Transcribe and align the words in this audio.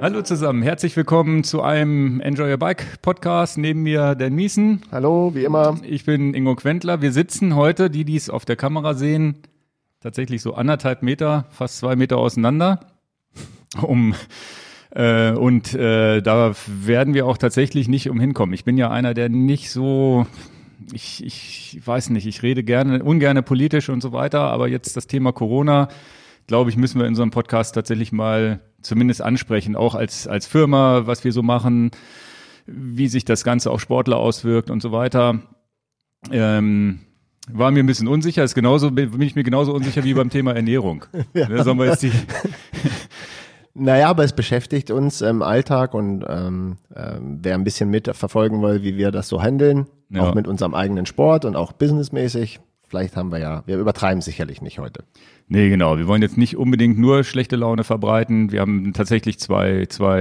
Hallo 0.00 0.22
zusammen, 0.22 0.62
herzlich 0.62 0.96
willkommen 0.96 1.42
zu 1.42 1.60
einem 1.60 2.20
Enjoy 2.20 2.52
Your 2.52 2.56
Bike 2.56 3.02
Podcast. 3.02 3.58
Neben 3.58 3.82
mir 3.82 4.14
Dan 4.14 4.32
Miesen. 4.32 4.82
Hallo, 4.92 5.34
wie 5.34 5.42
immer. 5.42 5.76
Ich 5.82 6.04
bin 6.04 6.34
Ingo 6.34 6.54
Quentler. 6.54 7.02
Wir 7.02 7.10
sitzen 7.10 7.56
heute, 7.56 7.90
die 7.90 8.04
dies 8.04 8.30
auf 8.30 8.44
der 8.44 8.54
Kamera 8.54 8.94
sehen, 8.94 9.38
tatsächlich 10.00 10.40
so 10.40 10.54
anderthalb 10.54 11.02
Meter, 11.02 11.46
fast 11.50 11.78
zwei 11.78 11.96
Meter 11.96 12.18
auseinander. 12.18 12.78
Um 13.82 14.14
äh, 14.90 15.32
und 15.32 15.74
äh, 15.74 16.22
da 16.22 16.52
werden 16.66 17.12
wir 17.12 17.26
auch 17.26 17.36
tatsächlich 17.36 17.88
nicht 17.88 18.08
umhinkommen. 18.08 18.54
Ich 18.54 18.64
bin 18.64 18.78
ja 18.78 18.90
einer, 18.90 19.14
der 19.14 19.28
nicht 19.28 19.70
so 19.72 20.26
ich, 20.92 21.24
ich 21.24 21.80
weiß 21.84 22.10
nicht, 22.10 22.26
ich 22.26 22.42
rede 22.44 22.62
gerne, 22.62 23.02
ungerne 23.02 23.42
politisch 23.42 23.88
und 23.88 24.00
so 24.00 24.12
weiter, 24.12 24.42
aber 24.42 24.68
jetzt 24.68 24.96
das 24.96 25.08
Thema 25.08 25.32
Corona, 25.32 25.88
glaube 26.46 26.70
ich, 26.70 26.76
müssen 26.76 27.00
wir 27.00 27.06
in 27.06 27.16
so 27.16 27.22
einem 27.22 27.32
Podcast 27.32 27.74
tatsächlich 27.74 28.12
mal 28.12 28.60
zumindest 28.82 29.22
ansprechen, 29.22 29.76
auch 29.76 29.94
als, 29.94 30.26
als 30.26 30.46
Firma, 30.46 31.06
was 31.06 31.24
wir 31.24 31.32
so 31.32 31.42
machen, 31.42 31.90
wie 32.66 33.08
sich 33.08 33.24
das 33.24 33.44
Ganze 33.44 33.70
auf 33.70 33.80
Sportler 33.80 34.18
auswirkt 34.18 34.70
und 34.70 34.82
so 34.82 34.92
weiter. 34.92 35.40
Ähm, 36.30 37.00
war 37.50 37.70
mir 37.70 37.82
ein 37.82 37.86
bisschen 37.86 38.08
unsicher, 38.08 38.44
ist 38.44 38.54
genauso, 38.54 38.90
bin 38.90 39.20
ich 39.22 39.34
mir 39.34 39.44
genauso 39.44 39.72
unsicher 39.72 40.04
wie 40.04 40.14
beim 40.14 40.30
Thema 40.30 40.54
Ernährung. 40.54 41.06
ja. 41.34 41.48
Ne, 41.48 41.64
sollen 41.64 41.78
wir 41.78 41.86
jetzt 41.86 42.02
die 42.02 42.12
naja, 43.74 44.08
aber 44.08 44.24
es 44.24 44.32
beschäftigt 44.32 44.90
uns 44.90 45.20
im 45.20 45.42
Alltag 45.42 45.94
und 45.94 46.24
ähm, 46.28 46.76
äh, 46.94 47.14
wer 47.20 47.54
ein 47.54 47.64
bisschen 47.64 47.90
mitverfolgen 47.90 48.60
will, 48.62 48.82
wie 48.82 48.96
wir 48.96 49.10
das 49.10 49.28
so 49.28 49.42
handeln, 49.42 49.86
ja. 50.10 50.22
auch 50.22 50.34
mit 50.34 50.46
unserem 50.46 50.74
eigenen 50.74 51.06
Sport 51.06 51.44
und 51.44 51.56
auch 51.56 51.72
businessmäßig, 51.72 52.60
vielleicht 52.88 53.16
haben 53.16 53.30
wir 53.30 53.38
ja, 53.38 53.62
wir 53.66 53.78
übertreiben 53.78 54.20
sicherlich 54.20 54.62
nicht 54.62 54.78
heute. 54.78 55.04
Nee, 55.50 55.70
genau. 55.70 55.96
Wir 55.96 56.06
wollen 56.06 56.20
jetzt 56.20 56.36
nicht 56.36 56.58
unbedingt 56.58 56.98
nur 56.98 57.24
schlechte 57.24 57.56
Laune 57.56 57.82
verbreiten. 57.82 58.52
Wir 58.52 58.60
haben 58.60 58.92
tatsächlich 58.92 59.38
zwei, 59.38 59.86
zwei 59.88 60.20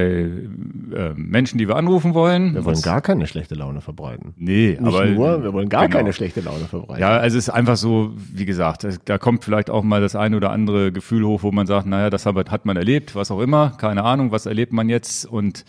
äh, 0.96 1.14
Menschen, 1.16 1.58
die 1.58 1.68
wir 1.68 1.76
anrufen 1.76 2.14
wollen. 2.14 2.54
Wir 2.54 2.64
wollen 2.64 2.82
gar 2.82 3.02
keine 3.02 3.28
schlechte 3.28 3.54
Laune 3.54 3.82
verbreiten. 3.82 4.34
Nee, 4.38 4.78
nicht 4.80 4.82
aber. 4.82 5.06
nur, 5.06 5.44
wir 5.44 5.52
wollen 5.52 5.68
gar 5.68 5.88
genau. 5.88 5.98
keine 5.98 6.14
schlechte 6.14 6.40
Laune 6.40 6.66
verbreiten. 6.66 7.02
Ja, 7.02 7.18
also 7.18 7.38
es 7.38 7.50
ist 7.50 7.54
einfach 7.54 7.76
so, 7.76 8.14
wie 8.16 8.46
gesagt, 8.46 8.88
da 9.04 9.18
kommt 9.18 9.44
vielleicht 9.44 9.70
auch 9.70 9.84
mal 9.84 10.00
das 10.00 10.16
eine 10.16 10.38
oder 10.38 10.52
andere 10.52 10.94
Gefühl 10.94 11.26
hoch, 11.26 11.44
wo 11.44 11.52
man 11.52 11.68
sagt, 11.68 11.88
naja, 11.88 12.10
das 12.10 12.26
hat 12.26 12.66
man 12.66 12.78
erlebt, 12.78 13.14
was 13.14 13.30
auch 13.30 13.42
immer. 13.42 13.72
Keine 13.78 14.04
Ahnung, 14.04 14.32
was 14.32 14.46
erlebt 14.46 14.72
man 14.72 14.88
jetzt 14.88 15.26
und 15.26 15.66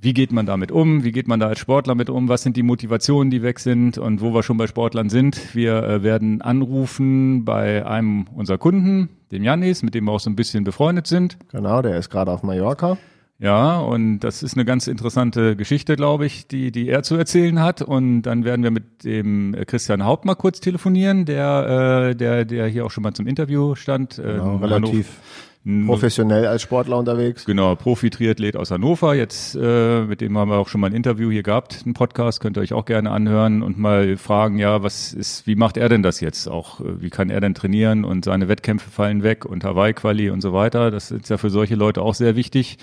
wie 0.00 0.14
geht 0.14 0.32
man 0.32 0.46
damit 0.46 0.70
um? 0.70 1.02
Wie 1.02 1.12
geht 1.12 1.26
man 1.26 1.40
da 1.40 1.48
als 1.48 1.58
Sportler 1.58 1.94
mit 1.94 2.08
um? 2.08 2.28
Was 2.28 2.42
sind 2.42 2.56
die 2.56 2.62
Motivationen, 2.62 3.30
die 3.30 3.42
weg 3.42 3.58
sind? 3.58 3.98
Und 3.98 4.20
wo 4.20 4.32
wir 4.32 4.42
schon 4.42 4.56
bei 4.56 4.66
Sportlern 4.66 5.10
sind, 5.10 5.54
wir 5.54 5.82
äh, 5.82 6.02
werden 6.02 6.40
anrufen 6.40 7.44
bei 7.44 7.84
einem 7.84 8.26
unserer 8.34 8.58
Kunden, 8.58 9.08
dem 9.32 9.42
Janis, 9.42 9.82
mit 9.82 9.94
dem 9.94 10.04
wir 10.04 10.12
auch 10.12 10.20
so 10.20 10.30
ein 10.30 10.36
bisschen 10.36 10.62
befreundet 10.64 11.06
sind. 11.06 11.36
Genau, 11.50 11.82
der 11.82 11.98
ist 11.98 12.10
gerade 12.10 12.30
auf 12.30 12.42
Mallorca. 12.42 12.96
Ja, 13.40 13.78
und 13.78 14.20
das 14.20 14.42
ist 14.42 14.54
eine 14.54 14.64
ganz 14.64 14.88
interessante 14.88 15.54
Geschichte, 15.54 15.94
glaube 15.94 16.26
ich, 16.26 16.48
die, 16.48 16.72
die 16.72 16.88
er 16.88 17.04
zu 17.04 17.14
erzählen 17.14 17.60
hat. 17.60 17.82
Und 17.82 18.22
dann 18.22 18.44
werden 18.44 18.64
wir 18.64 18.72
mit 18.72 19.04
dem 19.04 19.54
Christian 19.66 20.04
Haupt 20.04 20.24
mal 20.24 20.34
kurz 20.34 20.60
telefonieren, 20.60 21.24
der, 21.24 22.10
äh, 22.10 22.16
der, 22.16 22.44
der 22.44 22.66
hier 22.66 22.84
auch 22.84 22.90
schon 22.90 23.02
mal 23.02 23.14
zum 23.14 23.28
Interview 23.28 23.76
stand. 23.76 24.18
Äh, 24.18 24.22
genau, 24.22 24.56
relativ. 24.56 25.06
Hannover 25.06 25.47
professionell 25.86 26.46
als 26.46 26.62
Sportler 26.62 26.96
unterwegs. 26.96 27.44
Genau, 27.44 27.74
Profi-Triathlet 27.76 28.56
aus 28.56 28.70
Hannover. 28.70 29.14
Jetzt, 29.14 29.54
äh, 29.54 30.02
mit 30.02 30.20
dem 30.20 30.38
haben 30.38 30.50
wir 30.50 30.56
auch 30.56 30.68
schon 30.68 30.80
mal 30.80 30.88
ein 30.88 30.94
Interview 30.94 31.30
hier 31.30 31.42
gehabt, 31.42 31.82
einen 31.84 31.94
Podcast, 31.94 32.40
könnt 32.40 32.56
ihr 32.56 32.62
euch 32.62 32.72
auch 32.72 32.86
gerne 32.86 33.10
anhören 33.10 33.62
und 33.62 33.78
mal 33.78 34.16
fragen, 34.16 34.58
ja, 34.58 34.82
was 34.82 35.12
ist, 35.12 35.46
wie 35.46 35.56
macht 35.56 35.76
er 35.76 35.88
denn 35.88 36.02
das 36.02 36.20
jetzt 36.20 36.48
auch? 36.48 36.80
Äh, 36.80 37.02
wie 37.02 37.10
kann 37.10 37.28
er 37.28 37.40
denn 37.40 37.54
trainieren 37.54 38.04
und 38.04 38.24
seine 38.24 38.48
Wettkämpfe 38.48 38.90
fallen 38.90 39.22
weg 39.22 39.44
und 39.44 39.62
Hawaii-Quali 39.62 40.30
und 40.30 40.40
so 40.40 40.52
weiter? 40.52 40.90
Das 40.90 41.10
ist 41.10 41.28
ja 41.28 41.36
für 41.36 41.50
solche 41.50 41.74
Leute 41.74 42.00
auch 42.00 42.14
sehr 42.14 42.34
wichtig. 42.34 42.78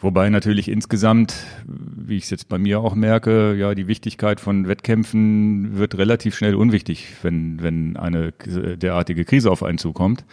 Wobei 0.00 0.28
natürlich 0.28 0.68
insgesamt, 0.68 1.34
wie 1.66 2.16
ich 2.16 2.24
es 2.24 2.30
jetzt 2.30 2.48
bei 2.48 2.58
mir 2.58 2.80
auch 2.80 2.94
merke, 2.94 3.54
ja, 3.54 3.74
die 3.74 3.88
Wichtigkeit 3.88 4.40
von 4.40 4.68
Wettkämpfen 4.68 5.78
wird 5.78 5.96
relativ 5.96 6.34
schnell 6.34 6.54
unwichtig, 6.54 7.08
wenn, 7.22 7.62
wenn 7.62 7.96
eine 7.96 8.32
derartige 8.32 9.24
Krise 9.24 9.50
auf 9.50 9.62
einen 9.62 9.78
zukommt. 9.78 10.24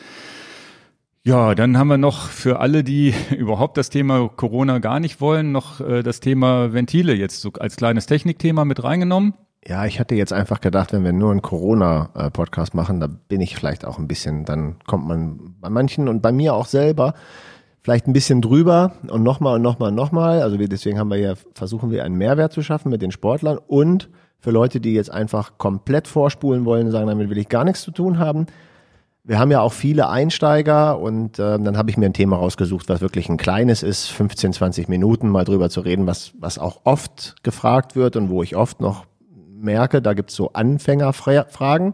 Ja, 1.23 1.53
dann 1.53 1.77
haben 1.77 1.87
wir 1.87 1.99
noch 1.99 2.27
für 2.29 2.59
alle, 2.59 2.83
die 2.83 3.13
überhaupt 3.37 3.77
das 3.77 3.89
Thema 3.89 4.27
Corona 4.27 4.79
gar 4.79 4.99
nicht 4.99 5.21
wollen, 5.21 5.51
noch 5.51 5.79
äh, 5.79 6.01
das 6.01 6.19
Thema 6.19 6.73
Ventile 6.73 7.13
jetzt 7.13 7.41
so 7.41 7.51
als 7.59 7.75
kleines 7.75 8.07
Technikthema 8.07 8.65
mit 8.65 8.83
reingenommen. 8.83 9.35
Ja, 9.63 9.85
ich 9.85 9.99
hatte 9.99 10.15
jetzt 10.15 10.33
einfach 10.33 10.59
gedacht, 10.59 10.91
wenn 10.91 11.03
wir 11.03 11.13
nur 11.13 11.29
einen 11.29 11.43
Corona-Podcast 11.43 12.73
machen, 12.73 12.99
da 12.99 13.05
bin 13.05 13.41
ich 13.41 13.55
vielleicht 13.55 13.85
auch 13.85 13.99
ein 13.99 14.07
bisschen, 14.07 14.43
dann 14.45 14.77
kommt 14.87 15.07
man 15.07 15.55
bei 15.61 15.69
manchen 15.69 16.07
und 16.07 16.23
bei 16.23 16.31
mir 16.31 16.55
auch 16.55 16.65
selber 16.65 17.13
vielleicht 17.83 18.07
ein 18.07 18.13
bisschen 18.13 18.41
drüber 18.41 18.93
und 19.07 19.21
nochmal 19.21 19.55
und 19.55 19.61
nochmal 19.61 19.89
und 19.89 19.95
nochmal. 19.95 20.41
Also 20.41 20.57
wir, 20.57 20.67
deswegen 20.67 20.97
haben 20.97 21.11
wir 21.11 21.17
ja, 21.17 21.33
versuchen 21.53 21.91
wir 21.91 22.03
einen 22.03 22.15
Mehrwert 22.15 22.53
zu 22.53 22.63
schaffen 22.63 22.89
mit 22.89 23.03
den 23.03 23.11
Sportlern 23.11 23.59
und 23.67 24.09
für 24.39 24.49
Leute, 24.49 24.79
die 24.79 24.93
jetzt 24.93 25.11
einfach 25.11 25.59
komplett 25.59 26.07
vorspulen 26.07 26.65
wollen 26.65 26.87
und 26.87 26.91
sagen, 26.91 27.05
damit 27.05 27.29
will 27.29 27.37
ich 27.37 27.49
gar 27.49 27.63
nichts 27.63 27.83
zu 27.83 27.91
tun 27.91 28.17
haben, 28.17 28.47
wir 29.23 29.37
haben 29.37 29.51
ja 29.51 29.61
auch 29.61 29.73
viele 29.73 30.09
Einsteiger 30.09 30.99
und 30.99 31.37
äh, 31.37 31.59
dann 31.59 31.77
habe 31.77 31.89
ich 31.91 31.97
mir 31.97 32.07
ein 32.07 32.13
Thema 32.13 32.37
rausgesucht, 32.37 32.89
was 32.89 33.01
wirklich 33.01 33.29
ein 33.29 33.37
kleines 33.37 33.83
ist, 33.83 34.07
15, 34.07 34.53
20 34.53 34.87
Minuten 34.89 35.29
mal 35.29 35.45
drüber 35.45 35.69
zu 35.69 35.81
reden, 35.81 36.07
was, 36.07 36.33
was 36.39 36.57
auch 36.57 36.81
oft 36.85 37.35
gefragt 37.43 37.95
wird 37.95 38.15
und 38.15 38.29
wo 38.29 38.41
ich 38.41 38.55
oft 38.55 38.81
noch 38.81 39.05
merke, 39.61 40.01
da 40.01 40.13
gibt's 40.13 40.35
so 40.35 40.53
Anfängerfragen. 40.53 41.93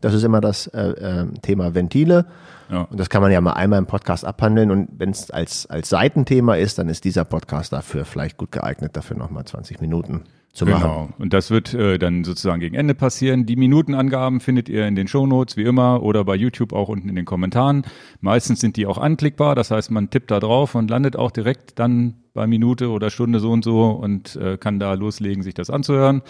Das 0.00 0.12
ist 0.12 0.24
immer 0.24 0.40
das 0.40 0.66
äh, 0.68 0.88
äh, 0.88 1.26
Thema 1.40 1.74
Ventile. 1.74 2.26
Ja. 2.70 2.82
Und 2.82 2.98
das 2.98 3.10
kann 3.10 3.22
man 3.22 3.30
ja 3.30 3.40
mal 3.40 3.52
einmal 3.52 3.78
im 3.78 3.86
Podcast 3.86 4.24
abhandeln. 4.24 4.70
Und 4.72 4.88
wenn 4.98 5.10
es 5.10 5.30
als, 5.30 5.66
als 5.66 5.88
Seitenthema 5.88 6.56
ist, 6.56 6.78
dann 6.78 6.88
ist 6.88 7.04
dieser 7.04 7.24
Podcast 7.24 7.72
dafür 7.72 8.04
vielleicht 8.04 8.36
gut 8.36 8.50
geeignet, 8.50 8.96
dafür 8.96 9.16
nochmal 9.16 9.44
20 9.44 9.80
Minuten 9.80 10.24
zu 10.56 10.64
genau. 10.64 10.78
machen. 10.78 11.14
Und 11.18 11.32
das 11.32 11.50
wird 11.50 11.74
äh, 11.74 11.98
dann 11.98 12.24
sozusagen 12.24 12.60
gegen 12.60 12.74
Ende 12.74 12.94
passieren. 12.94 13.44
Die 13.46 13.56
Minutenangaben 13.56 14.40
findet 14.40 14.68
ihr 14.68 14.86
in 14.86 14.96
den 14.96 15.06
Shownotes 15.06 15.56
wie 15.56 15.64
immer 15.64 16.02
oder 16.02 16.24
bei 16.24 16.34
YouTube 16.34 16.72
auch 16.72 16.88
unten 16.88 17.08
in 17.08 17.14
den 17.14 17.26
Kommentaren. 17.26 17.84
Meistens 18.20 18.60
sind 18.60 18.76
die 18.76 18.86
auch 18.86 18.98
anklickbar, 18.98 19.54
das 19.54 19.70
heißt, 19.70 19.90
man 19.90 20.08
tippt 20.10 20.30
da 20.30 20.40
drauf 20.40 20.74
und 20.74 20.88
landet 20.90 21.16
auch 21.16 21.30
direkt 21.30 21.78
dann 21.78 22.14
bei 22.32 22.46
Minute 22.46 22.90
oder 22.90 23.10
Stunde 23.10 23.38
so 23.38 23.52
und 23.52 23.64
so 23.64 23.90
und 23.90 24.36
äh, 24.36 24.56
kann 24.56 24.80
da 24.80 24.94
loslegen, 24.94 25.42
sich 25.42 25.54
das 25.54 25.68
anzuhören. 25.68 26.22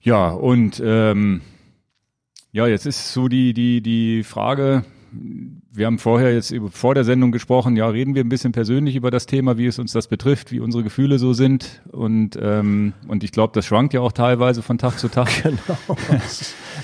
Ja, 0.00 0.30
und 0.30 0.82
ähm, 0.84 1.42
ja, 2.52 2.66
jetzt 2.66 2.86
ist 2.86 3.12
so 3.12 3.28
die, 3.28 3.52
die, 3.52 3.82
die 3.82 4.22
Frage, 4.22 4.84
wir 5.76 5.86
haben 5.86 5.98
vorher 5.98 6.32
jetzt 6.32 6.54
vor 6.70 6.94
der 6.94 7.04
Sendung 7.04 7.32
gesprochen, 7.32 7.76
ja, 7.76 7.86
reden 7.86 8.14
wir 8.14 8.24
ein 8.24 8.28
bisschen 8.28 8.52
persönlich 8.52 8.96
über 8.96 9.10
das 9.10 9.26
Thema, 9.26 9.58
wie 9.58 9.66
es 9.66 9.78
uns 9.78 9.92
das 9.92 10.08
betrifft, 10.08 10.50
wie 10.50 10.60
unsere 10.60 10.82
Gefühle 10.82 11.18
so 11.18 11.32
sind. 11.32 11.82
Und, 11.92 12.38
ähm, 12.40 12.94
und 13.08 13.22
ich 13.22 13.32
glaube, 13.32 13.52
das 13.54 13.66
schwankt 13.66 13.92
ja 13.92 14.00
auch 14.00 14.12
teilweise 14.12 14.62
von 14.62 14.78
Tag 14.78 14.98
zu 14.98 15.08
Tag. 15.08 15.28
Genau. 15.46 15.96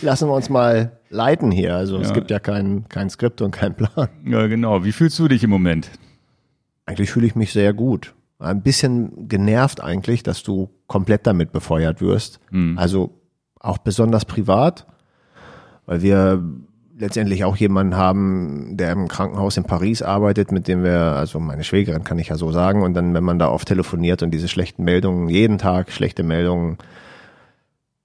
Lassen 0.03 0.29
wir 0.29 0.35
uns 0.35 0.49
mal 0.49 0.99
leiten 1.11 1.51
hier. 1.51 1.75
Also 1.75 1.97
ja. 1.97 2.03
es 2.03 2.13
gibt 2.13 2.31
ja 2.31 2.39
kein, 2.39 2.89
kein 2.89 3.11
Skript 3.11 3.41
und 3.41 3.51
kein 3.51 3.75
Plan. 3.75 4.09
Ja, 4.25 4.47
genau. 4.47 4.85
Wie 4.85 4.93
fühlst 4.93 5.19
du 5.19 5.27
dich 5.27 5.43
im 5.43 5.51
Moment? 5.51 5.91
Eigentlich 6.87 7.11
fühle 7.11 7.27
ich 7.27 7.35
mich 7.35 7.53
sehr 7.53 7.73
gut. 7.73 8.15
Ein 8.39 8.63
bisschen 8.63 9.29
genervt 9.29 9.83
eigentlich, 9.83 10.23
dass 10.23 10.43
du 10.43 10.71
komplett 10.87 11.27
damit 11.27 11.53
befeuert 11.53 12.01
wirst. 12.01 12.41
Mhm. 12.51 12.79
Also 12.79 13.21
auch 13.59 13.79
besonders 13.79 14.25
privat, 14.25 14.87
weil 15.87 16.03
wir 16.03 16.43
letztendlich 17.03 17.45
auch 17.45 17.57
jemanden 17.57 17.97
haben, 17.97 18.77
der 18.77 18.93
im 18.93 19.09
Krankenhaus 19.09 19.57
in 19.57 19.65
Paris 19.65 20.03
arbeitet, 20.03 20.53
mit 20.53 20.69
dem 20.69 20.85
wir, 20.85 21.01
also 21.01 21.41
meine 21.41 21.65
Schwägerin 21.65 22.05
kann 22.05 22.21
ich 22.21 22.29
ja 22.29 22.37
so 22.37 22.53
sagen, 22.53 22.85
und 22.85 22.95
dann, 22.95 23.13
wenn 23.13 23.25
man 23.25 23.41
da 23.41 23.49
oft 23.49 23.67
telefoniert 23.67 24.23
und 24.23 24.31
diese 24.31 24.47
schlechten 24.47 24.85
Meldungen, 24.85 25.29
jeden 25.29 25.59
Tag 25.59 25.91
schlechte 25.91 26.23
Meldungen, 26.23 26.79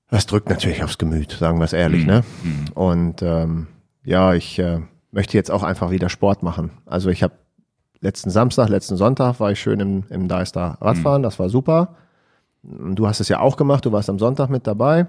das 0.10 0.26
drückt 0.26 0.50
natürlich 0.50 0.84
aufs 0.84 0.98
Gemüt, 0.98 1.32
sagen 1.32 1.60
wir 1.60 1.66
es 1.66 1.74
ehrlich, 1.74 2.02
mhm. 2.02 2.08
ne? 2.08 2.24
Mhm. 2.44 2.66
Und 2.74 3.22
ähm, 3.22 3.68
ja, 4.04 4.34
ich 4.34 4.58
äh, 4.58 4.80
möchte 5.12 5.38
jetzt 5.38 5.52
auch 5.52 5.62
einfach 5.62 5.92
wieder 5.92 6.10
Sport 6.10 6.42
machen. 6.42 6.72
Also 6.88 7.10
ich 7.12 7.22
habe 7.22 7.36
letzten 8.00 8.32
Samstag, 8.32 8.68
letzten 8.68 8.98
Sonntag 8.98 9.40
war 9.40 9.52
ich 9.52 9.60
schön 9.60 9.80
im, 9.80 10.06
im 10.10 10.28
Deister 10.28 10.80
Radfahren, 10.82 11.22
mhm. 11.22 11.24
das 11.24 11.38
war 11.38 11.50
super. 11.50 11.98
Du 12.64 13.08
hast 13.08 13.20
es 13.20 13.30
ja 13.30 13.42
auch 13.42 13.58
gemacht, 13.58 13.86
du 13.86 13.92
warst 13.92 14.10
am 14.10 14.18
Sonntag 14.18 14.50
mit 14.50 14.66
dabei. 14.66 15.06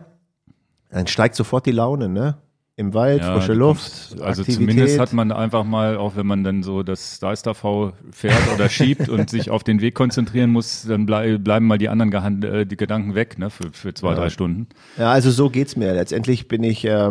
Dann 0.91 1.07
steigt 1.07 1.37
sofort 1.37 1.65
die 1.65 1.73
Laune, 1.73 2.11
ne? 2.11 2.37
Im 2.79 2.95
Wald, 2.95 3.23
ja, 3.23 3.35
frische 3.35 3.55
Luft. 3.55 4.15
Also 4.21 4.43
Aktivität. 4.43 4.55
zumindest 4.55 5.01
hat 5.01 5.13
man 5.13 5.33
einfach 5.33 5.65
mal, 5.65 5.97
auch 5.97 6.15
wenn 6.15 6.29
man 6.29 6.45
dann 6.45 6.63
so 6.63 6.85
das 6.85 7.19
Deister 7.19 7.57
V 7.57 7.93
fährt 8.13 8.41
oder 8.55 8.69
schiebt 8.69 9.09
und 9.09 9.29
sich 9.29 9.51
auf 9.51 9.65
den 9.65 9.81
Weg 9.81 9.97
konzentrieren 9.97 10.51
muss, 10.51 10.85
dann 10.87 11.05
blei 11.05 11.39
bleiben 11.39 11.67
mal 11.67 11.79
die 11.79 11.89
anderen 11.89 12.13
Gehand 12.13 12.45
äh, 12.45 12.67
die 12.67 12.77
Gedanken 12.77 13.17
weg, 13.17 13.37
ne, 13.37 13.51
für, 13.51 13.73
für 13.73 13.95
zwei, 13.95 14.11
ja. 14.11 14.15
drei 14.15 14.31
Stunden. 14.31 14.69
Ja, 14.97 15.11
also 15.11 15.33
so 15.33 15.51
geht's 15.51 15.75
mir. 15.75 15.93
Letztendlich 15.93 16.47
bin 16.47 16.63
ich, 16.63 16.85
äh, 16.85 17.11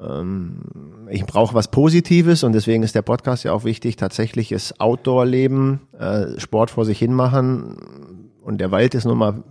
ähm, 0.00 0.60
ich 1.10 1.26
brauche 1.26 1.54
was 1.54 1.70
Positives 1.70 2.44
und 2.44 2.54
deswegen 2.54 2.82
ist 2.82 2.94
der 2.94 3.02
Podcast 3.02 3.44
ja 3.44 3.52
auch 3.52 3.64
wichtig. 3.64 3.96
Tatsächlich 3.96 4.52
ist 4.52 4.80
Outdoor-Leben, 4.80 5.80
äh, 5.98 6.40
Sport 6.40 6.70
vor 6.70 6.86
sich 6.86 6.98
hin 6.98 7.12
machen 7.12 8.30
und 8.40 8.58
der 8.58 8.70
Wald 8.70 8.94
ist 8.94 9.04
nun 9.04 9.18
mal 9.18 9.44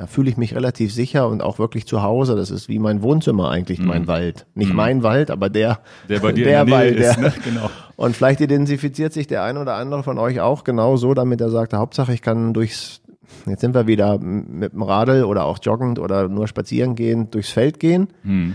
da 0.00 0.06
fühle 0.06 0.30
ich 0.30 0.38
mich 0.38 0.54
relativ 0.54 0.94
sicher 0.94 1.28
und 1.28 1.42
auch 1.42 1.58
wirklich 1.58 1.86
zu 1.86 2.02
Hause. 2.02 2.34
Das 2.34 2.50
ist 2.50 2.70
wie 2.70 2.78
mein 2.78 3.02
Wohnzimmer 3.02 3.50
eigentlich, 3.50 3.80
mhm. 3.80 3.86
mein 3.86 4.06
Wald. 4.06 4.46
Nicht 4.54 4.70
mhm. 4.70 4.76
mein 4.76 5.02
Wald, 5.02 5.30
aber 5.30 5.50
der, 5.50 5.80
der, 6.08 6.20
bei 6.20 6.32
dir 6.32 6.44
der 6.44 6.60
in 6.62 6.66
der 6.68 6.74
Wald. 6.74 6.96
Ist, 6.96 7.18
ne? 7.18 7.30
genau. 7.44 7.68
Und 7.96 8.16
vielleicht 8.16 8.40
identifiziert 8.40 9.12
sich 9.12 9.26
der 9.26 9.42
ein 9.42 9.58
oder 9.58 9.74
andere 9.74 10.02
von 10.02 10.16
euch 10.16 10.40
auch 10.40 10.64
genau 10.64 10.96
so, 10.96 11.12
damit 11.12 11.42
er 11.42 11.50
sagt, 11.50 11.74
Hauptsache 11.74 12.14
ich 12.14 12.22
kann 12.22 12.54
durchs, 12.54 13.02
jetzt 13.44 13.60
sind 13.60 13.74
wir 13.74 13.86
wieder 13.86 14.18
mit 14.18 14.72
dem 14.72 14.80
Radl 14.80 15.24
oder 15.24 15.44
auch 15.44 15.58
joggend 15.60 15.98
oder 15.98 16.30
nur 16.30 16.48
spazieren 16.48 16.94
gehen, 16.94 17.30
durchs 17.30 17.50
Feld 17.50 17.78
gehen. 17.78 18.08
Hm. 18.22 18.54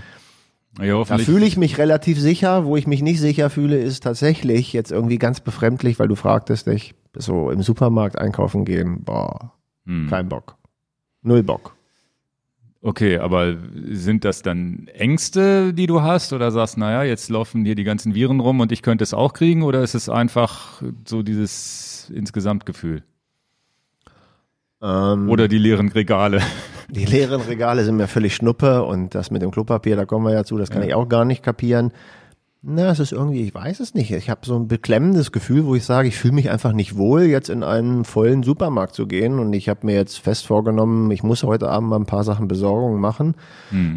Ja, 0.81 1.03
Da 1.03 1.19
fühle 1.19 1.45
ich 1.45 1.57
mich 1.57 1.77
relativ 1.77 2.19
sicher. 2.19 2.65
Wo 2.65 2.75
ich 2.75 2.87
mich 2.87 3.03
nicht 3.03 3.21
sicher 3.21 3.51
fühle, 3.51 3.77
ist 3.77 4.01
tatsächlich 4.01 4.73
jetzt 4.73 4.91
irgendwie 4.91 5.19
ganz 5.19 5.41
befremdlich, 5.41 5.99
weil 5.99 6.07
du 6.07 6.15
fragtest 6.15 6.65
dich, 6.65 6.95
so 7.15 7.51
im 7.51 7.61
Supermarkt 7.61 8.17
einkaufen 8.17 8.65
gehen, 8.65 9.03
boah, 9.03 9.51
Hm. 9.85 10.07
kein 10.09 10.27
Bock. 10.27 10.55
Null 11.25 11.43
Bock. 11.43 11.75
Okay, 12.81 13.17
aber 13.17 13.55
sind 13.89 14.23
das 14.25 14.43
dann 14.43 14.87
Ängste, 14.93 15.73
die 15.73 15.87
du 15.87 16.03
hast 16.03 16.33
oder 16.33 16.51
sagst, 16.51 16.77
naja, 16.77 17.03
jetzt 17.03 17.29
laufen 17.29 17.65
hier 17.65 17.73
die 17.73 17.83
ganzen 17.83 18.13
Viren 18.13 18.39
rum 18.39 18.59
und 18.59 18.71
ich 18.71 18.83
könnte 18.83 19.03
es 19.03 19.13
auch 19.13 19.33
kriegen 19.33 19.63
oder 19.63 19.81
ist 19.81 19.95
es 19.95 20.07
einfach 20.07 20.83
so 21.03 21.23
dieses 21.23 22.11
Insgesamtgefühl? 22.13 23.01
Ähm, 24.83 25.29
Oder 25.29 25.47
die 25.47 25.57
leeren 25.57 25.89
Regale? 25.89 26.41
Die 26.87 27.05
leeren 27.05 27.41
Regale 27.41 27.83
sind 27.83 27.97
mir 27.97 28.07
völlig 28.07 28.35
schnuppe 28.35 28.83
und 28.83 29.15
das 29.15 29.31
mit 29.31 29.41
dem 29.41 29.49
Klopapier, 29.49 29.95
da 29.95 30.05
kommen 30.05 30.27
wir 30.27 30.33
ja 30.33 30.43
zu, 30.43 30.59
das 30.59 30.69
kann 30.69 30.83
ich 30.83 30.93
auch 30.93 31.09
gar 31.09 31.25
nicht 31.25 31.41
kapieren. 31.41 31.91
Na, 32.67 32.89
es 32.89 32.99
ist 32.99 33.11
irgendwie, 33.11 33.43
ich 33.43 33.53
weiß 33.53 33.79
es 33.79 33.93
nicht. 33.93 34.09
Ich 34.09 34.27
habe 34.27 34.41
so 34.43 34.55
ein 34.55 34.67
beklemmendes 34.67 35.31
Gefühl, 35.31 35.67
wo 35.67 35.75
ich 35.75 35.85
sage, 35.85 36.07
ich 36.07 36.17
fühle 36.17 36.33
mich 36.33 36.49
einfach 36.49 36.73
nicht 36.73 36.97
wohl, 36.97 37.21
jetzt 37.23 37.49
in 37.49 37.61
einen 37.61 38.05
vollen 38.05 38.41
Supermarkt 38.41 38.95
zu 38.95 39.05
gehen. 39.05 39.37
Und 39.37 39.53
ich 39.53 39.69
habe 39.69 39.85
mir 39.85 39.93
jetzt 39.93 40.17
fest 40.17 40.47
vorgenommen, 40.47 41.11
ich 41.11 41.21
muss 41.21 41.43
heute 41.43 41.69
Abend 41.69 41.89
mal 41.89 41.97
ein 41.97 42.07
paar 42.07 42.23
Sachen 42.23 42.47
Besorgungen 42.47 42.99
machen. 42.99 43.35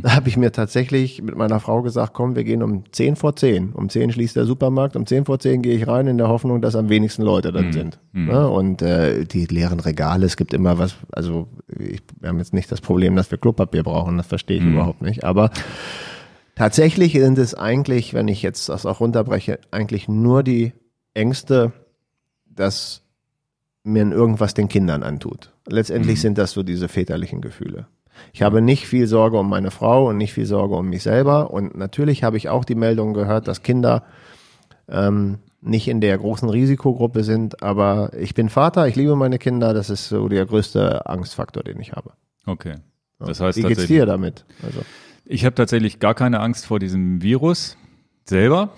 Da 0.02 0.14
habe 0.14 0.28
ich 0.28 0.36
mir 0.36 0.52
tatsächlich 0.52 1.22
mit 1.22 1.34
meiner 1.34 1.60
Frau 1.60 1.80
gesagt, 1.80 2.12
komm, 2.12 2.36
wir 2.36 2.44
gehen 2.44 2.62
um 2.62 2.84
10 2.92 3.16
vor 3.16 3.34
10. 3.36 3.72
Um 3.72 3.88
10 3.88 4.12
schließt 4.12 4.36
der 4.36 4.44
Supermarkt, 4.44 4.96
um 4.96 5.06
10 5.06 5.24
vor 5.24 5.38
10 5.38 5.62
gehe 5.62 5.74
ich 5.74 5.86
rein 5.88 6.06
in 6.06 6.18
der 6.18 6.28
Hoffnung, 6.28 6.60
dass 6.60 6.76
am 6.76 6.90
wenigsten 6.90 7.22
Leute 7.22 7.52
dann 7.52 7.72
sind. 7.72 7.98
Ja, 8.28 8.44
und 8.44 8.82
äh, 8.82 9.24
die 9.24 9.46
leeren 9.46 9.80
Regale, 9.80 10.26
es 10.26 10.36
gibt 10.36 10.52
immer 10.52 10.78
was, 10.78 10.94
also 11.10 11.48
ich, 11.68 12.02
wir 12.20 12.28
haben 12.28 12.38
jetzt 12.38 12.52
nicht 12.52 12.70
das 12.70 12.82
Problem, 12.82 13.16
dass 13.16 13.30
wir 13.30 13.38
Klopapier 13.38 13.82
brauchen, 13.82 14.18
das 14.18 14.26
verstehe 14.26 14.58
ich 14.58 14.64
überhaupt 14.64 15.00
nicht. 15.00 15.24
Aber 15.24 15.50
Tatsächlich 16.58 17.12
sind 17.12 17.38
es 17.38 17.54
eigentlich, 17.54 18.14
wenn 18.14 18.26
ich 18.26 18.42
jetzt 18.42 18.68
das 18.68 18.84
auch 18.84 19.00
runterbreche, 19.00 19.60
eigentlich 19.70 20.08
nur 20.08 20.42
die 20.42 20.72
Ängste, 21.14 21.72
dass 22.44 23.02
mir 23.84 24.04
irgendwas 24.10 24.54
den 24.54 24.68
Kindern 24.68 25.04
antut. 25.04 25.52
Letztendlich 25.68 26.20
sind 26.20 26.36
das 26.36 26.50
so 26.52 26.64
diese 26.64 26.88
väterlichen 26.88 27.40
Gefühle. 27.40 27.86
Ich 28.32 28.42
habe 28.42 28.60
nicht 28.60 28.88
viel 28.88 29.06
Sorge 29.06 29.38
um 29.38 29.48
meine 29.48 29.70
Frau 29.70 30.08
und 30.08 30.16
nicht 30.16 30.32
viel 30.32 30.46
Sorge 30.46 30.74
um 30.74 30.88
mich 30.88 31.04
selber. 31.04 31.52
Und 31.52 31.76
natürlich 31.76 32.24
habe 32.24 32.36
ich 32.36 32.48
auch 32.48 32.64
die 32.64 32.74
Meldung 32.74 33.14
gehört, 33.14 33.46
dass 33.46 33.62
Kinder 33.62 34.02
ähm, 34.88 35.38
nicht 35.60 35.86
in 35.86 36.00
der 36.00 36.18
großen 36.18 36.48
Risikogruppe 36.48 37.22
sind. 37.22 37.62
Aber 37.62 38.10
ich 38.18 38.34
bin 38.34 38.48
Vater, 38.48 38.88
ich 38.88 38.96
liebe 38.96 39.14
meine 39.14 39.38
Kinder. 39.38 39.74
Das 39.74 39.90
ist 39.90 40.08
so 40.08 40.28
der 40.28 40.46
größte 40.46 41.06
Angstfaktor, 41.06 41.62
den 41.62 41.80
ich 41.80 41.92
habe. 41.92 42.12
Okay. 42.46 42.74
Das 43.20 43.40
heißt 43.40 43.58
Wie 43.58 43.62
geht's 43.62 43.86
dir 43.86 44.06
damit? 44.06 44.44
Also, 44.62 44.80
ich 45.28 45.44
habe 45.44 45.54
tatsächlich 45.54 46.00
gar 46.00 46.14
keine 46.14 46.40
Angst 46.40 46.66
vor 46.66 46.78
diesem 46.78 47.22
Virus 47.22 47.76
selber. 48.24 48.70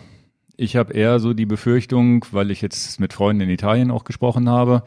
Ich 0.57 0.77
habe 0.77 0.93
eher 0.93 1.21
so 1.21 1.33
die 1.33 1.47
Befürchtung, 1.47 2.27
weil 2.33 2.51
ich 2.51 2.61
jetzt 2.61 2.99
mit 3.01 3.13
Freunden 3.13 3.43
in 3.43 3.51
Italien 3.51 3.91
auch 3.91 4.05
gesprochen 4.05 4.49
habe, 4.49 4.83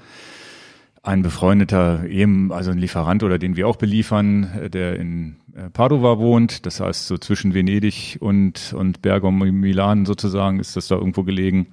ein 1.02 1.22
befreundeter, 1.22 2.06
eben, 2.06 2.52
also 2.52 2.72
ein 2.72 2.78
Lieferant 2.78 3.24
oder 3.24 3.40
den 3.40 3.56
wir 3.56 3.68
auch 3.68 3.78
beliefern, 3.78 4.52
äh, 4.62 4.70
der 4.70 4.98
in 4.98 5.38
äh, 5.56 5.70
Padova 5.70 6.18
wohnt, 6.18 6.66
das 6.66 6.80
heißt 6.80 7.08
so 7.08 7.18
zwischen 7.18 7.54
Venedig 7.54 8.18
und, 8.20 8.74
und 8.78 9.02
Bergamo 9.02 9.46
Milan 9.46 10.06
sozusagen 10.06 10.60
ist 10.60 10.76
das 10.76 10.88
da 10.88 10.96
irgendwo 10.96 11.24
gelegen. 11.24 11.68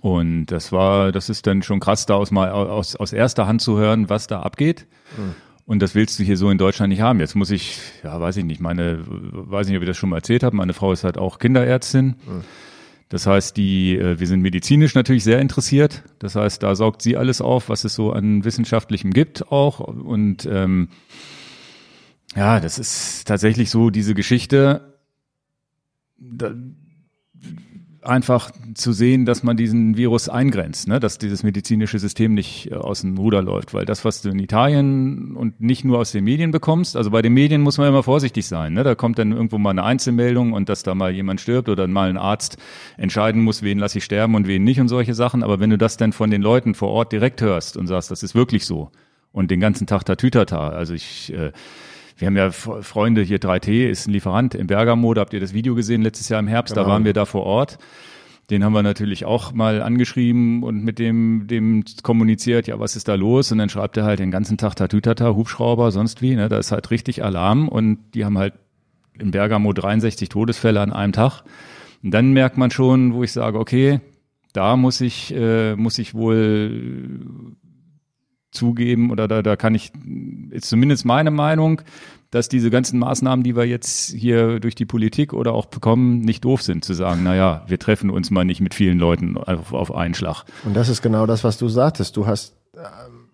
Und 0.00 0.46
das 0.46 0.72
war, 0.72 1.12
das 1.12 1.28
ist 1.28 1.46
dann 1.46 1.62
schon 1.62 1.80
krass, 1.80 2.06
da 2.06 2.14
aus, 2.14 2.32
aus, 2.32 2.96
aus 2.96 3.12
erster 3.12 3.46
Hand 3.46 3.60
zu 3.60 3.76
hören, 3.78 4.08
was 4.08 4.26
da 4.26 4.40
abgeht. 4.40 4.86
Und 5.64 5.80
das 5.80 5.94
willst 5.94 6.18
du 6.18 6.24
hier 6.24 6.36
so 6.36 6.50
in 6.50 6.58
Deutschland 6.58 6.90
nicht 6.90 7.00
haben. 7.00 7.20
Jetzt 7.20 7.34
muss 7.34 7.50
ich, 7.50 7.78
ja, 8.02 8.20
weiß 8.20 8.36
ich 8.36 8.44
nicht, 8.44 8.60
meine, 8.60 8.98
weiß 9.06 9.68
nicht, 9.68 9.76
ob 9.76 9.82
ich 9.82 9.88
das 9.88 9.96
schon 9.96 10.10
mal 10.10 10.16
erzählt 10.16 10.42
habe, 10.42 10.56
meine 10.56 10.72
Frau 10.72 10.92
ist 10.92 11.04
halt 11.04 11.18
auch 11.18 11.38
Kinderärztin. 11.38 12.16
Das 13.08 13.26
heißt, 13.26 13.58
die, 13.58 13.96
äh, 13.96 14.18
wir 14.18 14.26
sind 14.26 14.40
medizinisch 14.40 14.94
natürlich 14.94 15.22
sehr 15.22 15.38
interessiert. 15.38 16.02
Das 16.18 16.34
heißt, 16.34 16.62
da 16.62 16.74
saugt 16.74 17.02
sie 17.02 17.16
alles 17.16 17.42
auf, 17.42 17.68
was 17.68 17.84
es 17.84 17.94
so 17.94 18.10
an 18.10 18.44
Wissenschaftlichem 18.44 19.12
gibt 19.12 19.52
auch. 19.52 19.80
Und 19.80 20.46
ähm, 20.46 20.88
ja, 22.34 22.58
das 22.58 22.78
ist 22.78 23.28
tatsächlich 23.28 23.68
so 23.68 23.90
diese 23.90 24.14
Geschichte, 24.14 24.98
da, 26.16 26.54
einfach 28.02 28.50
zu 28.74 28.92
sehen, 28.92 29.24
dass 29.24 29.42
man 29.42 29.56
diesen 29.56 29.96
Virus 29.96 30.28
eingrenzt, 30.28 30.88
ne? 30.88 30.98
dass 30.98 31.18
dieses 31.18 31.42
medizinische 31.42 31.98
System 31.98 32.34
nicht 32.34 32.70
äh, 32.70 32.74
aus 32.74 33.02
dem 33.02 33.16
Ruder 33.16 33.42
läuft, 33.42 33.74
weil 33.74 33.84
das, 33.84 34.04
was 34.04 34.22
du 34.22 34.30
in 34.30 34.38
Italien 34.38 35.36
und 35.36 35.60
nicht 35.60 35.84
nur 35.84 35.98
aus 35.98 36.12
den 36.12 36.24
Medien 36.24 36.50
bekommst, 36.50 36.96
also 36.96 37.10
bei 37.10 37.22
den 37.22 37.32
Medien 37.32 37.60
muss 37.60 37.78
man 37.78 37.88
immer 37.88 38.02
vorsichtig 38.02 38.46
sein, 38.46 38.74
ne? 38.74 38.82
da 38.82 38.94
kommt 38.94 39.18
dann 39.18 39.32
irgendwo 39.32 39.58
mal 39.58 39.70
eine 39.70 39.84
Einzelmeldung 39.84 40.52
und 40.52 40.68
dass 40.68 40.82
da 40.82 40.94
mal 40.94 41.12
jemand 41.12 41.40
stirbt 41.40 41.68
oder 41.68 41.86
mal 41.86 42.10
ein 42.10 42.18
Arzt 42.18 42.56
entscheiden 42.96 43.42
muss, 43.42 43.62
wen 43.62 43.78
lasse 43.78 43.98
ich 43.98 44.04
sterben 44.04 44.34
und 44.34 44.46
wen 44.46 44.64
nicht 44.64 44.80
und 44.80 44.88
solche 44.88 45.14
Sachen, 45.14 45.42
aber 45.42 45.60
wenn 45.60 45.70
du 45.70 45.78
das 45.78 45.96
dann 45.96 46.12
von 46.12 46.30
den 46.30 46.42
Leuten 46.42 46.74
vor 46.74 46.88
Ort 46.88 47.12
direkt 47.12 47.40
hörst 47.40 47.76
und 47.76 47.86
sagst, 47.86 48.10
das 48.10 48.22
ist 48.22 48.34
wirklich 48.34 48.66
so 48.66 48.90
und 49.32 49.50
den 49.50 49.60
ganzen 49.60 49.86
Tag 49.86 50.04
Tatütata, 50.04 50.70
also 50.70 50.92
ich 50.92 51.32
äh, 51.32 51.52
wir 52.22 52.26
haben 52.28 52.36
ja 52.36 52.52
Freunde 52.52 53.22
hier, 53.22 53.40
3T 53.40 53.88
ist 53.88 54.06
ein 54.06 54.12
Lieferant 54.12 54.54
in 54.54 54.68
Bergamo, 54.68 55.12
da 55.12 55.22
habt 55.22 55.32
ihr 55.34 55.40
das 55.40 55.54
Video 55.54 55.74
gesehen 55.74 56.02
letztes 56.02 56.28
Jahr 56.28 56.38
im 56.38 56.46
Herbst, 56.46 56.76
da 56.76 56.82
Genau. 56.82 56.92
waren 56.92 57.04
wir 57.04 57.14
da 57.14 57.24
vor 57.24 57.42
Ort. 57.42 57.78
Den 58.48 58.62
haben 58.62 58.74
wir 58.74 58.84
natürlich 58.84 59.24
auch 59.24 59.52
mal 59.52 59.82
angeschrieben 59.82 60.62
und 60.62 60.84
mit 60.84 61.00
dem, 61.00 61.48
dem 61.48 61.82
kommuniziert, 62.04 62.68
ja, 62.68 62.78
was 62.78 62.94
ist 62.94 63.08
da 63.08 63.16
los? 63.16 63.50
Und 63.50 63.58
dann 63.58 63.68
schreibt 63.70 63.96
er 63.96 64.04
halt 64.04 64.20
den 64.20 64.30
ganzen 64.30 64.56
Tag 64.56 64.76
Tatütata, 64.76 65.34
Hubschrauber, 65.34 65.90
sonst 65.90 66.22
wie, 66.22 66.36
ne? 66.36 66.48
Da 66.48 66.58
ist 66.58 66.70
halt 66.70 66.92
richtig 66.92 67.24
Alarm 67.24 67.68
und 67.68 67.98
die 68.14 68.24
haben 68.24 68.38
halt 68.38 68.54
in 69.18 69.32
Bergamo 69.32 69.72
63 69.72 70.28
Todesfälle 70.28 70.80
an 70.80 70.92
einem 70.92 71.12
Tag. 71.12 71.42
Und 72.04 72.12
dann 72.12 72.32
merkt 72.32 72.56
man 72.56 72.70
schon, 72.70 73.14
wo 73.14 73.24
ich 73.24 73.32
sage, 73.32 73.58
okay, 73.58 74.00
da 74.52 74.76
muss 74.76 75.00
ich, 75.00 75.34
äh, 75.34 75.74
muss 75.74 75.98
ich 75.98 76.14
wohl 76.14 77.52
zugeben 78.52 79.10
oder 79.10 79.26
da, 79.26 79.42
da 79.42 79.56
kann 79.56 79.74
ich, 79.74 79.92
ist 80.50 80.68
zumindest 80.68 81.04
meine 81.04 81.30
Meinung, 81.30 81.82
dass 82.32 82.48
diese 82.48 82.70
ganzen 82.70 82.98
Maßnahmen, 82.98 83.42
die 83.44 83.56
wir 83.56 83.66
jetzt 83.66 84.10
hier 84.10 84.58
durch 84.58 84.74
die 84.74 84.86
Politik 84.86 85.34
oder 85.34 85.52
auch 85.52 85.66
bekommen, 85.66 86.20
nicht 86.20 86.44
doof 86.44 86.62
sind, 86.62 86.84
zu 86.84 86.94
sagen, 86.94 87.22
naja, 87.22 87.62
wir 87.66 87.78
treffen 87.78 88.08
uns 88.08 88.30
mal 88.30 88.44
nicht 88.44 88.60
mit 88.60 88.74
vielen 88.74 88.98
Leuten 88.98 89.36
auf, 89.36 89.74
auf 89.74 89.94
einen 89.94 90.14
Schlag. 90.14 90.44
Und 90.64 90.74
das 90.74 90.88
ist 90.88 91.02
genau 91.02 91.26
das, 91.26 91.44
was 91.44 91.58
du 91.58 91.68
sagtest. 91.68 92.16
Du 92.16 92.26
hast, 92.26 92.54
ähm, 92.74 93.28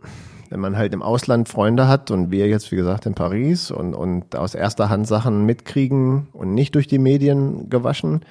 wenn 0.50 0.58
man 0.58 0.76
halt 0.76 0.92
im 0.94 1.02
Ausland 1.02 1.48
Freunde 1.48 1.86
hat 1.86 2.10
und 2.10 2.32
wir 2.32 2.48
jetzt, 2.48 2.72
wie 2.72 2.76
gesagt, 2.76 3.06
in 3.06 3.14
Paris 3.14 3.70
und, 3.70 3.94
und 3.94 4.34
aus 4.34 4.56
erster 4.56 4.88
Hand 4.90 5.06
Sachen 5.06 5.46
mitkriegen 5.46 6.26
und 6.32 6.54
nicht 6.54 6.74
durch 6.74 6.88
die 6.88 6.98
Medien 6.98 7.70
gewaschen, 7.70 8.22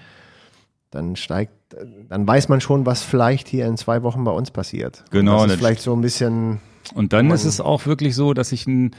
dann 0.92 1.16
steigt, 1.16 1.54
dann 2.10 2.28
weiß 2.28 2.50
man 2.50 2.60
schon, 2.60 2.86
was 2.86 3.04
vielleicht 3.04 3.48
hier 3.48 3.68
in 3.68 3.78
zwei 3.78 4.04
Wochen 4.04 4.26
bei 4.26 4.32
uns 4.32 4.52
passiert. 4.52 5.06
Genau, 5.12 5.44
Und 5.44 5.44
das 5.44 5.54
ist 5.54 5.60
vielleicht 5.60 5.82
so 5.82 5.94
ein 5.94 6.02
bisschen, 6.02 6.60
Und 6.94 7.14
dann 7.14 7.30
ist 7.32 7.46
es 7.46 7.62
auch 7.62 7.86
wirklich 7.86 8.16
so, 8.16 8.34
dass 8.34 8.52
ich 8.52 8.68
ein 8.68 8.92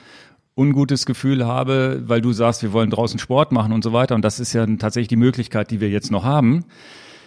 ungutes 0.56 1.06
Gefühl 1.06 1.46
habe, 1.46 2.02
weil 2.06 2.20
du 2.20 2.32
sagst, 2.32 2.62
wir 2.62 2.72
wollen 2.72 2.90
draußen 2.90 3.18
Sport 3.18 3.52
machen 3.52 3.72
und 3.72 3.84
so 3.84 3.92
weiter. 3.92 4.14
Und 4.14 4.24
das 4.24 4.40
ist 4.40 4.52
ja 4.52 4.66
tatsächlich 4.66 5.08
die 5.08 5.16
Möglichkeit, 5.16 5.70
die 5.70 5.80
wir 5.80 5.88
jetzt 5.88 6.10
noch 6.10 6.24
haben, 6.24 6.64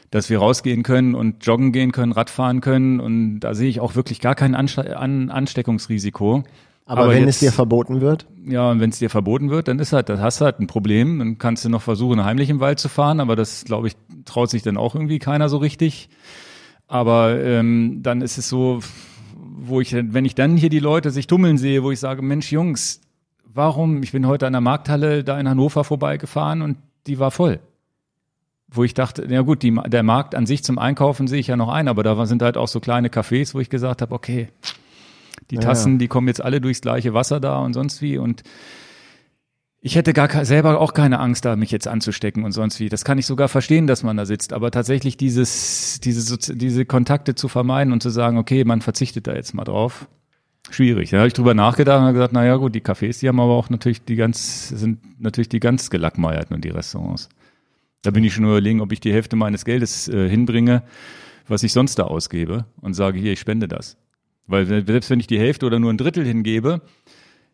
dass 0.10 0.30
wir 0.30 0.40
rausgehen 0.40 0.84
können 0.84 1.16
und 1.16 1.46
joggen 1.46 1.72
gehen 1.72 1.94
können, 1.94 2.12
Radfahren 2.12 2.60
können. 2.60 3.00
Und 3.00 3.40
da 3.40 3.54
sehe 3.54 3.70
ich 3.70 3.80
auch 3.80 3.96
wirklich 3.96 4.20
gar 4.20 4.36
kein 4.36 4.54
Anste 4.56 4.98
an 4.98 5.30
Ansteckungsrisiko. 5.30 6.44
aber, 6.86 7.10
wenn 7.10 7.20
jetzt- 7.20 7.36
es 7.36 7.40
dir 7.40 7.52
verboten 7.54 8.02
wird, 8.02 8.28
ja, 8.46 8.70
und 8.70 8.82
wenn 8.82 8.90
es 8.90 9.00
dir 9.00 9.10
verboten 9.10 9.50
wird, 9.50 9.70
dann 9.70 9.80
ist 9.80 9.94
halt, 9.94 10.10
das 10.10 10.20
hast 10.20 10.42
du 10.42 10.46
halt 10.46 10.60
ein 10.60 10.68
Problem. 10.68 11.20
Dann 11.20 11.38
kannst 11.38 11.64
du 11.64 11.70
noch 11.70 11.82
versuchen, 11.82 12.26
heimlich 12.26 12.50
im 12.50 12.60
Wald 12.60 12.80
zu 12.80 12.90
fahren, 12.90 13.22
aber 13.22 13.38
das, 13.38 13.64
glaube 13.64 13.88
ich, 13.88 13.94
traut 14.26 14.50
sich 14.50 14.62
dann 14.62 14.76
auch 14.76 14.94
irgendwie 14.94 15.20
keiner 15.20 15.48
so 15.48 15.56
richtig. 15.58 16.10
Aber 16.88 17.40
ähm, 17.42 18.00
dann 18.02 18.22
ist 18.22 18.38
es 18.38 18.50
so, 18.50 18.80
wo 19.64 19.80
ich, 19.80 19.94
wenn 19.94 20.26
ich 20.26 20.34
dann 20.34 20.58
hier 20.58 20.70
die 20.70 20.80
Leute 20.80 21.12
sich 21.12 21.28
tummeln 21.28 21.58
sehe, 21.58 21.84
wo 21.84 21.92
ich 21.92 22.00
sage, 22.00 22.24
Mensch, 22.24 22.52
Jungs, 22.52 23.02
warum? 23.46 24.02
Ich 24.02 24.12
bin 24.12 24.26
heute 24.26 24.48
an 24.48 24.54
der 24.54 24.62
Markthalle 24.62 25.24
da 25.24 25.40
in 25.40 25.48
Hannover 25.48 25.84
vorbeigefahren 25.84 26.64
und 26.64 26.78
die 27.06 27.20
war 27.20 27.30
voll. 27.30 27.60
Wo 28.68 28.84
ich 28.84 28.96
dachte, 28.96 29.26
ja 29.30 29.42
gut, 29.42 29.62
die, 29.62 29.78
der 29.88 30.02
Markt 30.02 30.34
an 30.34 30.48
sich 30.48 30.64
zum 30.64 30.80
Einkaufen 30.80 31.28
sehe 31.28 31.40
ich 31.40 31.48
ja 31.48 31.58
noch 31.58 31.70
ein, 31.70 31.88
aber 31.88 32.02
da 32.02 32.26
sind 32.26 32.42
halt 32.42 32.58
auch 32.58 32.68
so 32.68 32.80
kleine 32.80 33.10
Cafés, 33.10 33.54
wo 33.54 33.60
ich 33.60 33.70
gesagt 33.70 34.02
habe, 34.02 34.16
okay, 34.16 34.48
die 35.52 35.56
Ja, 35.56 35.62
Tassen, 35.62 36.00
die 36.00 36.08
kommen 36.08 36.28
jetzt 36.28 36.44
alle 36.44 36.60
durchs 36.60 36.82
gleiche 36.82 37.14
Wasser 37.14 37.40
da 37.40 37.60
und 37.60 37.74
sonst 37.74 38.02
wie 38.02 38.18
und 38.18 38.42
ich 39.84 39.96
hätte 39.96 40.14
gar 40.14 40.46
selber 40.46 40.80
auch 40.80 40.94
keine 40.94 41.20
Angst, 41.20 41.44
da 41.44 41.56
mich 41.56 41.72
jetzt 41.72 41.88
anzustecken 41.88 42.44
und 42.44 42.52
sonst 42.52 42.80
wie. 42.80 42.88
Das 42.88 43.04
kann 43.04 43.18
ich 43.18 43.26
sogar 43.26 43.48
verstehen, 43.48 43.88
dass 43.88 44.04
man 44.04 44.16
da 44.16 44.28
sitzt. 44.28 44.54
Aber 44.54 44.70
tatsächlich 44.70 45.18
dieses, 45.18 46.00
diese, 46.00 46.56
diese 46.56 46.86
Kontakte 46.86 47.34
zu 47.34 47.48
vermeiden 47.48 47.92
und 47.92 48.04
zu 48.04 48.12
sagen, 48.12 48.38
okay, 48.38 48.64
man 48.64 48.82
verzichtet 48.82 49.26
da 49.26 49.34
jetzt 49.34 49.56
mal 49.56 49.64
drauf. 49.64 50.08
Schwierig. 50.70 51.10
Da 51.10 51.18
habe 51.18 51.28
ich 51.28 51.34
drüber 51.34 51.56
nachgedacht 51.56 51.98
und 51.98 52.04
habe 52.04 52.14
gesagt, 52.14 52.34
na 52.34 52.46
ja, 52.46 52.58
gut, 52.58 52.76
die 52.76 52.82
Cafés, 52.82 53.20
die 53.20 53.28
haben 53.28 53.40
aber 53.40 53.54
auch 53.54 53.72
natürlich 53.72 54.06
die 54.06 54.16
ganz, 54.16 54.70
sind 54.70 55.00
natürlich 55.20 55.50
die 55.50 55.60
ganz 55.60 55.90
gelackmeierten 55.90 56.56
und 56.56 56.64
die 56.64 56.70
Restaurants. 56.70 57.30
Da 58.04 58.12
bin 58.12 58.24
ich 58.24 58.36
schon 58.36 58.46
überlegen, 58.46 58.82
ob 58.82 58.92
ich 58.92 59.00
die 59.00 59.12
Hälfte 59.12 59.36
meines 59.36 59.66
Geldes 59.66 60.08
äh, 60.08 60.30
hinbringe, 60.30 60.84
was 61.48 61.64
ich 61.64 61.74
sonst 61.74 61.98
da 61.98 62.04
ausgebe 62.04 62.66
und 62.82 62.94
sage, 62.94 63.20
hier, 63.20 63.34
ich 63.34 63.40
spende 63.40 63.68
das. 63.68 63.98
Weil 64.46 64.68
selbst 64.68 65.10
wenn 65.10 65.20
ich 65.20 65.28
die 65.28 65.40
Hälfte 65.40 65.66
oder 65.66 65.80
nur 65.80 65.92
ein 65.92 65.98
Drittel 65.98 66.26
hingebe, 66.26 66.82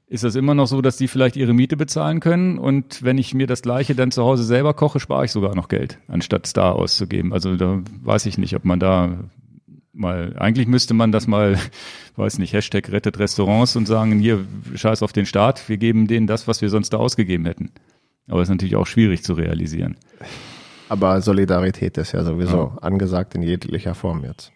ist 0.09 0.23
das 0.23 0.35
immer 0.35 0.55
noch 0.55 0.67
so, 0.67 0.81
dass 0.81 0.97
die 0.97 1.07
vielleicht 1.07 1.35
ihre 1.35 1.53
Miete 1.53 1.75
bezahlen 1.75 2.21
können 2.21 2.57
und 2.57 3.03
wenn 3.03 3.17
ich 3.17 3.33
mir 3.33 3.45
das 3.45 3.61
gleiche 3.61 3.93
dann 3.93 4.11
zu 4.11 4.23
Hause 4.23 4.43
selber 4.43 4.73
koche, 4.73 4.99
spare 4.99 5.25
ich 5.25 5.31
sogar 5.31 5.53
noch 5.53 5.67
Geld, 5.67 5.99
anstatt 6.07 6.45
es 6.45 6.53
da 6.53 6.71
auszugeben. 6.71 7.33
Also 7.33 7.57
da 7.57 7.81
weiß 8.03 8.25
ich 8.25 8.37
nicht, 8.37 8.55
ob 8.55 8.63
man 8.63 8.79
da 8.79 9.17
mal, 9.91 10.35
eigentlich 10.37 10.67
müsste 10.67 10.93
man 10.93 11.11
das 11.11 11.27
mal, 11.27 11.57
weiß 12.15 12.39
nicht, 12.39 12.53
Hashtag 12.53 12.89
rettet 12.91 13.19
Restaurants 13.19 13.75
und 13.75 13.85
sagen, 13.85 14.19
hier, 14.19 14.45
scheiß 14.75 15.03
auf 15.03 15.11
den 15.11 15.25
Staat, 15.25 15.67
wir 15.67 15.77
geben 15.77 16.07
denen 16.07 16.27
das, 16.27 16.47
was 16.47 16.61
wir 16.61 16.69
sonst 16.69 16.91
da 16.91 16.97
ausgegeben 16.97 17.45
hätten. 17.45 17.71
Aber 18.29 18.41
ist 18.41 18.49
natürlich 18.49 18.75
auch 18.75 18.87
schwierig 18.87 19.23
zu 19.23 19.33
realisieren. 19.33 19.97
Aber 20.89 21.21
Solidarität 21.21 21.97
ist 21.97 22.13
ja 22.13 22.23
sowieso 22.23 22.57
ja. 22.57 22.77
angesagt 22.81 23.35
in 23.35 23.41
jeglicher 23.41 23.95
Form 23.95 24.23
jetzt. 24.23 24.53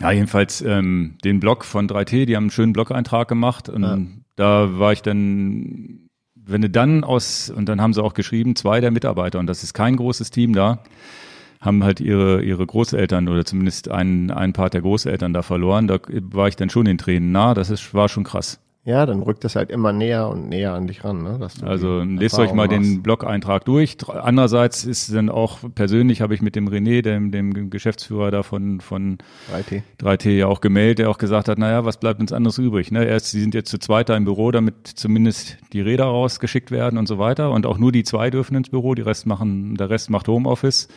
Ja, 0.00 0.10
jedenfalls 0.10 0.62
ähm, 0.62 1.18
den 1.24 1.38
Blog 1.38 1.64
von 1.64 1.86
3T, 1.86 2.24
die 2.24 2.34
haben 2.34 2.44
einen 2.44 2.50
schönen 2.50 2.72
Blog-Eintrag 2.72 3.28
gemacht 3.28 3.68
und 3.68 3.82
ja. 3.82 3.98
Da 4.36 4.78
war 4.78 4.92
ich 4.92 5.02
dann, 5.02 6.08
wenn 6.34 6.62
du 6.62 6.70
dann 6.70 7.04
aus, 7.04 7.50
und 7.50 7.68
dann 7.68 7.80
haben 7.80 7.92
sie 7.92 8.02
auch 8.02 8.14
geschrieben, 8.14 8.56
zwei 8.56 8.80
der 8.80 8.90
Mitarbeiter, 8.90 9.38
und 9.38 9.46
das 9.46 9.62
ist 9.62 9.74
kein 9.74 9.96
großes 9.96 10.30
Team 10.30 10.54
da, 10.54 10.82
haben 11.60 11.84
halt 11.84 12.00
ihre, 12.00 12.42
ihre 12.42 12.66
Großeltern 12.66 13.28
oder 13.28 13.44
zumindest 13.44 13.88
einen, 13.88 14.30
einen 14.30 14.52
Part 14.52 14.74
der 14.74 14.80
Großeltern 14.80 15.32
da 15.32 15.42
verloren. 15.42 15.86
Da 15.86 16.00
war 16.08 16.48
ich 16.48 16.56
dann 16.56 16.70
schon 16.70 16.86
in 16.86 16.98
Tränen 16.98 17.30
nah, 17.30 17.54
das 17.54 17.70
ist, 17.70 17.94
war 17.94 18.08
schon 18.08 18.24
krass. 18.24 18.60
Ja, 18.84 19.06
dann 19.06 19.22
rückt 19.22 19.44
das 19.44 19.54
halt 19.54 19.70
immer 19.70 19.92
näher 19.92 20.28
und 20.28 20.48
näher 20.48 20.72
an 20.72 20.88
dich 20.88 21.04
ran. 21.04 21.22
Ne? 21.22 21.38
also 21.62 22.00
lest 22.00 22.36
euch 22.40 22.52
mal 22.52 22.66
machst. 22.66 22.72
den 22.72 23.00
Blog-Eintrag 23.00 23.64
durch. 23.64 23.96
Andererseits 24.08 24.82
ist 24.84 25.14
dann 25.14 25.28
auch 25.28 25.58
persönlich, 25.76 26.20
habe 26.20 26.34
ich 26.34 26.42
mit 26.42 26.56
dem 26.56 26.68
René, 26.68 27.00
dem, 27.00 27.30
dem 27.30 27.70
Geschäftsführer 27.70 28.32
da 28.32 28.42
von, 28.42 28.80
von 28.80 29.18
3T. 29.52 29.82
3T 30.00 30.30
ja 30.30 30.48
auch 30.48 30.60
gemeldet, 30.60 30.98
der 30.98 31.10
auch 31.10 31.18
gesagt 31.18 31.46
hat, 31.46 31.58
naja, 31.58 31.84
was 31.84 31.98
bleibt 31.98 32.20
uns 32.20 32.32
anderes 32.32 32.58
übrig? 32.58 32.90
Ne? 32.90 33.04
Erst, 33.04 33.30
sie 33.30 33.40
sind 33.40 33.54
jetzt 33.54 33.70
zu 33.70 33.78
zweiter 33.78 34.16
im 34.16 34.24
Büro, 34.24 34.50
damit 34.50 34.88
zumindest 34.88 35.58
die 35.72 35.80
Räder 35.80 36.06
rausgeschickt 36.06 36.72
werden 36.72 36.98
und 36.98 37.06
so 37.06 37.20
weiter. 37.20 37.52
Und 37.52 37.66
auch 37.66 37.78
nur 37.78 37.92
die 37.92 38.02
zwei 38.02 38.30
dürfen 38.30 38.56
ins 38.56 38.70
Büro, 38.70 38.96
die 38.96 39.02
Rest 39.02 39.26
machen, 39.26 39.76
der 39.76 39.90
Rest 39.90 40.10
macht 40.10 40.26
Homeoffice. 40.26 40.88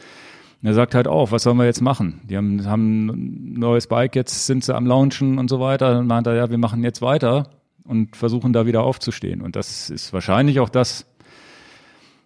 Und 0.63 0.69
er 0.69 0.73
sagt 0.73 0.95
halt 0.95 1.07
auch, 1.07 1.31
was 1.31 1.43
sollen 1.43 1.57
wir 1.57 1.65
jetzt 1.65 1.81
machen? 1.81 2.21
Die 2.23 2.35
haben, 2.35 2.65
haben 2.65 3.09
ein 3.09 3.59
neues 3.59 3.85
Bike, 3.85 4.15
jetzt 4.15 4.47
sind 4.47 4.63
sie 4.63 4.73
am 4.73 4.87
Launchen 4.87 5.37
und 5.37 5.51
so 5.51 5.59
weiter. 5.59 5.93
Dann 5.93 6.07
meint 6.07 6.25
er, 6.25 6.33
ja, 6.33 6.49
wir 6.49 6.57
machen 6.57 6.83
jetzt 6.83 7.03
weiter 7.03 7.47
und 7.85 8.15
versuchen 8.15 8.53
da 8.53 8.65
wieder 8.65 8.83
aufzustehen. 8.83 9.41
Und 9.41 9.55
das 9.55 9.89
ist 9.89 10.13
wahrscheinlich 10.13 10.59
auch 10.59 10.69
das, 10.69 11.05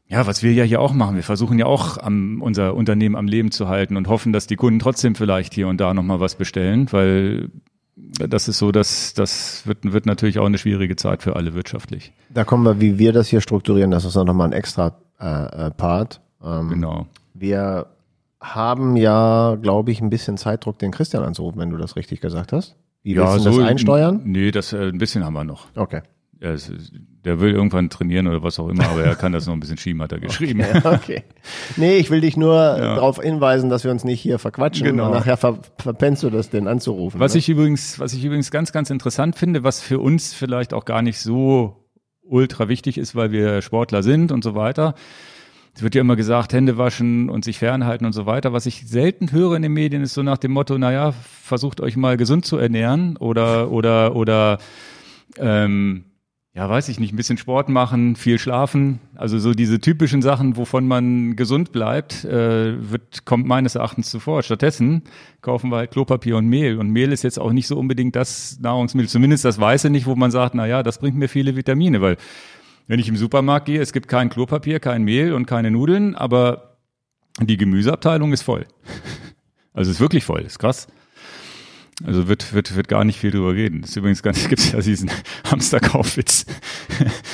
ja, 0.07 0.25
was 0.25 0.41
wir 0.41 0.53
ja 0.53 0.63
hier 0.63 0.81
auch 0.81 0.93
machen. 0.93 1.15
Wir 1.15 1.23
versuchen 1.23 1.59
ja 1.59 1.65
auch 1.65 1.97
am, 1.97 2.41
unser 2.41 2.73
Unternehmen 2.73 3.15
am 3.15 3.27
Leben 3.27 3.51
zu 3.51 3.67
halten 3.67 3.97
und 3.97 4.07
hoffen, 4.07 4.33
dass 4.33 4.47
die 4.47 4.55
Kunden 4.55 4.79
trotzdem 4.79 5.15
vielleicht 5.15 5.53
hier 5.53 5.67
und 5.67 5.79
da 5.79 5.93
nochmal 5.93 6.19
was 6.19 6.35
bestellen, 6.35 6.91
weil 6.91 7.49
das 7.95 8.47
ist 8.47 8.57
so, 8.57 8.71
dass 8.71 9.13
das 9.13 9.67
wird, 9.67 9.91
wird 9.91 10.05
natürlich 10.05 10.39
auch 10.39 10.45
eine 10.45 10.57
schwierige 10.57 10.95
Zeit 10.95 11.21
für 11.21 11.35
alle 11.35 11.53
wirtschaftlich. 11.53 12.13
Da 12.29 12.43
kommen 12.43 12.63
wir, 12.63 12.81
wie 12.81 12.97
wir 12.97 13.13
das 13.13 13.27
hier 13.27 13.41
strukturieren, 13.41 13.91
das 13.91 14.05
ist 14.05 14.17
auch 14.17 14.25
nochmal 14.25 14.47
ein 14.47 14.53
extra 14.53 14.95
äh, 15.19 15.67
äh, 15.67 15.71
Part. 15.71 16.21
Ähm, 16.43 16.69
genau. 16.69 17.07
Wir 17.33 17.87
haben 18.41 18.95
ja, 18.95 19.57
glaube 19.61 19.91
ich, 19.91 20.01
ein 20.01 20.09
bisschen 20.09 20.37
Zeitdruck, 20.37 20.79
den 20.79 20.91
Christian 20.91 21.23
anzurufen, 21.23 21.59
wenn 21.59 21.69
du 21.69 21.77
das 21.77 21.95
richtig 21.95 22.21
gesagt 22.21 22.53
hast. 22.53 22.75
Wie 23.03 23.15
ja, 23.15 23.33
willst 23.33 23.45
du 23.45 23.51
so, 23.51 23.59
das 23.59 23.69
einsteuern? 23.69 24.21
Nee, 24.25 24.51
das 24.51 24.73
äh, 24.73 24.89
ein 24.89 24.97
bisschen 24.97 25.23
haben 25.23 25.33
wir 25.33 25.43
noch. 25.43 25.67
Okay. 25.75 26.01
Ja, 26.41 26.51
es, 26.51 26.71
der 27.25 27.41
will 27.41 27.51
irgendwann 27.51 27.89
trainieren 27.89 28.27
oder 28.27 28.43
was 28.43 28.59
auch 28.59 28.69
immer, 28.69 28.87
aber 28.87 29.03
er 29.03 29.15
kann 29.15 29.33
das 29.33 29.45
noch 29.45 29.53
ein 29.53 29.59
bisschen 29.59 29.77
schieben, 29.77 30.01
hat 30.01 30.11
er 30.13 30.19
geschrieben. 30.21 30.61
Okay, 30.61 30.81
okay. 30.95 31.23
Nee, 31.75 31.97
ich 31.97 32.09
will 32.09 32.21
dich 32.21 32.37
nur 32.37 32.55
ja. 32.55 32.95
darauf 32.95 33.21
hinweisen, 33.21 33.69
dass 33.69 33.83
wir 33.83 33.91
uns 33.91 34.03
nicht 34.03 34.21
hier 34.21 34.39
verquatschen 34.39 34.87
genau. 34.87 35.07
und 35.07 35.11
nachher 35.11 35.37
ver 35.37 35.59
verpennst 35.77 36.23
du 36.23 36.29
das, 36.29 36.49
den 36.49 36.67
anzurufen. 36.67 37.19
Was 37.19 37.33
ne? 37.33 37.39
ich 37.39 37.49
übrigens, 37.49 37.99
was 37.99 38.13
ich 38.13 38.23
übrigens 38.23 38.51
ganz, 38.51 38.71
ganz 38.71 38.89
interessant 38.89 39.35
finde, 39.35 39.63
was 39.63 39.81
für 39.81 39.99
uns 39.99 40.33
vielleicht 40.33 40.73
auch 40.73 40.85
gar 40.85 41.01
nicht 41.01 41.19
so 41.19 41.75
ultra 42.21 42.69
wichtig 42.69 42.97
ist, 42.97 43.15
weil 43.15 43.31
wir 43.31 43.61
Sportler 43.61 44.03
sind 44.03 44.31
und 44.31 44.43
so 44.43 44.55
weiter 44.55 44.95
es 45.79 45.83
wird 45.83 45.95
ja 45.95 46.01
immer 46.01 46.17
gesagt, 46.17 46.51
Hände 46.51 46.77
waschen 46.77 47.29
und 47.29 47.45
sich 47.45 47.57
fernhalten 47.57 48.05
und 48.05 48.11
so 48.11 48.25
weiter. 48.25 48.51
Was 48.51 48.65
ich 48.65 48.85
selten 48.85 49.31
höre 49.31 49.55
in 49.55 49.61
den 49.61 49.71
Medien 49.71 50.01
ist 50.03 50.13
so 50.13 50.23
nach 50.23 50.37
dem 50.37 50.51
Motto, 50.51 50.77
naja, 50.77 51.13
versucht 51.13 51.79
euch 51.79 51.95
mal 51.95 52.17
gesund 52.17 52.45
zu 52.45 52.57
ernähren 52.57 53.15
oder, 53.15 53.71
oder, 53.71 54.13
oder, 54.13 54.57
ähm, 55.37 56.03
ja, 56.53 56.67
weiß 56.67 56.89
ich 56.89 56.99
nicht, 56.99 57.13
ein 57.13 57.15
bisschen 57.15 57.37
Sport 57.37 57.69
machen, 57.69 58.17
viel 58.17 58.39
schlafen. 58.39 58.99
Also 59.15 59.39
so 59.39 59.53
diese 59.53 59.79
typischen 59.79 60.21
Sachen, 60.21 60.57
wovon 60.57 60.85
man 60.85 61.37
gesund 61.37 61.71
bleibt, 61.71 62.25
äh, 62.25 62.91
wird, 62.91 63.23
kommt 63.23 63.47
meines 63.47 63.75
Erachtens 63.75 64.09
zuvor. 64.09 64.43
Stattdessen 64.43 65.03
kaufen 65.39 65.71
wir 65.71 65.77
halt 65.77 65.91
Klopapier 65.91 66.35
und 66.35 66.47
Mehl. 66.47 66.77
Und 66.77 66.89
Mehl 66.89 67.13
ist 67.13 67.23
jetzt 67.23 67.39
auch 67.39 67.53
nicht 67.53 67.67
so 67.67 67.77
unbedingt 67.77 68.17
das 68.17 68.59
Nahrungsmittel, 68.59 69.07
zumindest 69.07 69.45
das 69.45 69.61
Weiße 69.61 69.89
nicht, 69.89 70.07
wo 70.07 70.17
man 70.17 70.31
sagt, 70.31 70.55
na 70.55 70.67
ja, 70.67 70.83
das 70.83 70.97
bringt 70.97 71.15
mir 71.15 71.29
viele 71.29 71.55
Vitamine, 71.55 72.01
weil 72.01 72.17
wenn 72.89 72.99
ich 72.99 73.07
im 73.07 73.15
Supermarkt 73.15 73.67
gehe, 73.67 73.79
es 73.79 73.93
gibt 73.93 74.07
kein 74.07 74.29
Klopapier, 74.29 74.79
kein 74.79 75.03
Mehl 75.03 75.33
und 75.33 75.45
keine 75.45 75.69
Nudeln, 75.69 76.15
aber 76.15 76.79
die 77.39 77.55
Gemüseabteilung 77.55 78.33
ist 78.33 78.41
voll. 78.41 78.65
Also 79.71 79.91
ist 79.91 80.01
wirklich 80.01 80.25
voll, 80.25 80.41
ist 80.41 80.57
krass. 80.57 80.87
Also 82.03 82.27
wird, 82.27 82.53
wird, 82.53 82.75
wird 82.75 82.87
gar 82.89 83.05
nicht 83.05 83.17
viel 83.17 83.31
drüber 83.31 83.53
reden. 83.53 83.81
Das 83.81 83.91
ist 83.91 83.95
übrigens 83.95 84.23
ganz, 84.23 84.45
gibt's 84.49 84.71
ja 84.71 84.81
diesen 84.81 85.09
Hamsterkaufwitz. 85.49 86.47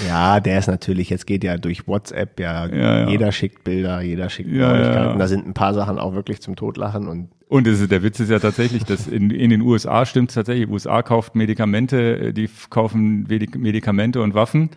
Ja, 0.05 0.39
der 0.41 0.59
ist 0.59 0.67
natürlich, 0.67 1.09
jetzt 1.09 1.25
geht 1.25 1.43
ja 1.43 1.57
durch 1.57 1.87
WhatsApp, 1.87 2.39
ja, 2.39 2.67
ja, 2.67 2.99
ja. 2.99 3.09
jeder 3.09 3.31
schickt 3.31 3.63
Bilder, 3.63 4.01
jeder 4.01 4.29
schickt 4.29 4.51
ja, 4.51 4.69
Neuigkeiten. 4.69 5.17
Da 5.17 5.27
sind 5.27 5.47
ein 5.47 5.53
paar 5.55 5.73
Sachen 5.73 5.97
auch 5.97 6.13
wirklich 6.13 6.41
zum 6.41 6.55
Totlachen 6.55 7.07
und 7.07 7.29
und 7.47 7.65
ist, 7.65 7.89
der 7.89 8.03
Witz 8.03 8.19
ist 8.19 8.29
ja 8.29 8.39
tatsächlich, 8.39 8.83
dass 8.83 9.07
in, 9.07 9.31
in 9.31 9.49
den 9.49 9.61
USA 9.61 10.05
stimmt 10.05 10.33
tatsächlich, 10.33 10.67
USA 10.69 11.01
kauft 11.01 11.35
Medikamente, 11.35 12.33
die 12.33 12.49
kaufen 12.69 13.25
Medikamente 13.27 14.21
und 14.21 14.33
Waffen 14.35 14.71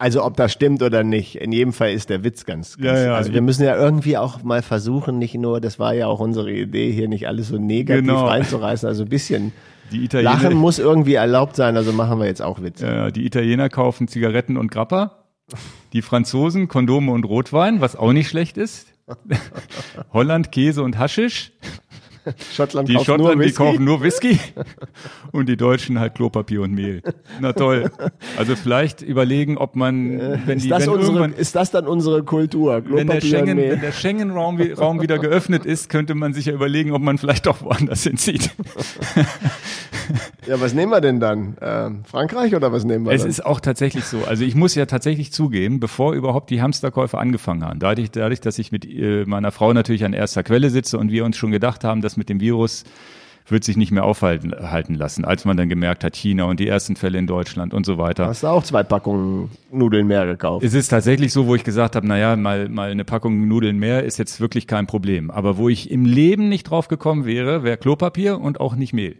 also 0.00 0.24
ob 0.24 0.34
das 0.34 0.50
stimmt 0.50 0.82
oder 0.82 1.04
nicht, 1.04 1.36
in 1.36 1.52
jedem 1.52 1.74
Fall 1.74 1.92
ist 1.92 2.08
der 2.08 2.24
Witz 2.24 2.46
ganz, 2.46 2.78
ganz 2.78 2.98
ja, 2.98 3.04
ja, 3.04 3.14
also 3.16 3.34
wir 3.34 3.42
müssen 3.42 3.64
ja 3.64 3.76
irgendwie 3.76 4.16
auch 4.16 4.42
mal 4.42 4.62
versuchen, 4.62 5.18
nicht 5.18 5.34
nur, 5.34 5.60
das 5.60 5.78
war 5.78 5.92
ja 5.92 6.06
auch 6.06 6.20
unsere 6.20 6.50
Idee, 6.50 6.90
hier 6.90 7.06
nicht 7.06 7.28
alles 7.28 7.48
so 7.48 7.58
negativ 7.58 8.06
genau. 8.06 8.26
reinzureißen, 8.26 8.88
also 8.88 9.02
ein 9.02 9.10
bisschen 9.10 9.52
die 9.92 10.02
Italiener, 10.04 10.32
Lachen 10.32 10.54
muss 10.54 10.78
irgendwie 10.78 11.14
erlaubt 11.14 11.54
sein, 11.54 11.76
also 11.76 11.92
machen 11.92 12.18
wir 12.18 12.24
jetzt 12.24 12.40
auch 12.40 12.62
Witze. 12.62 12.86
Ja, 12.86 13.10
die 13.10 13.26
Italiener 13.26 13.68
kaufen 13.68 14.08
Zigaretten 14.08 14.56
und 14.56 14.70
Grappa, 14.70 15.26
die 15.92 16.00
Franzosen 16.00 16.68
Kondome 16.68 17.12
und 17.12 17.24
Rotwein, 17.24 17.82
was 17.82 17.94
auch 17.94 18.14
nicht 18.14 18.30
schlecht 18.30 18.56
ist. 18.56 18.86
Holland 20.14 20.50
Käse 20.50 20.82
und 20.82 20.96
Haschisch. 20.96 21.52
Schottland 22.52 22.88
die 22.88 22.98
Schottland, 22.98 23.44
die 23.44 23.52
kaufen 23.52 23.84
nur 23.84 24.02
Whisky 24.02 24.38
und 25.32 25.48
die 25.48 25.56
Deutschen 25.56 25.98
halt 25.98 26.14
Klopapier 26.14 26.62
und 26.62 26.72
Mehl. 26.72 27.02
Na 27.40 27.52
toll. 27.52 27.90
Also 28.36 28.56
vielleicht 28.56 29.02
überlegen, 29.02 29.56
ob 29.58 29.76
man, 29.76 30.18
äh, 30.18 30.38
wenn 30.46 30.58
ist 30.58 30.64
die, 30.64 30.68
das 30.68 30.86
wenn 30.86 30.92
unsere, 30.92 31.26
ist 31.28 31.54
das 31.56 31.70
dann 31.70 31.86
unsere 31.86 32.22
Kultur? 32.22 32.80
Klopapier 32.80 32.96
wenn 32.96 33.06
der 33.06 33.20
Schengen, 33.20 33.58
wenn 33.58 33.80
der 33.80 33.92
Schengen-Raum 33.92 34.60
Raum 34.60 35.00
wieder 35.00 35.18
geöffnet 35.18 35.64
ist, 35.64 35.88
könnte 35.88 36.14
man 36.14 36.34
sich 36.34 36.46
ja 36.46 36.52
überlegen, 36.52 36.92
ob 36.92 37.02
man 37.02 37.18
vielleicht 37.18 37.46
doch 37.46 37.62
woanders 37.62 38.02
hinzieht. 38.02 38.50
Ja, 40.46 40.60
was 40.60 40.74
nehmen 40.74 40.90
wir 40.90 41.00
denn 41.00 41.20
dann? 41.20 41.56
Ähm, 41.60 42.04
Frankreich 42.04 42.54
oder 42.54 42.72
was 42.72 42.84
nehmen 42.84 43.04
wir? 43.04 43.12
Es 43.12 43.22
dann? 43.22 43.30
ist 43.30 43.44
auch 43.44 43.60
tatsächlich 43.60 44.04
so. 44.04 44.24
Also 44.26 44.44
ich 44.44 44.54
muss 44.54 44.74
ja 44.74 44.86
tatsächlich 44.86 45.32
zugeben, 45.32 45.80
bevor 45.80 46.14
überhaupt 46.14 46.50
die 46.50 46.62
Hamsterkäufe 46.62 47.18
angefangen 47.18 47.64
haben, 47.64 47.78
dadurch, 47.78 48.10
dadurch 48.10 48.40
dass 48.40 48.58
ich 48.58 48.72
mit 48.72 48.84
äh, 48.84 49.24
meiner 49.26 49.52
Frau 49.52 49.72
natürlich 49.72 50.04
an 50.04 50.12
erster 50.12 50.42
Quelle 50.42 50.70
sitze 50.70 50.98
und 50.98 51.10
wir 51.10 51.24
uns 51.24 51.36
schon 51.36 51.50
gedacht 51.50 51.84
haben, 51.84 52.00
dass 52.00 52.09
mit 52.16 52.28
dem 52.28 52.40
Virus 52.40 52.84
wird 53.50 53.64
sich 53.64 53.76
nicht 53.76 53.90
mehr 53.90 54.04
aufhalten 54.04 54.52
halten 54.70 54.94
lassen, 54.94 55.24
als 55.24 55.44
man 55.44 55.56
dann 55.56 55.68
gemerkt 55.68 56.04
hat, 56.04 56.14
China 56.16 56.44
und 56.44 56.60
die 56.60 56.68
ersten 56.68 56.96
Fälle 56.96 57.18
in 57.18 57.26
Deutschland 57.26 57.74
und 57.74 57.84
so 57.84 57.98
weiter. 57.98 58.26
Hast 58.26 58.42
du 58.42 58.46
auch 58.46 58.62
zwei 58.62 58.82
Packungen 58.82 59.50
Nudeln 59.70 60.06
mehr 60.06 60.26
gekauft? 60.26 60.64
Es 60.64 60.74
ist 60.74 60.88
tatsächlich 60.88 61.32
so, 61.32 61.46
wo 61.46 61.54
ich 61.54 61.64
gesagt 61.64 61.96
habe, 61.96 62.06
naja, 62.06 62.36
mal, 62.36 62.68
mal 62.68 62.90
eine 62.90 63.04
Packung 63.04 63.48
Nudeln 63.48 63.78
mehr 63.78 64.04
ist 64.04 64.18
jetzt 64.18 64.40
wirklich 64.40 64.66
kein 64.66 64.86
Problem. 64.86 65.30
Aber 65.30 65.56
wo 65.56 65.68
ich 65.68 65.90
im 65.90 66.04
Leben 66.04 66.48
nicht 66.48 66.64
drauf 66.64 66.88
gekommen 66.88 67.24
wäre, 67.24 67.62
wäre 67.62 67.76
Klopapier 67.76 68.40
und 68.40 68.60
auch 68.60 68.76
nicht 68.76 68.92
Mehl. 68.92 69.16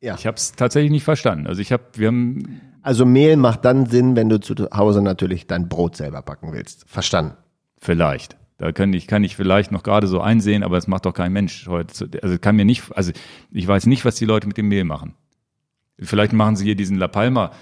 Ja. 0.00 0.16
Ich 0.16 0.26
habe 0.26 0.36
es 0.36 0.52
tatsächlich 0.52 0.90
nicht 0.90 1.04
verstanden. 1.04 1.46
Also 1.46 1.62
ich 1.62 1.72
habe, 1.72 1.84
wir 1.94 2.08
haben. 2.08 2.60
Also 2.82 3.06
Mehl 3.06 3.36
macht 3.36 3.64
dann 3.64 3.86
Sinn, 3.86 4.16
wenn 4.16 4.28
du 4.28 4.38
zu 4.38 4.54
Hause 4.74 5.00
natürlich 5.00 5.46
dein 5.46 5.70
Brot 5.70 5.96
selber 5.96 6.20
backen 6.20 6.52
willst. 6.52 6.84
Verstanden. 6.86 7.32
Vielleicht. 7.78 8.36
Da 8.56 8.70
kann 8.70 8.92
ich, 8.92 9.06
kann 9.06 9.24
ich 9.24 9.34
vielleicht 9.34 9.72
noch 9.72 9.82
gerade 9.82 10.06
so 10.06 10.20
einsehen, 10.20 10.62
aber 10.62 10.76
es 10.78 10.86
macht 10.86 11.06
doch 11.06 11.12
kein 11.12 11.32
Mensch 11.32 11.66
heute. 11.66 12.08
Also 12.22 12.38
kann 12.38 12.54
mir 12.56 12.64
nicht, 12.64 12.84
also 12.96 13.10
ich 13.50 13.66
weiß 13.66 13.86
nicht, 13.86 14.04
was 14.04 14.14
die 14.14 14.26
Leute 14.26 14.46
mit 14.46 14.56
dem 14.56 14.68
Mehl 14.68 14.84
machen. 14.84 15.14
Vielleicht 15.98 16.32
machen 16.32 16.56
sie 16.56 16.64
hier 16.64 16.76
diesen 16.76 16.96
La 16.96 17.08
Palma, 17.08 17.52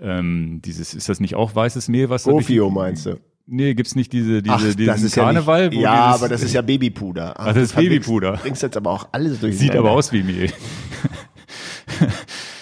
ähm, 0.00 0.60
dieses, 0.64 0.94
ist 0.94 1.08
das 1.08 1.20
nicht 1.20 1.34
auch 1.34 1.54
weißes 1.54 1.88
Mehl, 1.88 2.10
was 2.10 2.24
Gofio 2.24 2.70
meinst 2.70 3.06
du? 3.06 3.20
Nee, 3.46 3.74
gibt's 3.74 3.96
nicht 3.96 4.12
diese, 4.12 4.42
diese, 4.42 4.54
Ach, 4.54 4.74
diesen 4.74 5.10
Karneval? 5.10 5.62
Ja, 5.62 5.68
nicht, 5.68 5.80
ja 5.80 6.06
dieses, 6.08 6.22
aber 6.22 6.28
das 6.28 6.42
ist 6.42 6.54
ja 6.54 6.62
Babypuder. 6.62 7.34
Ach, 7.36 7.46
das 7.46 7.56
ist 7.56 7.76
Babypuder. 7.76 8.36
Bringst 8.36 8.62
jetzt 8.62 8.76
aber 8.76 8.90
auch 8.90 9.08
alles 9.10 9.40
durch. 9.40 9.58
Sieht 9.58 9.74
aber 9.74 9.90
aus 9.90 10.12
wie 10.12 10.22
Mehl. 10.22 10.52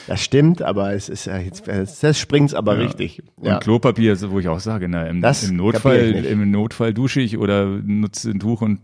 Das 0.08 0.24
stimmt, 0.24 0.62
aber 0.62 0.94
es 0.94 1.08
ist 1.08 1.26
ja 1.26 1.36
jetzt, 1.38 1.68
das 1.68 2.18
springt's 2.18 2.54
aber 2.54 2.74
Ja. 2.74 2.80
richtig. 2.80 3.22
Und 3.36 3.60
Klopapier, 3.60 4.18
wo 4.30 4.40
ich 4.40 4.48
auch 4.48 4.58
sage, 4.60 4.88
na, 4.88 5.06
im, 5.06 5.20
Das 5.20 5.42
im 5.44 5.50
kapier 5.50 5.64
Notfall, 5.64 6.24
im 6.24 6.50
Notfall 6.50 6.94
dusche 6.94 7.20
ich 7.20 7.36
oder 7.38 7.66
nutze 7.66 8.30
ein 8.30 8.40
Tuch 8.40 8.62
und 8.62 8.80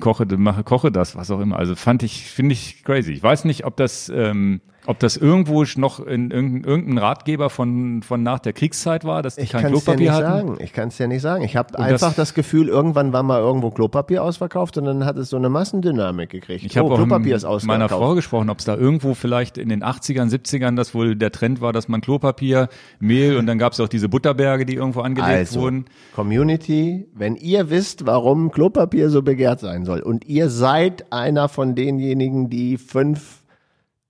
koche, 0.00 0.24
mache, 0.36 0.62
koche 0.62 0.92
das, 0.92 1.16
was 1.16 1.30
auch 1.32 1.40
immer. 1.40 1.58
Also 1.58 1.74
fand 1.74 2.02
ich, 2.04 2.30
finde 2.30 2.52
ich 2.52 2.84
crazy. 2.84 3.12
Ich 3.12 3.22
weiß 3.22 3.44
nicht, 3.44 3.64
ob 3.64 3.76
das, 3.76 4.08
ähm, 4.14 4.60
ob 4.88 4.98
das 5.00 5.18
irgendwo 5.18 5.64
noch 5.76 6.00
in 6.00 6.30
irgendein, 6.30 6.96
Ratgeber 6.96 7.50
von, 7.50 8.02
von 8.02 8.22
nach 8.22 8.38
der 8.38 8.54
Kriegszeit 8.54 9.04
war, 9.04 9.20
dass 9.20 9.34
die 9.34 9.42
Ich 9.42 9.50
kein 9.50 9.66
Klopapier 9.66 9.96
nicht 9.96 10.10
hatten. 10.10 10.48
sagen. 10.48 10.58
Ich 10.60 10.72
kann 10.72 10.88
es 10.88 10.96
dir 10.96 11.06
nicht 11.06 11.20
sagen. 11.20 11.44
Ich 11.44 11.56
habe 11.56 11.78
einfach 11.78 12.08
das- 12.08 12.16
das, 12.16 12.32
Gefühl, 12.32 12.68
irgendwann 12.68 13.12
war 13.12 13.22
mal 13.22 13.38
irgendwo 13.38 13.70
Klopapier 13.70 14.24
ausverkauft 14.24 14.78
und 14.78 14.86
dann 14.86 15.04
hat 15.04 15.18
es 15.18 15.28
so 15.28 15.36
eine 15.36 15.50
Massendynamik 15.50 16.30
gekriegt. 16.30 16.64
Ich 16.64 16.78
habe 16.78 16.88
oh, 16.88 16.92
auch 16.92 16.96
Klopapier 16.96 17.36
ist 17.36 17.42
mit 17.42 17.50
ausverkauft. 17.50 17.78
meiner 17.78 17.88
Frau 17.90 18.14
gesprochen, 18.14 18.48
ob 18.48 18.60
es 18.60 18.64
da 18.64 18.76
irgendwo 18.76 19.12
vielleicht 19.12 19.58
in 19.58 19.68
den 19.68 19.84
80ern, 19.84 20.30
70ern, 20.30 20.74
das 20.74 20.94
wohl 20.94 21.16
der 21.16 21.32
Trend 21.32 21.60
war, 21.60 21.74
dass 21.74 21.88
man 21.88 22.00
Klopapier, 22.00 22.70
Mehl 22.98 23.36
und 23.36 23.44
dann 23.44 23.58
gab 23.58 23.74
es 23.74 23.80
auch 23.80 23.88
diese 23.88 24.08
Butterberge, 24.08 24.64
die 24.64 24.76
irgendwo 24.76 25.00
angelegt 25.02 25.30
also, 25.30 25.60
wurden. 25.60 25.84
Community, 26.14 27.06
wenn 27.14 27.36
ihr 27.36 27.68
wisst, 27.68 28.06
warum 28.06 28.50
Klopapier 28.50 29.10
so 29.10 29.20
begehrt 29.20 29.60
sein 29.60 29.84
soll 29.84 30.00
und 30.00 30.26
ihr 30.26 30.48
seid 30.48 31.12
einer 31.12 31.50
von 31.50 31.74
denjenigen, 31.74 32.48
die 32.48 32.78
fünf 32.78 33.37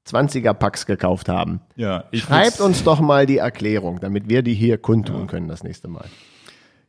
20er 0.08 0.54
Packs 0.54 0.86
gekauft 0.86 1.28
haben, 1.28 1.60
Ja, 1.76 2.04
ich 2.10 2.22
schreibt 2.22 2.60
uns 2.60 2.84
doch 2.84 3.00
mal 3.00 3.26
die 3.26 3.38
Erklärung, 3.38 4.00
damit 4.00 4.28
wir 4.28 4.42
die 4.42 4.54
hier 4.54 4.78
kundtun 4.78 5.26
können 5.26 5.48
das 5.48 5.62
nächste 5.62 5.88
Mal. 5.88 6.06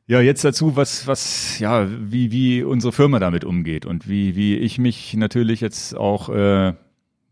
Ja, 0.07 0.21
jetzt 0.21 0.43
dazu, 0.43 0.75
was, 0.75 1.05
was, 1.05 1.59
ja, 1.59 1.87
wie, 1.87 2.31
wie 2.31 2.63
unsere 2.63 2.91
Firma 2.91 3.19
damit 3.19 3.45
umgeht 3.45 3.85
und 3.85 4.09
wie, 4.09 4.35
wie 4.35 4.57
ich 4.57 4.79
mich 4.79 5.15
natürlich 5.15 5.61
jetzt 5.61 5.95
auch, 5.95 6.29
äh, 6.29 6.73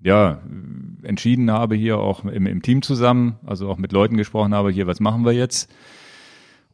ja, 0.04 0.42
entschieden 1.02 1.50
habe, 1.50 1.76
hier 1.76 1.98
auch 1.98 2.24
im, 2.24 2.46
im 2.46 2.62
Team 2.62 2.84
zusammen, 2.84 3.38
also 3.46 3.68
auch 3.68 3.78
mit 3.78 3.92
Leuten 3.92 4.16
gesprochen 4.16 4.54
habe, 4.54 4.70
hier, 4.70 4.86
was 4.86 5.00
machen 5.00 5.26
wir 5.26 5.32
jetzt? 5.32 5.74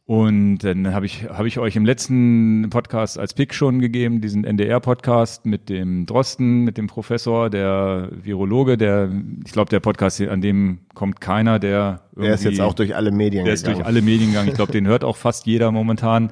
Und 0.06 0.58
dann 0.58 0.92
habe 0.92 1.06
ich, 1.06 1.30
habe 1.30 1.48
ich 1.48 1.58
euch 1.58 1.76
im 1.76 1.86
letzten 1.86 2.68
Podcast 2.68 3.18
als 3.18 3.32
Pick 3.32 3.54
schon 3.54 3.80
gegeben, 3.80 4.20
diesen 4.20 4.44
NDR-Podcast 4.44 5.46
mit 5.46 5.70
dem 5.70 6.04
Drosten, 6.04 6.62
mit 6.62 6.76
dem 6.76 6.88
Professor, 6.88 7.48
der 7.48 8.10
Virologe, 8.12 8.76
der, 8.76 9.10
ich 9.46 9.52
glaube, 9.52 9.70
der 9.70 9.80
Podcast, 9.80 10.20
an 10.20 10.42
dem 10.42 10.80
kommt 10.92 11.22
keiner, 11.22 11.58
der 11.58 12.02
Der 12.16 12.34
ist 12.34 12.44
jetzt 12.44 12.52
irgendwie- 12.58 12.62
auch 12.62 12.74
durch 12.74 12.94
alle 12.94 13.12
Medien 13.12 13.46
der 13.46 13.54
ist 13.54 13.62
gegangen. 13.62 13.78
durch 13.78 13.86
alle 13.86 14.02
Medien 14.02 14.28
gegangen. 14.28 14.48
Ich 14.48 14.54
glaube, 14.54 14.72
den 14.72 14.86
hört 14.86 15.04
auch 15.04 15.16
fast 15.16 15.46
jeder 15.46 15.72
momentan. 15.72 16.30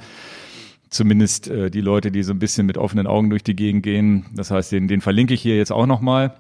Zumindest 0.91 1.49
äh, 1.49 1.71
die 1.71 1.81
Leute, 1.81 2.11
die 2.13 2.23
so 2.23 2.35
ein 2.35 2.39
bisschen 2.39 2.67
mit 2.67 2.77
offenen 2.77 3.07
Augen 3.07 3.31
durch 3.31 3.43
die 3.43 3.57
Gegend 3.57 3.83
gehen. 3.85 4.27
Das 4.35 4.51
heißt, 4.51 4.71
den, 4.73 4.87
den 4.87 5.01
verlinke 5.01 5.33
ich 5.33 5.41
hier 5.41 5.57
jetzt 5.57 5.73
auch 5.73 5.87
nochmal. 5.87 6.35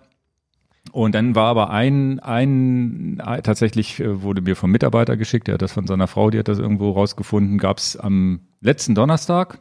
Und 0.90 1.14
dann 1.14 1.34
war 1.34 1.46
aber 1.46 1.70
ein, 1.70 2.18
ein 2.20 3.20
ein- 3.20 3.42
tatsächlich 3.42 4.00
äh, 4.00 4.22
wurde 4.22 4.42
mir 4.42 4.56
vom 4.56 4.70
Mitarbeiter 4.72 5.16
geschickt, 5.16 5.46
der 5.46 5.54
hat 5.54 5.62
das 5.62 5.72
von 5.72 5.86
seiner 5.86 6.08
Frau, 6.08 6.30
die 6.30 6.38
hat 6.38 6.48
das 6.48 6.58
irgendwo 6.58 6.90
rausgefunden, 6.90 7.58
gab 7.58 7.78
es 7.78 7.96
am 7.96 8.40
letzten 8.60 8.94
Donnerstag 8.94 9.58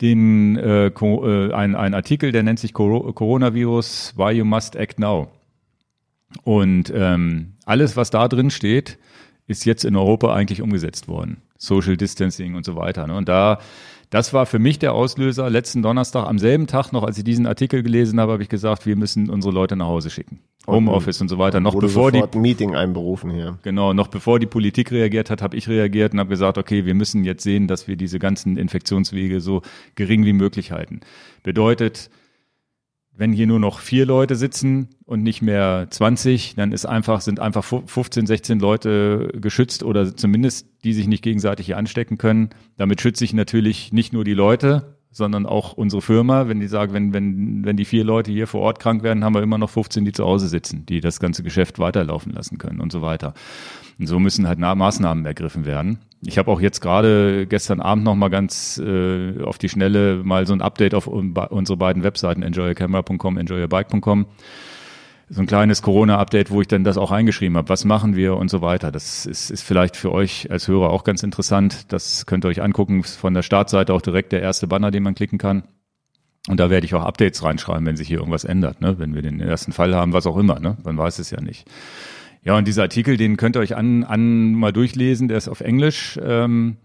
den 0.00 0.56
äh, 0.56 0.86
äh, 0.86 1.52
ein, 1.52 1.74
ein 1.74 1.94
Artikel, 1.94 2.32
der 2.32 2.42
nennt 2.42 2.58
sich 2.58 2.72
Coro- 2.72 3.12
Coronavirus, 3.12 4.14
Why 4.16 4.32
You 4.32 4.44
Must 4.44 4.76
Act 4.76 4.98
Now. 4.98 5.28
Und 6.44 6.92
ähm, 6.94 7.54
alles, 7.66 7.96
was 7.96 8.10
da 8.10 8.28
drin 8.28 8.50
steht, 8.50 8.98
ist 9.46 9.64
jetzt 9.64 9.84
in 9.84 9.96
Europa 9.96 10.32
eigentlich 10.32 10.62
umgesetzt 10.62 11.08
worden. 11.08 11.42
Social 11.58 11.96
Distancing 11.96 12.54
und 12.54 12.64
so 12.64 12.76
weiter. 12.76 13.06
Ne? 13.06 13.14
Und 13.16 13.28
da, 13.28 13.58
das 14.10 14.32
war 14.32 14.44
für 14.44 14.58
mich 14.58 14.78
der 14.78 14.92
Auslöser. 14.92 15.48
Letzten 15.48 15.82
Donnerstag, 15.82 16.26
am 16.26 16.38
selben 16.38 16.66
Tag 16.66 16.92
noch, 16.92 17.04
als 17.04 17.16
ich 17.16 17.24
diesen 17.24 17.46
Artikel 17.46 17.82
gelesen 17.82 18.20
habe, 18.20 18.32
habe 18.32 18.42
ich 18.42 18.48
gesagt, 18.48 18.84
wir 18.84 18.96
müssen 18.96 19.30
unsere 19.30 19.54
Leute 19.54 19.76
nach 19.76 19.86
Hause 19.86 20.10
schicken. 20.10 20.40
Homeoffice 20.66 21.20
und 21.20 21.28
so 21.28 21.38
weiter. 21.38 21.60
Noch 21.60 21.78
bevor 21.78 22.12
die 22.12 22.22
Meeting 22.36 22.74
einberufen 22.74 23.30
hier. 23.30 23.58
Genau, 23.62 23.92
noch 23.92 24.08
bevor 24.08 24.38
die 24.38 24.46
Politik 24.46 24.90
reagiert 24.90 25.30
hat, 25.30 25.42
habe 25.42 25.56
ich 25.56 25.68
reagiert 25.68 26.12
und 26.12 26.18
habe 26.18 26.28
gesagt, 26.28 26.58
okay, 26.58 26.84
wir 26.84 26.94
müssen 26.94 27.24
jetzt 27.24 27.42
sehen, 27.42 27.66
dass 27.66 27.88
wir 27.88 27.96
diese 27.96 28.18
ganzen 28.18 28.56
Infektionswege 28.56 29.40
so 29.40 29.62
gering 29.94 30.24
wie 30.24 30.32
möglich 30.32 30.72
halten. 30.72 31.00
Bedeutet, 31.42 32.10
wenn 33.16 33.32
hier 33.32 33.46
nur 33.46 33.58
noch 33.60 33.80
vier 33.80 34.06
Leute 34.06 34.34
sitzen 34.36 34.88
und 35.04 35.22
nicht 35.22 35.42
mehr 35.42 35.86
20, 35.90 36.54
dann 36.56 36.72
ist 36.72 36.86
einfach, 36.86 37.20
sind 37.20 37.38
einfach 37.40 37.64
fu- 37.64 37.82
15, 37.84 38.26
16 38.26 38.60
Leute 38.60 39.30
geschützt 39.40 39.82
oder 39.82 40.16
zumindest 40.16 40.66
die 40.84 40.94
sich 40.94 41.06
nicht 41.06 41.22
gegenseitig 41.22 41.66
hier 41.66 41.76
anstecken 41.76 42.16
können. 42.18 42.50
Damit 42.76 43.00
schütze 43.00 43.24
ich 43.24 43.34
natürlich 43.34 43.92
nicht 43.92 44.12
nur 44.12 44.24
die 44.24 44.32
Leute, 44.34 44.96
sondern 45.10 45.44
auch 45.44 45.72
unsere 45.74 46.00
Firma. 46.00 46.48
Wenn 46.48 46.60
die 46.60 46.68
sagen, 46.68 46.92
wenn, 46.94 47.12
wenn, 47.12 47.64
wenn 47.64 47.76
die 47.76 47.84
vier 47.84 48.04
Leute 48.04 48.30
hier 48.32 48.46
vor 48.46 48.60
Ort 48.62 48.78
krank 48.78 49.02
werden, 49.02 49.24
haben 49.24 49.34
wir 49.34 49.42
immer 49.42 49.58
noch 49.58 49.70
15, 49.70 50.04
die 50.04 50.12
zu 50.12 50.24
Hause 50.24 50.48
sitzen, 50.48 50.86
die 50.86 51.00
das 51.00 51.20
ganze 51.20 51.42
Geschäft 51.42 51.78
weiterlaufen 51.78 52.32
lassen 52.32 52.56
können 52.58 52.80
und 52.80 52.90
so 52.92 53.02
weiter. 53.02 53.34
Und 53.98 54.06
so 54.06 54.18
müssen 54.20 54.46
halt 54.48 54.58
Na- 54.60 54.74
Maßnahmen 54.74 55.26
ergriffen 55.26 55.66
werden. 55.66 55.98
Ich 56.22 56.36
habe 56.36 56.50
auch 56.50 56.60
jetzt 56.60 56.80
gerade 56.80 57.46
gestern 57.46 57.80
Abend 57.80 58.04
noch 58.04 58.14
mal 58.14 58.28
ganz 58.28 58.78
äh, 58.78 59.42
auf 59.42 59.58
die 59.58 59.68
Schnelle 59.68 60.22
mal 60.22 60.46
so 60.46 60.52
ein 60.52 60.60
Update 60.60 60.94
auf 60.94 61.06
unsere 61.06 61.76
beiden 61.78 62.02
Webseiten 62.02 62.42
enjoycamera.com, 62.42 63.38
enjoybike.com 63.38 64.26
so 65.32 65.40
ein 65.40 65.46
kleines 65.46 65.80
Corona-Update, 65.80 66.50
wo 66.50 66.60
ich 66.60 66.66
dann 66.66 66.82
das 66.82 66.98
auch 66.98 67.12
eingeschrieben 67.12 67.56
habe. 67.56 67.68
Was 67.68 67.84
machen 67.84 68.16
wir 68.16 68.36
und 68.36 68.50
so 68.50 68.62
weiter. 68.62 68.90
Das 68.90 69.26
ist, 69.26 69.50
ist 69.50 69.62
vielleicht 69.62 69.96
für 69.96 70.10
euch 70.10 70.50
als 70.50 70.66
Hörer 70.66 70.90
auch 70.90 71.04
ganz 71.04 71.22
interessant. 71.22 71.92
Das 71.92 72.26
könnt 72.26 72.44
ihr 72.44 72.48
euch 72.48 72.62
angucken. 72.62 73.04
Von 73.04 73.34
der 73.34 73.42
Startseite 73.42 73.94
auch 73.94 74.02
direkt 74.02 74.32
der 74.32 74.42
erste 74.42 74.66
Banner, 74.66 74.90
den 74.90 75.04
man 75.04 75.14
klicken 75.14 75.38
kann. 75.38 75.62
Und 76.48 76.58
da 76.58 76.68
werde 76.68 76.84
ich 76.84 76.94
auch 76.94 77.04
Updates 77.04 77.44
reinschreiben, 77.44 77.86
wenn 77.86 77.96
sich 77.96 78.08
hier 78.08 78.18
irgendwas 78.18 78.44
ändert, 78.44 78.80
ne? 78.80 78.98
wenn 78.98 79.14
wir 79.14 79.22
den 79.22 79.40
ersten 79.40 79.72
Fall 79.72 79.94
haben, 79.94 80.12
was 80.12 80.26
auch 80.26 80.36
immer. 80.36 80.58
Ne? 80.58 80.78
Man 80.82 80.98
weiß 80.98 81.20
es 81.20 81.30
ja 81.30 81.40
nicht. 81.40 81.68
Ja, 82.42 82.56
und 82.56 82.66
dieser 82.66 82.82
Artikel, 82.82 83.16
den 83.16 83.36
könnt 83.36 83.56
ihr 83.56 83.60
euch 83.60 83.76
an, 83.76 84.04
an 84.04 84.54
mal 84.54 84.72
durchlesen, 84.72 85.28
der 85.28 85.36
ist 85.36 85.48
auf 85.48 85.60
Englisch. 85.60 86.18
Ähm, 86.22 86.78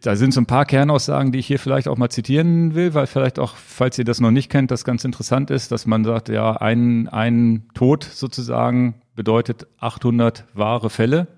da 0.00 0.16
sind 0.16 0.32
so 0.32 0.40
ein 0.40 0.46
paar 0.46 0.64
Kernaussagen, 0.64 1.32
die 1.32 1.38
ich 1.38 1.46
hier 1.46 1.58
vielleicht 1.58 1.86
auch 1.86 1.98
mal 1.98 2.08
zitieren 2.08 2.74
will, 2.74 2.94
weil 2.94 3.06
vielleicht 3.06 3.38
auch, 3.38 3.56
falls 3.56 3.98
ihr 3.98 4.04
das 4.04 4.20
noch 4.20 4.30
nicht 4.30 4.50
kennt, 4.50 4.70
das 4.70 4.84
ganz 4.84 5.04
interessant 5.04 5.50
ist, 5.50 5.70
dass 5.70 5.86
man 5.86 6.04
sagt, 6.04 6.28
ja, 6.28 6.52
ein, 6.52 7.08
ein 7.08 7.68
Tod 7.74 8.04
sozusagen 8.04 8.94
bedeutet 9.14 9.66
800 9.78 10.44
wahre 10.54 10.90
Fälle. 10.90 11.28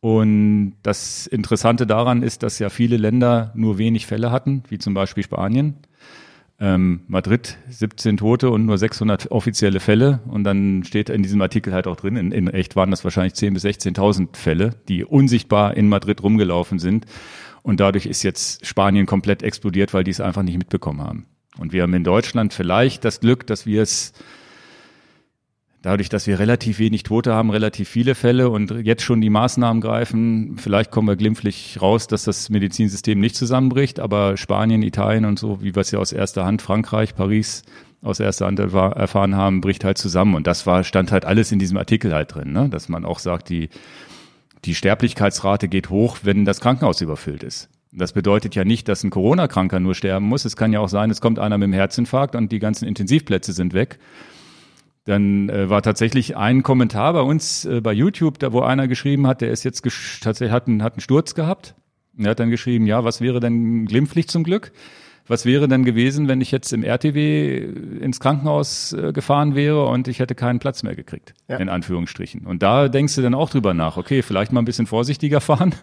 Und 0.00 0.74
das 0.84 1.26
Interessante 1.26 1.86
daran 1.86 2.22
ist, 2.22 2.44
dass 2.44 2.60
ja 2.60 2.68
viele 2.68 2.96
Länder 2.96 3.52
nur 3.54 3.78
wenig 3.78 4.06
Fälle 4.06 4.30
hatten, 4.30 4.62
wie 4.68 4.78
zum 4.78 4.94
Beispiel 4.94 5.24
Spanien. 5.24 5.74
Ähm, 6.60 7.02
Madrid 7.06 7.56
17 7.68 8.16
Tote 8.16 8.50
und 8.50 8.66
nur 8.66 8.78
600 8.78 9.30
offizielle 9.30 9.78
Fälle. 9.78 10.20
Und 10.26 10.44
dann 10.44 10.82
steht 10.84 11.08
in 11.08 11.22
diesem 11.22 11.40
Artikel 11.40 11.72
halt 11.72 11.86
auch 11.86 11.96
drin, 11.96 12.16
in, 12.16 12.32
in 12.32 12.48
echt 12.48 12.74
waren 12.74 12.90
das 12.90 13.04
wahrscheinlich 13.04 13.34
10.000 13.34 13.54
bis 13.54 13.64
16.000 13.64 14.36
Fälle, 14.36 14.70
die 14.88 15.04
unsichtbar 15.04 15.76
in 15.76 15.88
Madrid 15.88 16.22
rumgelaufen 16.22 16.78
sind. 16.78 17.06
Und 17.62 17.80
dadurch 17.80 18.06
ist 18.06 18.22
jetzt 18.22 18.66
Spanien 18.66 19.06
komplett 19.06 19.42
explodiert, 19.42 19.94
weil 19.94 20.04
die 20.04 20.10
es 20.10 20.20
einfach 20.20 20.42
nicht 20.42 20.58
mitbekommen 20.58 21.00
haben. 21.00 21.26
Und 21.58 21.72
wir 21.72 21.82
haben 21.82 21.94
in 21.94 22.04
Deutschland 22.04 22.52
vielleicht 22.52 23.04
das 23.04 23.20
Glück, 23.20 23.46
dass 23.46 23.66
wir 23.66 23.82
es 23.82 24.12
dadurch, 25.82 26.08
dass 26.08 26.26
wir 26.26 26.38
relativ 26.38 26.78
wenig 26.78 27.02
Tote 27.02 27.34
haben, 27.34 27.50
relativ 27.50 27.88
viele 27.88 28.14
Fälle 28.14 28.50
und 28.50 28.70
jetzt 28.84 29.02
schon 29.02 29.20
die 29.20 29.30
Maßnahmen 29.30 29.80
greifen, 29.80 30.56
vielleicht 30.56 30.90
kommen 30.90 31.08
wir 31.08 31.16
glimpflich 31.16 31.78
raus, 31.80 32.06
dass 32.06 32.24
das 32.24 32.50
Medizinsystem 32.50 33.20
nicht 33.20 33.36
zusammenbricht, 33.36 34.00
aber 34.00 34.36
Spanien, 34.36 34.82
Italien 34.82 35.24
und 35.24 35.38
so, 35.38 35.62
wie 35.62 35.74
wir 35.74 35.80
es 35.80 35.90
ja 35.90 35.98
aus 35.98 36.12
erster 36.12 36.44
Hand, 36.44 36.62
Frankreich, 36.62 37.14
Paris 37.14 37.62
aus 38.02 38.20
erster 38.20 38.46
Hand 38.46 38.60
erfahr- 38.60 38.96
erfahren 38.96 39.34
haben, 39.34 39.60
bricht 39.60 39.84
halt 39.84 39.98
zusammen. 39.98 40.34
Und 40.34 40.46
das 40.46 40.66
war, 40.66 40.84
stand 40.84 41.12
halt 41.12 41.24
alles 41.24 41.52
in 41.52 41.58
diesem 41.58 41.76
Artikel 41.76 42.14
halt 42.14 42.34
drin, 42.34 42.52
ne? 42.52 42.68
dass 42.68 42.88
man 42.88 43.04
auch 43.04 43.18
sagt, 43.18 43.48
die, 43.48 43.68
die 44.64 44.74
Sterblichkeitsrate 44.74 45.68
geht 45.68 45.90
hoch, 45.90 46.18
wenn 46.22 46.44
das 46.44 46.60
Krankenhaus 46.60 47.00
überfüllt 47.00 47.42
ist. 47.42 47.68
Das 47.90 48.12
bedeutet 48.12 48.54
ja 48.54 48.64
nicht, 48.64 48.86
dass 48.88 49.02
ein 49.02 49.10
Corona-Kranker 49.10 49.80
nur 49.80 49.94
sterben 49.94 50.26
muss. 50.26 50.44
Es 50.44 50.56
kann 50.56 50.72
ja 50.72 50.80
auch 50.80 50.90
sein, 50.90 51.10
es 51.10 51.20
kommt 51.20 51.38
einer 51.38 51.56
mit 51.56 51.64
einem 51.64 51.72
Herzinfarkt 51.72 52.36
und 52.36 52.52
die 52.52 52.58
ganzen 52.58 52.86
Intensivplätze 52.86 53.52
sind 53.52 53.72
weg. 53.72 53.98
Dann 55.08 55.48
äh, 55.48 55.70
war 55.70 55.80
tatsächlich 55.80 56.36
ein 56.36 56.62
Kommentar 56.62 57.14
bei 57.14 57.22
uns 57.22 57.64
äh, 57.64 57.80
bei 57.80 57.94
YouTube, 57.94 58.38
da 58.38 58.52
wo 58.52 58.60
einer 58.60 58.88
geschrieben 58.88 59.26
hat, 59.26 59.40
der 59.40 59.50
ist 59.50 59.64
jetzt 59.64 59.82
tatsächlich 60.20 60.52
hat 60.52 60.66
einen, 60.68 60.82
hat 60.82 60.92
einen 60.94 61.00
Sturz 61.00 61.34
gehabt. 61.34 61.74
Er 62.18 62.30
hat 62.32 62.40
dann 62.40 62.50
geschrieben, 62.50 62.86
ja, 62.86 63.04
was 63.04 63.22
wäre 63.22 63.40
denn 63.40 63.86
glimpflich 63.86 64.28
zum 64.28 64.44
Glück? 64.44 64.70
Was 65.26 65.46
wäre 65.46 65.66
denn 65.66 65.86
gewesen, 65.86 66.28
wenn 66.28 66.42
ich 66.42 66.50
jetzt 66.50 66.74
im 66.74 66.82
RTW 66.82 67.56
ins 68.00 68.20
Krankenhaus 68.20 68.92
äh, 68.92 69.12
gefahren 69.14 69.54
wäre 69.54 69.86
und 69.86 70.08
ich 70.08 70.18
hätte 70.18 70.34
keinen 70.34 70.58
Platz 70.58 70.82
mehr 70.82 70.94
gekriegt, 70.94 71.32
Ja. 71.48 71.56
in 71.56 71.70
Anführungsstrichen. 71.70 72.44
Und 72.46 72.62
da 72.62 72.88
denkst 72.90 73.14
du 73.14 73.22
dann 73.22 73.34
auch 73.34 73.48
drüber 73.48 73.72
nach, 73.72 73.96
okay, 73.96 74.20
vielleicht 74.20 74.52
mal 74.52 74.60
ein 74.60 74.66
bisschen 74.66 74.86
vorsichtiger 74.86 75.40
fahren. 75.50 75.74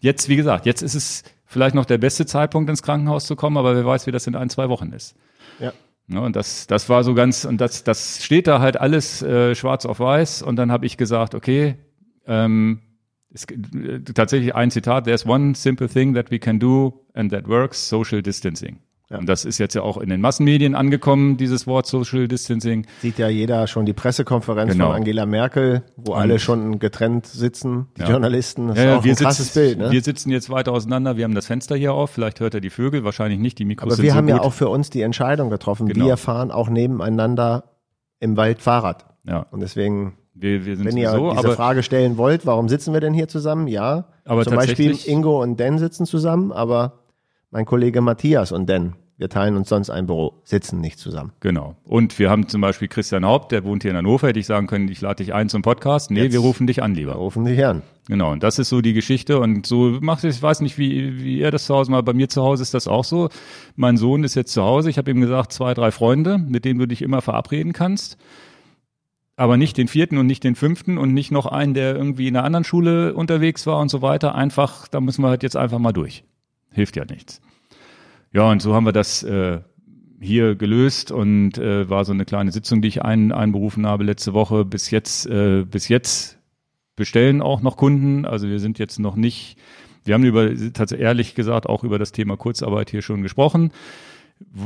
Jetzt, 0.00 0.28
wie 0.28 0.36
gesagt, 0.36 0.66
jetzt 0.66 0.82
ist 0.82 0.94
es 0.94 1.24
vielleicht 1.46 1.74
noch 1.74 1.86
der 1.86 1.96
beste 1.96 2.26
Zeitpunkt 2.26 2.68
ins 2.68 2.82
Krankenhaus 2.82 3.26
zu 3.26 3.34
kommen, 3.34 3.56
aber 3.56 3.74
wer 3.74 3.86
weiß, 3.86 4.06
wie 4.06 4.10
das 4.12 4.26
in 4.26 4.34
ein, 4.34 4.50
zwei 4.50 4.68
Wochen 4.68 4.92
ist. 4.92 5.16
Ja. 5.58 5.72
Ne, 6.10 6.22
und 6.22 6.36
das, 6.36 6.66
das 6.66 6.88
war 6.88 7.04
so 7.04 7.12
ganz, 7.12 7.44
und 7.44 7.60
das, 7.60 7.84
das 7.84 8.24
steht 8.24 8.46
da 8.46 8.60
halt 8.60 8.80
alles 8.80 9.20
äh, 9.22 9.54
schwarz 9.54 9.84
auf 9.84 10.00
weiß. 10.00 10.40
Und 10.42 10.56
dann 10.56 10.72
habe 10.72 10.86
ich 10.86 10.96
gesagt, 10.96 11.34
okay, 11.34 11.76
ähm, 12.26 12.80
es, 13.30 13.44
äh, 13.44 14.00
tatsächlich 14.00 14.54
ein 14.54 14.70
Zitat, 14.70 15.04
there's 15.04 15.26
one 15.26 15.54
simple 15.54 15.86
thing 15.86 16.14
that 16.14 16.30
we 16.30 16.38
can 16.38 16.58
do 16.58 17.04
and 17.12 17.30
that 17.30 17.46
works, 17.46 17.90
social 17.90 18.22
distancing. 18.22 18.78
Und 19.10 19.26
das 19.26 19.46
ist 19.46 19.56
jetzt 19.56 19.74
ja 19.74 19.80
auch 19.80 19.96
in 19.96 20.10
den 20.10 20.20
Massenmedien 20.20 20.74
angekommen, 20.74 21.38
dieses 21.38 21.66
Wort 21.66 21.86
Social 21.86 22.28
Distancing. 22.28 22.86
Sieht 23.00 23.18
ja 23.18 23.28
jeder 23.28 23.66
schon 23.66 23.86
die 23.86 23.94
Pressekonferenz 23.94 24.72
Genau. 24.72 24.88
von 24.88 24.96
Angela 24.96 25.24
Merkel, 25.24 25.82
wo 25.96 26.12
alle 26.12 26.38
schon 26.38 26.78
getrennt 26.78 27.24
sitzen, 27.26 27.86
die 27.96 28.02
Ja. 28.02 28.10
Journalisten. 28.10 28.68
Das 28.68 28.76
Ja, 28.76 28.82
ist 28.82 28.88
ja, 28.90 28.98
auch 28.98 29.04
wir, 29.04 29.12
ein 29.12 29.16
krasses 29.16 29.54
sitzen, 29.54 29.58
Bild. 29.60 29.78
Ne? 29.78 29.90
wir 29.92 30.02
sitzen 30.02 30.30
jetzt 30.30 30.50
weiter 30.50 30.72
auseinander, 30.72 31.16
wir 31.16 31.24
haben 31.24 31.34
das 31.34 31.46
Fenster 31.46 31.74
hier 31.74 31.94
auf, 31.94 32.10
vielleicht 32.10 32.40
hört 32.40 32.52
er 32.52 32.60
die 32.60 32.68
Vögel, 32.68 33.02
wahrscheinlich 33.02 33.40
nicht, 33.40 33.58
die 33.58 33.64
Mikros 33.64 33.94
Aber 33.94 34.02
wir 34.02 34.10
so 34.10 34.16
haben 34.16 34.26
gut. 34.26 34.36
ja 34.36 34.42
auch 34.42 34.52
für 34.52 34.68
uns 34.68 34.90
die 34.90 35.00
Entscheidung 35.00 35.48
getroffen. 35.48 35.88
Genau. 35.88 36.04
Wir 36.04 36.18
fahren 36.18 36.50
auch 36.50 36.68
nebeneinander 36.68 37.64
im 38.20 38.36
Wald 38.36 38.60
Fahrrad. 38.60 39.06
ja, 39.24 39.46
Und 39.50 39.60
deswegen, 39.60 40.18
wir, 40.34 40.66
wir 40.66 40.84
wenn 40.84 40.96
ihr 40.98 41.10
sowieso, 41.10 41.30
diese 41.30 41.46
aber 41.46 41.56
Frage 41.56 41.82
stellen 41.82 42.18
wollt, 42.18 42.44
warum 42.44 42.68
sitzen 42.68 42.92
wir 42.92 43.00
denn 43.00 43.14
hier 43.14 43.28
zusammen? 43.28 43.68
Ja, 43.68 44.04
Aber 44.26 44.44
zum 44.44 44.54
Beispiel 44.56 44.94
Ingo 45.06 45.42
und 45.42 45.58
Dan 45.58 45.78
sitzen 45.78 46.04
zusammen, 46.04 46.52
aber 46.52 47.04
mein 47.50 47.64
Kollege 47.64 48.00
Matthias 48.00 48.52
und 48.52 48.68
Dan, 48.68 48.94
wir 49.16 49.28
teilen 49.28 49.56
uns 49.56 49.68
sonst 49.68 49.90
ein 49.90 50.06
Büro, 50.06 50.34
sitzen 50.44 50.80
nicht 50.80 50.98
zusammen. 51.00 51.32
Genau. 51.40 51.74
Und 51.82 52.18
wir 52.20 52.30
haben 52.30 52.46
zum 52.46 52.60
Beispiel 52.60 52.86
Christian 52.86 53.24
Haupt, 53.26 53.50
der 53.50 53.64
wohnt 53.64 53.82
hier 53.82 53.90
in 53.90 53.96
Hannover, 53.96 54.28
hätte 54.28 54.38
ich 54.38 54.46
sagen 54.46 54.68
können, 54.68 54.86
ich 54.88 55.00
lade 55.00 55.24
dich 55.24 55.34
ein 55.34 55.48
zum 55.48 55.62
Podcast. 55.62 56.10
Nee, 56.12 56.22
Jetzt- 56.24 56.32
wir 56.32 56.38
rufen 56.40 56.68
dich 56.68 56.82
an, 56.84 56.94
lieber. 56.94 57.14
Rufen 57.14 57.44
dich 57.44 57.64
an. 57.64 57.82
Genau, 58.06 58.30
und 58.30 58.42
das 58.44 58.60
ist 58.60 58.68
so 58.68 58.80
die 58.80 58.92
Geschichte. 58.92 59.40
Und 59.40 59.66
so 59.66 59.98
macht 60.00 60.22
es, 60.22 60.36
ich 60.36 60.42
weiß 60.42 60.60
nicht, 60.60 60.78
wie, 60.78 61.20
wie 61.24 61.38
ihr 61.40 61.50
das 61.50 61.66
zu 61.66 61.74
Hause 61.74 61.90
mal, 61.90 62.02
bei 62.02 62.12
mir 62.12 62.28
zu 62.28 62.42
Hause 62.42 62.62
ist 62.62 62.74
das 62.74 62.86
auch 62.86 63.02
so. 63.04 63.28
Mein 63.74 63.96
Sohn 63.96 64.22
ist 64.22 64.36
jetzt 64.36 64.52
zu 64.52 64.62
Hause, 64.62 64.88
ich 64.88 64.98
habe 64.98 65.10
ihm 65.10 65.20
gesagt, 65.20 65.52
zwei, 65.52 65.74
drei 65.74 65.90
Freunde, 65.90 66.38
mit 66.38 66.64
denen 66.64 66.78
du 66.78 66.86
dich 66.86 67.02
immer 67.02 67.20
verabreden 67.20 67.72
kannst. 67.72 68.18
Aber 69.36 69.56
nicht 69.56 69.76
den 69.78 69.88
vierten 69.88 70.18
und 70.18 70.26
nicht 70.26 70.44
den 70.44 70.54
fünften 70.54 70.96
und 70.96 71.12
nicht 71.12 71.32
noch 71.32 71.46
einen, 71.46 71.74
der 71.74 71.96
irgendwie 71.96 72.28
in 72.28 72.36
einer 72.36 72.44
anderen 72.44 72.64
Schule 72.64 73.14
unterwegs 73.14 73.66
war 73.66 73.78
und 73.78 73.88
so 73.88 74.00
weiter. 74.00 74.34
Einfach, 74.36 74.86
da 74.88 75.00
müssen 75.00 75.22
wir 75.22 75.28
halt 75.28 75.42
jetzt 75.42 75.56
einfach 75.56 75.78
mal 75.80 75.92
durch. 75.92 76.24
Hilft 76.72 76.96
ja 76.96 77.04
nichts. 77.04 77.40
Ja, 78.32 78.50
und 78.50 78.60
so 78.60 78.74
haben 78.74 78.84
wir 78.84 78.92
das 78.92 79.22
äh, 79.22 79.60
hier 80.20 80.54
gelöst 80.54 81.10
und 81.10 81.58
äh, 81.58 81.88
war 81.88 82.04
so 82.04 82.12
eine 82.12 82.24
kleine 82.24 82.52
Sitzung, 82.52 82.82
die 82.82 82.88
ich 82.88 83.02
ein, 83.02 83.32
einberufen 83.32 83.86
habe 83.86 84.04
letzte 84.04 84.34
Woche. 84.34 84.64
Bis 84.64 84.90
jetzt, 84.90 85.26
äh, 85.26 85.64
bis 85.64 85.88
jetzt 85.88 86.38
bestellen 86.96 87.40
auch 87.40 87.62
noch 87.62 87.76
Kunden. 87.76 88.24
Also 88.24 88.48
wir 88.48 88.60
sind 88.60 88.78
jetzt 88.78 88.98
noch 88.98 89.16
nicht, 89.16 89.56
wir 90.04 90.14
haben 90.14 90.24
über, 90.24 90.48
tatsächlich 90.72 91.04
ehrlich 91.06 91.34
gesagt, 91.34 91.66
auch 91.66 91.84
über 91.84 91.98
das 91.98 92.12
Thema 92.12 92.36
Kurzarbeit 92.36 92.90
hier 92.90 93.02
schon 93.02 93.22
gesprochen. 93.22 93.70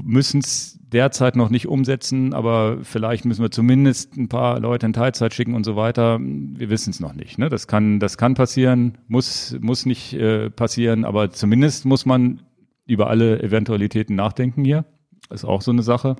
Müssen 0.04 0.40
es 0.40 0.78
derzeit 0.92 1.36
noch 1.36 1.48
nicht 1.50 1.66
umsetzen, 1.66 2.34
aber 2.34 2.78
vielleicht 2.82 3.24
müssen 3.24 3.42
wir 3.42 3.50
zumindest 3.50 4.16
ein 4.16 4.28
paar 4.28 4.60
Leute 4.60 4.86
in 4.86 4.92
Teilzeit 4.92 5.32
schicken 5.34 5.54
und 5.54 5.64
so 5.64 5.76
weiter. 5.76 6.18
Wir 6.20 6.70
wissen 6.70 6.90
es 6.90 7.00
noch 7.00 7.14
nicht. 7.14 7.38
Ne? 7.38 7.48
Das 7.48 7.66
kann, 7.66 7.98
das 7.98 8.16
kann 8.18 8.34
passieren, 8.34 8.98
muss, 9.08 9.56
muss 9.60 9.86
nicht 9.86 10.12
äh, 10.14 10.50
passieren, 10.50 11.04
aber 11.04 11.30
zumindest 11.30 11.84
muss 11.84 12.04
man 12.06 12.42
über 12.86 13.08
alle 13.08 13.42
Eventualitäten 13.42 14.14
nachdenken 14.16 14.64
hier. 14.64 14.84
Ist 15.30 15.44
auch 15.44 15.62
so 15.62 15.70
eine 15.70 15.82
Sache. 15.82 16.16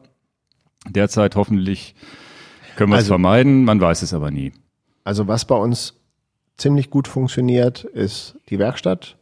Derzeit 0.89 1.37
hoffentlich 1.37 1.95
können 2.77 2.91
wir 2.91 2.97
es 2.97 3.01
Also- 3.05 3.11
vermeiden, 3.15 3.65
man 3.65 3.81
weiß 3.81 4.03
es 4.03 4.15
aber 4.15 4.31
nie. 4.31 4.53
Also 5.05 5.29
was 5.29 5.45
bei 5.45 5.57
uns 5.57 6.01
ziemlich 6.57 6.91
gut 6.91 7.09
funktioniert, 7.09 7.85
ist 7.85 8.39
die 8.49 8.59
Werkstatt, 8.59 9.17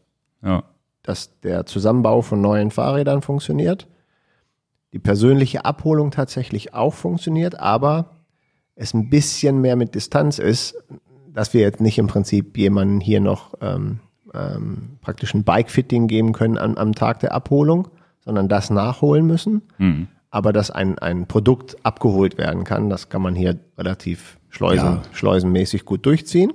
Ja. 0.44 0.64
dass 1.02 1.38
der 1.40 1.66
Zusammenbau 1.66 2.22
von 2.22 2.40
neuen 2.40 2.70
Fahrrädern 2.70 3.22
funktioniert, 3.22 3.88
die 4.92 4.98
persönliche 4.98 5.64
Abholung 5.64 6.10
tatsächlich 6.10 6.74
auch 6.74 6.94
funktioniert, 6.94 7.58
aber 7.58 8.16
es 8.74 8.94
ein 8.94 9.10
bisschen 9.10 9.60
mehr 9.60 9.76
mit 9.76 9.94
Distanz 9.94 10.38
ist, 10.38 10.74
dass 11.32 11.54
wir 11.54 11.60
jetzt 11.60 11.80
nicht 11.80 11.98
im 11.98 12.06
Prinzip 12.08 12.56
jemanden 12.56 13.00
hier 13.00 13.20
noch 13.20 13.54
ähm, 13.60 14.00
ähm, 14.34 14.98
praktisch 15.00 15.34
ein 15.34 15.44
Bike-Fitting 15.44 16.08
geben 16.08 16.32
können 16.32 16.58
am, 16.58 16.76
am 16.76 16.94
Tag 16.94 17.20
der 17.20 17.32
Abholung, 17.32 17.88
sondern 18.20 18.48
das 18.48 18.70
nachholen 18.70 19.26
müssen. 19.26 19.62
Mhm. 19.78 20.08
Aber 20.30 20.52
dass 20.52 20.70
ein, 20.70 20.98
ein 20.98 21.26
Produkt 21.26 21.76
abgeholt 21.84 22.38
werden 22.38 22.64
kann, 22.64 22.88
das 22.88 23.08
kann 23.08 23.22
man 23.22 23.34
hier 23.34 23.58
relativ 23.76 24.38
schleusen, 24.48 24.84
Ja. 24.86 25.02
schleusenmäßig 25.12 25.84
gut 25.84 26.06
durchziehen. 26.06 26.52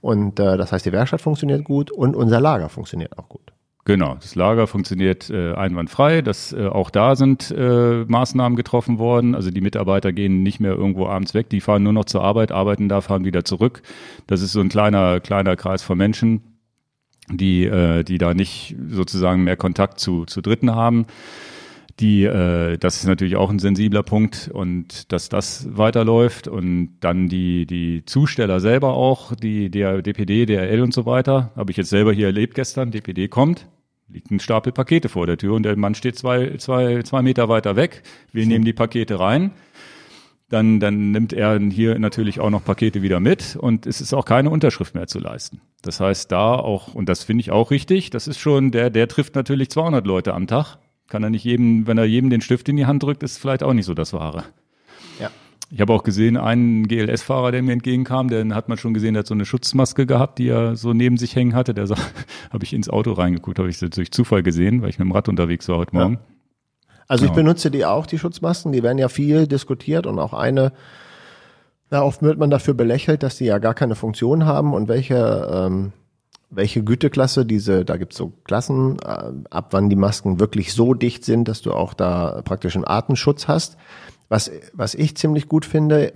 Und 0.00 0.38
äh, 0.40 0.56
das 0.56 0.72
heißt, 0.72 0.86
die 0.86 0.92
Werkstatt 0.92 1.20
funktioniert 1.20 1.64
gut 1.64 1.90
und 1.90 2.14
unser 2.16 2.40
Lager 2.40 2.68
funktioniert 2.68 3.18
auch 3.18 3.28
gut. 3.28 3.52
Genau, 3.88 4.16
das 4.20 4.34
Lager 4.34 4.66
funktioniert 4.66 5.30
äh, 5.30 5.54
einwandfrei. 5.54 6.20
Das, 6.20 6.52
äh, 6.52 6.66
auch 6.66 6.90
da 6.90 7.16
sind 7.16 7.50
äh, 7.50 8.04
Maßnahmen 8.04 8.54
getroffen 8.54 8.98
worden. 8.98 9.34
Also 9.34 9.50
die 9.50 9.62
Mitarbeiter 9.62 10.12
gehen 10.12 10.42
nicht 10.42 10.60
mehr 10.60 10.72
irgendwo 10.72 11.06
abends 11.06 11.32
weg, 11.32 11.48
die 11.48 11.62
fahren 11.62 11.84
nur 11.84 11.94
noch 11.94 12.04
zur 12.04 12.22
Arbeit, 12.22 12.52
arbeiten 12.52 12.90
da, 12.90 13.00
fahren 13.00 13.24
wieder 13.24 13.46
zurück. 13.46 13.80
Das 14.26 14.42
ist 14.42 14.52
so 14.52 14.60
ein 14.60 14.68
kleiner, 14.68 15.20
kleiner 15.20 15.56
Kreis 15.56 15.82
von 15.82 15.96
Menschen, 15.96 16.42
die, 17.30 17.64
äh, 17.64 18.04
die 18.04 18.18
da 18.18 18.34
nicht 18.34 18.76
sozusagen 18.90 19.44
mehr 19.44 19.56
Kontakt 19.56 20.00
zu, 20.00 20.26
zu 20.26 20.42
Dritten 20.42 20.74
haben. 20.74 21.06
Die, 21.98 22.24
äh, 22.24 22.76
das 22.76 22.96
ist 22.96 23.06
natürlich 23.06 23.36
auch 23.36 23.48
ein 23.48 23.58
sensibler 23.58 24.02
Punkt 24.02 24.50
und 24.52 25.10
dass 25.12 25.30
das 25.30 25.66
weiterläuft 25.78 26.46
und 26.46 26.98
dann 27.00 27.30
die, 27.30 27.64
die 27.64 28.04
Zusteller 28.04 28.60
selber 28.60 28.92
auch, 28.92 29.34
die, 29.34 29.70
der 29.70 30.02
DPD, 30.02 30.44
DRL 30.44 30.82
und 30.82 30.92
so 30.92 31.06
weiter, 31.06 31.52
habe 31.56 31.70
ich 31.70 31.78
jetzt 31.78 31.88
selber 31.88 32.12
hier 32.12 32.26
erlebt 32.26 32.54
gestern, 32.54 32.90
DPD 32.90 33.28
kommt, 33.28 33.66
liegt 34.08 34.30
ein 34.30 34.40
Stapel 34.40 34.72
Pakete 34.72 35.08
vor 35.08 35.26
der 35.26 35.38
Tür 35.38 35.54
und 35.54 35.62
der 35.62 35.76
Mann 35.76 35.94
steht 35.94 36.16
zwei, 36.16 36.56
zwei, 36.56 37.02
zwei 37.02 37.22
Meter 37.22 37.48
weiter 37.48 37.76
weg. 37.76 38.02
Wir 38.32 38.46
nehmen 38.46 38.64
die 38.64 38.72
Pakete 38.72 39.20
rein. 39.20 39.52
Dann, 40.50 40.80
dann 40.80 41.10
nimmt 41.10 41.34
er 41.34 41.60
hier 41.60 41.98
natürlich 41.98 42.40
auch 42.40 42.48
noch 42.48 42.64
Pakete 42.64 43.02
wieder 43.02 43.20
mit 43.20 43.54
und 43.56 43.86
es 43.86 44.00
ist 44.00 44.14
auch 44.14 44.24
keine 44.24 44.48
Unterschrift 44.48 44.94
mehr 44.94 45.06
zu 45.06 45.18
leisten. 45.18 45.60
Das 45.82 46.00
heißt, 46.00 46.32
da 46.32 46.54
auch, 46.54 46.94
und 46.94 47.10
das 47.10 47.22
finde 47.22 47.42
ich 47.42 47.50
auch 47.50 47.70
richtig, 47.70 48.08
das 48.08 48.26
ist 48.26 48.38
schon, 48.38 48.70
der, 48.70 48.88
der 48.88 49.08
trifft 49.08 49.34
natürlich 49.34 49.68
200 49.68 50.06
Leute 50.06 50.32
am 50.32 50.46
Tag. 50.46 50.78
Kann 51.06 51.22
er 51.22 51.28
nicht 51.28 51.44
jedem, 51.44 51.86
wenn 51.86 51.98
er 51.98 52.06
jedem 52.06 52.30
den 52.30 52.40
Stift 52.40 52.68
in 52.70 52.76
die 52.76 52.86
Hand 52.86 53.02
drückt, 53.02 53.22
ist 53.22 53.36
vielleicht 53.36 53.62
auch 53.62 53.74
nicht 53.74 53.84
so 53.84 53.92
das 53.92 54.14
Wahre. 54.14 54.44
Ja. 55.70 55.74
Ich 55.74 55.80
habe 55.82 55.92
auch 55.92 56.02
gesehen, 56.02 56.36
einen 56.36 56.88
GLS-Fahrer, 56.88 57.52
der 57.52 57.62
mir 57.62 57.72
entgegenkam, 57.72 58.28
den 58.28 58.54
hat 58.54 58.68
man 58.68 58.78
schon 58.78 58.94
gesehen, 58.94 59.14
der 59.14 59.20
hat 59.20 59.26
so 59.26 59.34
eine 59.34 59.44
Schutzmaske 59.44 60.06
gehabt, 60.06 60.38
die 60.38 60.48
er 60.48 60.76
so 60.76 60.92
neben 60.94 61.16
sich 61.18 61.36
hängen 61.36 61.54
hatte. 61.54 61.74
Der 61.74 61.86
sah, 61.86 61.96
habe 62.50 62.64
ich 62.64 62.72
ins 62.72 62.88
Auto 62.88 63.12
reingeguckt, 63.12 63.58
habe 63.58 63.68
ich 63.68 63.78
so 63.78 63.88
durch 63.88 64.10
Zufall 64.10 64.42
gesehen, 64.42 64.80
weil 64.82 64.88
ich 64.90 64.98
mit 64.98 65.06
dem 65.06 65.12
Rad 65.12 65.28
unterwegs 65.28 65.68
war 65.68 65.76
heute 65.78 65.94
Morgen. 65.94 66.18
Also 67.06 67.24
ich 67.24 67.30
Ja. 67.30 67.36
benutze 67.36 67.70
die 67.70 67.84
auch, 67.86 68.06
die 68.06 68.18
Schutzmasken, 68.18 68.72
die 68.72 68.82
werden 68.82 68.98
ja 68.98 69.08
viel 69.08 69.46
diskutiert 69.46 70.06
und 70.06 70.18
auch 70.18 70.34
eine, 70.34 70.72
na, 71.90 72.02
oft 72.02 72.22
wird 72.22 72.38
man 72.38 72.50
dafür 72.50 72.74
belächelt, 72.74 73.22
dass 73.22 73.36
die 73.36 73.46
ja 73.46 73.58
gar 73.58 73.74
keine 73.74 73.94
Funktion 73.94 74.44
haben 74.44 74.74
und 74.74 74.88
welche, 74.88 75.48
ähm, 75.50 75.92
welche 76.50 76.82
Güteklasse 76.82 77.44
diese, 77.46 77.84
da 77.84 77.96
gibt's 77.96 78.16
so 78.16 78.32
Klassen, 78.44 78.98
äh, 79.00 79.32
ab 79.50 79.68
wann 79.72 79.88
die 79.90 79.96
Masken 79.96 80.38
wirklich 80.40 80.72
so 80.74 80.92
dicht 80.94 81.24
sind, 81.24 81.48
dass 81.48 81.62
du 81.62 81.72
auch 81.72 81.94
da 81.94 82.40
praktisch 82.44 82.74
einen 82.74 82.86
Atemschutz 82.86 83.48
hast. 83.48 83.76
Was, 84.28 84.50
was 84.72 84.94
ich 84.94 85.16
ziemlich 85.16 85.48
gut 85.48 85.64
finde, 85.64 86.12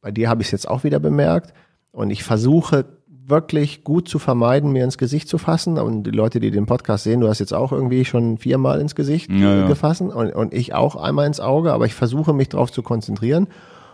bei, 0.00 0.10
dir 0.10 0.28
habe 0.28 0.40
ich 0.42 0.48
es 0.48 0.52
jetzt 0.52 0.68
auch 0.68 0.84
wieder 0.84 0.98
bemerkt 0.98 1.52
und 1.92 2.10
ich 2.10 2.24
versuche 2.24 2.86
wirklich 3.26 3.84
gut 3.84 4.08
zu 4.08 4.18
vermeiden, 4.18 4.72
mir 4.72 4.82
ins 4.84 4.98
Gesicht 4.98 5.28
zu 5.28 5.38
fassen. 5.38 5.78
Und 5.78 6.02
die 6.04 6.10
Leute, 6.10 6.40
die 6.40 6.50
den 6.50 6.66
Podcast 6.66 7.04
sehen, 7.04 7.20
du 7.20 7.28
hast 7.28 7.38
jetzt 7.38 7.54
auch 7.54 7.70
irgendwie 7.70 8.04
schon 8.04 8.38
viermal 8.38 8.80
ins 8.80 8.94
Gesicht 8.94 9.30
Ja, 9.30 9.54
ja. 9.54 9.66
gefasst 9.68 10.00
und, 10.00 10.12
und 10.12 10.52
ich 10.54 10.74
auch 10.74 10.96
einmal 10.96 11.26
ins 11.26 11.38
Auge, 11.40 11.72
aber 11.72 11.86
ich 11.86 11.94
versuche 11.94 12.32
mich 12.32 12.48
darauf 12.48 12.72
zu 12.72 12.82
konzentrieren. 12.82 13.46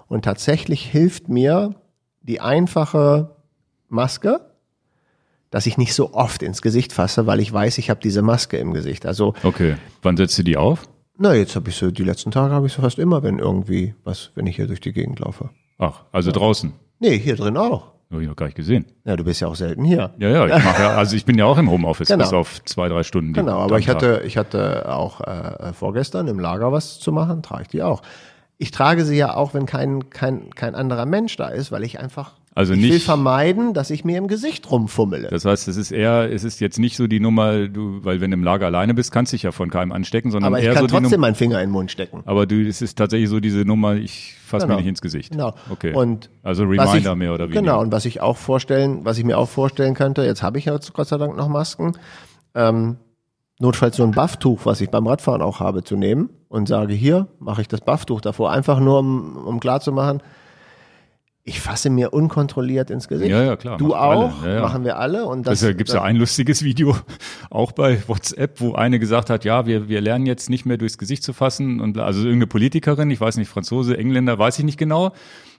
Und 0.09 0.25
tatsächlich 0.25 0.87
hilft 0.87 1.29
mir 1.29 1.75
die 2.23 2.41
einfache 2.41 3.37
Maske, 3.89 4.41
dass 5.51 5.67
ich 5.67 5.77
nicht 5.77 5.95
so 5.95 6.15
oft 6.15 6.43
ins 6.43 6.63
Gesicht 6.63 6.93
fasse, 6.93 7.27
weil 7.27 7.41
ich 7.41 7.53
weiß, 7.53 7.79
ich 7.79 7.91
habe 7.91 8.01
diese 8.03 8.23
Maske 8.23 8.57
im 8.57 8.73
Gesicht. 8.73 9.05
Also, 9.07 9.35
Okay. 9.43 9.77
Wann 10.03 10.17
setzt 10.17 10.39
du 10.39 10.43
die 10.45 10.57
auf? 10.57 10.83
Na, 11.19 11.35
jetzt 11.35 11.57
habe 11.57 11.71
ich 11.71 11.77
so, 11.77 11.91
die 11.91 12.05
letzten 12.05 12.31
Tage 12.31 12.53
habe 12.55 12.67
ich 12.67 12.73
so 12.73 12.83
fast 12.83 12.99
immer, 12.99 13.23
wenn 13.23 13.39
irgendwie 13.39 13.95
was, 14.05 14.31
wenn 14.35 14.47
ich 14.47 14.57
hier 14.57 14.67
durch 14.67 14.81
die 14.81 14.93
Gegend 14.93 15.21
laufe. 15.21 15.51
Ach, 15.79 16.03
also 16.13 16.31
draußen. 16.33 16.73
Nee, 16.99 17.19
hier 17.19 17.37
drin 17.37 17.57
auch. 17.57 17.93
Habe 18.11 18.23
ich 18.23 18.29
noch 18.29 18.37
gar 18.37 18.47
nicht 18.47 18.55
gesehen. 18.57 18.87
Ja, 19.05 19.17
du 19.17 19.25
bist 19.25 19.41
ja 19.41 19.49
auch 19.49 19.57
selten 19.57 19.85
hier. 19.85 20.15
Ja, 20.19 20.29
ja, 20.29 20.57
ich 20.57 20.65
mache 20.65 20.83
ja, 20.83 20.91
also 20.97 21.17
ich 21.17 21.25
bin 21.25 21.37
ja 21.37 21.45
auch 21.45 21.59
im 21.59 21.69
Homeoffice 21.71 22.07
Genau. 22.09 22.23
bis 22.25 22.33
auf 22.33 22.65
zwei, 22.65 22.89
drei 22.89 23.03
Stunden. 23.03 23.33
die- 23.35 23.41
Genau, 23.41 23.59
aber 23.59 23.79
ich 23.81 23.89
hatte, 23.89 24.23
ich 24.25 24.37
hatte 24.37 24.89
auch 24.95 25.21
äh, 25.23 25.73
vorgestern 25.73 26.29
im 26.29 26.39
Lager 26.39 26.71
was 26.71 27.01
zu 27.01 27.11
machen, 27.11 27.43
trage 27.43 27.63
ich 27.63 27.69
die 27.69 27.83
auch. 27.83 28.03
Ich 28.59 28.71
trage 28.71 29.05
sie 29.05 29.17
ja 29.17 29.35
auch, 29.35 29.55
wenn 29.55 29.67
kein, 29.67 30.09
kein, 30.09 30.51
kein 30.51 30.75
anderer 30.77 31.05
Mensch 31.05 31.37
da 31.37 31.49
ist, 31.49 31.73
weil 31.73 31.83
ich 31.83 31.99
einfach, 31.99 32.35
Also 32.57 32.73
ich 32.73 32.83
will 32.83 32.91
nicht- 32.91 33.05
vermeiden, 33.05 33.75
dass 33.75 33.91
ich 33.91 34.05
mir 34.05 34.17
im 34.19 34.29
Gesicht 34.29 34.71
rumfummele. 34.71 35.29
Das 35.29 35.45
heißt, 35.45 35.69
es 35.69 35.77
ist 35.77 35.93
eher, 35.93 36.33
es 36.33 36.43
ist 36.43 36.59
jetzt 36.59 36.79
nicht 36.79 36.97
so 36.97 37.07
die 37.07 37.21
Nummer, 37.21 37.69
du, 37.69 38.03
weil 38.03 38.21
wenn 38.23 38.31
du 38.31 38.37
im 38.37 38.43
Lager 38.43 38.67
alleine 38.67 38.95
bist, 38.95 39.13
kannst 39.13 39.33
du 39.33 39.37
dich 39.37 39.43
ja 39.43 39.53
von 39.53 39.69
keinem 39.71 39.93
anstecken, 39.93 40.31
sondern 40.31 40.53
aber 40.55 40.59
ich 40.61 40.65
eher 40.67 40.73
kann 40.73 40.83
so 40.85 40.87
trotzdem 40.89 41.11
Nummer. 41.13 41.19
meinen 41.19 41.35
Finger 41.35 41.61
in 41.61 41.69
den 41.69 41.73
Mund 41.73 41.91
stecken. 41.91 42.23
Aber 42.25 42.47
du, 42.47 42.67
es 42.67 42.81
ist 42.83 42.97
tatsächlich 42.97 43.29
so 43.29 43.41
diese 43.41 43.61
Nummer, 43.67 43.95
ich 43.95 44.35
fasse 44.43 44.65
Genau. 44.67 44.77
mir 44.77 44.81
nicht 44.83 44.89
ins 44.89 45.01
Gesicht. 45.03 45.33
Genau. 45.33 45.55
Okay. 45.71 45.93
Und 45.95 46.31
also 46.43 46.63
Reminder 46.65 46.97
ich, 47.13 47.19
mehr 47.19 47.35
oder 47.35 47.45
weniger. 47.45 47.61
Genau, 47.61 47.81
und 47.81 47.93
was 47.93 48.07
ich 48.07 48.21
auch 48.23 48.39
vorstellen, 48.39 49.01
was 49.05 49.19
ich 49.19 49.25
mir 49.25 49.37
auch 49.39 49.49
vorstellen 49.51 49.93
könnte, 49.95 50.25
jetzt 50.25 50.43
habe 50.43 50.59
ich 50.59 50.65
ja 50.65 50.79
Gott 50.95 51.09
sei 51.09 51.19
Dank 51.19 51.37
noch 51.37 51.49
Masken, 51.49 51.93
ähm, 52.55 52.97
notfalls 53.59 53.97
so 53.97 54.03
ein 54.03 54.13
Bufftuch, 54.13 54.61
was 54.65 54.81
ich 54.81 54.91
beim 54.91 55.07
Radfahren 55.07 55.43
auch 55.43 55.61
habe, 55.61 55.85
zu 55.85 55.97
nehmen 55.97 56.31
und 56.49 56.69
sage, 56.69 56.95
hier 56.95 57.27
mache 57.39 57.61
ich 57.61 57.69
das 57.69 57.83
Bufftuch 57.83 58.21
davor, 58.23 58.51
einfach 58.51 58.81
nur 58.81 58.99
um, 59.01 59.37
um 59.47 59.61
klar 59.61 59.81
zu 59.81 59.93
machen, 59.93 60.23
ich 61.49 61.61
fasse 61.61 61.91
mir 61.91 62.13
unkontrolliert 62.13 62.91
ins 62.91 63.07
Gesicht. 63.07 63.31
Ja, 63.31 63.41
ja, 63.41 63.55
klar. 63.55 63.79
Du 63.79 63.95
auch. 63.95 64.45
Ja, 64.45 64.55
ja. 64.55 64.61
machen 64.63 64.85
wir 64.85 64.99
alle. 64.99 65.27
Und 65.27 65.47
das, 65.47 65.61
Das, 65.61 65.77
gibt's 65.77 65.93
ja 65.93 66.03
ein 66.03 66.17
lustiges 66.17 66.65
Video, 66.65 66.97
auch 67.51 67.71
bei 67.71 68.03
WhatsApp, 68.09 68.61
wo 68.61 68.75
eine 68.75 68.99
gesagt 68.99 69.31
hat, 69.31 69.45
ja, 69.45 69.65
wir, 69.65 69.89
wir 69.89 70.01
lernen 70.01 70.27
jetzt 70.27 70.51
nicht 70.51 70.67
mehr 70.67 70.77
durchs 70.77 70.99
Gesicht 70.99 71.23
zu 71.23 71.33
fassen 71.33 71.81
und 71.81 71.99
also 71.99 72.19
irgendeine 72.21 72.49
Politikerin, 72.49 73.13
ich 73.13 73.21
weiß 73.21 73.37
nicht, 73.37 73.49
Franzose, 73.49 73.97
Engländer, 73.97 74.41
weiß 74.41 74.59
ich 74.59 74.65
nicht 74.65 74.77
genau. 74.77 75.13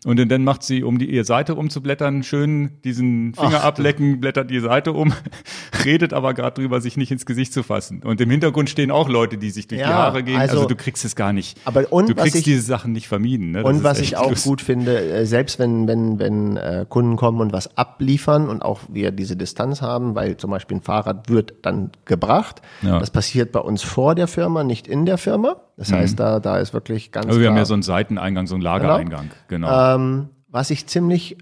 Und 0.06 0.24
dann 0.30 0.44
macht 0.44 0.64
sie, 0.64 0.84
um 0.84 1.00
die 1.00 1.10
ihre 1.10 1.26
Seite 1.26 1.56
umzublättern, 1.56 2.24
schön 2.24 2.72
diesen 2.84 3.34
Finger 3.34 3.60
Ach, 3.62 3.66
ablecken, 3.66 4.20
blättert 4.20 4.50
die 4.52 4.60
Seite 4.60 4.94
um, 4.94 5.14
redet 5.86 6.14
aber 6.14 6.34
gerade 6.34 6.62
drüber, 6.62 6.82
sich 6.82 6.98
nicht 6.98 7.12
ins 7.12 7.26
Gesicht 7.26 7.52
zu 7.52 7.64
fassen. 7.64 8.02
Und 8.04 8.22
im 8.22 8.30
Hintergrund 8.30 8.70
stehen 8.70 8.92
auch 8.92 9.10
Leute, 9.10 9.38
die 9.38 9.50
sich 9.50 9.68
durch 9.68 9.82
die 9.82 9.88
Ja, 9.88 9.96
Haare 9.96 10.24
gehen. 10.24 10.40
Also, 10.40 10.58
also- 10.58 10.68
du 10.68 10.76
kriegst 10.76 11.04
es 11.04 11.16
gar 11.16 11.34
nicht. 11.34 11.60
Aber 11.66 11.92
und 11.92 12.10
du 12.10 12.16
was 12.16 12.24
kriegst 12.24 12.38
ich- 12.38 12.44
diese 12.44 12.62
Sachen 12.62 12.92
nicht 12.92 13.08
vermieden. 13.08 13.52
Ne? 13.52 13.64
Und 13.64 13.84
was 13.84 14.00
ich 14.00 14.18
auch 14.18 14.30
lustig. 14.30 14.50
gut 14.50 14.62
finde, 14.62 15.00
äh, 15.00 15.26
selbst 15.26 15.60
wenn, 15.60 15.88
wenn, 15.88 16.20
wenn 16.20 16.58
äh, 16.58 16.86
Kunden 16.88 17.16
kommen 17.16 17.42
und 17.42 17.52
was 17.54 17.76
abliefern 17.78 18.50
und 18.50 18.62
auch 18.62 18.82
wir 18.90 19.12
diese 19.12 19.36
Distanz 19.36 19.82
haben, 19.82 20.16
weil 20.16 20.38
zum 20.38 20.52
Beispiel 20.52 20.78
ein 20.78 20.82
Fahrrad 20.82 21.30
wird 21.30 21.56
dann 21.64 21.92
gebracht. 22.06 22.62
Ja. 22.82 23.00
Das 23.00 23.10
passiert 23.12 23.52
bei 23.52 23.60
uns 23.60 23.82
vor 23.82 24.16
der 24.16 24.28
Firma, 24.28 24.64
nicht 24.64 24.88
in 24.88 25.06
der 25.06 25.18
Firma. 25.18 25.58
Das 25.78 25.92
heißt, 25.94 26.20
da, 26.20 26.40
da 26.40 26.58
ist 26.58 26.74
wirklich 26.74 27.12
ganz 27.12 27.28
Also 27.28 27.40
wir 27.40 27.46
klar. 27.46 27.52
haben 27.54 27.58
ja 27.60 27.66
so 27.66 27.76
einen 27.76 27.84
Seiteneingang, 27.84 28.48
so 28.48 28.56
einen 28.56 28.64
Lagereingang. 28.64 29.30
Genau. 29.48 29.96
ähm, 29.96 30.30
was 30.50 30.72
ich 30.72 30.88
ziemlich 30.88 31.38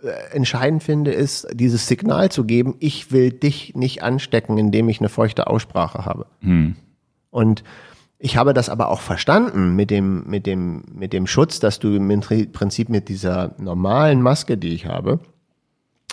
äh, 0.00 0.10
entscheidend 0.32 0.84
finde, 0.84 1.10
ist, 1.10 1.48
dieses 1.52 1.88
Signal 1.88 2.30
zu 2.30 2.44
geben, 2.44 2.76
ich 2.78 3.10
will 3.10 3.32
dich 3.32 3.74
nicht 3.74 4.04
anstecken, 4.04 4.58
indem 4.58 4.88
ich 4.88 5.00
eine 5.00 5.08
feuchte 5.08 5.48
Aussprache 5.48 6.04
habe. 6.04 6.26
Und 7.30 7.64
ich 8.20 8.36
habe 8.36 8.54
das 8.54 8.68
aber 8.68 8.88
auch 8.90 9.00
verstanden 9.00 9.74
mit 9.74 9.90
dem, 9.90 10.24
mit 10.28 10.46
dem, 10.46 10.84
mit 10.92 11.12
dem 11.12 11.26
Schutz, 11.26 11.58
dass 11.58 11.80
du 11.80 11.96
im 11.96 12.08
Prinzip 12.52 12.88
mit 12.88 13.08
dieser 13.08 13.54
normalen 13.58 14.22
Maske, 14.22 14.56
die 14.56 14.68
ich 14.68 14.86
habe, 14.86 15.18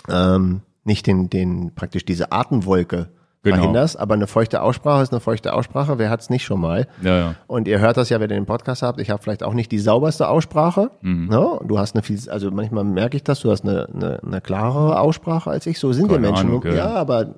ähm, 0.08 0.62
nicht 0.82 1.06
den, 1.06 1.30
den, 1.30 1.74
praktisch 1.74 2.04
diese 2.04 2.32
Atemwolke 2.32 3.08
Genau. 3.46 3.56
verhinderst, 3.58 3.98
aber 3.98 4.14
eine 4.14 4.26
feuchte 4.26 4.60
Aussprache 4.62 5.02
ist 5.02 5.12
eine 5.12 5.20
feuchte 5.20 5.54
Aussprache. 5.54 5.98
Wer 5.98 6.10
hat's 6.10 6.30
nicht 6.30 6.44
schon 6.44 6.60
mal? 6.60 6.86
Ja, 7.02 7.18
ja. 7.18 7.34
Und 7.46 7.68
ihr 7.68 7.78
hört 7.78 7.96
das 7.96 8.08
ja, 8.10 8.20
wenn 8.20 8.30
ihr 8.30 8.36
den 8.36 8.46
Podcast 8.46 8.82
habt. 8.82 9.00
Ich 9.00 9.10
habe 9.10 9.22
vielleicht 9.22 9.42
auch 9.42 9.54
nicht 9.54 9.70
die 9.72 9.78
sauberste 9.78 10.28
Aussprache. 10.28 10.90
Mhm. 11.00 11.28
Ne? 11.28 11.60
Du 11.64 11.78
hast 11.78 11.94
eine 11.94 12.02
viel, 12.02 12.18
also 12.28 12.50
manchmal 12.50 12.84
merke 12.84 13.16
ich 13.16 13.24
das, 13.24 13.40
du 13.40 13.50
hast 13.50 13.64
eine, 13.64 13.88
eine, 13.94 14.20
eine 14.22 14.40
klarere 14.40 15.00
Aussprache 15.00 15.50
als 15.50 15.66
ich. 15.66 15.78
So 15.78 15.92
sind 15.92 16.08
wir 16.10 16.16
Keine 16.16 16.26
Menschen. 16.28 16.48
Ahnung, 16.48 16.64
ja. 16.66 16.74
ja. 16.74 16.94
aber 16.94 17.36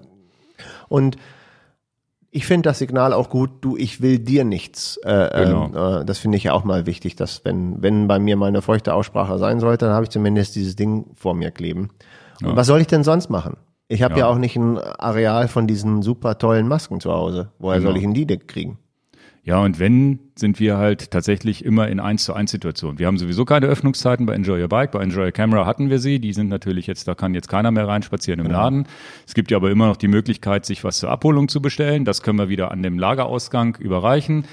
und 0.89 1.17
ich 2.31 2.47
finde 2.47 2.69
das 2.69 2.79
Signal 2.79 3.13
auch 3.13 3.31
gut, 3.31 3.51
du, 3.63 3.77
ich 3.77 4.01
will 4.03 4.19
dir 4.19 4.45
nichts. 4.45 4.99
Äh, 5.03 5.45
Genau. 5.45 5.67
ähm, 5.67 6.03
äh, 6.03 6.05
das 6.05 6.19
finde 6.19 6.37
ich 6.37 6.45
ja 6.45 6.53
auch 6.53 6.65
mal 6.65 6.87
wichtig, 6.87 7.17
dass 7.17 7.45
wenn, 7.45 7.83
wenn 7.83 8.07
bei 8.07 8.19
mir 8.19 8.37
mal 8.37 8.47
eine 8.47 8.63
feuchte 8.63 8.95
Aussprache 8.95 9.39
sein 9.39 9.61
sollte, 9.61 9.87
dann 9.87 9.95
habe 9.95 10.05
ich 10.05 10.11
zumindest 10.11 10.55
dieses 10.55 10.77
Ding 10.77 11.07
vor 11.15 11.35
mir 11.35 11.51
kleben. 11.51 11.91
Und 12.43 12.55
was 12.55 12.67
soll 12.67 12.81
ich 12.81 12.87
denn 12.87 13.03
sonst 13.03 13.31
machen? 13.31 13.57
Ich 13.89 14.03
habe 14.03 14.15
ja. 14.15 14.21
Ja. 14.21 14.27
auch 14.27 14.39
nicht 14.39 14.57
ein 14.57 14.79
Areal 14.79 15.49
von 15.49 15.67
diesen 15.67 16.03
super 16.03 16.39
tollen 16.39 16.69
Masken 16.69 17.01
zu 17.01 17.13
Hause. 17.13 17.51
Woher 17.59 17.79
Genau. 17.79 17.91
soll 17.91 17.97
ich 17.97 18.03
denn 18.05 18.15
die 18.15 18.27
denn 18.27 18.47
kriegen? 18.47 18.79
Ja, 19.45 19.61
und 19.63 19.79
wenn, 19.79 20.19
sind 20.37 20.61
wir 20.61 20.77
halt 20.77 21.11
tatsächlich 21.11 21.65
immer 21.65 21.89
in 21.89 22.01
1 22.01 22.23
zu 22.25 22.35
1 22.35 22.51
Situationen. 22.51 22.99
Wir 22.99 23.07
haben 23.07 23.17
sowieso 23.17 23.47
keine 23.47 23.65
Öffnungszeiten 23.67 24.27
bei 24.27 24.35
Enjoy 24.35 24.61
Your 24.61 24.69
Bike. 24.69 24.91
Bei 24.93 25.01
Enjoy 25.03 25.25
Your 25.25 25.33
Camera 25.33 25.65
hatten 25.65 25.89
wir 25.89 26.01
sie. 26.01 26.19
Die 26.19 26.35
sind 26.35 26.49
natürlich 26.49 26.87
jetzt, 26.87 27.09
da 27.09 27.15
kann 27.15 27.33
jetzt 27.33 27.49
keiner 27.49 27.71
mehr 27.71 27.89
reinspazieren 27.89 28.41
im 28.41 28.51
Laden. 28.51 28.87
Es 29.27 29.33
gibt 29.33 29.51
ja 29.51 29.57
aber 29.57 29.71
immer 29.71 29.87
noch 29.87 29.97
die 29.97 30.09
Möglichkeit, 30.09 30.67
sich 30.67 30.85
was 30.85 30.99
zur 30.99 31.09
Abholung 31.11 31.49
zu 31.49 31.63
bestellen. 31.63 32.05
Das 32.05 32.21
können 32.21 32.39
wir 32.39 32.51
wieder 32.51 32.71
an 32.73 32.83
dem 32.83 32.99
Lagerausgang 32.99 33.77
überreichen. 33.77 34.45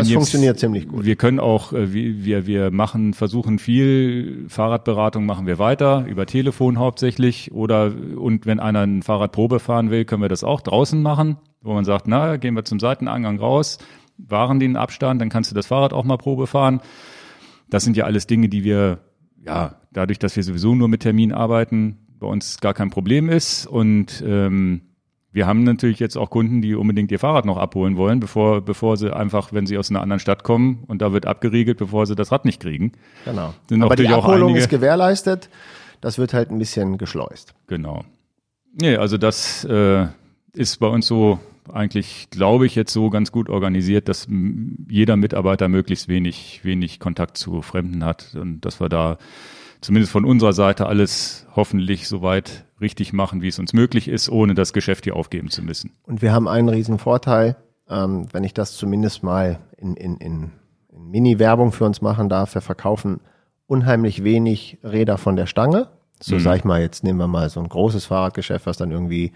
Das 0.00 0.08
jetzt- 0.08 0.16
funktioniert 0.16 0.58
ziemlich 0.58 0.88
gut. 0.88 1.04
Wir 1.04 1.16
können 1.16 1.40
auch, 1.40 1.72
äh, 1.72 1.92
wir, 1.92 2.46
wir, 2.46 2.70
machen, 2.70 3.14
versuchen 3.14 3.58
viel 3.58 4.44
Fahrradberatung 4.48 5.26
machen 5.26 5.46
wir 5.46 5.58
weiter, 5.58 6.04
über 6.08 6.26
Telefon 6.26 6.78
hauptsächlich. 6.78 7.52
Oder, 7.52 7.92
und 8.16 8.46
wenn 8.46 8.60
einer 8.60 8.80
ein 8.80 9.02
Fahrrad 9.02 9.32
Probe 9.32 9.60
fahren 9.60 9.90
will, 9.90 10.04
können 10.04 10.22
wir 10.22 10.28
das 10.28 10.44
auch 10.44 10.60
draußen 10.60 11.00
machen, 11.02 11.36
wo 11.62 11.74
man 11.74 11.84
sagt, 11.84 12.06
na, 12.08 12.36
gehen 12.36 12.54
wir 12.54 12.64
zum 12.64 12.80
Seiteneingang 12.80 13.38
raus, 13.38 13.78
wahren 14.18 14.60
den 14.60 14.76
Abstand, 14.76 15.20
dann 15.20 15.28
kannst 15.28 15.50
du 15.50 15.54
das 15.54 15.66
Fahrrad 15.66 15.92
auch 15.92 16.04
mal 16.04 16.16
Probe 16.16 16.46
fahren. 16.46 16.80
Das 17.68 17.84
sind 17.84 17.96
ja 17.96 18.04
alles 18.04 18.26
Dinge, 18.26 18.48
die 18.48 18.64
wir, 18.64 19.00
ja, 19.44 19.76
dadurch, 19.92 20.18
dass 20.18 20.36
wir 20.36 20.42
sowieso 20.42 20.74
nur 20.74 20.88
mit 20.88 21.00
Termin 21.02 21.32
arbeiten, 21.32 21.98
bei 22.18 22.26
uns 22.26 22.58
gar 22.60 22.72
kein 22.74 22.90
Problem 22.90 23.28
ist. 23.28 23.66
Und 23.66 24.22
ähm, 24.26 24.82
wir 25.36 25.46
haben 25.46 25.64
natürlich 25.64 25.98
jetzt 26.00 26.16
auch 26.16 26.30
Kunden, 26.30 26.62
die 26.62 26.74
unbedingt 26.74 27.12
ihr 27.12 27.18
Fahrrad 27.18 27.44
noch 27.44 27.58
abholen 27.58 27.98
wollen, 27.98 28.20
bevor, 28.20 28.62
bevor 28.62 28.96
sie 28.96 29.14
einfach, 29.14 29.52
wenn 29.52 29.66
sie 29.66 29.76
aus 29.76 29.90
einer 29.90 30.00
anderen 30.00 30.18
Stadt 30.18 30.44
kommen 30.44 30.82
und 30.86 31.02
da 31.02 31.12
wird 31.12 31.26
abgeriegelt, 31.26 31.76
bevor 31.76 32.06
sie 32.06 32.14
das 32.14 32.32
Rad 32.32 32.46
nicht 32.46 32.58
kriegen. 32.58 32.92
Genau. 33.26 33.52
Sind 33.68 33.82
Aber 33.82 33.96
die 33.96 34.08
Abholung 34.08 34.48
einige- 34.48 34.60
ist 34.60 34.70
gewährleistet. 34.70 35.50
Das 36.00 36.16
wird 36.16 36.32
halt 36.32 36.50
ein 36.50 36.58
bisschen 36.58 36.96
geschleust. 36.96 37.52
Genau. 37.66 38.02
Nee, 38.72 38.96
also 38.96 39.18
das 39.18 39.62
äh, 39.64 40.06
ist 40.54 40.80
bei 40.80 40.86
uns 40.86 41.06
so 41.06 41.38
eigentlich, 41.70 42.28
glaube 42.30 42.64
ich, 42.64 42.74
jetzt 42.74 42.94
so 42.94 43.10
ganz 43.10 43.30
gut 43.30 43.50
organisiert, 43.50 44.08
dass 44.08 44.28
jeder 44.88 45.16
Mitarbeiter 45.16 45.68
möglichst 45.68 46.08
wenig, 46.08 46.60
wenig 46.62 46.98
Kontakt 46.98 47.36
zu 47.36 47.60
Fremden 47.60 48.06
hat 48.06 48.34
und 48.40 48.62
dass 48.62 48.80
wir 48.80 48.88
da 48.88 49.18
zumindest 49.80 50.12
von 50.12 50.24
unserer 50.24 50.52
Seite 50.52 50.86
alles 50.86 51.46
hoffentlich 51.54 52.08
soweit 52.08 52.64
richtig 52.80 53.12
machen, 53.12 53.42
wie 53.42 53.48
es 53.48 53.58
uns 53.58 53.72
möglich 53.72 54.08
ist, 54.08 54.28
ohne 54.28 54.54
das 54.54 54.72
Geschäft 54.72 55.04
hier 55.04 55.16
aufgeben 55.16 55.48
zu 55.50 55.62
müssen. 55.62 55.92
Und 56.04 56.22
wir 56.22 56.32
haben 56.32 56.48
einen 56.48 56.68
riesen 56.68 56.98
Vorteil, 56.98 57.56
ähm, 57.88 58.26
wenn 58.32 58.44
ich 58.44 58.52
das 58.54 58.76
zumindest 58.76 59.22
mal 59.22 59.58
in, 59.78 59.94
in, 59.94 60.16
in, 60.18 60.50
in 60.92 61.10
Mini-Werbung 61.10 61.72
für 61.72 61.84
uns 61.84 62.02
machen 62.02 62.28
darf. 62.28 62.54
Wir 62.54 62.60
verkaufen 62.62 63.20
unheimlich 63.66 64.24
wenig 64.24 64.78
Räder 64.82 65.18
von 65.18 65.36
der 65.36 65.46
Stange. 65.46 65.88
So 66.20 66.36
Mhm. 66.36 66.40
sag 66.40 66.56
ich 66.56 66.64
mal, 66.64 66.80
jetzt 66.80 67.04
nehmen 67.04 67.18
wir 67.18 67.26
mal 67.28 67.48
so 67.50 67.60
ein 67.60 67.68
großes 67.68 68.06
Fahrradgeschäft, 68.06 68.66
was 68.66 68.76
dann 68.76 68.90
irgendwie 68.90 69.32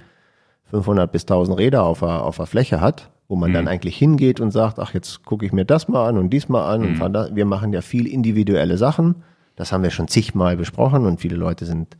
500 0.71 1.11
bis 1.11 1.23
1000 1.23 1.59
Räder 1.59 1.83
auf 1.83 2.01
der, 2.01 2.23
auf 2.25 2.37
der 2.37 2.47
Fläche 2.47 2.81
hat, 2.81 3.11
wo 3.29 3.37
man 3.37 3.53
dann 3.53 3.69
eigentlich 3.69 3.97
hingeht 3.97 4.41
und 4.41 4.51
sagt, 4.51 4.79
ach, 4.79 4.95
jetzt 4.95 5.25
gucke 5.25 5.45
ich 5.47 5.53
mir 5.53 5.65
das 5.65 5.89
mal 5.89 6.09
an 6.09 6.17
und 6.19 6.31
dies 6.31 6.49
mal 6.49 6.73
an. 6.73 6.83
Und 6.83 6.97
fahr 6.97 7.11
da. 7.11 7.29
wir 7.35 7.45
machen 7.45 7.73
ja 7.73 7.81
viel 7.81 8.07
individuelle 8.07 8.77
Sachen. 8.79 9.23
Das 9.61 9.73
haben 9.73 9.83
wir 9.83 9.91
schon 9.91 10.09
zigmal 10.09 10.57
besprochen 10.57 11.05
und 11.05 11.21
viele 11.21 11.37
Leute 11.37 11.67
sind 11.67 11.99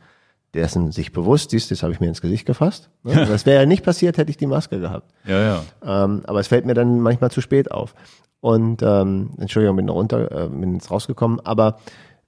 dessen 0.55 0.91
sich 0.91 1.13
bewusst. 1.13 1.53
Du, 1.53 1.57
das 1.57 1.83
habe 1.83 1.93
ich 1.93 1.99
mir 1.99 2.07
ins 2.07 2.19
Gesicht 2.19 2.47
gefasst. 2.47 2.89
Ne? 3.03 3.13
Das 3.27 3.45
wäre 3.45 3.61
ja 3.61 3.65
nicht 3.67 3.85
passiert, 3.85 4.17
hätte 4.17 4.31
ich 4.31 4.37
die 4.37 4.47
Maske 4.47 4.79
gehabt. 4.79 5.13
Ja, 5.27 5.39
ja. 5.39 5.63
Ähm, 5.85 6.23
aber 6.25 6.39
es 6.39 6.47
fällt 6.47 6.65
mir 6.65 6.73
dann 6.73 7.01
manchmal 7.01 7.29
zu 7.29 7.39
spät 7.39 7.69
auf. 7.69 7.93
Und 8.39 8.81
ähm, 8.81 9.35
Entschuldigung, 9.37 9.75
bin 9.75 9.89
runter, 9.89 10.45
äh, 10.45 10.49
bin 10.49 10.73
jetzt 10.73 10.89
rausgekommen. 10.89 11.39
Aber 11.41 11.77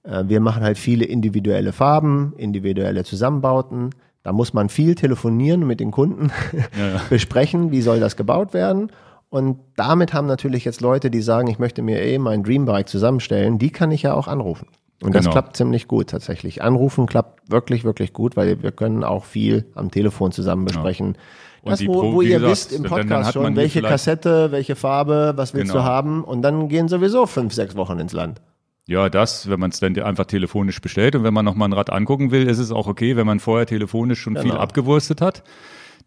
äh, 0.04 0.22
wir 0.28 0.38
machen 0.38 0.62
halt 0.62 0.78
viele 0.78 1.04
individuelle 1.04 1.72
Farben, 1.72 2.32
individuelle 2.36 3.02
Zusammenbauten. 3.02 3.90
Da 4.22 4.32
muss 4.32 4.54
man 4.54 4.68
viel 4.68 4.94
telefonieren 4.94 5.66
mit 5.66 5.80
den 5.80 5.90
Kunden 5.90 6.30
besprechen, 7.10 7.72
wie 7.72 7.82
soll 7.82 7.98
das 7.98 8.16
gebaut 8.16 8.54
werden. 8.54 8.92
Und 9.30 9.58
damit 9.74 10.14
haben 10.14 10.28
natürlich 10.28 10.64
jetzt 10.64 10.80
Leute, 10.80 11.10
die 11.10 11.22
sagen, 11.22 11.48
ich 11.48 11.58
möchte 11.58 11.82
mir 11.82 12.00
eh 12.00 12.18
mein 12.18 12.44
Dreambike 12.44 12.84
zusammenstellen, 12.84 13.58
die 13.58 13.70
kann 13.70 13.90
ich 13.90 14.02
ja 14.02 14.14
auch 14.14 14.28
anrufen. 14.28 14.68
Und 15.04 15.14
das 15.14 15.24
Genau. 15.24 15.32
klappt 15.32 15.56
ziemlich 15.56 15.86
gut 15.86 16.08
tatsächlich. 16.10 16.62
Anrufen 16.62 17.06
klappt 17.06 17.50
wirklich, 17.50 17.84
wirklich 17.84 18.12
gut, 18.12 18.36
weil 18.36 18.62
wir 18.62 18.72
können 18.72 19.04
auch 19.04 19.24
viel 19.24 19.66
am 19.74 19.90
Telefon 19.90 20.32
zusammen 20.32 20.64
besprechen. 20.64 21.16
Und 21.62 21.72
Das, 21.72 21.86
wo, 21.86 22.12
wo 22.14 22.20
ihr 22.22 22.40
gesagt, 22.40 22.50
wisst 22.50 22.72
im 22.72 22.82
Podcast 22.84 23.32
schon, 23.34 23.56
welche 23.56 23.80
Kassette, 23.82 24.50
welche 24.50 24.76
Farbe, 24.76 25.32
was 25.36 25.54
willst 25.54 25.72
Genau. 25.72 25.82
du 25.84 25.88
haben? 25.88 26.24
Und 26.24 26.42
dann 26.42 26.68
gehen 26.68 26.88
sowieso 26.88 27.26
fünf, 27.26 27.54
sechs 27.54 27.74
Wochen 27.76 27.98
ins 27.98 28.12
Land. 28.12 28.40
Ja, 28.86 29.08
das, 29.08 29.48
wenn 29.48 29.58
man 29.60 29.70
es 29.70 29.80
dann 29.80 29.98
einfach 29.98 30.26
telefonisch 30.26 30.80
bestellt 30.82 31.16
und 31.16 31.24
wenn 31.24 31.32
man 31.32 31.44
noch 31.44 31.54
mal 31.54 31.64
ein 31.66 31.72
Rad 31.72 31.88
angucken 31.90 32.30
will, 32.32 32.46
ist 32.46 32.58
es 32.58 32.70
auch 32.70 32.86
okay, 32.86 33.16
wenn 33.16 33.26
man 33.26 33.40
vorher 33.40 33.64
telefonisch 33.66 34.20
schon 34.20 34.34
viel 34.36 34.50
Genau. 34.50 34.56
abgewurstet 34.60 35.22
hat. 35.22 35.42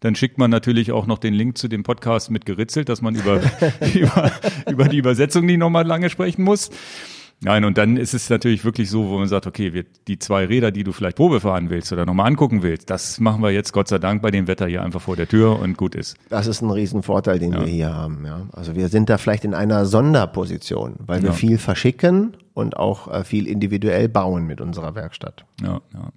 Dann 0.00 0.14
schickt 0.14 0.38
man 0.38 0.48
natürlich 0.48 0.92
auch 0.92 1.06
noch 1.06 1.18
den 1.18 1.34
Link 1.34 1.58
zu 1.58 1.66
dem 1.66 1.82
Podcast 1.82 2.30
mit 2.30 2.46
geritzelt, 2.46 2.88
dass 2.88 3.02
man 3.02 3.16
über, 3.16 3.40
über, 3.94 4.30
über 4.70 4.84
die 4.88 4.98
Übersetzung 4.98 5.44
nicht 5.46 5.58
nochmal 5.58 5.84
lange 5.84 6.08
sprechen 6.08 6.44
muss. 6.44 6.70
Nein, 7.40 7.64
und 7.64 7.78
dann 7.78 7.96
ist 7.96 8.14
es 8.14 8.28
natürlich 8.30 8.64
wirklich 8.64 8.90
so, 8.90 9.08
wo 9.08 9.18
man 9.18 9.28
sagt, 9.28 9.46
okay, 9.46 9.72
wir, 9.72 9.84
die 10.08 10.18
zwei 10.18 10.44
Räder, 10.44 10.72
die 10.72 10.82
du 10.82 10.90
vielleicht 10.90 11.16
Probe 11.16 11.38
fahren 11.38 11.70
willst 11.70 11.92
oder 11.92 12.04
nochmal 12.04 12.26
angucken 12.26 12.62
willst, 12.64 12.90
das 12.90 13.20
machen 13.20 13.42
wir 13.42 13.50
jetzt 13.52 13.72
Gott 13.72 13.86
sei 13.86 13.98
Dank 13.98 14.22
bei 14.22 14.32
dem 14.32 14.48
Wetter 14.48 14.66
hier 14.66 14.82
einfach 14.82 15.00
vor 15.00 15.14
der 15.14 15.28
Tür 15.28 15.60
und 15.60 15.76
gut 15.76 15.94
ist. 15.94 16.16
Das 16.30 16.48
ist 16.48 16.62
ein 16.62 16.70
Riesenvorteil, 16.70 17.38
den 17.38 17.52
wir 17.52 17.64
hier 17.66 17.94
haben. 17.94 18.26
Ja. 18.26 18.48
Also 18.52 18.74
wir 18.74 18.88
sind 18.88 19.08
da 19.08 19.18
vielleicht 19.18 19.44
in 19.44 19.54
einer 19.54 19.86
Sonderposition, 19.86 20.96
weil 21.06 21.22
wir 21.22 21.28
Ja. 21.30 21.34
viel 21.34 21.58
verschicken 21.58 22.36
und 22.54 22.76
auch 22.76 23.06
äh, 23.12 23.22
viel 23.22 23.46
individuell 23.46 24.08
bauen 24.08 24.46
mit 24.46 24.60
unserer 24.60 24.96
Werkstatt. 24.96 25.44
Ja, 25.62 25.80
ja. 25.94 26.10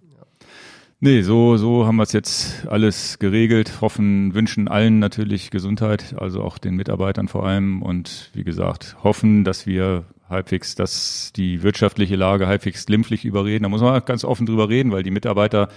Nee, 1.03 1.23
so, 1.23 1.57
so 1.57 1.87
haben 1.87 1.95
wir 1.95 2.03
es 2.03 2.13
jetzt 2.13 2.67
alles 2.67 3.17
geregelt. 3.17 3.81
Hoffen, 3.81 4.35
wünschen 4.35 4.67
allen 4.67 4.99
natürlich 4.99 5.49
Gesundheit, 5.49 6.13
also 6.19 6.43
auch 6.43 6.59
den 6.59 6.75
Mitarbeitern 6.75 7.27
vor 7.27 7.43
allem. 7.45 7.81
Und 7.81 8.29
wie 8.33 8.43
gesagt, 8.43 8.97
hoffen, 9.03 9.43
dass 9.43 9.65
wir 9.65 10.03
halbwegs, 10.31 10.75
dass 10.75 11.31
die 11.35 11.63
wirtschaftliche 11.63 12.15
Lage 12.15 12.47
halbwegs 12.47 12.85
glimpflich 12.85 13.25
überreden. 13.25 13.63
Da 13.63 13.69
muss 13.69 13.81
man 13.81 14.03
ganz 14.05 14.23
offen 14.23 14.45
drüber 14.45 14.69
reden, 14.69 14.91
weil 14.91 15.03
die 15.03 15.11
Mitarbeiter, 15.11 15.69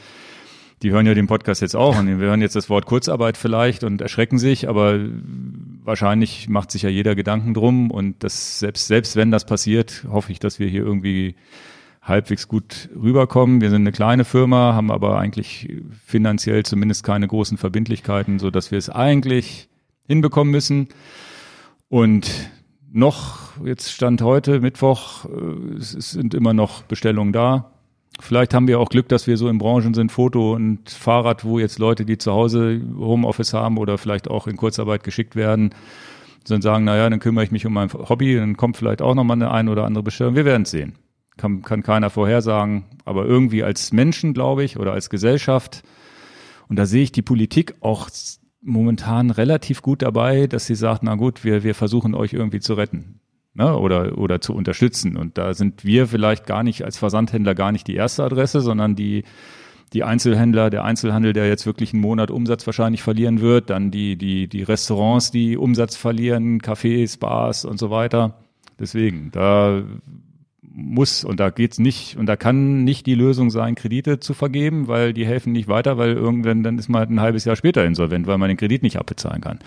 die 0.82 0.90
hören 0.90 1.06
ja 1.06 1.14
den 1.14 1.26
Podcast 1.26 1.60
jetzt 1.60 1.76
auch 1.76 1.98
und 1.98 2.06
wir 2.06 2.26
hören 2.26 2.40
jetzt 2.40 2.56
das 2.56 2.70
Wort 2.70 2.86
Kurzarbeit 2.86 3.36
vielleicht 3.36 3.84
und 3.84 4.00
erschrecken 4.00 4.38
sich, 4.38 4.68
aber 4.68 4.98
wahrscheinlich 5.84 6.48
macht 6.48 6.70
sich 6.70 6.82
ja 6.82 6.88
jeder 6.88 7.14
Gedanken 7.14 7.54
drum 7.54 7.90
und 7.90 8.22
das 8.24 8.58
selbst, 8.58 8.86
selbst 8.86 9.16
wenn 9.16 9.30
das 9.30 9.44
passiert, 9.44 10.04
hoffe 10.10 10.32
ich, 10.32 10.38
dass 10.38 10.58
wir 10.58 10.68
hier 10.68 10.82
irgendwie 10.82 11.34
halbwegs 12.04 12.48
gut 12.48 12.90
rüberkommen. 12.94 13.60
Wir 13.60 13.70
sind 13.70 13.82
eine 13.82 13.92
kleine 13.92 14.24
Firma, 14.24 14.74
haben 14.74 14.90
aber 14.90 15.18
eigentlich 15.18 15.68
finanziell 16.04 16.62
zumindest 16.64 17.02
keine 17.02 17.26
großen 17.26 17.56
Verbindlichkeiten, 17.56 18.38
so 18.38 18.50
dass 18.50 18.70
wir 18.70 18.78
es 18.78 18.90
eigentlich 18.90 19.68
hinbekommen 20.06 20.50
müssen. 20.50 20.88
Und 21.88 22.30
noch, 22.94 23.38
jetzt 23.64 23.92
stand 23.92 24.22
heute 24.22 24.60
Mittwoch, 24.60 25.24
äh, 25.24 25.76
es 25.76 25.90
sind 25.92 26.34
immer 26.34 26.54
noch 26.54 26.82
Bestellungen 26.82 27.32
da. 27.32 27.70
Vielleicht 28.20 28.54
haben 28.54 28.68
wir 28.68 28.78
auch 28.78 28.88
Glück, 28.88 29.08
dass 29.08 29.26
wir 29.26 29.36
so 29.36 29.48
in 29.48 29.58
Branchen 29.58 29.92
sind, 29.92 30.12
Foto 30.12 30.54
und 30.54 30.88
Fahrrad, 30.88 31.44
wo 31.44 31.58
jetzt 31.58 31.80
Leute, 31.80 32.04
die 32.04 32.16
zu 32.16 32.32
Hause 32.32 32.80
Homeoffice 32.96 33.52
haben 33.52 33.76
oder 33.76 33.98
vielleicht 33.98 34.30
auch 34.30 34.46
in 34.46 34.56
Kurzarbeit 34.56 35.02
geschickt 35.02 35.34
werden, 35.34 35.74
dann 36.46 36.62
sagen, 36.62 36.84
naja, 36.84 37.10
dann 37.10 37.18
kümmere 37.18 37.44
ich 37.44 37.50
mich 37.50 37.66
um 37.66 37.72
mein 37.72 37.92
Hobby, 37.92 38.36
dann 38.36 38.56
kommt 38.56 38.76
vielleicht 38.76 39.02
auch 39.02 39.14
nochmal 39.14 39.36
eine 39.36 39.50
ein 39.50 39.68
oder 39.68 39.84
andere 39.84 40.04
Bestellung. 40.04 40.36
Wir 40.36 40.44
werden 40.44 40.62
es 40.62 40.70
sehen. 40.70 40.94
Kann, 41.36 41.62
kann 41.62 41.82
keiner 41.82 42.10
vorhersagen. 42.10 42.84
Aber 43.04 43.24
irgendwie 43.24 43.64
als 43.64 43.92
Menschen, 43.92 44.34
glaube 44.34 44.62
ich, 44.62 44.78
oder 44.78 44.92
als 44.92 45.10
Gesellschaft, 45.10 45.82
und 46.68 46.76
da 46.76 46.86
sehe 46.86 47.02
ich 47.02 47.12
die 47.12 47.22
Politik 47.22 47.74
auch 47.80 48.08
momentan 48.64 49.30
relativ 49.30 49.82
gut 49.82 50.02
dabei, 50.02 50.46
dass 50.46 50.66
sie 50.66 50.74
sagt, 50.74 51.02
na 51.02 51.14
gut, 51.14 51.44
wir, 51.44 51.62
wir 51.62 51.74
versuchen 51.74 52.14
euch 52.14 52.32
irgendwie 52.32 52.60
zu 52.60 52.74
retten 52.74 53.20
ne, 53.54 53.76
oder, 53.76 54.18
oder 54.18 54.40
zu 54.40 54.54
unterstützen. 54.54 55.16
Und 55.16 55.38
da 55.38 55.54
sind 55.54 55.84
wir 55.84 56.06
vielleicht 56.06 56.46
gar 56.46 56.62
nicht 56.62 56.84
als 56.84 56.98
Versandhändler 56.98 57.54
gar 57.54 57.72
nicht 57.72 57.86
die 57.86 57.94
erste 57.94 58.24
Adresse, 58.24 58.60
sondern 58.60 58.96
die, 58.96 59.24
die 59.92 60.02
Einzelhändler, 60.02 60.70
der 60.70 60.84
Einzelhandel, 60.84 61.32
der 61.32 61.48
jetzt 61.48 61.66
wirklich 61.66 61.92
einen 61.92 62.02
Monat 62.02 62.30
Umsatz 62.30 62.66
wahrscheinlich 62.66 63.02
verlieren 63.02 63.40
wird, 63.40 63.70
dann 63.70 63.90
die, 63.90 64.16
die, 64.16 64.48
die 64.48 64.62
Restaurants, 64.62 65.30
die 65.30 65.56
Umsatz 65.56 65.96
verlieren, 65.96 66.60
Cafés, 66.60 67.18
Bars 67.18 67.64
und 67.64 67.78
so 67.78 67.90
weiter. 67.90 68.34
Deswegen, 68.78 69.30
da 69.30 69.82
muss 70.74 71.24
und 71.24 71.38
da 71.38 71.50
geht's 71.50 71.78
nicht 71.78 72.16
und 72.16 72.26
da 72.26 72.36
kann 72.36 72.82
nicht 72.82 73.06
die 73.06 73.14
Lösung 73.14 73.50
sein, 73.50 73.76
Kredite 73.76 74.18
zu 74.18 74.34
vergeben, 74.34 74.88
weil 74.88 75.12
die 75.12 75.24
helfen 75.24 75.52
nicht 75.52 75.68
weiter, 75.68 75.98
weil 75.98 76.12
irgendwann 76.12 76.64
dann 76.64 76.78
ist 76.78 76.88
man 76.88 77.00
halt 77.00 77.10
ein 77.10 77.20
halbes 77.20 77.44
Jahr 77.44 77.54
später 77.54 77.84
insolvent, 77.84 78.26
weil 78.26 78.38
man 78.38 78.48
den 78.48 78.56
Kredit 78.56 78.82
nicht 78.82 78.98
abbezahlen 78.98 79.40
kann. 79.40 79.60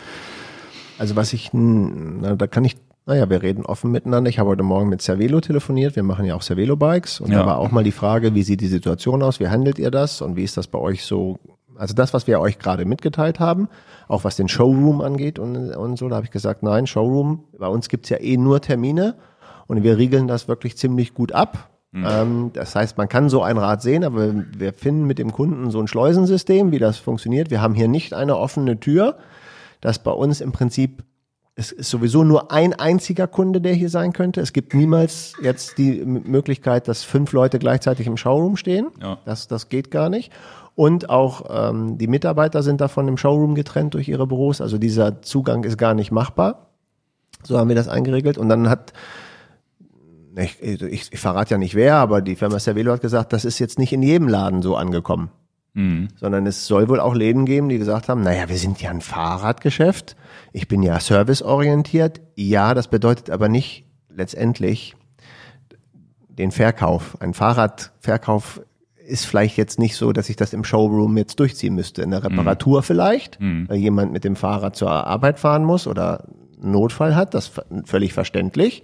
Also 1.00 1.16
was 1.16 1.32
ich, 1.32 1.52
na, 1.54 2.36
da 2.36 2.48
kann 2.48 2.66
ich 2.66 2.76
naja, 3.06 3.30
wir 3.30 3.42
reden 3.42 3.66
offen 3.66 3.90
miteinander. 3.90 4.30
Ich 4.30 4.38
habe 4.38 4.50
heute 4.50 4.64
Morgen 4.64 4.90
mit 4.90 5.02
Cervelo 5.02 5.40
telefoniert. 5.40 5.96
Wir 5.96 6.04
machen 6.04 6.26
ja 6.26 6.36
auch 6.36 6.42
Cervelo-Bikes. 6.42 7.22
Und 7.22 7.32
ja. 7.32 7.40
da 7.40 7.46
war 7.46 7.58
auch 7.58 7.72
mal 7.72 7.86
die 7.86 7.94
Frage, 7.94 8.36
wie 8.36 8.44
sieht 8.44 8.60
die 8.60 8.68
Situation 8.68 9.24
aus? 9.24 9.40
Wie 9.40 9.48
handelt 9.48 9.80
ihr 9.80 9.92
das? 9.92 10.22
Und 10.22 10.36
wie 10.36 10.44
ist 10.44 10.58
das 10.58 10.68
bei 10.68 10.78
euch 10.78 11.06
so? 11.06 11.40
Also 11.78 11.94
das, 11.94 12.14
was 12.14 12.28
wir 12.28 12.42
euch 12.42 12.60
gerade 12.60 12.84
mitgeteilt 12.84 13.40
haben, 13.40 13.70
auch 14.10 14.26
was 14.26 14.36
den 14.36 14.50
Showroom 14.50 15.00
angeht 15.00 15.40
und, 15.40 15.74
und 15.74 15.98
so, 15.98 16.10
da 16.10 16.18
habe 16.18 16.26
ich 16.26 16.32
gesagt, 16.32 16.64
nein, 16.64 16.86
Showroom, 16.86 17.46
bei 17.58 17.68
uns 17.68 17.88
gibt's 17.88 18.10
ja 18.10 18.18
eh 18.20 18.36
nur 18.36 18.60
Termine 18.62 19.16
und 19.68 19.84
wir 19.84 19.98
riegeln 19.98 20.28
das 20.28 20.48
wirklich 20.48 20.78
ziemlich 20.78 21.14
gut 21.14 21.32
ab. 21.32 21.70
Mhm. 21.92 22.06
Ähm, 22.10 22.50
das 22.54 22.76
heißt, 22.76 22.98
man 22.98 23.10
kann 23.10 23.30
so 23.30 23.44
ein 23.44 23.58
Rad 23.58 23.82
sehen, 23.82 24.04
aber 24.04 24.34
wir 24.58 24.74
finden 24.74 25.06
mit 25.06 25.20
dem 25.20 25.32
Kunden 25.32 25.72
so 25.72 25.80
ein 25.80 25.88
Schleusensystem, 25.88 26.72
wie 26.72 26.80
das 26.80 26.98
funktioniert. 26.98 27.50
Wir 27.52 27.62
haben 27.62 27.74
hier 27.74 27.88
nicht 27.88 28.14
eine 28.14 28.38
offene 28.38 28.80
Tür, 28.80 29.18
das 29.82 30.00
bei 30.00 30.12
uns 30.12 30.42
im 30.42 30.52
Prinzip 30.52 31.04
es 31.60 31.72
ist 31.72 31.90
sowieso 31.90 32.24
nur 32.24 32.52
ein 32.52 32.76
einziger 32.76 33.26
Kunde, 33.26 33.60
der 33.62 33.74
hier 33.74 33.90
sein 33.90 34.14
könnte. 34.14 34.42
Es 34.42 34.54
gibt 34.54 34.76
niemals 34.76 35.34
jetzt 35.42 35.80
die 35.80 36.06
Möglichkeit, 36.06 36.88
dass 36.88 37.04
fünf 37.04 37.32
Leute 37.32 37.58
gleichzeitig 37.58 38.06
im 38.06 38.16
Showroom 38.16 38.58
stehen. 38.58 38.90
Ja. 39.02 39.18
Das, 39.26 39.48
das 39.48 39.68
geht 39.68 39.90
gar 39.90 40.10
nicht. 40.10 40.32
Und 40.76 41.10
auch 41.10 41.46
ähm, 41.50 41.98
die 41.98 42.06
Mitarbeiter 42.06 42.62
sind 42.62 42.80
davon 42.80 43.08
im 43.08 43.18
Showroom 43.18 43.56
getrennt 43.56 43.96
durch 43.96 44.08
ihre 44.08 44.28
Büros. 44.28 44.62
Also 44.62 44.78
dieser 44.78 45.24
Zugang 45.24 45.64
ist 45.64 45.80
gar 45.80 45.96
nicht 45.96 46.12
machbar. 46.12 46.68
So 47.42 47.58
haben 47.58 47.70
wir 47.70 47.76
das 47.76 47.88
eingeregelt. 47.88 48.38
Und 48.38 48.50
dann 48.50 48.70
hat, 48.70 48.94
ich, 50.38 50.62
ich, 50.62 51.12
ich 51.12 51.20
verrate 51.20 51.52
ja 51.52 51.58
nicht 51.58 51.76
wer, 51.76 51.96
aber 51.96 52.22
die 52.22 52.36
Firma 52.36 52.60
Cervelo 52.60 52.94
hat 52.94 53.02
gesagt, 53.02 53.34
das 53.34 53.46
ist 53.46 53.60
jetzt 53.60 53.80
nicht 53.80 53.94
in 53.94 54.04
jedem 54.04 54.28
Laden 54.28 54.62
so 54.62 54.76
angekommen. 54.76 55.30
Mhm. 55.74 56.08
Sondern 56.16 56.46
es 56.48 56.68
soll 56.68 56.90
wohl 56.90 57.00
auch 57.00 57.16
Läden 57.16 57.46
geben, 57.46 57.70
die 57.70 57.78
gesagt 57.78 58.10
haben, 58.10 58.22
naja, 58.22 58.50
wir 58.50 58.58
sind 58.58 58.82
ja 58.82 58.90
ein 58.90 59.02
Fahrradgeschäft 59.02 60.16
ich 60.58 60.68
bin 60.68 60.82
ja 60.82 61.00
serviceorientiert. 61.00 62.20
Ja, 62.36 62.74
das 62.74 62.88
bedeutet 62.88 63.30
aber 63.30 63.48
nicht 63.48 63.86
letztendlich 64.10 64.96
den 66.30 66.52
Verkauf. 66.52 67.22
Ein 67.22 67.36
Fahrradverkauf 67.36 68.62
ist 69.08 69.26
vielleicht 69.26 69.56
jetzt 69.56 69.78
nicht 69.78 69.96
so, 69.96 70.12
dass 70.12 70.30
ich 70.30 70.36
das 70.36 70.54
im 70.54 70.64
Showroom 70.64 71.16
jetzt 71.18 71.40
durchziehen 71.40 71.76
müsste. 71.76 72.02
In 72.02 72.10
der 72.10 72.24
Reparatur 72.24 72.80
mhm. 72.80 72.84
vielleicht, 72.84 73.40
mhm. 73.40 73.70
weil 73.70 73.78
jemand 73.78 74.12
mit 74.12 74.24
dem 74.24 74.36
Fahrrad 74.36 74.76
zur 74.76 74.92
Arbeit 74.92 75.40
fahren 75.40 75.64
muss 75.64 75.86
oder 75.86 76.26
einen 76.62 76.72
Notfall 76.72 77.16
hat, 77.16 77.36
das 77.36 77.52
völlig 77.86 78.14
verständlich. 78.14 78.84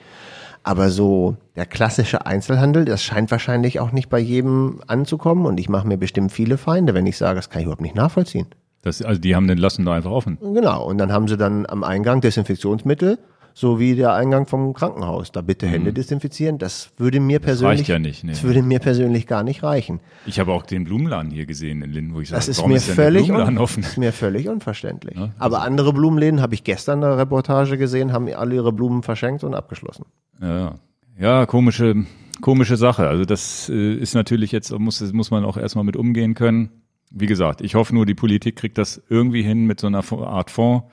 Aber 0.64 0.90
so 0.90 1.36
der 1.56 1.66
klassische 1.66 2.26
Einzelhandel, 2.26 2.86
das 2.86 3.04
scheint 3.04 3.32
wahrscheinlich 3.32 3.80
auch 3.80 3.92
nicht 3.92 4.10
bei 4.10 4.20
jedem 4.20 4.82
anzukommen 4.88 5.46
und 5.46 5.60
ich 5.60 5.68
mache 5.68 5.88
mir 5.88 5.98
bestimmt 5.98 6.32
viele 6.32 6.58
Feinde, 6.58 6.94
wenn 6.94 7.06
ich 7.06 7.18
sage, 7.18 7.36
das 7.36 7.50
kann 7.50 7.60
ich 7.60 7.66
überhaupt 7.66 7.82
nicht 7.82 7.96
nachvollziehen. 7.96 8.48
Das, 8.82 9.02
also 9.02 9.20
die 9.20 9.36
haben 9.36 9.48
den 9.48 9.58
lassen 9.58 9.86
da 9.86 9.94
einfach 9.94 10.12
offen. 10.12 10.38
Genau. 10.42 10.86
Und 10.86 10.98
dann 10.98 11.12
haben 11.12 11.28
sie 11.28 11.38
dann 11.38 11.66
am 11.66 11.84
Eingang 11.84 12.22
Desinfektionsmittel, 12.22 13.18
so 13.54 13.80
wie 13.80 13.96
der 13.96 14.14
Eingang 14.14 14.48
vom 14.48 14.74
Krankenhaus. 14.74 15.32
Da 15.32 15.42
bitte 15.42 15.68
Hände 15.68 15.92
mhm. 15.92 15.96
desinfizieren. 15.96 16.58
Das 16.58 16.92
würde 16.98 17.20
mir 17.20 17.40
das 17.40 17.46
persönlich, 17.46 17.88
ja 17.88 18.00
nicht, 18.00 18.24
nee. 18.24 18.32
das 18.32 18.44
würde 18.44 18.64
mir 18.64 18.80
persönlich 18.80 19.28
gar 19.28 19.44
nicht 19.44 19.64
reichen. 19.64 20.00
Ich 20.26 20.40
habe 20.40 20.52
auch 20.52 20.64
den 20.64 20.84
Blumenladen 20.84 21.32
hier 21.32 21.46
gesehen 21.46 21.82
in 21.82 21.92
Linden, 21.92 22.16
wo 22.16 22.22
ich 22.22 22.30
sage, 22.30 22.40
das 22.40 22.48
ist 22.48 22.58
warum 22.58 22.72
mir 22.72 22.78
ist 22.78 22.90
völlig 22.90 23.32
un 23.32 23.58
offen? 23.58 23.84
ist 23.84 23.98
mir 23.98 24.12
völlig 24.12 24.50
unverständlich. 24.50 25.18
Ja, 25.18 25.30
Aber 25.38 25.58
also 25.58 25.68
andere 25.68 25.94
Blumenläden 25.94 26.42
habe 26.42 26.56
ich 26.56 26.64
gestern 26.64 27.00
in 27.00 27.02
der 27.02 27.18
Reportage 27.18 27.78
gesehen, 27.78 28.12
haben 28.12 28.28
alle 28.34 28.56
ihre 28.56 28.74
Blumen 28.74 29.04
verschenkt 29.04 29.44
und 29.44 29.54
abgeschlossen. 29.54 30.06
Ja, 30.42 30.76
ja, 31.20 31.46
komische, 31.46 32.06
komische 32.42 32.78
Sache. 32.78 33.08
Also 33.08 33.26
das 33.26 33.70
äh, 33.70 33.94
ist 33.94 34.16
natürlich 34.16 34.52
jetzt 34.52 34.72
muss 34.78 35.02
muss 35.14 35.30
man 35.30 35.46
auch 35.46 35.58
erstmal 35.58 35.84
mit 35.84 35.96
umgehen 35.96 36.34
können 36.34 36.70
wie 37.16 37.28
gesagt, 37.28 37.62
ich 37.62 37.76
hoffe 37.76 37.94
nur, 37.94 38.06
die 38.06 38.16
Politik 38.16 38.56
kriegt 38.56 38.78
das 38.78 39.02
irgendwie 39.08 39.44
hin 39.44 39.66
mit 39.66 39.80
so 39.80 39.88
einer 39.88 40.04
Art 40.12 40.50
Fonds. 40.50 40.86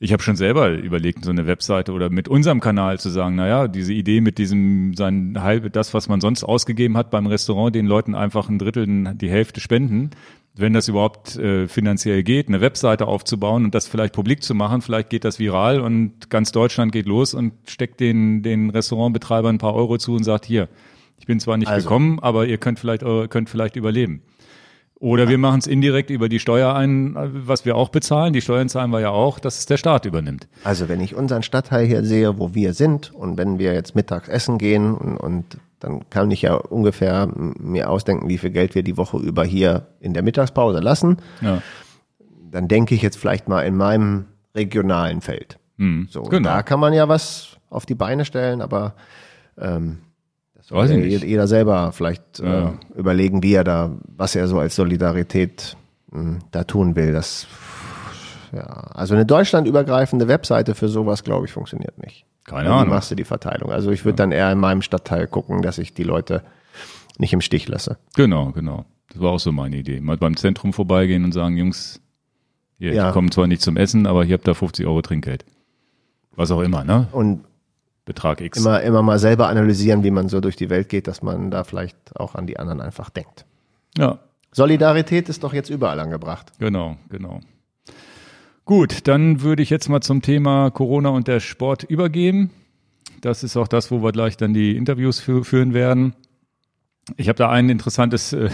Ich 0.00 0.12
habe 0.12 0.22
schon 0.22 0.36
selber 0.36 0.70
überlegt, 0.70 1.24
so 1.24 1.30
eine 1.30 1.46
Webseite 1.46 1.92
oder 1.92 2.08
mit 2.08 2.28
unserem 2.28 2.60
Kanal 2.60 3.00
zu 3.00 3.08
sagen, 3.08 3.34
naja, 3.34 3.66
diese 3.66 3.92
Idee 3.92 4.20
mit 4.20 4.38
diesem, 4.38 4.94
sein 4.94 5.36
halbe, 5.40 5.70
das, 5.70 5.92
was 5.92 6.08
man 6.08 6.20
sonst 6.20 6.44
ausgegeben 6.44 6.96
hat 6.96 7.10
beim 7.10 7.26
Restaurant, 7.26 7.74
den 7.74 7.86
Leuten 7.86 8.14
einfach 8.14 8.48
ein 8.48 8.58
Drittel, 8.58 9.14
die 9.14 9.28
Hälfte 9.28 9.60
spenden, 9.60 10.10
wenn 10.54 10.72
das 10.72 10.86
überhaupt 10.86 11.36
äh, 11.36 11.66
finanziell 11.66 12.22
geht, 12.22 12.48
eine 12.48 12.60
Webseite 12.60 13.06
aufzubauen 13.06 13.64
und 13.64 13.74
das 13.74 13.88
vielleicht 13.88 14.14
publik 14.14 14.42
zu 14.42 14.54
machen, 14.54 14.82
vielleicht 14.82 15.10
geht 15.10 15.24
das 15.24 15.40
viral 15.40 15.80
und 15.80 16.30
ganz 16.30 16.52
Deutschland 16.52 16.92
geht 16.92 17.06
los 17.06 17.34
und 17.34 17.54
steckt 17.66 17.98
den, 17.98 18.42
den 18.42 18.70
Restaurantbetreibern 18.70 19.56
ein 19.56 19.58
paar 19.58 19.74
Euro 19.74 19.98
zu 19.98 20.14
und 20.14 20.22
sagt, 20.22 20.46
hier, 20.46 20.68
ich 21.18 21.26
bin 21.26 21.40
zwar 21.40 21.56
nicht 21.56 21.68
also. 21.68 21.88
gekommen, 21.88 22.20
aber 22.20 22.46
ihr 22.46 22.58
könnt 22.58 22.78
vielleicht, 22.78 23.02
könnt 23.02 23.50
vielleicht 23.50 23.74
überleben. 23.74 24.22
Oder 25.00 25.28
wir 25.28 25.38
machen 25.38 25.60
es 25.60 25.68
indirekt 25.68 26.10
über 26.10 26.28
die 26.28 26.40
Steuer 26.40 26.74
ein, 26.74 27.14
was 27.46 27.64
wir 27.64 27.76
auch 27.76 27.88
bezahlen. 27.90 28.32
Die 28.32 28.40
Steuern 28.40 28.68
zahlen 28.68 28.90
wir 28.90 29.00
ja 29.00 29.10
auch, 29.10 29.38
dass 29.38 29.58
es 29.58 29.66
der 29.66 29.76
Staat 29.76 30.06
übernimmt. 30.06 30.48
Also 30.64 30.88
wenn 30.88 31.00
ich 31.00 31.14
unseren 31.14 31.44
Stadtteil 31.44 31.86
hier 31.86 32.02
sehe, 32.02 32.38
wo 32.38 32.52
wir 32.54 32.74
sind 32.74 33.14
und 33.14 33.38
wenn 33.38 33.60
wir 33.60 33.74
jetzt 33.74 33.94
mittags 33.94 34.28
essen 34.28 34.58
gehen 34.58 34.94
und, 34.94 35.16
und 35.16 35.58
dann 35.78 36.10
kann 36.10 36.32
ich 36.32 36.42
ja 36.42 36.54
ungefähr 36.54 37.28
mir 37.36 37.90
ausdenken, 37.90 38.28
wie 38.28 38.38
viel 38.38 38.50
Geld 38.50 38.74
wir 38.74 38.82
die 38.82 38.96
Woche 38.96 39.18
über 39.18 39.44
hier 39.44 39.86
in 40.00 40.14
der 40.14 40.24
Mittagspause 40.24 40.80
lassen. 40.80 41.18
Ja. 41.40 41.62
Dann 42.50 42.66
denke 42.66 42.96
ich 42.96 43.02
jetzt 43.02 43.18
vielleicht 43.18 43.48
mal 43.48 43.62
in 43.62 43.76
meinem 43.76 44.24
regionalen 44.56 45.20
Feld. 45.20 45.58
Hm, 45.76 46.08
so, 46.10 46.22
genau. 46.22 46.48
da 46.48 46.62
kann 46.64 46.80
man 46.80 46.92
ja 46.92 47.08
was 47.08 47.56
auf 47.70 47.86
die 47.86 47.94
Beine 47.94 48.24
stellen, 48.24 48.60
aber 48.60 48.94
ähm, 49.56 49.98
Weiß 50.70 50.90
ich 50.90 50.98
nicht. 50.98 51.24
Jeder 51.24 51.46
selber 51.46 51.92
vielleicht 51.92 52.40
ja. 52.40 52.68
äh, 52.68 52.72
überlegen, 52.96 53.42
wie 53.42 53.54
er 53.54 53.64
da, 53.64 53.96
was 54.16 54.34
er 54.34 54.48
so 54.48 54.58
als 54.58 54.76
Solidarität 54.76 55.76
mh, 56.10 56.20
hm, 56.20 56.38
da 56.50 56.64
tun 56.64 56.94
will. 56.94 57.12
Das, 57.12 57.46
ja, 58.52 58.62
also 58.62 59.14
eine 59.14 59.24
deutschlandübergreifende 59.24 60.28
Webseite 60.28 60.74
für 60.74 60.88
sowas, 60.88 61.24
glaube 61.24 61.46
ich, 61.46 61.52
funktioniert 61.52 61.98
nicht. 62.04 62.26
Keine 62.44 62.70
Ahnung. 62.70 62.86
Wie 62.86 62.90
machst 62.90 63.10
du 63.10 63.14
die 63.14 63.24
Verteilung? 63.24 63.70
Also 63.70 63.90
ich 63.90 64.04
würde 64.04 64.16
dann 64.16 64.32
eher 64.32 64.50
in 64.50 64.58
meinem 64.58 64.82
Stadtteil 64.82 65.26
gucken, 65.26 65.62
dass 65.62 65.78
ich 65.78 65.92
die 65.92 66.02
Leute 66.02 66.42
nicht 67.18 67.32
im 67.32 67.40
Stich 67.40 67.68
lasse. 67.68 67.98
Genau, 68.14 68.52
genau. 68.52 68.84
Das 69.12 69.20
war 69.20 69.32
auch 69.32 69.40
so 69.40 69.52
meine 69.52 69.76
Idee. 69.76 70.00
Mal 70.00 70.16
beim 70.16 70.36
Zentrum 70.36 70.72
vorbeigehen 70.72 71.24
und 71.24 71.32
sagen, 71.32 71.56
Jungs, 71.56 72.00
hier, 72.78 72.94
ja. 72.94 73.08
ich 73.08 73.14
komme 73.14 73.30
zwar 73.30 73.46
nicht 73.46 73.62
zum 73.62 73.76
Essen, 73.76 74.06
aber 74.06 74.24
hier 74.24 74.34
habt 74.34 74.46
ihr 74.48 74.54
50 74.54 74.86
Euro 74.86 75.02
Trinkgeld. 75.02 75.44
Was 76.36 76.50
auch 76.50 76.60
immer, 76.60 76.84
ne? 76.84 77.08
Und 77.12 77.44
Betrag 78.08 78.40
X. 78.40 78.58
Immer, 78.58 78.80
immer 78.80 79.02
mal 79.02 79.18
selber 79.18 79.48
analysieren, 79.48 80.02
wie 80.02 80.10
man 80.10 80.30
so 80.30 80.40
durch 80.40 80.56
die 80.56 80.70
Welt 80.70 80.88
geht, 80.88 81.06
dass 81.06 81.22
man 81.22 81.50
da 81.50 81.62
vielleicht 81.62 81.96
auch 82.16 82.34
an 82.34 82.46
die 82.46 82.58
anderen 82.58 82.80
einfach 82.80 83.10
denkt. 83.10 83.44
Ja. 83.98 84.18
Solidarität 84.50 85.28
ist 85.28 85.44
doch 85.44 85.52
jetzt 85.52 85.68
überall 85.68 86.00
angebracht. 86.00 86.52
Genau, 86.58 86.96
genau. 87.10 87.40
Gut, 88.64 89.06
dann 89.06 89.42
würde 89.42 89.62
ich 89.62 89.68
jetzt 89.68 89.88
mal 89.88 90.00
zum 90.00 90.22
Thema 90.22 90.70
Corona 90.70 91.10
und 91.10 91.28
der 91.28 91.40
Sport 91.40 91.84
übergeben. 91.84 92.50
Das 93.20 93.42
ist 93.42 93.58
auch 93.58 93.68
das, 93.68 93.90
wo 93.90 94.02
wir 94.02 94.12
gleich 94.12 94.38
dann 94.38 94.54
die 94.54 94.74
Interviews 94.76 95.20
für, 95.20 95.44
führen 95.44 95.74
werden. 95.74 96.14
Ich 97.18 97.28
habe 97.28 97.36
da 97.36 97.50
ein 97.50 97.68
interessantes 97.68 98.32
äh, 98.32 98.48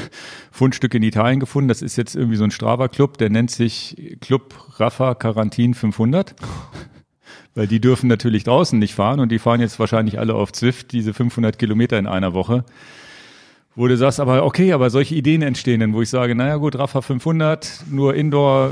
Fundstück 0.50 0.94
in 0.94 1.02
Italien 1.04 1.38
gefunden. 1.38 1.68
Das 1.68 1.80
ist 1.80 1.96
jetzt 1.96 2.16
irgendwie 2.16 2.36
so 2.36 2.44
ein 2.44 2.50
Strava-Club, 2.50 3.18
der 3.18 3.30
nennt 3.30 3.52
sich 3.52 4.16
Club 4.20 4.54
Rafa 4.80 5.14
Quarantin 5.14 5.74
500. 5.74 6.34
Weil 7.54 7.66
die 7.68 7.80
dürfen 7.80 8.08
natürlich 8.08 8.44
draußen 8.44 8.78
nicht 8.78 8.94
fahren 8.94 9.20
und 9.20 9.30
die 9.30 9.38
fahren 9.38 9.60
jetzt 9.60 9.78
wahrscheinlich 9.78 10.18
alle 10.18 10.34
auf 10.34 10.52
Zwift 10.52 10.92
diese 10.92 11.14
500 11.14 11.58
Kilometer 11.58 11.98
in 11.98 12.06
einer 12.06 12.34
Woche. 12.34 12.64
Wo 13.76 13.88
du 13.88 13.96
sagst, 13.96 14.20
aber 14.20 14.44
okay, 14.44 14.72
aber 14.72 14.88
solche 14.90 15.14
Ideen 15.16 15.42
entstehen 15.42 15.80
dann, 15.80 15.94
wo 15.94 16.02
ich 16.02 16.08
sage, 16.08 16.34
naja 16.34 16.56
gut, 16.56 16.78
Rafa 16.78 17.00
500, 17.00 17.84
nur 17.90 18.14
Indoor, 18.14 18.70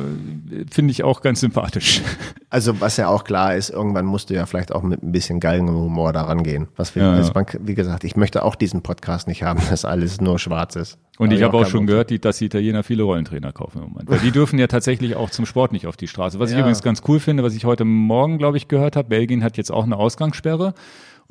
äh, 0.50 0.64
finde 0.70 0.92
ich 0.92 1.02
auch 1.02 1.20
ganz 1.22 1.40
sympathisch. 1.40 2.00
Also 2.52 2.82
was 2.82 2.98
ja 2.98 3.08
auch 3.08 3.24
klar 3.24 3.56
ist, 3.56 3.70
irgendwann 3.70 4.04
musst 4.04 4.28
du 4.28 4.34
ja 4.34 4.44
vielleicht 4.44 4.74
auch 4.74 4.82
mit 4.82 5.02
ein 5.02 5.10
bisschen 5.10 5.40
Galgenhumor 5.40 6.12
daran 6.12 6.42
gehen. 6.42 6.68
Was 6.76 6.94
wir, 6.94 7.02
Ja, 7.02 7.18
ja. 7.18 7.30
man, 7.34 7.46
wie 7.60 7.74
gesagt, 7.74 8.04
ich 8.04 8.14
möchte 8.14 8.42
auch 8.42 8.56
diesen 8.56 8.82
Podcast 8.82 9.26
nicht 9.26 9.42
haben, 9.42 9.58
dass 9.70 9.86
alles 9.86 10.20
nur 10.20 10.38
schwarz 10.38 10.76
ist. 10.76 10.98
Und 11.16 11.30
Da 11.30 11.36
ich 11.36 11.42
habe 11.44 11.56
auch 11.56 11.62
keinen 11.62 11.70
schon 11.70 11.86
gehört, 11.86 12.10
die, 12.10 12.18
dass 12.18 12.36
die 12.36 12.44
Italiener 12.44 12.82
viele 12.82 13.04
Rollentrainer 13.04 13.52
kaufen 13.52 13.78
im 13.82 13.88
Moment. 13.88 14.10
Weil 14.10 14.18
die 14.18 14.32
dürfen 14.32 14.58
ja 14.58 14.66
tatsächlich 14.66 15.16
auch 15.16 15.30
zum 15.30 15.46
Sport 15.46 15.72
nicht 15.72 15.86
auf 15.86 15.96
die 15.96 16.08
Straße. 16.08 16.38
Was 16.40 16.50
ich 16.50 16.56
Ja. 16.56 16.60
übrigens 16.60 16.82
ganz 16.82 17.00
cool 17.08 17.20
finde, 17.20 17.42
was 17.42 17.54
ich 17.54 17.64
heute 17.64 17.86
Morgen, 17.86 18.36
glaube 18.36 18.58
ich, 18.58 18.68
gehört 18.68 18.96
habe, 18.96 19.08
Belgien 19.08 19.42
hat 19.42 19.56
jetzt 19.56 19.72
auch 19.72 19.84
eine 19.84 19.96
Ausgangssperre 19.96 20.74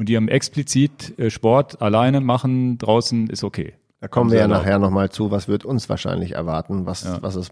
und 0.02 0.10
die 0.10 0.18
haben 0.18 0.30
explizit 0.30 1.14
äh, 1.20 1.30
Sport 1.30 1.80
alleine 1.80 2.22
machen 2.22 2.80
draußen 2.80 3.28
ist 3.28 3.44
okay. 3.44 3.74
Da 4.00 4.08
kommen 4.08 4.32
wir 4.32 4.40
ja 4.40 4.48
nachher 4.48 4.80
nochmal 4.80 5.12
zu, 5.12 5.30
was 5.30 5.48
wird 5.48 5.64
uns 5.64 5.90
wahrscheinlich 5.90 6.32
erwarten, 6.32 6.88
was, 6.88 7.22
was 7.22 7.36
es. 7.36 7.52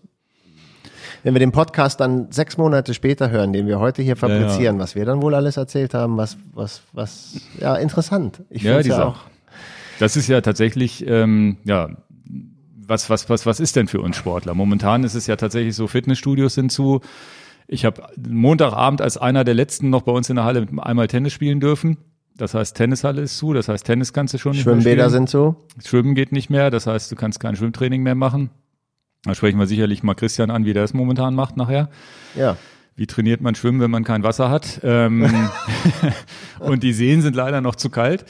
Wenn 1.21 1.35
wir 1.35 1.39
den 1.39 1.51
Podcast 1.51 1.99
dann 1.99 2.31
sechs 2.31 2.57
Monate 2.57 2.95
später 2.95 3.29
hören, 3.29 3.53
den 3.53 3.67
wir 3.67 3.79
heute 3.79 4.01
hier 4.01 4.15
fabrizieren, 4.15 4.79
was 4.79 4.95
wir 4.95 5.05
dann 5.05 5.21
wohl 5.21 5.35
alles 5.35 5.57
erzählt 5.57 5.93
haben, 5.93 6.17
was, 6.17 6.39
was, 6.51 6.81
was, 6.91 7.39
ja, 7.59 7.75
interessant. 7.75 8.41
Ich 8.49 8.63
Ja, 8.63 8.71
find's 8.71 8.85
die 8.85 8.89
ja 8.89 8.95
Sache. 8.95 9.07
auch. 9.09 9.19
Das 9.99 10.15
ist 10.15 10.27
ja 10.27 10.41
tatsächlich, 10.41 11.05
ähm, 11.07 11.57
ja, 11.65 11.89
was, 12.73 13.11
was, 13.11 13.29
was, 13.29 13.45
was 13.45 13.59
ist 13.59 13.75
denn 13.75 13.87
für 13.87 14.01
uns 14.01 14.15
Sportler? 14.15 14.55
Momentan 14.55 15.03
ist 15.03 15.13
es 15.13 15.27
ja 15.27 15.35
tatsächlich 15.35 15.75
so, 15.75 15.85
Fitnessstudios 15.85 16.55
sind 16.55 16.71
zu. 16.71 17.01
Ich 17.67 17.85
habe 17.85 18.01
Montagabend 18.27 19.03
als 19.03 19.17
einer 19.17 19.43
der 19.43 19.53
letzten 19.53 19.91
noch 19.91 20.01
bei 20.01 20.13
uns 20.13 20.31
in 20.31 20.37
der 20.37 20.45
Halle 20.45 20.65
einmal 20.77 21.05
Tennis 21.07 21.33
spielen 21.33 21.59
dürfen. 21.59 21.97
Das 22.39 22.53
heißt, 22.53 22.77
Tennishalle 22.77 23.21
ist 23.21 23.37
zu, 23.37 23.51
das 23.53 23.67
heißt, 23.67 23.85
Tennis 23.85 24.13
kannst 24.13 24.33
du 24.33 24.37
schon 24.37 24.53
nicht 24.53 24.65
mehr 24.65 24.75
Schwimmbäder 24.75 25.09
sind 25.09 25.29
so. 25.29 25.57
Schwimmen 25.85 26.15
geht 26.15 26.31
nicht 26.31 26.49
mehr, 26.49 26.71
das 26.71 26.87
heißt, 26.87 27.11
du 27.11 27.17
kannst 27.17 27.41
kein 27.41 27.57
Schwimmtraining 27.57 28.01
mehr 28.01 28.15
machen. 28.15 28.49
Da 29.23 29.35
sprechen 29.35 29.59
wir 29.59 29.67
sicherlich 29.67 30.03
mal 30.03 30.13
Christian 30.13 30.49
an, 30.49 30.63
wie 30.63 30.71
der 30.71 30.85
es 30.85 30.93
momentan 30.93 31.35
macht 31.35 31.57
nachher. 31.57 31.89
Ja. 32.35 32.55
Wie 32.95 33.07
trainiert 33.07 33.41
man 33.41 33.55
Schwimmen, 33.55 33.81
wenn 33.81 33.91
man 33.91 34.05
kein 34.05 34.23
Wasser 34.23 34.49
hat? 34.49 34.79
Ähm, 34.83 35.29
und 36.59 36.81
die 36.81 36.93
Seen 36.93 37.21
sind 37.21 37.35
leider 37.35 37.59
noch 37.59 37.75
zu 37.75 37.89
kalt. 37.89 38.23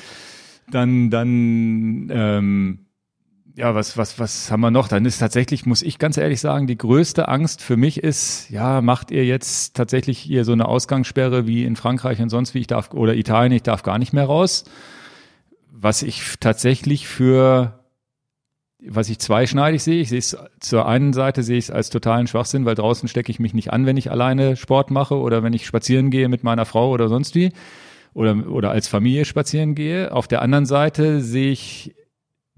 Dann, 0.72 1.12
dann, 1.12 2.10
ähm, 2.12 2.80
ja, 3.60 3.76
was, 3.76 3.98
was, 3.98 4.18
was 4.20 4.52
haben 4.52 4.62
wir 4.62 4.72
noch? 4.72 4.88
Dann 4.88 5.04
ist 5.04 5.18
tatsächlich, 5.18 5.66
muss 5.66 5.82
ich 5.82 6.00
ganz 6.00 6.16
ehrlich 6.16 6.40
sagen, 6.40 6.66
die 6.66 6.78
größte 6.78 7.28
Angst 7.28 7.62
für 7.62 7.76
mich 7.76 8.02
ist, 8.02 8.50
ja, 8.50 8.82
macht 8.82 9.12
ihr 9.12 9.26
jetzt 9.26 9.76
tatsächlich 9.76 10.18
hier 10.18 10.46
so 10.46 10.54
eine 10.54 10.66
Ausgangssperre 10.66 11.46
wie 11.46 11.66
in 11.66 11.76
Frankreich 11.76 12.22
und 12.22 12.30
sonst 12.30 12.54
wie 12.54 12.60
ich 12.60 12.68
darf, 12.68 12.94
oder 12.94 13.16
Italien, 13.16 13.52
ich 13.52 13.64
darf 13.64 13.84
gar 13.84 14.00
nicht 14.00 14.14
mehr 14.14 14.24
raus. 14.24 14.64
Was 15.72 16.04
ich 16.04 16.36
tatsächlich 16.40 17.08
für 17.10 17.76
was 18.82 19.10
ich 19.10 19.20
zweischneidig 19.20 19.84
sehe, 19.84 20.00
ich 20.00 20.08
sehe 20.08 20.20
es 20.20 20.38
zur 20.62 20.88
einen 20.88 21.12
Seite 21.12 21.44
sehe 21.44 21.58
ich 21.58 21.66
es 21.66 21.72
als 21.72 21.90
totalen 21.90 22.28
Schwachsinn, 22.28 22.64
weil 22.64 22.76
draußen 22.76 23.10
stecke 23.10 23.30
ich 23.30 23.42
mich 23.42 23.54
nicht 23.54 23.74
an, 23.74 23.86
wenn 23.86 23.98
ich 23.98 24.10
alleine 24.10 24.56
Sport 24.56 24.90
mache 24.90 25.18
oder 25.18 25.44
wenn 25.44 25.52
ich 25.52 25.66
spazieren 25.66 26.12
gehe 26.12 26.30
mit 26.30 26.46
meiner 26.46 26.64
Frau 26.64 26.92
oder 26.92 27.10
sonst 27.10 27.36
wie 27.36 27.52
oder 28.14 28.50
oder 28.50 28.72
als 28.72 28.88
Familie 28.88 29.26
spazieren 29.26 29.76
gehe. 29.76 30.14
Auf 30.14 30.30
der 30.30 30.42
anderen 30.42 30.66
Seite 30.66 31.20
sehe 31.20 31.52
ich 31.52 31.94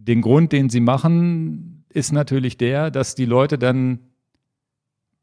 den 0.04 0.22
Grund, 0.22 0.52
den 0.52 0.70
sie 0.70 0.80
machen, 0.80 1.86
ist 1.89 2.12
natürlich 2.12 2.58
der, 2.58 2.91
dass 2.91 3.16
die 3.16 3.26
Leute 3.26 3.58
dann 3.58 3.99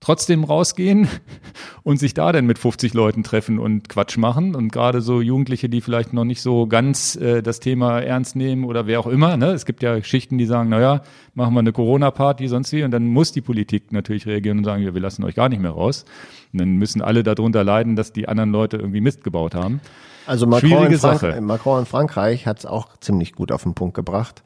trotzdem 0.00 0.44
rausgehen 0.44 1.08
und 1.82 1.98
sich 1.98 2.14
da 2.14 2.30
dann 2.30 2.46
mit 2.46 2.58
50 2.58 2.94
Leuten 2.94 3.24
treffen 3.24 3.58
und 3.58 3.88
Quatsch 3.88 4.16
machen 4.16 4.54
und 4.54 4.70
gerade 4.70 5.00
so 5.00 5.20
Jugendliche, 5.20 5.68
die 5.68 5.80
vielleicht 5.80 6.12
noch 6.12 6.24
nicht 6.24 6.40
so 6.40 6.66
ganz 6.66 7.16
äh, 7.16 7.42
das 7.42 7.58
Thema 7.58 8.00
ernst 8.00 8.36
nehmen 8.36 8.64
oder 8.64 8.86
wer 8.86 9.00
auch 9.00 9.08
immer, 9.08 9.36
ne? 9.36 9.50
Es 9.50 9.66
gibt 9.66 9.82
ja 9.82 10.00
Schichten, 10.02 10.38
die 10.38 10.46
sagen, 10.46 10.68
naja, 10.68 11.02
machen 11.34 11.54
wir 11.54 11.60
eine 11.60 11.72
Corona-Party 11.72 12.46
sonst 12.46 12.72
wie 12.72 12.84
und 12.84 12.92
dann 12.92 13.06
muss 13.06 13.32
die 13.32 13.40
Politik 13.40 13.90
natürlich 13.92 14.26
reagieren 14.26 14.58
und 14.58 14.64
sagen, 14.64 14.82
ja, 14.82 14.94
wir 14.94 15.00
lassen 15.00 15.24
euch 15.24 15.34
gar 15.34 15.48
nicht 15.48 15.60
mehr 15.60 15.72
raus. 15.72 16.04
Und 16.52 16.60
dann 16.60 16.76
müssen 16.76 17.02
alle 17.02 17.22
darunter 17.24 17.64
leiden, 17.64 17.96
dass 17.96 18.12
die 18.12 18.28
anderen 18.28 18.52
Leute 18.52 18.76
irgendwie 18.76 19.00
Mist 19.00 19.24
gebaut 19.24 19.54
haben. 19.54 19.80
Also 20.26 20.46
Macron, 20.46 20.70
Schwierige 20.70 20.94
in, 20.94 21.00
Frank 21.00 21.20
Sache. 21.20 21.40
Macron 21.40 21.80
in 21.80 21.86
Frankreich 21.86 22.46
hat 22.46 22.58
es 22.58 22.66
auch 22.66 22.96
ziemlich 22.98 23.32
gut 23.32 23.50
auf 23.50 23.64
den 23.64 23.74
Punkt 23.74 23.94
gebracht. 23.94 24.42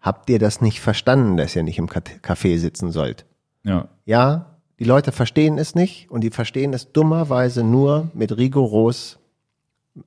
Habt 0.00 0.30
ihr 0.30 0.38
das 0.38 0.60
nicht 0.60 0.80
verstanden, 0.80 1.36
dass 1.36 1.56
ihr 1.56 1.62
nicht 1.62 1.78
im 1.78 1.88
Café 1.88 2.58
sitzen 2.58 2.92
sollt? 2.92 3.26
Ja. 3.64 3.88
Ja, 4.04 4.58
die 4.78 4.84
Leute 4.84 5.10
verstehen 5.10 5.58
es 5.58 5.74
nicht 5.74 6.10
und 6.10 6.22
die 6.22 6.30
verstehen 6.30 6.72
es 6.72 6.92
dummerweise 6.92 7.64
nur 7.64 8.10
mit 8.14 8.36
rigoros 8.36 9.18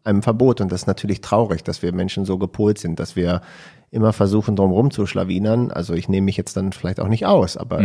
einem 0.04 0.22
Verbot. 0.22 0.62
Und 0.62 0.72
das 0.72 0.84
ist 0.84 0.88
natürlich 0.88 1.20
traurig, 1.20 1.64
dass 1.64 1.82
wir 1.82 1.94
Menschen 1.94 2.24
so 2.26 2.38
gepolt 2.38 2.78
sind, 2.78 3.00
dass 3.00 3.18
wir 3.18 3.42
immer 3.90 4.14
versuchen, 4.14 4.56
drumherum 4.56 4.90
zu 4.90 5.06
schlawinern. 5.06 5.70
Also 5.70 5.94
ich 5.94 6.08
nehme 6.08 6.26
mich 6.26 6.38
jetzt 6.38 6.56
dann 6.56 6.72
vielleicht 6.72 7.02
auch 7.02 7.10
nicht 7.10 7.26
aus, 7.26 7.58
aber 7.58 7.82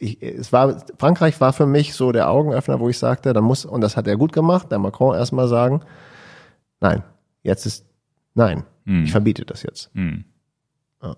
ich, 0.00 0.20
es 0.20 0.52
war, 0.52 0.82
Frankreich 0.98 1.40
war 1.40 1.52
für 1.52 1.66
mich 1.66 1.94
so 1.94 2.10
der 2.10 2.28
Augenöffner, 2.28 2.80
wo 2.80 2.88
ich 2.88 2.98
sagte, 2.98 3.32
da 3.32 3.40
muss, 3.40 3.64
und 3.64 3.80
das 3.80 3.96
hat 3.96 4.08
er 4.08 4.16
gut 4.16 4.32
gemacht, 4.32 4.72
der 4.72 4.80
Macron 4.80 5.14
erstmal 5.14 5.46
sagen, 5.46 5.82
nein, 6.80 7.04
jetzt 7.44 7.66
ist, 7.66 7.86
nein, 8.34 8.64
ich 9.04 9.12
verbiete 9.12 9.44
das 9.44 9.62
jetzt. 9.62 9.92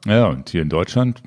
Ja, 0.06 0.26
und 0.26 0.48
hier 0.50 0.62
in 0.62 0.68
Deutschland, 0.68 1.22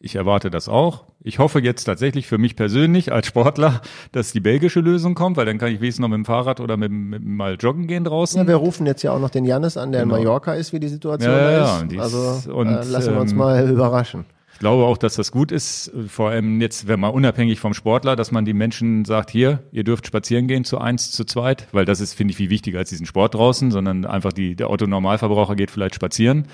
ich 0.00 0.16
erwarte 0.16 0.50
das 0.50 0.68
auch. 0.68 1.04
Ich 1.22 1.40
hoffe 1.40 1.58
jetzt 1.60 1.84
tatsächlich 1.84 2.28
für 2.28 2.38
mich 2.38 2.54
persönlich 2.54 3.12
als 3.12 3.26
Sportler, 3.26 3.80
dass 4.12 4.30
die 4.32 4.38
belgische 4.40 4.78
Lösung 4.80 5.14
kommt, 5.16 5.36
weil 5.36 5.46
dann 5.46 5.58
kann 5.58 5.72
ich 5.72 5.80
wenigstens 5.80 6.02
noch 6.02 6.08
mit 6.08 6.16
dem 6.18 6.24
Fahrrad 6.24 6.60
oder 6.60 6.76
mit, 6.76 6.92
mit 6.92 7.24
mal 7.24 7.56
joggen 7.56 7.88
gehen 7.88 8.04
draußen. 8.04 8.40
Ja, 8.40 8.46
wir 8.46 8.54
rufen 8.56 8.86
jetzt 8.86 9.02
ja 9.02 9.10
auch 9.12 9.18
noch 9.18 9.30
den 9.30 9.44
Janis 9.44 9.76
an, 9.76 9.90
der 9.90 10.02
Genau. 10.02 10.14
in 10.16 10.22
Mallorca 10.22 10.54
ist, 10.54 10.72
wie 10.72 10.78
die 10.78 10.86
Situation 10.88 11.32
Ja, 11.32 11.50
ja, 11.50 11.80
ist. 11.80 11.98
also 11.98 12.52
und, 12.52 12.68
äh, 12.68 12.84
lassen 12.84 13.14
wir 13.14 13.20
uns 13.20 13.32
ähm, 13.32 13.38
mal 13.38 13.68
überraschen. 13.70 14.24
Ich 14.52 14.60
glaube 14.60 14.84
auch, 14.84 14.96
dass 14.96 15.16
das 15.16 15.32
gut 15.32 15.50
ist, 15.52 15.90
vor 16.08 16.30
allem 16.30 16.60
jetzt, 16.62 16.86
wenn 16.88 16.98
man 17.00 17.10
unabhängig 17.10 17.58
vom 17.60 17.74
Sportler, 17.74 18.16
dass 18.16 18.30
man 18.30 18.44
die 18.46 18.54
Menschen 18.54 19.04
sagt, 19.04 19.28
hier, 19.30 19.58
ihr 19.72 19.84
dürft 19.84 20.06
spazieren 20.06 20.46
gehen 20.46 20.64
zu 20.64 20.78
eins, 20.78 21.10
zu 21.10 21.24
zweit, 21.24 21.66
weil 21.72 21.84
das 21.84 22.00
ist, 22.00 22.14
finde 22.14 22.30
ich, 22.30 22.38
viel 22.38 22.48
wichtiger 22.50 22.78
als 22.78 22.88
diesen 22.88 23.04
Sport 23.04 23.34
draußen, 23.34 23.70
sondern 23.70 24.06
einfach 24.06 24.32
die, 24.32 24.54
der 24.54 24.70
Otto-Normalverbraucher 24.70 25.56
geht 25.56 25.70
vielleicht 25.70 25.96
spazieren, 25.96 26.46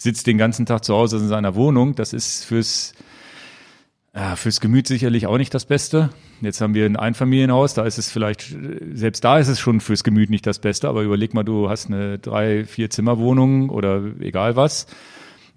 sitzt 0.00 0.26
den 0.26 0.38
ganzen 0.38 0.64
Tag 0.64 0.82
zu 0.84 0.94
Hause 0.94 1.18
in 1.18 1.28
seiner 1.28 1.54
Wohnung. 1.54 1.94
Das 1.94 2.14
ist 2.14 2.44
fürs, 2.44 2.94
ja, 4.14 4.34
fürs 4.34 4.60
Gemüt 4.60 4.86
sicherlich 4.86 5.26
auch 5.26 5.36
nicht 5.36 5.52
das 5.52 5.66
Beste. 5.66 6.08
Jetzt 6.40 6.62
haben 6.62 6.72
wir 6.72 6.86
ein 6.86 6.96
Einfamilienhaus, 6.96 7.74
da 7.74 7.84
ist 7.84 7.98
es 7.98 8.10
vielleicht, 8.10 8.56
selbst 8.94 9.22
da 9.22 9.38
ist 9.38 9.48
es 9.48 9.60
schon 9.60 9.80
fürs 9.80 10.02
Gemüt 10.02 10.30
nicht 10.30 10.46
das 10.46 10.58
Beste, 10.58 10.88
aber 10.88 11.02
überleg 11.02 11.34
mal, 11.34 11.42
du 11.42 11.68
hast 11.68 11.88
eine 11.88 12.18
drei, 12.18 12.64
vier 12.64 12.88
Zimmerwohnung 12.88 13.68
oder 13.68 14.02
egal 14.20 14.56
was 14.56 14.86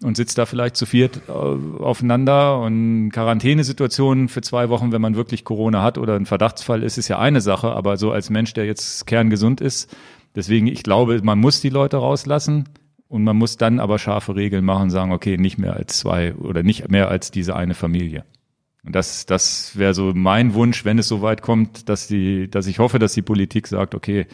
und 0.03 0.17
sitzt 0.17 0.37
da 0.37 0.45
vielleicht 0.45 0.75
zu 0.75 0.85
viert 0.85 1.21
äh, 1.29 1.31
aufeinander 1.31 2.59
und 2.59 3.11
Quarantänesituationen 3.11 4.27
für 4.27 4.41
zwei 4.41 4.67
Wochen, 4.67 4.91
wenn 4.91 5.01
man 5.01 5.15
wirklich 5.15 5.45
Corona 5.45 5.81
hat 5.81 5.97
oder 5.97 6.17
ein 6.17 6.25
Verdachtsfall 6.25 6.83
ist, 6.83 6.97
ist 6.97 7.07
ja 7.07 7.17
eine 7.17 7.39
Sache, 7.39 7.71
aber 7.71 7.95
so 7.95 8.11
als 8.11 8.29
Mensch, 8.29 8.51
der 8.51 8.65
jetzt 8.65 9.07
kerngesund 9.07 9.61
ist, 9.61 9.95
deswegen, 10.35 10.67
ich 10.67 10.83
glaube, 10.83 11.21
man 11.23 11.39
muss 11.39 11.61
die 11.61 11.69
Leute 11.69 11.95
rauslassen 11.95 12.65
und 13.13 13.23
man 13.23 13.37
muss 13.37 13.57
dann 13.57 13.79
aber 13.79 13.99
scharfe 13.99 14.35
Regeln 14.35 14.65
machen 14.65 14.85
und 14.85 14.89
sagen, 14.89 15.11
okay, 15.11 15.37
nicht 15.37 15.59
mehr 15.59 15.75
als 15.75 15.99
zwei 15.99 16.33
oder 16.33 16.63
nicht 16.63 16.89
mehr 16.89 17.09
als 17.09 17.29
diese 17.29 17.55
eine 17.55 17.75
Familie. 17.75 18.25
Und 18.83 18.95
das, 18.95 19.27
das 19.27 19.77
wäre 19.77 19.93
so 19.93 20.13
mein 20.15 20.55
Wunsch, 20.55 20.83
wenn 20.83 20.97
es 20.97 21.09
so 21.09 21.21
weit 21.21 21.43
kommt, 21.43 21.89
dass 21.89 22.07
die, 22.07 22.49
dass 22.49 22.65
ich 22.65 22.79
hoffe, 22.79 22.97
dass 22.97 23.13
die 23.13 23.21
Politik 23.21 23.67
sagt, 23.67 23.93
okay, 23.93 24.25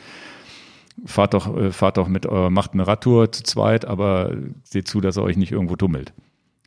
fahrt 1.06 1.34
doch, 1.34 1.58
äh, 1.58 1.74
fahrt 1.74 1.98
doch 1.98 2.08
mit, 2.08 2.26
äh, 2.26 2.50
macht 2.50 2.72
eine 2.72 2.88
Radtour 2.88 3.34
zu 3.34 3.44
zweit, 3.44 3.84
aber 3.84 4.38
seht 4.64 4.88
zu, 4.88 5.02
dass 5.02 5.18
ihr 5.18 5.24
euch 5.24 5.36
nicht 5.36 5.52
irgendwo 5.52 5.76
tummelt. 5.76 6.14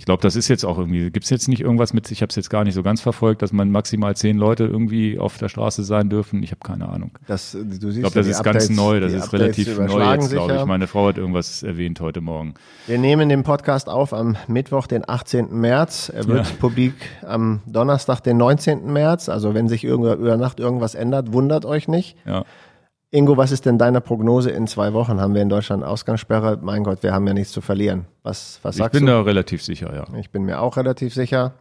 Ich 0.02 0.06
glaube, 0.06 0.20
das 0.20 0.34
ist 0.34 0.48
jetzt 0.48 0.64
auch 0.64 0.78
irgendwie, 0.78 1.12
gibt's 1.12 1.30
jetzt 1.30 1.46
nicht 1.46 1.60
irgendwas 1.60 1.92
mit, 1.92 2.10
ich 2.10 2.22
habe 2.22 2.30
es 2.30 2.34
jetzt 2.34 2.50
gar 2.50 2.64
nicht 2.64 2.74
so 2.74 2.82
ganz 2.82 3.00
verfolgt, 3.00 3.40
dass 3.40 3.52
man 3.52 3.70
maximal 3.70 4.16
zehn 4.16 4.36
Leute 4.36 4.64
irgendwie 4.64 5.16
auf 5.16 5.38
der 5.38 5.48
Straße 5.48 5.84
sein 5.84 6.10
dürfen. 6.10 6.42
Ich 6.42 6.50
habe 6.50 6.58
keine 6.60 6.88
Ahnung. 6.88 7.12
Das, 7.28 7.52
du 7.52 7.62
siehst 7.62 7.98
Ich 7.98 8.00
glaube, 8.00 8.16
das 8.16 8.26
ist 8.26 8.42
ganz 8.42 8.64
Updates- 8.64 8.74
neu, 8.76 8.98
das 8.98 9.12
ist 9.12 9.22
Updates 9.26 9.40
relativ 9.68 9.78
neu 9.78 10.12
jetzt, 10.14 10.30
glaube 10.32 10.56
ich. 10.56 10.64
Meine 10.64 10.88
Frau 10.88 11.06
hat 11.06 11.18
irgendwas 11.18 11.62
erwähnt 11.62 12.00
heute 12.00 12.20
Morgen. 12.20 12.54
Wir 12.88 12.98
nehmen 12.98 13.28
den 13.28 13.44
Podcast 13.44 13.88
auf 13.88 14.12
am 14.12 14.36
Mittwoch, 14.48 14.88
den 14.88 15.08
18. 15.08 15.60
März. 15.60 16.08
Er 16.12 16.26
wird 16.26 16.46
Ja. 16.48 16.52
publik 16.58 16.94
am 17.24 17.60
Donnerstag, 17.66 18.22
den 18.24 18.38
19. 18.38 18.92
März. 18.92 19.28
Also 19.28 19.54
wenn 19.54 19.68
sich 19.68 19.84
über 19.84 20.36
Nacht 20.36 20.58
irgendwas 20.58 20.96
ändert, 20.96 21.32
wundert 21.32 21.64
euch 21.64 21.86
nicht. 21.86 22.16
Ja. 22.26 22.44
Ingo, 23.14 23.36
was 23.36 23.52
ist 23.52 23.66
denn 23.66 23.76
deine 23.76 24.00
Prognose 24.00 24.50
in 24.50 24.66
zwei 24.66 24.94
Wochen? 24.94 25.20
Haben 25.20 25.34
wir 25.34 25.42
in 25.42 25.50
Deutschland 25.50 25.84
Ausgangssperre? 25.84 26.58
Mein 26.62 26.82
Gott, 26.82 27.02
wir 27.02 27.12
haben 27.12 27.26
ja 27.26 27.34
nichts 27.34 27.52
zu 27.52 27.60
verlieren. 27.60 28.06
Was, 28.22 28.58
was 28.62 28.76
Ich 28.76 28.78
sagst 28.78 28.94
bin 28.94 29.04
du? 29.04 29.12
da 29.12 29.20
relativ 29.20 29.62
sicher, 29.62 29.94
ja. 29.94 30.18
Ich 30.18 30.30
bin 30.30 30.44
mir 30.44 30.60
auch 30.62 30.78
relativ 30.78 31.12
sicher. 31.12 31.52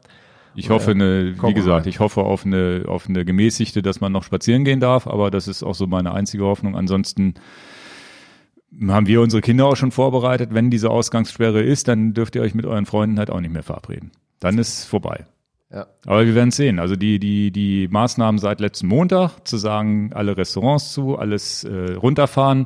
Ich 0.56 0.70
hoffe, 0.70 0.92
eine, 0.92 1.36
wie 1.42 1.54
gesagt, 1.54 1.88
ich 1.88 2.00
hoffe 2.00 2.22
auf 2.22 2.46
eine, 2.46 2.86
auf 2.88 3.08
eine 3.10 3.26
gemäßigte, 3.26 3.82
dass 3.82 4.00
man 4.00 4.14
noch 4.14 4.24
spazieren 4.24 4.64
gehen 4.64 4.80
darf, 4.80 5.08
aber 5.08 5.30
das 5.30 5.50
ist 5.50 5.62
auch 5.62 5.76
so 5.76 5.88
meine 5.88 6.14
einzige 6.14 6.46
Hoffnung. 6.46 6.78
Ansonsten 6.78 7.34
haben 8.88 9.08
wir 9.08 9.20
unsere 9.20 9.42
Kinder 9.42 9.66
auch 9.66 9.76
schon 9.76 9.92
vorbereitet. 9.92 10.54
Wenn 10.54 10.70
diese 10.70 10.90
Ausgangssperre 10.90 11.62
ist, 11.62 11.90
dann 11.90 12.14
dürft 12.14 12.36
ihr 12.36 12.44
euch 12.44 12.56
mit 12.56 12.66
euren 12.66 12.86
Freunden 12.86 13.20
halt 13.20 13.30
auch 13.30 13.42
nicht 13.42 13.52
mehr 13.54 13.64
verabreden. 13.64 14.12
Dann 14.40 14.58
ist 14.58 14.86
vorbei. 14.86 15.26
Ja. 15.74 15.88
Aber 16.06 16.26
wir 16.26 16.36
werden 16.36 16.52
sehen. 16.52 16.80
Also 16.80 16.96
die, 16.96 17.18
die, 17.20 17.52
die 17.52 17.88
Maßnahmen 17.90 18.40
seit 18.40 18.60
letzten 18.60 18.88
Montag, 18.88 19.48
zu 19.48 19.58
sagen, 19.58 20.12
alle 20.14 20.36
Restaurants 20.36 20.92
zu, 20.92 21.18
alles 21.18 21.64
äh, 21.64 21.94
runterfahren. 21.94 22.66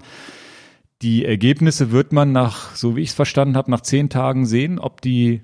Die 1.02 1.26
Ergebnisse 1.26 1.92
wird 1.92 2.14
man 2.14 2.32
nach, 2.32 2.76
so 2.76 2.96
wie 2.96 3.02
ich 3.02 3.10
es 3.10 3.16
verstanden 3.16 3.58
habe, 3.58 3.70
nach 3.70 3.82
zehn 3.82 4.10
Tagen 4.10 4.46
sehen, 4.46 4.80
ob 4.80 5.02
die 5.02 5.42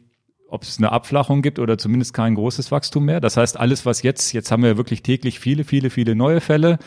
ob 0.47 0.63
es 0.63 0.79
eine 0.79 0.91
Abflachung 0.91 1.41
gibt 1.41 1.59
oder 1.59 1.77
zumindest 1.77 2.13
kein 2.13 2.35
großes 2.35 2.71
Wachstum 2.71 3.05
mehr. 3.05 3.21
Das 3.21 3.37
heißt, 3.37 3.57
alles, 3.57 3.85
was 3.85 4.01
jetzt, 4.01 4.33
jetzt 4.33 4.51
haben 4.51 4.63
wir 4.63 4.75
wirklich 4.75 5.01
täglich 5.01 5.39
viele, 5.39 5.63
viele, 5.63 5.89
viele 5.89 6.13
neue 6.13 6.41
Fälle. 6.41 6.77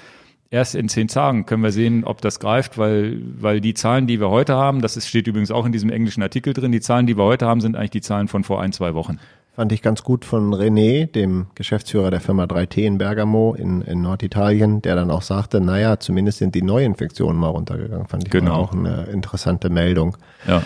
Erst 0.51 0.75
in 0.75 0.91
zehn 0.91 1.09
Tagen 1.09 1.47
können 1.47 1.63
wir 1.63 1.73
sehen, 1.73 2.05
ob 2.05 2.21
das 2.21 2.41
greift, 2.41 2.77
weil, 2.77 3.23
weil 3.41 3.63
die 3.63 3.73
Zahlen, 3.73 4.07
die 4.07 4.21
wir 4.21 4.29
heute 4.29 4.55
haben, 4.55 4.83
das 4.83 4.99
ist, 4.99 5.09
steht 5.09 5.27
übrigens 5.27 5.51
auch 5.51 5.65
in 5.65 5.73
diesem 5.73 5.89
englischen 5.89 6.23
Artikel 6.23 6.53
drin, 6.53 6.73
die 6.73 6.83
Zahlen, 6.83 7.07
die 7.07 7.17
wir 7.17 7.25
heute 7.25 7.47
haben, 7.47 7.63
sind 7.63 7.75
eigentlich 7.75 7.91
die 7.91 8.03
Zahlen 8.03 8.29
von 8.29 8.45
vor 8.45 8.61
ein, 8.61 8.73
zwei 8.73 8.93
Wochen. 8.93 9.19
Fand 9.55 9.71
ich 9.71 9.83
ganz 9.83 10.03
gut 10.03 10.25
von 10.25 10.53
René, 10.53 11.07
dem 11.07 11.47
Geschäftsführer 11.55 12.11
der 12.11 12.21
Firma 12.21 12.45
3T 12.45 12.83
in 12.85 12.99
Bergamo 12.99 13.55
in, 13.55 13.83
in 13.83 14.03
Norditalien, 14.03 14.83
der 14.83 14.97
dann 14.97 15.13
auch 15.13 15.23
sagte, 15.23 15.61
naja, 15.61 16.01
zumindest 16.01 16.39
sind 16.39 16.57
die 16.57 16.63
Neuinfektionen 16.63 17.37
mal 17.41 17.49
runtergegangen. 17.51 18.09
Fand 18.09 18.25
ich 18.25 18.31
Genau. 18.31 18.55
auch 18.55 18.73
eine 18.73 19.05
interessante 19.13 19.71
Meldung. 19.71 20.17
Ja. 20.49 20.63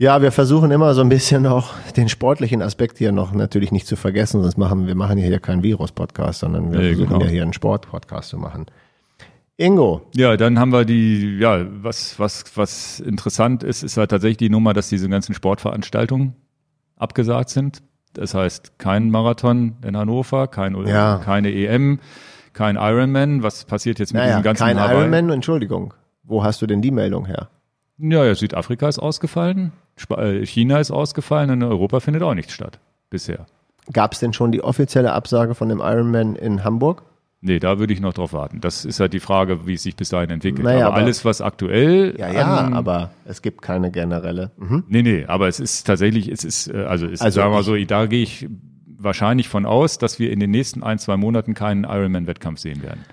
Ja, 0.00 0.20
wir 0.22 0.30
versuchen 0.32 0.70
immer 0.72 0.94
so 0.94 1.00
ein 1.00 1.08
bisschen 1.08 1.46
auch 1.46 1.74
den 1.96 2.08
sportlichen 2.08 2.60
Aspekt 2.62 2.98
hier 2.98 3.10
noch 3.12 3.32
natürlich 3.32 3.72
nicht 3.72 3.86
zu 3.86 3.94
vergessen, 3.96 4.42
sonst 4.42 4.56
machen 4.56 4.86
wir 4.86 4.94
machen 4.96 5.18
hier 5.18 5.38
keinen 5.40 5.62
Virus-Podcast, 5.64 6.40
sondern 6.40 6.72
wir 6.72 6.78
Nee, 6.80 6.88
versuchen 6.90 7.08
genau. 7.08 7.20
ja 7.24 7.26
hier 7.30 7.42
einen 7.42 7.52
Sport-Podcast 7.52 8.28
zu 8.30 8.38
machen. 8.38 8.66
Ingo, 9.56 10.02
Ja, 10.14 10.36
dann 10.36 10.58
haben 10.60 10.70
wir 10.72 10.84
die, 10.84 11.38
ja, 11.38 11.66
was, 11.82 12.18
was, 12.18 12.44
was 12.56 13.00
interessant 13.00 13.64
ist, 13.64 13.82
ist 13.82 13.96
halt 13.96 14.10
tatsächlich 14.10 14.36
die 14.36 14.50
Nummer, 14.50 14.72
dass 14.72 14.88
diese 14.88 15.08
ganzen 15.08 15.34
Sportveranstaltungen 15.34 16.34
abgesagt 16.96 17.50
sind. 17.50 17.82
Das 18.14 18.34
heißt, 18.34 18.78
kein 18.78 19.10
Marathon 19.10 19.76
in 19.84 19.96
Hannover, 19.96 20.46
kein, 20.48 20.74
Ja. 20.86 21.20
keine 21.24 21.52
EM, 21.52 22.00
kein 22.52 22.76
Ironman. 22.76 23.42
Was 23.42 23.64
passiert 23.64 23.98
jetzt 23.98 24.12
mit 24.12 24.20
naja, 24.20 24.32
diesem 24.32 24.42
ganzen 24.42 24.64
kein 24.64 24.80
Hawaii? 24.80 24.98
Ironman, 24.98 25.30
Entschuldigung. 25.30 25.94
Wo 26.24 26.42
hast 26.44 26.60
du 26.62 26.66
denn 26.66 26.82
die 26.82 26.90
Meldung 26.90 27.26
her? 27.26 27.48
Ja, 27.98 28.24
ja, 28.24 28.34
Südafrika 28.34 28.88
ist 28.88 28.98
ausgefallen, 28.98 29.72
äh, 30.16 30.44
China 30.46 30.78
ist 30.78 30.90
ausgefallen 30.90 31.50
und 31.50 31.62
in 31.62 31.68
Europa 31.68 32.00
findet 32.00 32.22
auch 32.22 32.34
nichts 32.34 32.52
statt. 32.52 32.78
Bisher. 33.10 33.46
Gab 33.92 34.12
es 34.12 34.20
denn 34.20 34.32
schon 34.32 34.52
die 34.52 34.62
offizielle 34.62 35.12
Absage 35.12 35.54
von 35.54 35.68
dem 35.68 35.80
Ironman 35.80 36.36
in 36.36 36.62
Hamburg? 36.62 37.02
Nee, 37.40 37.60
da 37.60 37.78
würde 37.78 37.92
ich 37.92 38.00
noch 38.00 38.14
drauf 38.14 38.32
warten. 38.32 38.60
Das 38.60 38.84
ist 38.84 38.98
halt 38.98 39.12
die 39.12 39.20
Frage, 39.20 39.66
wie 39.66 39.74
es 39.74 39.82
sich 39.84 39.94
bis 39.94 40.08
dahin 40.08 40.30
entwickelt. 40.30 40.64
Naja, 40.64 40.86
aber 40.88 40.96
aber- 40.96 41.04
alles, 41.04 41.24
was 41.24 41.40
aktuell. 41.40 42.14
Ja, 42.18 42.32
ja, 42.32 42.56
an- 42.56 42.74
aber 42.74 43.10
es 43.26 43.42
gibt 43.42 43.62
keine 43.62 43.92
generelle. 43.92 44.50
Mhm. 44.56 44.84
Nee, 44.88 45.02
nee, 45.02 45.24
aber 45.24 45.46
es 45.46 45.60
ist 45.60 45.84
tatsächlich, 45.86 46.28
es 46.28 46.42
ist, 46.44 46.66
äh, 46.68 46.78
also, 46.84 47.06
es, 47.06 47.20
Also 47.20 47.36
sagen 47.40 47.52
wir 47.52 47.60
ich- 47.60 47.66
so, 47.66 47.76
da 47.86 48.06
gehe 48.06 48.22
ich 48.24 48.48
wahrscheinlich 49.00 49.48
von 49.48 49.66
aus, 49.66 49.98
dass 49.98 50.18
wir 50.18 50.32
in 50.32 50.40
den 50.40 50.50
nächsten 50.50 50.82
ein, 50.82 50.98
zwei 50.98 51.16
Monaten 51.16 51.54
keinen 51.54 51.84
Ironman-Wettkampf 51.84 52.58
sehen 52.58 52.82
werden. 52.82 53.04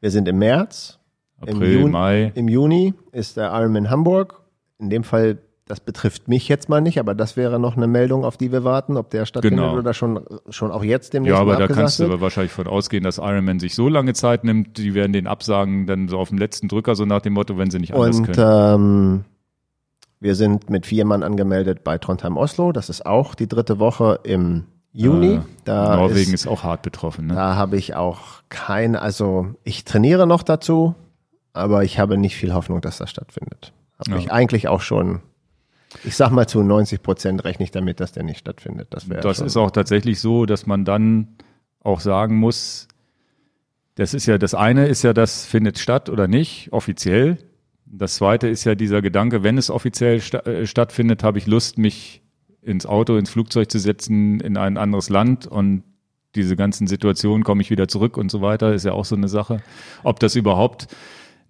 Wir 0.00 0.10
sind 0.10 0.26
im 0.26 0.38
März. 0.38 0.98
April, 1.40 1.72
Im 1.74 1.78
Juni, 1.80 1.90
Mai. 1.92 2.32
Im 2.34 2.48
Juni 2.48 2.94
ist 3.12 3.36
der 3.36 3.52
Ironman 3.52 3.88
Hamburg. 3.88 4.40
In 4.78 4.90
dem 4.90 5.04
Fall, 5.04 5.38
das 5.70 5.80
betrifft 5.80 6.26
mich 6.28 6.48
jetzt 6.48 6.68
mal 6.68 6.80
nicht, 6.80 6.98
aber 6.98 7.14
das 7.14 7.36
wäre 7.36 7.60
noch 7.60 7.76
eine 7.76 7.86
Meldung, 7.86 8.24
auf 8.24 8.36
die 8.36 8.50
wir 8.52 8.64
warten, 8.64 8.96
ob 8.96 9.10
der 9.10 9.24
stattfindet 9.26 9.58
Genau. 9.60 9.78
oder 9.78 9.94
schon, 9.94 10.20
schon 10.48 10.70
auch 10.72 10.82
jetzt 10.82 11.12
demnächst 11.14 11.34
Ja, 11.36 11.40
aber 11.40 11.56
da 11.56 11.68
kannst 11.68 11.98
du 11.98 12.04
wird. 12.04 12.12
aber 12.12 12.20
wahrscheinlich 12.22 12.52
von 12.52 12.66
ausgehen, 12.66 13.04
dass 13.04 13.18
Ironman 13.18 13.60
sich 13.60 13.74
so 13.74 13.88
lange 13.88 14.12
Zeit 14.14 14.44
nimmt, 14.44 14.78
die 14.78 14.94
werden 14.94 15.12
den 15.12 15.26
absagen, 15.26 15.86
dann 15.86 16.08
so 16.08 16.18
auf 16.18 16.30
dem 16.30 16.38
letzten 16.38 16.68
Drücker, 16.68 16.94
so 16.96 17.04
nach 17.04 17.20
dem 17.20 17.34
Motto, 17.34 17.56
wenn 17.56 17.70
sie 17.70 17.78
nicht 17.78 17.94
anders 17.94 18.18
Und 18.18 18.26
können. 18.32 18.74
ähm, 18.74 19.24
wir 20.18 20.34
sind 20.34 20.68
mit 20.70 20.86
vier 20.86 21.04
Mann 21.04 21.22
angemeldet 21.22 21.82
bei 21.84 21.96
Trondheim 21.98 22.36
Oslo. 22.36 22.72
Das 22.72 22.90
ist 22.90 23.06
auch 23.06 23.34
die 23.34 23.46
dritte 23.48 23.78
Woche 23.78 24.20
im 24.24 24.64
Juni. 24.92 25.34
Äh, 25.34 25.40
da 25.64 25.96
Norwegen 25.96 26.34
ist, 26.34 26.44
ist, 26.44 26.46
auch 26.48 26.62
hart 26.64 26.82
betroffen. 26.82 27.28
Ne? 27.28 27.34
da 27.34 27.54
habe 27.54 27.76
ich 27.76 27.94
auch 27.94 28.42
kein, 28.48 28.96
also 28.96 29.46
ich 29.64 29.84
trainiere 29.84 30.26
noch 30.26 30.42
dazu, 30.42 30.94
aber 31.52 31.84
ich 31.84 31.98
habe 31.98 32.18
nicht 32.18 32.36
viel 32.36 32.52
Hoffnung, 32.52 32.80
dass 32.80 32.98
das 32.98 33.08
stattfindet. 33.08 33.72
Habe 33.98 34.10
Ja. 34.12 34.16
ich 34.18 34.32
eigentlich 34.32 34.66
auch 34.68 34.80
schon, 34.80 35.20
ich 36.04 36.16
sag 36.16 36.30
mal 36.30 36.46
zu 36.46 36.62
90 36.62 37.02
Prozent 37.02 37.44
rechne 37.44 37.64
ich 37.64 37.70
damit, 37.70 38.00
dass 38.00 38.12
der 38.12 38.22
nicht 38.22 38.38
stattfindet. 38.38 38.88
Das 38.90 39.08
wäre 39.08 39.20
Das 39.20 39.40
ist 39.40 39.56
auch 39.56 39.70
tatsächlich 39.70 40.20
so, 40.20 40.46
dass 40.46 40.66
man 40.66 40.84
dann 40.84 41.28
auch 41.80 42.00
sagen 42.00 42.36
muss, 42.36 42.88
das 43.96 44.14
ist 44.14 44.26
ja, 44.26 44.38
das 44.38 44.54
eine 44.54 44.86
ist 44.86 45.02
ja, 45.02 45.12
das 45.12 45.44
findet 45.44 45.78
statt 45.78 46.08
oder 46.08 46.28
nicht, 46.28 46.72
offiziell. 46.72 47.38
Das 47.86 48.14
zweite 48.14 48.48
ist 48.48 48.64
ja 48.64 48.74
dieser 48.74 49.02
Gedanke, 49.02 49.42
wenn 49.42 49.58
es 49.58 49.68
offiziell 49.68 50.20
sta 50.20 50.38
äh, 50.40 50.66
stattfindet, 50.66 51.24
habe 51.24 51.38
ich 51.38 51.46
Lust, 51.46 51.76
mich 51.76 52.22
ins 52.62 52.86
Auto, 52.86 53.16
ins 53.16 53.30
Flugzeug 53.30 53.70
zu 53.70 53.78
setzen, 53.78 54.40
in 54.40 54.56
ein 54.56 54.76
anderes 54.76 55.08
Land 55.08 55.46
und 55.46 55.82
diese 56.36 56.54
ganzen 56.54 56.86
Situationen 56.86 57.42
komme 57.42 57.62
ich 57.62 57.70
wieder 57.70 57.88
zurück 57.88 58.16
und 58.16 58.30
so 58.30 58.40
weiter, 58.40 58.72
ist 58.72 58.84
ja 58.84 58.92
auch 58.92 59.04
so 59.04 59.16
eine 59.16 59.28
Sache. 59.28 59.62
Ob 60.04 60.20
das 60.20 60.36
überhaupt 60.36 60.86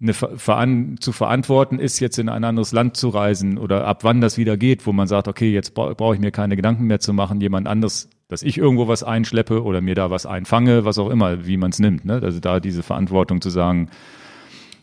eine 0.01 0.13
Ver 0.13 0.37
veran 0.37 0.95
zu 0.99 1.11
verantworten 1.11 1.77
ist, 1.79 1.99
jetzt 1.99 2.17
in 2.17 2.27
ein 2.29 2.43
anderes 2.43 2.71
Land 2.71 2.97
zu 2.97 3.09
reisen 3.09 3.57
oder 3.57 3.85
ab 3.85 4.03
wann 4.03 4.19
das 4.21 4.37
wieder 4.37 4.57
geht, 4.57 4.87
wo 4.87 4.93
man 4.93 5.07
sagt, 5.07 5.27
okay, 5.27 5.51
jetzt 5.51 5.73
bra 5.75 5.93
brauche 5.93 6.15
ich 6.15 6.21
mir 6.21 6.31
keine 6.31 6.55
Gedanken 6.55 6.85
mehr 6.85 6.99
zu 6.99 7.13
machen, 7.13 7.39
jemand 7.39 7.67
anderes, 7.67 8.09
dass 8.27 8.41
ich 8.41 8.57
irgendwo 8.57 8.87
was 8.87 9.03
einschleppe 9.03 9.63
oder 9.63 9.81
mir 9.81 9.93
da 9.93 10.09
was 10.09 10.25
einfange, 10.25 10.85
was 10.85 10.97
auch 10.97 11.09
immer, 11.09 11.45
wie 11.45 11.57
man 11.57 11.69
es 11.71 11.79
nimmt. 11.79 12.05
Ne? 12.05 12.19
Also 12.23 12.39
da 12.39 12.59
diese 12.59 12.81
Verantwortung 12.81 13.41
zu 13.41 13.49
sagen, 13.51 13.89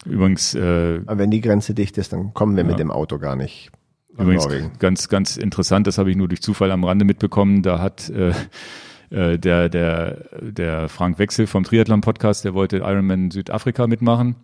übrigens, 0.04 0.54
äh, 0.54 1.00
aber 1.06 1.18
wenn 1.18 1.30
die 1.30 1.40
Grenze 1.40 1.74
dicht 1.74 1.98
ist, 1.98 2.12
dann 2.12 2.32
kommen 2.32 2.56
wir 2.56 2.62
Ja. 2.62 2.70
mit 2.70 2.78
dem 2.78 2.90
Auto 2.90 3.18
gar 3.18 3.34
nicht 3.36 3.70
Übrigens 4.16 4.44
Norwegen. 4.44 4.70
ganz, 4.78 5.08
ganz 5.08 5.36
interessant, 5.36 5.86
das 5.86 5.98
habe 5.98 6.10
ich 6.10 6.16
nur 6.16 6.28
durch 6.28 6.42
Zufall 6.42 6.70
am 6.72 6.84
Rande 6.84 7.04
mitbekommen. 7.04 7.62
Da 7.62 7.80
hat 7.80 8.08
äh, 8.10 8.32
äh, 9.10 9.38
der, 9.38 9.68
der, 9.68 10.24
der 10.40 10.88
Frank 10.88 11.18
Wechsel 11.18 11.46
vom 11.46 11.64
Triathlon-Podcast, 11.64 12.44
der 12.44 12.54
wollte 12.54 12.78
Ironman 12.78 13.30
Südafrika 13.30 13.86
mitmachen 13.86 14.36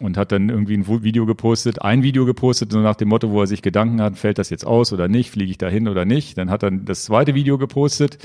und 0.00 0.16
hat 0.16 0.32
dann 0.32 0.48
irgendwie 0.48 0.76
ein 0.76 1.02
Video 1.02 1.26
gepostet, 1.26 1.82
ein 1.82 2.02
Video 2.02 2.24
gepostet, 2.24 2.72
so 2.72 2.80
nach 2.80 2.96
dem 2.96 3.08
Motto, 3.08 3.30
wo 3.30 3.40
er 3.40 3.46
sich 3.46 3.62
Gedanken 3.62 4.00
hat, 4.00 4.16
fällt 4.16 4.38
das 4.38 4.50
jetzt 4.50 4.66
aus 4.66 4.92
oder 4.92 5.08
nicht, 5.08 5.30
fliege 5.30 5.50
ich 5.50 5.58
da 5.58 5.68
hin 5.68 5.88
oder 5.88 6.04
nicht. 6.04 6.38
Dann 6.38 6.50
hat 6.50 6.62
er 6.62 6.70
das 6.70 7.04
zweite 7.04 7.34
Video 7.34 7.58
gepostet 7.58 8.18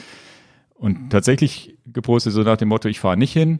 und 0.75 1.09
tatsächlich 1.09 1.77
gepostet, 1.85 2.33
so 2.33 2.43
nach 2.43 2.57
dem 2.57 2.69
Motto, 2.69 2.89
ich 2.89 2.99
fahre 2.99 3.17
nicht 3.17 3.33
hin. 3.33 3.59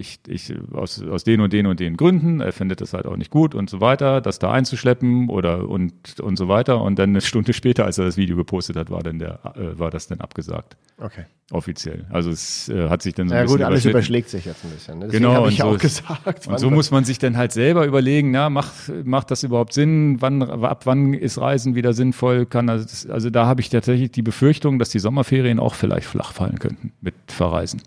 Ich, 0.00 0.20
ich, 0.28 0.54
aus, 0.72 1.02
aus 1.02 1.24
den 1.24 1.40
und 1.40 1.52
den 1.52 1.66
und 1.66 1.80
den 1.80 1.96
Gründen, 1.96 2.38
er 2.40 2.52
findet 2.52 2.80
das 2.80 2.92
halt 2.94 3.04
auch 3.06 3.16
nicht 3.16 3.32
gut 3.32 3.56
und 3.56 3.68
so 3.68 3.80
weiter, 3.80 4.20
das 4.20 4.38
da 4.38 4.52
einzuschleppen 4.52 5.28
oder 5.28 5.68
und, 5.68 6.20
und 6.20 6.36
so 6.38 6.46
weiter. 6.46 6.80
Und 6.82 7.00
dann 7.00 7.10
eine 7.10 7.20
Stunde 7.20 7.52
später, 7.52 7.84
als 7.84 7.98
er 7.98 8.04
das 8.04 8.16
Video 8.16 8.36
gepostet 8.36 8.76
hat, 8.76 8.90
war 8.90 9.02
dann 9.02 9.18
der, 9.18 9.40
äh, 9.56 9.76
war 9.76 9.90
das 9.90 10.06
dann 10.06 10.20
abgesagt. 10.20 10.76
Okay. 10.98 11.24
Offiziell. 11.50 12.06
Also 12.10 12.30
es 12.30 12.68
äh, 12.68 12.88
hat 12.88 13.02
sich 13.02 13.14
dann 13.14 13.28
so 13.28 13.34
ein 13.34 13.38
Ja 13.38 13.42
bisschen 13.42 13.56
gut, 13.58 13.66
alles 13.66 13.84
überschlägt 13.86 14.28
sich 14.28 14.44
jetzt 14.44 14.64
ein 14.64 14.70
bisschen. 14.70 14.98
Ne? 15.00 15.06
Deswegen 15.06 15.24
Genau, 15.24 15.34
habe 15.34 15.48
ich 15.48 15.54
und 15.54 15.58
ja 15.58 15.64
so- 15.64 15.74
auch 15.74 15.78
gesagt. 15.78 16.46
Und 16.46 16.60
so 16.60 16.70
muss 16.70 16.92
man 16.92 17.02
sich 17.04 17.18
dann 17.18 17.36
halt 17.36 17.50
selber 17.50 17.84
überlegen, 17.84 18.30
na, 18.30 18.50
macht, 18.50 18.74
macht 19.04 19.32
das 19.32 19.42
überhaupt 19.42 19.72
Sinn? 19.72 20.18
Wann, 20.20 20.42
ab 20.42 20.86
wann 20.86 21.12
ist 21.12 21.38
Reisen 21.40 21.74
wieder 21.74 21.92
sinnvoll? 21.92 22.46
Kann 22.46 22.68
das, 22.68 23.08
also 23.10 23.30
da 23.30 23.46
habe 23.46 23.60
ich 23.62 23.68
tatsächlich 23.70 24.12
die 24.12 24.22
Befürchtung, 24.22 24.78
dass 24.78 24.90
die 24.90 25.00
Sommerferien 25.00 25.58
auch 25.58 25.74
vielleicht 25.74 26.06
flach 26.06 26.32
fallen 26.32 26.60
könnten 26.60 26.92
mit 27.00 27.14
Verreisen. 27.26 27.82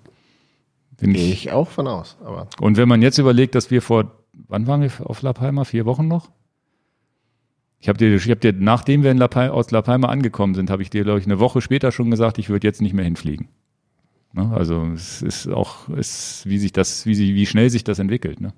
Gehe 1.01 1.13
ich. 1.13 1.45
ich 1.47 1.51
auch 1.51 1.67
von 1.67 1.87
aus. 1.87 2.17
Aber 2.23 2.47
Und 2.59 2.77
wenn 2.77 2.87
man 2.87 3.01
jetzt 3.01 3.17
überlegt, 3.17 3.55
dass 3.55 3.71
wir 3.71 3.81
vor, 3.81 4.11
wann 4.47 4.67
waren 4.67 4.81
wir 4.81 4.91
auf 5.03 5.21
La 5.21 5.33
Palma? 5.33 5.63
Vier 5.63 5.85
Wochen 5.85 6.07
noch? 6.07 6.29
Ich 7.79 7.89
habe 7.89 7.97
dir, 7.97 8.13
ich 8.13 8.29
hab 8.29 8.39
dir, 8.39 8.53
nachdem 8.53 9.03
wir 9.03 9.11
in 9.11 9.17
La 9.17 9.27
Palma, 9.27 9.53
aus 9.53 9.71
La 9.71 9.81
Palma 9.81 10.09
angekommen 10.09 10.53
sind, 10.53 10.69
habe 10.69 10.83
ich 10.83 10.89
dir, 10.89 11.03
glaube 11.03 11.19
ich, 11.19 11.25
eine 11.25 11.39
Woche 11.39 11.61
später 11.61 11.91
schon 11.91 12.11
gesagt, 12.11 12.37
ich 12.37 12.49
würde 12.49 12.67
jetzt 12.67 12.81
nicht 12.81 12.93
mehr 12.93 13.05
hinfliegen. 13.05 13.47
Ne? 14.33 14.51
Also 14.53 14.87
es 14.93 15.21
ist 15.21 15.47
auch, 15.47 15.89
es, 15.89 16.43
wie 16.45 16.59
sich 16.59 16.71
das, 16.71 17.05
wie, 17.05 17.15
sie, 17.15 17.35
wie 17.35 17.45
schnell 17.45 17.69
sich 17.69 17.83
das 17.83 17.99
entwickelt. 17.99 18.39
Ne? 18.39 18.53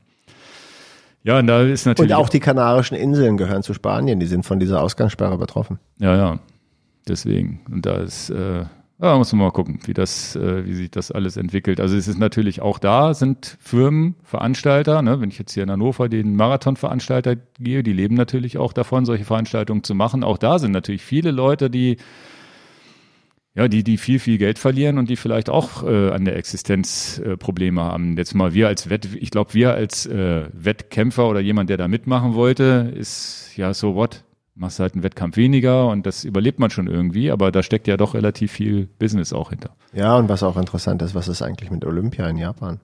Ja, 1.24 1.40
und 1.40 1.48
da 1.48 1.62
ist 1.62 1.86
und 1.88 1.92
natürlich 1.92 2.14
auch 2.16 2.30
die 2.30 2.42
Kanarischen 2.42 2.98
Inseln 2.98 3.38
gehören 3.38 3.64
zu 3.64 3.74
Spanien. 3.74 4.20
Die 4.20 4.26
sind 4.26 4.46
von 4.46 4.60
dieser 4.60 4.82
Ausgangssperre 4.82 5.38
betroffen. 5.38 5.80
Ja, 6.00 6.16
ja. 6.16 6.40
Deswegen. 7.08 7.62
Und 7.72 7.86
da 7.86 7.96
ist, 7.96 8.30
äh, 8.30 8.66
ja, 9.04 9.18
muss 9.18 9.34
man 9.34 9.42
mal 9.42 9.52
gucken, 9.52 9.80
wie 9.86 9.94
das, 9.94 10.38
äh, 10.38 10.66
wie 10.66 10.74
sich 10.76 10.90
das 10.90 11.12
alles 11.12 11.36
entwickelt. 11.36 11.82
Also 11.82 11.98
es 11.98 12.08
ist 12.08 12.18
natürlich 12.18 12.62
auch 12.62 12.80
da, 12.80 13.14
sind 13.14 13.58
Firmen, 13.60 14.16
Veranstalter, 14.24 15.02
ne? 15.02 15.20
wenn 15.20 15.30
ich 15.30 15.38
jetzt 15.38 15.54
hier 15.54 15.64
in 15.64 15.72
Hannover 15.72 16.08
den 16.08 16.38
Marathonveranstalter 16.38 17.36
gehe, 17.60 17.84
die 17.84 17.92
leben 17.92 18.16
natürlich 18.16 18.58
auch 18.58 18.72
davon, 18.72 19.04
solche 19.04 19.26
Veranstaltungen 19.26 19.84
zu 19.84 19.94
machen. 19.94 20.24
Auch 20.24 20.38
da 20.38 20.58
sind 20.58 20.72
natürlich 20.72 21.04
viele 21.04 21.32
Leute, 21.32 21.70
die 21.70 21.98
ja, 23.56 23.68
die, 23.68 23.84
die 23.84 23.98
viel, 23.98 24.20
viel 24.20 24.38
Geld 24.38 24.58
verlieren 24.58 24.98
und 24.98 25.10
die 25.10 25.18
vielleicht 25.18 25.50
auch 25.50 25.84
äh, 25.84 26.10
an 26.10 26.24
der 26.24 26.38
Existenz 26.38 27.20
äh, 27.20 27.36
Probleme 27.36 27.84
haben. 27.84 28.18
Jetzt 28.18 28.34
mal 28.34 28.54
wir 28.54 28.68
als 28.68 28.90
Wett, 28.90 29.10
ich 29.20 29.32
glaube, 29.32 29.54
wir 29.54 29.74
als 29.74 30.06
äh, 30.06 30.46
Wettkämpfer 30.54 31.28
oder 31.28 31.42
jemand, 31.42 31.70
der 31.70 31.78
da 31.78 31.88
mitmachen 31.90 32.34
wollte, 32.36 32.94
ist 32.96 33.52
ja 33.56 33.74
so 33.74 33.96
what? 33.96 34.24
Machst 34.56 34.80
halt 34.80 34.94
einen 34.94 35.04
Wettkampf 35.04 35.36
weniger 35.36 35.88
und 35.88 36.06
das 36.06 36.24
überlebt 36.24 36.60
man 36.60 36.70
schon 36.70 36.88
irgendwie, 36.88 37.32
aber 37.32 37.52
da 37.52 37.64
steckt 37.64 37.88
ja 37.88 37.98
doch 37.98 38.14
relativ 38.14 38.52
viel 38.52 38.88
Business 39.00 39.34
auch 39.34 39.50
hinter. 39.50 39.72
Ja, 39.94 40.16
und 40.16 40.30
was 40.30 40.44
auch 40.44 40.58
interessant 40.58 41.02
ist, 41.02 41.16
was 41.16 41.28
ist 41.28 41.42
eigentlich 41.42 41.72
mit 41.72 41.84
Olympia 41.86 42.28
in 42.30 42.38
Japan? 42.38 42.80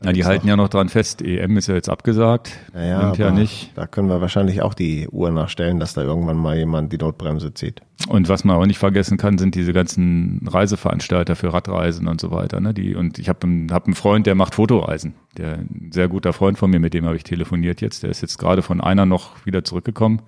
Na, 0.00 0.12
die 0.12 0.24
halten 0.24 0.46
ja 0.46 0.56
noch 0.56 0.68
dran 0.68 0.88
fest, 0.88 1.22
EM 1.22 1.56
ist 1.56 1.66
ja 1.66 1.74
jetzt 1.74 1.88
abgesagt, 1.88 2.52
Naja, 2.72 3.00
Olympia 3.00 3.32
nicht. 3.32 3.72
da 3.74 3.84
können 3.88 4.08
wir 4.08 4.20
wahrscheinlich 4.20 4.62
auch 4.62 4.74
die 4.74 5.08
Uhr 5.08 5.32
nachstellen, 5.32 5.80
dass 5.80 5.92
da 5.92 6.02
irgendwann 6.02 6.36
mal 6.36 6.56
jemand 6.56 6.92
die 6.92 6.98
Notbremse 6.98 7.52
zieht. 7.52 7.80
Und 8.06 8.28
was 8.28 8.44
man 8.44 8.56
auch 8.56 8.64
nicht 8.64 8.78
vergessen 8.78 9.18
kann, 9.18 9.38
sind 9.38 9.56
diese 9.56 9.72
ganzen 9.72 10.46
Reiseveranstalter 10.46 11.34
für 11.34 11.52
Radreisen 11.52 12.06
und 12.06 12.20
so 12.20 12.30
weiter. 12.30 12.60
Ne? 12.60 12.74
Die, 12.74 12.94
und 12.94 13.18
ich 13.18 13.28
habe 13.28 13.40
einen, 13.42 13.72
hab 13.72 13.86
einen 13.86 13.96
Freund, 13.96 14.28
der 14.28 14.36
macht 14.36 14.54
Fotoreisen. 14.54 15.14
Der 15.36 15.54
ein 15.58 15.90
sehr 15.92 16.06
guter 16.06 16.32
Freund 16.32 16.58
von 16.58 16.70
mir, 16.70 16.78
mit 16.78 16.94
dem 16.94 17.04
habe 17.04 17.16
ich 17.16 17.24
telefoniert 17.24 17.80
jetzt. 17.80 18.04
Der 18.04 18.10
ist 18.10 18.20
jetzt 18.22 18.38
gerade 18.38 18.62
von 18.62 18.80
einer 18.80 19.04
noch 19.04 19.44
wieder 19.46 19.64
zurückgekommen. 19.64 20.22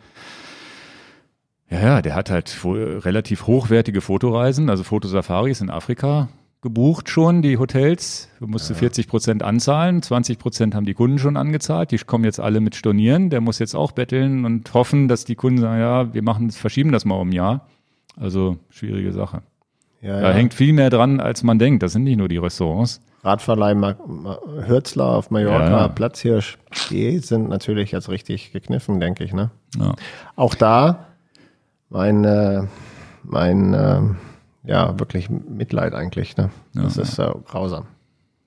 Ja, 1.70 1.80
ja, 1.80 2.02
der 2.02 2.14
hat 2.14 2.30
halt 2.30 2.56
relativ 2.64 3.46
hochwertige 3.46 4.00
Fotoreisen, 4.00 4.70
also 4.70 4.82
Fotosafaris 4.84 5.60
in 5.60 5.70
Afrika 5.70 6.28
gebucht 6.62 7.08
schon, 7.08 7.42
die 7.42 7.58
Hotels. 7.58 8.28
Du 8.38 8.46
musst 8.46 8.68
ja. 8.68 8.76
40 8.76 9.08
Prozent 9.08 9.42
anzahlen, 9.42 10.02
20 10.02 10.38
Prozent 10.38 10.74
haben 10.74 10.84
die 10.84 10.94
Kunden 10.94 11.18
schon 11.18 11.36
angezahlt. 11.36 11.90
Die 11.90 11.98
kommen 11.98 12.24
jetzt 12.24 12.40
alle 12.40 12.60
mit 12.60 12.74
Stornieren. 12.74 13.30
Der 13.30 13.40
muss 13.40 13.58
jetzt 13.58 13.74
auch 13.74 13.92
betteln 13.92 14.44
und 14.44 14.72
hoffen, 14.74 15.08
dass 15.08 15.24
die 15.24 15.36
Kunden 15.36 15.60
sagen, 15.60 15.80
ja, 15.80 16.12
wir 16.12 16.22
machen, 16.22 16.50
verschieben 16.50 16.92
das 16.92 17.04
mal 17.04 17.14
um 17.14 17.30
ein 17.30 17.32
Jahr. 17.32 17.66
Also 18.16 18.58
schwierige 18.68 19.12
Sache. 19.12 19.42
Ja, 20.02 20.20
da 20.20 20.30
ja. 20.30 20.34
hängt 20.34 20.54
viel 20.54 20.72
mehr 20.72 20.90
dran, 20.90 21.20
als 21.20 21.42
man 21.42 21.58
denkt. 21.58 21.82
Das 21.82 21.92
sind 21.92 22.04
nicht 22.04 22.16
nur 22.16 22.28
die 22.28 22.38
Restaurants. 22.38 23.00
Radverleih 23.22 23.96
Hürzler 24.66 25.04
auf 25.04 25.30
Mallorca, 25.30 25.68
ja, 25.68 25.88
Platzhirsch, 25.88 26.56
die 26.88 27.18
sind 27.18 27.50
natürlich 27.50 27.92
jetzt 27.92 28.08
richtig 28.08 28.50
gekniffen, 28.50 28.98
denke 28.98 29.24
ich. 29.24 29.34
Ne? 29.34 29.50
Ja. 29.78 29.94
Auch 30.36 30.54
da 30.54 31.09
mein, 31.90 32.24
äh, 32.24 32.62
mein 33.22 33.74
äh, 33.74 34.00
ja, 34.64 34.98
wirklich 34.98 35.28
Mitleid 35.28 35.94
eigentlich. 35.94 36.36
Ne? 36.36 36.50
Das 36.74 36.96
ist 36.96 37.18
äh, 37.18 37.30
grausam. 37.46 37.86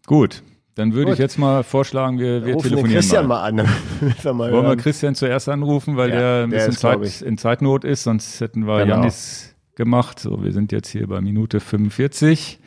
Gut, 0.06 0.44
dann 0.76 0.94
würde 0.94 1.14
ich 1.14 1.20
jetzt 1.20 1.38
mal 1.38 1.64
vorschlagen, 1.64 2.18
wir, 2.18 2.46
wir 2.46 2.58
telefonieren 2.58 2.94
Christian 2.94 3.28
mal. 3.28 3.54
mal 3.54 3.64
an. 3.64 3.70
wir 4.22 4.34
mal 4.34 4.52
Wollen 4.52 4.66
wir 4.66 4.78
Christian 4.78 5.14
zuerst 5.14 5.48
anrufen, 5.48 5.98
weil 5.98 6.10
ja, 6.10 6.16
der 6.16 6.44
ein 6.44 6.50
bisschen 6.50 6.72
ist, 6.72 6.80
Zeit, 6.80 7.22
in 7.22 7.38
Zeitnot 7.38 7.84
ist, 7.84 8.04
sonst 8.04 8.42
hätten 8.42 8.66
wir 8.66 8.80
genau. 8.80 8.96
Janis 8.96 9.56
gemacht. 9.76 10.20
So, 10.20 10.44
wir 10.44 10.52
sind 10.52 10.72
jetzt 10.72 10.90
hier 10.90 11.08
bei 11.08 11.22
Minute 11.22 11.60
45. 11.60 12.60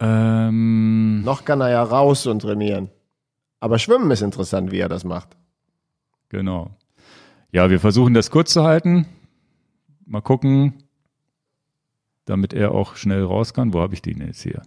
Ähm, 0.00 1.22
Noch 1.22 1.44
kann 1.44 1.60
er 1.60 1.70
ja 1.70 1.82
raus 1.82 2.26
und 2.26 2.40
trainieren. 2.40 2.90
Aber 3.60 3.78
Schwimmen 3.78 4.10
ist 4.10 4.22
interessant, 4.22 4.70
wie 4.70 4.78
er 4.78 4.88
das 4.88 5.04
macht. 5.04 5.36
Genau. 6.28 6.76
Ja, 7.54 7.70
wir 7.70 7.78
versuchen 7.78 8.14
das 8.14 8.32
kurz 8.32 8.52
zu 8.52 8.64
halten. 8.64 9.06
Mal 10.06 10.22
gucken, 10.22 10.74
damit 12.24 12.52
er 12.52 12.72
auch 12.72 12.96
schnell 12.96 13.22
raus 13.22 13.54
kann. 13.54 13.72
Wo 13.72 13.80
habe 13.80 13.94
ich 13.94 14.02
den 14.02 14.20
jetzt 14.26 14.42
hier? 14.42 14.60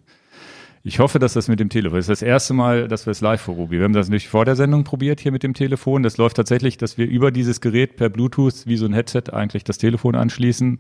Ich 0.83 0.99
hoffe, 0.99 1.19
dass 1.19 1.33
das 1.33 1.49
mit 1.49 1.59
dem 1.59 1.67
Telefon 1.67 1.97
das 1.97 2.05
ist. 2.05 2.21
Das 2.21 2.21
erste 2.21 2.53
Mal, 2.53 2.87
dass 2.87 3.05
wir 3.05 3.11
es 3.11 3.19
live 3.19 3.41
vor 3.41 3.55
Ruby. 3.55 3.79
Wir 3.79 3.83
haben 3.83 3.91
das 3.91 4.07
nicht 4.07 4.29
vor 4.29 4.45
der 4.45 4.55
Sendung 4.55 4.85
probiert 4.85 5.19
hier 5.19 5.33
mit 5.33 5.43
dem 5.43 5.53
Telefon. 5.53 6.01
Das 6.01 6.15
läuft 6.15 6.37
tatsächlich, 6.37 6.77
dass 6.77 6.97
wir 6.97 7.09
über 7.09 7.29
dieses 7.29 7.59
Gerät 7.59 7.97
per 7.97 8.07
Bluetooth 8.07 8.65
wie 8.67 8.77
so 8.77 8.85
ein 8.85 8.93
Headset 8.93 9.33
eigentlich 9.33 9.65
das 9.65 9.77
Telefon 9.77 10.15
anschließen. 10.15 10.79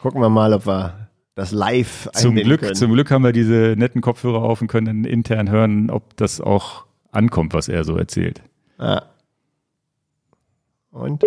Gucken 0.00 0.20
wir 0.20 0.30
mal, 0.30 0.52
ob 0.52 0.66
wir 0.66 1.08
das 1.36 1.52
live 1.52 2.08
zum 2.14 2.34
Glück, 2.34 2.62
können. 2.62 2.74
Zum 2.74 2.92
Glück 2.92 3.12
haben 3.12 3.22
wir 3.22 3.30
diese 3.30 3.76
netten 3.78 4.00
Kopfhörer 4.00 4.42
auf 4.42 4.60
und 4.60 4.66
können 4.66 5.04
intern 5.04 5.50
hören, 5.50 5.88
ob 5.88 6.16
das 6.16 6.40
auch 6.40 6.86
ankommt, 7.12 7.54
was 7.54 7.68
er 7.68 7.84
so 7.84 7.96
erzählt. 7.96 8.42
Ah. 8.78 9.02
Und? 10.98 11.22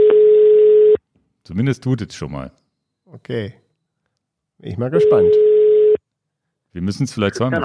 Zumindest 1.43 1.83
tut 1.83 2.01
es 2.01 2.13
schon 2.13 2.33
mal. 2.33 2.51
Okay. 3.05 3.53
Bin 4.57 4.71
ich 4.71 4.77
mal 4.77 4.89
gespannt. 4.89 5.31
Wir 6.73 6.81
müssen 6.81 7.05
es 7.05 7.13
vielleicht 7.13 7.35
sagen. 7.35 7.57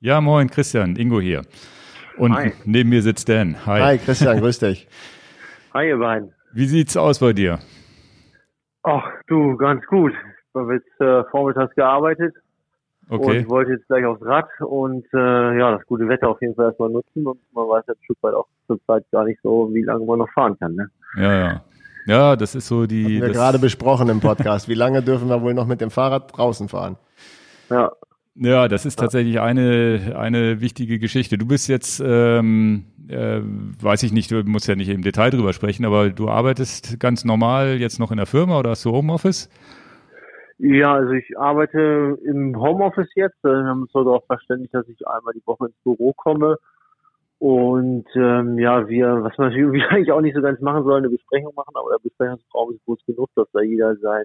Ja, 0.00 0.20
moin, 0.20 0.48
Christian, 0.48 0.94
Ingo 0.96 1.20
hier. 1.20 1.42
Und 2.16 2.32
Hi. 2.34 2.52
neben 2.64 2.90
mir 2.90 3.02
sitzt 3.02 3.28
Dan. 3.28 3.66
Hi. 3.66 3.80
Hi, 3.80 3.98
Christian, 3.98 4.38
grüß 4.38 4.60
dich. 4.60 4.88
Hi, 5.74 5.88
ihr 5.88 5.98
beiden. 5.98 6.32
Wie 6.52 6.66
sieht's 6.66 6.96
aus 6.96 7.18
bei 7.18 7.32
dir? 7.32 7.58
Ach, 8.84 9.04
du, 9.26 9.56
ganz 9.56 9.84
gut. 9.86 10.12
Ich 10.12 10.54
habe 10.54 10.74
jetzt 10.74 11.00
äh, 11.00 11.24
vormittags 11.30 11.74
gearbeitet. 11.74 12.34
Okay. 13.08 13.24
Und 13.24 13.36
ich 13.36 13.48
wollte 13.48 13.72
jetzt 13.72 13.86
gleich 13.88 14.04
aufs 14.04 14.24
Rad 14.24 14.48
und 14.60 15.06
äh, 15.12 15.58
ja, 15.58 15.76
das 15.76 15.86
gute 15.86 16.08
Wetter 16.08 16.28
auf 16.28 16.40
jeden 16.40 16.54
Fall 16.54 16.66
erstmal 16.66 16.90
nutzen 16.90 17.26
und 17.26 17.38
man 17.52 17.68
weiß 17.68 17.84
ja 17.86 17.94
ein 17.94 18.02
Stück 18.04 18.18
weit 18.22 18.34
auch 18.34 18.48
zur 18.66 18.80
Zeit 18.86 19.04
gar 19.12 19.24
nicht 19.24 19.40
so, 19.42 19.72
wie 19.72 19.82
lange 19.82 20.04
man 20.04 20.18
noch 20.18 20.30
fahren 20.30 20.58
kann. 20.58 20.74
Ne? 20.74 20.90
Ja, 21.16 21.34
ja. 21.34 21.64
Ja, 22.06 22.36
das 22.36 22.54
ist 22.54 22.68
so 22.68 22.86
die. 22.86 23.16
Haben 23.16 23.26
wir 23.26 23.32
gerade 23.32 23.58
besprochen 23.58 24.08
im 24.08 24.20
Podcast. 24.20 24.68
Wie 24.68 24.74
lange 24.74 25.02
dürfen 25.02 25.28
wir 25.28 25.42
wohl 25.42 25.54
noch 25.54 25.66
mit 25.66 25.80
dem 25.80 25.90
Fahrrad 25.90 26.36
draußen 26.36 26.68
fahren? 26.68 26.96
Ja, 27.68 27.90
ja, 28.38 28.68
das 28.68 28.84
ist 28.84 28.98
tatsächlich 28.98 29.40
eine, 29.40 30.14
eine 30.14 30.60
wichtige 30.60 30.98
Geschichte. 30.98 31.38
Du 31.38 31.46
bist 31.46 31.68
jetzt, 31.68 32.02
ähm, 32.04 32.84
äh, 33.08 33.40
weiß 33.40 34.02
ich 34.02 34.12
nicht, 34.12 34.30
du 34.30 34.42
musst 34.44 34.68
ja 34.68 34.74
nicht 34.74 34.90
im 34.90 35.00
Detail 35.00 35.30
drüber 35.30 35.54
sprechen, 35.54 35.86
aber 35.86 36.10
du 36.10 36.28
arbeitest 36.28 37.00
ganz 37.00 37.24
normal 37.24 37.76
jetzt 37.78 37.98
noch 37.98 38.10
in 38.10 38.18
der 38.18 38.26
Firma 38.26 38.58
oder 38.58 38.70
hast 38.70 38.84
du 38.84 38.92
Homeoffice? 38.92 39.48
Ja, 40.58 40.94
also 40.94 41.12
ich 41.12 41.38
arbeite 41.38 42.18
im 42.24 42.60
Homeoffice 42.60 43.08
jetzt. 43.14 43.42
Wir 43.42 43.64
haben 43.64 43.82
uns 43.82 43.92
so 43.92 44.04
darauf 44.04 44.24
verständigt, 44.26 44.74
dass 44.74 44.86
ich 44.88 45.06
einmal 45.06 45.32
die 45.32 45.46
Woche 45.46 45.66
ins 45.66 45.76
Büro 45.82 46.12
komme. 46.12 46.56
Und 47.38 48.06
ähm, 48.14 48.58
ja, 48.58 48.88
wir, 48.88 49.22
was 49.22 49.36
man 49.38 49.52
eigentlich 49.90 50.12
auch 50.12 50.20
nicht 50.20 50.34
so 50.34 50.42
ganz 50.42 50.60
machen 50.60 50.84
soll, 50.84 50.98
eine 50.98 51.10
Besprechung 51.10 51.52
machen, 51.54 51.74
aber 51.74 51.90
der 51.90 52.02
Besprechungsraum 52.02 52.72
ist 52.72 52.84
groß 52.84 53.00
genug, 53.06 53.28
dass 53.34 53.48
da 53.52 53.60
jeder 53.60 53.96
sein 53.96 54.24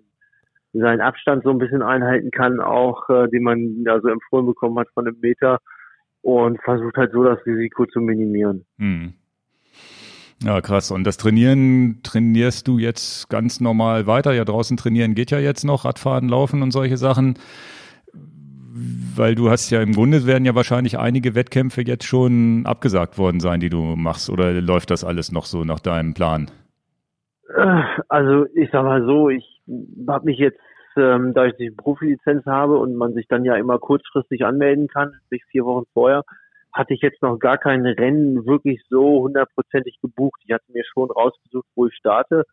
seinen 0.74 1.02
Abstand 1.02 1.44
so 1.44 1.50
ein 1.50 1.58
bisschen 1.58 1.82
einhalten 1.82 2.32
kann, 2.32 2.62
auch 2.62 3.10
äh, 3.10 3.28
den 3.28 3.44
man 3.44 3.84
ja 3.86 4.00
so 4.00 4.08
empfohlen 4.08 4.46
bekommen 4.46 4.80
hat 4.80 4.88
von 4.94 5.08
einem 5.08 5.20
Meter 5.20 5.60
und 6.22 6.62
versucht 6.62 6.96
halt 6.96 7.12
so 7.12 7.24
das 7.24 7.46
Risiko 7.46 7.86
zu 7.88 8.00
minimieren. 8.00 8.66
Hm. 8.78 9.14
Ja, 10.44 10.60
krass. 10.62 10.90
Und 10.90 11.04
das 11.04 11.18
Trainieren 11.18 12.00
trainierst 12.04 12.68
du 12.68 12.80
jetzt 12.80 13.30
ganz 13.30 13.60
normal 13.60 14.08
weiter? 14.08 14.34
Ja, 14.34 14.44
draußen 14.44 14.76
trainieren 14.76 15.14
geht 15.14 15.30
ja 15.30 15.40
jetzt 15.40 15.64
noch, 15.64 15.86
Radfahren, 15.86 16.30
Laufen 16.30 16.64
und 16.64 16.72
solche 16.72 16.98
Sachen. 16.98 17.36
Weil 18.74 19.36
du 19.36 19.50
hast 19.50 19.70
ja 19.70 19.82
im 19.82 19.92
Grunde 19.92 20.26
werden 20.26 20.46
ja 20.46 20.56
wahrscheinlich 20.56 20.98
einige 20.98 21.36
Wettkämpfe 21.36 21.82
jetzt 21.82 22.06
schon 22.06 22.66
abgesagt 22.66 23.18
worden 23.18 23.40
sein, 23.40 23.60
die 23.60 23.70
du 23.70 23.82
machst. 23.96 24.30
Oder 24.30 24.54
läuft 24.62 24.92
das 24.92 25.04
alles 25.04 25.32
noch 25.32 25.46
so 25.46 25.64
nach 25.66 25.80
deinem 25.80 26.14
Plan? 26.14 26.50
Äh, 27.56 27.84
also 28.08 28.46
ich 28.54 28.70
sag 28.72 28.84
mal 28.84 29.06
so, 29.06 29.30
ich 29.30 29.62
habe 30.08 30.26
mich 30.26 30.38
jetzt, 30.38 30.60
ähm, 30.96 31.34
da 31.34 31.46
ich 31.46 31.56
die 31.58 31.72
Profilizenz 31.72 32.46
habe 32.46 32.78
und 32.78 32.96
man 32.96 33.14
sich 33.14 33.28
dann 33.28 33.44
ja 33.44 33.56
immer 33.56 33.78
kurzfristig 33.78 34.46
anmelden 34.46 34.88
kann, 34.88 35.14
sich 35.30 35.44
vier 35.52 35.66
Wochen 35.66 35.86
vorher, 35.94 36.24
hatte 36.72 36.94
ich 36.94 37.02
jetzt 37.02 37.22
noch 37.22 37.38
gar 37.40 37.58
kein 37.58 37.86
Rennen 37.86 38.46
wirklich 38.46 38.82
so 38.90 39.22
hundertprozentig 39.24 40.00
gebucht. 40.02 40.42
Ich 40.46 40.54
hatte 40.54 40.72
mir 40.72 40.84
schon 40.86 41.12
rausgesucht, 41.12 41.68
wo 41.76 41.88
ich 41.88 41.96
starte. 41.96 42.46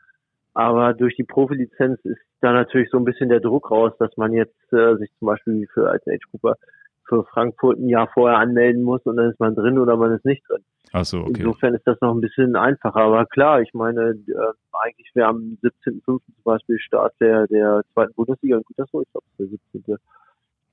Aber 0.59 0.92
durch 0.92 1.14
die 1.14 1.22
Profilizenz 1.22 2.00
ist 2.04 2.18
da 2.40 2.52
natürlich 2.52 2.90
so 2.90 2.98
ein 2.98 3.04
bisschen 3.04 3.28
der 3.28 3.38
Druck 3.38 3.70
raus, 3.70 3.92
dass 4.00 4.16
man 4.16 4.32
jetzt 4.32 4.72
äh, 4.72 4.96
sich 4.96 5.09
zum 5.20 5.26
Beispiel 5.26 5.68
für 5.72 5.88
als 5.88 6.04
Age 6.09 6.28
Grouper 6.32 6.56
für 7.04 7.22
Frankfurt 7.26 7.78
ein 7.78 7.88
Jahr 7.88 8.09
vorher 8.12 8.38
anmelden 8.38 8.82
muss 8.82 9.00
und 9.04 9.18
dann 9.18 9.30
ist 9.30 9.38
man 9.38 9.54
drin 9.54 9.78
oder 9.78 9.96
man 9.96 10.14
ist 10.14 10.24
nicht 10.24 10.42
drin. 10.48 10.64
Ach 10.92 11.04
so, 11.04 11.20
okay. 11.20 11.42
Insofern 11.42 11.74
ist 11.74 11.86
das 11.86 12.00
noch 12.00 12.12
ein 12.12 12.20
bisschen 12.20 12.56
einfacher. 12.56 13.02
Aber 13.02 13.24
klar, 13.26 13.62
ich 13.62 13.72
meine, 13.72 14.00
äh, 14.11 14.52
eigentlich 14.72 15.09
wäre 15.14 15.28
am 15.28 15.59
17.05. 15.62 16.02
zum 16.02 16.22
Beispiel 16.42 16.80
Start 16.80 17.14
der, 17.20 17.46
der 17.46 17.82
zweiten 17.94 18.14
Bundesliga. 18.14 18.56
Gut, 18.56 18.76
das 18.78 18.92
war, 18.92 19.02
ich 19.02 19.12
glaube, 19.12 19.26
der 19.38 19.46
17. 19.46 19.96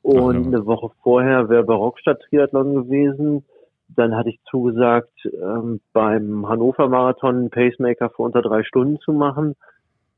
Und 0.02 0.18
Ach, 0.18 0.34
ja. 0.34 0.48
eine 0.48 0.66
Woche 0.66 0.96
vorher 1.04 1.48
wäre 1.48 1.64
Barockstadt 1.64 2.24
Triathlon 2.24 2.74
gewesen. 2.74 3.46
Dann 3.90 4.16
hatte 4.16 4.30
ich 4.30 4.40
zugesagt, 4.50 5.14
ähm, 5.26 5.80
beim 5.94 6.50
Hannover 6.50 6.90
Marathon 6.90 7.36
einen 7.36 7.50
Pacemaker 7.52 8.10
für 8.10 8.24
unter 8.24 8.42
drei 8.42 8.64
Stunden 8.64 9.00
zu 9.00 9.14
machen. 9.14 9.56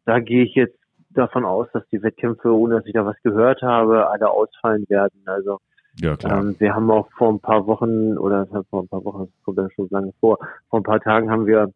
Da 0.07 0.21
gehe 0.21 0.45
ich 0.45 0.55
jetzt 0.55 0.79
davon 1.09 1.43
aus, 1.43 1.67
dass 1.73 1.85
die 1.89 2.01
Wettkämpfe, 2.01 2.49
ohne 2.49 2.75
dass 2.75 2.85
ich 2.85 2.93
da 2.93 3.05
was 3.05 3.21
gehört 3.23 3.61
habe, 3.61 4.09
alle 4.09 4.29
ausfallen 4.29 4.85
werden. 4.87 5.21
Also 5.25 5.59
ja, 5.99 6.15
klar. 6.15 6.39
Ähm, 6.39 6.55
wir 6.59 6.73
haben 6.73 6.89
auch 6.89 7.09
vor 7.17 7.33
ein 7.33 7.41
paar 7.41 7.67
Wochen, 7.67 8.17
oder 8.17 8.47
vor 8.69 8.83
ein 8.83 8.87
paar 8.87 9.03
Wochen, 9.03 9.25
das 9.25 9.43
kommt 9.43 9.57
ja 9.57 9.69
schon 9.75 9.89
lange 9.89 10.13
vor, 10.21 10.39
vor 10.69 10.79
ein 10.79 10.83
paar 10.83 11.01
Tagen 11.01 11.29
haben 11.29 11.45
wir 11.45 11.73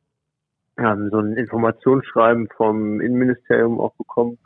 ähm, 0.78 1.10
so 1.12 1.20
ein 1.20 1.34
Informationsschreiben 1.34 2.48
vom 2.56 3.02
Innenministerium 3.02 3.82
auch 3.82 3.96
bekommen. 3.96 4.38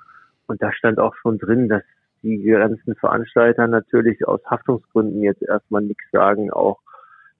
Und 0.47 0.63
da 0.63 0.73
stand 0.73 0.97
auch 0.97 1.13
schon 1.21 1.37
drin, 1.37 1.69
dass 1.69 1.83
die 2.23 2.41
ganzen 2.41 2.95
Veranstalter 2.95 3.67
natürlich 3.67 4.27
aus 4.27 4.41
Haftungsgründen 4.45 5.21
jetzt 5.21 5.43
erstmal 5.43 5.83
nichts 5.83 6.09
sagen, 6.11 6.51
auch 6.51 6.79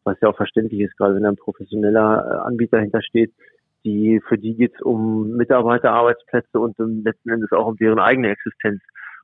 was 0.03 0.19
ja 0.21 0.29
auch 0.29 0.37
verständlich 0.37 0.81
ist, 0.81 0.95
gerade 0.95 1.15
wenn 1.15 1.25
ein 1.25 1.37
professioneller 1.37 2.23
äh, 2.29 2.47
Anbieter 2.47 2.79
hintersteht, 2.79 3.33
die, 3.85 4.21
für 4.27 4.37
die 4.37 4.55
geht's 4.55 4.81
um 4.81 5.37
Mitarbeiterarbeitsplätze 5.37 6.59
und 6.59 6.77
um, 6.79 7.03
letzten 7.03 7.29
Endes 7.29 7.51
auch 7.51 7.67
um 7.67 7.77
deren 7.77 7.99
eigene 7.99 8.31
Existenz. 8.31 8.81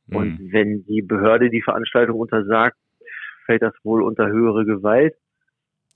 Mhm. 0.07 0.15
Und 0.15 0.39
wenn 0.51 0.85
die 0.85 1.01
Behörde 1.01 1.49
die 1.49 1.61
Veranstaltung 1.61 2.19
untersagt, 2.19 2.77
fällt 3.45 3.63
das 3.63 3.73
wohl 3.83 4.03
unter 4.03 4.27
höhere 4.27 4.65
Gewalt. 4.65 5.15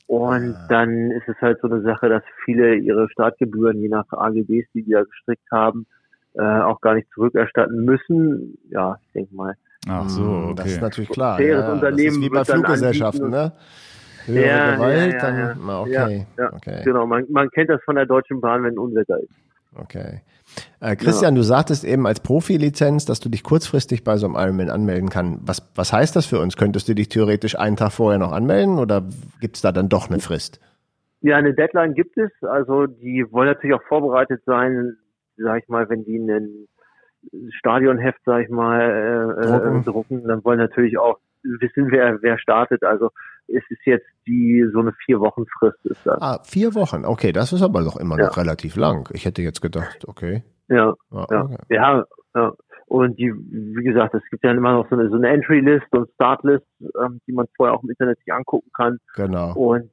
Und 0.08 0.56
ah. 0.56 0.68
dann 0.70 1.12
ist 1.12 1.28
es 1.28 1.36
halt 1.42 1.60
so 1.62 1.70
eine 1.70 1.82
Sache, 1.82 2.10
dass 2.10 2.24
viele 2.44 2.76
ihre 2.76 3.10
Startgebühren, 3.10 3.80
je 3.82 3.90
nach 3.90 4.06
AGBs, 4.12 4.68
die 4.74 4.84
die 4.84 4.92
da 4.92 5.04
gestrickt 5.04 5.50
haben, 5.52 5.88
äh, 6.34 6.42
auch 6.42 6.82
gar 6.82 6.96
nicht 6.96 7.10
zurückerstatten 7.14 7.86
müssen. 7.86 8.58
Ja, 8.70 8.98
ich 9.02 9.12
denke 9.14 9.36
mal. 9.36 9.56
Ach 9.88 10.10
so, 10.10 10.24
hm, 10.24 10.44
okay. 10.46 10.56
Das 10.58 10.68
ist 10.68 10.82
natürlich 10.82 11.10
klar. 11.10 11.40
Ja, 11.40 11.72
Unternehmen 11.72 12.08
das 12.08 12.18
ist 12.18 12.22
wie 12.22 12.30
bei 12.30 12.44
Fluggesellschaften, 12.44 13.30
ne? 13.30 13.54
Höhere 14.26 14.46
ja, 14.46 14.76
Gewalt, 14.76 15.14
ja, 15.14 15.38
ja, 15.38 15.54
dann, 15.54 15.70
okay. 15.70 16.26
Ja, 16.38 16.54
okay. 16.54 16.82
Genau, 16.84 17.06
man, 17.06 17.26
man 17.30 17.50
kennt 17.52 17.70
das 17.70 17.82
von 17.84 17.96
der 17.96 18.06
Deutschen 18.06 18.42
Bahn, 18.42 18.64
wenn 18.64 18.78
Unwetter 18.78 19.20
ist. 19.20 19.30
Okay. 19.76 20.22
Äh, 20.80 20.96
Christian, 20.96 21.36
du 21.36 21.42
sagtest 21.42 21.84
eben 21.84 22.08
als 22.08 22.20
Profilizenz, 22.20 23.06
dass 23.06 23.20
du 23.20 23.30
dich 23.30 23.44
kurzfristig 23.44 24.04
bei 24.04 24.18
so 24.18 24.28
einem 24.28 24.36
Ironman 24.36 24.70
anmelden 24.70 25.10
kannst. 25.10 25.48
Was, 25.48 25.72
was 25.76 25.92
heißt 25.92 26.16
das 26.16 26.26
für 26.26 26.40
uns? 26.40 26.56
Könntest 26.56 26.88
du 26.88 26.94
dich 26.94 27.10
theoretisch 27.10 27.58
einen 27.58 27.76
Tag 27.76 27.92
vorher 27.92 28.20
noch 28.20 28.32
anmelden 28.32 28.78
oder 28.78 29.04
gibt 29.42 29.58
es 29.58 29.62
da 29.62 29.72
dann 29.72 29.90
doch 29.90 30.10
eine 30.10 30.20
Frist? 30.20 30.60
Ja, 31.22 31.38
eine 31.38 31.54
Deadline 31.54 31.94
gibt 31.94 32.18
es. 32.18 32.32
Also 32.42 32.86
die 32.86 33.26
wollen 33.32 33.48
natürlich 33.48 33.76
auch 33.76 33.84
vorbereitet 33.88 34.44
sein, 34.46 34.96
sag 35.38 35.64
ich 35.64 35.68
mal, 35.68 35.90
wenn 35.90 36.06
die 36.06 36.20
einen 36.20 36.68
Stadionheft, 37.50 38.20
sag 38.26 38.44
ich 38.44 38.50
mal, 38.50 38.80
äh, 38.80 39.42
äh 39.42 39.60
drucken. 39.60 39.84
drucken, 39.84 40.28
dann 40.28 40.44
wollen 40.44 40.60
natürlich 40.60 40.98
auch 40.98 41.18
wissen, 41.44 41.92
wer, 41.92 42.22
wer 42.22 42.38
startet. 42.38 42.84
Also 42.84 43.10
es 43.48 43.64
ist 43.70 43.86
jetzt 43.86 44.08
die 44.28 44.66
so 44.74 44.80
eine 44.80 44.94
vier 45.06 45.20
Wochen 45.20 45.46
Frist 45.60 45.86
ist 45.86 46.06
das. 46.06 46.22
Ah, 46.22 46.40
vier 46.44 46.74
Wochen. 46.74 47.06
Okay, 47.06 47.32
das 47.32 47.54
ist 47.54 47.62
aber 47.62 47.84
doch 47.84 47.98
immer 47.98 48.18
ja. 48.18 48.28
noch 48.28 48.38
relativ 48.38 48.76
lang. 48.76 49.10
Ich 49.14 49.26
hätte 49.26 49.42
jetzt 49.42 49.62
gedacht, 49.62 50.08
okay. 50.08 50.44
Ja, 50.68 50.94
ah, 51.12 51.28
ja, 51.30 51.44
okay. 51.44 51.56
ja, 51.70 52.06
ja. 52.36 52.54
Und 52.88 53.18
die, 53.18 53.34
wie 53.34 53.84
gesagt, 53.84 54.14
es 54.14 54.24
gibt 54.30 54.44
ja 54.44 54.52
immer 54.52 54.74
noch 54.74 54.90
so 54.90 54.96
eine, 54.96 55.10
so 55.10 55.16
eine 55.16 55.30
Entry-List 55.30 55.88
und 55.92 56.10
Start-List, 56.14 56.66
ähm, 57.04 57.20
die 57.28 57.34
man 57.34 57.48
vorher 57.56 57.76
auch 57.76 57.84
im 57.84 57.90
Internet 57.90 58.20
sich 58.20 58.32
angucken 58.32 58.70
kann. 58.76 59.00
Genau. 59.16 59.54
Und 59.54 59.90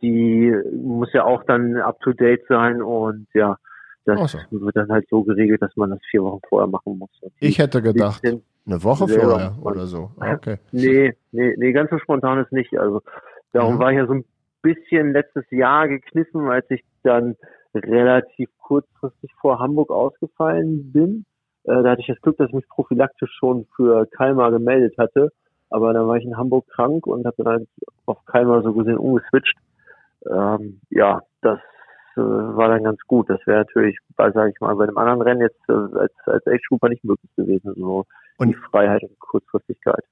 die 0.00 0.54
muss 0.72 1.12
ja 1.12 1.24
auch 1.24 1.42
dann 1.44 1.76
up 1.76 1.98
to 2.00 2.12
date 2.12 2.42
sein 2.48 2.82
und 2.82 3.26
ja, 3.34 3.56
das 4.04 4.32
so. 4.32 4.38
wird 4.50 4.76
dann 4.76 4.90
halt 4.90 5.06
so 5.10 5.24
geregelt, 5.24 5.60
dass 5.62 5.74
man 5.76 5.90
das 5.90 5.98
vier 6.10 6.22
Wochen 6.22 6.40
vorher 6.48 6.68
machen 6.68 6.98
muss. 6.98 7.10
Ich 7.40 7.58
hätte 7.58 7.82
gedacht, 7.82 8.22
eine 8.66 8.82
Woche 8.82 9.08
vorher 9.08 9.56
oder 9.62 9.86
so. 9.86 10.10
Ah, 10.18 10.34
okay. 10.34 10.58
Nee, 10.72 11.14
nee, 11.32 11.54
nee, 11.56 11.72
ganz 11.72 11.90
so 11.90 11.98
spontan 11.98 12.38
ist 12.38 12.52
nicht. 12.52 12.78
Also 12.78 13.02
darum 13.52 13.74
ja. 13.74 13.80
war 13.80 13.92
ich 13.92 13.98
ja 13.98 14.06
so 14.06 14.14
ein 14.14 14.24
bisschen 14.62 15.12
letztes 15.12 15.44
Jahr 15.50 15.88
gekniffen, 15.88 16.48
als 16.48 16.68
ich 16.70 16.84
dann 17.02 17.36
relativ 17.74 18.50
kurzfristig 18.58 19.30
vor 19.40 19.58
Hamburg 19.60 19.90
ausgefallen 19.90 20.92
bin. 20.92 21.24
Äh, 21.64 21.82
da 21.82 21.90
hatte 21.90 22.00
ich 22.00 22.08
das 22.08 22.20
Glück, 22.20 22.36
dass 22.38 22.48
ich 22.48 22.54
mich 22.54 22.68
prophylaktisch 22.68 23.30
schon 23.38 23.66
für 23.76 24.06
Kalmar 24.06 24.50
gemeldet 24.50 24.96
hatte. 24.98 25.30
Aber 25.70 25.92
dann 25.92 26.06
war 26.06 26.16
ich 26.16 26.24
in 26.24 26.36
Hamburg 26.36 26.66
krank 26.68 27.06
und 27.06 27.26
habe 27.26 27.36
dann 27.38 27.46
halt 27.46 27.68
auf 28.06 28.24
Kalmar 28.26 28.62
so 28.62 28.72
gesehen 28.72 28.98
umgeswitcht. 28.98 29.56
Ähm, 30.28 30.80
ja, 30.90 31.20
das 31.42 31.58
äh, 32.16 32.20
war 32.20 32.68
dann 32.68 32.84
ganz 32.84 33.00
gut. 33.06 33.28
Das 33.28 33.44
wäre 33.46 33.58
natürlich, 33.58 33.98
sage 34.16 34.50
ich 34.50 34.60
mal, 34.60 34.74
bei 34.76 34.84
einem 34.84 34.98
anderen 34.98 35.22
Rennen 35.22 35.40
jetzt 35.40 35.60
äh, 35.68 35.98
als, 35.98 36.12
als 36.24 36.46
Age-Trooper 36.46 36.88
nicht 36.88 37.04
möglich 37.04 37.30
gewesen. 37.36 37.74
So 37.76 38.04
und 38.36 38.48
die 38.48 38.56
Freiheit 38.70 39.02
und 39.02 39.18
Kurzfristigkeit. 39.18 40.04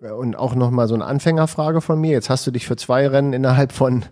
Und 0.00 0.36
auch 0.36 0.54
nochmal 0.54 0.86
so 0.86 0.94
eine 0.94 1.04
Anfängerfrage 1.04 1.80
von 1.80 2.00
mir. 2.00 2.12
Jetzt 2.12 2.28
hast 2.28 2.46
du 2.46 2.50
dich 2.50 2.66
für 2.66 2.76
zwei 2.76 3.06
Rennen 3.06 3.32
innerhalb 3.32 3.72
von 3.72 4.04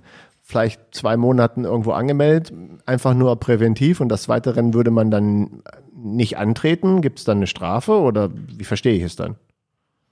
vielleicht 0.42 0.94
zwei 0.94 1.16
Monaten 1.16 1.64
irgendwo 1.64 1.92
angemeldet, 1.92 2.53
einfach 2.86 3.14
nur 3.14 3.38
präventiv 3.38 4.00
und 4.00 4.09
das 4.09 4.24
zweite 4.24 4.57
Rennen 4.57 4.74
würde 4.74 4.90
man 4.90 5.11
dann 5.11 5.62
nicht 5.94 6.36
antreten? 6.36 7.00
Gibt 7.00 7.18
es 7.18 7.24
dann 7.24 7.38
eine 7.38 7.46
Strafe 7.46 7.92
oder 7.92 8.30
wie 8.32 8.64
verstehe 8.64 8.94
ich 8.94 9.03
es 9.03 9.16
dann? 9.16 9.36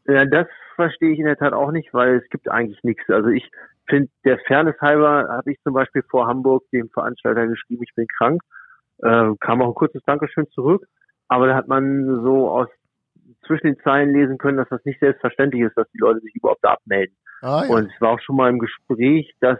Ja, 0.06 0.24
das 0.24 0.46
verstehe 0.76 1.12
ich 1.12 1.18
in 1.18 1.26
der 1.26 1.36
Tat 1.36 1.52
auch 1.52 1.72
nicht, 1.72 1.92
weil 1.92 2.16
es 2.16 2.28
gibt 2.30 2.48
eigentlich 2.50 2.82
nichts. 2.82 3.08
Also 3.08 3.28
ich 3.28 3.50
finde, 3.88 4.10
der 4.24 4.38
Fairness 4.46 4.80
halber 4.80 5.28
habe 5.28 5.52
ich 5.52 5.60
zum 5.62 5.74
Beispiel 5.74 6.02
vor 6.08 6.26
Hamburg 6.26 6.64
dem 6.72 6.88
Veranstalter 6.90 7.46
geschrieben, 7.46 7.82
ich 7.82 7.94
bin 7.94 8.06
krank. 8.06 8.40
Äh, 9.02 9.32
kam 9.40 9.62
auch 9.62 9.68
ein 9.68 9.74
kurzes 9.74 10.02
Dankeschön 10.06 10.48
zurück. 10.50 10.86
Aber 11.28 11.46
da 11.46 11.54
hat 11.54 11.68
man 11.68 12.22
so 12.22 12.50
aus 12.50 12.68
zwischen 13.50 13.66
den 13.66 13.80
Zeilen 13.80 14.12
lesen 14.12 14.38
können, 14.38 14.58
dass 14.58 14.68
das 14.68 14.84
nicht 14.84 15.00
selbstverständlich 15.00 15.62
ist, 15.62 15.76
dass 15.76 15.90
die 15.90 15.98
Leute 15.98 16.20
sich 16.20 16.34
überhaupt 16.36 16.64
abmelden. 16.64 17.16
Ah, 17.42 17.64
ja. 17.64 17.74
Und 17.74 17.90
es 17.92 18.00
war 18.00 18.10
auch 18.10 18.20
schon 18.20 18.36
mal 18.36 18.48
im 18.48 18.60
Gespräch, 18.60 19.34
dass 19.40 19.58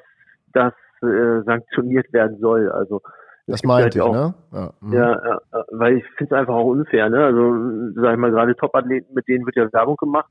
das 0.53 0.73
äh, 1.03 1.43
sanktioniert 1.45 2.13
werden 2.13 2.39
soll. 2.39 2.71
Also 2.71 3.03
das 3.49 3.65
meinte 3.65 3.85
halt 3.85 3.95
ich, 3.97 4.01
auch, 4.01 4.13
ne? 4.13 4.35
Ja, 4.53 4.73
mhm. 4.81 4.93
ja, 4.93 5.27
ja, 5.27 5.65
weil 5.73 5.97
ich 5.97 6.05
finde 6.17 6.35
es 6.37 6.41
einfach 6.41 6.55
auch 6.55 6.67
unfair, 6.67 7.11
ne? 7.11 7.25
Also 7.25 8.01
sag 8.01 8.13
ich 8.13 8.19
mal, 8.19 8.31
gerade 8.31 8.55
Top-Athleten, 8.55 9.13
mit 9.13 9.27
denen 9.27 9.45
wird 9.45 9.57
ja 9.57 9.73
Werbung 9.73 9.97
gemacht. 9.97 10.31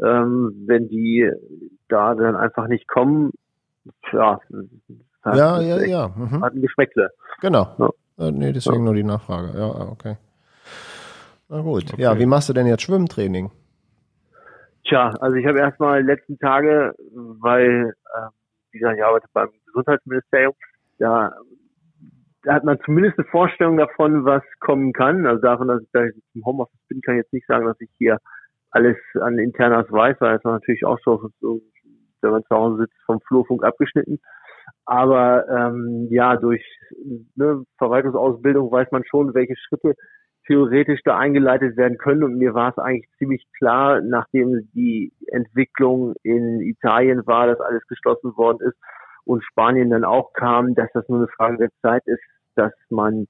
Ähm, 0.00 0.64
wenn 0.66 0.88
die 0.88 1.30
da 1.88 2.14
dann 2.14 2.36
einfach 2.36 2.68
nicht 2.68 2.86
kommen, 2.88 3.32
ja, 4.12 4.38
ja, 5.24 5.60
ja, 5.60 5.80
ja. 5.80 6.08
Mhm. 6.14 6.44
Hat 6.44 6.52
ein 6.52 6.60
Geschmäckle. 6.60 7.10
Genau. 7.40 7.74
Ja. 7.78 8.26
Äh, 8.26 8.32
nee, 8.32 8.52
deswegen 8.52 8.84
nur 8.84 8.94
die 8.94 9.02
Nachfrage. 9.02 9.58
Ja, 9.58 9.88
okay. 9.90 10.16
Na 11.48 11.60
gut. 11.62 11.92
Okay. 11.92 12.02
Ja, 12.02 12.18
wie 12.18 12.26
machst 12.26 12.48
du 12.48 12.52
denn 12.52 12.66
jetzt 12.66 12.82
Schwimmtraining? 12.82 13.50
Tja, 14.84 15.10
also 15.20 15.36
ich 15.36 15.46
habe 15.46 15.58
erstmal 15.58 16.02
letzten 16.02 16.38
Tage, 16.38 16.94
weil, 17.40 17.94
äh, 18.14 18.28
wie 18.72 18.78
gesagt, 18.78 18.98
ich 18.98 19.04
arbeite 19.04 19.26
beim 19.32 19.48
Gesundheitsministerium, 19.66 20.54
da, 20.98 21.32
da 22.42 22.54
hat 22.54 22.64
man 22.64 22.78
zumindest 22.84 23.18
eine 23.18 23.28
Vorstellung 23.28 23.76
davon, 23.76 24.24
was 24.24 24.42
kommen 24.60 24.92
kann. 24.92 25.26
Also 25.26 25.40
davon, 25.42 25.68
dass 25.68 25.82
ich 25.82 25.88
da 25.92 26.02
im 26.02 26.44
Homeoffice 26.44 26.80
bin, 26.88 27.00
kann 27.00 27.16
ich 27.16 27.22
jetzt 27.22 27.32
nicht 27.32 27.46
sagen, 27.46 27.66
dass 27.66 27.80
ich 27.80 27.90
hier 27.98 28.18
alles 28.70 28.96
an 29.20 29.38
Internas 29.38 29.90
weiß, 29.90 30.16
weil 30.20 30.36
es 30.36 30.44
natürlich 30.44 30.84
auch 30.84 30.98
so, 31.04 31.30
so 31.40 31.60
wenn 32.20 32.30
man 32.30 32.44
zu 32.44 32.54
Hause 32.56 32.82
sitzt, 32.82 32.96
vom 33.06 33.20
Flurfunk 33.26 33.64
abgeschnitten. 33.64 34.18
Aber 34.84 35.46
ähm, 35.48 36.08
ja, 36.10 36.36
durch 36.36 36.64
ne, 37.34 37.62
Verwaltungsausbildung 37.78 38.70
weiß 38.70 38.88
man 38.90 39.04
schon, 39.04 39.34
welche 39.34 39.54
Schritte 39.56 39.94
theoretisch 40.48 41.00
da 41.04 41.16
eingeleitet 41.16 41.76
werden 41.76 41.98
können. 41.98 42.24
Und 42.24 42.38
mir 42.38 42.54
war 42.54 42.70
es 42.70 42.78
eigentlich 42.78 43.08
ziemlich 43.18 43.46
klar, 43.56 44.00
nachdem 44.00 44.68
die 44.74 45.12
Entwicklung 45.28 46.14
in 46.22 46.60
Italien 46.60 47.24
war, 47.26 47.46
dass 47.46 47.60
alles 47.60 47.86
geschlossen 47.86 48.36
worden 48.36 48.58
ist 48.66 48.76
und 49.24 49.44
Spanien 49.44 49.90
dann 49.90 50.04
auch 50.04 50.32
kam, 50.32 50.74
dass 50.74 50.90
das 50.94 51.08
nur 51.08 51.18
eine 51.18 51.28
Frage 51.28 51.58
der 51.58 51.70
Zeit 51.82 52.02
ist, 52.06 52.22
dass 52.56 52.72
man 52.88 53.28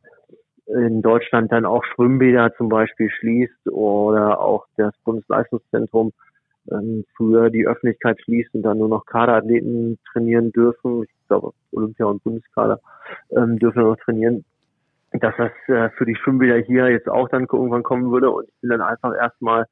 in 0.66 1.02
Deutschland 1.02 1.50
dann 1.50 1.66
auch 1.66 1.84
Schwimmbäder 1.84 2.54
zum 2.56 2.68
Beispiel 2.68 3.10
schließt 3.10 3.68
oder 3.70 4.40
auch 4.40 4.66
das 4.76 4.94
Bundesleistungszentrum 5.04 6.12
ähm, 6.70 7.04
früher 7.16 7.50
die 7.50 7.66
Öffentlichkeit 7.66 8.20
schließt 8.22 8.54
und 8.54 8.62
dann 8.62 8.78
nur 8.78 8.88
noch 8.88 9.06
Kaderathleten 9.06 9.98
trainieren 10.12 10.52
dürfen. 10.52 11.04
Ich 11.04 11.28
glaube, 11.28 11.52
Olympia 11.72 12.06
und 12.06 12.22
Bundeskader 12.22 12.80
ähm, 13.30 13.58
dürfen 13.58 13.82
noch 13.82 13.96
trainieren 13.96 14.44
dass 15.12 15.34
das 15.36 15.52
äh, 15.68 15.90
für 15.96 16.04
die 16.04 16.16
Schwimmbäder 16.16 16.59
hier 16.59 16.90
jetzt 16.90 17.09
auch 17.09 17.28
dann 17.28 17.46
irgendwann 17.50 17.82
kommen 17.82 18.11
würde. 18.11 18.30
Und 18.30 18.48
ich 18.48 18.61
bin 18.61 18.70
dann 18.70 18.82
einfach 18.82 19.14
erstmal 19.14 19.66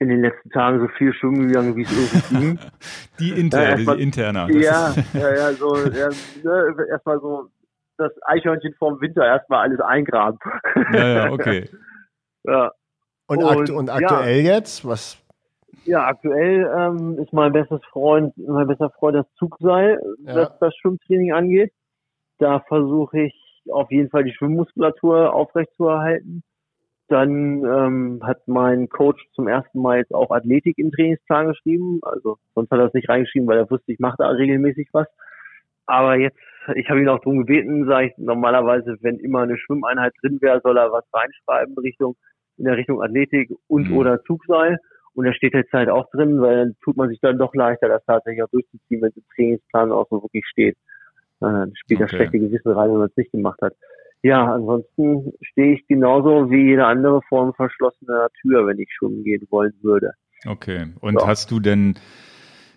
in 0.00 0.08
den 0.08 0.20
letzten 0.20 0.50
Tagen 0.50 0.80
so 0.80 0.88
viel 0.96 1.12
schwimmen 1.12 1.48
gegangen, 1.48 1.76
wie 1.76 1.82
es 1.82 1.92
irgendwie 1.92 2.46
ging. 2.46 2.58
Die 3.18 3.30
interne, 3.30 3.82
ja, 3.82 3.94
die 3.94 4.02
interne. 4.02 4.52
Ja, 4.52 4.94
ja, 5.12 5.34
ja, 5.34 5.52
so 5.54 5.76
ja, 5.76 6.08
ne, 6.44 6.86
erstmal 6.88 7.18
so 7.18 7.48
das 7.96 8.12
Eichhörnchen 8.26 8.74
vorm 8.78 9.00
Winter 9.00 9.26
erstmal 9.26 9.62
alles 9.62 9.80
eingraben. 9.80 10.38
Ja, 10.92 11.08
ja, 11.08 11.32
okay. 11.32 11.68
ja. 12.44 12.70
Und, 13.26 13.42
und, 13.42 13.44
akt 13.44 13.70
und 13.70 13.90
aktuell 13.90 14.42
ja, 14.42 14.54
jetzt? 14.54 14.86
Was? 14.86 15.20
Ja, 15.84 16.06
aktuell 16.06 16.70
ähm, 16.76 17.18
ist 17.18 17.32
mein 17.32 17.52
bestes 17.52 17.80
Freund, 17.90 18.32
mein 18.36 18.68
bester 18.68 18.90
Freund 18.90 19.16
das 19.16 19.26
Zugseil, 19.34 20.00
ja. 20.24 20.36
was 20.36 20.58
das 20.60 20.76
Schwimmtraining 20.76 21.32
angeht. 21.32 21.72
Da 22.38 22.60
versuche 22.60 23.22
ich 23.22 23.47
auf 23.70 23.90
jeden 23.90 24.10
Fall 24.10 24.24
die 24.24 24.32
Schwimmmuskulatur 24.32 25.32
aufrechtzuerhalten. 25.32 26.42
Dann 27.08 27.64
ähm, 27.64 28.20
hat 28.22 28.46
mein 28.46 28.88
Coach 28.88 29.24
zum 29.34 29.48
ersten 29.48 29.80
Mal 29.80 29.98
jetzt 29.98 30.14
auch 30.14 30.30
Athletik 30.30 30.76
im 30.78 30.92
Trainingsplan 30.92 31.48
geschrieben. 31.48 32.00
Also 32.02 32.36
sonst 32.54 32.70
hat 32.70 32.78
er 32.80 32.86
es 32.86 32.94
nicht 32.94 33.08
reingeschrieben, 33.08 33.48
weil 33.48 33.58
er 33.58 33.70
wusste, 33.70 33.92
ich 33.92 33.98
mache 33.98 34.16
da 34.18 34.28
regelmäßig 34.28 34.88
was. 34.92 35.06
Aber 35.86 36.16
jetzt, 36.16 36.38
ich 36.74 36.90
habe 36.90 37.00
ihn 37.00 37.08
auch 37.08 37.18
darum 37.20 37.38
gebeten, 37.38 37.86
sage 37.86 38.08
ich 38.08 38.12
normalerweise, 38.18 38.98
wenn 39.00 39.18
immer 39.18 39.40
eine 39.40 39.56
Schwimmeinheit 39.56 40.12
drin 40.20 40.38
wäre, 40.42 40.60
soll 40.62 40.76
er 40.76 40.92
was 40.92 41.04
reinschreiben 41.14 41.78
Richtung 41.78 42.14
in 42.58 42.64
der 42.64 42.76
Richtung 42.76 43.02
Athletik 43.02 43.50
und 43.68 43.88
mhm. 43.88 43.96
oder 43.96 44.22
Zugseil. 44.24 44.78
Und 45.14 45.24
er 45.24 45.32
steht 45.32 45.54
jetzt 45.54 45.72
halt 45.72 45.88
auch 45.88 46.10
drin, 46.10 46.42
weil 46.42 46.56
dann 46.56 46.76
tut 46.82 46.96
man 46.96 47.08
sich 47.08 47.20
dann 47.20 47.38
doch 47.38 47.54
leichter, 47.54 47.88
das 47.88 48.04
tatsächlich 48.04 48.42
auch 48.42 48.50
durchzuziehen, 48.50 49.00
wenn 49.00 49.08
es 49.08 49.16
im 49.16 49.24
Trainingsplan 49.34 49.92
auch 49.92 50.06
so 50.10 50.22
wirklich 50.22 50.46
steht. 50.46 50.76
Dann 51.40 51.72
spielt 51.76 52.00
okay. 52.00 52.10
das 52.10 52.16
schlechte 52.16 52.38
Gewissen 52.38 52.72
rein, 52.72 52.90
wenn 52.90 52.98
man 52.98 53.08
es 53.08 53.16
nicht 53.16 53.32
gemacht 53.32 53.60
hat. 53.62 53.74
Ja, 54.22 54.52
ansonsten 54.52 55.32
stehe 55.42 55.74
ich 55.74 55.86
genauso 55.86 56.50
wie 56.50 56.70
jede 56.70 56.86
andere 56.86 57.20
Form 57.28 57.54
verschlossener 57.54 58.28
Tür, 58.40 58.66
wenn 58.66 58.78
ich 58.78 58.88
schwimmen 58.92 59.22
gehen 59.22 59.46
wollen 59.50 59.74
würde. 59.82 60.12
Okay. 60.46 60.86
Und 61.00 61.20
so. 61.20 61.26
hast 61.26 61.50
du 61.52 61.60
denn, 61.60 61.94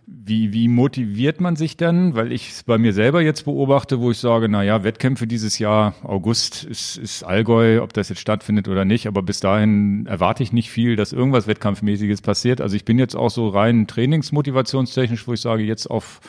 wie, 0.05 0.53
wie 0.53 0.67
motiviert 0.67 1.41
man 1.41 1.55
sich 1.55 1.77
denn? 1.77 2.15
Weil 2.15 2.31
ich 2.31 2.49
es 2.49 2.63
bei 2.63 2.77
mir 2.77 2.93
selber 2.93 3.21
jetzt 3.21 3.43
beobachte, 3.43 3.99
wo 3.99 4.11
ich 4.11 4.19
sage, 4.19 4.49
na 4.49 4.63
ja, 4.63 4.83
Wettkämpfe 4.83 5.25
dieses 5.25 5.57
Jahr, 5.57 5.95
August 6.03 6.63
ist, 6.63 6.97
ist 6.97 7.23
Allgäu, 7.23 7.81
ob 7.81 7.93
das 7.93 8.09
jetzt 8.09 8.19
stattfindet 8.19 8.67
oder 8.67 8.85
nicht, 8.85 9.07
aber 9.07 9.23
bis 9.23 9.39
dahin 9.39 10.05
erwarte 10.05 10.43
ich 10.43 10.53
nicht 10.53 10.69
viel, 10.69 10.95
dass 10.95 11.11
irgendwas 11.11 11.47
Wettkampfmäßiges 11.47 12.21
passiert. 12.21 12.61
Also 12.61 12.75
ich 12.75 12.85
bin 12.85 12.99
jetzt 12.99 13.15
auch 13.15 13.29
so 13.29 13.47
rein 13.47 13.87
trainingsmotivationstechnisch, 13.87 15.27
wo 15.27 15.33
ich 15.33 15.41
sage, 15.41 15.63
jetzt 15.63 15.87
auf 15.87 16.19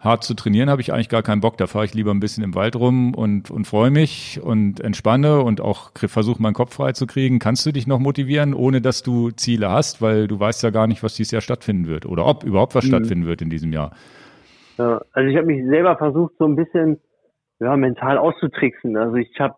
hart 0.00 0.24
zu 0.24 0.34
trainieren 0.34 0.70
habe 0.70 0.80
ich 0.80 0.92
eigentlich 0.92 1.10
gar 1.10 1.22
keinen 1.22 1.40
Bock. 1.40 1.58
Da 1.58 1.66
fahre 1.66 1.84
ich 1.84 1.94
lieber 1.94 2.10
ein 2.10 2.20
bisschen 2.20 2.42
im 2.42 2.54
Wald 2.54 2.74
rum 2.74 3.14
und, 3.14 3.50
und 3.50 3.66
freue 3.66 3.90
mich 3.90 4.40
und 4.42 4.80
entspanne 4.80 5.40
und 5.42 5.60
auch 5.60 5.90
versuche 5.94 6.42
meinen 6.42 6.54
Kopf 6.54 6.74
frei 6.74 6.92
zu 6.92 7.06
kriegen. 7.06 7.38
Kannst 7.38 7.66
du 7.66 7.72
dich 7.72 7.86
noch 7.86 7.98
motivieren, 7.98 8.54
ohne 8.54 8.80
dass 8.80 9.02
du 9.02 9.30
Ziele 9.30 9.70
hast, 9.70 10.00
weil 10.00 10.26
du 10.26 10.40
weißt 10.40 10.62
ja 10.62 10.70
gar 10.70 10.86
nicht, 10.86 11.02
was 11.02 11.14
dieses 11.14 11.32
Jahr 11.32 11.42
stattfinden 11.42 11.86
wird 11.86 12.06
oder 12.06 12.26
ob 12.26 12.44
überhaupt 12.44 12.74
was 12.74 12.84
mhm. 12.84 12.88
stattfinden 12.88 13.26
wird 13.26 13.42
in 13.42 13.50
diesem 13.50 13.72
Jahr. 13.72 13.92
Ja, 14.78 15.02
also 15.12 15.28
ich 15.28 15.36
habe 15.36 15.46
mich 15.46 15.66
selber 15.66 15.96
versucht, 15.96 16.32
so 16.38 16.46
ein 16.46 16.56
bisschen 16.56 16.98
ja, 17.60 17.76
mental 17.76 18.16
auszutricksen. 18.16 18.96
Also 18.96 19.16
ich 19.16 19.38
habe 19.38 19.56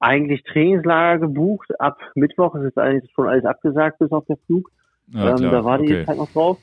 eigentlich 0.00 0.44
Trainingslager 0.44 1.20
gebucht. 1.20 1.68
Ab 1.80 1.98
Mittwoch 2.14 2.54
ist 2.56 2.64
jetzt 2.64 2.78
eigentlich 2.78 3.10
schon 3.14 3.26
alles 3.26 3.46
abgesagt 3.46 3.98
bis 3.98 4.12
auf 4.12 4.26
der 4.26 4.36
Flug. 4.44 4.68
Ja, 5.06 5.30
ähm, 5.30 5.50
da 5.50 5.64
war 5.64 5.78
die 5.78 5.84
okay. 5.84 5.98
jetzt 6.00 6.08
halt 6.08 6.18
noch 6.18 6.30
drauf. 6.30 6.58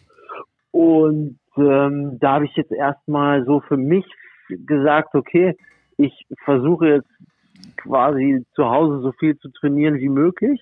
Und 0.69 1.39
ähm, 1.57 2.17
da 2.19 2.33
habe 2.33 2.45
ich 2.45 2.55
jetzt 2.55 2.71
erstmal 2.71 3.45
so 3.45 3.61
für 3.61 3.77
mich 3.77 4.05
gesagt, 4.49 5.15
okay, 5.15 5.57
ich 5.97 6.25
versuche 6.43 6.87
jetzt 6.87 7.09
quasi 7.77 8.45
zu 8.53 8.69
Hause 8.69 9.01
so 9.01 9.11
viel 9.13 9.37
zu 9.37 9.49
trainieren 9.49 9.95
wie 9.95 10.09
möglich, 10.09 10.61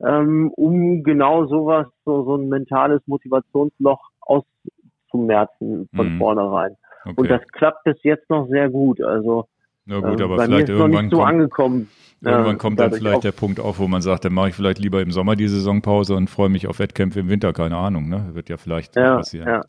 ähm, 0.00 0.50
um 0.54 1.02
genau 1.02 1.46
sowas, 1.46 1.86
so, 2.04 2.24
so 2.24 2.36
ein 2.36 2.48
mentales 2.48 3.00
Motivationsloch 3.06 4.00
auszumerzen 4.20 5.88
von 5.94 6.14
mhm. 6.14 6.18
vornherein. 6.18 6.76
Okay. 7.04 7.14
Und 7.16 7.30
das 7.30 7.42
klappt 7.52 7.84
bis 7.84 7.96
jetzt 8.02 8.28
noch 8.28 8.48
sehr 8.48 8.68
gut. 8.68 9.00
Also 9.00 9.46
na 9.86 10.00
gut, 10.00 10.20
aber 10.20 10.36
äh, 10.38 10.46
vielleicht 10.46 10.68
irgendwann 10.68 11.10
so 11.10 11.18
kommt, 11.18 11.28
angekommen. 11.28 11.88
Irgendwann 12.20 12.58
kommt 12.58 12.80
dann 12.80 12.92
vielleicht 12.92 13.22
der 13.22 13.32
Punkt 13.32 13.60
auf, 13.60 13.78
wo 13.78 13.86
man 13.86 14.02
sagt, 14.02 14.24
dann 14.24 14.34
mache 14.34 14.48
ich 14.48 14.54
vielleicht 14.56 14.80
lieber 14.80 15.00
im 15.00 15.12
Sommer 15.12 15.36
die 15.36 15.46
Saisonpause 15.46 16.16
und 16.16 16.28
freue 16.28 16.48
mich 16.48 16.66
auf 16.66 16.80
Wettkämpfe 16.80 17.20
im 17.20 17.28
Winter, 17.28 17.52
keine 17.52 17.76
Ahnung, 17.76 18.08
ne? 18.08 18.30
Wird 18.32 18.48
ja 18.48 18.56
vielleicht 18.56 18.96
ja, 18.96 19.16
passieren. 19.16 19.46
Ja, 19.46 19.64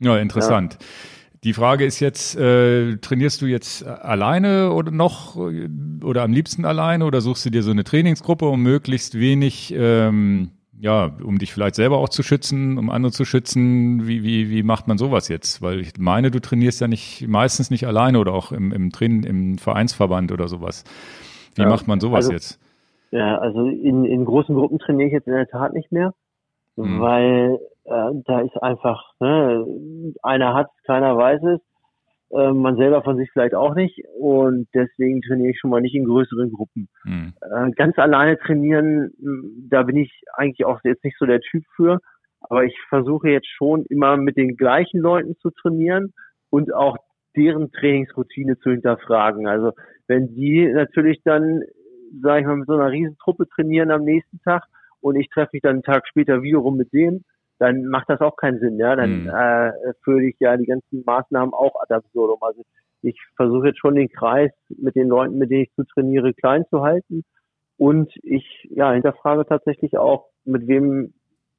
ja 0.00 0.18
interessant. 0.18 0.74
Ja. 0.80 0.86
Die 1.44 1.52
Frage 1.52 1.84
ist 1.84 2.00
jetzt, 2.00 2.36
äh, 2.36 2.96
trainierst 2.96 3.40
du 3.40 3.46
jetzt 3.46 3.86
alleine 3.86 4.72
oder 4.72 4.90
noch 4.90 5.36
oder 5.36 6.22
am 6.22 6.32
liebsten 6.32 6.64
alleine 6.64 7.04
oder 7.04 7.20
suchst 7.20 7.46
du 7.46 7.50
dir 7.50 7.62
so 7.62 7.70
eine 7.70 7.84
Trainingsgruppe, 7.84 8.48
um 8.48 8.62
möglichst 8.62 9.18
wenig, 9.18 9.72
ähm, 9.76 10.50
ja, 10.78 11.12
um 11.22 11.38
dich 11.38 11.52
vielleicht 11.52 11.76
selber 11.76 11.98
auch 11.98 12.08
zu 12.08 12.22
schützen, 12.22 12.78
um 12.78 12.90
andere 12.90 13.12
zu 13.12 13.24
schützen? 13.24 14.08
Wie, 14.08 14.24
wie, 14.24 14.50
wie 14.50 14.62
macht 14.62 14.88
man 14.88 14.98
sowas 14.98 15.28
jetzt? 15.28 15.62
Weil 15.62 15.80
ich 15.80 15.92
meine, 15.98 16.32
du 16.32 16.40
trainierst 16.40 16.80
ja 16.80 16.88
nicht 16.88 17.28
meistens 17.28 17.70
nicht 17.70 17.86
alleine 17.86 18.18
oder 18.18 18.32
auch 18.32 18.50
im, 18.50 18.72
im 18.72 18.90
Training, 18.90 19.22
im 19.22 19.58
Vereinsverband 19.58 20.32
oder 20.32 20.48
sowas. 20.48 20.84
Wie 21.54 21.62
ja, 21.62 21.68
macht 21.68 21.86
man 21.86 22.00
sowas 22.00 22.24
also, 22.24 22.32
jetzt? 22.32 22.60
Ja, 23.12 23.38
also 23.38 23.66
in, 23.66 24.04
in 24.04 24.24
großen 24.24 24.54
Gruppen 24.54 24.78
trainiere 24.78 25.06
ich 25.06 25.12
jetzt 25.12 25.28
in 25.28 25.34
der 25.34 25.48
Tat 25.48 25.74
nicht 25.74 25.92
mehr, 25.92 26.12
hm. 26.76 27.00
weil 27.00 27.60
äh, 27.86 28.10
da 28.24 28.40
ist 28.40 28.56
einfach, 28.62 29.12
ne, 29.20 29.64
einer 30.22 30.54
hat 30.54 30.68
es, 30.76 30.82
keiner 30.84 31.16
weiß 31.16 31.42
es, 31.42 31.60
äh, 32.30 32.52
man 32.52 32.76
selber 32.76 33.02
von 33.02 33.16
sich 33.16 33.30
vielleicht 33.32 33.54
auch 33.54 33.74
nicht 33.74 34.02
und 34.18 34.68
deswegen 34.74 35.22
trainiere 35.22 35.50
ich 35.50 35.60
schon 35.60 35.70
mal 35.70 35.80
nicht 35.80 35.94
in 35.94 36.04
größeren 36.04 36.52
Gruppen. 36.52 36.88
Hm. 37.04 37.34
Äh, 37.40 37.70
ganz 37.72 37.98
alleine 37.98 38.38
trainieren, 38.38 39.12
da 39.68 39.84
bin 39.84 39.96
ich 39.96 40.22
eigentlich 40.34 40.66
auch 40.66 40.80
jetzt 40.84 41.04
nicht 41.04 41.16
so 41.18 41.26
der 41.26 41.40
Typ 41.40 41.62
für, 41.76 42.00
aber 42.40 42.64
ich 42.64 42.76
versuche 42.88 43.30
jetzt 43.30 43.48
schon 43.48 43.84
immer 43.86 44.16
mit 44.16 44.36
den 44.36 44.56
gleichen 44.56 45.00
Leuten 45.00 45.36
zu 45.36 45.50
trainieren 45.50 46.12
und 46.50 46.74
auch 46.74 46.96
deren 47.36 47.70
Trainingsroutine 47.70 48.58
zu 48.58 48.70
hinterfragen. 48.70 49.46
Also 49.46 49.72
wenn 50.08 50.34
die 50.34 50.66
natürlich 50.66 51.20
dann, 51.24 51.60
sage 52.22 52.40
ich 52.40 52.46
mal, 52.46 52.56
mit 52.56 52.66
so 52.66 52.74
einer 52.74 52.90
Riesentruppe 52.90 53.46
trainieren 53.48 53.90
am 53.90 54.04
nächsten 54.04 54.40
Tag 54.40 54.64
und 55.00 55.16
ich 55.16 55.28
treffe 55.28 55.50
mich 55.52 55.62
dann 55.62 55.74
einen 55.74 55.82
Tag 55.82 56.08
später 56.08 56.42
wiederum 56.42 56.76
mit 56.76 56.92
denen, 56.92 57.24
dann 57.58 57.86
macht 57.86 58.08
das 58.08 58.20
auch 58.20 58.36
keinen 58.36 58.60
Sinn, 58.60 58.78
ja. 58.78 58.96
Dann 58.96 59.22
mhm. 59.22 59.28
äh, 59.28 59.72
führe 60.04 60.24
ich 60.24 60.36
ja 60.40 60.56
die 60.56 60.66
ganzen 60.66 61.02
Maßnahmen 61.04 61.54
auch 61.54 61.80
ad 61.80 61.92
absurdum. 61.94 62.38
Also 62.40 62.62
ich 63.02 63.18
versuche 63.36 63.68
jetzt 63.68 63.78
schon 63.78 63.94
den 63.94 64.08
Kreis 64.08 64.50
mit 64.68 64.96
den 64.96 65.08
Leuten, 65.08 65.38
mit 65.38 65.50
denen 65.50 65.62
ich 65.62 65.74
zu 65.74 65.84
trainiere, 65.84 66.34
klein 66.34 66.64
zu 66.70 66.82
halten. 66.82 67.22
Und 67.78 68.12
ich 68.22 68.68
ja 68.70 68.92
hinterfrage 68.92 69.46
tatsächlich 69.46 69.96
auch, 69.98 70.28
mit 70.44 70.66
wem, 70.66 71.12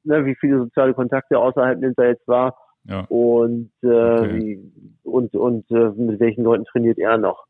ne, 0.04 0.24
wie 0.24 0.34
viele 0.34 0.58
soziale 0.58 0.94
Kontakte 0.94 1.38
außerhalb 1.38 1.78
nimmt 1.78 1.98
er 1.98 2.08
jetzt 2.08 2.26
war 2.26 2.56
ja. 2.84 3.04
und 3.08 3.70
äh, 3.82 3.86
okay. 3.86 4.72
und 5.04 5.34
und 5.34 5.70
äh, 5.70 5.90
mit 5.90 6.20
welchen 6.20 6.42
Leuten 6.42 6.64
trainiert 6.64 6.98
er 6.98 7.18
noch. 7.18 7.44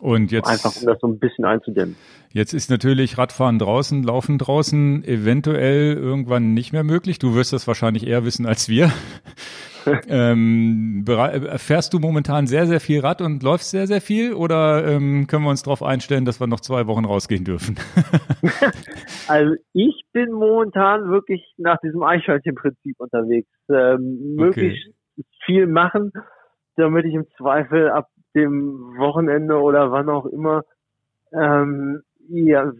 Und 0.00 0.32
jetzt 0.32 0.48
einfach 0.48 0.74
um 0.80 0.86
das 0.86 0.98
so 1.00 1.08
ein 1.08 1.18
bisschen 1.18 1.44
einzudämmen. 1.44 1.94
Jetzt 2.32 2.54
ist 2.54 2.70
natürlich 2.70 3.18
Radfahren 3.18 3.58
draußen, 3.58 4.02
Laufen 4.02 4.38
draußen 4.38 5.04
eventuell 5.04 5.94
irgendwann 5.94 6.54
nicht 6.54 6.72
mehr 6.72 6.84
möglich. 6.84 7.18
Du 7.18 7.34
wirst 7.34 7.52
das 7.52 7.66
wahrscheinlich 7.66 8.06
eher 8.06 8.24
wissen 8.24 8.46
als 8.46 8.68
wir. 8.68 8.90
ähm, 10.08 11.04
fährst 11.56 11.92
du 11.92 11.98
momentan 11.98 12.46
sehr, 12.46 12.66
sehr 12.66 12.80
viel 12.80 13.00
Rad 13.00 13.20
und 13.20 13.42
läufst 13.42 13.70
sehr, 13.70 13.86
sehr 13.86 14.00
viel 14.00 14.32
oder 14.32 14.86
ähm, 14.86 15.26
können 15.26 15.44
wir 15.44 15.50
uns 15.50 15.62
darauf 15.62 15.82
einstellen, 15.82 16.24
dass 16.24 16.40
wir 16.40 16.46
noch 16.46 16.60
zwei 16.60 16.86
Wochen 16.86 17.04
rausgehen 17.04 17.44
dürfen? 17.44 17.76
also 19.28 19.54
ich 19.72 20.04
bin 20.12 20.32
momentan 20.32 21.10
wirklich 21.10 21.42
nach 21.58 21.78
diesem 21.80 22.02
Eichhörnchen-Prinzip 22.02 22.98
unterwegs. 22.98 23.50
Ähm, 23.68 24.36
möglichst 24.36 24.88
okay. 25.18 25.26
viel 25.44 25.66
machen, 25.66 26.12
damit 26.76 27.04
ich 27.04 27.14
im 27.14 27.26
Zweifel 27.36 27.90
ab 27.90 28.08
dem 28.34 28.96
Wochenende 28.98 29.60
oder 29.60 29.90
wann 29.92 30.08
auch 30.08 30.26
immer 30.26 30.64
ähm, 31.32 32.02
ja, 32.28 32.72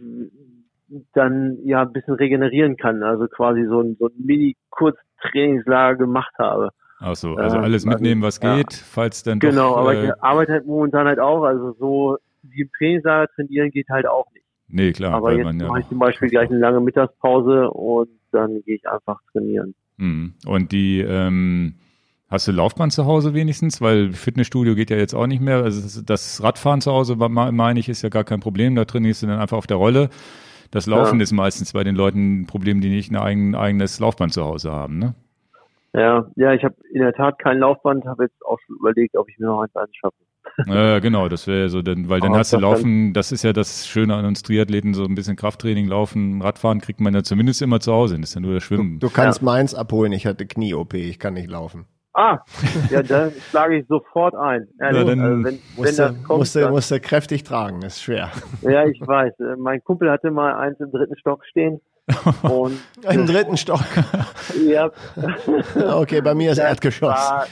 dann 1.13 1.57
ja 1.63 1.81
ein 1.81 1.93
bisschen 1.93 2.15
regenerieren 2.15 2.77
kann. 2.77 3.03
Also 3.03 3.27
quasi 3.27 3.65
so 3.65 3.81
ein, 3.81 3.95
so 3.99 4.07
ein 4.07 4.13
Mini-Kurztrainingslager 4.17 5.97
gemacht 5.97 6.33
habe. 6.37 6.69
Ach 6.99 7.15
so, 7.15 7.35
also 7.35 7.57
ähm, 7.57 7.63
alles 7.63 7.85
mitnehmen, 7.85 8.21
was 8.21 8.39
ja. 8.41 8.57
geht, 8.57 8.73
falls 8.73 9.23
dann 9.23 9.39
Genau, 9.39 9.71
doch, 9.71 9.77
aber 9.77 9.95
äh, 9.95 10.05
ich 10.05 10.23
arbeite 10.23 10.51
halt 10.53 10.67
momentan 10.67 11.07
halt 11.07 11.19
auch, 11.19 11.43
also 11.43 11.73
so 11.79 12.17
wie 12.43 12.61
im 12.61 12.69
Trainingslager 12.77 13.27
trainieren 13.33 13.71
geht 13.71 13.89
halt 13.89 14.05
auch 14.05 14.25
nicht. 14.33 14.45
Nee, 14.67 14.91
klar. 14.93 15.13
Aber 15.13 15.33
jetzt 15.33 15.59
ja 15.59 15.67
mache 15.67 15.79
ich 15.79 15.87
zum 15.87 15.99
Beispiel 15.99 16.29
gleich 16.29 16.49
eine 16.49 16.59
lange 16.59 16.79
Mittagspause 16.79 17.69
und 17.71 18.09
dann 18.31 18.61
gehe 18.63 18.75
ich 18.75 18.87
einfach 18.87 19.19
trainieren. 19.31 19.73
Hm. 19.97 20.33
Und 20.45 20.71
die 20.71 21.01
ähm, 21.01 21.75
Hast 22.31 22.47
du 22.47 22.53
Laufbahn 22.53 22.91
zu 22.91 23.05
Hause 23.05 23.33
wenigstens? 23.33 23.81
Weil 23.81 24.13
Fitnessstudio 24.13 24.73
geht 24.73 24.89
ja 24.89 24.95
jetzt 24.95 25.13
auch 25.13 25.27
nicht 25.27 25.41
mehr. 25.41 25.57
Also 25.57 26.01
das 26.01 26.41
Radfahren 26.41 26.79
zu 26.79 26.93
Hause, 26.93 27.17
meine 27.17 27.77
ich, 27.77 27.89
ist 27.89 28.03
ja 28.03 28.09
gar 28.09 28.23
kein 28.23 28.39
Problem. 28.39 28.73
Da 28.75 28.85
trainierst 28.85 29.21
du 29.21 29.27
dann 29.27 29.39
einfach 29.39 29.57
auf 29.57 29.67
der 29.67 29.75
Rolle. 29.75 30.09
Das 30.71 30.87
Laufen 30.87 31.19
ja. 31.19 31.23
ist 31.23 31.33
meistens 31.33 31.73
bei 31.73 31.83
den 31.83 31.93
Leuten 31.93 32.41
ein 32.41 32.47
Problem, 32.47 32.79
die 32.79 32.87
nicht 32.87 33.11
ein 33.11 33.17
eigen, 33.17 33.53
eigenes 33.53 33.99
Laufband 33.99 34.31
zu 34.31 34.45
Hause 34.45 34.71
haben, 34.71 34.97
ne? 34.97 35.13
Ja, 35.93 36.25
ja, 36.37 36.53
ich 36.53 36.63
habe 36.63 36.75
in 36.93 37.01
der 37.01 37.11
Tat 37.11 37.37
kein 37.37 37.57
Laufband, 37.57 38.05
habe 38.05 38.23
jetzt 38.23 38.45
auch 38.45 38.57
schon 38.65 38.77
überlegt, 38.77 39.17
ob 39.17 39.27
ich 39.27 39.37
mir 39.37 39.47
noch 39.47 39.61
eins 39.61 39.75
anschaffe. 39.75 40.15
Ja, 40.65 40.99
genau, 40.99 41.27
das 41.27 41.47
wäre 41.47 41.67
so, 41.67 41.81
denn, 41.81 42.07
weil 42.07 42.21
dann 42.21 42.31
oh, 42.31 42.37
hast 42.37 42.53
du 42.53 42.57
Laufen, 42.57 43.13
das 43.13 43.33
ist 43.33 43.43
ja 43.43 43.51
das 43.51 43.87
Schöne 43.87 44.15
an 44.15 44.23
uns 44.23 44.41
Triathleten, 44.41 44.93
so 44.93 45.03
ein 45.03 45.15
bisschen 45.15 45.35
Krafttraining, 45.35 45.87
Laufen, 45.87 46.41
Radfahren 46.41 46.79
kriegt 46.79 47.01
man 47.01 47.13
ja 47.13 47.23
zumindest 47.23 47.61
immer 47.61 47.81
zu 47.81 47.91
Hause, 47.91 48.17
das 48.19 48.29
ist 48.29 48.35
ja 48.35 48.41
nur 48.41 48.53
das 48.53 48.63
Schwimmen. 48.63 48.99
Du, 48.99 49.07
du 49.07 49.13
kannst 49.13 49.41
ja. 49.41 49.45
meins 49.45 49.75
abholen, 49.75 50.13
ich 50.13 50.25
hatte 50.25 50.45
Knie-OP, 50.45 50.93
ich 50.93 51.19
kann 51.19 51.33
nicht 51.33 51.49
laufen. 51.49 51.85
Ah, 52.13 52.39
ja, 52.89 53.03
da 53.03 53.31
schlage 53.49 53.77
ich 53.77 53.87
sofort 53.87 54.35
ein. 54.35 54.67
Ja, 54.79 54.91
ja, 54.91 55.03
dann 55.03 55.19
also 55.21 55.43
wenn, 55.45 55.59
musst, 55.77 55.77
wenn 55.77 55.95
das 55.95 56.23
kommt, 56.23 56.39
musst, 56.39 56.55
du, 56.55 56.69
musst 56.69 56.91
du 56.91 56.99
kräftig 56.99 57.43
tragen, 57.43 57.81
ist 57.83 58.01
schwer. 58.01 58.31
Ja, 58.61 58.85
ich 58.85 58.99
weiß. 58.99 59.39
Äh, 59.39 59.55
mein 59.57 59.81
Kumpel 59.83 60.11
hatte 60.11 60.29
mal 60.29 60.55
eins 60.55 60.79
im 60.79 60.91
dritten 60.91 61.17
Stock 61.17 61.45
stehen. 61.45 61.79
Und, 62.43 62.79
Im 63.09 63.25
dritten 63.25 63.55
Stock? 63.57 63.85
ja. 64.67 64.91
Okay, 65.95 66.21
bei 66.21 66.33
mir 66.33 66.51
ist 66.51 66.57
das 66.57 66.65
Erdgeschoss. 66.65 67.47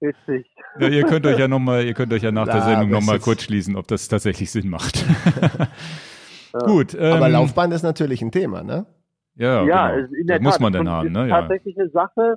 Witzig. 0.00 0.46
Ja, 0.78 0.88
ihr 0.88 1.04
könnt 1.04 1.26
euch 1.26 1.38
ja 1.38 1.48
noch 1.48 1.58
mal, 1.58 1.84
ihr 1.84 1.94
könnt 1.94 2.12
euch 2.12 2.22
ja 2.22 2.30
nach 2.30 2.46
der 2.46 2.62
Sendung 2.62 2.90
nochmal 2.90 3.18
kurz 3.18 3.42
schließen, 3.42 3.76
ob 3.76 3.88
das 3.88 4.08
tatsächlich 4.08 4.50
Sinn 4.50 4.68
macht. 4.68 5.04
Gut. 6.64 6.94
Ähm, 6.94 7.14
Aber 7.14 7.28
Laufband 7.28 7.72
ist 7.74 7.82
natürlich 7.82 8.22
ein 8.22 8.30
Thema, 8.30 8.62
ne? 8.62 8.86
Ja, 9.34 9.64
ja 9.64 9.90
genau. 9.90 10.08
in 10.20 10.26
der 10.26 10.38
das 10.38 10.44
Tat, 10.44 10.52
muss 10.52 10.60
man 10.60 10.72
denn 10.72 10.88
haben, 10.88 11.12
ne? 11.12 11.28
Ja. 11.28 11.40
Tatsächlich 11.40 11.78
eine 11.78 11.90
Sache, 11.90 12.36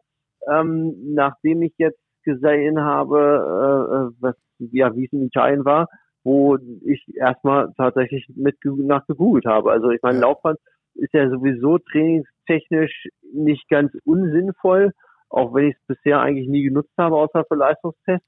ähm, 0.49 1.13
nachdem 1.13 1.61
ich 1.61 1.73
jetzt 1.77 1.99
gesehen 2.23 2.79
habe, 2.79 3.17
äh, 3.17 3.95
äh, 3.95 4.15
was, 4.19 4.35
ja, 4.59 4.95
wie 4.95 5.05
es 5.05 5.13
in 5.13 5.25
Italien 5.25 5.65
war, 5.65 5.87
wo 6.23 6.57
ich 6.85 7.03
erstmal 7.15 7.73
tatsächlich 7.77 8.27
mit 8.35 8.57
nach 8.63 9.05
gegoogelt 9.07 9.45
habe. 9.45 9.71
Also 9.71 9.89
ich 9.89 10.01
meine, 10.01 10.19
ja. 10.19 10.27
Laufband 10.27 10.59
ist 10.95 11.13
ja 11.13 11.29
sowieso 11.29 11.79
trainingstechnisch 11.79 13.07
nicht 13.33 13.67
ganz 13.69 13.91
unsinnvoll, 14.05 14.91
auch 15.29 15.53
wenn 15.53 15.69
ich 15.69 15.75
es 15.75 15.95
bisher 15.95 16.21
eigentlich 16.21 16.47
nie 16.47 16.63
genutzt 16.63 16.93
habe, 16.97 17.15
außer 17.15 17.43
für 17.47 17.55
Leistungstests. 17.55 18.27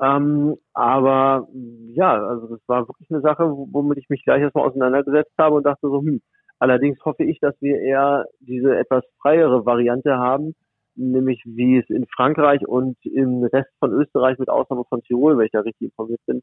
Ähm, 0.00 0.56
aber 0.72 1.48
ja, 1.94 2.12
also 2.12 2.48
das 2.48 2.60
war 2.66 2.88
wirklich 2.88 3.10
eine 3.10 3.20
Sache, 3.20 3.44
womit 3.44 3.98
ich 3.98 4.08
mich 4.08 4.24
gleich 4.24 4.40
erstmal 4.40 4.66
auseinandergesetzt 4.66 5.34
habe 5.38 5.56
und 5.56 5.66
dachte 5.66 5.88
so, 5.88 6.00
hm, 6.00 6.22
allerdings 6.58 6.98
hoffe 7.04 7.24
ich, 7.24 7.38
dass 7.40 7.54
wir 7.60 7.78
eher 7.78 8.24
diese 8.40 8.76
etwas 8.76 9.04
freiere 9.20 9.66
Variante 9.66 10.16
haben, 10.16 10.54
nämlich 10.94 11.42
wie 11.44 11.78
es 11.78 11.88
in 11.90 12.06
Frankreich 12.06 12.66
und 12.66 12.96
im 13.04 13.44
Rest 13.44 13.70
von 13.78 13.92
Österreich 13.92 14.38
mit 14.38 14.48
Ausnahme 14.48 14.84
von 14.88 15.02
Tirol, 15.02 15.38
wenn 15.38 15.46
ich 15.46 15.52
da 15.52 15.60
richtig 15.60 15.90
informiert 15.90 16.20
bin, 16.26 16.42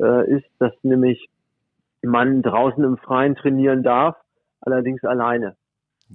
äh, 0.00 0.36
ist, 0.36 0.46
dass 0.58 0.72
nämlich 0.82 1.28
man 2.02 2.42
draußen 2.42 2.82
im 2.84 2.96
Freien 2.96 3.34
trainieren 3.34 3.82
darf, 3.82 4.16
allerdings 4.60 5.02
alleine. 5.04 5.56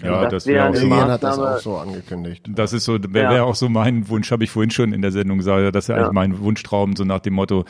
Ja, 0.02 0.24
das, 0.24 0.32
das 0.32 0.48
wäre 0.48 0.76
so. 0.76 0.96
hat 0.96 1.22
das 1.22 1.38
auch 1.38 1.58
so 1.60 1.78
angekündigt. 1.78 2.48
Das 2.50 2.74
ist 2.74 2.86
so, 2.86 2.98
wäre 3.10 3.36
ja. 3.36 3.44
auch 3.44 3.54
so 3.54 3.70
mein 3.70 4.10
Wunsch, 4.10 4.32
habe 4.32 4.44
ich 4.44 4.50
vorhin 4.50 4.72
schon 4.72 4.92
in 4.92 5.04
der 5.04 5.12
Sendung 5.12 5.38
gesagt, 5.38 5.76
das 5.76 5.84
ist 5.84 5.88
ja 5.90 5.98
eigentlich 5.98 6.14
mein 6.14 6.40
Wunschtraum, 6.40 6.96
so 6.96 7.04
nach 7.04 7.20
dem 7.20 7.36
Motto, 7.36 7.66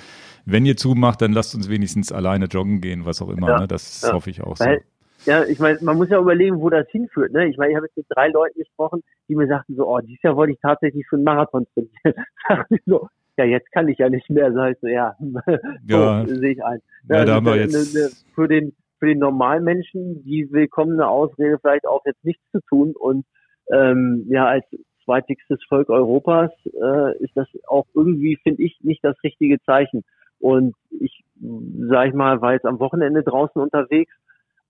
wenn 0.46 0.66
ihr 0.66 0.78
zumacht, 0.78 1.22
dann 1.22 1.34
lasst 1.34 1.54
uns 1.54 1.70
wenigstens 1.70 2.14
alleine 2.14 2.46
joggen 2.46 2.80
gehen, 2.80 3.06
was 3.06 3.22
auch 3.22 3.30
immer. 3.30 3.50
Ja. 3.50 3.60
Ne? 3.62 3.68
Das 3.68 4.10
hoffe 4.10 4.30
ich 4.30 4.42
auch 4.42 4.58
Weil, 4.60 4.80
so. 4.80 4.86
Ja, 5.26 5.44
ich 5.46 5.60
meine, 5.60 5.80
man 5.82 5.98
muss 5.98 6.10
ja 6.10 6.20
überlegen, 6.20 6.60
wo 6.60 6.70
das 6.70 6.88
hinführt. 6.90 7.32
Ne? 7.32 7.48
Ich 7.48 7.58
meine, 7.58 7.72
ich 7.72 7.76
habe 7.76 7.88
jetzt 7.88 7.98
mit 7.98 8.06
drei 8.10 8.30
Leuten 8.30 8.60
gesprochen, 8.60 9.02
die 9.28 9.36
mir 9.36 9.48
sagten 9.48 9.76
so, 9.76 9.88
oh, 9.88 10.00
dieses 10.00 10.22
Jahr 10.22 10.36
wollte 10.36 10.54
ich 10.54 10.60
tatsächlich 10.60 11.06
für 11.08 11.16
einen 11.16 11.26
Marathon 11.26 11.66
trainieren. 11.74 12.26
so, 12.86 13.08
ja, 13.38 13.46
jetzt 13.46 13.72
kann 13.72 13.88
ich 13.88 13.98
ja 13.98 14.10
nicht 14.10 14.30
mehr. 14.30 14.52
Sag 14.54 14.74
ich 14.74 14.80
so, 14.82 14.88
ja, 14.88 15.16
ja. 15.88 16.26
so, 16.26 16.36
sehe 16.36 16.52
ich 16.52 16.64
ein. 16.64 16.80
Ja, 17.10 17.18
ja 17.18 17.26
da 17.26 17.36
haben 17.36 17.46
wir 17.46 17.56
jetzt 17.56 17.76
eine, 17.76 18.10
für 18.36 18.48
den 18.48 18.74
für 19.00 19.08
den 19.08 19.20
normalen 19.20 19.66
Menschen 19.66 20.24
die 20.24 20.48
willkommene 20.52 21.06
Ausrede 21.06 21.60
vielleicht 21.60 21.86
auch 21.86 22.06
jetzt 22.06 22.24
nichts 22.24 22.42
zu 22.52 22.62
tun 22.70 22.94
und 22.98 23.26
ähm, 23.70 24.26
ja 24.30 24.48
als 24.48 24.64
zweitigstes 25.04 25.60
Volk 25.68 25.90
Europas 25.90 26.52
äh, 26.68 27.18
ist 27.18 27.36
das 27.36 27.48
auch 27.68 27.86
irgendwie 27.94 28.38
finde 28.44 28.64
ich 28.64 28.78
nicht 28.82 29.04
das 29.04 29.18
richtige 29.22 29.62
Zeichen 29.64 30.04
Und 30.40 30.76
ich, 30.90 31.24
sag 31.90 32.08
ich 32.08 32.14
mal, 32.14 32.42
war 32.42 32.54
jetzt 32.54 32.66
am 32.66 32.80
Wochenende 32.80 33.24
draußen 33.24 33.62
unterwegs 33.62 34.14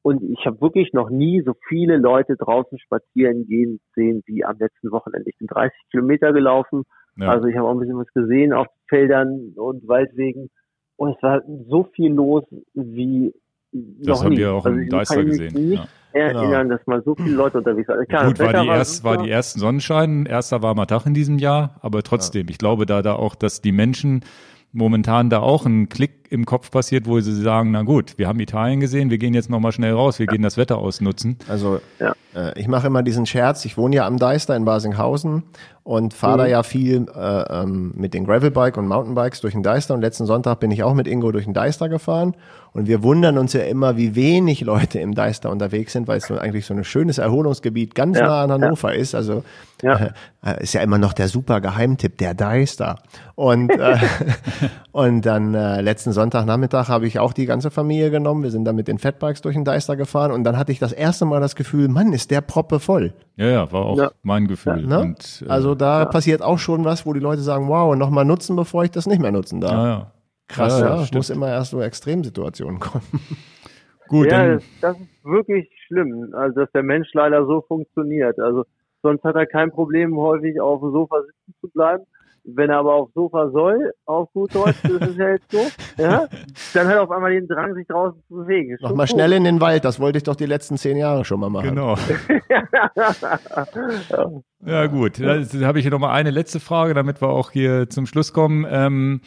und 0.03 0.21
ich 0.21 0.45
habe 0.45 0.61
wirklich 0.61 0.93
noch 0.93 1.09
nie 1.09 1.41
so 1.45 1.53
viele 1.67 1.97
Leute 1.97 2.35
draußen 2.35 2.77
spazieren 2.77 3.47
gehen 3.47 3.79
sehen 3.95 4.21
wie 4.25 4.45
am 4.45 4.57
letzten 4.59 4.91
Wochenende. 4.91 5.29
Ich 5.29 5.37
bin 5.37 5.47
30 5.47 5.75
Kilometer 5.91 6.33
gelaufen, 6.33 6.83
ja. 7.17 7.29
also 7.29 7.47
ich 7.47 7.55
habe 7.55 7.67
auch 7.67 7.71
ein 7.71 7.79
bisschen 7.79 7.97
was 7.97 8.13
gesehen 8.13 8.53
auf 8.53 8.67
Feldern 8.89 9.53
und 9.55 9.87
Waldwegen 9.87 10.49
und 10.97 11.15
es 11.15 11.23
war 11.23 11.41
so 11.69 11.89
viel 11.95 12.13
los 12.13 12.43
wie 12.73 13.33
das 13.73 14.23
haben 14.23 14.33
nie. 14.33 14.37
wir 14.37 14.53
auch 14.53 14.65
also 14.65 14.77
im 14.77 14.89
Deister 14.89 15.23
gesehen. 15.23 15.69
Nicht 15.69 15.83
ja. 16.13 16.19
erinnern, 16.19 16.67
genau. 16.67 16.77
dass 16.77 16.85
mal 16.85 17.01
so 17.03 17.15
viele 17.15 17.35
Leute 17.35 17.57
unterwegs 17.57 17.87
waren. 17.87 18.05
Klar, 18.05 18.27
Gut, 18.27 18.39
war 18.39 18.53
die, 18.53 18.67
war, 18.67 18.77
erst, 18.77 19.03
war 19.03 19.23
die 19.23 19.31
ersten 19.31 19.59
Sonnenschein, 19.59 20.27
erster 20.27 20.61
warmer 20.61 20.85
Tag 20.85 21.07
in 21.07 21.15
diesem 21.15 21.39
Jahr, 21.39 21.79
aber 21.81 22.03
trotzdem, 22.03 22.45
ja. 22.47 22.51
ich 22.51 22.59
glaube 22.59 22.85
da, 22.85 23.01
da 23.01 23.15
auch, 23.15 23.33
dass 23.33 23.61
die 23.61 23.71
Menschen 23.71 24.23
momentan 24.71 25.29
da 25.29 25.39
auch 25.39 25.65
ein 25.65 25.89
Klick 25.89 26.22
im 26.33 26.45
Kopf 26.45 26.71
passiert, 26.71 27.07
wo 27.07 27.19
sie 27.19 27.41
sagen, 27.41 27.71
na 27.71 27.83
gut, 27.83 28.17
wir 28.17 28.27
haben 28.27 28.39
Italien 28.39 28.79
gesehen, 28.79 29.11
wir 29.11 29.19
gehen 29.19 29.35
jetzt 29.35 29.51
nochmal 29.51 29.71
schnell 29.71 29.93
raus, 29.93 30.17
wir 30.17 30.25
ja. 30.25 30.31
gehen 30.31 30.41
das 30.41 30.57
Wetter 30.57 30.79
ausnutzen. 30.79 31.37
Also 31.47 31.79
ja. 31.99 32.13
äh, 32.35 32.59
ich 32.59 32.67
mache 32.67 32.87
immer 32.87 33.03
diesen 33.03 33.27
Scherz, 33.27 33.63
ich 33.65 33.77
wohne 33.77 33.97
ja 33.97 34.07
am 34.07 34.17
Deister 34.17 34.55
in 34.55 34.65
Basinghausen 34.65 35.43
und 35.83 36.15
fahre 36.15 36.33
mhm. 36.33 36.39
da 36.39 36.45
ja 36.47 36.63
viel 36.63 37.05
äh, 37.15 37.61
ähm, 37.61 37.93
mit 37.95 38.15
den 38.15 38.25
Gravelbike 38.25 38.77
und 38.77 38.87
Mountainbikes 38.87 39.41
durch 39.41 39.53
den 39.53 39.61
Deister 39.61 39.93
und 39.93 40.01
letzten 40.01 40.25
Sonntag 40.25 40.59
bin 40.59 40.71
ich 40.71 40.81
auch 40.81 40.95
mit 40.95 41.07
Ingo 41.07 41.31
durch 41.31 41.45
den 41.45 41.53
Deister 41.53 41.87
gefahren 41.87 42.35
und 42.73 42.87
wir 42.87 43.03
wundern 43.03 43.37
uns 43.37 43.53
ja 43.53 43.61
immer, 43.61 43.97
wie 43.97 44.15
wenig 44.15 44.61
Leute 44.61 44.99
im 44.99 45.13
Deister 45.13 45.51
unterwegs 45.51 45.93
sind, 45.93 46.07
weil 46.07 46.17
es 46.17 46.25
so 46.25 46.37
eigentlich 46.39 46.65
so 46.65 46.73
ein 46.73 46.83
schönes 46.83 47.19
Erholungsgebiet 47.19 47.93
ganz 47.93 48.17
ja. 48.17 48.25
nah 48.25 48.43
an 48.43 48.51
Hannover 48.51 48.95
ist. 48.95 49.13
Also 49.13 49.43
äh, 49.83 50.63
ist 50.63 50.73
ja 50.73 50.81
immer 50.81 50.97
noch 50.97 51.13
der 51.13 51.27
super 51.27 51.61
Geheimtipp, 51.61 52.17
der 52.17 52.33
Deister. 52.33 52.99
Und, 53.35 53.69
äh, 53.69 53.97
und 54.91 55.21
dann 55.23 55.53
äh, 55.53 55.81
letzten 55.81 56.13
Sonntagnachmittag 56.23 56.87
habe 56.87 57.05
ich 57.05 57.19
auch 57.19 57.33
die 57.33 57.45
ganze 57.45 57.69
Familie 57.69 58.09
genommen. 58.09 58.43
Wir 58.43 58.51
sind 58.51 58.63
dann 58.63 58.77
mit 58.77 58.87
den 58.87 58.97
Fatbikes 58.97 59.41
durch 59.41 59.55
den 59.55 59.65
Deister 59.65 59.97
gefahren 59.97 60.31
und 60.31 60.45
dann 60.45 60.57
hatte 60.57 60.71
ich 60.71 60.79
das 60.79 60.93
erste 60.93 61.25
Mal 61.25 61.41
das 61.41 61.55
Gefühl, 61.55 61.89
Mann, 61.89 62.13
ist 62.13 62.31
der 62.31 62.39
Proppe 62.39 62.79
voll. 62.79 63.13
Ja, 63.35 63.47
ja, 63.47 63.71
war 63.73 63.85
auch 63.85 63.97
ja. 63.97 64.11
mein 64.21 64.47
Gefühl. 64.47 64.81
Ja, 64.81 64.87
ne? 64.87 64.99
und, 65.01 65.43
äh, 65.45 65.49
also 65.49 65.75
da 65.75 66.05
passiert 66.05 66.41
auch 66.41 66.59
schon 66.59 66.85
was, 66.85 67.05
wo 67.05 67.11
die 67.11 67.19
Leute 67.19 67.41
sagen, 67.41 67.67
wow, 67.67 67.93
nochmal 67.97 68.23
nutzen, 68.23 68.55
bevor 68.55 68.85
ich 68.85 68.91
das 68.91 69.05
nicht 69.05 69.21
mehr 69.21 69.33
nutzen 69.33 69.59
darf. 69.59 69.71
Ja, 69.71 69.87
ja. 69.87 70.11
Krass, 70.47 70.79
ja, 70.79 71.01
ja. 71.01 71.07
muss 71.13 71.29
immer 71.29 71.49
erst 71.49 71.71
so 71.71 71.81
Extremsituationen 71.81 72.79
kommen. 72.79 73.03
Gut, 74.07 74.27
ja, 74.27 74.59
das 74.81 74.97
ist 74.97 75.25
wirklich 75.25 75.69
schlimm, 75.87 76.33
also 76.33 76.61
dass 76.61 76.71
der 76.71 76.83
Mensch 76.83 77.09
leider 77.13 77.45
so 77.45 77.61
funktioniert. 77.67 78.39
Also 78.39 78.63
sonst 79.01 79.23
hat 79.23 79.35
er 79.35 79.45
kein 79.45 79.71
Problem, 79.71 80.15
häufig 80.15 80.61
auf 80.61 80.79
dem 80.79 80.91
Sofa 80.91 81.21
sitzen 81.21 81.55
zu 81.59 81.67
bleiben. 81.69 82.03
Wenn 82.45 82.69
er 82.69 82.79
aber 82.79 82.95
aufs 82.95 83.13
Sofa 83.13 83.49
soll, 83.51 83.93
auf 84.05 84.29
gut 84.33 84.53
Deutsch, 84.53 84.75
das 84.83 85.09
ist 85.09 85.17
ja 85.17 85.29
jetzt 85.29 85.49
so, 85.49 85.65
ja, 85.97 86.27
dann 86.73 86.87
hat 86.87 86.95
er 86.95 87.03
auf 87.03 87.11
einmal 87.11 87.31
den 87.31 87.47
Drang, 87.47 87.73
sich 87.73 87.87
draußen 87.87 88.21
zu 88.27 88.35
bewegen. 88.35 88.75
Mach 88.81 88.93
mal 88.93 89.07
schnell 89.07 89.31
in 89.31 89.45
den 89.45 89.61
Wald, 89.61 89.85
das 89.85 90.01
wollte 90.01 90.17
ich 90.17 90.23
doch 90.23 90.35
die 90.35 90.45
letzten 90.45 90.77
zehn 90.77 90.97
Jahre 90.97 91.23
schon 91.23 91.39
mal 91.39 91.49
machen. 91.49 91.69
Genau. 91.69 91.95
ja. 94.65 94.87
gut, 94.87 95.21
da 95.21 95.41
habe 95.65 95.79
ich 95.79 95.83
hier 95.83 95.91
nochmal 95.91 96.11
eine 96.11 96.31
letzte 96.31 96.59
Frage, 96.59 96.93
damit 96.93 97.21
wir 97.21 97.29
auch 97.29 97.51
hier 97.51 97.89
zum 97.89 98.05
Schluss 98.05 98.33
kommen. 98.33 98.67
Ähm, 98.69 99.21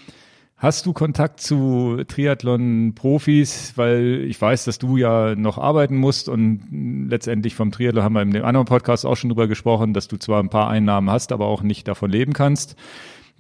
Hast 0.59 0.87
du 0.87 0.95
Kontakt 0.95 1.41
zu 1.41 2.03
Triathlon-Profis? 2.09 3.75
Weil 3.77 4.25
ich 4.27 4.41
weiß, 4.41 4.65
dass 4.65 4.79
du 4.79 4.97
ja 4.97 5.35
noch 5.35 5.59
arbeiten 5.59 5.97
musst 5.97 6.31
und 6.31 7.07
letztendlich 7.11 7.55
vom 7.55 7.73
Triathlon 7.73 8.03
haben 8.03 8.15
wir 8.15 8.23
in 8.23 8.31
dem 8.31 8.45
anderen 8.45 8.67
Podcast 8.67 9.05
auch 9.05 9.17
schon 9.17 9.29
drüber 9.29 9.49
gesprochen, 9.49 9.93
dass 9.93 10.09
du 10.09 10.17
zwar 10.17 10.43
ein 10.43 10.49
paar 10.49 10.71
Einnahmen 10.71 11.11
hast, 11.11 11.33
aber 11.33 11.47
auch 11.47 11.63
nicht 11.63 11.87
davon 11.89 12.11
leben 12.11 12.33
kannst. 12.33 12.75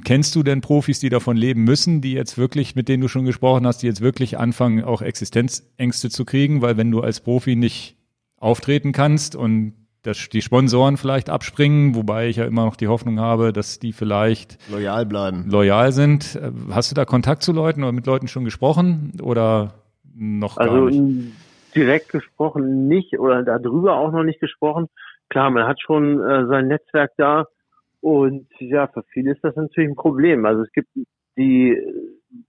Kennst 0.04 0.36
du 0.36 0.42
denn 0.42 0.60
Profis, 0.60 1.00
die 1.00 1.08
davon 1.08 1.38
leben 1.38 1.64
müssen, 1.64 2.02
die 2.02 2.12
jetzt 2.12 2.36
wirklich, 2.36 2.76
mit 2.76 2.86
denen 2.86 3.00
du 3.00 3.08
schon 3.08 3.24
gesprochen 3.24 3.66
hast, 3.66 3.78
die 3.78 3.86
jetzt 3.86 4.02
wirklich 4.02 4.38
anfangen, 4.38 4.84
auch 4.84 5.00
Existenzängste 5.00 6.10
zu 6.10 6.26
kriegen? 6.26 6.60
Weil 6.60 6.76
wenn 6.76 6.90
du 6.90 7.00
als 7.00 7.20
Profi 7.20 7.56
nicht 7.56 7.96
auftreten 8.36 8.92
kannst 8.92 9.36
und 9.36 9.72
dass 10.06 10.28
die 10.28 10.42
Sponsoren 10.42 10.96
vielleicht 10.96 11.30
abspringen, 11.30 11.94
wobei 11.94 12.28
ich 12.28 12.36
ja 12.36 12.44
immer 12.44 12.64
noch 12.64 12.76
die 12.76 12.88
Hoffnung 12.88 13.20
habe, 13.20 13.52
dass 13.52 13.78
die 13.78 13.92
vielleicht 13.92 14.58
loyal 14.70 15.06
bleiben. 15.06 15.44
Loyal 15.48 15.92
sind. 15.92 16.38
Hast 16.70 16.90
du 16.90 16.94
da 16.94 17.04
Kontakt 17.04 17.42
zu 17.42 17.52
Leuten 17.52 17.82
oder 17.82 17.92
mit 17.92 18.06
Leuten 18.06 18.28
schon 18.28 18.44
gesprochen 18.44 19.12
oder 19.22 19.74
noch 20.14 20.56
also, 20.56 20.72
gar 20.72 20.90
nicht? 20.90 21.32
direkt 21.74 22.08
gesprochen 22.10 22.88
nicht 22.88 23.18
oder 23.18 23.42
darüber 23.42 23.96
auch 23.96 24.12
noch 24.12 24.22
nicht 24.22 24.40
gesprochen. 24.40 24.88
Klar, 25.28 25.50
man 25.50 25.66
hat 25.66 25.80
schon 25.80 26.20
äh, 26.20 26.46
sein 26.46 26.68
Netzwerk 26.68 27.12
da 27.16 27.46
und 28.00 28.46
ja, 28.60 28.86
für 28.86 29.02
viele 29.12 29.32
ist 29.32 29.42
das 29.42 29.56
natürlich 29.56 29.90
ein 29.90 29.96
Problem. 29.96 30.46
Also 30.46 30.62
es 30.62 30.72
gibt 30.72 30.88
die 31.36 31.76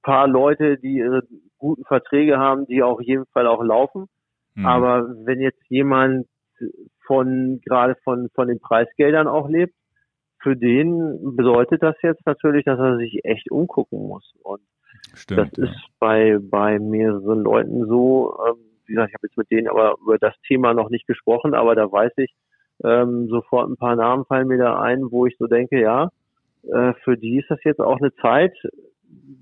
paar 0.03 0.27
Leute, 0.27 0.77
die 0.77 0.97
ihre 0.97 1.23
guten 1.57 1.83
Verträge 1.85 2.37
haben, 2.37 2.65
die 2.67 2.83
auf 2.83 3.01
jeden 3.01 3.25
Fall 3.33 3.47
auch 3.47 3.63
laufen. 3.63 4.07
Mhm. 4.55 4.65
Aber 4.65 5.07
wenn 5.25 5.39
jetzt 5.41 5.63
jemand 5.69 6.27
von 7.07 7.61
gerade 7.65 7.95
von 8.03 8.29
von 8.35 8.47
den 8.47 8.59
Preisgeldern 8.59 9.27
auch 9.27 9.49
lebt, 9.49 9.73
für 10.41 10.55
den 10.55 11.35
bedeutet 11.35 11.81
das 11.81 11.95
jetzt 12.03 12.25
natürlich, 12.25 12.65
dass 12.65 12.79
er 12.79 12.97
sich 12.97 13.25
echt 13.25 13.49
umgucken 13.49 14.07
muss. 14.07 14.33
Und 14.43 14.61
Stimmt, 15.13 15.57
das 15.57 15.57
ja. 15.57 15.63
ist 15.65 15.87
bei 15.99 16.37
bei 16.39 16.79
mehreren 16.79 17.41
Leuten 17.41 17.87
so. 17.87 18.37
Ähm, 18.47 18.55
wie 18.85 18.93
gesagt, 18.93 19.09
ich 19.09 19.15
habe 19.15 19.27
jetzt 19.27 19.37
mit 19.37 19.51
denen 19.51 19.67
aber 19.67 19.95
über 20.01 20.17
das 20.17 20.33
Thema 20.47 20.73
noch 20.73 20.89
nicht 20.89 21.07
gesprochen, 21.07 21.53
aber 21.53 21.75
da 21.75 21.91
weiß 21.91 22.13
ich 22.17 22.33
ähm, 22.83 23.27
sofort 23.27 23.69
ein 23.69 23.77
paar 23.77 23.95
Namen 23.95 24.25
fallen 24.25 24.47
mir 24.47 24.57
da 24.57 24.79
ein, 24.79 25.11
wo 25.11 25.25
ich 25.25 25.35
so 25.37 25.47
denke, 25.47 25.81
ja, 25.81 26.09
äh, 26.63 26.93
für 27.03 27.17
die 27.17 27.39
ist 27.39 27.49
das 27.49 27.59
jetzt 27.63 27.79
auch 27.79 27.97
eine 27.97 28.13
Zeit, 28.15 28.53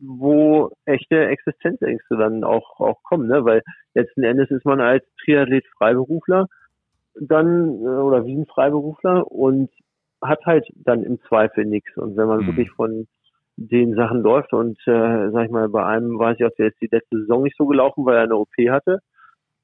wo 0.01 0.71
echte 0.85 1.25
Existenzängste 1.27 2.17
dann 2.17 2.43
auch 2.43 2.79
auch 2.79 3.03
kommen, 3.03 3.27
ne? 3.27 3.43
Weil 3.45 3.61
letzten 3.93 4.23
Endes 4.23 4.49
ist 4.51 4.65
man 4.65 4.79
als 4.79 5.03
Triathlet 5.23 5.65
Freiberufler 5.77 6.47
dann 7.19 7.81
äh, 7.81 7.87
oder 7.87 8.25
wie 8.25 8.35
ein 8.35 8.45
Freiberufler 8.45 9.29
und 9.31 9.69
hat 10.21 10.45
halt 10.45 10.67
dann 10.75 11.03
im 11.03 11.19
Zweifel 11.27 11.65
nichts. 11.65 11.95
Und 11.97 12.17
wenn 12.17 12.27
man 12.27 12.41
mhm. 12.41 12.47
wirklich 12.47 12.71
von 12.71 13.07
den 13.57 13.95
Sachen 13.95 14.21
läuft 14.21 14.53
und 14.53 14.77
äh, 14.85 15.31
sag 15.31 15.45
ich 15.45 15.51
mal, 15.51 15.69
bei 15.69 15.85
einem 15.85 16.19
weiß 16.19 16.37
ich 16.39 16.45
auch, 16.45 16.55
der 16.57 16.67
ist 16.67 16.81
die 16.81 16.89
letzte 16.91 17.19
Saison 17.19 17.43
nicht 17.43 17.57
so 17.57 17.65
gelaufen, 17.65 18.05
weil 18.05 18.17
er 18.17 18.23
eine 18.23 18.35
OP 18.35 18.53
hatte. 18.69 18.99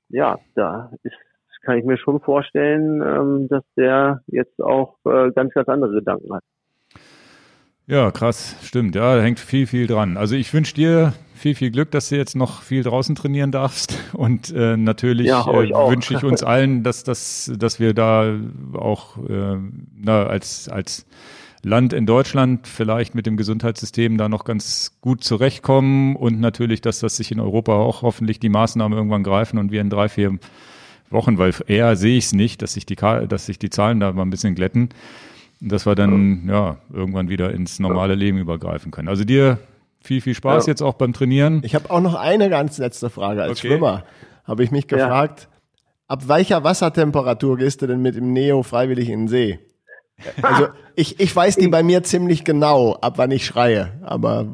Ja, 0.09 0.39
da 0.55 0.91
ist, 1.03 1.15
kann 1.61 1.77
ich 1.77 1.85
mir 1.85 1.97
schon 1.97 2.19
vorstellen, 2.21 3.01
ähm, 3.01 3.47
dass 3.47 3.63
der 3.77 4.21
jetzt 4.27 4.61
auch 4.61 4.97
äh, 5.05 5.31
ganz, 5.31 5.53
ganz 5.53 5.67
andere 5.67 5.93
Gedanken 5.93 6.33
hat. 6.33 6.43
Ja, 7.87 8.11
krass, 8.11 8.55
stimmt. 8.63 8.95
Ja, 8.95 9.15
da 9.15 9.21
hängt 9.21 9.39
viel, 9.39 9.67
viel 9.67 9.87
dran. 9.87 10.17
Also 10.17 10.35
ich 10.35 10.53
wünsche 10.53 10.73
dir 10.73 11.13
viel, 11.35 11.55
viel 11.55 11.71
Glück, 11.71 11.91
dass 11.91 12.09
du 12.09 12.15
jetzt 12.15 12.35
noch 12.35 12.61
viel 12.61 12.83
draußen 12.83 13.15
trainieren 13.15 13.51
darfst. 13.51 13.97
Und 14.13 14.53
äh, 14.55 14.77
natürlich 14.77 15.27
ja, 15.27 15.41
äh, 15.41 15.69
wünsche 15.89 16.13
ich 16.13 16.23
uns 16.23 16.43
allen, 16.43 16.83
dass, 16.83 17.03
dass, 17.03 17.51
dass 17.57 17.79
wir 17.79 17.93
da 17.93 18.35
auch 18.73 19.17
äh, 19.27 19.57
na, 19.97 20.27
als, 20.27 20.69
als 20.69 21.05
Land 21.63 21.93
in 21.93 22.05
Deutschland 22.05 22.67
vielleicht 22.67 23.13
mit 23.13 23.25
dem 23.25 23.37
Gesundheitssystem 23.37 24.17
da 24.17 24.29
noch 24.29 24.45
ganz 24.45 24.97
gut 25.01 25.23
zurechtkommen 25.23 26.15
und 26.15 26.39
natürlich, 26.39 26.81
dass 26.81 26.99
das 26.99 27.17
sich 27.17 27.31
in 27.31 27.39
Europa 27.39 27.73
auch 27.73 28.01
hoffentlich 28.01 28.39
die 28.39 28.49
Maßnahmen 28.49 28.97
irgendwann 28.97 29.23
greifen 29.23 29.59
und 29.59 29.71
wir 29.71 29.81
in 29.81 29.89
drei, 29.89 30.09
vier 30.09 30.39
Wochen, 31.11 31.37
weil 31.37 31.53
eher 31.67 31.95
sehe 31.95 32.17
ich 32.17 32.25
es 32.25 32.33
nicht, 32.33 32.61
dass 32.61 32.73
sich 32.73 32.85
die, 32.85 32.95
dass 32.95 33.45
sich 33.45 33.59
die 33.59 33.69
Zahlen 33.69 33.99
da 33.99 34.11
mal 34.11 34.23
ein 34.23 34.29
bisschen 34.29 34.55
glätten, 34.55 34.89
dass 35.61 35.85
wir 35.85 35.95
dann 35.95 36.47
ja 36.47 36.77
irgendwann 36.91 37.29
wieder 37.29 37.51
ins 37.53 37.79
normale 37.79 38.15
Leben 38.15 38.37
übergreifen 38.39 38.91
können. 38.91 39.07
Also 39.07 39.23
dir 39.23 39.59
viel, 40.03 40.19
viel 40.19 40.33
Spaß 40.33 40.65
ja. 40.65 40.71
jetzt 40.71 40.81
auch 40.81 40.95
beim 40.95 41.13
Trainieren. 41.13 41.61
Ich 41.63 41.75
habe 41.75 41.89
auch 41.91 42.01
noch 42.01 42.15
eine 42.15 42.49
ganz 42.49 42.79
letzte 42.79 43.09
Frage. 43.09 43.43
Als 43.43 43.59
okay. 43.59 43.67
Schwimmer 43.67 44.03
habe 44.43 44.63
ich 44.63 44.71
mich 44.71 44.87
gefragt, 44.87 45.47
ja. 45.51 45.85
ab 46.07 46.27
welcher 46.27 46.63
Wassertemperatur 46.63 47.57
gehst 47.57 47.81
du 47.81 47.87
denn 47.87 48.01
mit 48.01 48.15
dem 48.15 48.33
Neo 48.33 48.63
freiwillig 48.63 49.09
in 49.09 49.21
den 49.21 49.27
See? 49.27 49.59
Also 50.41 50.67
ich, 50.95 51.19
ich 51.19 51.35
weiß 51.35 51.55
die 51.55 51.67
bei 51.67 51.83
mir 51.83 52.03
ziemlich 52.03 52.43
genau, 52.43 52.93
ab 52.93 53.13
wann 53.17 53.31
ich 53.31 53.45
schreie. 53.45 53.91
Aber 54.01 54.47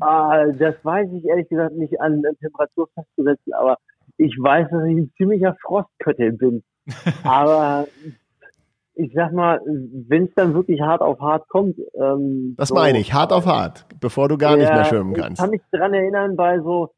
ah, 0.00 0.44
das 0.58 0.74
weiß 0.82 1.08
ich 1.12 1.24
ehrlich 1.24 1.48
gesagt 1.48 1.74
nicht 1.76 2.00
an 2.00 2.22
Temperatur 2.40 2.88
festzusetzen, 2.94 3.52
aber 3.54 3.78
ich 4.18 4.36
weiß, 4.38 4.68
dass 4.70 4.84
ich 4.84 4.96
ein 4.96 5.12
ziemlicher 5.16 5.56
Frostköttel 5.62 6.32
bin. 6.32 6.62
aber 7.24 7.86
ich 8.96 9.12
sag 9.14 9.32
mal, 9.32 9.60
wenn 9.64 10.24
es 10.24 10.34
dann 10.34 10.54
wirklich 10.54 10.80
hart 10.80 11.02
auf 11.02 11.20
hart 11.20 11.48
kommt. 11.48 11.78
Ähm, 11.94 12.54
das 12.56 12.70
so, 12.70 12.74
meine 12.74 12.98
ich, 12.98 13.12
hart 13.12 13.32
auf 13.32 13.46
hart, 13.46 13.84
bevor 14.00 14.28
du 14.28 14.38
gar 14.38 14.52
ja, 14.52 14.56
nicht 14.56 14.72
mehr 14.72 14.84
schwimmen 14.86 15.12
kannst. 15.12 15.32
Ich 15.32 15.38
kann 15.38 15.50
mich 15.50 15.62
daran 15.70 15.94
erinnern 15.94 16.34
bei 16.36 16.58
so 16.60 16.90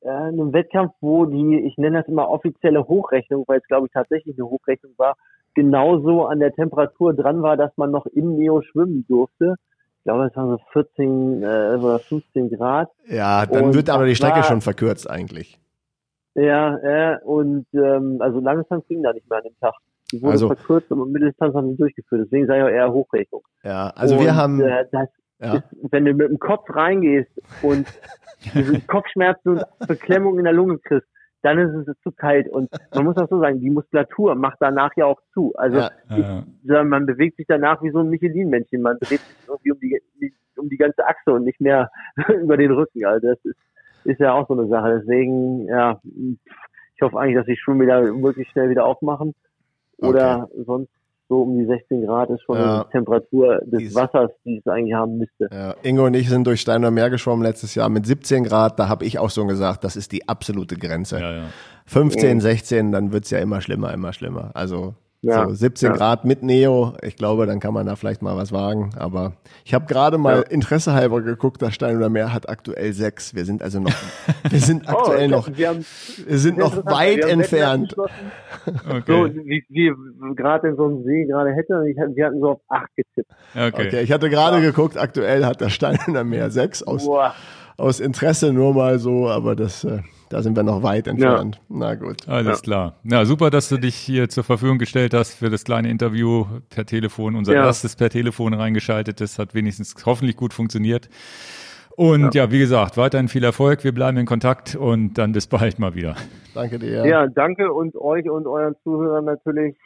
äh, 0.00 0.10
einem 0.10 0.52
Wettkampf, 0.52 0.92
wo 1.00 1.24
die, 1.24 1.60
ich 1.66 1.78
nenne 1.78 1.98
das 1.98 2.08
immer 2.08 2.28
offizielle 2.28 2.86
Hochrechnung, 2.86 3.44
weil 3.46 3.58
es 3.58 3.66
glaube 3.66 3.86
ich 3.86 3.92
tatsächlich 3.92 4.36
eine 4.36 4.48
Hochrechnung 4.48 4.92
war, 4.98 5.16
genauso 5.54 6.26
an 6.26 6.40
der 6.40 6.52
Temperatur 6.52 7.14
dran 7.14 7.42
war, 7.42 7.56
dass 7.56 7.72
man 7.76 7.90
noch 7.90 8.04
im 8.06 8.36
Neo 8.36 8.60
schwimmen 8.60 9.06
durfte. 9.08 9.54
Ich 9.98 10.04
glaube, 10.04 10.26
es 10.26 10.36
waren 10.36 10.50
so 10.50 10.60
14 10.72 11.42
äh, 11.42 11.46
oder 11.80 11.98
15 11.98 12.50
Grad. 12.50 12.90
Ja, 13.08 13.46
dann 13.46 13.64
und 13.64 13.74
wird 13.74 13.88
aber 13.88 14.04
die 14.04 14.14
Strecke 14.14 14.36
war, 14.36 14.42
schon 14.44 14.60
verkürzt 14.60 15.08
eigentlich. 15.10 15.58
Ja, 16.34 16.76
äh, 16.76 17.18
und 17.24 17.66
ähm, 17.72 18.18
also 18.20 18.40
langsam 18.40 18.82
ging 18.86 19.02
da 19.02 19.14
nicht 19.14 19.28
mehr 19.28 19.38
an 19.38 19.44
dem 19.44 19.58
Tag. 19.58 19.74
Die 20.12 20.22
wurde 20.22 20.32
also, 20.32 20.46
verkürzt 20.48 20.90
und 20.90 21.12
Mitteldistanz 21.12 21.54
haben 21.54 21.70
sie 21.70 21.76
durchgeführt. 21.76 22.22
Deswegen 22.26 22.46
sei 22.46 22.58
ja 22.58 22.68
eher 22.68 22.92
Hochrechnung. 22.92 23.42
Ja, 23.64 23.90
also 23.90 24.16
und, 24.16 24.22
wir 24.22 24.36
haben. 24.36 24.60
Äh, 24.60 24.86
das 24.92 25.08
ja. 25.38 25.54
ist, 25.56 25.64
wenn 25.90 26.04
du 26.04 26.14
mit 26.14 26.28
dem 26.28 26.38
Kopf 26.38 26.64
reingehst 26.68 27.30
und 27.62 27.86
Kopfschmerzen 28.86 29.58
und 29.58 29.64
Beklemmung 29.86 30.38
in 30.38 30.44
der 30.44 30.52
Lunge 30.52 30.78
kriegst, 30.78 31.08
dann 31.42 31.58
ist 31.58 31.88
es 31.88 32.00
zu 32.02 32.10
kalt. 32.12 32.48
Und 32.48 32.70
man 32.94 33.04
muss 33.04 33.16
auch 33.16 33.28
so 33.28 33.40
sagen, 33.40 33.60
die 33.60 33.70
Muskulatur 33.70 34.34
macht 34.34 34.56
danach 34.60 34.90
ja 34.96 35.06
auch 35.06 35.20
zu. 35.32 35.52
Also 35.56 35.78
ja, 35.78 35.90
ich, 36.10 36.84
man 36.84 37.06
bewegt 37.06 37.36
sich 37.36 37.46
danach 37.46 37.82
wie 37.82 37.90
so 37.90 38.00
ein 38.00 38.08
Michelin-Männchen. 38.08 38.82
Man 38.82 38.98
dreht 38.98 39.20
sich 39.20 39.36
irgendwie 39.48 39.72
um 39.72 39.80
die, 39.80 40.34
um 40.56 40.68
die 40.68 40.76
ganze 40.76 41.06
Achse 41.06 41.32
und 41.32 41.44
nicht 41.44 41.60
mehr 41.60 41.90
über 42.42 42.56
den 42.56 42.72
Rücken. 42.72 43.04
Also 43.04 43.28
das 43.28 43.38
ist, 43.44 43.58
ist 44.04 44.20
ja 44.20 44.32
auch 44.32 44.48
so 44.48 44.54
eine 44.54 44.68
Sache. 44.68 45.00
Deswegen, 45.00 45.66
ja, 45.66 46.00
ich 46.04 47.02
hoffe 47.02 47.18
eigentlich, 47.18 47.36
dass 47.36 47.46
die 47.46 47.56
Schulen 47.56 47.80
wieder 47.80 48.02
wirklich 48.22 48.48
schnell 48.48 48.70
wieder 48.70 48.84
aufmachen. 48.84 49.34
Oder 49.98 50.44
okay. 50.44 50.64
sonst 50.66 50.90
so 51.28 51.42
um 51.42 51.58
die 51.58 51.66
16 51.66 52.06
Grad 52.06 52.30
ist 52.30 52.42
schon 52.42 52.56
ja. 52.56 52.84
die 52.84 52.90
Temperatur 52.90 53.58
des 53.64 53.78
Dies. 53.78 53.94
Wassers, 53.94 54.30
die 54.44 54.58
es 54.58 54.66
eigentlich 54.66 54.94
haben 54.94 55.18
müsste. 55.18 55.48
Ja. 55.52 55.74
Ingo 55.82 56.06
und 56.06 56.14
ich 56.14 56.28
sind 56.28 56.46
durch 56.46 56.60
Steiner 56.60 56.90
Meer 56.90 57.10
geschwommen 57.10 57.42
letztes 57.42 57.74
Jahr 57.74 57.88
mit 57.88 58.06
17 58.06 58.44
Grad. 58.44 58.78
Da 58.78 58.88
habe 58.88 59.04
ich 59.04 59.18
auch 59.18 59.30
so 59.30 59.44
gesagt, 59.44 59.82
das 59.82 59.96
ist 59.96 60.12
die 60.12 60.28
absolute 60.28 60.76
Grenze. 60.76 61.20
Ja, 61.20 61.44
15, 61.86 62.40
16, 62.40 62.92
dann 62.92 63.12
wird's 63.12 63.30
ja 63.30 63.38
immer 63.38 63.60
schlimmer, 63.60 63.92
immer 63.92 64.12
schlimmer. 64.12 64.50
Also 64.54 64.94
ja, 65.26 65.48
so 65.48 65.54
17 65.54 65.90
ja. 65.90 65.96
Grad 65.96 66.24
mit 66.24 66.42
Neo, 66.42 66.94
ich 67.02 67.16
glaube, 67.16 67.46
dann 67.46 67.60
kann 67.60 67.74
man 67.74 67.86
da 67.86 67.96
vielleicht 67.96 68.22
mal 68.22 68.36
was 68.36 68.52
wagen. 68.52 68.90
Aber 68.96 69.32
ich 69.64 69.74
habe 69.74 69.86
gerade 69.86 70.18
mal 70.18 70.38
ja. 70.38 70.42
Interesse 70.42 70.92
halber 70.94 71.22
geguckt, 71.22 71.60
das 71.62 71.74
Stein 71.74 71.96
oder 71.96 72.08
Meer 72.08 72.32
hat 72.32 72.48
aktuell 72.48 72.92
sechs. 72.92 73.34
Wir 73.34 73.44
sind 73.44 73.62
also 73.62 73.80
noch, 73.80 73.92
wir 74.48 74.60
sind 74.60 74.84
oh, 74.86 74.90
aktuell 74.90 75.32
oh, 75.32 75.36
noch, 75.36 75.48
wir, 75.56 75.68
haben, 75.68 75.84
wir 76.26 76.38
sind 76.38 76.58
noch 76.58 76.84
weit 76.86 77.24
entfernt. 77.24 77.94
Okay. 78.88 79.02
So, 79.06 79.34
wie, 79.44 79.64
wie 79.68 79.92
gerade 80.34 80.68
in 80.68 80.76
so 80.76 80.86
einem 80.86 81.04
See 81.04 81.24
gerade 81.24 81.52
hätte, 81.52 81.74
wir 81.74 82.26
hatten 82.26 82.40
so 82.40 82.50
auf 82.50 82.60
acht 82.68 82.88
getippt. 82.96 83.30
Okay, 83.54 83.86
okay 83.86 84.00
ich 84.02 84.12
hatte 84.12 84.28
gerade 84.30 84.60
geguckt, 84.60 84.96
aktuell 84.98 85.44
hat 85.44 85.60
das 85.60 85.72
Stein 85.72 85.98
oder 86.08 86.24
Meer 86.24 86.50
sechs 86.50 86.82
aus, 86.82 87.08
aus 87.76 88.00
Interesse 88.00 88.52
nur 88.52 88.74
mal 88.74 88.98
so, 88.98 89.28
aber 89.28 89.54
das, 89.54 89.84
äh, 89.84 90.00
da 90.28 90.42
sind 90.42 90.56
wir 90.56 90.62
noch 90.62 90.82
weit 90.82 91.06
entfernt. 91.06 91.56
Ja. 91.56 91.62
Na 91.68 91.94
gut. 91.94 92.28
Alles 92.28 92.58
ja. 92.58 92.62
klar. 92.62 92.94
Na 93.02 93.24
super, 93.24 93.50
dass 93.50 93.68
du 93.68 93.76
dich 93.76 93.94
hier 93.94 94.28
zur 94.28 94.44
Verfügung 94.44 94.78
gestellt 94.78 95.14
hast 95.14 95.34
für 95.34 95.50
das 95.50 95.64
kleine 95.64 95.90
Interview 95.90 96.46
per 96.70 96.86
Telefon. 96.86 97.36
Unser 97.36 97.54
ja. 97.54 97.64
erstes 97.64 97.96
per 97.96 98.10
Telefon 98.10 98.54
reingeschaltet. 98.54 99.20
Das 99.20 99.38
hat 99.38 99.54
wenigstens 99.54 99.94
hoffentlich 100.04 100.36
gut 100.36 100.52
funktioniert. 100.52 101.08
Und 101.96 102.34
ja. 102.34 102.44
ja. 102.44 102.52
wie 102.52 102.58
gesagt, 102.58 102.96
weiterhin 102.96 103.28
viel 103.28 103.44
Erfolg. 103.44 103.84
Wir 103.84 103.92
bleiben 103.92 104.18
in 104.18 104.26
Kontakt 104.26 104.74
und 104.74 105.14
dann 105.14 105.32
bis 105.32 105.46
bald 105.46 105.78
mal 105.78 105.94
wieder. 105.94 106.14
Danke 106.54 106.78
dir. 106.78 107.06
Ja, 107.06 107.26
danke 107.26 107.72
und 107.72 107.96
euch 107.96 108.28
und 108.28 108.46
euren 108.46 108.74
Zuhörern 108.82 109.24
natürlich 109.24 109.76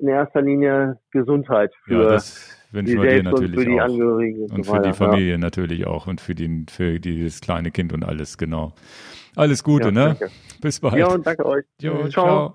in 0.00 0.08
erster 0.08 0.42
Linie 0.42 0.98
Gesundheit 1.10 1.72
für 1.84 2.02
ja, 2.02 2.08
das 2.10 2.56
wünschen 2.72 3.02
wir 3.02 3.10
dir 3.10 3.22
natürlich 3.22 3.56
und 3.56 3.64
für 3.64 3.70
die 3.70 3.80
Angehörigen 3.80 4.42
und, 4.44 4.52
und 4.52 4.66
für 4.66 4.80
die 4.80 4.92
Familie 4.92 5.38
natürlich 5.38 5.86
auch 5.86 6.06
und 6.06 6.20
für, 6.20 6.34
den, 6.34 6.66
für 6.68 6.98
dieses 6.98 7.40
kleine 7.40 7.70
Kind 7.70 7.92
und 7.92 8.04
alles, 8.04 8.38
genau. 8.38 8.74
Alles 9.36 9.64
Gute, 9.64 9.86
ja, 9.86 9.90
ne? 9.90 10.04
Danke. 10.18 10.30
Bis 10.60 10.80
bald. 10.80 10.96
Ja, 10.96 11.08
und 11.08 11.26
danke 11.26 11.46
euch. 11.46 11.64
Jo, 11.80 12.08
ciao. 12.08 12.10
ciao. 12.10 12.54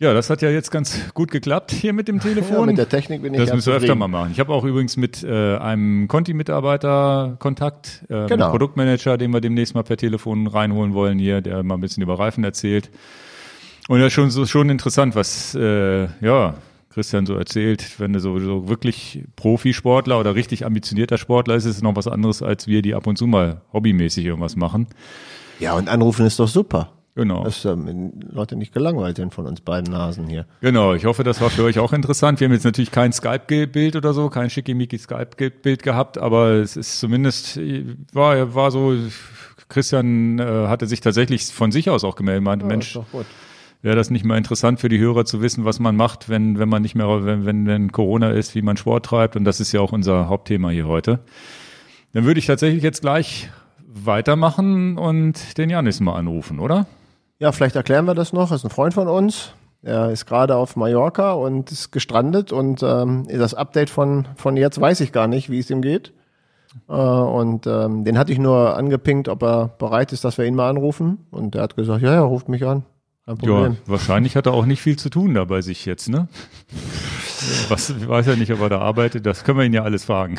Ja, 0.00 0.12
das 0.12 0.28
hat 0.28 0.42
ja 0.42 0.50
jetzt 0.50 0.70
ganz 0.70 1.14
gut 1.14 1.30
geklappt 1.30 1.70
hier 1.70 1.92
mit 1.92 2.08
dem 2.08 2.18
Telefon. 2.18 2.56
Ja, 2.56 2.66
mit 2.66 2.78
der 2.78 2.88
Technik 2.88 3.22
bin 3.22 3.32
ich 3.32 3.40
Das 3.40 3.54
müssen 3.54 3.72
wir 3.72 3.76
öfter 3.76 3.94
mal 3.94 4.08
machen. 4.08 4.32
Ich 4.32 4.40
habe 4.40 4.52
auch 4.52 4.64
übrigens 4.64 4.96
mit 4.96 5.22
äh, 5.22 5.56
einem 5.56 6.08
Conti-Mitarbeiter 6.08 7.36
Kontakt, 7.38 8.04
äh, 8.08 8.26
genau. 8.26 8.50
Produktmanager, 8.50 9.16
den 9.16 9.30
wir 9.32 9.40
demnächst 9.40 9.74
mal 9.74 9.84
per 9.84 9.96
Telefon 9.96 10.48
reinholen 10.48 10.94
wollen 10.94 11.18
hier, 11.20 11.40
der 11.40 11.62
mal 11.62 11.76
ein 11.76 11.80
bisschen 11.80 12.02
über 12.02 12.18
Reifen 12.18 12.42
erzählt. 12.42 12.90
Und 13.86 14.00
ja, 14.00 14.10
schon 14.10 14.30
so 14.30 14.46
schon 14.46 14.68
interessant, 14.68 15.14
was 15.14 15.54
äh, 15.54 16.08
ja 16.20 16.54
Christian 16.90 17.24
so 17.26 17.34
erzählt, 17.34 17.98
wenn 17.98 18.12
du 18.12 18.20
so, 18.20 18.38
so 18.40 18.68
wirklich 18.68 19.24
Profisportler 19.36 20.18
oder 20.18 20.34
richtig 20.34 20.66
ambitionierter 20.66 21.18
Sportler 21.18 21.54
ist, 21.54 21.64
ist 21.66 21.76
es 21.76 21.82
noch 21.82 21.96
was 21.96 22.08
anderes, 22.08 22.42
als 22.42 22.66
wir, 22.66 22.82
die 22.82 22.94
ab 22.94 23.06
und 23.06 23.16
zu 23.16 23.26
mal 23.26 23.62
hobbymäßig 23.72 24.24
irgendwas 24.24 24.54
machen. 24.56 24.88
Ja, 25.60 25.74
und 25.74 25.88
anrufen 25.88 26.26
ist 26.26 26.38
doch 26.38 26.48
super. 26.48 26.90
Genau. 27.16 27.44
Dass 27.44 27.64
ähm, 27.64 28.12
Leute 28.32 28.56
nicht 28.56 28.72
gelangweilt 28.72 29.16
sind 29.16 29.32
von 29.32 29.46
uns 29.46 29.60
beiden 29.60 29.92
Nasen 29.92 30.26
hier. 30.26 30.46
Genau, 30.60 30.94
ich 30.94 31.04
hoffe, 31.04 31.22
das 31.22 31.40
war 31.40 31.48
für 31.48 31.62
euch 31.62 31.78
auch 31.78 31.92
interessant. 31.92 32.40
Wir 32.40 32.46
haben 32.46 32.52
jetzt 32.52 32.64
natürlich 32.64 32.90
kein 32.90 33.12
Skype-Bild 33.12 33.94
oder 33.94 34.12
so, 34.12 34.28
kein 34.30 34.50
schickimicki 34.50 34.98
Skype-Bild 34.98 35.84
gehabt, 35.84 36.18
aber 36.18 36.54
es 36.54 36.76
ist 36.76 36.98
zumindest, 36.98 37.60
war, 38.12 38.54
war 38.56 38.72
so, 38.72 38.96
Christian 39.68 40.40
äh, 40.40 40.66
hatte 40.66 40.88
sich 40.88 41.00
tatsächlich 41.00 41.46
von 41.46 41.70
sich 41.70 41.88
aus 41.88 42.02
auch 42.02 42.16
gemeldet, 42.16 42.42
meinte, 42.42 42.64
ja, 42.64 42.68
Mensch, 42.68 42.98
wäre 43.82 43.94
das 43.94 44.10
nicht 44.10 44.24
mal 44.24 44.36
interessant 44.36 44.80
für 44.80 44.88
die 44.88 44.98
Hörer 44.98 45.24
zu 45.24 45.40
wissen, 45.40 45.64
was 45.64 45.78
man 45.78 45.94
macht, 45.94 46.28
wenn, 46.28 46.58
wenn 46.58 46.68
man 46.68 46.82
nicht 46.82 46.96
mehr, 46.96 47.24
wenn, 47.24 47.44
wenn, 47.44 47.66
wenn 47.66 47.92
Corona 47.92 48.30
ist, 48.30 48.56
wie 48.56 48.62
man 48.62 48.76
Sport 48.76 49.06
treibt. 49.06 49.36
Und 49.36 49.44
das 49.44 49.60
ist 49.60 49.72
ja 49.72 49.80
auch 49.80 49.92
unser 49.92 50.28
Hauptthema 50.28 50.70
hier 50.70 50.88
heute. 50.88 51.20
Dann 52.12 52.24
würde 52.24 52.40
ich 52.40 52.46
tatsächlich 52.46 52.82
jetzt 52.82 53.02
gleich 53.02 53.50
weitermachen 53.94 54.98
und 54.98 55.56
den 55.56 55.70
Janis 55.70 56.00
mal 56.00 56.16
anrufen, 56.16 56.58
oder? 56.58 56.86
Ja, 57.38 57.52
vielleicht 57.52 57.76
erklären 57.76 58.06
wir 58.06 58.14
das 58.14 58.32
noch. 58.32 58.48
Das 58.50 58.60
ist 58.60 58.64
ein 58.64 58.70
Freund 58.70 58.94
von 58.94 59.08
uns. 59.08 59.52
Er 59.82 60.10
ist 60.10 60.26
gerade 60.26 60.56
auf 60.56 60.76
Mallorca 60.76 61.32
und 61.32 61.70
ist 61.70 61.92
gestrandet 61.92 62.52
und 62.52 62.82
ähm, 62.82 63.26
das 63.28 63.52
Update 63.54 63.90
von, 63.90 64.26
von 64.36 64.56
jetzt 64.56 64.80
weiß 64.80 65.00
ich 65.00 65.12
gar 65.12 65.26
nicht, 65.26 65.50
wie 65.50 65.58
es 65.58 65.68
ihm 65.70 65.82
geht. 65.82 66.12
Äh, 66.88 66.92
und 66.92 67.66
ähm, 67.66 68.04
den 68.04 68.18
hatte 68.18 68.32
ich 68.32 68.38
nur 68.38 68.76
angepinkt, 68.76 69.28
ob 69.28 69.42
er 69.42 69.68
bereit 69.68 70.12
ist, 70.12 70.24
dass 70.24 70.38
wir 70.38 70.46
ihn 70.46 70.54
mal 70.54 70.70
anrufen. 70.70 71.26
Und 71.30 71.54
er 71.54 71.62
hat 71.62 71.76
gesagt, 71.76 72.02
ja, 72.02 72.14
ja, 72.14 72.22
ruft 72.22 72.48
mich 72.48 72.64
an. 72.64 72.84
Kein 73.26 73.38
Problem. 73.38 73.72
Ja, 73.72 73.78
wahrscheinlich 73.86 74.36
hat 74.36 74.46
er 74.46 74.54
auch 74.54 74.66
nicht 74.66 74.82
viel 74.82 74.96
zu 74.96 75.10
tun 75.10 75.34
da 75.34 75.44
bei 75.44 75.62
sich 75.62 75.86
jetzt, 75.86 76.08
ne? 76.08 76.28
Was, 77.68 77.90
ich 77.90 78.08
weiß 78.08 78.26
ja 78.26 78.36
nicht, 78.36 78.52
ob 78.52 78.60
er 78.60 78.70
da 78.70 78.78
arbeitet, 78.78 79.26
das 79.26 79.44
können 79.44 79.58
wir 79.58 79.64
ihn 79.66 79.72
ja 79.74 79.82
alles 79.82 80.04
fragen. 80.04 80.38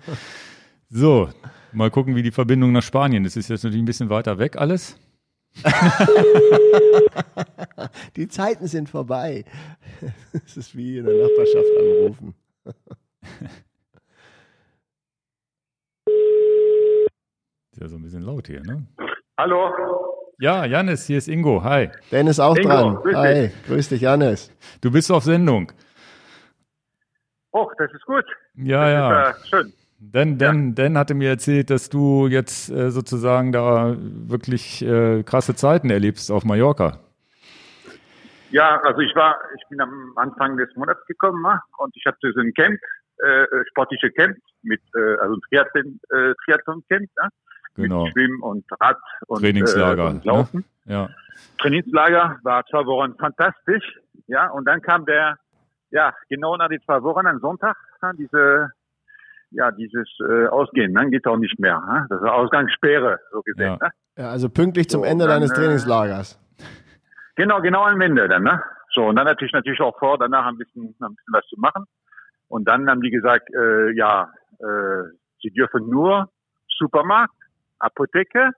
so, 0.88 1.28
Mal 1.74 1.90
gucken, 1.90 2.14
wie 2.14 2.22
die 2.22 2.30
Verbindung 2.30 2.70
nach 2.72 2.84
Spanien 2.84 3.24
ist. 3.24 3.36
Ist 3.36 3.48
jetzt 3.50 3.64
natürlich 3.64 3.82
ein 3.82 3.86
bisschen 3.86 4.08
weiter 4.08 4.38
weg 4.38 4.56
alles. 4.56 4.96
die 8.16 8.28
Zeiten 8.28 8.66
sind 8.68 8.88
vorbei. 8.88 9.44
Es 10.46 10.56
ist 10.56 10.76
wie 10.76 10.98
in 10.98 11.04
der 11.06 11.14
Nachbarschaft 11.14 11.66
anrufen. 11.78 12.34
Ist 17.72 17.80
ja 17.80 17.88
so 17.88 17.96
ein 17.96 18.02
bisschen 18.02 18.22
laut 18.22 18.46
hier, 18.46 18.62
ne? 18.62 18.86
Hallo. 19.36 19.68
Ja, 20.38 20.64
Janis, 20.64 21.06
hier 21.06 21.18
ist 21.18 21.26
Ingo. 21.26 21.64
Hi. 21.64 21.90
Dennis 22.12 22.38
auch 22.38 22.56
Ingo, 22.56 22.68
dran. 22.68 22.94
Grüß 22.96 23.16
Hi, 23.16 23.34
dich. 23.34 23.64
grüß 23.66 23.88
dich, 23.88 24.00
Janis. 24.02 24.52
Du 24.80 24.92
bist 24.92 25.10
auf 25.10 25.24
Sendung. 25.24 25.72
Oh, 27.50 27.68
das 27.78 27.92
ist 27.92 28.04
gut. 28.06 28.24
Ja, 28.54 28.84
das 28.84 28.92
ja. 28.92 29.30
Ist, 29.30 29.38
äh, 29.38 29.48
schön. 29.48 29.72
Dan, 30.12 30.38
Dan, 30.38 30.68
ja. 30.68 30.72
Dan 30.74 30.98
hatte 30.98 31.14
mir 31.14 31.28
erzählt, 31.28 31.70
dass 31.70 31.88
du 31.88 32.26
jetzt 32.26 32.70
äh, 32.70 32.90
sozusagen 32.90 33.52
da 33.52 33.96
wirklich 33.98 34.82
äh, 34.82 35.22
krasse 35.22 35.54
Zeiten 35.54 35.90
erlebst 35.90 36.30
auf 36.30 36.44
Mallorca. 36.44 36.98
Ja, 38.50 38.80
also 38.82 39.00
ich 39.00 39.14
war, 39.16 39.36
ich 39.56 39.68
bin 39.68 39.80
am 39.80 40.12
Anfang 40.16 40.56
des 40.56 40.68
Monats 40.76 41.04
gekommen 41.06 41.42
ne? 41.42 41.60
und 41.78 41.96
ich 41.96 42.04
hatte 42.06 42.32
so 42.32 42.40
ein 42.40 42.52
Camp, 42.54 42.78
äh, 43.18 43.46
sportliche 43.70 44.10
Camp 44.12 44.36
mit, 44.62 44.80
äh, 44.94 45.16
also 45.20 45.34
ein 45.34 45.40
Triathlon, 45.48 46.00
äh, 46.10 46.34
Triathlon 46.44 46.84
Camp, 46.88 47.08
ne? 47.20 47.28
genau. 47.74 48.04
mit 48.04 48.12
Schwimmen 48.12 48.40
und 48.42 48.64
Rad 48.80 48.96
und, 49.26 49.40
Trainingslager, 49.40 50.04
äh, 50.04 50.10
und 50.10 50.24
Laufen. 50.24 50.64
Ne? 50.84 50.94
Ja. 50.94 51.08
Trainingslager 51.58 52.38
war 52.42 52.64
zwei 52.66 52.86
Wochen 52.86 53.16
fantastisch, 53.18 53.98
ja, 54.26 54.48
und 54.50 54.66
dann 54.66 54.80
kam 54.82 55.04
der, 55.04 55.36
ja, 55.90 56.14
genau 56.28 56.56
nach 56.56 56.68
den 56.68 56.80
zwei 56.82 57.02
Wochen, 57.02 57.26
am 57.26 57.40
Sonntag, 57.40 57.76
diese 58.18 58.70
ja, 59.54 59.70
dieses 59.70 60.08
äh, 60.20 60.46
Ausgehen, 60.48 60.94
dann 60.94 61.06
ne, 61.06 61.10
geht 61.10 61.26
auch 61.26 61.36
nicht 61.36 61.58
mehr. 61.58 61.80
Ne? 61.80 62.06
Das 62.08 62.20
ist 62.20 62.28
Ausgangssperre, 62.28 63.18
so 63.32 63.40
gesehen. 63.42 63.78
Ja. 63.80 63.88
Ne? 63.88 63.92
ja 64.18 64.30
also 64.30 64.48
pünktlich 64.48 64.88
zum 64.88 65.02
so, 65.02 65.06
Ende 65.06 65.24
dann, 65.24 65.40
deines 65.40 65.52
äh, 65.52 65.54
Trainingslagers. 65.54 66.38
Genau, 67.36 67.60
genau 67.60 67.84
am 67.84 68.00
Ende 68.00 68.28
dann. 68.28 68.42
Ne? 68.42 68.62
So, 68.94 69.06
und 69.06 69.16
dann 69.16 69.26
natürlich 69.26 69.52
natürlich 69.52 69.80
auch 69.80 69.98
vor, 69.98 70.18
danach 70.18 70.46
ein 70.46 70.58
bisschen, 70.58 70.94
ein 71.00 71.14
bisschen 71.14 71.32
was 71.32 71.46
zu 71.46 71.56
machen. 71.58 71.84
Und 72.48 72.68
dann 72.68 72.88
haben 72.88 73.00
die 73.00 73.10
gesagt, 73.10 73.48
äh, 73.54 73.90
ja, 73.92 74.30
äh, 74.60 75.02
sie 75.42 75.50
dürfen 75.50 75.88
nur 75.88 76.28
Supermarkt, 76.68 77.34
Apotheke 77.78 78.50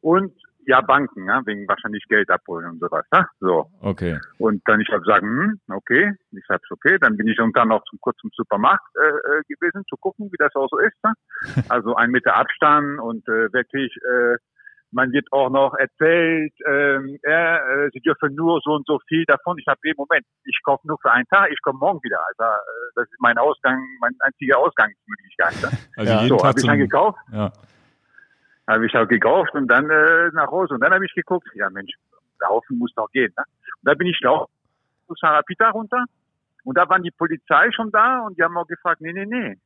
und 0.00 0.32
ja, 0.68 0.82
Banken, 0.82 1.26
ja, 1.26 1.40
wegen 1.46 1.66
wahrscheinlich 1.66 2.04
Geld 2.08 2.28
abholen 2.28 2.68
und 2.68 2.78
sowas. 2.78 3.04
Ja? 3.10 3.26
So. 3.40 3.70
Okay. 3.80 4.18
Und 4.38 4.60
dann 4.66 4.82
ich 4.82 4.88
habe 4.88 5.00
gesagt, 5.00 5.22
hm, 5.22 5.58
okay, 5.72 6.12
ich 6.30 6.44
sag's 6.46 6.70
okay. 6.70 6.98
Dann 7.00 7.16
bin 7.16 7.26
ich 7.26 7.38
irgendwann 7.38 7.68
noch 7.68 7.82
zum, 7.88 7.98
kurz 8.00 8.18
zum 8.18 8.30
Supermarkt 8.36 8.84
äh, 8.94 9.08
äh 9.08 9.42
gewesen, 9.48 9.82
zu 9.88 9.96
gucken, 9.96 10.28
wie 10.30 10.36
das 10.36 10.54
auch 10.54 10.68
so 10.70 10.78
ist. 10.78 10.96
Ja? 11.02 11.12
Also 11.70 11.96
ein 11.96 12.10
Meter 12.10 12.36
Abstand 12.36 13.00
und 13.00 13.26
äh, 13.28 13.50
wirklich, 13.52 13.96
äh, 13.96 14.36
man 14.90 15.10
wird 15.12 15.26
auch 15.32 15.48
noch 15.48 15.74
erzählt, 15.74 16.52
ähm, 16.66 17.18
äh, 17.22 17.88
sie 17.92 18.00
dürfen 18.00 18.34
nur 18.34 18.60
so 18.62 18.72
und 18.72 18.86
so 18.86 18.98
viel 19.08 19.24
davon. 19.24 19.56
Ich 19.58 19.66
habe, 19.66 19.78
im 19.84 19.94
Moment, 19.96 20.24
ich 20.44 20.60
kaufe 20.62 20.86
nur 20.86 20.98
für 21.00 21.10
einen 21.10 21.26
Tag, 21.28 21.50
ich 21.50 21.60
komme 21.62 21.78
morgen 21.78 22.00
wieder. 22.02 22.20
Also 22.28 22.44
äh, 22.44 22.92
das 22.94 23.04
ist 23.06 23.20
mein 23.20 23.38
Ausgang, 23.38 23.80
mein 24.00 24.12
einziger 24.20 24.58
Ausgangsmöglichkeit. 24.58 25.62
Ja? 25.62 25.70
Also 25.96 26.12
ja, 26.12 26.28
so, 26.28 26.44
habe 26.44 26.60
ich 26.60 26.66
dann 26.66 26.78
gekauft. 26.78 27.18
Ja 27.32 27.52
habe 28.68 28.86
ich 28.86 28.94
auch 28.96 29.08
gekauft 29.08 29.52
und 29.54 29.66
dann 29.68 29.90
äh, 29.90 30.30
nach 30.32 30.50
Hause. 30.50 30.74
Und 30.74 30.80
dann 30.80 30.92
habe 30.92 31.04
ich 31.04 31.14
geguckt, 31.14 31.48
ja 31.54 31.68
Mensch, 31.70 31.92
laufen 32.40 32.78
muss 32.78 32.92
doch 32.94 33.10
gehen. 33.10 33.32
Ne? 33.36 33.44
Und 33.82 33.88
da 33.90 33.94
bin 33.94 34.06
ich 34.06 34.24
auch 34.26 34.48
zu 35.06 35.14
Sarapita 35.20 35.70
runter 35.70 36.04
und 36.64 36.76
da 36.78 36.88
waren 36.88 37.02
die 37.02 37.10
Polizei 37.10 37.70
schon 37.72 37.90
da 37.90 38.20
und 38.20 38.38
die 38.38 38.42
haben 38.44 38.56
auch 38.56 38.66
gefragt, 38.66 39.00
nee, 39.00 39.12
nee, 39.12 39.26
nee, 39.26 39.56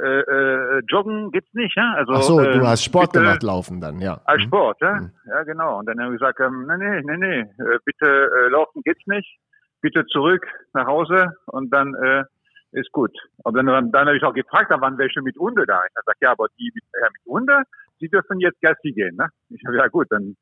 äh, 0.00 0.20
äh, 0.20 0.82
Joggen 0.88 1.30
gibt's 1.30 1.52
nicht, 1.52 1.76
ja? 1.76 1.92
Also, 1.94 2.12
Ach 2.14 2.22
so, 2.22 2.40
äh, 2.40 2.52
du 2.58 2.66
hast 2.66 2.84
Sport 2.84 3.12
bitte, 3.12 3.24
gemacht, 3.24 3.42
Laufen 3.42 3.80
dann, 3.80 4.00
ja. 4.00 4.20
Als 4.24 4.42
Mhm. 4.42 4.46
Sport, 4.46 4.80
ja? 4.80 4.94
Mhm. 4.94 5.12
Ja, 5.26 5.42
genau. 5.42 5.78
Und 5.78 5.86
dann 5.86 6.00
haben 6.00 6.12
wir 6.12 6.18
gesagt, 6.18 6.40
ähm, 6.40 6.66
nee, 6.66 6.76
nee, 6.76 7.02
nee, 7.02 7.16
nee, 7.16 7.40
äh, 7.40 7.78
bitte 7.84 8.06
äh, 8.06 8.48
laufen 8.48 8.82
geht's 8.82 9.06
nicht. 9.06 9.38
Bitte 9.82 10.06
zurück 10.06 10.46
nach 10.74 10.86
Hause 10.86 11.34
und 11.46 11.70
dann 11.72 11.94
äh, 11.94 12.24
ist 12.72 12.90
gut. 12.92 13.12
Und 13.44 13.54
dann, 13.56 13.66
dann, 13.66 13.90
dann 13.92 14.06
habe 14.06 14.16
ich 14.16 14.22
auch 14.22 14.34
gefragt, 14.34 14.70
da 14.70 14.80
waren 14.80 14.96
welche 14.98 15.22
mit 15.22 15.36
Hunde 15.36 15.66
da. 15.66 15.76
Ich 15.86 15.94
habe 15.96 16.04
gesagt, 16.04 16.22
ja, 16.22 16.30
aber 16.32 16.46
die 16.58 16.70
mit, 16.74 16.84
ja, 17.00 17.08
mit 17.10 17.24
Hunde, 17.26 17.62
die 18.00 18.08
dürfen 18.08 18.40
jetzt 18.40 18.60
Gassi 18.60 18.92
gehen, 18.92 19.16
ne? 19.16 19.28
Ich 19.50 19.62
habe 19.66 19.76
ja 19.76 19.88
gut, 19.88 20.06
dann 20.10 20.36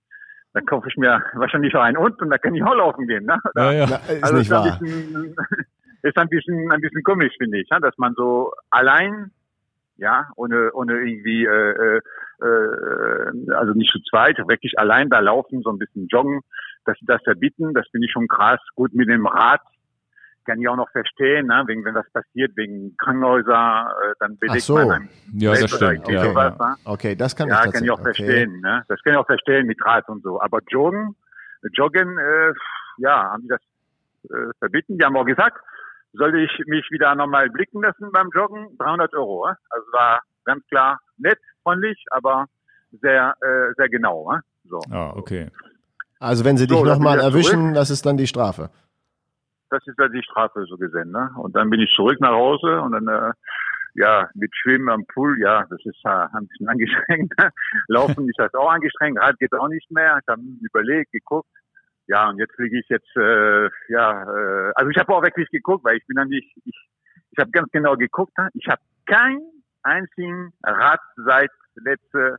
dann 0.55 0.65
kaufe 0.65 0.89
ich 0.89 0.97
mir 0.97 1.23
wahrscheinlich 1.35 1.75
auch 1.75 1.83
einen 1.83 1.99
Hund 1.99 2.21
und 2.21 2.31
dann 2.31 2.41
kann 2.41 2.55
ich 2.55 2.63
auch 2.63 2.75
laufen 2.75 3.07
gehen, 3.07 3.27
ne? 3.27 3.39
Ja, 3.55 3.73
ja. 3.73 3.85
Ist 3.85 4.25
also 4.25 4.37
nicht 4.37 4.47
ist 4.47 4.53
ein 4.53 4.65
wahr. 4.65 4.79
bisschen, 4.79 5.37
ist 6.03 6.17
ein 6.19 6.29
bisschen, 6.29 6.73
ein 6.73 6.81
bisschen 6.81 7.03
komisch, 7.03 7.35
finde 7.39 7.59
ich, 7.59 7.69
ja, 7.71 7.81
dass 7.81 7.97
man 7.99 8.15
so 8.15 8.53
allein, 8.71 9.31
ja, 9.97 10.29
ohne, 10.37 10.73
ohne 10.73 10.95
irgendwie, 10.95 11.45
äh, 11.45 11.97
äh, 11.97 12.01
äh, 12.41 13.53
also 13.53 13.75
nicht 13.75 13.91
zu 13.93 14.01
zweit, 14.09 14.39
wirklich 14.49 14.79
allein 14.79 15.11
da 15.11 15.19
laufen, 15.21 15.63
so 15.63 15.71
ein 15.71 15.79
bisschen 15.79 16.07
joggen, 16.09 16.41
dass 16.85 16.99
sie 16.99 17.07
das 17.07 17.23
verbieten, 17.23 17.75
das 17.75 17.87
finde 17.91 18.07
ich 18.07 18.13
schon 18.13 18.29
krass. 18.29 18.61
Gut 18.75 18.95
mit 18.95 19.09
dem 19.09 19.27
Rad 19.27 19.61
kann 20.49 20.61
ich 20.61 20.69
auch 20.69 20.77
noch 20.77 20.91
verstehen, 20.91 21.47
ne, 21.47 21.63
wegen, 21.67 21.85
wenn 21.85 21.95
was 21.95 22.11
passiert, 22.11 22.57
wegen 22.57 22.97
Krankenhäuser, 22.97 23.95
äh, 24.03 24.15
dann 24.19 24.39
belegt 24.39 24.63
so. 24.63 24.77
man 24.77 25.09
Ja, 25.35 25.53
das 25.53 25.71
stimmt. 25.71 26.09
Ja, 26.09 26.25
sowas, 26.25 26.55
ja. 26.59 26.69
ne? 26.69 26.77
Okay, 26.87 27.15
das 27.15 27.37
kann 27.37 27.49
Ja, 27.49 27.65
ich 27.67 27.73
kann 27.73 27.85
ich 27.85 27.91
auch 27.91 28.01
verstehen. 28.01 28.61
Ne? 28.61 28.83
Das 28.89 28.99
kann 29.03 29.13
ich 29.13 29.19
auch 29.19 29.27
verstehen 29.27 29.67
mit 29.67 29.79
Rad 29.85 30.09
und 30.09 30.23
so. 30.23 30.41
Aber 30.41 30.61
Joggen, 30.69 31.15
Joggen, 31.75 32.19
äh, 32.19 32.53
ja, 32.97 33.31
haben 33.31 33.43
die 33.43 33.49
das 33.49 33.61
äh, 34.31 34.51
verbieten. 34.59 34.97
Die 34.99 35.05
haben 35.05 35.17
auch 35.17 35.27
gesagt, 35.27 35.59
soll 36.15 36.35
ich 36.39 36.51
mich 36.67 36.87
wieder 36.91 37.15
nochmal 37.15 37.51
blicken 37.51 37.83
lassen 37.83 38.11
beim 38.11 38.31
Joggen? 38.35 38.77
300 38.79 39.13
Euro. 39.15 39.49
Äh? 39.49 39.55
Also 39.69 39.87
war 39.93 40.21
ganz 40.47 40.67
klar 40.69 40.99
nett, 41.19 41.39
freundlich, 41.63 42.03
aber 42.11 42.47
sehr, 43.03 43.35
äh, 43.43 43.75
sehr 43.77 43.91
genau. 43.91 44.33
Äh? 44.33 44.41
So. 44.65 44.81
Ah, 44.91 45.13
okay. 45.15 45.51
Also 46.19 46.45
wenn 46.45 46.57
sie 46.57 46.67
dich 46.67 46.77
So, 46.77 46.85
nochmal 46.85 47.21
erwischen, 47.21 47.61
zurück. 47.61 47.75
das 47.75 47.91
ist 47.91 48.07
dann 48.07 48.17
die 48.17 48.27
Strafe. 48.27 48.71
Das 49.71 49.87
ist 49.87 49.99
ja 49.99 50.09
die 50.09 50.23
Strafe 50.23 50.65
so 50.67 50.77
gesehen. 50.77 51.11
Ne? 51.11 51.31
Und 51.37 51.55
dann 51.57 51.71
bin 51.71 51.81
ich 51.81 51.93
zurück 51.95 52.21
nach 52.21 52.33
Hause 52.33 52.81
und 52.81 52.93
dann 52.93 53.09
äh, 53.09 53.33
ja 53.95 54.29
mit 54.35 54.55
Schwimmen 54.57 54.89
am 54.89 55.07
Pool, 55.07 55.39
ja, 55.41 55.67
das 55.69 55.81
ist 55.85 56.01
äh, 56.05 56.09
ein 56.09 56.47
bisschen 56.49 56.69
angestrengt. 56.75 57.33
Laufen 57.89 58.29
ist 58.29 58.39
das 58.39 58.55
auch 58.55 58.71
angestrengt, 58.71 59.19
Rad 59.19 59.39
geht 59.39 59.53
auch 59.55 59.69
nicht 59.69 59.91
mehr. 59.91 60.19
Ich 60.21 60.29
habe 60.29 60.43
überlegt, 60.61 61.13
geguckt. 61.13 61.51
Ja, 62.07 62.31
und 62.31 62.39
jetzt 62.39 62.55
fliege 62.55 62.79
ich 62.79 62.89
jetzt, 62.89 63.15
äh, 63.17 63.69
ja, 63.89 64.23
äh, 64.23 64.73
also 64.75 64.91
ich 64.91 64.97
habe 64.97 65.15
auch 65.15 65.23
wirklich 65.23 65.51
geguckt, 65.51 65.85
weil 65.85 65.99
ich 65.99 66.07
bin 66.07 66.17
dann 66.17 66.29
nicht, 66.29 66.57
ich, 66.65 66.89
ich 67.31 67.39
habe 67.39 67.51
ganz 67.51 67.71
genau 67.71 67.97
geguckt, 67.97 68.37
ne? 68.39 68.49
ich 68.55 68.67
habe 68.67 68.81
kein 69.05 69.41
einzigen 69.83 70.55
Rad 70.63 71.01
seit 71.17 71.51
letzte 71.75 72.39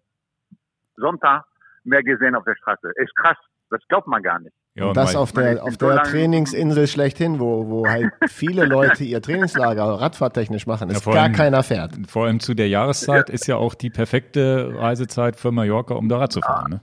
Sonntag 0.96 1.46
mehr 1.84 2.04
gesehen 2.04 2.36
auf 2.36 2.46
der 2.46 2.56
Straße. 2.56 2.92
Ist 2.96 3.16
krass, 3.16 3.38
das 3.70 3.82
glaubt 3.90 4.08
man 4.08 4.24
gar 4.24 4.40
nicht. 4.40 4.56
Ja, 4.80 4.86
und 4.88 4.98
das 4.98 5.16
auf 5.16 5.32
der, 5.32 5.64
auf 5.64 5.72
so 5.74 5.78
der 5.88 5.96
lang- 5.96 6.06
Trainingsinsel 6.06 6.88
schlechthin, 6.88 7.40
wo, 7.40 7.68
wo 7.70 7.88
halt 7.88 8.12
viele 8.28 8.66
Leute 8.66 9.04
ihr 9.04 9.22
Trainingslager 9.22 9.84
radfahrtechnisch 9.84 10.66
machen, 10.68 10.90
Ja, 10.90 10.96
ist 10.96 11.04
vor 11.04 11.14
gar 11.14 11.24
allem- 11.24 11.34
keiner 11.34 11.64
fährt. 11.64 11.94
Vor 12.08 12.26
allem 12.26 12.40
zu 12.40 12.54
der 12.54 12.68
Jahreszeit 12.70 13.30
ist 13.30 13.46
ja 13.48 13.58
auch 13.58 13.76
die 13.76 13.90
perfekte 13.90 14.74
Reisezeit 14.76 15.36
für 15.36 15.52
Mallorca, 15.52 15.94
um 15.96 16.08
da 16.10 16.18
Rad 16.18 16.32
zu 16.32 16.42
fahren. 16.42 16.72
Ne? 16.72 16.82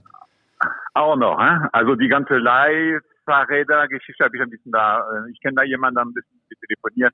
Auch 0.93 1.15
noch, 1.15 1.39
hä? 1.39 1.67
Also 1.73 1.95
die 1.95 2.07
ganze 2.07 2.37
Leihfahrräder-Geschichte 2.37 4.23
habe 4.23 4.35
ich 4.37 4.41
ein 4.41 4.49
bisschen 4.49 4.71
da, 4.71 4.99
äh, 4.99 5.31
ich 5.31 5.39
kenne 5.41 5.55
da 5.55 5.63
jemanden, 5.63 5.95
da 5.95 6.01
ein 6.03 6.13
bisschen 6.13 6.39
telefoniert. 6.67 7.13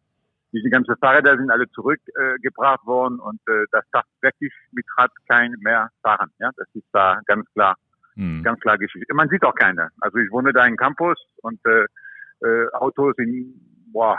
Diese 0.51 0.69
ganzen 0.69 0.95
Fahrräder 0.97 1.35
sind 1.37 1.49
alle 1.49 1.69
zurückgebracht 1.71 2.35
äh, 2.37 2.39
gebracht 2.41 2.85
worden 2.85 3.19
und 3.19 3.39
äh, 3.47 3.65
das 3.71 3.83
darf 3.91 4.05
wirklich 4.21 4.53
mit 4.71 4.85
Rad 4.97 5.11
kein 5.27 5.51
mehr 5.61 5.89
fahren. 6.03 6.29
Ja, 6.39 6.51
das 6.57 6.67
ist 6.75 6.85
da 6.93 7.19
ganz 7.25 7.45
klar, 7.53 7.75
Hm. 8.15 8.43
ganz 8.43 8.59
klar 8.59 8.77
Geschichte. 8.77 9.13
Man 9.13 9.29
sieht 9.29 9.43
auch 9.43 9.55
keine. 9.55 9.89
Also 10.01 10.17
ich 10.17 10.31
wohne 10.31 10.53
da 10.53 10.65
im 10.65 10.77
Campus 10.77 11.17
und 11.41 11.59
äh, 11.65 11.85
äh, 12.45 12.67
Autos 12.73 13.15
sind 13.15 13.55
boah, 13.91 14.17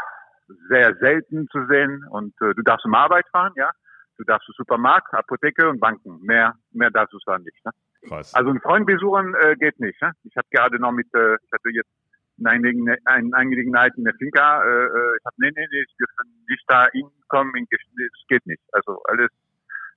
sehr 0.69 0.95
selten 0.97 1.49
zu 1.49 1.67
sehen 1.67 2.05
und 2.11 2.35
äh, 2.41 2.55
du 2.55 2.63
darfst 2.63 2.83
zum 2.83 2.95
Arbeit 2.95 3.27
fahren, 3.31 3.53
ja. 3.57 3.71
Du 4.17 4.25
darfst 4.25 4.47
zum 4.47 4.55
Supermarkt, 4.59 5.13
Apotheke 5.13 5.69
und 5.69 5.81
Banken. 5.81 6.21
Mehr, 6.23 6.55
mehr 6.71 6.91
darfst 6.91 7.13
du 7.13 7.19
zwar 7.19 7.41
nicht. 7.41 7.65
Ne? 7.65 7.73
Krass. 8.07 8.33
Also 8.35 8.51
einen 8.51 8.61
Freund 8.61 8.87
besuchen 8.87 9.35
äh, 9.35 9.57
geht 9.57 9.81
nicht. 9.81 10.01
Ne? 10.01 10.13
Ich 10.23 10.37
habe 10.37 10.47
gerade 10.53 10.79
noch 10.79 10.93
mit, 10.93 11.13
äh, 11.15 11.35
ich 11.35 11.53
hatte 11.53 11.71
jetzt 11.71 11.91
eine 12.39 12.99
Angelegenheit 13.05 13.93
in 13.97 14.05
der 14.05 14.15
Finca. 14.15 14.63
Äh, 14.63 14.85
äh, 14.85 15.17
ich 15.19 15.25
habe 15.25 15.37
nee, 15.39 15.51
nee, 15.57 15.67
nee, 15.71 15.83
ich 15.83 15.97
dürfen 15.97 16.45
nicht 16.49 16.65
da 16.69 16.87
hinkommen. 16.93 17.57
In, 17.57 17.67
das 17.71 18.27
geht 18.29 18.47
nicht. 18.47 18.63
Also 18.73 19.03
alles, 19.05 19.31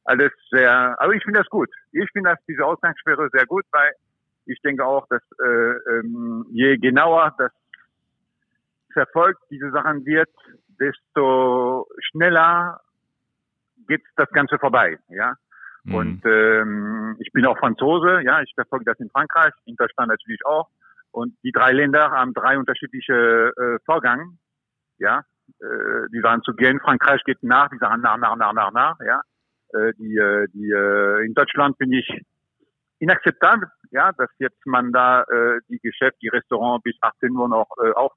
alles 0.08 0.32
sehr. 0.50 0.96
Aber 1.00 1.14
ich 1.14 1.24
finde 1.24 1.40
das 1.40 1.50
gut. 1.50 1.70
Ich 1.92 2.10
finde 2.12 2.32
das 2.32 2.40
diese 2.48 2.66
Ausgangssperre 2.66 3.30
sehr 3.32 3.46
gut, 3.46 3.66
weil 3.72 3.92
ich 4.46 4.60
denke 4.62 4.86
auch, 4.86 5.06
dass 5.10 5.22
äh, 5.44 6.00
ähm, 6.00 6.46
je 6.52 6.78
genauer 6.78 7.36
das 7.38 7.52
verfolgt 8.94 9.42
diese 9.52 9.70
Sachen 9.72 10.06
wird, 10.06 10.30
desto 10.80 11.88
schneller 12.00 12.80
geht 13.88 14.04
das 14.16 14.30
Ganze 14.30 14.58
vorbei. 14.58 14.98
Ja. 15.10 15.36
Hm. 15.84 15.96
Und 15.96 16.26
ähm, 16.26 17.18
ich 17.20 17.32
bin 17.34 17.46
auch 17.46 17.58
Franzose, 17.58 18.22
ja, 18.24 18.42
ich 18.42 18.54
verfolge 18.56 18.86
das 18.86 19.00
in 19.00 19.10
Frankreich, 19.10 19.54
in 19.66 19.76
Deutschland 19.76 20.10
natürlich 20.10 20.46
auch. 20.46 20.70
Und 21.12 21.36
die 21.44 21.52
drei 21.52 21.74
Länder 21.74 22.12
haben 22.12 22.34
drei 22.34 22.58
unterschiedliche 22.58 23.52
äh, 23.58 23.80
Vorgänge, 23.86 24.38
ja. 25.00 25.24
Äh, 25.62 26.10
die 26.14 26.20
sagen 26.22 26.42
zu 26.44 26.54
gehen, 26.54 26.80
Frankreich 26.80 27.24
geht 27.24 27.42
nach, 27.42 27.70
die 27.70 27.78
sagen 27.78 28.02
nach, 28.02 28.18
nach, 28.18 28.36
nach, 28.36 28.54
nach, 28.54 28.72
nach, 28.72 28.96
ja. 29.06 29.22
Äh, 29.74 29.94
die, 29.98 30.16
äh, 30.18 30.48
die, 30.54 30.70
äh, 30.72 31.26
in 31.26 31.34
Deutschland 31.34 31.76
finde 31.78 31.98
ich 32.00 32.22
inakzeptabel, 33.00 33.68
ja, 33.92 34.12
dass 34.14 34.30
jetzt 34.40 34.66
man 34.66 34.92
da 34.92 35.22
äh, 35.24 35.60
die 35.70 35.80
Geschäfte, 35.80 36.18
die 36.22 36.30
Restaurants 36.30 36.84
bis 36.84 36.96
18 37.02 37.32
Uhr 37.32 37.48
noch 37.48 37.68
äh, 37.84 37.92
auf, 37.92 38.12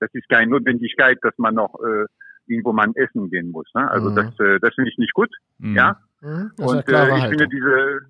das 0.00 0.10
ist 0.12 0.28
keine 0.28 0.50
Notwendigkeit, 0.50 1.18
dass 1.22 1.32
man 1.38 1.54
noch 1.54 1.74
äh, 1.82 2.04
irgendwo 2.46 2.72
mal 2.72 2.90
essen 2.94 3.30
gehen 3.30 3.50
muss. 3.50 3.68
Ne? 3.74 3.90
Also 3.90 4.10
Mhm. 4.10 4.14
das, 4.16 4.40
äh, 4.40 4.58
das 4.60 4.74
finde 4.74 4.90
ich 4.90 4.98
nicht 4.98 5.14
gut, 5.14 5.30
Hm. 5.60 5.74
ja. 5.74 5.96
Mhm, 6.20 6.52
Und 6.58 6.88
äh, 6.88 7.04
ich 7.06 7.10
Haltung. 7.22 7.28
finde 7.28 7.48
diese, 7.48 8.00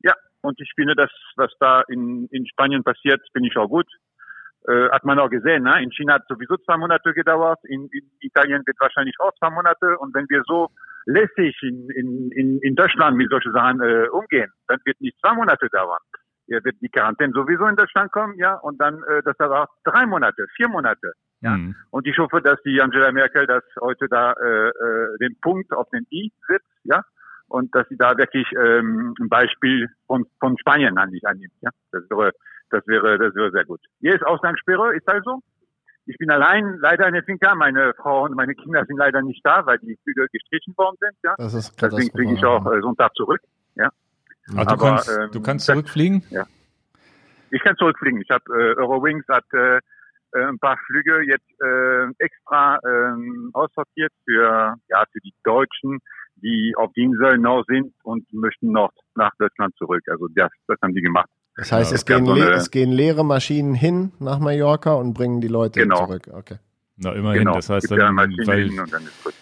ja, 0.00 0.14
und 0.42 0.60
ich 0.60 0.72
finde 0.74 0.94
das, 0.96 1.10
was 1.36 1.52
da 1.60 1.82
in, 1.88 2.26
in 2.32 2.46
Spanien 2.46 2.82
passiert, 2.82 3.20
finde 3.32 3.48
ich 3.48 3.56
auch 3.56 3.68
gut. 3.68 3.86
Äh, 4.68 4.90
hat 4.90 5.04
man 5.04 5.18
auch 5.18 5.30
gesehen, 5.30 5.64
ne? 5.64 5.82
In 5.82 5.90
China 5.92 6.14
hat 6.14 6.24
sowieso 6.28 6.56
zwei 6.58 6.76
Monate 6.76 7.12
gedauert, 7.14 7.58
in, 7.64 7.88
in 7.92 8.10
Italien 8.20 8.62
wird 8.64 8.78
wahrscheinlich 8.80 9.14
auch 9.20 9.32
zwei 9.38 9.50
Monate. 9.50 9.98
Und 9.98 10.14
wenn 10.14 10.28
wir 10.28 10.42
so 10.46 10.70
lässig 11.06 11.56
in, 11.62 11.88
in, 11.90 12.30
in, 12.32 12.58
in 12.60 12.74
Deutschland 12.74 13.16
mit 13.16 13.30
solchen 13.30 13.52
Sachen 13.52 13.80
äh, 13.80 14.08
umgehen, 14.08 14.50
dann 14.68 14.78
wird 14.84 15.00
nicht 15.00 15.18
zwei 15.20 15.34
Monate 15.34 15.68
dauern. 15.70 16.00
Ja, 16.46 16.62
wird 16.64 16.76
die 16.80 16.88
Quarantäne 16.88 17.32
sowieso 17.32 17.66
in 17.66 17.76
Deutschland 17.76 18.10
kommen, 18.12 18.36
ja, 18.36 18.54
und 18.56 18.80
dann 18.80 19.02
äh, 19.04 19.22
das 19.24 19.36
dauert 19.36 19.70
drei 19.84 20.06
Monate, 20.06 20.46
vier 20.56 20.68
Monate. 20.68 21.12
Ja. 21.40 21.54
Hm. 21.54 21.74
Und 21.90 22.06
ich 22.06 22.18
hoffe, 22.18 22.40
dass 22.42 22.60
die 22.64 22.80
Angela 22.80 23.12
Merkel 23.12 23.46
das 23.46 23.62
heute 23.80 24.06
da 24.08 24.32
äh, 24.32 24.68
äh, 24.68 25.18
den 25.20 25.38
Punkt 25.40 25.72
auf 25.72 25.88
den 25.90 26.04
I 26.10 26.32
setzt, 26.48 26.66
ja, 26.84 27.02
und 27.48 27.74
dass 27.74 27.88
sie 27.88 27.96
da 27.96 28.16
wirklich 28.16 28.46
ähm, 28.52 29.14
ein 29.20 29.28
Beispiel 29.28 29.88
von, 30.06 30.26
von 30.40 30.58
Spanien 30.58 30.98
an 30.98 31.10
sich 31.10 31.26
annimmt, 31.26 31.52
ja. 31.60 31.70
Das 31.92 32.02
wäre, 32.10 32.32
das 32.70 32.86
wäre, 32.86 33.18
das 33.18 33.34
wäre 33.34 33.50
sehr 33.52 33.64
gut. 33.64 33.80
Hier 34.00 34.14
ist 34.14 34.24
Ausgangssperre, 34.26 34.94
ist 34.96 35.08
also. 35.08 35.40
Ich 36.06 36.18
bin 36.18 36.30
allein 36.30 36.78
leider 36.80 37.06
in 37.06 37.14
der 37.14 37.22
Finca. 37.22 37.54
Meine 37.54 37.94
Frau 37.94 38.24
und 38.24 38.34
meine 38.34 38.54
Kinder 38.54 38.84
sind 38.86 38.96
leider 38.96 39.22
nicht 39.22 39.40
da, 39.44 39.64
weil 39.66 39.78
die 39.78 39.96
Flüge 40.02 40.26
gestrichen 40.32 40.74
worden 40.76 40.96
sind, 41.00 41.16
ja. 41.22 41.34
Das 41.38 41.54
ist 41.54 41.80
Deswegen 41.80 42.10
fliege 42.10 42.34
ich 42.34 42.44
auch 42.44 42.64
äh, 42.66 42.80
Sonntag 42.80 43.14
zurück. 43.14 43.40
Ah, 44.50 44.64
du, 44.64 44.70
Aber, 44.70 44.76
kannst, 44.76 45.08
ähm, 45.08 45.30
du 45.32 45.40
kannst 45.40 45.66
zurückfliegen? 45.66 46.22
Ich 47.50 47.62
kann 47.62 47.76
zurückfliegen. 47.76 48.20
Ich 48.20 48.30
habe 48.30 48.44
äh, 48.48 48.76
Eurowings 48.76 49.24
hat 49.28 49.44
äh, 49.52 49.76
äh, 49.76 49.80
ein 50.46 50.58
paar 50.58 50.78
Flüge 50.86 51.22
jetzt 51.22 51.48
äh, 51.60 52.08
extra 52.18 52.78
ähm, 52.84 53.50
aussortiert 53.52 54.12
für 54.24 54.74
ja 54.88 55.04
für 55.12 55.20
die 55.20 55.34
Deutschen, 55.44 56.00
die 56.36 56.74
auf 56.76 56.92
die 56.94 57.02
Insel 57.04 57.38
noch 57.38 57.64
sind 57.66 57.94
und 58.02 58.30
möchten 58.32 58.72
noch 58.72 58.92
nach 59.14 59.32
Deutschland 59.38 59.76
zurück. 59.76 60.02
Also 60.08 60.28
das, 60.34 60.50
das 60.66 60.78
haben 60.82 60.94
die 60.94 61.02
gemacht. 61.02 61.30
Das 61.56 61.70
heißt, 61.70 61.90
Ja, 61.90 61.96
es, 61.96 62.04
gehen 62.06 62.24
so 62.24 62.32
eine- 62.32 62.50
es 62.52 62.70
gehen 62.70 62.90
leere 62.92 63.24
Maschinen 63.24 63.74
hin 63.74 64.12
nach 64.18 64.38
Mallorca 64.38 64.94
und 64.94 65.12
bringen 65.12 65.40
die 65.40 65.48
Leute 65.48 65.80
Genau. 65.80 66.06
zurück. 66.06 66.30
Okay. 66.32 66.56
Na, 66.96 67.12
immerhin. 67.12 67.40
genau. 67.40 67.54
Das 67.54 67.68
heißt 67.68 67.90
dann, 67.90 68.14
Maschinen 68.14 68.46
weil 68.46 68.68
hin 68.68 68.80
und 68.80 68.92
dann 68.92 69.02
ist 69.02 69.24
gut. 69.24 69.34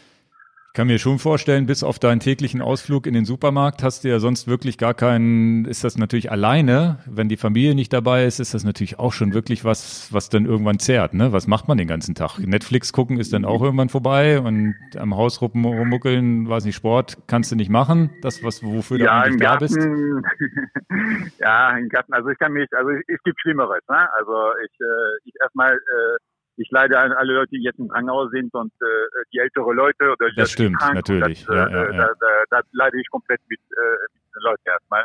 Ich 0.70 0.74
kann 0.74 0.86
mir 0.86 1.01
schon 1.01 1.18
vorstellen, 1.18 1.66
bis 1.66 1.82
auf 1.82 1.98
deinen 1.98 2.20
täglichen 2.20 2.62
Ausflug 2.62 3.09
in 3.09 3.12
den 3.12 3.24
Supermarkt 3.24 3.82
hast 3.82 4.05
du 4.05 4.09
ja 4.09 4.20
sonst 4.20 4.47
wirklich 4.47 4.78
gar 4.78 4.94
keinen, 4.94 5.64
ist 5.64 5.82
das 5.82 5.98
natürlich 5.98 6.30
alleine, 6.30 7.01
wenn 7.06 7.28
die 7.28 7.36
Familie 7.36 7.74
nicht 7.74 7.92
dabei 7.92 8.24
ist, 8.24 8.38
ist 8.38 8.55
das 8.55 8.62
natürlich 8.62 8.97
auch 9.01 9.12
schon 9.12 9.34
wirklich 9.34 9.64
was, 9.64 10.12
was 10.12 10.28
dann 10.28 10.47
irgendwann 10.47 10.78
zehrt, 10.78 11.12
ne? 11.12 11.32
Was 11.32 11.48
macht 11.48 11.66
man 11.66 11.76
den 11.76 11.88
ganzen 11.88 12.14
Tag? 12.14 12.38
Netflix 12.38 12.92
gucken 12.92 13.18
ist 13.18 13.32
dann 13.32 13.44
auch 13.44 13.62
irgendwann 13.62 13.88
vorbei 13.88 14.38
und 14.38 14.76
am 14.97 15.16
Haus 15.16 15.42
rum- 15.42 15.64
rummuckeln, 15.64 16.48
weiß 16.48 16.64
nicht, 16.64 16.76
Sport 16.76 17.18
kannst 17.26 17.51
du 17.51 17.56
nicht 17.56 17.68
machen, 17.68 18.10
das, 18.22 18.44
was, 18.44 18.62
wofür 18.62 18.98
du 18.98 19.05
Ja, 19.06 19.22
eigentlich 19.22 19.34
im 19.34 19.40
da 19.40 19.56
bist. 19.56 19.76
Ja, 21.40 21.76
im 21.76 21.88
Garten. 21.88 22.12
Also 22.12 22.28
ich 22.28 22.38
kann 22.38 22.52
mich, 22.52 22.68
also 22.76 22.90
es 23.09 23.22
gibt 23.24 23.40
Schlimmeres. 23.40 23.80
Ne? 23.88 24.09
Also 24.18 24.32
ich, 24.64 24.80
äh, 24.80 25.18
ich 25.28 25.34
erstmal, 25.40 25.72
äh, 25.74 26.18
ich 26.61 26.70
leide 26.70 26.99
an 26.99 27.12
alle 27.12 27.32
Leute, 27.32 27.51
die 27.53 27.62
jetzt 27.62 27.78
im 27.78 27.89
Krankenhaus 27.89 28.31
sind 28.31 28.53
und 28.53 28.73
äh, 28.82 29.24
die 29.32 29.39
ältere 29.39 29.73
Leute 29.73 30.12
oder 30.12 30.28
das 30.37 30.53
stimmt 30.53 30.78
krank, 30.78 30.95
natürlich. 30.95 31.47
Das, 31.47 31.57
ja, 31.57 31.66
äh, 31.66 31.73
ja, 31.73 31.91
ja. 31.91 31.97
Da, 31.97 32.15
da, 32.20 32.45
da, 32.51 32.61
leide 32.73 33.01
ich 33.01 33.09
komplett 33.09 33.41
mit, 33.49 33.61
äh, 33.61 34.12
mit 34.12 34.23
den 34.35 34.43
Leuten 34.43 34.62
erstmal. 34.66 35.05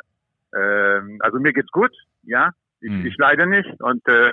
Ähm, 0.54 1.18
also 1.22 1.40
mir 1.40 1.54
geht's 1.54 1.72
gut, 1.72 1.96
ja. 2.24 2.52
Ich, 2.82 2.92
hm. 2.92 3.06
ich 3.06 3.16
leide 3.18 3.48
nicht 3.48 3.82
und 3.82 4.06
äh, 4.10 4.32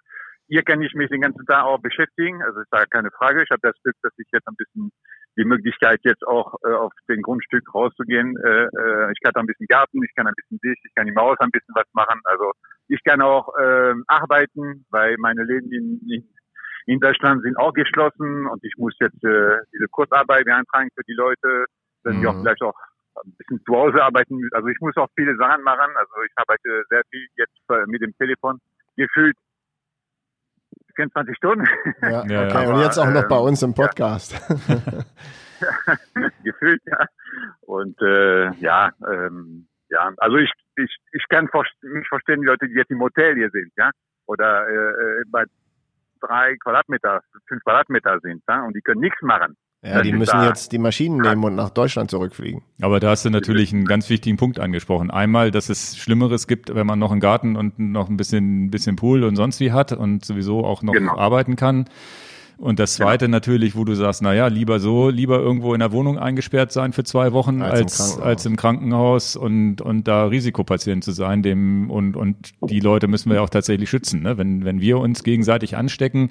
hier 0.49 0.62
kann 0.65 0.82
ich 0.82 0.93
mich 0.94 1.09
den 1.11 1.20
ganzen 1.20 1.47
Tag 1.47 1.65
auch 1.65 1.78
beschäftigen. 1.81 2.43
Also 2.43 2.61
ist 2.61 2.73
da 2.73 2.85
keine 2.86 3.11
Frage. 3.12 3.44
Ich 3.44 3.51
habe 3.51 3.62
das 3.62 3.81
Glück, 3.82 3.97
dass 4.03 4.12
ich 4.19 4.27
jetzt 4.32 4.47
ein 4.49 4.57
bisschen 4.57 4.90
die 5.39 5.44
Möglichkeit 5.44 6.01
jetzt 6.03 6.27
auch 6.27 6.57
äh, 6.65 6.73
auf 6.73 6.93
den 7.09 7.23
Grundstück 7.23 7.73
rauszugehen. 7.73 8.36
Äh, 8.36 8.65
äh, 8.65 9.12
ich 9.12 9.20
kann 9.23 9.32
da 9.32 9.40
ein 9.40 9.47
bisschen 9.47 9.66
Garten, 9.69 10.03
ich 10.03 10.15
kann 10.15 10.27
ein 10.27 10.35
bisschen 10.36 10.59
Dicht, 10.59 10.82
ich 10.85 10.94
kann 10.94 11.07
im 11.07 11.16
Haus 11.16 11.39
ein 11.39 11.51
bisschen 11.51 11.74
was 11.74 11.86
machen. 11.93 12.20
Also 12.24 12.53
ich 12.89 13.03
kann 13.05 13.23
auch 13.23 13.49
äh, 13.57 13.94
arbeiten, 14.09 14.85
weil 14.90 15.16
meine 15.19 15.44
Läden 15.44 15.73
in, 15.73 16.01
in, 16.11 16.28
in 16.86 17.00
Deutschland 17.00 17.42
sind 17.42 17.56
auch 17.59 17.72
geschlossen 17.72 18.46
und 18.46 18.62
ich 18.64 18.74
muss 18.76 18.94
jetzt 19.00 19.22
äh, 19.24 19.56
diese 19.72 19.88
Kurzarbeit 19.90 20.44
beantragen 20.44 20.88
für 20.94 21.02
die 21.04 21.14
Leute, 21.14 21.66
dass 22.04 22.14
mhm. 22.14 22.20
die 22.20 22.26
auch 22.26 22.40
vielleicht 22.40 22.62
auch 22.62 22.74
ein 23.24 23.34
bisschen 23.36 23.60
zu 23.64 23.74
Hause 23.74 24.02
arbeiten. 24.02 24.48
Also 24.52 24.68
ich 24.68 24.80
muss 24.80 24.96
auch 24.96 25.09
viele 25.14 25.36
Sachen 25.36 25.62
machen. 25.62 25.90
Also 25.96 26.12
ich 26.26 26.32
arbeite 26.36 26.84
sehr 26.88 27.02
viel 27.10 27.26
jetzt 27.36 27.60
äh, 27.70 27.86
mit 27.86 28.02
dem 28.02 28.16
Telefon. 28.16 28.59
Gefühlt 28.96 29.36
24 30.96 31.36
Stunden. 31.36 31.66
Ja, 32.02 32.22
okay. 32.22 32.66
Aber, 32.66 32.74
und 32.74 32.80
jetzt 32.80 32.98
auch 32.98 33.10
noch 33.10 33.28
bei 33.28 33.36
ähm, 33.36 33.42
uns 33.42 33.62
im 33.62 33.74
Podcast. 33.74 34.40
Ja. 34.68 34.82
Gefühlt, 36.44 36.82
ja. 36.86 37.06
Und 37.62 38.00
äh, 38.00 38.52
ja, 38.54 38.90
ähm, 39.09 39.68
ja, 39.90 40.10
also 40.18 40.36
ich, 40.36 40.50
ich, 40.76 40.96
ich 41.12 41.24
kann 41.28 41.48
nicht 41.82 42.09
verstehen, 42.09 42.40
die 42.40 42.46
Leute, 42.46 42.68
die 42.68 42.74
jetzt 42.74 42.90
im 42.90 43.00
Hotel 43.00 43.34
hier 43.36 43.50
sind, 43.50 43.72
ja, 43.76 43.90
oder 44.26 44.66
äh, 44.66 45.20
äh 45.20 45.24
bei 45.28 45.44
drei 46.23 46.57
Quadratmeter, 46.62 47.20
fünf 47.47 47.62
Quadratmeter 47.65 48.19
sind, 48.20 48.43
ja, 48.49 48.65
und 48.65 48.74
die 48.74 48.81
können 48.81 49.01
nichts 49.01 49.20
machen. 49.23 49.57
Ja, 49.85 50.01
die 50.01 50.12
müssen 50.12 50.40
jetzt 50.44 50.70
die 50.70 50.78
Maschinen 50.78 51.19
nehmen 51.19 51.43
und 51.43 51.57
nach 51.57 51.70
Deutschland 51.70 52.09
zurückfliegen. 52.09 52.62
Aber 52.81 53.01
da 53.01 53.11
hast 53.11 53.24
du 53.24 53.31
natürlich 53.31 53.73
einen 53.73 53.85
ganz 53.85 54.09
wichtigen 54.11 54.36
Punkt 54.36 54.61
angesprochen. 54.61 55.11
Einmal, 55.11 55.51
dass 55.51 55.69
es 55.69 55.99
Schlimmeres 55.99 56.47
gibt, 56.47 56.73
wenn 56.73 56.86
man 56.86 57.01
noch 57.01 57.11
einen 57.11 57.20
Garten 57.20 57.57
und 57.57 57.81
noch 57.81 58.09
ein 58.09 58.16
bisschen, 58.16 58.66
ein 58.66 58.70
bisschen 58.70 58.94
Pool 58.94 59.24
und 59.24 59.35
sonst 59.35 59.59
wie 59.59 59.73
hat 59.73 59.93
und 59.93 60.24
sowieso 60.24 60.65
auch 60.65 60.82
noch 60.82 60.93
genau. 60.93 61.19
arbeiten 61.19 61.57
kann. 61.57 61.86
Und 62.62 62.78
das 62.78 62.94
zweite 62.94 63.24
genau. 63.24 63.39
natürlich, 63.39 63.74
wo 63.74 63.82
du 63.82 63.97
sagst, 63.97 64.22
na 64.22 64.32
ja, 64.34 64.47
lieber 64.47 64.78
so, 64.78 65.09
lieber 65.09 65.40
irgendwo 65.40 65.74
in 65.74 65.80
der 65.80 65.90
Wohnung 65.90 66.16
eingesperrt 66.16 66.70
sein 66.70 66.93
für 66.93 67.02
zwei 67.02 67.32
Wochen 67.32 67.60
als, 67.60 68.01
als, 68.01 68.14
im, 68.14 68.22
als 68.22 68.47
im 68.47 68.56
Krankenhaus 68.56 69.34
und, 69.34 69.80
und 69.80 70.06
da 70.06 70.26
Risikopatient 70.26 71.02
zu 71.02 71.10
sein, 71.10 71.43
dem, 71.43 71.90
und, 71.90 72.16
und 72.16 72.52
die 72.60 72.78
Leute 72.78 73.09
müssen 73.09 73.30
wir 73.30 73.39
ja 73.39 73.43
auch 73.43 73.51
tatsächlich 73.51 73.90
schützen, 73.90 74.22
ne? 74.22 74.39
Wenn, 74.39 74.64
wenn 74.64 74.80
wir 74.80 74.98
uns 74.98 75.24
gegenseitig 75.24 75.76
anstecken, 75.76 76.30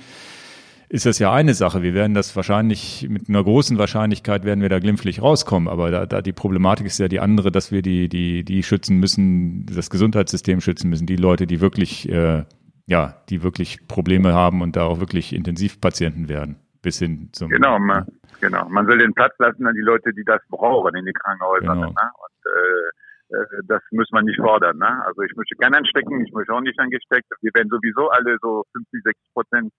ist 0.87 1.05
das 1.05 1.19
ja 1.19 1.33
eine 1.33 1.53
Sache. 1.53 1.83
Wir 1.83 1.93
werden 1.93 2.13
das 2.13 2.33
wahrscheinlich 2.33 3.07
mit 3.09 3.27
einer 3.27 3.43
großen 3.43 3.77
Wahrscheinlichkeit 3.77 4.45
werden 4.45 4.61
wir 4.61 4.69
da 4.69 4.79
glimpflich 4.79 5.21
rauskommen. 5.21 5.67
Aber 5.67 5.91
da, 5.91 6.05
da 6.05 6.21
die 6.21 6.31
Problematik 6.31 6.85
ist 6.85 6.97
ja 6.97 7.09
die 7.09 7.19
andere, 7.19 7.51
dass 7.51 7.73
wir 7.73 7.81
die, 7.81 8.07
die, 8.07 8.45
die 8.45 8.63
schützen 8.63 8.97
müssen, 8.97 9.65
das 9.65 9.89
Gesundheitssystem 9.89 10.61
schützen 10.61 10.89
müssen, 10.89 11.07
die 11.07 11.17
Leute, 11.17 11.45
die 11.45 11.59
wirklich, 11.59 12.07
äh, 12.07 12.43
ja, 12.91 13.15
die 13.30 13.41
wirklich 13.41 13.88
Probleme 13.88 14.34
haben 14.34 14.61
und 14.61 14.76
da 14.76 14.84
auch 14.84 14.99
wirklich 14.99 15.34
Intensivpatienten 15.34 16.27
werden. 16.27 16.57
Bis 16.81 16.99
hin 16.99 17.30
zum. 17.31 17.47
Genau, 17.49 17.80
man, 17.80 18.05
genau. 18.41 18.68
Man 18.68 18.85
soll 18.85 18.97
den 18.97 19.13
Platz 19.13 19.34
lassen 19.39 19.65
an 19.65 19.76
die 19.76 19.81
Leute, 19.81 20.11
die 20.13 20.26
das 20.26 20.41
brauchen 20.49 20.93
in 20.95 21.05
den 21.05 21.13
Krankenhäusern. 21.13 21.80
Genau. 21.80 21.91
Ne? 21.91 22.07
Und, 22.26 22.39
äh, 22.51 23.38
äh 23.38 23.63
das 23.68 23.81
muss 23.91 24.09
man 24.11 24.26
nicht 24.26 24.41
fordern. 24.41 24.77
Ne? 24.77 25.05
Also 25.05 25.22
ich 25.22 25.34
möchte 25.38 25.55
gerne 25.55 25.77
anstecken, 25.77 26.26
ich 26.26 26.34
möchte 26.34 26.51
auch 26.51 26.59
nicht 26.59 26.77
angesteckt. 26.80 27.27
Wir 27.41 27.51
werden 27.53 27.69
sowieso 27.69 28.09
alle 28.09 28.35
so 28.41 28.65
50, 28.73 29.03
60 29.03 29.34
Prozent 29.34 29.73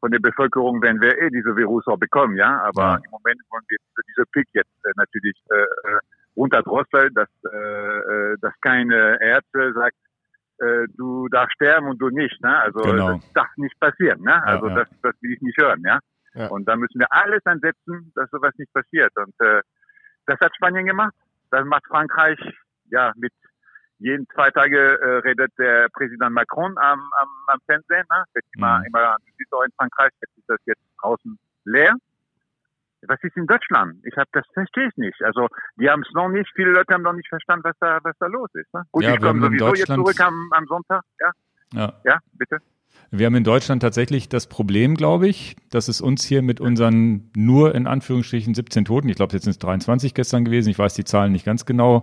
von 0.00 0.10
der 0.10 0.18
Bevölkerung 0.18 0.82
werden 0.82 1.00
wir 1.00 1.16
eh 1.16 1.30
diese 1.30 1.56
Virus 1.56 1.86
auch 1.86 1.98
bekommen, 1.98 2.36
ja. 2.36 2.60
Aber 2.62 2.82
ja. 2.82 2.94
im 2.96 3.10
Moment 3.10 3.40
wollen 3.50 3.64
wir 3.68 3.78
diese 4.08 4.24
Pick 4.32 4.48
jetzt 4.52 4.84
äh, 4.84 4.92
natürlich 4.96 5.36
äh, 5.50 5.62
äh 5.62 6.00
runterdrosseln, 6.36 7.12
dass, 7.14 7.28
äh, 7.44 7.56
äh, 7.56 8.36
dass 8.40 8.54
keine 8.60 9.18
Ärzte 9.20 9.72
sagt, 9.74 9.96
äh, 10.60 10.86
du 10.96 11.28
darfst 11.28 11.54
sterben 11.54 11.88
und 11.88 11.98
du 11.98 12.08
nicht, 12.10 12.40
ne? 12.42 12.60
Also 12.60 12.80
genau. 12.80 13.12
das 13.14 13.32
darf 13.32 13.48
nicht 13.56 13.78
passieren, 13.80 14.22
ne? 14.22 14.42
Also 14.44 14.68
ja, 14.68 14.76
ja. 14.76 14.84
das, 14.84 14.88
das 15.02 15.22
will 15.22 15.32
ich 15.32 15.40
nicht 15.40 15.58
hören, 15.58 15.82
ja? 15.84 15.98
ja. 16.34 16.46
Und 16.48 16.66
da 16.68 16.76
müssen 16.76 16.98
wir 16.98 17.10
alles 17.10 17.44
ansetzen, 17.44 18.12
dass 18.14 18.30
sowas 18.30 18.52
nicht 18.58 18.72
passiert. 18.72 19.12
Und 19.16 19.34
äh, 19.40 19.62
das 20.26 20.38
hat 20.40 20.54
Spanien 20.54 20.86
gemacht, 20.86 21.14
das 21.50 21.64
macht 21.64 21.86
Frankreich 21.86 22.38
ja 22.90 23.12
mit 23.16 23.32
jeden 23.98 24.26
zwei 24.34 24.50
Tage 24.50 24.78
äh, 24.78 25.18
redet 25.18 25.52
der 25.58 25.88
Präsident 25.92 26.32
Macron 26.32 26.76
am, 26.78 27.00
am, 27.18 27.28
am 27.48 27.60
Fernsehen. 27.66 28.04
Ne? 28.10 28.24
Wird 28.32 28.44
immer, 28.56 28.78
mhm. 28.78 28.84
immer, 28.86 29.16
du 29.18 29.32
siehst 29.36 29.52
auch 29.52 29.62
in 29.62 29.72
Frankreich, 29.76 30.10
jetzt 30.20 30.38
ist 30.38 30.48
das 30.48 30.58
jetzt 30.66 30.82
draußen 31.00 31.38
leer. 31.64 31.94
Was 33.06 33.18
ist 33.22 33.36
in 33.36 33.46
Deutschland? 33.46 34.04
Ich 34.04 34.16
habe 34.16 34.28
das 34.32 34.44
verstehe 34.52 34.88
ich 34.88 34.96
nicht. 34.96 35.22
Also 35.22 35.48
die 35.76 35.88
haben 35.88 36.02
es 36.02 36.12
noch 36.14 36.28
nicht. 36.28 36.50
Viele 36.54 36.70
Leute 36.70 36.94
haben 36.94 37.02
noch 37.02 37.14
nicht 37.14 37.28
verstanden, 37.28 37.64
was 37.64 37.76
da 37.80 37.98
was 38.02 38.16
da 38.18 38.26
los 38.26 38.50
ist. 38.54 38.72
Ne? 38.74 38.82
Gut, 38.92 39.04
ja, 39.04 39.14
ich 39.14 39.20
komme 39.20 39.40
sowieso 39.40 39.74
jetzt 39.74 39.86
zurück 39.86 40.20
am, 40.20 40.50
am 40.52 40.66
Sonntag. 40.66 41.02
Ja. 41.20 41.32
ja, 41.74 41.92
ja, 42.04 42.18
bitte. 42.32 42.58
Wir 43.12 43.26
haben 43.26 43.34
in 43.34 43.44
Deutschland 43.44 43.82
tatsächlich 43.82 44.28
das 44.28 44.46
Problem, 44.46 44.94
glaube 44.94 45.26
ich, 45.26 45.56
dass 45.70 45.88
es 45.88 46.00
uns 46.00 46.24
hier 46.24 46.42
mit 46.42 46.60
unseren 46.60 47.30
nur 47.34 47.74
in 47.74 47.88
Anführungsstrichen 47.88 48.54
17 48.54 48.84
Toten, 48.84 49.08
ich 49.08 49.16
glaube, 49.16 49.32
jetzt 49.32 49.44
sind 49.44 49.52
es 49.52 49.58
23 49.58 50.14
gestern 50.14 50.44
gewesen, 50.44 50.70
ich 50.70 50.78
weiß 50.78 50.94
die 50.94 51.04
Zahlen 51.04 51.32
nicht 51.32 51.44
ganz 51.44 51.66
genau, 51.66 52.02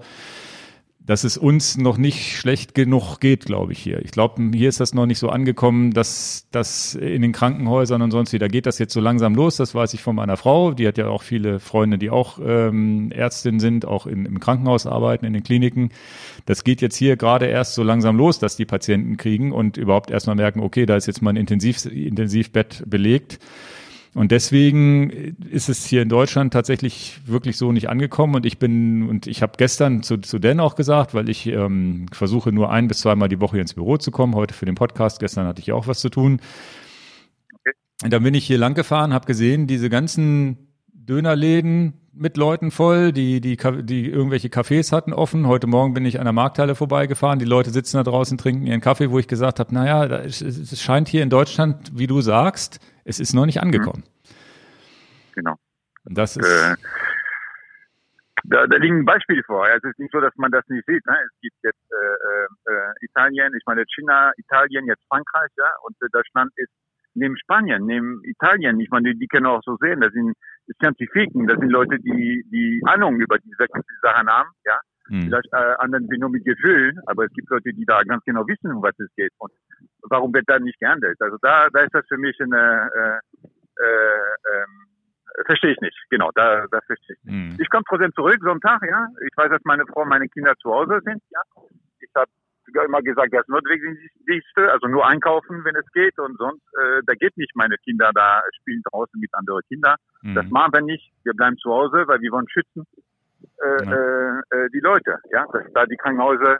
dass 1.07 1.23
es 1.23 1.37
uns 1.37 1.77
noch 1.77 1.97
nicht 1.97 2.35
schlecht 2.35 2.75
genug 2.75 3.19
geht, 3.19 3.45
glaube 3.45 3.71
ich 3.71 3.79
hier. 3.79 4.03
Ich 4.03 4.11
glaube, 4.11 4.51
hier 4.53 4.67
ist 4.67 4.81
das 4.81 4.93
noch 4.93 5.05
nicht 5.05 5.19
so 5.19 5.29
angekommen, 5.29 5.91
dass 5.93 6.47
das 6.51 6.95
in 6.95 7.21
den 7.21 7.31
Krankenhäusern 7.31 8.01
und 8.01 8.11
sonst 8.11 8.33
wie, 8.33 8.39
da 8.39 8.49
geht 8.49 8.65
das 8.65 8.77
jetzt 8.77 8.93
so 8.93 8.99
langsam 8.99 9.33
los. 9.33 9.55
Das 9.55 9.73
weiß 9.73 9.93
ich 9.93 10.01
von 10.01 10.17
meiner 10.17 10.35
Frau. 10.35 10.73
Die 10.73 10.85
hat 10.85 10.97
ja 10.97 11.07
auch 11.07 11.23
viele 11.23 11.61
Freunde, 11.61 11.97
die 11.97 12.09
auch 12.09 12.39
ähm, 12.45 13.09
Ärztin 13.13 13.61
sind, 13.61 13.85
auch 13.85 14.05
in, 14.05 14.25
im 14.25 14.41
Krankenhaus 14.41 14.85
arbeiten, 14.85 15.25
in 15.25 15.31
den 15.31 15.43
Kliniken. 15.43 15.91
Das 16.45 16.65
geht 16.65 16.81
jetzt 16.81 16.97
hier 16.97 17.15
gerade 17.15 17.45
erst 17.45 17.75
so 17.75 17.83
langsam 17.83 18.17
los, 18.17 18.39
dass 18.39 18.57
die 18.57 18.65
Patienten 18.65 19.15
kriegen 19.15 19.53
und 19.53 19.77
überhaupt 19.77 20.11
erstmal 20.11 20.35
merken, 20.35 20.59
okay, 20.59 20.85
da 20.85 20.97
ist 20.97 21.07
jetzt 21.07 21.21
mal 21.21 21.29
ein 21.29 21.37
Intensiv, 21.37 21.85
Intensivbett 21.85 22.83
belegt. 22.85 23.39
Und 24.17 24.31
deswegen 24.31 25.11
ist 25.51 25.69
es 25.69 25.85
hier 25.85 26.01
in 26.01 26.09
Deutschland 26.09 26.51
tatsächlich 26.51 27.19
wirklich 27.27 27.55
so 27.55 27.71
nicht 27.71 27.87
angekommen. 27.87 28.33
Und 28.33 28.47
ich 28.47 28.57
bin, 28.57 29.07
und 29.07 29.27
ich 29.27 29.43
habe 29.43 29.53
gestern 29.57 30.01
zu, 30.01 30.17
zu 30.17 30.39
Dan 30.39 30.59
auch 30.59 30.73
gesagt, 30.73 31.13
weil 31.13 31.29
ich 31.29 31.45
ähm, 31.45 32.07
versuche 32.11 32.51
nur 32.51 32.71
ein 32.71 32.87
bis 32.87 32.97
zweimal 33.01 33.29
die 33.29 33.39
Woche 33.39 33.59
ins 33.59 33.75
Büro 33.75 33.97
zu 33.97 34.09
kommen, 34.09 34.33
heute 34.33 34.55
für 34.55 34.65
den 34.65 34.73
Podcast, 34.73 35.19
gestern 35.19 35.45
hatte 35.45 35.61
ich 35.61 35.71
auch 35.71 35.85
was 35.85 35.99
zu 35.99 36.09
tun. 36.09 36.39
Und 38.03 38.11
dann 38.11 38.23
bin 38.23 38.33
ich 38.33 38.47
hier 38.47 38.57
lang 38.57 38.73
gefahren, 38.73 39.13
habe 39.13 39.27
gesehen, 39.27 39.67
diese 39.67 39.87
ganzen 39.87 40.73
Dönerläden 40.91 41.93
mit 42.11 42.37
Leuten 42.37 42.71
voll, 42.71 43.11
die, 43.11 43.39
die, 43.39 43.55
die 43.83 44.09
irgendwelche 44.09 44.47
Cafés 44.47 44.91
hatten 44.91 45.13
offen. 45.13 45.45
Heute 45.45 45.67
Morgen 45.67 45.93
bin 45.93 46.05
ich 46.05 46.17
an 46.17 46.25
der 46.25 46.33
Markthalle 46.33 46.73
vorbeigefahren. 46.73 47.37
Die 47.37 47.45
Leute 47.45 47.69
sitzen 47.69 47.97
da 47.97 48.03
draußen, 48.03 48.39
trinken 48.39 48.65
ihren 48.65 48.81
Kaffee, 48.81 49.11
wo 49.11 49.19
ich 49.19 49.27
gesagt 49.27 49.59
habe, 49.59 49.71
naja, 49.75 50.05
es 50.23 50.81
scheint 50.81 51.07
hier 51.07 51.21
in 51.21 51.29
Deutschland, 51.29 51.91
wie 51.93 52.07
du 52.07 52.21
sagst, 52.21 52.79
es 53.07 53.19
ist 53.21 53.33
noch 53.33 53.45
nicht 53.45 53.61
angekommen. 53.61 54.03
Genau. 55.33 55.55
Das 56.03 56.35
ist. 56.35 56.45
Äh, 56.45 56.75
da, 58.43 58.67
da 58.67 58.77
liegen 58.77 59.05
Beispiele 59.05 59.43
vor. 59.43 59.67
es 59.67 59.83
ist 59.83 59.99
nicht 59.99 60.11
so, 60.11 60.19
dass 60.19 60.35
man 60.35 60.51
das 60.51 60.67
nicht 60.67 60.85
sieht. 60.85 61.05
Ne? 61.05 61.15
Es 61.25 61.41
gibt 61.41 61.57
jetzt 61.63 61.91
äh, 61.91 62.71
äh, 62.71 62.93
Italien, 63.01 63.53
ich 63.55 63.63
meine 63.65 63.83
China, 63.93 64.31
Italien, 64.37 64.85
jetzt 64.85 65.03
Frankreich, 65.09 65.51
ja, 65.57 65.69
und 65.85 65.95
äh, 66.01 66.07
Deutschland 66.11 66.51
ist 66.55 66.71
neben 67.13 67.37
Spanien, 67.37 67.85
neben 67.85 68.21
Italien. 68.23 68.79
Ich 68.79 68.89
meine, 68.89 69.13
die, 69.13 69.19
die 69.19 69.27
können 69.27 69.47
auch 69.47 69.61
so 69.63 69.77
sehen. 69.77 70.01
Das 70.01 70.13
sind 70.13 70.33
Scientifiken, 70.79 71.47
das 71.47 71.59
sind 71.59 71.69
Leute, 71.69 71.97
die 71.99 72.43
die 72.51 72.81
Ahnung 72.85 73.19
über 73.19 73.37
diese 73.39 73.67
Sachen 74.01 74.29
haben, 74.29 74.49
ja. 74.65 74.79
Hm. 75.09 75.21
Vielleicht 75.23 75.51
äh, 75.53 75.75
anderen 75.79 76.07
nur 76.19 76.29
mit 76.29 76.45
Gefühl, 76.45 76.93
aber 77.05 77.25
es 77.25 77.33
gibt 77.33 77.49
Leute, 77.49 77.73
die 77.73 77.85
da 77.85 78.01
ganz 78.03 78.23
genau 78.25 78.45
wissen, 78.47 78.71
um 78.71 78.81
was 78.81 78.97
es 78.99 79.13
geht. 79.15 79.31
Und 79.37 79.51
warum 80.03 80.33
wird 80.33 80.45
da 80.47 80.59
nicht 80.59 80.79
gehandelt? 80.79 81.17
Also 81.19 81.37
da, 81.41 81.67
da 81.71 81.79
ist 81.81 81.93
das 81.93 82.05
für 82.07 82.17
mich 82.17 82.39
eine, 82.41 82.89
äh, 82.93 83.37
äh, 83.83 84.55
ähm, 84.55 84.87
verstehe 85.45 85.71
ich 85.71 85.81
nicht. 85.81 85.97
Genau, 86.09 86.31
da, 86.35 86.65
das 86.71 86.83
verstehe 86.85 87.15
ich 87.15 87.23
nicht. 87.23 87.35
Mhm. 87.35 87.57
Ich 87.59 87.69
komme 87.69 87.83
trotzdem 87.87 88.13
zurück 88.13 88.39
Sonntag, 88.41 88.81
ja. 88.83 89.07
Ich 89.25 89.37
weiß, 89.37 89.49
dass 89.49 89.61
meine 89.63 89.85
Frau 89.85 90.01
und 90.01 90.09
meine 90.09 90.27
Kinder 90.27 90.53
zu 90.61 90.71
Hause 90.71 90.99
sind, 91.05 91.21
ja. 91.29 91.41
Ich 91.99 92.09
habe 92.15 92.31
immer 92.85 93.01
gesagt, 93.01 93.33
das 93.33 93.47
Notwendigste, 93.47 94.71
also 94.71 94.87
nur 94.87 95.07
einkaufen, 95.07 95.63
wenn 95.63 95.75
es 95.77 95.89
geht 95.93 96.19
und 96.19 96.37
sonst, 96.37 96.61
äh, 96.77 97.01
da 97.05 97.13
geht 97.13 97.37
nicht 97.37 97.55
meine 97.55 97.77
Kinder 97.77 98.11
da 98.13 98.43
spielen 98.59 98.81
draußen 98.91 99.19
mit 99.19 99.33
anderen 99.33 99.61
Kindern. 99.69 99.95
Mhm. 100.21 100.35
Das 100.35 100.45
machen 100.49 100.73
wir 100.73 100.81
nicht. 100.81 101.11
Wir 101.23 101.33
bleiben 101.33 101.57
zu 101.57 101.71
Hause, 101.71 102.03
weil 102.07 102.19
wir 102.19 102.31
wollen 102.31 102.49
schützen 102.49 102.83
äh, 103.63 103.85
ja. 103.85 103.91
äh, 103.91 104.65
äh 104.65 104.69
die 104.73 104.79
Leute, 104.79 105.19
ja, 105.31 105.45
dass 105.51 105.63
da 105.73 105.85
die 105.85 105.97
Krankenhäuser, 105.97 106.59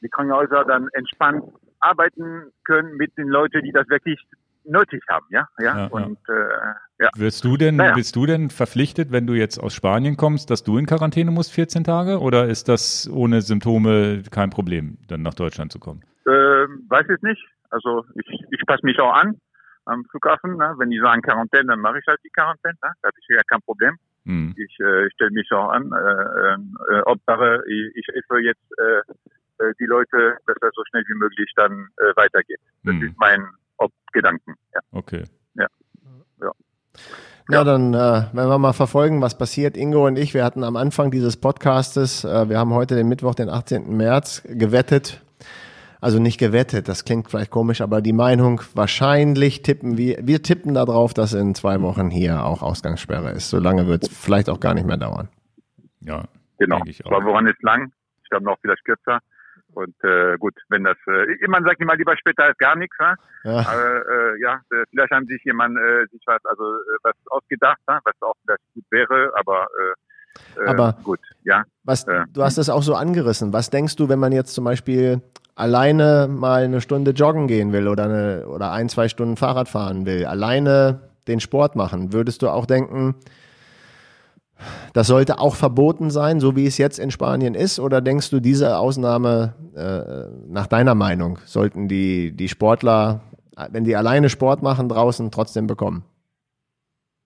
die 0.00 0.08
Krankenhäuser 0.08 0.64
dann 0.64 0.88
entspannt 0.92 1.44
arbeiten 1.80 2.52
können 2.64 2.96
mit 2.96 3.16
den 3.18 3.28
Leuten, 3.28 3.62
die 3.62 3.72
das 3.72 3.88
wirklich 3.88 4.20
nötig 4.64 5.02
haben, 5.08 5.26
ja, 5.28 5.46
ja, 5.58 5.76
ja 5.76 5.86
und 5.86 6.18
äh, 6.28 7.02
ja. 7.02 7.10
Wirst 7.16 7.44
du 7.44 7.56
denn, 7.56 7.76
naja. 7.76 7.94
bist 7.94 8.16
du 8.16 8.24
denn 8.24 8.50
verpflichtet, 8.50 9.12
wenn 9.12 9.26
du 9.26 9.34
jetzt 9.34 9.58
aus 9.58 9.74
Spanien 9.74 10.16
kommst, 10.16 10.48
dass 10.50 10.62
du 10.62 10.78
in 10.78 10.86
Quarantäne 10.86 11.30
musst 11.30 11.52
14 11.52 11.84
Tage, 11.84 12.20
oder 12.20 12.46
ist 12.46 12.68
das 12.68 13.10
ohne 13.12 13.42
Symptome 13.42 14.22
kein 14.30 14.50
Problem, 14.50 14.98
dann 15.08 15.22
nach 15.22 15.34
Deutschland 15.34 15.72
zu 15.72 15.78
kommen? 15.78 16.02
Äh, 16.24 16.30
weiß 16.30 17.06
ich 17.10 17.20
nicht. 17.22 17.44
Also 17.70 18.04
ich, 18.14 18.44
ich 18.50 18.66
passe 18.66 18.86
mich 18.86 18.98
auch 19.00 19.12
an 19.12 19.36
am 19.86 20.04
Flughafen. 20.10 20.56
Ne? 20.56 20.74
Wenn 20.78 20.90
die 20.90 21.00
sagen 21.00 21.22
Quarantäne, 21.22 21.66
dann 21.66 21.80
mache 21.80 21.98
ich 21.98 22.06
halt 22.06 22.20
die 22.24 22.30
Quarantäne. 22.30 22.74
Ne? 22.82 22.90
Da 23.02 23.08
habe 23.08 23.16
ich 23.18 23.26
ja 23.28 23.42
kein 23.48 23.60
Problem. 23.62 23.96
Hm. 24.26 24.54
Ich 24.56 24.80
äh, 24.80 25.10
stelle 25.10 25.30
mich 25.32 25.50
auch 25.52 25.70
an. 25.70 25.92
Äh, 25.92 26.94
äh, 26.94 27.02
Hauptsache, 27.06 27.62
ich, 27.66 27.96
ich 27.96 28.06
helfe 28.08 28.38
jetzt 28.40 28.64
äh, 28.78 29.64
äh, 29.64 29.72
die 29.78 29.86
Leute, 29.86 30.38
dass 30.46 30.56
das 30.60 30.70
so 30.74 30.82
schnell 30.90 31.04
wie 31.06 31.18
möglich 31.18 31.52
dann 31.56 31.88
äh, 31.98 32.16
weitergeht. 32.16 32.60
Das 32.84 32.94
hm. 32.94 33.02
ist 33.02 33.14
mein 33.18 33.46
Hauptgedanken. 33.80 34.54
Ja. 34.74 34.80
Okay. 34.92 35.24
Ja. 35.54 35.66
ja. 36.40 36.50
Na, 37.48 37.56
ja. 37.58 37.64
dann 37.64 37.92
äh, 37.92 37.98
werden 37.98 38.48
wir 38.48 38.58
mal 38.58 38.72
verfolgen, 38.72 39.20
was 39.20 39.36
passiert. 39.36 39.76
Ingo 39.76 40.06
und 40.06 40.16
ich, 40.16 40.32
wir 40.34 40.44
hatten 40.44 40.64
am 40.64 40.76
Anfang 40.76 41.10
dieses 41.10 41.36
Podcastes, 41.36 42.24
äh, 42.24 42.48
wir 42.48 42.58
haben 42.58 42.72
heute 42.72 42.94
den 42.94 43.08
Mittwoch, 43.08 43.34
den 43.34 43.50
18. 43.50 43.96
März, 43.96 44.42
gewettet, 44.48 45.22
also 46.04 46.18
nicht 46.18 46.38
gewettet, 46.38 46.86
das 46.86 47.06
klingt 47.06 47.30
vielleicht 47.30 47.50
komisch, 47.50 47.80
aber 47.80 48.02
die 48.02 48.12
Meinung, 48.12 48.60
wahrscheinlich 48.74 49.62
tippen 49.62 49.96
wir, 49.96 50.18
wir 50.20 50.42
tippen 50.42 50.74
darauf, 50.74 51.14
dass 51.14 51.32
in 51.32 51.54
zwei 51.54 51.80
Wochen 51.80 52.10
hier 52.10 52.44
auch 52.44 52.60
Ausgangssperre 52.60 53.30
ist. 53.30 53.48
So 53.48 53.58
lange 53.58 53.86
wird 53.86 54.02
es 54.02 54.08
vielleicht 54.14 54.50
auch 54.50 54.60
gar 54.60 54.74
nicht 54.74 54.86
mehr 54.86 54.98
dauern. 54.98 55.30
Ja, 56.00 56.24
genau. 56.58 56.82
Zwei 56.84 57.24
Wochen 57.24 57.46
ist 57.46 57.62
lang, 57.62 57.90
ich 58.22 58.28
glaube 58.28 58.44
noch 58.44 58.58
vielleicht 58.60 58.84
kürzer. 58.84 59.20
Und 59.72 59.94
äh, 60.04 60.36
gut, 60.36 60.52
wenn 60.68 60.84
das, 60.84 60.98
äh, 61.06 61.48
man 61.48 61.64
sagt 61.64 61.80
immer 61.80 61.96
lieber 61.96 62.14
später 62.18 62.44
als 62.44 62.58
gar 62.58 62.76
nichts. 62.76 62.96
Ja, 62.98 63.16
ja. 63.44 63.60
Äh, 63.60 64.40
ja 64.42 64.60
äh, 64.72 64.84
vielleicht 64.90 65.10
haben 65.10 65.26
sich 65.26 65.42
jemand 65.44 65.78
äh, 65.78 66.06
sich 66.12 66.20
was, 66.26 66.44
also 66.44 66.64
äh, 66.64 66.98
was 67.02 67.14
ausgedacht, 67.30 67.80
ja? 67.88 67.98
was 68.04 68.14
auch 68.20 68.34
vielleicht 68.44 68.62
gut 68.74 68.84
wäre, 68.90 69.32
aber 69.36 69.68
äh, 69.80 70.62
äh 70.62 70.66
aber 70.66 70.98
gut, 71.02 71.20
ja. 71.44 71.64
Was, 71.82 72.04
du 72.04 72.42
hast 72.42 72.58
es 72.58 72.68
auch 72.68 72.82
so 72.82 72.94
angerissen. 72.94 73.54
Was 73.54 73.70
denkst 73.70 73.96
du, 73.96 74.10
wenn 74.10 74.18
man 74.18 74.32
jetzt 74.32 74.54
zum 74.54 74.64
Beispiel 74.64 75.22
alleine 75.54 76.28
mal 76.28 76.64
eine 76.64 76.80
Stunde 76.80 77.12
joggen 77.12 77.46
gehen 77.46 77.72
will 77.72 77.88
oder, 77.88 78.04
eine, 78.04 78.46
oder 78.48 78.72
ein, 78.72 78.88
zwei 78.88 79.08
Stunden 79.08 79.36
Fahrrad 79.36 79.68
fahren 79.68 80.06
will, 80.06 80.26
alleine 80.26 81.00
den 81.28 81.40
Sport 81.40 81.76
machen, 81.76 82.12
würdest 82.12 82.42
du 82.42 82.48
auch 82.48 82.66
denken, 82.66 83.14
das 84.92 85.08
sollte 85.08 85.38
auch 85.38 85.56
verboten 85.56 86.10
sein, 86.10 86.40
so 86.40 86.56
wie 86.56 86.66
es 86.66 86.78
jetzt 86.78 86.98
in 86.98 87.10
Spanien 87.10 87.54
ist? 87.54 87.80
Oder 87.80 88.00
denkst 88.00 88.30
du, 88.30 88.40
diese 88.40 88.78
Ausnahme, 88.78 89.54
äh, 89.74 90.30
nach 90.48 90.66
deiner 90.66 90.94
Meinung, 90.94 91.38
sollten 91.44 91.88
die, 91.88 92.32
die 92.32 92.48
Sportler, 92.48 93.20
wenn 93.70 93.84
die 93.84 93.96
alleine 93.96 94.28
Sport 94.28 94.62
machen, 94.62 94.88
draußen 94.88 95.30
trotzdem 95.30 95.66
bekommen? 95.66 96.04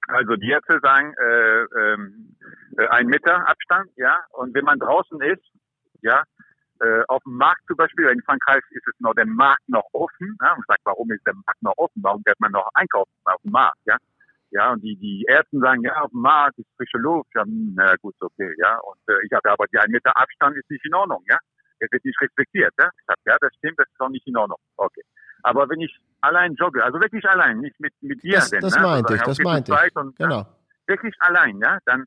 Also 0.09 0.37
die 0.37 0.51
Ärzte 0.51 0.79
sagen, 0.83 1.13
äh, 1.23 1.81
ähm, 1.81 2.35
äh, 2.79 2.87
ein 2.89 3.07
Meter 3.07 3.47
Abstand, 3.47 3.91
ja. 3.97 4.15
Und 4.33 4.55
wenn 4.55 4.65
man 4.65 4.79
draußen 4.79 5.21
ist, 5.21 5.45
ja, 6.01 6.23
äh, 6.81 7.03
auf 7.09 7.23
dem 7.25 7.37
Markt 7.37 7.63
zum 7.67 7.77
Beispiel, 7.77 8.07
in 8.07 8.23
Frankreich 8.23 8.63
ist 8.71 8.87
es 8.87 8.95
noch 9.01 9.15
der 9.15 9.27
Markt 9.27 9.69
noch 9.69 9.87
offen. 9.93 10.37
Ja, 10.43 10.53
und 10.53 10.61
ich 10.61 10.67
sage, 10.67 10.81
warum 10.85 11.11
ist 11.11 11.27
der 11.27 11.35
Markt 11.35 11.63
noch 11.63 11.75
offen? 11.77 12.03
Warum 12.03 12.23
wird 12.25 12.39
man 12.41 12.53
noch 12.53 12.69
einkaufen 12.75 13.13
auf 13.25 13.41
dem 13.43 13.53
Markt? 13.53 13.79
Ja, 13.85 13.97
ja, 14.51 14.73
und 14.73 14.83
die, 14.83 14.97
die 14.97 15.25
Ärzte 15.29 15.59
sagen, 15.59 15.83
ja, 15.83 16.01
auf 16.01 16.11
dem 16.11 16.23
Markt 16.23 16.59
ist 16.59 16.69
frische 16.77 16.99
Luft. 16.99 17.31
Ja, 17.35 17.43
hm, 17.43 17.75
na 17.77 17.95
gut, 17.97 18.15
okay, 18.21 18.55
ja. 18.59 18.79
Und 18.79 18.99
äh, 19.09 19.25
ich 19.25 19.33
habe 19.33 19.51
aber 19.51 19.67
die 19.73 19.79
ein 19.79 19.91
Meter 19.91 20.17
Abstand 20.17 20.57
ist 20.57 20.71
nicht 20.71 20.85
in 20.85 20.95
Ordnung, 20.95 21.23
ja. 21.29 21.39
Es 21.81 21.93
wird 21.93 22.05
nicht 22.05 22.21
respektiert, 22.21 22.73
ja. 22.81 22.89
Ich 22.99 23.07
sage, 23.07 23.21
ja, 23.27 23.37
das 23.41 23.55
stimmt, 23.57 23.79
das 23.79 23.89
ist 23.89 24.01
auch 24.01 24.09
nicht 24.09 24.27
in 24.27 24.37
Ordnung. 24.37 24.59
Okay. 24.77 25.03
Aber 25.43 25.69
wenn 25.69 25.81
ich 25.81 25.97
allein 26.21 26.55
jogge, 26.55 26.83
also 26.83 27.01
wirklich 27.01 27.25
allein, 27.29 27.61
nicht 27.61 27.79
mit, 27.79 27.93
mit 28.01 28.23
dir, 28.23 28.37
das, 28.37 28.51
denn, 28.51 28.61
das 28.61 28.75
ne? 28.75 28.83
meinte 28.83 29.15
ich, 29.15 29.23
das 29.23 29.39
meinte 29.39 29.73
ich. 29.73 29.97
Und, 29.97 30.17
genau. 30.17 30.41
Ja, 30.41 30.47
wirklich 30.87 31.15
allein, 31.21 31.59
ja, 31.61 31.79
dann 31.85 32.05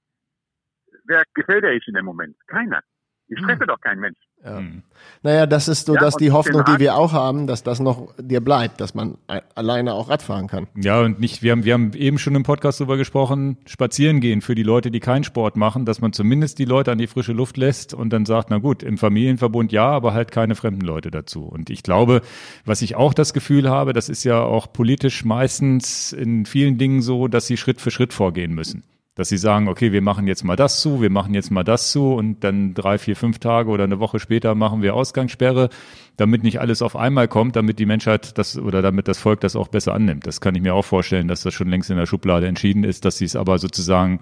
wer 1.05 1.23
gefällt 1.33 1.63
ich 1.63 1.87
in 1.87 1.93
dem 1.93 2.05
Moment? 2.05 2.35
Keiner. 2.47 2.81
Ich 3.27 3.39
treffe 3.39 3.61
hm. 3.61 3.67
doch 3.67 3.79
keinen 3.79 3.99
Mensch. 3.99 4.19
Ja. 4.43 4.57
Hm. 4.57 4.83
Naja, 5.23 5.45
das 5.45 5.67
ist 5.67 5.85
so, 5.85 5.93
ja, 5.93 6.01
dass 6.01 6.15
die 6.15 6.31
Hoffnung, 6.31 6.63
die 6.65 6.79
wir 6.79 6.95
auch 6.95 7.13
haben, 7.13 7.45
dass 7.45 7.61
das 7.61 7.79
noch 7.79 8.13
dir 8.19 8.41
bleibt, 8.41 8.81
dass 8.81 8.95
man 8.95 9.17
alleine 9.53 9.93
auch 9.93 10.09
Radfahren 10.09 10.47
kann. 10.47 10.67
Ja, 10.75 11.01
und 11.01 11.19
nicht, 11.19 11.43
wir 11.43 11.51
haben, 11.51 11.63
wir 11.63 11.73
haben 11.73 11.93
eben 11.93 12.17
schon 12.17 12.33
im 12.33 12.43
Podcast 12.43 12.79
darüber 12.79 12.97
gesprochen, 12.97 13.57
spazieren 13.65 14.19
gehen 14.19 14.41
für 14.41 14.55
die 14.55 14.63
Leute, 14.63 14.89
die 14.89 14.99
keinen 14.99 15.23
Sport 15.23 15.57
machen, 15.57 15.85
dass 15.85 16.01
man 16.01 16.13
zumindest 16.13 16.57
die 16.57 16.65
Leute 16.65 16.91
an 16.91 16.97
die 16.97 17.07
frische 17.07 17.33
Luft 17.33 17.57
lässt 17.57 17.93
und 17.93 18.11
dann 18.11 18.25
sagt, 18.25 18.49
na 18.49 18.57
gut, 18.57 18.81
im 18.81 18.97
Familienverbund 18.97 19.71
ja, 19.71 19.87
aber 19.87 20.13
halt 20.13 20.31
keine 20.31 20.55
fremden 20.55 20.85
Leute 20.85 21.11
dazu. 21.11 21.43
Und 21.43 21.69
ich 21.69 21.83
glaube, 21.83 22.21
was 22.65 22.81
ich 22.81 22.95
auch 22.95 23.13
das 23.13 23.33
Gefühl 23.33 23.69
habe, 23.69 23.93
das 23.93 24.09
ist 24.09 24.23
ja 24.23 24.41
auch 24.41 24.73
politisch 24.73 25.23
meistens 25.23 26.13
in 26.13 26.45
vielen 26.45 26.77
Dingen 26.79 27.01
so, 27.01 27.27
dass 27.27 27.45
sie 27.45 27.57
Schritt 27.57 27.79
für 27.79 27.91
Schritt 27.91 28.13
vorgehen 28.13 28.53
müssen 28.53 28.83
dass 29.21 29.29
sie 29.29 29.37
sagen, 29.37 29.67
okay, 29.67 29.91
wir 29.91 30.01
machen 30.01 30.25
jetzt 30.25 30.43
mal 30.43 30.55
das 30.55 30.81
zu, 30.81 30.99
wir 30.99 31.11
machen 31.11 31.35
jetzt 31.35 31.51
mal 31.51 31.63
das 31.63 31.91
zu 31.91 32.11
und 32.15 32.43
dann 32.43 32.73
drei, 32.73 32.97
vier, 32.97 33.15
fünf 33.15 33.37
Tage 33.37 33.69
oder 33.69 33.83
eine 33.83 33.99
Woche 33.99 34.19
später 34.19 34.55
machen 34.55 34.81
wir 34.81 34.95
Ausgangssperre, 34.95 35.69
damit 36.17 36.41
nicht 36.41 36.59
alles 36.59 36.81
auf 36.81 36.95
einmal 36.95 37.27
kommt, 37.27 37.55
damit 37.55 37.77
die 37.77 37.85
Menschheit 37.85 38.39
das 38.39 38.57
oder 38.57 38.81
damit 38.81 39.07
das 39.07 39.19
Volk 39.19 39.39
das 39.41 39.55
auch 39.55 39.67
besser 39.67 39.93
annimmt. 39.93 40.25
Das 40.25 40.41
kann 40.41 40.55
ich 40.55 40.63
mir 40.63 40.73
auch 40.73 40.85
vorstellen, 40.85 41.27
dass 41.27 41.43
das 41.43 41.53
schon 41.53 41.69
längst 41.69 41.91
in 41.91 41.97
der 41.97 42.07
Schublade 42.07 42.47
entschieden 42.47 42.83
ist, 42.83 43.05
dass 43.05 43.19
sie 43.19 43.25
es 43.25 43.35
aber 43.35 43.59
sozusagen 43.59 44.21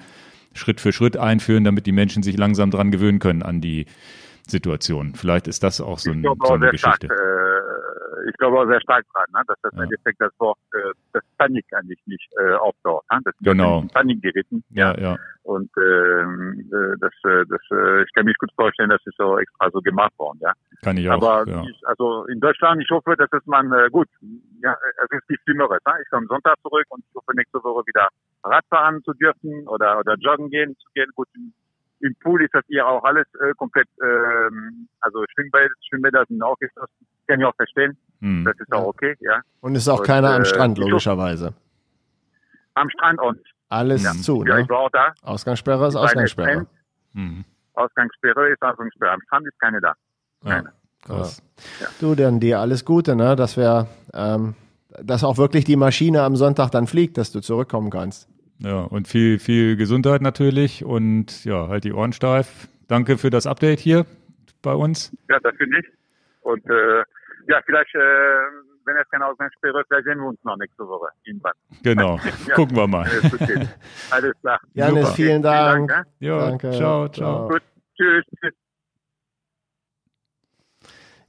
Schritt 0.54 0.82
für 0.82 0.92
Schritt 0.92 1.16
einführen, 1.16 1.64
damit 1.64 1.86
die 1.86 1.94
Menschen 1.94 2.22
sich 2.22 2.36
langsam 2.36 2.70
dran 2.70 2.92
gewöhnen 2.92 3.20
können 3.20 3.42
an 3.42 3.62
die 3.62 3.86
Situation. 4.48 5.14
Vielleicht 5.16 5.48
ist 5.48 5.64
das 5.64 5.80
auch 5.80 6.00
so, 6.00 6.12
ein, 6.12 6.24
so 6.24 6.54
eine 6.56 6.72
Geschichte. 6.72 7.08
Stark, 7.08 7.20
äh, 7.20 7.69
ich 8.30 8.38
glaube 8.38 8.60
auch 8.60 8.68
sehr 8.68 8.81
stark 8.81 9.06
dran, 9.14 9.26
ne? 9.34 9.41
dass 9.47 9.57
das 9.61 9.73
ja. 9.73 9.77
im 9.80 9.84
Endeffekt 9.84 10.22
das 10.22 10.31
Wort, 10.39 10.57
äh, 10.73 10.91
das 11.14 11.23
Panik 11.38 11.65
eigentlich 11.73 11.99
nicht 12.06 12.30
äh, 12.39 12.53
auftaucht. 12.53 13.06
Ne? 13.11 13.19
Das 13.26 13.34
genau. 13.41 13.84
Panik 13.93 14.22
geritten. 14.22 14.64
Ja, 14.69 14.97
ja. 14.97 15.18
Und 15.43 15.69
ähm, 15.77 16.69
äh, 16.72 16.97
das, 16.99 17.14
äh, 17.23 17.43
das, 17.49 17.61
äh, 17.72 18.03
ich 18.03 18.14
kann 18.14 18.26
mich 18.26 18.38
gut 18.38 18.51
vorstellen, 18.56 18.89
dass 18.89 19.01
es 19.06 19.15
so 19.18 19.38
extra 19.38 19.69
so 19.72 19.81
gemacht 19.81 20.14
worden, 20.18 20.39
ja. 20.41 20.53
Kann 20.84 20.97
ich 20.97 21.10
auch. 21.10 21.22
Aber 21.22 21.49
ja. 21.49 21.64
ich, 21.64 21.88
also 21.88 22.26
in 22.26 22.39
Deutschland, 22.39 22.81
ich 22.81 22.89
hoffe, 22.91 23.15
dass 23.18 23.30
es 23.34 23.45
man 23.45 23.72
äh, 23.73 23.89
gut, 23.89 24.07
ja, 24.61 24.76
es 25.03 25.18
ist 25.18 25.30
die 25.30 25.38
Schlimmeres. 25.43 25.80
Ne? 25.85 25.93
Ich 26.03 26.10
komme 26.10 26.27
Sonntag 26.27 26.56
zurück 26.61 26.85
und 26.89 27.03
ich 27.07 27.15
hoffe 27.15 27.35
nächste 27.35 27.64
Woche 27.64 27.85
wieder 27.88 28.07
Radfahren 28.43 29.01
zu 29.03 29.14
dürfen 29.14 29.68
oder 29.68 29.99
oder 29.99 30.15
joggen 30.19 30.49
gehen 30.49 30.76
zu 30.77 30.88
gehen. 30.93 31.10
Gut, 31.15 31.27
im 32.01 32.15
Pool 32.22 32.43
ist 32.43 32.53
das 32.53 32.64
hier 32.68 32.88
auch 32.88 33.03
alles 33.03 33.27
äh, 33.41 33.53
komplett, 33.57 33.88
ähm, 34.01 34.88
also 35.01 35.23
Schwimmbäder, 35.34 35.73
Schwimmbäder 35.88 36.26
sind 36.27 36.41
auch 36.41 36.57
geschlossen. 36.57 37.06
Kann 37.27 37.39
ich 37.39 37.45
auch 37.45 37.56
verstehen. 37.56 37.97
Hm. 38.22 38.46
Das 38.46 38.56
ist 38.60 38.72
auch 38.72 38.88
okay, 38.88 39.16
ja. 39.22 39.41
Und 39.62 39.76
ist 39.76 39.88
auch 39.88 40.00
und, 40.00 40.06
keiner 40.06 40.32
äh, 40.32 40.36
am 40.36 40.46
Strand, 40.46 40.78
logischerweise. 40.78 41.54
Am 42.74 42.90
Strand 42.90 43.20
nicht. 43.34 43.54
Alles 43.70 44.04
ja. 44.04 44.14
zu, 44.14 44.44
ja, 44.46 44.56
ne? 44.56 44.62
ich 44.64 44.70
war 44.70 44.80
auch 44.80 44.90
da. 44.90 45.14
Ausgangssperre 45.22 45.88
ist 45.88 45.96
Ausgangssperre. 45.96 46.66
Mhm. 47.14 47.46
Ausgangssperre 47.74 48.50
ist 48.50 48.62
Ausgangssperre. 48.62 49.12
Am 49.12 49.22
Strand 49.22 49.48
ist 49.48 49.60
keine 49.60 49.80
da. 49.80 49.94
Keine. 50.44 50.64
Ja, 50.64 50.74
krass. 51.02 51.44
Ja. 51.80 51.88
Du, 52.00 52.16
dann 52.16 52.40
dir 52.40 52.60
alles 52.60 52.84
Gute, 52.84 53.16
ne? 53.16 53.36
Dass 53.36 53.58
wir, 53.58 53.88
ähm, 54.14 54.56
dass 55.02 55.24
auch 55.24 55.38
wirklich 55.38 55.66
die 55.66 55.76
Maschine 55.76 56.24
am 56.24 56.36
Sonntag 56.36 56.72
dann 56.72 56.88
fliegt, 56.88 57.18
dass 57.18 57.32
du 57.32 57.41
zurückkommen 57.41 57.91
kannst. 57.91 58.28
Ja, 58.60 58.82
und 58.82 59.08
viel, 59.08 59.40
viel 59.40 59.78
Gesundheit 59.78 60.22
natürlich 60.22 60.84
und 60.84 61.46
ja, 61.46 61.68
halt 61.68 61.86
die 61.86 61.94
Ohren 61.94 62.12
steif. 62.12 62.68
Danke 62.88 63.18
für 63.18 63.30
das 63.30 63.46
Update 63.46 63.80
hier 63.80 64.06
bei 64.62 64.74
uns. 64.74 65.16
Ja, 65.30 65.40
dafür 65.40 65.68
nicht. 65.68 65.88
Und 66.41 66.66
äh, 66.66 67.04
ja, 67.50 67.60
vielleicht, 67.66 67.94
äh, 67.96 68.00
wenn 68.86 68.96
es 68.98 69.10
keine 69.10 69.26
Ausgangssperre 69.26 69.82
ist, 69.82 69.88
vielleicht 69.88 70.06
sehen 70.06 70.20
wir 70.20 70.28
uns 70.28 70.40
noch 70.44 70.56
nächste 70.58 70.88
Woche 70.88 71.08
irgendwann. 71.24 71.54
Genau, 71.82 72.20
ja. 72.48 72.56
gucken 72.56 72.78
wir 72.78 72.88
mal. 72.88 73.08
Alles 74.12 74.34
klar. 74.42 74.60
Janis, 74.74 75.04
Super. 75.06 75.16
vielen 75.16 75.42
Dank. 75.42 75.90
Dank 75.90 76.08
ja. 76.20 76.38
Danke. 76.38 76.72
Ciao, 76.72 77.08
ciao. 77.10 77.48
Gut, 77.48 77.64
tschüss. 77.98 78.24
tschüss. 78.40 78.54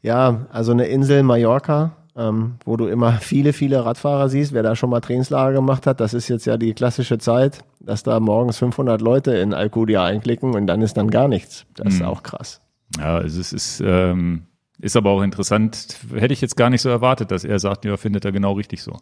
Ja, 0.02 0.46
also 0.52 0.72
eine 0.72 0.86
Insel 0.86 1.22
Mallorca, 1.22 1.96
ähm, 2.16 2.56
wo 2.64 2.76
du 2.76 2.86
immer 2.86 3.12
viele, 3.12 3.52
viele 3.54 3.84
Radfahrer 3.84 4.28
siehst. 4.28 4.52
Wer 4.52 4.62
da 4.62 4.76
schon 4.76 4.90
mal 4.90 5.00
Trainingslager 5.00 5.54
gemacht 5.54 5.86
hat, 5.86 6.00
das 6.00 6.12
ist 6.12 6.28
jetzt 6.28 6.44
ja 6.44 6.58
die 6.58 6.74
klassische 6.74 7.18
Zeit, 7.18 7.64
dass 7.80 8.02
da 8.02 8.20
morgens 8.20 8.58
500 8.58 9.00
Leute 9.00 9.36
in 9.36 9.54
Alcudia 9.54 10.04
einklicken 10.04 10.54
und 10.54 10.66
dann 10.66 10.82
ist 10.82 10.98
dann 10.98 11.10
gar 11.10 11.28
nichts. 11.28 11.66
Das 11.76 11.94
mhm. 11.94 12.00
ist 12.00 12.02
auch 12.02 12.22
krass. 12.22 12.60
Ja, 12.98 13.16
also 13.16 13.40
es 13.40 13.52
ist, 13.52 13.82
ähm, 13.84 14.46
ist 14.80 14.96
aber 14.96 15.10
auch 15.10 15.22
interessant. 15.22 15.98
Hätte 16.14 16.32
ich 16.32 16.40
jetzt 16.40 16.56
gar 16.56 16.70
nicht 16.70 16.82
so 16.82 16.88
erwartet, 16.88 17.30
dass 17.30 17.44
er 17.44 17.58
sagt, 17.58 17.84
ja, 17.84 17.96
findet 17.96 18.24
er 18.24 18.32
genau 18.32 18.52
richtig 18.52 18.82
so. 18.82 18.98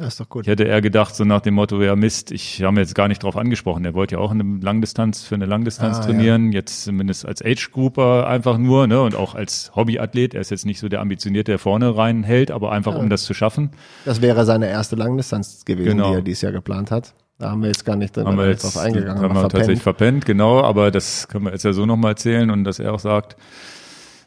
Ja, 0.00 0.06
ist 0.06 0.18
doch 0.18 0.30
gut. 0.30 0.46
Ich 0.46 0.48
hätte 0.48 0.64
eher 0.64 0.80
gedacht, 0.80 1.14
so 1.14 1.24
nach 1.24 1.42
dem 1.42 1.54
Motto, 1.54 1.82
ja 1.82 1.94
Mist, 1.94 2.30
ich 2.32 2.62
habe 2.62 2.72
mir 2.72 2.80
jetzt 2.80 2.94
gar 2.94 3.06
nicht 3.06 3.22
drauf 3.22 3.36
angesprochen. 3.36 3.84
Er 3.84 3.92
wollte 3.92 4.14
ja 4.14 4.20
auch 4.20 4.30
eine 4.30 4.42
Langdistanz 4.62 5.22
für 5.22 5.34
eine 5.34 5.44
Langdistanz 5.44 5.98
ah, 5.98 6.04
trainieren, 6.04 6.52
ja. 6.52 6.60
jetzt 6.60 6.84
zumindest 6.84 7.26
als 7.26 7.44
Age-Grouper 7.44 8.26
einfach 8.26 8.56
nur, 8.56 8.86
ne? 8.86 9.02
Und 9.02 9.14
auch 9.14 9.34
als 9.34 9.72
Hobbyathlet. 9.76 10.32
Er 10.32 10.40
ist 10.40 10.50
jetzt 10.50 10.64
nicht 10.64 10.80
so 10.80 10.88
der 10.88 11.00
Ambitionierte, 11.00 11.52
der 11.52 11.58
vorne 11.58 11.94
reinhält, 11.94 12.50
aber 12.50 12.72
einfach 12.72 12.94
ja. 12.94 12.98
um 12.98 13.10
das 13.10 13.24
zu 13.24 13.34
schaffen. 13.34 13.72
Das 14.06 14.22
wäre 14.22 14.46
seine 14.46 14.70
erste 14.70 14.96
Langdistanz 14.96 15.66
gewesen, 15.66 15.98
genau. 15.98 16.12
die 16.12 16.16
er 16.16 16.22
dieses 16.22 16.40
Jahr 16.40 16.52
geplant 16.52 16.90
hat. 16.90 17.12
Da 17.38 17.50
haben 17.50 17.60
wir 17.60 17.68
jetzt 17.68 17.84
gar 17.84 17.96
nicht 17.96 18.16
haben 18.16 18.38
wir 18.38 18.48
jetzt, 18.48 18.64
drauf 18.64 18.78
eingegangen. 18.78 19.16
Haben 19.16 19.22
wir 19.22 19.40
verpennt. 19.40 19.52
tatsächlich 19.52 19.82
verpennt, 19.82 20.24
genau, 20.24 20.62
aber 20.62 20.90
das 20.90 21.28
können 21.28 21.44
wir 21.44 21.52
jetzt 21.52 21.64
ja 21.64 21.72
so 21.72 21.84
nochmal 21.84 22.12
erzählen 22.12 22.50
und 22.50 22.64
dass 22.64 22.78
er 22.78 22.94
auch 22.94 23.00
sagt, 23.00 23.36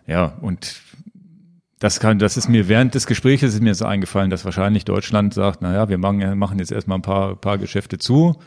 ja, 0.07 0.37
und 0.41 0.81
das 1.79 1.99
kann, 1.99 2.17
das 2.17 2.37
ist 2.37 2.47
mir 2.47 2.69
während 2.69 2.95
des 2.95 3.07
Gesprächs 3.07 3.43
ist 3.43 3.61
mir 3.61 3.75
so 3.75 3.85
eingefallen, 3.85 4.29
dass 4.29 4.45
wahrscheinlich 4.45 4.85
Deutschland 4.85 5.33
sagt, 5.33 5.61
naja, 5.61 5.89
wir 5.89 5.97
machen, 5.97 6.37
machen 6.37 6.59
jetzt 6.59 6.71
erstmal 6.71 6.97
ein 6.99 7.01
paar, 7.01 7.35
paar 7.35 7.57
Geschäfte 7.57 7.97
zu, 7.97 8.37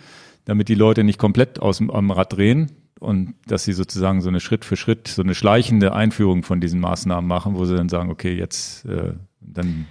damit 0.47 0.69
die 0.69 0.75
Leute 0.75 1.05
nicht 1.05 1.19
komplett 1.19 1.61
aus 1.61 1.79
dem 1.79 2.11
Rad 2.11 2.33
drehen 2.33 2.73
und 2.99 3.35
dass 3.47 3.65
sie 3.65 3.75
sozusagen 3.75 4.23
so 4.23 4.29
eine 4.29 4.41
Schritt 4.41 4.65
für 4.65 4.77
Schritt, 4.77 5.09
so 5.09 5.23
eine 5.23 5.35
schleichende 5.35 5.95
Einführung 5.95 6.45
von 6.45 6.61
diesen 6.61 6.81
Maßnahmen 6.81 7.29
machen, 7.29 7.57
wo 7.57 7.67
sie 7.67 7.77
dann 7.77 7.91
sagen, 7.91 8.11
okay, 8.11 8.35
jetzt 8.35 8.87
äh, 8.87 9.13
dann 9.41 9.87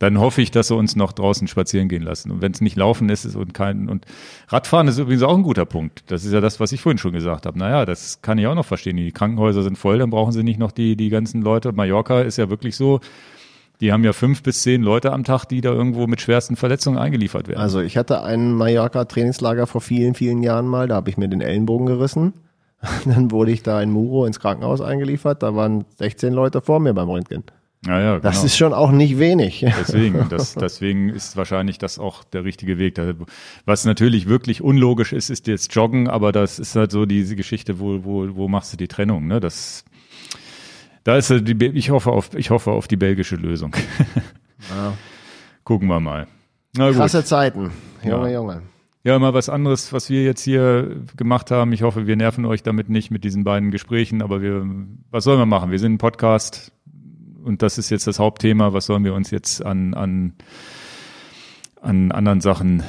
dann 0.00 0.18
hoffe 0.18 0.40
ich, 0.40 0.50
dass 0.50 0.68
sie 0.68 0.74
uns 0.74 0.96
noch 0.96 1.12
draußen 1.12 1.46
spazieren 1.46 1.88
gehen 1.88 2.02
lassen. 2.02 2.30
Und 2.30 2.40
wenn 2.40 2.52
es 2.52 2.62
nicht 2.62 2.74
laufen 2.74 3.10
ist 3.10 3.36
und 3.36 3.52
kein 3.52 3.88
und 3.90 4.06
Radfahren 4.48 4.88
ist 4.88 4.98
übrigens 4.98 5.22
auch 5.22 5.36
ein 5.36 5.42
guter 5.42 5.66
Punkt. 5.66 6.04
Das 6.06 6.24
ist 6.24 6.32
ja 6.32 6.40
das, 6.40 6.58
was 6.58 6.72
ich 6.72 6.80
vorhin 6.80 6.96
schon 6.96 7.12
gesagt 7.12 7.44
habe. 7.44 7.58
Naja, 7.58 7.84
das 7.84 8.22
kann 8.22 8.38
ich 8.38 8.46
auch 8.46 8.54
noch 8.54 8.64
verstehen. 8.64 8.96
Die 8.96 9.12
Krankenhäuser 9.12 9.62
sind 9.62 9.76
voll, 9.76 9.98
dann 9.98 10.08
brauchen 10.08 10.32
sie 10.32 10.42
nicht 10.42 10.58
noch 10.58 10.72
die 10.72 10.96
die 10.96 11.10
ganzen 11.10 11.42
Leute. 11.42 11.72
Mallorca 11.72 12.22
ist 12.22 12.38
ja 12.38 12.48
wirklich 12.48 12.76
so. 12.76 13.00
Die 13.82 13.92
haben 13.92 14.02
ja 14.02 14.14
fünf 14.14 14.42
bis 14.42 14.62
zehn 14.62 14.82
Leute 14.82 15.12
am 15.12 15.22
Tag, 15.22 15.44
die 15.44 15.60
da 15.60 15.70
irgendwo 15.70 16.06
mit 16.06 16.22
schwersten 16.22 16.56
Verletzungen 16.56 16.96
eingeliefert 16.96 17.46
werden. 17.46 17.60
Also 17.60 17.80
ich 17.80 17.98
hatte 17.98 18.22
ein 18.22 18.54
Mallorca-Trainingslager 18.54 19.66
vor 19.66 19.82
vielen, 19.82 20.14
vielen 20.14 20.42
Jahren 20.42 20.66
mal. 20.66 20.88
Da 20.88 20.94
habe 20.94 21.10
ich 21.10 21.18
mir 21.18 21.28
den 21.28 21.42
Ellenbogen 21.42 21.86
gerissen. 21.86 22.32
Dann 23.04 23.30
wurde 23.30 23.52
ich 23.52 23.62
da 23.62 23.82
in 23.82 23.90
Muro 23.90 24.24
ins 24.24 24.40
Krankenhaus 24.40 24.80
eingeliefert. 24.80 25.42
Da 25.42 25.54
waren 25.54 25.84
16 25.98 26.32
Leute 26.32 26.62
vor 26.62 26.80
mir 26.80 26.94
beim 26.94 27.10
Röntgen. 27.10 27.44
Ja, 27.86 27.98
ja, 27.98 28.20
Das 28.20 28.34
genau. 28.36 28.44
ist 28.46 28.56
schon 28.58 28.72
auch 28.74 28.90
nicht 28.90 29.18
wenig. 29.18 29.64
Deswegen, 29.80 30.26
das, 30.30 30.54
deswegen 30.54 31.08
ist 31.08 31.36
wahrscheinlich 31.36 31.78
das 31.78 31.98
auch 31.98 32.24
der 32.24 32.44
richtige 32.44 32.76
Weg. 32.78 33.00
Was 33.64 33.84
natürlich 33.86 34.28
wirklich 34.28 34.60
unlogisch 34.60 35.12
ist, 35.12 35.30
ist 35.30 35.46
jetzt 35.46 35.74
Joggen, 35.74 36.08
aber 36.08 36.30
das 36.32 36.58
ist 36.58 36.76
halt 36.76 36.90
so 36.90 37.06
diese 37.06 37.36
Geschichte, 37.36 37.80
wo, 37.80 38.04
wo, 38.04 38.36
wo 38.36 38.48
machst 38.48 38.72
du 38.72 38.76
die 38.76 38.88
Trennung, 38.88 39.26
ne? 39.26 39.40
Das, 39.40 39.84
da 41.04 41.16
ist 41.16 41.30
halt 41.30 41.48
die, 41.48 41.66
ich 41.68 41.88
hoffe 41.90 42.10
auf, 42.12 42.34
ich 42.34 42.50
hoffe 42.50 42.70
auf 42.72 42.86
die 42.86 42.96
belgische 42.96 43.36
Lösung. 43.36 43.74
Ja. 44.68 44.92
Gucken 45.64 45.88
wir 45.88 46.00
mal. 46.00 46.26
Na 46.76 46.88
gut. 46.88 46.96
Krasse 46.98 47.24
Zeiten. 47.24 47.70
Junge, 48.04 48.28
Ja. 48.28 48.34
Junge. 48.34 48.62
Ja, 49.02 49.18
mal 49.18 49.32
was 49.32 49.48
anderes, 49.48 49.90
was 49.94 50.10
wir 50.10 50.22
jetzt 50.22 50.42
hier 50.42 50.96
gemacht 51.16 51.50
haben. 51.50 51.72
Ich 51.72 51.80
hoffe, 51.82 52.06
wir 52.06 52.14
nerven 52.16 52.44
euch 52.44 52.62
damit 52.62 52.90
nicht 52.90 53.10
mit 53.10 53.24
diesen 53.24 53.42
beiden 53.44 53.70
Gesprächen, 53.70 54.20
aber 54.20 54.42
wir, 54.42 54.66
was 55.10 55.24
sollen 55.24 55.38
wir 55.38 55.46
machen? 55.46 55.70
Wir 55.70 55.78
sind 55.78 55.94
ein 55.94 55.98
Podcast 55.98 56.72
und 57.44 57.62
das 57.62 57.78
ist 57.78 57.90
jetzt 57.90 58.06
das 58.06 58.18
Hauptthema. 58.18 58.72
Was 58.72 58.86
sollen 58.86 59.04
wir 59.04 59.14
uns 59.14 59.30
jetzt 59.30 59.64
an, 59.64 59.94
an, 59.94 60.34
an 61.82 62.12
anderen 62.12 62.40
Sachen, 62.40 62.82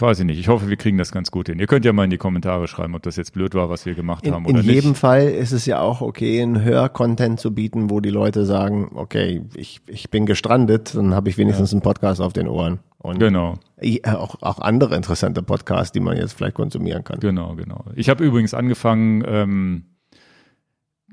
weiß 0.00 0.20
ich 0.20 0.26
nicht. 0.26 0.38
Ich 0.38 0.48
hoffe, 0.48 0.68
wir 0.68 0.76
kriegen 0.76 0.98
das 0.98 1.12
ganz 1.12 1.30
gut 1.30 1.48
hin. 1.48 1.58
Ihr 1.58 1.66
könnt 1.66 1.84
ja 1.84 1.92
mal 1.92 2.04
in 2.04 2.10
die 2.10 2.18
Kommentare 2.18 2.66
schreiben, 2.66 2.94
ob 2.94 3.02
das 3.02 3.16
jetzt 3.16 3.32
blöd 3.32 3.54
war, 3.54 3.70
was 3.70 3.86
wir 3.86 3.94
gemacht 3.94 4.26
In, 4.26 4.34
haben 4.34 4.44
in 4.46 4.56
oder 4.56 4.62
jedem 4.62 4.90
nicht. 4.90 5.00
Fall 5.00 5.28
ist 5.28 5.52
es 5.52 5.64
ja 5.66 5.80
auch 5.80 6.00
okay, 6.00 6.42
einen 6.42 6.62
Hör-Content 6.62 7.38
zu 7.38 7.54
bieten, 7.54 7.88
wo 7.90 8.00
die 8.00 8.10
Leute 8.10 8.44
sagen, 8.44 8.90
okay, 8.94 9.42
ich, 9.54 9.80
ich 9.86 10.10
bin 10.10 10.26
gestrandet, 10.26 10.94
dann 10.94 11.14
habe 11.14 11.28
ich 11.30 11.38
wenigstens 11.38 11.72
einen 11.72 11.82
Podcast 11.82 12.20
auf 12.20 12.32
den 12.32 12.48
Ohren. 12.48 12.80
Und 12.98 13.18
Genau, 13.18 13.54
äh, 13.78 14.00
auch, 14.08 14.36
auch 14.42 14.58
andere 14.60 14.96
interessante 14.96 15.42
Podcasts, 15.42 15.92
die 15.92 16.00
man 16.00 16.16
jetzt 16.16 16.32
vielleicht 16.32 16.54
konsumieren 16.54 17.04
kann. 17.04 17.20
genau, 17.20 17.54
genau. 17.54 17.84
Ich 17.94 18.08
habe 18.08 18.24
übrigens 18.24 18.54
angefangen, 18.54 19.24
ähm, 19.26 19.84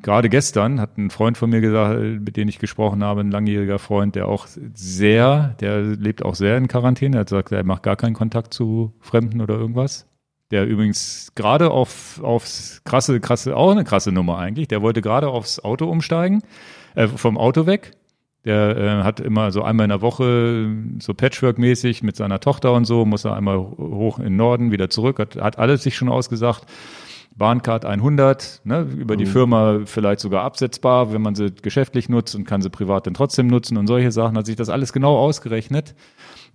gerade 0.01 0.29
gestern 0.29 0.79
hat 0.79 0.97
ein 0.97 1.09
Freund 1.09 1.37
von 1.37 1.49
mir 1.49 1.61
gesagt, 1.61 1.99
mit 1.99 2.37
dem 2.37 2.47
ich 2.47 2.59
gesprochen 2.59 3.03
habe, 3.03 3.21
ein 3.21 3.31
langjähriger 3.31 3.79
Freund, 3.79 4.15
der 4.15 4.27
auch 4.27 4.47
sehr, 4.73 5.55
der 5.59 5.81
lebt 5.81 6.23
auch 6.23 6.35
sehr 6.35 6.57
in 6.57 6.67
Quarantäne, 6.67 7.17
er 7.17 7.21
hat 7.21 7.27
gesagt, 7.27 7.51
er 7.51 7.63
macht 7.63 7.83
gar 7.83 7.95
keinen 7.95 8.13
Kontakt 8.13 8.53
zu 8.53 8.93
Fremden 8.99 9.41
oder 9.41 9.55
irgendwas. 9.55 10.07
Der 10.51 10.65
übrigens 10.65 11.31
gerade 11.35 11.69
auf, 11.69 12.19
aufs 12.23 12.81
krasse, 12.83 13.19
krasse, 13.19 13.55
auch 13.55 13.71
eine 13.71 13.83
krasse 13.83 14.11
Nummer 14.11 14.39
eigentlich, 14.39 14.67
der 14.67 14.81
wollte 14.81 15.01
gerade 15.01 15.27
aufs 15.27 15.59
Auto 15.59 15.87
umsteigen, 15.87 16.41
äh, 16.95 17.07
vom 17.07 17.37
Auto 17.37 17.65
weg. 17.65 17.91
Der 18.45 18.77
äh, 18.77 19.03
hat 19.03 19.19
immer 19.19 19.51
so 19.51 19.63
einmal 19.63 19.83
in 19.83 19.89
der 19.89 20.01
Woche 20.01 20.73
so 20.99 21.13
Patchwork-mäßig 21.13 22.03
mit 22.03 22.15
seiner 22.15 22.39
Tochter 22.39 22.73
und 22.73 22.85
so, 22.85 23.05
muss 23.05 23.25
er 23.25 23.35
einmal 23.35 23.57
hoch 23.57 24.17
in 24.17 24.25
den 24.25 24.35
Norden, 24.37 24.71
wieder 24.71 24.89
zurück, 24.89 25.19
hat, 25.19 25.35
hat 25.35 25.59
alles 25.59 25.83
sich 25.83 25.95
schon 25.95 26.09
ausgesagt. 26.09 26.65
Bahncard 27.35 27.85
100, 27.85 28.61
ne, 28.65 28.81
über 28.81 29.15
die 29.15 29.25
Firma 29.25 29.81
vielleicht 29.85 30.19
sogar 30.19 30.43
absetzbar, 30.43 31.13
wenn 31.13 31.21
man 31.21 31.35
sie 31.35 31.51
geschäftlich 31.51 32.09
nutzt 32.09 32.35
und 32.35 32.43
kann 32.43 32.61
sie 32.61 32.69
privat 32.69 33.07
dann 33.07 33.13
trotzdem 33.13 33.47
nutzen 33.47 33.77
und 33.77 33.87
solche 33.87 34.11
Sachen, 34.11 34.37
hat 34.37 34.45
sich 34.45 34.57
das 34.57 34.69
alles 34.69 34.91
genau 34.91 35.17
ausgerechnet, 35.17 35.95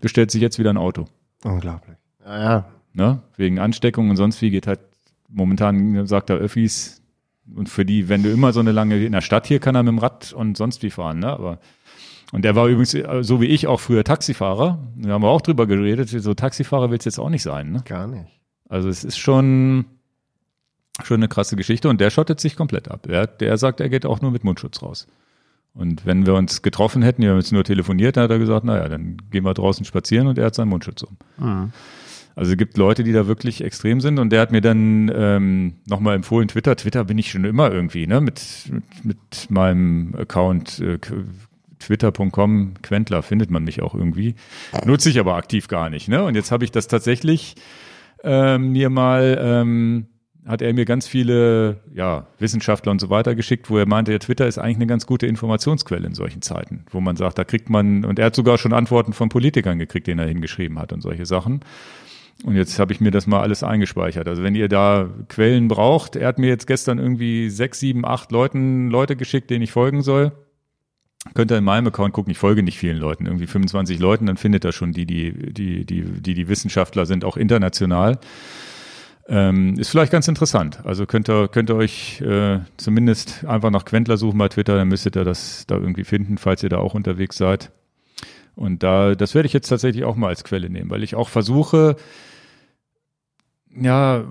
bestellt 0.00 0.30
sich 0.30 0.42
jetzt 0.42 0.58
wieder 0.58 0.70
ein 0.70 0.76
Auto. 0.76 1.06
Unglaublich. 1.42 1.96
Ja, 2.24 2.42
ja. 2.42 2.64
Ne? 2.92 3.22
Wegen 3.36 3.58
Ansteckung 3.58 4.10
und 4.10 4.16
sonst 4.16 4.42
wie 4.42 4.50
geht 4.50 4.66
halt 4.66 4.80
momentan, 5.28 6.06
sagt 6.06 6.30
er 6.30 6.36
Öffis, 6.36 7.00
und 7.54 7.68
für 7.68 7.84
die, 7.84 8.08
wenn 8.08 8.22
du 8.22 8.30
immer 8.30 8.52
so 8.52 8.60
eine 8.60 8.72
lange, 8.72 9.04
in 9.04 9.12
der 9.12 9.20
Stadt 9.20 9.46
hier 9.46 9.58
kann 9.58 9.74
er 9.74 9.82
mit 9.82 9.92
dem 9.92 9.98
Rad 9.98 10.32
und 10.32 10.56
sonst 10.56 10.82
wie 10.82 10.90
fahren, 10.90 11.18
ne? 11.18 11.28
Aber 11.28 11.58
und 12.32 12.44
der 12.44 12.56
war 12.56 12.66
übrigens, 12.66 12.94
äh, 12.94 13.22
so 13.22 13.40
wie 13.40 13.46
ich, 13.46 13.66
auch 13.68 13.78
früher 13.78 14.02
Taxifahrer. 14.02 14.78
Da 14.96 15.10
haben 15.10 15.22
wir 15.22 15.28
auch 15.28 15.40
drüber 15.40 15.66
geredet. 15.66 16.08
So 16.08 16.34
Taxifahrer 16.34 16.90
will's 16.90 17.04
jetzt 17.04 17.20
auch 17.20 17.28
nicht 17.28 17.42
sein, 17.42 17.70
ne? 17.70 17.82
Gar 17.84 18.08
nicht. 18.08 18.26
Also 18.68 18.88
es 18.88 19.04
ist 19.04 19.18
schon, 19.18 19.84
schon 21.02 21.16
eine 21.16 21.28
krasse 21.28 21.56
Geschichte 21.56 21.88
und 21.88 22.00
der 22.00 22.10
schottet 22.10 22.40
sich 22.40 22.56
komplett 22.56 22.90
ab. 22.90 23.06
Er, 23.08 23.26
der 23.26 23.56
sagt, 23.58 23.80
er 23.80 23.88
geht 23.88 24.06
auch 24.06 24.20
nur 24.20 24.30
mit 24.30 24.44
Mundschutz 24.44 24.82
raus. 24.82 25.06
Und 25.74 26.06
wenn 26.06 26.24
wir 26.24 26.34
uns 26.34 26.62
getroffen 26.62 27.02
hätten, 27.02 27.22
wir 27.22 27.30
haben 27.30 27.38
jetzt 27.38 27.52
nur 27.52 27.64
telefoniert, 27.64 28.16
dann 28.16 28.24
hat 28.24 28.30
er 28.30 28.38
gesagt, 28.38 28.64
naja, 28.64 28.88
dann 28.88 29.16
gehen 29.30 29.44
wir 29.44 29.54
draußen 29.54 29.84
spazieren 29.84 30.28
und 30.28 30.38
er 30.38 30.46
hat 30.46 30.54
seinen 30.54 30.68
Mundschutz 30.68 31.02
um. 31.02 31.16
Also 32.36 32.52
es 32.52 32.58
gibt 32.58 32.76
Leute, 32.76 33.04
die 33.04 33.12
da 33.12 33.26
wirklich 33.26 33.62
extrem 33.62 34.00
sind 34.00 34.18
und 34.18 34.30
der 34.30 34.40
hat 34.40 34.52
mir 34.52 34.60
dann 34.60 35.10
ähm, 35.14 35.74
nochmal 35.86 36.16
empfohlen, 36.16 36.48
Twitter, 36.48 36.76
Twitter 36.76 37.04
bin 37.04 37.18
ich 37.18 37.30
schon 37.30 37.44
immer 37.44 37.72
irgendwie, 37.72 38.06
ne, 38.06 38.20
mit, 38.20 38.40
mit, 38.70 39.04
mit 39.04 39.50
meinem 39.50 40.14
Account 40.16 40.80
äh, 40.80 40.98
twitter.com, 41.78 42.74
Quentler 42.82 43.22
findet 43.22 43.50
man 43.50 43.64
mich 43.64 43.82
auch 43.82 43.94
irgendwie. 43.94 44.34
Nutze 44.84 45.10
ich 45.10 45.18
aber 45.20 45.36
aktiv 45.36 45.68
gar 45.68 45.90
nicht, 45.90 46.08
ne? 46.08 46.24
Und 46.24 46.34
jetzt 46.34 46.50
habe 46.50 46.64
ich 46.64 46.72
das 46.72 46.88
tatsächlich 46.88 47.56
ähm, 48.22 48.72
mir 48.72 48.90
mal, 48.90 49.38
ähm, 49.40 50.06
hat 50.46 50.60
er 50.60 50.74
mir 50.74 50.84
ganz 50.84 51.06
viele 51.06 51.80
ja, 51.94 52.26
Wissenschaftler 52.38 52.92
und 52.92 53.00
so 53.00 53.08
weiter 53.08 53.34
geschickt, 53.34 53.70
wo 53.70 53.78
er 53.78 53.86
meinte, 53.86 54.12
ja, 54.12 54.18
Twitter 54.18 54.46
ist 54.46 54.58
eigentlich 54.58 54.76
eine 54.76 54.86
ganz 54.86 55.06
gute 55.06 55.26
Informationsquelle 55.26 56.06
in 56.06 56.14
solchen 56.14 56.42
Zeiten, 56.42 56.84
wo 56.90 57.00
man 57.00 57.16
sagt, 57.16 57.38
da 57.38 57.44
kriegt 57.44 57.70
man, 57.70 58.04
und 58.04 58.18
er 58.18 58.26
hat 58.26 58.34
sogar 58.34 58.58
schon 58.58 58.72
Antworten 58.72 59.14
von 59.14 59.30
Politikern 59.30 59.78
gekriegt, 59.78 60.06
denen 60.06 60.20
er 60.20 60.28
hingeschrieben 60.28 60.78
hat 60.78 60.92
und 60.92 61.00
solche 61.00 61.24
Sachen. 61.24 61.60
Und 62.42 62.56
jetzt 62.56 62.78
habe 62.78 62.92
ich 62.92 63.00
mir 63.00 63.10
das 63.10 63.26
mal 63.26 63.40
alles 63.40 63.62
eingespeichert. 63.62 64.28
Also 64.28 64.42
wenn 64.42 64.54
ihr 64.54 64.68
da 64.68 65.08
Quellen 65.28 65.68
braucht, 65.68 66.16
er 66.16 66.28
hat 66.28 66.38
mir 66.38 66.48
jetzt 66.48 66.66
gestern 66.66 66.98
irgendwie 66.98 67.48
sechs, 67.48 67.80
sieben, 67.80 68.04
acht 68.04 68.32
Leuten, 68.32 68.90
Leute 68.90 69.16
geschickt, 69.16 69.50
denen 69.50 69.62
ich 69.62 69.72
folgen 69.72 70.02
soll. 70.02 70.32
Könnt 71.32 71.50
ihr 71.50 71.56
in 71.56 71.64
meinem 71.64 71.86
Account 71.86 72.12
gucken, 72.12 72.32
ich 72.32 72.38
folge 72.38 72.62
nicht 72.62 72.76
vielen 72.76 72.98
Leuten, 72.98 73.24
irgendwie 73.24 73.46
25 73.46 73.98
Leuten, 73.98 74.26
dann 74.26 74.36
findet 74.36 74.66
ihr 74.66 74.72
schon 74.72 74.92
die, 74.92 75.06
die, 75.06 75.32
die, 75.54 75.86
die, 75.86 76.02
die, 76.02 76.34
die 76.34 76.48
Wissenschaftler 76.48 77.06
sind, 77.06 77.24
auch 77.24 77.38
international. 77.38 78.18
Ähm, 79.26 79.78
ist 79.78 79.88
vielleicht 79.88 80.12
ganz 80.12 80.28
interessant. 80.28 80.80
Also 80.84 81.06
könnt 81.06 81.30
ihr, 81.30 81.48
könnt 81.48 81.70
ihr 81.70 81.76
euch 81.76 82.20
äh, 82.20 82.60
zumindest 82.76 83.44
einfach 83.46 83.70
nach 83.70 83.86
Quentler 83.86 84.18
suchen 84.18 84.38
bei 84.38 84.48
Twitter, 84.48 84.76
dann 84.76 84.88
müsstet 84.88 85.16
ihr 85.16 85.24
das 85.24 85.66
da 85.66 85.76
irgendwie 85.76 86.04
finden, 86.04 86.36
falls 86.36 86.62
ihr 86.62 86.68
da 86.68 86.78
auch 86.78 86.94
unterwegs 86.94 87.38
seid. 87.38 87.70
Und 88.54 88.82
da, 88.82 89.14
das 89.14 89.34
werde 89.34 89.46
ich 89.46 89.52
jetzt 89.52 89.68
tatsächlich 89.68 90.04
auch 90.04 90.16
mal 90.16 90.28
als 90.28 90.44
Quelle 90.44 90.68
nehmen, 90.68 90.90
weil 90.90 91.02
ich 91.02 91.14
auch 91.14 91.28
versuche, 91.28 91.96
ja, 93.74 94.24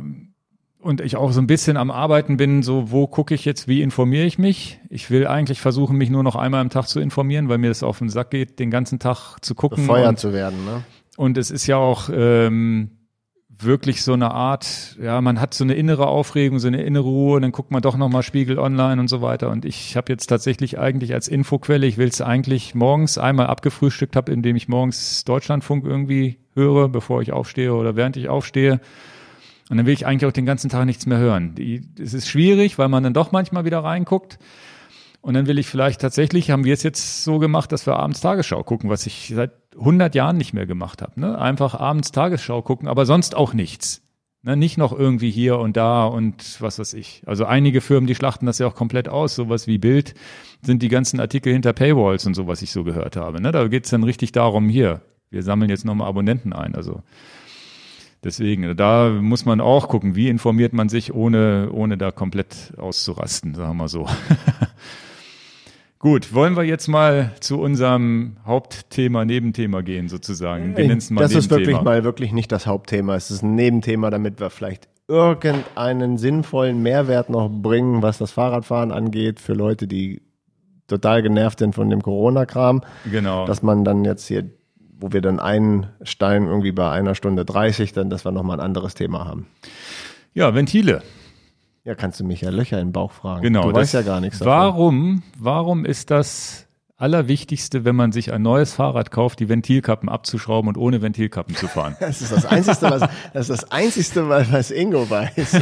und 0.80 1.02
ich 1.02 1.16
auch 1.16 1.32
so 1.32 1.42
ein 1.42 1.48
bisschen 1.48 1.78
am 1.78 1.92
Arbeiten 1.92 2.38
bin, 2.38 2.62
so 2.62 2.92
wo 2.92 3.08
gucke 3.08 3.34
ich 3.34 3.46
jetzt, 3.46 3.68
wie 3.68 3.82
informiere 3.82 4.26
ich 4.26 4.38
mich? 4.38 4.80
Ich 4.90 5.10
will 5.10 5.28
eigentlich 5.28 5.60
versuchen, 5.60 5.98
mich 5.98 6.10
nur 6.10 6.24
noch 6.24 6.36
einmal 6.36 6.62
am 6.62 6.70
Tag 6.70 6.88
zu 6.88 7.00
informieren, 7.00 7.50
weil 7.50 7.58
mir 7.58 7.70
das 7.70 7.84
auf 7.84 8.00
den 8.00 8.10
Sack 8.10 8.32
geht, 8.32 8.60
den 8.60 8.70
ganzen 8.70 9.00
Tag 9.00 9.38
zu 9.42 9.56
gucken. 9.56 9.88
Befeuert 9.88 10.10
und, 10.10 10.20
zu 10.20 10.34
werden, 10.34 10.64
ne? 10.66 10.84
und 11.18 11.38
es 11.38 11.52
ist 11.52 11.68
ja 11.68 11.78
auch 11.78 12.10
ähm, 12.14 12.92
wirklich 13.60 14.04
so 14.04 14.14
eine 14.14 14.32
Art, 14.32 14.98
ja, 15.02 15.22
man 15.22 15.40
hat 15.40 15.54
so 15.54 15.64
eine 15.64 15.76
innere 15.76 16.08
Aufregung, 16.08 16.60
so 16.60 16.68
eine 16.68 16.82
innere 16.82 17.04
Ruhe, 17.04 17.36
und 17.36 17.44
dann 17.44 17.52
guckt 17.52 17.72
man 17.72 17.82
doch 17.82 17.98
nochmal 17.98 18.24
Spiegel 18.24 18.60
online 18.60 19.00
und 19.00 19.08
so 19.08 19.22
weiter. 19.22 19.50
Und 19.50 19.66
ich 19.66 19.96
habe 19.96 20.12
jetzt 20.12 20.28
tatsächlich 20.28 20.80
eigentlich 20.80 21.14
als 21.14 21.28
Infoquelle, 21.28 21.86
ich 21.86 21.98
will 21.98 22.08
es 22.08 22.22
eigentlich 22.22 22.76
morgens 22.76 23.18
einmal 23.18 23.48
abgefrühstückt 23.48 24.16
habe, 24.16 24.32
indem 24.32 24.56
ich 24.56 24.68
morgens 24.68 25.24
Deutschlandfunk 25.24 25.86
irgendwie 25.86 26.38
höre, 26.56 26.90
bevor 26.90 27.22
ich 27.22 27.32
aufstehe 27.32 27.74
oder 27.74 27.96
während 27.96 28.18
ich 28.18 28.30
aufstehe. 28.30 28.80
Und 29.70 29.78
dann 29.78 29.86
will 29.86 29.94
ich 29.94 30.06
eigentlich 30.06 30.28
auch 30.28 30.34
den 30.34 30.46
ganzen 30.46 30.70
Tag 30.70 30.86
nichts 30.86 31.06
mehr 31.06 31.18
hören. 31.18 31.56
Es 32.00 32.14
ist 32.14 32.28
schwierig, 32.28 32.78
weil 32.78 32.90
man 32.90 33.04
dann 33.04 33.14
doch 33.14 33.32
manchmal 33.32 33.66
wieder 33.66 33.80
reinguckt. 33.80 34.38
Und 35.24 35.36
dann 35.36 35.48
will 35.48 35.58
ich 35.58 35.68
vielleicht 35.68 36.02
tatsächlich, 36.02 36.52
haben 36.52 36.66
wir 36.66 36.74
es 36.74 36.84
jetzt 36.84 37.24
so 37.24 37.40
gemacht, 37.40 37.72
dass 37.72 37.86
wir 37.86 37.96
abends 37.96 38.20
Tagesschau 38.20 38.62
gucken, 38.64 38.90
was 38.90 39.08
ich 39.08 39.32
seit 39.34 39.52
100 39.78 40.14
Jahren 40.16 40.36
nicht 40.36 40.54
mehr 40.54 40.66
gemacht 40.66 41.02
habe. 41.02 41.18
Ne? 41.18 41.40
Einfach 41.40 41.76
abends 41.76 42.12
Tagesschau 42.12 42.62
gucken, 42.62 42.90
aber 42.90 43.06
sonst 43.06 43.34
auch 43.34 43.54
nichts. 43.54 44.02
Ne? 44.42 44.58
Nicht 44.58 44.78
noch 44.78 44.92
irgendwie 44.92 45.32
hier 45.32 45.60
und 45.60 45.78
da 45.78 46.04
und 46.04 46.60
was 46.60 46.78
weiß 46.78 46.94
ich. 46.96 47.24
Also 47.26 47.46
einige 47.46 47.80
Firmen, 47.80 48.06
die 48.06 48.16
schlachten 48.16 48.46
das 48.48 48.60
ja 48.60 48.68
auch 48.68 48.76
komplett 48.76 49.08
aus. 49.08 49.34
Sowas 49.34 49.66
wie 49.66 49.78
Bild 49.78 50.14
sind 50.62 50.84
die 50.84 50.90
ganzen 50.90 51.22
Artikel 51.22 51.54
hinter 51.54 51.72
Paywalls 51.72 52.26
und 52.26 52.34
so, 52.34 52.48
was 52.48 52.62
ich 52.62 52.74
so 52.74 52.84
gehört 52.84 53.16
habe. 53.16 53.42
Ne? 53.42 53.54
Da 53.54 53.70
geht's 53.70 53.92
dann 53.92 54.04
richtig 54.04 54.34
darum, 54.34 54.68
hier, 54.68 55.04
wir 55.30 55.42
sammeln 55.42 55.70
jetzt 55.70 55.86
nochmal 55.86 56.10
Abonnenten 56.10 56.52
ein. 56.52 56.76
Also 56.76 57.02
Deswegen, 58.26 58.76
da 58.78 59.10
muss 59.10 59.46
man 59.46 59.60
auch 59.62 59.90
gucken, 59.90 60.16
wie 60.16 60.30
informiert 60.30 60.72
man 60.72 60.88
sich, 60.88 61.14
ohne, 61.14 61.70
ohne 61.72 61.98
da 61.98 62.12
komplett 62.12 62.74
auszurasten, 62.78 63.54
sagen 63.54 63.72
wir 63.72 63.74
mal 63.74 63.88
so. 63.90 64.08
Gut, 66.04 66.34
wollen 66.34 66.58
wir 66.58 66.64
jetzt 66.64 66.90
mal 66.90 67.32
zu 67.40 67.62
unserem 67.62 68.36
Hauptthema, 68.46 69.24
Nebenthema 69.24 69.80
gehen, 69.80 70.10
sozusagen. 70.10 70.76
Wir 70.76 70.86
nennen 70.86 70.98
es 70.98 71.10
mal 71.10 71.22
das 71.22 71.32
ist 71.34 71.50
Nebenthema. 71.50 71.78
wirklich 71.78 71.82
mal 71.86 72.04
wirklich 72.04 72.34
nicht 72.34 72.52
das 72.52 72.68
Hauptthema. 72.68 73.16
Es 73.16 73.32
ist 73.32 73.42
ein 73.42 73.56
Nebenthema, 73.56 74.10
damit 74.10 74.42
wir 74.42 74.50
vielleicht 74.50 74.90
irgendeinen 75.08 76.18
sinnvollen 76.18 76.84
Mehrwert 76.84 77.30
noch 77.30 77.48
bringen, 77.50 78.02
was 78.02 78.18
das 78.18 78.32
Fahrradfahren 78.32 78.92
angeht, 78.92 79.40
für 79.40 79.54
Leute, 79.54 79.88
die 79.88 80.22
total 80.90 81.22
genervt 81.22 81.60
sind 81.60 81.74
von 81.74 81.90
dem 81.90 82.02
Corona-Kram, 82.02 82.82
Genau. 83.10 83.46
dass 83.46 83.64
man 83.64 83.86
dann 83.86 84.04
jetzt 84.04 84.28
hier, 84.28 84.44
wo 85.00 85.14
wir 85.14 85.22
dann 85.22 85.40
einen 85.40 85.86
Stein 86.02 86.48
irgendwie 86.48 86.74
bei 86.74 86.92
einer 86.92 87.16
Stunde 87.16 87.46
30, 87.46 87.94
dann, 87.94 88.10
dass 88.10 88.26
wir 88.26 88.34
nochmal 88.34 88.60
ein 88.60 88.66
anderes 88.66 88.94
Thema 88.94 89.24
haben. 89.24 89.48
ja, 90.34 90.54
Ventile. 90.54 91.02
Ja, 91.86 91.96
kannst 91.96 92.20
du 92.20 92.24
mich 92.24 92.42
ja 92.42 92.50
Löcher 92.50 92.80
in 92.80 92.88
den 92.88 92.94
Bauch 92.94 93.12
fragen. 93.12 93.42
Genau. 93.42 93.70
Du 93.70 93.74
weißt 93.74 93.94
ja 93.94 94.04
gar 94.04 94.22
nichts 94.22 94.40
davon. 94.40 94.54
Warum, 94.54 95.24
warum 95.38 95.84
ist 95.84 96.12
das 96.12 96.68
Allerwichtigste, 96.96 97.84
wenn 97.84 97.98
man 97.98 98.14
sich 98.14 98.32
ein 98.32 98.42
neues 98.42 98.74
Fahrrad 98.74 99.12
kauft, 99.12 99.42
die 99.42 99.50
Ventilkappen 99.50 100.08
abzuschrauben 100.08 100.70
und 100.70 100.78
ohne 100.78 101.02
Ventilkappen 101.02 101.56
zu 101.56 101.68
fahren? 101.68 101.98
Das 102.00 102.22
ist 102.22 102.32
das 102.32 102.46
Einzige, 102.46 102.78
was, 102.84 103.02
das 103.34 103.50
ist 103.50 103.64
das 103.64 103.72
Einzige, 103.72 104.30
was 104.30 104.50
was 104.50 104.72
Ingo 104.72 105.10
weiß. 105.10 105.62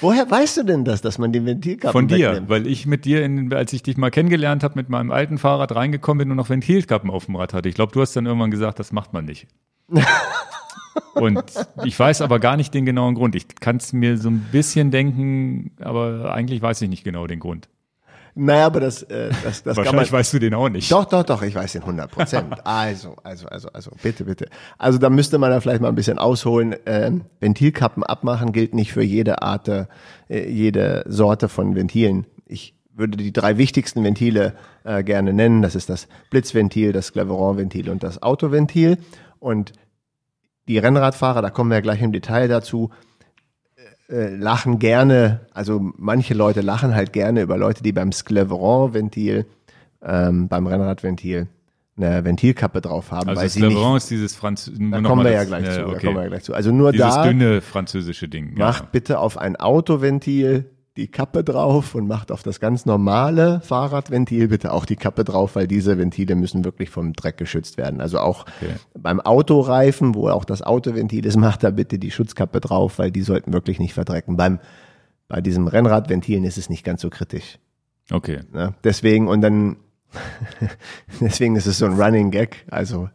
Woher 0.00 0.30
weißt 0.30 0.56
du 0.56 0.62
denn 0.62 0.84
das, 0.86 1.02
dass 1.02 1.18
man 1.18 1.32
die 1.32 1.44
Ventilkappen 1.44 1.92
Von 1.92 2.08
dir, 2.08 2.30
wegnimmt? 2.30 2.48
weil 2.48 2.66
ich 2.66 2.86
mit 2.86 3.04
dir, 3.04 3.22
in, 3.22 3.52
als 3.52 3.74
ich 3.74 3.82
dich 3.82 3.98
mal 3.98 4.10
kennengelernt 4.10 4.64
habe, 4.64 4.76
mit 4.76 4.88
meinem 4.88 5.10
alten 5.10 5.36
Fahrrad 5.36 5.74
reingekommen 5.74 6.20
bin 6.20 6.30
und 6.30 6.38
noch 6.38 6.48
Ventilkappen 6.48 7.10
auf 7.10 7.26
dem 7.26 7.36
Rad 7.36 7.52
hatte. 7.52 7.68
Ich 7.68 7.74
glaube, 7.74 7.92
du 7.92 8.00
hast 8.00 8.14
dann 8.16 8.24
irgendwann 8.24 8.50
gesagt, 8.50 8.78
das 8.78 8.90
macht 8.92 9.12
man 9.12 9.26
nicht. 9.26 9.46
und 11.14 11.42
ich 11.84 11.98
weiß 11.98 12.20
aber 12.22 12.38
gar 12.38 12.56
nicht 12.56 12.74
den 12.74 12.84
genauen 12.84 13.14
Grund. 13.14 13.34
Ich 13.34 13.48
kann 13.60 13.76
es 13.76 13.92
mir 13.92 14.18
so 14.18 14.28
ein 14.28 14.46
bisschen 14.52 14.90
denken, 14.90 15.72
aber 15.80 16.32
eigentlich 16.34 16.62
weiß 16.62 16.82
ich 16.82 16.88
nicht 16.88 17.04
genau 17.04 17.26
den 17.26 17.40
Grund. 17.40 17.68
Naja, 18.36 18.66
aber 18.66 18.80
das, 18.80 19.04
äh, 19.04 19.30
das, 19.44 19.62
das 19.62 19.62
kann 19.62 19.64
man, 19.64 19.76
Wahrscheinlich 19.76 20.12
weißt 20.12 20.32
du 20.32 20.38
den 20.40 20.54
auch 20.54 20.68
nicht. 20.68 20.90
Doch, 20.90 21.04
doch, 21.04 21.22
doch, 21.22 21.42
ich 21.42 21.54
weiß 21.54 21.72
den 21.72 21.82
100 21.82 22.10
Prozent. 22.10 22.54
Also, 22.64 23.14
also, 23.22 23.46
also, 23.46 23.68
also, 23.72 23.92
bitte, 24.02 24.24
bitte. 24.24 24.48
Also 24.76 24.98
da 24.98 25.08
müsste 25.08 25.38
man 25.38 25.50
da 25.50 25.60
vielleicht 25.60 25.80
mal 25.80 25.88
ein 25.88 25.94
bisschen 25.94 26.18
ausholen. 26.18 26.74
Ähm, 26.86 27.22
Ventilkappen 27.40 28.02
abmachen 28.02 28.52
gilt 28.52 28.74
nicht 28.74 28.92
für 28.92 29.04
jede 29.04 29.42
Art, 29.42 29.68
äh, 29.68 29.86
jede 30.28 31.04
Sorte 31.06 31.48
von 31.48 31.76
Ventilen. 31.76 32.26
Ich 32.46 32.74
würde 32.92 33.16
die 33.16 33.32
drei 33.32 33.56
wichtigsten 33.56 34.02
Ventile 34.02 34.54
äh, 34.82 35.04
gerne 35.04 35.32
nennen. 35.32 35.62
Das 35.62 35.76
ist 35.76 35.88
das 35.88 36.08
Blitzventil, 36.30 36.92
das 36.92 37.12
Cleveron-Ventil 37.12 37.88
und 37.88 38.02
das 38.02 38.22
Autoventil. 38.22 38.98
Und 39.38 39.72
die 40.68 40.78
Rennradfahrer, 40.78 41.42
da 41.42 41.50
kommen 41.50 41.70
wir 41.70 41.76
ja 41.76 41.82
gleich 41.82 42.02
im 42.02 42.12
Detail 42.12 42.48
dazu, 42.48 42.90
äh, 44.08 44.34
lachen 44.36 44.78
gerne, 44.78 45.46
also 45.52 45.80
manche 45.96 46.34
Leute 46.34 46.60
lachen 46.60 46.94
halt 46.94 47.12
gerne 47.12 47.42
über 47.42 47.56
Leute, 47.56 47.82
die 47.82 47.92
beim 47.92 48.12
Scleveron-Ventil, 48.12 49.46
ähm, 50.02 50.48
beim 50.48 50.66
Rennradventil 50.66 51.48
eine 51.96 52.24
Ventilkappe 52.24 52.80
drauf 52.80 53.12
haben, 53.12 53.28
also 53.28 53.40
weil 53.40 53.46
das 53.46 53.54
sie 53.54 53.60
nicht, 53.60 53.70
Cleveron 53.70 53.96
ist 53.96 54.10
dieses 54.10 54.34
Franz 54.34 54.70
da 54.74 55.00
kommen 55.00 55.24
wir 55.24 55.32
ja 55.32 55.44
gleich 55.44 55.70
zu, 55.70 55.82
da 55.82 55.98
kommen 55.98 56.16
wir 56.16 56.22
ja 56.22 56.28
gleich 56.28 56.42
zu. 56.42 56.52
Also 56.52 56.72
nur 56.72 56.92
Dieses 56.92 57.14
da 57.14 57.24
dünne 57.24 57.60
französische 57.60 58.28
Ding. 58.28 58.56
Ja. 58.58 58.66
macht 58.66 58.90
bitte 58.90 59.18
auf 59.18 59.38
ein 59.38 59.56
Autoventil 59.56 60.70
die 60.96 61.08
Kappe 61.08 61.42
drauf 61.42 61.94
und 61.96 62.06
macht 62.06 62.30
auf 62.30 62.42
das 62.44 62.60
ganz 62.60 62.86
normale 62.86 63.60
Fahrradventil 63.62 64.46
bitte 64.48 64.72
auch 64.72 64.84
die 64.84 64.94
Kappe 64.96 65.24
drauf, 65.24 65.56
weil 65.56 65.66
diese 65.66 65.98
Ventile 65.98 66.36
müssen 66.36 66.64
wirklich 66.64 66.88
vom 66.90 67.12
Dreck 67.14 67.36
geschützt 67.36 67.78
werden. 67.78 68.00
Also 68.00 68.20
auch 68.20 68.46
Okay. 68.60 68.74
beim 68.96 69.20
Autoreifen, 69.20 70.14
wo 70.14 70.28
auch 70.28 70.44
das 70.44 70.62
Autoventil 70.62 71.26
ist, 71.26 71.36
macht 71.38 71.64
da 71.64 71.70
bitte 71.70 71.98
die 71.98 72.12
Schutzkappe 72.12 72.60
drauf, 72.60 72.98
weil 72.98 73.10
die 73.10 73.22
sollten 73.22 73.52
wirklich 73.52 73.80
nicht 73.80 73.92
verdrecken. 73.94 74.36
Beim, 74.36 74.60
bei 75.26 75.40
diesem 75.40 75.66
Rennradventilen 75.66 76.44
ist 76.44 76.58
es 76.58 76.70
nicht 76.70 76.84
ganz 76.84 77.00
so 77.00 77.10
kritisch. 77.10 77.58
Okay. 78.10 78.40
Ne? 78.52 78.74
Deswegen 78.84 79.26
und 79.26 79.40
dann 79.40 79.76
deswegen 81.20 81.56
ist 81.56 81.66
es 81.66 81.78
so 81.78 81.86
ein 81.86 82.00
Running 82.00 82.30
Gag. 82.30 82.64
Also 82.70 83.08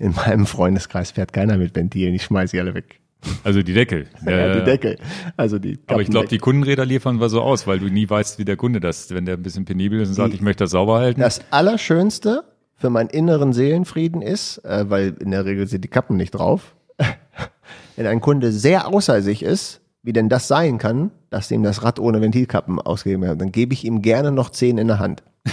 in 0.00 0.12
meinem 0.16 0.46
Freundeskreis 0.46 1.12
fährt 1.12 1.32
keiner 1.32 1.56
mit 1.58 1.76
Ventilen. 1.76 2.12
Ich 2.14 2.24
schmeiße 2.24 2.52
sie 2.52 2.60
alle 2.60 2.74
weg. 2.74 3.00
Also 3.42 3.62
die 3.62 3.72
Deckel. 3.72 4.06
Ja, 4.26 4.54
die 4.58 4.64
Deckel. 4.64 4.98
Also 5.36 5.58
die 5.58 5.78
Aber 5.86 6.02
ich 6.02 6.08
glaube, 6.10 6.28
die 6.28 6.38
Kundenräder 6.38 6.84
liefern 6.84 7.20
wir 7.20 7.28
so 7.28 7.40
aus, 7.42 7.66
weil 7.66 7.78
du 7.78 7.86
nie 7.86 8.08
weißt, 8.08 8.38
wie 8.38 8.44
der 8.44 8.56
Kunde 8.56 8.80
das, 8.80 9.10
wenn 9.10 9.24
der 9.26 9.36
ein 9.36 9.42
bisschen 9.42 9.64
penibel 9.64 10.00
ist 10.00 10.08
und 10.08 10.14
sagt, 10.14 10.32
Die- 10.32 10.36
ich 10.36 10.42
möchte 10.42 10.64
das 10.64 10.70
sauber 10.72 10.98
halten. 10.98 11.20
Das 11.20 11.40
Allerschönste 11.50 12.44
für 12.76 12.90
meinen 12.90 13.08
inneren 13.10 13.52
Seelenfrieden 13.52 14.20
ist, 14.22 14.58
äh, 14.64 14.88
weil 14.90 15.14
in 15.20 15.30
der 15.30 15.44
Regel 15.44 15.66
sind 15.66 15.84
die 15.84 15.88
Kappen 15.88 16.16
nicht 16.16 16.32
drauf, 16.32 16.74
wenn 17.96 18.06
ein 18.06 18.20
Kunde 18.20 18.52
sehr 18.52 18.88
außer 18.88 19.22
sich 19.22 19.42
ist, 19.42 19.80
wie 20.02 20.12
denn 20.12 20.28
das 20.28 20.48
sein 20.48 20.78
kann, 20.78 21.10
dass 21.30 21.50
ihm 21.50 21.62
das 21.62 21.82
Rad 21.82 21.98
ohne 21.98 22.20
Ventilkappen 22.20 22.78
ausgegeben 22.80 23.22
wird, 23.22 23.40
dann 23.40 23.52
gebe 23.52 23.72
ich 23.72 23.84
ihm 23.84 24.02
gerne 24.02 24.32
noch 24.32 24.50
zehn 24.50 24.78
in 24.78 24.86
der 24.88 24.98
Hand. 24.98 25.22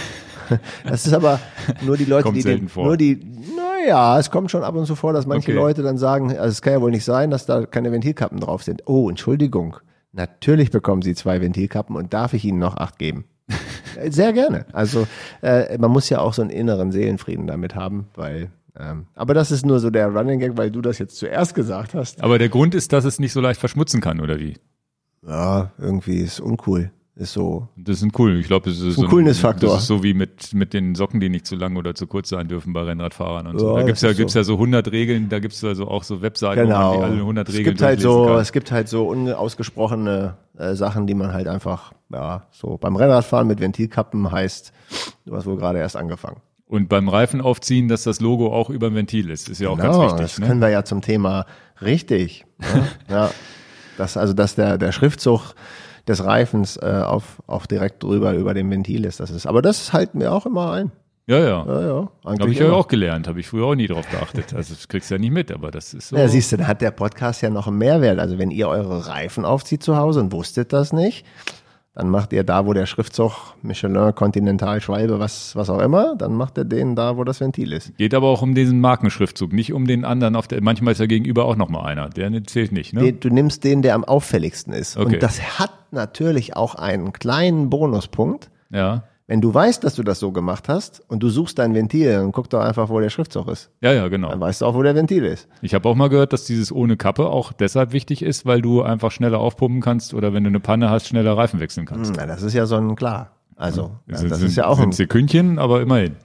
Das 0.84 1.06
ist 1.06 1.14
aber 1.14 1.40
nur 1.82 1.96
die 1.96 2.04
Leute, 2.04 2.24
Kommt 2.24 2.36
die 2.36 2.42
den, 2.42 2.68
vor. 2.68 2.84
nur 2.84 2.98
die, 2.98 3.20
naja, 3.82 4.18
es 4.18 4.30
kommt 4.30 4.50
schon 4.50 4.64
ab 4.64 4.74
und 4.74 4.86
zu 4.86 4.94
vor, 4.94 5.12
dass 5.12 5.26
manche 5.26 5.50
Okay. 5.52 5.58
Leute 5.58 5.82
dann 5.82 5.98
sagen, 5.98 6.30
also 6.30 6.48
es 6.48 6.62
kann 6.62 6.72
ja 6.72 6.80
wohl 6.80 6.90
nicht 6.90 7.04
sein, 7.04 7.30
dass 7.30 7.46
da 7.46 7.66
keine 7.66 7.92
Ventilkappen 7.92 8.40
drauf 8.40 8.62
sind. 8.62 8.82
Oh, 8.86 9.08
Entschuldigung. 9.08 9.76
Natürlich 10.12 10.70
bekommen 10.70 11.02
Sie 11.02 11.14
zwei 11.14 11.40
Ventilkappen 11.40 11.96
und 11.96 12.12
darf 12.12 12.34
ich 12.34 12.44
Ihnen 12.44 12.58
noch 12.58 12.76
acht 12.76 12.98
geben. 12.98 13.24
Sehr 14.08 14.32
gerne. 14.32 14.66
Also 14.72 15.06
äh, 15.42 15.76
man 15.78 15.90
muss 15.90 16.08
ja 16.08 16.20
auch 16.20 16.34
so 16.34 16.42
einen 16.42 16.50
inneren 16.50 16.92
Seelenfrieden 16.92 17.46
damit 17.46 17.74
haben, 17.74 18.08
weil 18.14 18.50
ähm, 18.78 19.06
aber 19.14 19.34
das 19.34 19.50
ist 19.50 19.66
nur 19.66 19.80
so 19.80 19.90
der 19.90 20.08
Running 20.08 20.38
Gag, 20.40 20.56
weil 20.56 20.70
du 20.70 20.80
das 20.80 20.98
jetzt 20.98 21.16
zuerst 21.16 21.54
gesagt 21.54 21.92
hast. 21.94 22.22
Aber 22.22 22.38
der 22.38 22.48
Grund 22.48 22.74
ist, 22.74 22.92
dass 22.92 23.04
es 23.04 23.18
nicht 23.18 23.32
so 23.32 23.40
leicht 23.40 23.60
verschmutzen 23.60 24.00
kann, 24.00 24.20
oder 24.20 24.38
wie? 24.38 24.56
Ja, 25.26 25.72
irgendwie 25.78 26.18
ist 26.18 26.40
uncool. 26.40 26.90
Ist 27.14 27.34
so. 27.34 27.68
Das 27.76 27.98
ist 27.98 28.02
ein 28.04 28.12
cool. 28.18 28.38
Ich 28.40 28.46
glaube, 28.46 28.70
es 28.70 28.80
ist 28.80 28.94
so 28.96 29.02
Ein 29.02 29.08
Coolness-Faktor. 29.08 29.68
Das 29.74 29.82
ist 29.82 29.86
so 29.86 30.02
wie 30.02 30.14
mit, 30.14 30.54
mit 30.54 30.72
den 30.72 30.94
Socken, 30.94 31.20
die 31.20 31.28
nicht 31.28 31.46
zu 31.46 31.56
lang 31.56 31.76
oder 31.76 31.94
zu 31.94 32.06
kurz 32.06 32.30
sein 32.30 32.48
dürfen 32.48 32.72
bei 32.72 32.80
Rennradfahrern 32.82 33.46
und 33.48 33.58
so. 33.58 33.68
Ja, 33.72 33.80
Da 33.80 33.82
gibt's 33.82 34.00
das 34.00 34.12
ja, 34.12 34.16
gibt's 34.16 34.32
so. 34.32 34.38
ja 34.38 34.44
so 34.44 34.54
100 34.54 34.90
Regeln, 34.92 35.28
da 35.28 35.38
gibt's 35.38 35.62
also 35.62 35.88
auch 35.88 36.04
so 36.04 36.22
Webseiten, 36.22 36.62
wo 36.62 36.66
man 36.68 36.72
Genau. 36.72 36.96
die 36.96 37.02
alle 37.02 37.16
100 37.16 37.48
Es 37.50 37.54
Regeln 37.54 37.74
gibt 37.76 37.82
halt 37.82 38.00
so, 38.00 38.24
kann. 38.26 38.38
es 38.38 38.52
gibt 38.52 38.72
halt 38.72 38.88
so 38.88 39.06
unausgesprochene 39.08 40.36
äh, 40.56 40.74
Sachen, 40.74 41.06
die 41.06 41.12
man 41.14 41.34
halt 41.34 41.48
einfach, 41.48 41.92
ja, 42.10 42.46
so 42.50 42.78
beim 42.78 42.96
Rennradfahren 42.96 43.46
mit 43.46 43.60
Ventilkappen 43.60 44.32
heißt, 44.32 44.72
du 45.26 45.36
hast 45.36 45.44
wohl 45.46 45.56
gerade 45.58 45.80
erst 45.80 45.96
angefangen. 45.96 46.38
Und 46.66 46.88
beim 46.88 47.10
Reifen 47.10 47.42
aufziehen, 47.42 47.88
dass 47.88 48.04
das 48.04 48.20
Logo 48.20 48.54
auch 48.54 48.70
über 48.70 48.88
dem 48.88 48.94
Ventil 48.94 49.28
ist, 49.28 49.50
ist 49.50 49.60
ja 49.60 49.68
auch 49.68 49.76
Genau, 49.76 49.98
ganz 50.00 50.12
das 50.12 50.20
wichtig. 50.22 50.38
Ne? 50.40 50.46
können 50.46 50.60
wir 50.62 50.70
ja 50.70 50.84
zum 50.84 51.02
Thema 51.02 51.44
richtig. 51.82 52.46
Ja, 53.10 53.26
ja. 53.26 53.30
Das, 53.98 54.16
also, 54.16 54.32
dass 54.32 54.54
der, 54.54 54.78
der 54.78 54.90
Schriftzug 54.92 55.54
des 56.08 56.24
Reifens 56.24 56.76
äh, 56.76 57.02
auf, 57.04 57.42
auf 57.46 57.66
direkt 57.66 58.02
drüber 58.02 58.34
über 58.34 58.54
dem 58.54 58.70
Ventil 58.70 59.04
ist. 59.04 59.20
Das 59.20 59.30
ist, 59.30 59.46
aber 59.46 59.62
das 59.62 59.92
halten 59.92 60.20
wir 60.20 60.32
auch 60.32 60.46
immer 60.46 60.72
ein. 60.72 60.92
Ja, 61.26 61.38
ja. 61.38 61.64
Ja, 61.66 61.80
ja. 61.86 62.08
Habe 62.24 62.50
ich 62.50 62.58
ja 62.58 62.72
auch 62.72 62.88
gelernt, 62.88 63.28
habe 63.28 63.38
ich 63.38 63.46
früher 63.46 63.66
auch 63.66 63.74
nie 63.76 63.86
drauf 63.86 64.08
geachtet. 64.10 64.52
Also 64.54 64.74
das 64.74 64.88
kriegst 64.88 65.10
du 65.10 65.14
ja 65.14 65.20
nicht 65.20 65.30
mit, 65.30 65.52
aber 65.52 65.70
das 65.70 65.94
ist 65.94 66.08
so. 66.08 66.16
Ja, 66.16 66.26
siehst 66.26 66.50
du, 66.50 66.56
da 66.56 66.66
hat 66.66 66.80
der 66.80 66.90
Podcast 66.90 67.42
ja 67.42 67.50
noch 67.50 67.68
einen 67.68 67.78
Mehrwert. 67.78 68.18
Also 68.18 68.38
wenn 68.38 68.50
ihr 68.50 68.68
eure 68.68 69.06
Reifen 69.06 69.44
aufzieht 69.44 69.84
zu 69.84 69.96
Hause 69.96 70.20
und 70.20 70.32
wusstet 70.32 70.72
das 70.72 70.92
nicht, 70.92 71.24
dann 71.94 72.08
macht 72.08 72.32
ihr 72.32 72.42
da, 72.42 72.64
wo 72.64 72.72
der 72.72 72.86
Schriftzug 72.86 73.54
Michelin, 73.62 74.14
Continental, 74.14 74.80
Schwalbe, 74.80 75.18
was, 75.18 75.54
was 75.56 75.68
auch 75.68 75.80
immer, 75.80 76.16
dann 76.16 76.34
macht 76.34 76.56
ihr 76.56 76.64
den 76.64 76.96
da, 76.96 77.18
wo 77.18 77.24
das 77.24 77.40
Ventil 77.40 77.72
ist. 77.72 77.96
Geht 77.98 78.14
aber 78.14 78.28
auch 78.28 78.40
um 78.40 78.54
diesen 78.54 78.80
Markenschriftzug, 78.80 79.52
nicht 79.52 79.74
um 79.74 79.86
den 79.86 80.04
anderen. 80.04 80.34
Auf 80.34 80.48
der, 80.48 80.62
manchmal 80.62 80.92
ist 80.92 81.00
ja 81.00 81.06
gegenüber 81.06 81.44
auch 81.44 81.56
noch 81.56 81.68
mal 81.68 81.84
einer. 81.84 82.08
Der 82.08 82.30
zählt 82.44 82.72
nicht, 82.72 82.94
ne? 82.94 83.12
Du 83.12 83.28
nimmst 83.28 83.62
den, 83.64 83.82
der 83.82 83.94
am 83.94 84.04
auffälligsten 84.04 84.72
ist. 84.72 84.96
Okay. 84.96 85.14
Und 85.14 85.22
das 85.22 85.58
hat 85.58 85.72
natürlich 85.90 86.56
auch 86.56 86.74
einen 86.74 87.12
kleinen 87.12 87.68
Bonuspunkt. 87.68 88.50
Ja, 88.70 89.04
Wenn 89.28 89.40
du 89.40 89.54
weißt, 89.54 89.82
dass 89.84 89.94
du 89.94 90.02
das 90.02 90.18
so 90.18 90.32
gemacht 90.32 90.68
hast 90.68 91.02
und 91.08 91.22
du 91.22 91.30
suchst 91.30 91.58
dein 91.58 91.74
Ventil, 91.74 92.12
dann 92.12 92.32
guck 92.32 92.50
doch 92.50 92.60
einfach, 92.60 92.88
wo 92.88 92.98
der 93.00 93.08
Schriftzug 93.08 93.48
ist. 93.48 93.70
ja, 93.80 93.92
ja, 93.92 94.08
genau. 94.08 94.28
Dann 94.30 94.40
weißt 94.40 94.60
du 94.60 94.66
auch, 94.66 94.74
wo 94.74 94.82
der 94.82 94.94
Ventil 94.94 95.24
ist. 95.24 95.48
Ich 95.62 95.74
habe 95.74 95.88
auch 95.88 95.94
mal 95.94 96.08
gehört, 96.08 96.32
dass 96.32 96.44
dieses 96.44 96.72
ohne 96.72 96.96
Kappe 96.96 97.28
auch 97.28 97.52
deshalb 97.52 97.92
wichtig 97.92 98.22
ist, 98.22 98.44
weil 98.46 98.60
du 98.60 98.82
einfach 98.82 99.10
schneller 99.12 99.38
aufpumpen 99.38 99.80
kannst 99.80 100.12
oder 100.12 100.34
wenn 100.34 100.42
du 100.44 100.48
eine 100.48 100.60
Panne 100.60 100.90
hast, 100.90 101.06
schneller 101.06 101.36
Reifen 101.36 101.60
wechseln 101.60 101.86
kannst. 101.86 102.10
Hm, 102.10 102.16
Na, 102.18 102.26
das 102.26 102.42
ist 102.42 102.52
ja 102.54 102.66
so 102.66 102.76
ein 102.76 102.96
klar. 102.96 103.30
Also, 103.56 103.92
ja, 104.08 104.16
Sind- 104.18 104.30
das 104.32 104.38
sind, 104.40 104.48
ist 104.48 104.56
ja 104.56 104.66
auch 104.66 104.76
sind 104.76 104.88
ein, 104.88 104.92
Sekündchen, 104.92 105.58
aber 105.60 105.80
immerhin. 105.82 106.16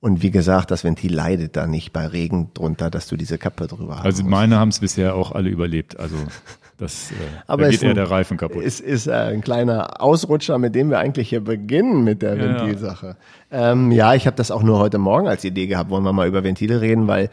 Und 0.00 0.22
wie 0.22 0.30
gesagt, 0.30 0.70
das 0.70 0.82
Ventil 0.84 1.14
leidet 1.14 1.56
da 1.56 1.66
nicht 1.66 1.92
bei 1.92 2.06
Regen 2.06 2.50
drunter, 2.54 2.90
dass 2.90 3.06
du 3.06 3.16
diese 3.16 3.36
Kappe 3.36 3.66
drüber 3.66 3.96
hast. 3.96 4.04
Also 4.04 4.24
meine 4.24 4.56
haben 4.58 4.70
es 4.70 4.80
bisher 4.80 5.14
auch 5.14 5.32
alle 5.32 5.50
überlebt. 5.50 5.98
Also 6.00 6.16
das 6.80 7.10
äh, 7.12 7.14
Aber 7.46 7.62
da 7.62 7.68
geht 7.68 7.76
ist 7.76 7.82
eher 7.84 7.90
ein- 7.90 7.94
der 7.96 8.10
Reifen 8.10 8.36
kaputt. 8.36 8.64
Es 8.64 8.80
ist 8.80 9.06
äh, 9.06 9.12
ein 9.12 9.40
kleiner 9.42 10.00
Ausrutscher, 10.02 10.58
mit 10.58 10.74
dem 10.74 10.90
wir 10.90 10.98
eigentlich 10.98 11.28
hier 11.28 11.42
beginnen 11.44 12.02
mit 12.02 12.22
der 12.22 12.36
Ja, 12.36 12.44
ja. 12.44 12.60
Ventilsache. 12.60 13.16
Ähm, 13.52 13.92
ja, 13.92 14.14
ich 14.14 14.26
habe 14.26 14.36
das 14.36 14.50
auch 14.50 14.62
nur 14.62 14.78
heute 14.78 14.98
Morgen 14.98 15.28
als 15.28 15.44
Idee 15.44 15.66
gehabt. 15.66 15.90
Wollen 15.90 16.04
wir 16.04 16.12
mal 16.12 16.26
über 16.26 16.42
Ventile 16.42 16.80
reden, 16.80 17.06
weil 17.06 17.30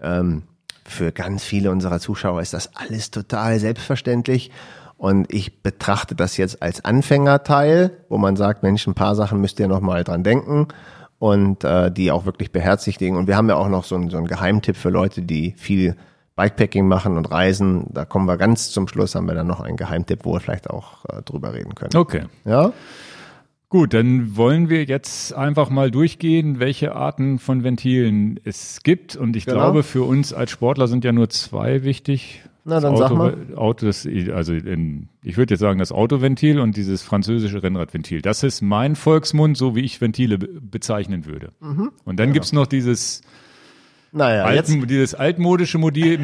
ähm, 0.00 0.42
für 0.84 1.12
ganz 1.12 1.44
viele 1.44 1.70
unserer 1.70 2.00
Zuschauer 2.00 2.40
ist 2.42 2.52
das 2.54 2.70
alles 2.76 3.10
total 3.10 3.58
selbstverständlich. 3.58 4.50
Und 4.96 5.32
ich 5.32 5.62
betrachte 5.62 6.14
das 6.14 6.36
jetzt 6.36 6.62
als 6.62 6.84
Anfängerteil, 6.84 7.90
wo 8.08 8.18
man 8.18 8.36
sagt, 8.36 8.62
Mensch, 8.62 8.86
ein 8.86 8.94
paar 8.94 9.14
Sachen 9.14 9.40
müsst 9.40 9.58
ihr 9.58 9.66
noch 9.68 9.80
mal 9.80 10.04
dran 10.04 10.22
denken 10.22 10.68
und 11.18 11.64
äh, 11.64 11.90
die 11.90 12.10
auch 12.12 12.26
wirklich 12.26 12.50
beherzigen. 12.52 13.16
Und 13.16 13.26
wir 13.26 13.36
haben 13.36 13.48
ja 13.48 13.54
auch 13.56 13.68
noch 13.68 13.84
so 13.84 13.94
einen, 13.94 14.10
so 14.10 14.16
einen 14.18 14.26
Geheimtipp 14.26 14.76
für 14.76 14.90
Leute, 14.90 15.22
die 15.22 15.54
viel 15.56 15.96
Bikepacking 16.40 16.88
machen 16.88 17.18
und 17.18 17.30
reisen. 17.30 17.84
Da 17.90 18.06
kommen 18.06 18.24
wir 18.26 18.38
ganz 18.38 18.70
zum 18.70 18.88
Schluss, 18.88 19.14
haben 19.14 19.26
wir 19.26 19.34
dann 19.34 19.46
noch 19.46 19.60
einen 19.60 19.76
Geheimtipp, 19.76 20.20
wo 20.24 20.32
wir 20.32 20.40
vielleicht 20.40 20.70
auch 20.70 21.04
äh, 21.04 21.20
drüber 21.22 21.52
reden 21.52 21.74
können. 21.74 21.94
Okay. 21.94 22.22
Ja? 22.46 22.72
Gut, 23.68 23.92
dann 23.92 24.36
wollen 24.36 24.70
wir 24.70 24.84
jetzt 24.84 25.34
einfach 25.34 25.68
mal 25.68 25.90
durchgehen, 25.90 26.58
welche 26.58 26.96
Arten 26.96 27.38
von 27.38 27.62
Ventilen 27.62 28.40
es 28.42 28.82
gibt. 28.82 29.16
Und 29.16 29.36
ich 29.36 29.44
Genau. 29.44 29.58
glaube, 29.58 29.82
für 29.82 30.02
uns 30.02 30.32
als 30.32 30.50
Sportler 30.50 30.88
sind 30.88 31.04
ja 31.04 31.12
nur 31.12 31.28
zwei 31.28 31.84
wichtig. 31.84 32.42
Na, 32.64 32.80
dann 32.80 32.96
sag 32.96 33.10
Auto, 33.10 33.16
mal. 33.16 33.36
Auto, 33.56 33.86
das, 33.86 34.08
also 34.32 34.54
in, 34.54 35.08
ich 35.22 35.36
würde 35.36 35.54
jetzt 35.54 35.60
sagen, 35.60 35.78
das 35.78 35.92
Autoventil 35.92 36.58
und 36.58 36.74
dieses 36.76 37.02
französische 37.02 37.62
Rennradventil. 37.62 38.22
Das 38.22 38.42
ist 38.42 38.62
mein 38.62 38.96
Volksmund, 38.96 39.56
so 39.58 39.76
wie 39.76 39.80
ich 39.80 40.00
Ventile 40.00 40.38
be 40.38 40.48
bezeichnen 40.60 41.26
würde. 41.26 41.50
Mhm. 41.60 41.90
Und 42.04 42.18
dann 42.18 42.32
gibt's 42.32 42.52
noch 42.52 42.66
dieses, 42.66 43.22
Naja, 44.12 44.50
jetzt, 44.52 44.70
alten, 44.70 44.86
dieses 44.88 45.14
altmodische 45.14 45.78
Modil, 45.78 46.18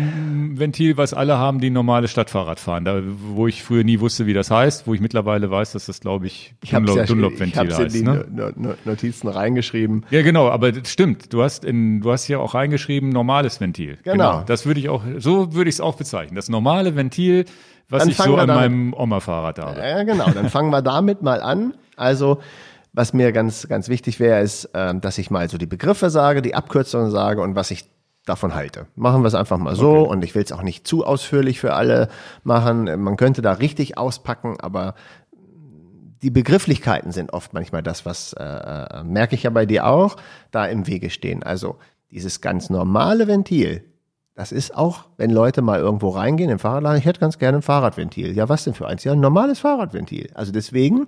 Ventil, 0.54 0.96
was 0.96 1.14
alle 1.14 1.38
haben, 1.38 1.60
die 1.60 1.70
normale 1.70 2.08
Stadtfahrrad 2.08 2.58
fahren. 2.58 2.84
Da, 2.84 3.00
wo 3.04 3.46
ich 3.46 3.62
früher 3.62 3.84
nie 3.84 4.00
wusste, 4.00 4.26
wie 4.26 4.32
das 4.34 4.50
heißt, 4.50 4.86
wo 4.88 4.94
ich 4.94 5.00
mittlerweile 5.00 5.50
weiß, 5.50 5.72
dass 5.72 5.86
das, 5.86 6.00
glaube 6.00 6.26
ich, 6.26 6.54
ich 6.64 6.74
habe 6.74 6.84
Dunlop- 6.86 6.96
ja, 6.96 7.02
ich 7.04 7.08
Dunlop-Ventil 7.10 7.76
heißt. 7.76 7.94
die 7.94 8.02
Ne? 8.02 8.26
No- 8.30 8.50
No- 8.56 8.74
Notizen 8.84 9.28
reingeschrieben. 9.28 10.04
Ja, 10.10 10.22
genau, 10.22 10.48
aber 10.48 10.72
das 10.72 10.90
stimmt. 10.90 11.32
Du 11.32 11.42
hast 11.42 11.64
in, 11.64 12.00
du 12.00 12.10
hast 12.10 12.24
hier 12.24 12.40
auch 12.40 12.54
reingeschrieben, 12.54 13.10
normales 13.10 13.60
Ventil. 13.60 13.98
Genau. 14.02 14.42
Das 14.46 14.66
würde 14.66 14.80
ich 14.80 14.88
auch, 14.88 15.02
so 15.18 15.54
würde 15.54 15.68
ich 15.68 15.76
es 15.76 15.80
auch 15.80 15.94
bezeichnen. 15.96 16.34
Das 16.34 16.48
normale 16.48 16.96
Ventil, 16.96 17.44
was 17.88 18.00
Dann 18.02 18.10
ich 18.10 18.16
so 18.16 18.36
an 18.36 18.48
damit- 18.48 18.54
meinem 18.56 18.94
Oma-Fahrrad 18.94 19.60
habe. 19.60 19.78
Ja, 19.78 20.02
genau. 20.02 20.28
Dann 20.30 20.48
fangen 20.50 20.70
wir 20.70 20.82
damit 20.82 21.22
mal 21.22 21.40
an. 21.40 21.74
Also, 21.96 22.40
was 22.97 23.12
mir 23.12 23.31
ganz, 23.32 23.68
ganz 23.68 23.90
wichtig 23.90 24.18
wäre, 24.20 24.40
ist, 24.40 24.70
ähm, 24.73 25.02
dass 25.02 25.18
ich 25.18 25.31
mal 25.31 25.48
so 25.51 25.59
die 25.59 25.66
Begriffe 25.66 26.09
sage, 26.09 26.40
die 26.40 26.55
Abkürzungen 26.55 27.10
sage 27.10 27.43
und 27.43 27.55
was 27.55 27.70
ich 27.70 27.85
davon 28.24 28.55
halte. 28.55 28.86
Machen 28.97 29.23
wir 29.23 29.28
es 29.28 29.35
einfach 29.35 29.59
mal 29.59 29.77
so 29.77 30.09
und 30.09 30.24
ich 30.24 30.35
will 30.35 30.43
es 30.43 30.51
auch 30.51 30.62
nicht 30.62 30.86
zu 30.86 31.05
ausführlich 31.05 31.60
für 31.60 31.74
alle 31.74 32.09
machen. 32.43 32.85
Man 33.01 33.18
könnte 33.18 33.43
da 33.43 33.52
richtig 33.52 33.98
auspacken, 33.98 34.56
aber 34.59 34.94
die 36.23 36.31
Begrifflichkeiten 36.31 37.12
sind 37.12 37.35
oft 37.35 37.52
manchmal 37.52 37.82
das, 37.82 38.06
was 38.06 38.32
äh, 38.32 38.43
äh, 38.43 39.05
merke 39.05 39.35
ich 39.35 39.43
ja 39.43 39.51
bei 39.51 39.66
dir 39.66 39.86
auch, 39.86 40.16
da 40.51 40.64
im 40.64 40.86
Wege 40.86 41.10
stehen. 41.10 41.43
Also 41.43 41.77
dieses 42.10 42.40
ganz 42.40 42.70
normale 42.70 43.28
Ventil, 43.28 43.85
das 44.35 44.52
ist 44.52 44.74
auch, 44.74 45.05
wenn 45.18 45.31
Leute 45.31 45.60
mal 45.60 45.81
irgendwo 45.81 46.09
reingehen 46.09 46.51
im 46.51 46.59
Fahrradladen, 46.59 46.98
ich 46.98 47.05
hätte 47.05 47.20
ganz 47.20 47.39
gerne 47.39 47.59
ein 47.59 47.62
Fahrradventil. 47.62 48.35
Ja, 48.35 48.48
was 48.48 48.64
denn 48.64 48.74
für 48.74 48.89
eins? 48.89 49.05
Ja, 49.05 49.12
ein 49.12 49.20
normales 49.20 49.60
Fahrradventil. 49.60 50.31
Also 50.35 50.51
deswegen 50.51 51.06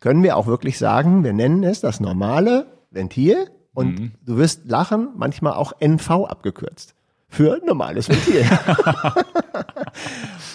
können 0.00 0.22
wir 0.22 0.36
auch 0.36 0.46
wirklich 0.46 0.78
sagen, 0.78 1.24
wir 1.24 1.32
nennen 1.32 1.62
es 1.62 1.80
das 1.80 2.00
normale 2.00 2.66
Ventil 2.90 3.50
und 3.74 4.12
du 4.26 4.36
wirst 4.36 4.68
lachen, 4.68 5.10
manchmal 5.16 5.54
auch 5.54 5.72
NV 5.80 6.10
abgekürzt. 6.26 6.94
Für 7.28 7.60
normales 7.64 8.08
Ventil. 8.08 8.44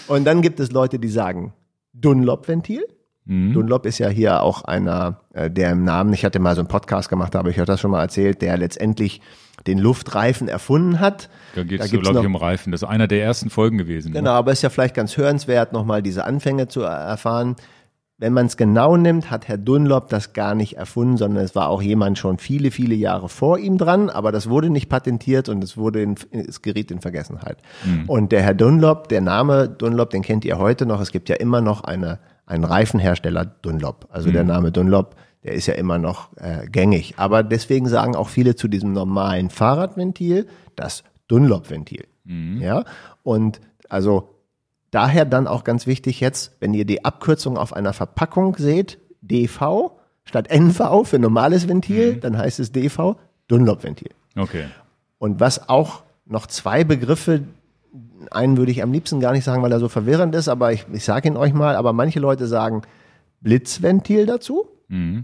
und 0.08 0.26
dann 0.26 0.42
gibt 0.42 0.60
es 0.60 0.72
Leute, 0.72 1.00
die 1.00 1.10
sagen 1.10 1.54
Dunlop-Ventil. 1.94 2.86
Dunlop 3.28 3.88
ist 3.88 3.98
ja 3.98 4.08
hier 4.08 4.44
auch 4.44 4.66
einer, 4.66 5.22
äh, 5.34 5.50
der 5.50 5.72
im 5.72 5.84
Namen, 5.84 6.14
ich 6.14 6.24
hatte 6.24 6.38
mal 6.38 6.54
so 6.54 6.62
einen 6.62 6.68
Podcast 6.68 7.10
gemacht, 7.10 7.34
da 7.34 7.40
habe 7.40 7.50
ich 7.50 7.60
euch 7.60 7.66
das 7.66 7.82
schon 7.82 7.90
mal 7.90 8.02
erzählt, 8.02 8.44
der 8.44 8.56
letztendlich 8.56 9.20
den 9.66 9.80
Luftreifen 9.80 10.48
erfunden 10.48 11.00
hat. 11.00 11.28
Da 11.56 11.64
geht 11.64 11.82
es, 11.82 11.90
gibt's 11.90 12.08
glaube 12.08 12.20
ich, 12.20 12.26
um 12.28 12.36
Reifen. 12.36 12.72
Das 12.72 12.84
ist 12.84 12.88
einer 12.88 13.08
der 13.08 13.24
ersten 13.24 13.50
Folgen 13.50 13.80
gewesen. 13.80 14.12
ne? 14.12 14.20
Genau, 14.20 14.34
aber 14.34 14.52
ist 14.52 14.62
ja 14.62 14.70
vielleicht 14.70 14.94
ganz 14.94 15.18
hörenswert, 15.18 15.74
nochmal 15.74 16.04
diese 16.04 16.24
Anfänge 16.24 16.68
zu 16.68 16.84
er- 16.84 16.92
erfahren. 17.00 17.56
Wenn 18.18 18.32
man 18.32 18.46
es 18.46 18.56
genau 18.56 18.96
nimmt, 18.96 19.30
hat 19.30 19.50
Herr 19.50 19.58
Dunlop 19.58 20.08
das 20.08 20.32
gar 20.32 20.56
nicht 20.56 20.78
erfunden, 20.78 21.18
sondern 21.18 21.44
es 21.44 21.54
war 21.54 21.68
auch 21.68 21.82
jemand 21.82 22.18
schon 22.18 22.38
viele, 22.38 22.72
viele 22.72 22.96
Jahre 22.96 23.28
vor 23.28 23.60
ihm 23.60 23.78
dran, 23.78 24.10
aber 24.10 24.32
das 24.32 24.50
wurde 24.50 24.70
nicht 24.70 24.88
patentiert 24.88 25.50
und 25.50 25.62
es 25.62 25.76
wurde 25.76 26.02
in, 26.02 26.16
es 26.32 26.62
geriet 26.62 26.92
in 26.92 27.02
Vergessenheit. 27.02 27.58
Und 28.08 28.32
der 28.32 28.42
Herr 28.42 28.54
Dunlop, 28.54 29.10
der 29.10 29.20
Name 29.20 29.68
Dunlop, 29.68 30.12
den 30.12 30.22
kennt 30.22 30.46
ihr 30.46 30.58
heute 30.58 30.86
noch. 30.86 31.02
Es 31.02 31.12
gibt 31.12 31.28
ja 31.28 31.36
immer 31.36 31.60
noch 31.60 31.84
eine, 31.84 32.20
einen 32.46 32.64
Reifenhersteller 32.64 33.44
Dunlop. 33.44 34.08
Also 34.10 34.32
der 34.32 34.46
Name 34.46 34.72
Dunlop, 34.72 35.16
der 35.44 35.54
ist 35.54 35.66
ja 35.66 35.74
immer 35.74 35.98
noch 35.98 36.30
äh, 36.38 36.68
gängig. 36.68 37.16
Aber 37.18 37.44
deswegen 37.44 37.90
sagen 37.90 38.16
auch 38.16 38.30
viele 38.30 38.56
zu 38.56 38.70
diesem 38.70 38.94
normalen 38.94 39.50
Fahrradventil 39.50 40.48
das 40.78 41.04
Dunlop-Ventil. 41.28 42.06
Ja, 42.62 42.86
und 43.24 43.60
also 43.90 44.35
Daher 44.96 45.26
dann 45.26 45.46
auch 45.46 45.66
ganz 45.66 45.88
wichtig 45.88 46.22
jetzt, 46.22 46.56
wenn 46.62 46.74
ihr 46.74 46.86
die 46.86 47.04
Abkürzung 47.04 47.58
auf 47.58 47.74
einer 47.74 47.92
Verpackung 47.92 48.56
seht, 48.58 48.98
DV 49.20 49.92
statt 50.24 50.48
NV 50.50 51.04
für 51.04 51.20
normales 51.20 51.68
Ventil, 51.68 52.16
dann 52.16 52.38
heißt 52.38 52.62
es 52.62 52.72
DV 52.72 53.18
Dunlop-Ventil. 53.50 54.12
Okay. 54.38 54.68
Und 55.18 55.42
was 55.42 55.68
auch 55.68 56.04
noch 56.26 56.48
zwei 56.48 56.86
Begriffe, 56.86 57.42
einen 58.32 58.56
würde 58.56 58.72
ich 58.72 58.82
am 58.82 58.94
liebsten 58.94 59.20
gar 59.20 59.34
nicht 59.34 59.44
sagen, 59.44 59.62
weil 59.62 59.72
er 59.74 59.82
so 59.82 59.90
verwirrend 59.90 60.34
ist, 60.34 60.48
aber 60.48 60.72
ich, 60.72 60.86
ich 60.94 61.04
sage 61.04 61.28
ihn 61.28 61.36
euch 61.36 61.54
mal, 61.54 61.76
aber 61.76 61.92
manche 61.92 62.22
Leute 62.22 62.48
sagen 62.48 62.84
Blitzventil 63.42 64.26
dazu. 64.26 64.66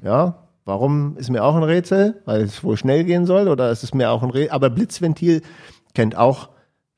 Ja, 0.04 0.50
warum 0.66 1.16
ist 1.16 1.30
mir 1.30 1.46
auch 1.46 1.56
ein 1.56 1.64
Rätsel, 1.64 2.22
weil 2.26 2.42
es 2.42 2.62
wohl 2.62 2.76
schnell 2.76 3.06
gehen 3.06 3.26
soll 3.26 3.48
oder 3.48 3.72
ist 3.72 3.86
es 3.86 3.94
mir 3.94 4.12
auch 4.12 4.22
ein 4.22 4.32
Rätsel, 4.32 4.52
aber 4.52 4.70
Blitzventil 4.70 5.42
kennt 5.94 6.18
auch, 6.18 6.50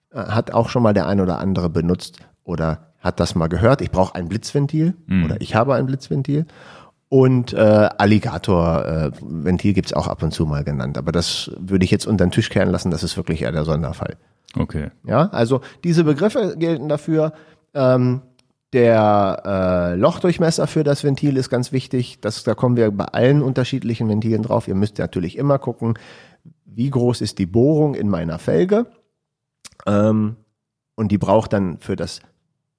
äh, 0.09 0.17
hat 0.17 0.49
auch 0.49 0.69
schon 0.69 0.81
mal 0.81 0.95
der 0.95 1.05
ein 1.05 1.21
oder 1.21 1.37
andere 1.37 1.69
benutzt 1.69 2.17
oder 2.43 2.93
hat 2.99 3.19
das 3.19 3.35
mal 3.35 3.47
gehört. 3.47 3.81
Ich 3.81 3.91
brauche 3.91 4.15
ein 4.15 4.29
Blitzventil 4.29 4.95
oder 5.25 5.41
ich 5.41 5.55
habe 5.55 5.75
ein 5.75 5.85
Blitzventil. 5.85 6.45
Und 7.09 7.53
äh, 7.53 7.89
Alligator-Ventil 7.97 9.71
äh, 9.71 9.73
gibt's 9.73 9.93
auch 9.93 10.07
ab 10.07 10.23
und 10.23 10.33
zu 10.33 10.47
mal 10.47 10.63
genannt. 10.63 10.97
Aber 10.97 11.11
das 11.11 11.51
würde 11.59 11.85
ich 11.85 11.91
jetzt 11.91 12.07
unter 12.07 12.25
den 12.25 12.31
Tisch 12.31 12.49
kehren 12.49 12.69
lassen, 12.69 12.89
das 12.89 13.03
ist 13.03 13.17
wirklich 13.17 13.43
eher 13.43 13.51
der 13.51 13.65
Sonderfall. 13.65 14.15
Okay. 14.57 14.89
Ja, 15.05 15.29
also 15.29 15.61
diese 15.83 16.03
Begriffe 16.03 16.55
gelten 16.57 16.89
dafür. 16.89 17.33
Ähm, 17.75 18.21
der 18.73 19.43
äh, 19.45 19.95
Lochdurchmesser 19.95 20.65
für 20.65 20.83
das 20.83 21.03
Ventil 21.03 21.37
ist 21.37 21.51
ganz 21.51 21.71
wichtig. 21.71 22.19
Das, 22.21 22.43
da 22.43 22.55
kommen 22.55 22.75
wir 22.75 22.89
bei 22.89 23.05
allen 23.05 23.43
unterschiedlichen 23.43 24.09
Ventilen 24.09 24.41
drauf. 24.41 24.67
Ihr 24.67 24.73
müsst 24.73 24.97
natürlich 24.97 25.37
immer 25.37 25.59
gucken, 25.59 25.99
wie 26.65 26.89
groß 26.89 27.21
ist 27.21 27.37
die 27.37 27.45
Bohrung 27.45 27.93
in 27.93 28.09
meiner 28.09 28.39
Felge. 28.39 28.87
Ähm, 29.85 30.37
und 30.95 31.11
die 31.11 31.19
braucht 31.19 31.53
dann 31.53 31.77
für 31.77 31.95
das 31.95 32.21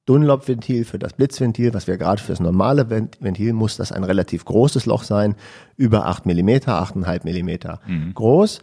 Dunlop-Ventil, 0.06 0.85
für 0.85 0.98
das 0.98 1.14
Blitzventil, 1.14 1.72
was 1.72 1.86
wir 1.86 1.97
gerade 1.97 2.20
für 2.22 2.32
das 2.32 2.40
normale 2.40 2.90
Vent- 2.90 3.16
Ventil, 3.20 3.52
muss 3.52 3.76
das 3.76 3.90
ein 3.93 4.05
relativ 4.05 4.44
großes 4.44 4.86
Loch 4.86 5.02
sein, 5.02 5.35
über 5.76 6.06
8 6.06 6.26
Millimeter, 6.26 6.81
8,5 6.82 7.24
Millimeter 7.24 7.81
groß. 8.14 8.60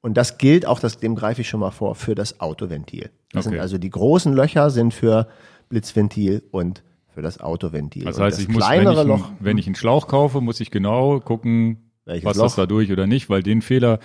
Und 0.00 0.16
das 0.16 0.38
gilt 0.38 0.64
auch, 0.66 0.78
das, 0.78 0.98
dem 0.98 1.16
greife 1.16 1.40
ich 1.40 1.48
schon 1.48 1.60
mal 1.60 1.72
vor, 1.72 1.94
für 1.96 2.14
das 2.14 2.40
Autoventil. 2.40 3.10
Das 3.32 3.46
Okay. 3.46 3.54
sind 3.54 3.60
also 3.60 3.78
die 3.78 3.90
großen 3.90 4.32
Löcher 4.32 4.70
sind 4.70 4.94
für 4.94 5.26
Blitzventil 5.68 6.44
und 6.52 6.82
für 7.12 7.22
das 7.22 7.40
Autoventil. 7.40 8.04
Das 8.04 8.16
und 8.16 8.22
heißt, 8.24 8.36
das 8.38 8.42
ich 8.44 8.48
muss, 8.48 8.62
wenn 8.62 8.66
kleinere 8.68 8.94
ich, 8.94 9.00
ein, 9.00 9.06
Loch, 9.08 9.30
wenn 9.40 9.58
ich 9.58 9.66
einen 9.66 9.74
Schlauch 9.74 10.06
kaufe, 10.06 10.40
muss 10.40 10.60
ich 10.60 10.70
genau 10.70 11.18
gucken, 11.18 11.90
was 12.06 12.36
Loch? 12.36 12.44
das 12.44 12.54
da 12.54 12.66
durch 12.66 12.92
oder 12.92 13.06
nicht, 13.08 13.28
weil 13.28 13.42
den 13.42 13.60
Fehler 13.60 13.98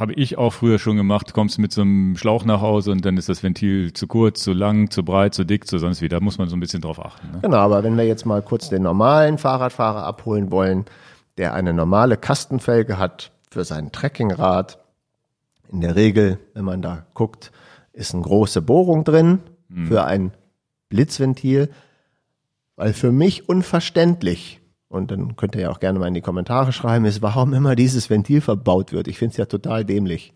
habe 0.00 0.14
ich 0.14 0.38
auch 0.38 0.50
früher 0.50 0.78
schon 0.78 0.96
gemacht. 0.96 1.34
Kommst 1.34 1.58
mit 1.58 1.72
so 1.72 1.82
einem 1.82 2.16
Schlauch 2.16 2.44
nach 2.44 2.60
Hause 2.60 2.90
und 2.90 3.04
dann 3.04 3.16
ist 3.16 3.28
das 3.28 3.42
Ventil 3.42 3.92
zu 3.92 4.06
kurz, 4.06 4.42
zu 4.42 4.52
lang, 4.52 4.90
zu 4.90 5.04
breit, 5.04 5.34
zu 5.34 5.44
dick, 5.44 5.66
zu 5.66 5.78
sonst 5.78 6.00
wie. 6.00 6.08
Da 6.08 6.20
muss 6.20 6.38
man 6.38 6.48
so 6.48 6.56
ein 6.56 6.60
bisschen 6.60 6.80
drauf 6.80 7.04
achten. 7.04 7.30
Ne? 7.30 7.38
Genau, 7.42 7.58
aber 7.58 7.84
wenn 7.84 7.96
wir 7.96 8.06
jetzt 8.06 8.24
mal 8.24 8.42
kurz 8.42 8.70
den 8.70 8.82
normalen 8.82 9.38
Fahrradfahrer 9.38 10.04
abholen 10.04 10.50
wollen, 10.50 10.86
der 11.36 11.54
eine 11.54 11.72
normale 11.72 12.16
Kastenfelge 12.16 12.98
hat 12.98 13.30
für 13.50 13.64
sein 13.64 13.92
Trekkingrad, 13.92 14.78
in 15.70 15.80
der 15.82 15.94
Regel, 15.94 16.38
wenn 16.54 16.64
man 16.64 16.82
da 16.82 17.06
guckt, 17.14 17.52
ist 17.92 18.14
eine 18.14 18.22
große 18.22 18.62
Bohrung 18.62 19.04
drin 19.04 19.40
für 19.86 20.04
ein 20.04 20.32
Blitzventil, 20.88 21.70
weil 22.74 22.92
für 22.92 23.12
mich 23.12 23.48
unverständlich, 23.48 24.59
und 24.90 25.10
dann 25.12 25.36
könnt 25.36 25.54
ihr 25.54 25.62
ja 25.62 25.70
auch 25.70 25.80
gerne 25.80 25.98
mal 25.98 26.08
in 26.08 26.14
die 26.14 26.20
Kommentare 26.20 26.72
schreiben, 26.72 27.04
ist, 27.04 27.22
warum 27.22 27.54
immer 27.54 27.76
dieses 27.76 28.10
Ventil 28.10 28.40
verbaut 28.40 28.92
wird. 28.92 29.08
Ich 29.08 29.18
finde 29.18 29.30
es 29.30 29.36
ja 29.38 29.46
total 29.46 29.84
dämlich. 29.84 30.32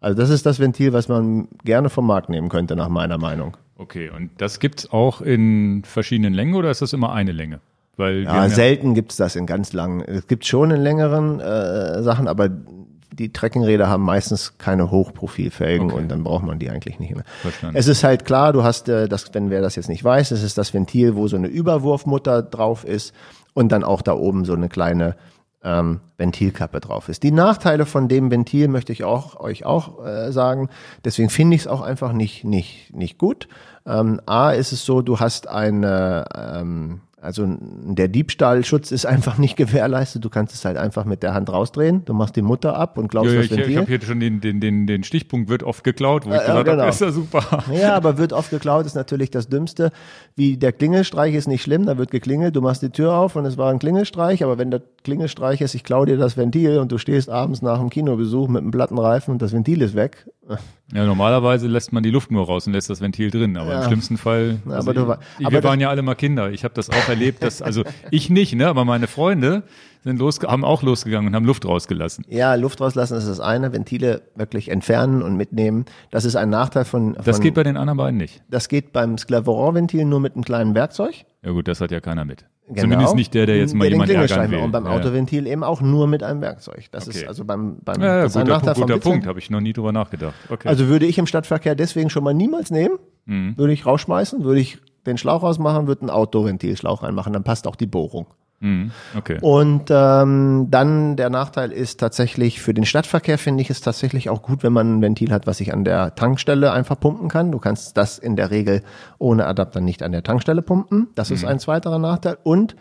Also 0.00 0.18
das 0.20 0.30
ist 0.30 0.46
das 0.46 0.58
Ventil, 0.58 0.92
was 0.92 1.08
man 1.08 1.46
gerne 1.64 1.90
vom 1.90 2.06
Markt 2.06 2.28
nehmen 2.28 2.48
könnte, 2.48 2.74
nach 2.74 2.88
meiner 2.88 3.18
Meinung. 3.18 3.56
Okay, 3.76 4.10
und 4.10 4.30
das 4.38 4.58
gibt's 4.58 4.90
auch 4.90 5.20
in 5.20 5.82
verschiedenen 5.84 6.32
Längen 6.34 6.54
oder 6.54 6.70
ist 6.70 6.82
das 6.82 6.92
immer 6.92 7.12
eine 7.12 7.32
Länge? 7.32 7.60
Weil 7.96 8.24
Ja, 8.24 8.48
selten 8.48 8.94
gibt's 8.94 9.16
das 9.16 9.36
in 9.36 9.44
ganz 9.46 9.74
langen. 9.74 10.00
Es 10.00 10.26
gibt 10.26 10.46
schon 10.46 10.70
in 10.70 10.80
längeren 10.80 11.38
äh, 11.40 12.02
Sachen, 12.02 12.26
aber 12.26 12.48
die 13.12 13.30
Trekkingräder 13.30 13.88
haben 13.88 14.04
meistens 14.04 14.56
keine 14.56 14.90
Hochprofilfelgen 14.90 15.90
Okay. 15.90 16.00
und 16.00 16.08
dann 16.08 16.24
braucht 16.24 16.44
man 16.44 16.58
die 16.58 16.70
eigentlich 16.70 16.98
nicht 16.98 17.14
mehr. 17.14 17.24
Verstanden. 17.42 17.76
Es 17.76 17.86
ist 17.86 18.02
halt 18.02 18.24
klar, 18.24 18.54
du 18.54 18.62
hast 18.62 18.88
äh, 18.88 19.06
das, 19.06 19.34
wenn 19.34 19.50
wer 19.50 19.60
das 19.60 19.76
jetzt 19.76 19.90
nicht 19.90 20.02
weiß, 20.02 20.30
es 20.30 20.42
ist 20.42 20.56
das 20.56 20.72
Ventil, 20.72 21.14
wo 21.14 21.28
so 21.28 21.36
eine 21.36 21.48
Überwurfmutter 21.48 22.42
drauf 22.42 22.84
ist 22.84 23.14
und 23.54 23.72
dann 23.72 23.84
auch 23.84 24.02
da 24.02 24.14
oben 24.14 24.44
so 24.44 24.54
eine 24.54 24.68
kleine 24.68 25.16
ähm, 25.64 26.00
Ventilkappe 26.16 26.80
drauf 26.80 27.08
ist. 27.08 27.22
Die 27.22 27.30
Nachteile 27.30 27.86
von 27.86 28.08
dem 28.08 28.30
Ventil 28.30 28.68
möchte 28.68 28.92
ich 28.92 29.04
auch 29.04 29.38
euch 29.38 29.64
auch 29.64 30.04
äh, 30.04 30.32
sagen. 30.32 30.68
Deswegen 31.04 31.30
finde 31.30 31.56
ich 31.56 31.62
es 31.62 31.68
auch 31.68 31.82
einfach 31.82 32.12
nicht 32.12 32.44
nicht 32.44 32.94
nicht 32.94 33.18
gut. 33.18 33.48
Ähm, 33.86 34.20
A 34.26 34.50
ist 34.50 34.72
es 34.72 34.84
so, 34.84 35.02
du 35.02 35.20
hast 35.20 35.48
eine 35.48 36.24
ähm, 36.34 37.00
also 37.22 37.46
der 37.48 38.08
Diebstahlschutz 38.08 38.90
ist 38.90 39.06
einfach 39.06 39.38
nicht 39.38 39.56
gewährleistet. 39.56 40.24
Du 40.24 40.28
kannst 40.28 40.54
es 40.54 40.64
halt 40.64 40.76
einfach 40.76 41.04
mit 41.04 41.22
der 41.22 41.34
Hand 41.34 41.52
rausdrehen. 41.52 42.04
Du 42.04 42.14
machst 42.14 42.34
die 42.34 42.42
Mutter 42.42 42.76
ab 42.76 42.98
und 42.98 43.08
glaubst 43.08 43.30
ja, 43.30 43.36
ja, 43.36 43.42
das 43.42 43.50
ich, 43.52 43.56
Ventil. 43.56 43.70
ich 43.70 43.76
habe 43.78 43.86
hier 43.86 44.02
schon 44.02 44.18
den, 44.18 44.40
den, 44.40 44.58
den, 44.58 44.88
den 44.88 45.04
Stichpunkt 45.04 45.48
wird 45.48 45.62
oft 45.62 45.84
geklaut, 45.84 46.26
wo 46.26 46.30
ich 46.30 46.34
Ja, 46.34 46.40
ja, 46.40 46.46
gesagt 46.48 46.66
genau. 46.66 46.80
habe, 46.80 46.90
ist 46.90 47.00
ja 47.00 47.12
super. 47.12 47.64
Ja, 47.72 47.94
aber 47.94 48.18
wird 48.18 48.32
oft 48.32 48.50
geklaut, 48.50 48.86
ist 48.86 48.96
natürlich 48.96 49.30
das 49.30 49.48
Dümmste. 49.48 49.92
Wie 50.34 50.56
der 50.56 50.72
Klingelstreich 50.72 51.34
ist 51.34 51.46
nicht 51.46 51.62
schlimm, 51.62 51.86
da 51.86 51.96
wird 51.96 52.10
geklingelt, 52.10 52.56
du 52.56 52.60
machst 52.60 52.82
die 52.82 52.90
Tür 52.90 53.14
auf 53.14 53.36
und 53.36 53.46
es 53.46 53.56
war 53.56 53.70
ein 53.70 53.78
Klingelstreich, 53.78 54.42
aber 54.42 54.58
wenn 54.58 54.72
der 54.72 54.82
Klingelstreich 55.04 55.60
ist, 55.60 55.76
ich 55.76 55.84
klaue 55.84 56.06
dir 56.06 56.16
das 56.16 56.36
Ventil 56.36 56.78
und 56.78 56.90
du 56.90 56.98
stehst 56.98 57.30
abends 57.30 57.62
nach 57.62 57.78
dem 57.78 57.88
Kinobesuch 57.88 58.48
mit 58.48 58.62
einem 58.62 58.72
Plattenreifen 58.72 59.32
und 59.32 59.42
das 59.42 59.52
Ventil 59.52 59.80
ist 59.80 59.94
weg, 59.94 60.26
Ja, 60.92 61.06
normalerweise 61.06 61.68
lässt 61.68 61.92
man 61.92 62.02
die 62.02 62.10
Luft 62.10 62.30
nur 62.30 62.44
raus 62.44 62.66
und 62.66 62.72
lässt 62.72 62.90
das 62.90 63.00
Ventil 63.00 63.30
drin, 63.30 63.56
aber 63.56 63.70
Ja. 63.72 63.78
im 63.82 63.86
schlimmsten 63.86 64.18
Fall. 64.18 64.58
Also 64.66 64.90
aber 64.90 64.94
du 65.00 65.06
war- 65.08 65.18
ich, 65.38 65.46
aber 65.46 65.54
wir 65.54 65.64
waren 65.64 65.80
ja 65.80 65.88
alle 65.88 66.02
mal 66.02 66.14
Kinder. 66.16 66.50
Ich 66.50 66.64
habe 66.64 66.74
das 66.74 66.90
auch 66.90 67.08
erlebt, 67.08 67.42
dass 67.42 67.62
also 67.62 67.84
ich 68.10 68.28
nicht, 68.28 68.54
ne, 68.54 68.66
aber 68.68 68.84
meine 68.84 69.06
Freunde 69.06 69.62
sind 70.02 70.18
los, 70.18 70.40
haben 70.40 70.64
auch 70.64 70.82
losgegangen 70.82 71.28
und 71.28 71.36
haben 71.36 71.44
Luft 71.46 71.64
rausgelassen. 71.64 72.24
Ja, 72.28 72.56
Luft 72.56 72.80
rauslassen 72.80 73.16
ist 73.16 73.28
das 73.28 73.38
eine, 73.38 73.72
Ventile 73.72 74.22
wirklich 74.34 74.68
entfernen 74.68 75.22
und 75.22 75.36
mitnehmen. 75.36 75.84
Das 76.10 76.24
ist 76.24 76.34
ein 76.34 76.50
Nachteil 76.50 76.84
von, 76.84 77.14
von 77.14 77.24
Das 77.24 77.40
geht 77.40 77.54
bei 77.54 77.62
den 77.62 77.76
anderen 77.76 77.96
beiden 77.98 78.16
nicht. 78.18 78.42
das 78.50 78.68
geht 78.68 78.92
beim 78.92 79.16
Sclaveron-Ventil 79.18 80.04
nur 80.04 80.18
mit 80.20 80.34
einem 80.34 80.44
kleinen 80.44 80.74
Werkzeug. 80.74 81.14
Ja 81.44 81.52
gut, 81.52 81.68
das 81.68 81.80
hat 81.80 81.92
ja 81.92 82.00
keiner 82.00 82.24
mit. 82.24 82.44
Genau. 82.68 82.82
Zumindest 82.82 83.14
nicht 83.16 83.34
der, 83.34 83.46
der 83.46 83.58
jetzt 83.58 83.74
mal 83.74 83.84
den 83.84 83.92
jemand 83.94 84.10
ärgern 84.10 84.50
will. 84.50 84.58
Und 84.60 84.70
beim 84.70 84.86
ja. 84.86 84.92
Autoventil 84.92 85.46
eben 85.46 85.64
auch 85.64 85.80
nur 85.80 86.06
mit 86.06 86.22
einem 86.22 86.40
Werkzeug. 86.40 86.86
Das 86.92 87.08
Okay. 87.08 87.18
ist 87.18 87.28
also 87.28 87.44
beim, 87.44 87.78
beim 87.84 88.00
Ja, 88.00 88.18
ja 88.18 88.26
guter, 88.26 88.60
Punkt, 88.60 88.76
guter. 88.76 88.98
Punkt, 88.98 89.26
habe 89.26 89.38
ich 89.40 89.50
noch 89.50 89.60
nie 89.60 89.72
drüber 89.72 89.92
nachgedacht. 89.92 90.34
Okay. 90.48 90.68
Also 90.68 90.86
würde 90.86 91.06
ich 91.06 91.18
im 91.18 91.26
Stadtverkehr 91.26 91.74
deswegen 91.74 92.08
schon 92.08 92.22
mal 92.24 92.34
niemals 92.34 92.70
nehmen. 92.70 92.98
Mhm. 93.26 93.58
Würde 93.58 93.72
ich 93.72 93.84
rausschmeißen, 93.84 94.44
würde 94.44 94.60
ich 94.60 94.78
den 95.06 95.18
Schlauch 95.18 95.42
rausmachen, 95.42 95.88
würde 95.88 96.02
einen 96.02 96.10
Autoventilschlauch 96.10 97.02
reinmachen, 97.02 97.32
dann 97.32 97.42
passt 97.44 97.66
auch 97.66 97.76
die 97.76 97.86
Bohrung. 97.86 98.26
Mhm, 98.62 98.92
okay. 99.18 99.38
Und 99.40 99.90
ähm, 99.90 100.68
dann 100.70 101.16
der 101.16 101.30
Nachteil 101.30 101.72
ist 101.72 101.98
tatsächlich, 101.98 102.62
für 102.62 102.72
den 102.72 102.84
Stadtverkehr 102.84 103.36
finde 103.36 103.60
ich 103.60 103.70
es 103.70 103.80
tatsächlich 103.80 104.30
auch 104.30 104.40
gut, 104.40 104.62
wenn 104.62 104.72
man 104.72 104.98
ein 104.98 105.02
Ventil 105.02 105.32
hat, 105.32 105.48
was 105.48 105.60
ich 105.60 105.74
an 105.74 105.82
der 105.82 106.14
Tankstelle 106.14 106.70
einfach 106.70 106.98
pumpen 106.98 107.28
kann. 107.28 107.50
Du 107.50 107.58
kannst 107.58 107.96
das 107.96 108.18
in 108.18 108.36
der 108.36 108.52
Regel 108.52 108.82
ohne 109.18 109.46
Adapter 109.46 109.80
nicht 109.80 110.04
an 110.04 110.12
der 110.12 110.22
Tankstelle 110.22 110.62
pumpen. 110.62 111.08
Das 111.16 111.32
ist 111.32 111.44
ein 111.44 111.58
zweiterer 111.58 111.98
Nachteil. 111.98 112.38
Und 112.44 112.76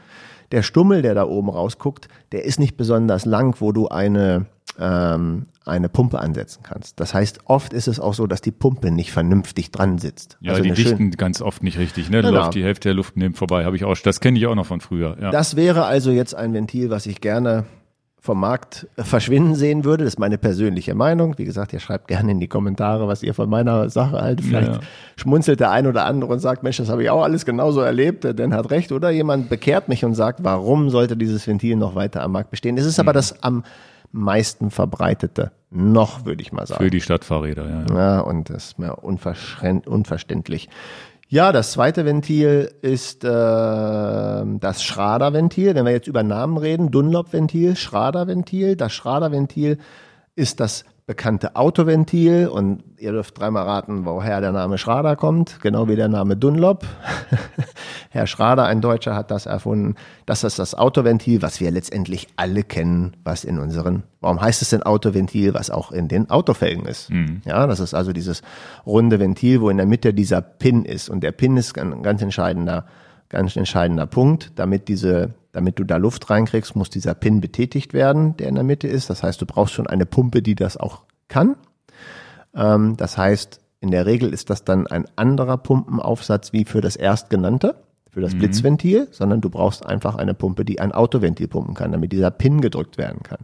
der 0.51 0.61
Stummel, 0.61 1.01
der 1.01 1.15
da 1.15 1.25
oben 1.25 1.49
rausguckt, 1.49 2.09
der 2.31 2.45
ist 2.45 2.59
nicht 2.59 2.77
besonders 2.77 3.25
lang, 3.25 3.55
wo 3.59 3.71
du 3.71 3.87
eine, 3.87 4.45
ähm, 4.79 5.45
eine 5.65 5.89
Pumpe 5.89 6.19
ansetzen 6.19 6.63
kannst. 6.63 6.99
Das 6.99 7.13
heißt, 7.13 7.41
oft 7.45 7.73
ist 7.73 7.87
es 7.87 7.99
auch 7.99 8.13
so, 8.13 8.25
dass 8.27 8.41
die 8.41 8.51
Pumpe 8.51 8.89
nicht 8.91 9.11
vernünftig 9.11 9.71
dran 9.71 9.97
sitzt. 9.99 10.37
Ja, 10.41 10.51
also 10.53 10.63
die 10.63 10.71
dichten 10.71 11.11
ganz 11.11 11.41
oft 11.41 11.61
nicht 11.63 11.77
richtig, 11.77 12.09
ne? 12.09 12.21
Da 12.21 12.29
Genau. 12.29 12.41
läuft 12.41 12.55
die 12.55 12.63
Hälfte 12.63 12.89
der 12.89 12.95
Luft 12.95 13.15
neben 13.17 13.35
vorbei, 13.35 13.65
habe 13.65 13.75
ich 13.75 13.83
auch. 13.83 13.95
Das 13.97 14.19
kenne 14.19 14.39
ich 14.39 14.47
auch 14.47 14.55
noch 14.55 14.65
von 14.65 14.81
früher. 14.81 15.17
Ja. 15.21 15.31
Das 15.31 15.55
wäre 15.55 15.85
also 15.85 16.11
jetzt 16.11 16.33
ein 16.35 16.53
Ventil, 16.53 16.89
was 16.89 17.05
ich 17.05 17.21
gerne 17.21 17.65
vom 18.23 18.39
Markt 18.39 18.87
äh, 18.97 19.03
verschwinden 19.03 19.55
sehen 19.55 19.83
würde. 19.83 20.03
Das 20.03 20.13
ist 20.13 20.19
meine 20.19 20.37
persönliche 20.37 20.93
Meinung. 20.93 21.37
Wie 21.39 21.45
gesagt, 21.45 21.73
ihr 21.73 21.79
schreibt 21.79 22.07
gerne 22.07 22.31
in 22.31 22.39
die 22.39 22.47
Kommentare, 22.47 23.07
was 23.07 23.23
ihr 23.23 23.33
von 23.33 23.49
meiner 23.49 23.89
Sache 23.89 24.21
haltet. 24.21 24.45
Vielleicht 24.45 24.73
Ja, 24.73 24.79
schmunzelt 25.15 25.59
der 25.59 25.71
ein 25.71 25.87
oder 25.87 26.05
andere 26.05 26.31
und 26.33 26.39
sagt, 26.39 26.61
Mensch, 26.63 26.77
das 26.77 26.89
habe 26.89 27.01
ich 27.03 27.09
auch 27.09 27.23
alles 27.23 27.45
genauso 27.45 27.81
erlebt, 27.81 28.23
der 28.23 28.33
Dan 28.35 28.53
hat 28.53 28.69
recht. 28.69 28.91
Oder 28.91 29.09
jemand 29.09 29.49
bekehrt 29.49 29.89
mich 29.89 30.05
und 30.05 30.13
sagt, 30.13 30.43
warum 30.43 30.89
sollte 30.91 31.17
dieses 31.17 31.47
Ventil 31.47 31.75
noch 31.77 31.95
weiter 31.95 32.21
am 32.21 32.31
Markt 32.33 32.51
bestehen? 32.51 32.77
Es 32.77 32.85
ist 32.85 32.99
aber 32.99 33.11
das 33.13 33.41
am 33.43 33.63
meisten 34.11 34.71
verbreitete. 34.71 35.51
Noch, 35.69 36.25
würde 36.25 36.41
ich 36.41 36.51
mal 36.51 36.67
sagen. 36.67 36.83
Für 36.83 36.89
die 36.89 37.01
Stadtfahrräder, 37.01 37.69
ja. 37.69 37.85
ja. 37.89 37.97
Ja, 37.97 38.19
und 38.19 38.49
das 38.49 38.65
ist 38.65 38.79
mir 38.79 38.95
unverständlich. 38.97 40.69
Ja, 41.29 41.53
das 41.53 41.71
zweite 41.71 42.03
Ventil 42.03 42.73
ist 42.81 43.23
äh, 43.23 43.27
das 43.27 44.83
Schrader-Ventil. 44.83 45.75
Wenn 45.75 45.85
wir 45.85 45.93
jetzt 45.93 46.07
über 46.07 46.23
Namen 46.23 46.57
reden, 46.57 46.91
Dunlop-Ventil, 46.91 47.77
Schrader-Ventil. 47.77 48.75
Das 48.75 48.91
Schrader-Ventil 48.91 49.77
ist 50.35 50.59
das 50.59 50.83
bekannte 51.11 51.57
Autoventil 51.57 52.47
und 52.47 52.85
ihr 52.97 53.11
dürft 53.11 53.37
dreimal 53.37 53.63
raten, 53.63 54.05
woher 54.05 54.39
der 54.39 54.53
Name 54.53 54.77
Schrader 54.77 55.17
kommt, 55.17 55.59
genau 55.59 55.89
wie 55.89 55.97
der 55.97 56.07
Name 56.07 56.37
Dunlop. 56.37 56.85
Herr 58.11 58.27
Schrader, 58.27 58.63
ein 58.63 58.79
Deutscher, 58.79 59.13
hat 59.13 59.29
das 59.29 59.45
erfunden. 59.45 59.95
Das 60.25 60.45
ist 60.45 60.57
das 60.57 60.73
Autoventil, 60.73 61.41
was 61.41 61.59
wir 61.59 61.69
letztendlich 61.69 62.29
alle 62.37 62.63
kennen, 62.63 63.17
was 63.25 63.43
in 63.43 63.59
unseren, 63.59 64.03
warum 64.21 64.39
heißt 64.39 64.61
es 64.61 64.69
denn 64.69 64.83
Autoventil, 64.83 65.53
was 65.53 65.69
auch 65.69 65.91
in 65.91 66.07
den 66.07 66.29
Autofelgen 66.29 66.85
ist. 66.85 67.09
Ja, 67.43 67.67
das 67.67 67.81
ist 67.81 67.93
also 67.93 68.13
dieses 68.13 68.41
runde 68.85 69.19
Ventil, 69.19 69.59
wo 69.59 69.69
in 69.69 69.75
der 69.75 69.87
Mitte 69.87 70.13
dieser 70.13 70.39
Pin 70.39 70.85
ist. 70.85 71.09
Und 71.09 71.25
der 71.25 71.33
Pin 71.33 71.57
ist 71.57 71.77
ein 71.77 72.03
ganz 72.03 72.21
entscheidender, 72.21 72.85
ganz 73.31 73.55
entscheidender 73.55 74.05
Punkt, 74.05 74.51
damit 74.55 74.89
diese, 74.89 75.33
damit 75.53 75.79
du 75.79 75.85
da 75.85 75.97
Luft 75.97 76.29
reinkriegst, 76.29 76.75
muss 76.75 76.89
dieser 76.89 77.15
Pin 77.15 77.41
betätigt 77.41 77.93
werden, 77.93 78.35
der 78.37 78.49
in 78.49 78.55
der 78.55 78.63
Mitte 78.63 78.87
ist. 78.87 79.09
Das 79.09 79.23
heißt, 79.23 79.41
du 79.41 79.45
brauchst 79.45 79.73
schon 79.73 79.87
eine 79.87 80.05
Pumpe, 80.05 80.41
die 80.41 80.53
das 80.53 80.77
auch 80.77 81.03
kann. 81.29 81.55
Ähm, 82.53 82.97
das 82.97 83.17
heißt, 83.17 83.61
in 83.79 83.89
der 83.89 84.05
Regel 84.05 84.33
ist 84.33 84.49
das 84.49 84.65
dann 84.65 84.85
ein 84.85 85.05
anderer 85.15 85.57
Pumpenaufsatz 85.57 86.53
wie 86.53 86.65
für 86.65 86.81
das 86.81 86.97
erstgenannte, 86.97 87.75
für 88.11 88.21
das 88.21 88.35
Blitzventil, 88.35 89.07
sondern 89.11 89.39
du 89.39 89.49
brauchst 89.49 89.85
einfach 89.85 90.15
eine 90.15 90.33
Pumpe, 90.33 90.65
die 90.65 90.81
ein 90.81 90.91
Autoventil 90.91 91.47
pumpen 91.47 91.73
kann, 91.73 91.93
damit 91.93 92.11
dieser 92.11 92.29
Pin 92.29 92.59
gedrückt 92.59 92.97
werden 92.97 93.23
kann. 93.23 93.39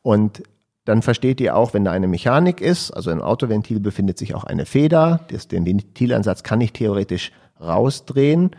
Und 0.00 0.42
dann 0.86 1.02
versteht 1.02 1.38
ihr 1.42 1.54
auch, 1.54 1.74
wenn 1.74 1.84
da 1.84 1.92
eine 1.92 2.08
Mechanik 2.08 2.62
ist, 2.62 2.90
also 2.92 3.10
im 3.10 3.20
Autoventil 3.20 3.78
befindet 3.78 4.16
sich 4.16 4.34
auch 4.34 4.44
eine 4.44 4.64
Feder, 4.64 5.20
das, 5.30 5.46
den 5.46 5.66
Ventilansatz 5.66 6.42
kann 6.42 6.62
ich 6.62 6.72
theoretisch 6.72 7.30
rausdrehen 7.60 8.52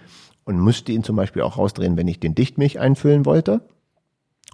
und 0.50 0.60
müsste 0.60 0.92
ihn 0.92 1.04
zum 1.04 1.16
Beispiel 1.16 1.44
auch 1.44 1.60
rausdrehen, 1.60 1.96
wenn 1.96 2.08
ich 2.08 2.20
den 2.20 2.34
Dichtmilch 2.34 2.80
einfüllen 2.80 3.28
wollte. 3.28 3.62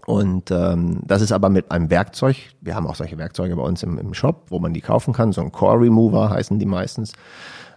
Und 0.05 0.51
ähm, 0.51 0.99
das 1.05 1.21
ist 1.21 1.31
aber 1.31 1.49
mit 1.49 1.71
einem 1.71 1.89
Werkzeug. 1.89 2.35
Wir 2.59 2.75
haben 2.75 2.85
auch 2.85 2.95
solche 2.95 3.17
Werkzeuge 3.17 3.55
bei 3.55 3.61
uns 3.61 3.81
im, 3.81 3.97
im 3.97 4.13
Shop, 4.13 4.47
wo 4.49 4.59
man 4.59 4.73
die 4.73 4.81
kaufen 4.81 5.13
kann. 5.13 5.31
So 5.31 5.39
ein 5.39 5.53
Core 5.53 5.79
Remover 5.79 6.31
heißen 6.31 6.59
die 6.59 6.65
meistens. 6.65 7.13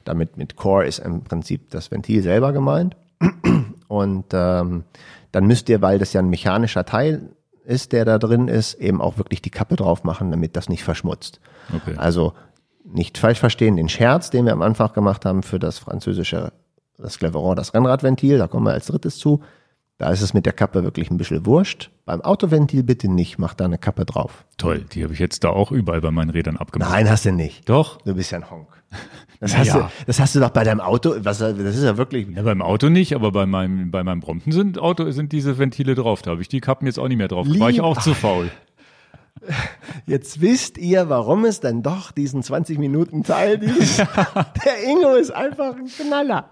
Damit 0.05 0.36
mit 0.36 0.57
Core 0.57 0.85
ist 0.85 0.99
im 0.99 1.23
Prinzip 1.23 1.70
das 1.70 1.93
Ventil 1.93 2.20
selber 2.24 2.53
gemeint. 2.53 2.97
Und 3.86 4.27
ähm, 4.32 4.82
dann 5.31 5.47
müsst 5.47 5.69
ihr, 5.69 5.81
weil 5.81 6.01
das 6.01 6.12
ja 6.12 6.20
ein 6.20 6.28
mechanischer 6.28 6.85
Teil 6.85 7.31
ist, 7.65 7.93
der 7.93 8.05
da 8.05 8.19
drin 8.19 8.49
ist, 8.49 8.74
eben 8.74 9.01
auch 9.01 9.16
wirklich 9.16 9.43
die 9.43 9.51
Kappe 9.51 9.77
drauf 9.77 10.03
machen, 10.03 10.32
damit 10.32 10.57
das 10.57 10.69
nicht 10.69 10.82
verschmutzt. 10.82 11.40
Okay. 11.73 11.95
Also 11.97 12.32
nicht 12.85 13.16
falsch 13.16 13.39
verstehen, 13.39 13.77
den 13.77 13.89
Scherz, 13.89 14.31
den 14.31 14.45
wir 14.45 14.53
am 14.55 14.62
Anfang 14.62 14.93
gemacht 14.93 15.24
haben 15.24 15.45
für 15.45 15.61
das 15.61 15.78
französische, 15.78 16.53
das 16.99 17.19
Cleveron, 17.19 17.57
das 17.57 17.75
Rennradventil, 17.75 18.39
da 18.39 18.47
kommen 18.47 18.66
wir 18.66 18.73
als 18.73 18.87
drittes 18.87 19.19
zu. 19.19 19.41
Da 19.99 20.11
ist 20.12 20.23
es 20.23 20.33
mit 20.33 20.47
der 20.47 20.53
Kappe 20.53 20.85
wirklich 20.85 21.11
ein 21.11 21.16
bisschen 21.16 21.45
wurscht. 21.45 21.91
Beim 22.05 22.20
Autoventil 22.20 22.85
bitte 22.85 23.09
nicht, 23.11 23.39
mach 23.39 23.55
da 23.55 23.65
eine 23.65 23.79
Kappe 23.79 24.05
drauf. 24.05 24.45
Toll, 24.57 24.85
die 24.93 25.03
habe 25.03 25.12
ich 25.12 25.19
jetzt 25.19 25.43
da 25.43 25.49
auch 25.51 25.73
überall 25.73 26.01
bei 26.01 26.12
meinen 26.12 26.31
Rädern 26.31 26.57
abgemacht. 26.57 26.93
Nein, 26.93 27.11
hast 27.11 27.25
du 27.25 27.33
nicht. 27.33 27.69
Doch. 27.69 28.01
Du 28.03 28.15
bist 28.15 28.31
ja 28.31 28.39
ein 28.39 28.51
Honk. 28.51 28.69
Das, 29.41 29.57
hast, 29.57 29.69
ja. 29.69 29.75
du, 29.79 29.89
das 30.09 30.19
hast 30.19 30.35
du 30.35 30.41
doch 30.41 30.51
bei 30.51 30.65
deinem 30.65 30.81
Auto, 30.81 31.15
was, 31.20 31.39
das 31.39 31.57
ist 31.57 31.85
ja 31.85 31.97
wirklich, 31.97 32.27
Ja, 32.35 32.43
beim 32.43 32.61
Auto 32.61 32.89
nicht, 32.89 33.15
aber 33.15 33.31
bei 33.31 33.47
meinem, 33.47 33.93
bei 33.93 34.03
meinem 34.03 34.19
Brompton 34.19 34.51
sind 34.53 34.81
Auto, 34.81 35.09
sind 35.12 35.31
diese 35.31 35.59
Ventile 35.59 35.95
drauf. 35.95 36.23
Da 36.23 36.33
habe 36.33 36.43
ich 36.43 36.49
die 36.49 36.59
Kappen 36.61 36.87
jetzt 36.89 36.99
auch 36.99 37.07
nicht 37.07 37.19
mehr 37.19 37.29
drauf. 37.29 37.47
War 37.47 37.70
ich 37.70 37.77
Lieb- 37.77 37.85
auch 37.85 38.01
zu 38.01 38.15
faul. 38.15 38.51
Jetzt 40.06 40.40
wisst 40.40 40.78
ihr, 40.78 41.09
warum 41.09 41.44
es 41.44 41.60
dann 41.60 41.82
doch 41.82 42.12
diesen 42.12 42.43
20 42.43 42.78
Minuten 42.78 43.23
Teil 43.24 43.59
dieses, 43.59 43.97
der 43.97 44.85
Ingo 44.85 45.15
ist 45.15 45.31
einfach 45.31 45.77
ein 45.77 45.86
Knaller. 45.86 46.51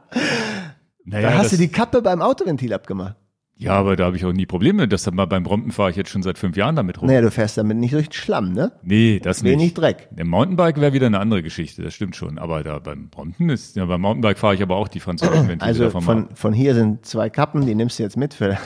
Naja, 1.04 1.30
Da 1.30 1.38
hast 1.38 1.52
du 1.52 1.56
die 1.56 1.68
Kappe 1.68 2.02
beim 2.02 2.20
Autoventil 2.22 2.72
abgemacht. 2.72 3.16
Ja, 3.58 3.72
aber 3.72 3.96
da 3.96 4.04
habe 4.04 4.16
ich 4.16 4.24
auch 4.26 4.34
nie 4.34 4.44
Probleme. 4.44 4.86
Das 4.86 5.10
mal 5.10 5.24
beim 5.24 5.42
Brompton 5.42 5.72
fahre 5.72 5.88
ich 5.88 5.96
jetzt 5.96 6.10
schon 6.10 6.22
seit 6.22 6.36
fünf 6.36 6.58
Jahren 6.58 6.76
damit 6.76 7.00
rum. 7.00 7.08
Naja, 7.08 7.22
du 7.22 7.30
fährst 7.30 7.56
damit 7.56 7.78
nicht 7.78 7.94
durch 7.94 8.08
den 8.10 8.12
Schlamm, 8.12 8.52
ne? 8.52 8.72
Nee, 8.82 9.18
das 9.18 9.42
nicht. 9.42 9.52
Wenig 9.52 9.72
Dreck. 9.72 10.08
Der 10.10 10.26
Mountainbike 10.26 10.78
wäre 10.78 10.92
wieder 10.92 11.06
eine 11.06 11.20
andere 11.20 11.42
Geschichte, 11.42 11.82
das 11.82 11.94
stimmt 11.94 12.16
schon. 12.16 12.38
Aber 12.38 12.62
da 12.62 12.78
beim 12.80 13.08
Brompton 13.08 13.48
ist, 13.48 13.74
ja, 13.76 13.86
beim 13.86 14.02
Mountainbike 14.02 14.36
fahre 14.38 14.54
ich 14.54 14.62
aber 14.62 14.76
auch 14.76 14.88
die 14.88 15.00
französischen 15.00 15.48
Ventile 15.48 15.62
Also 15.62 15.84
davon 15.84 16.02
von, 16.02 16.28
von 16.34 16.52
hier 16.52 16.74
sind 16.74 17.06
zwei 17.06 17.30
Kappen, 17.30 17.64
die 17.64 17.74
nimmst 17.74 17.98
du 17.98 18.02
jetzt 18.02 18.18
mit 18.18 18.34
für 18.34 18.58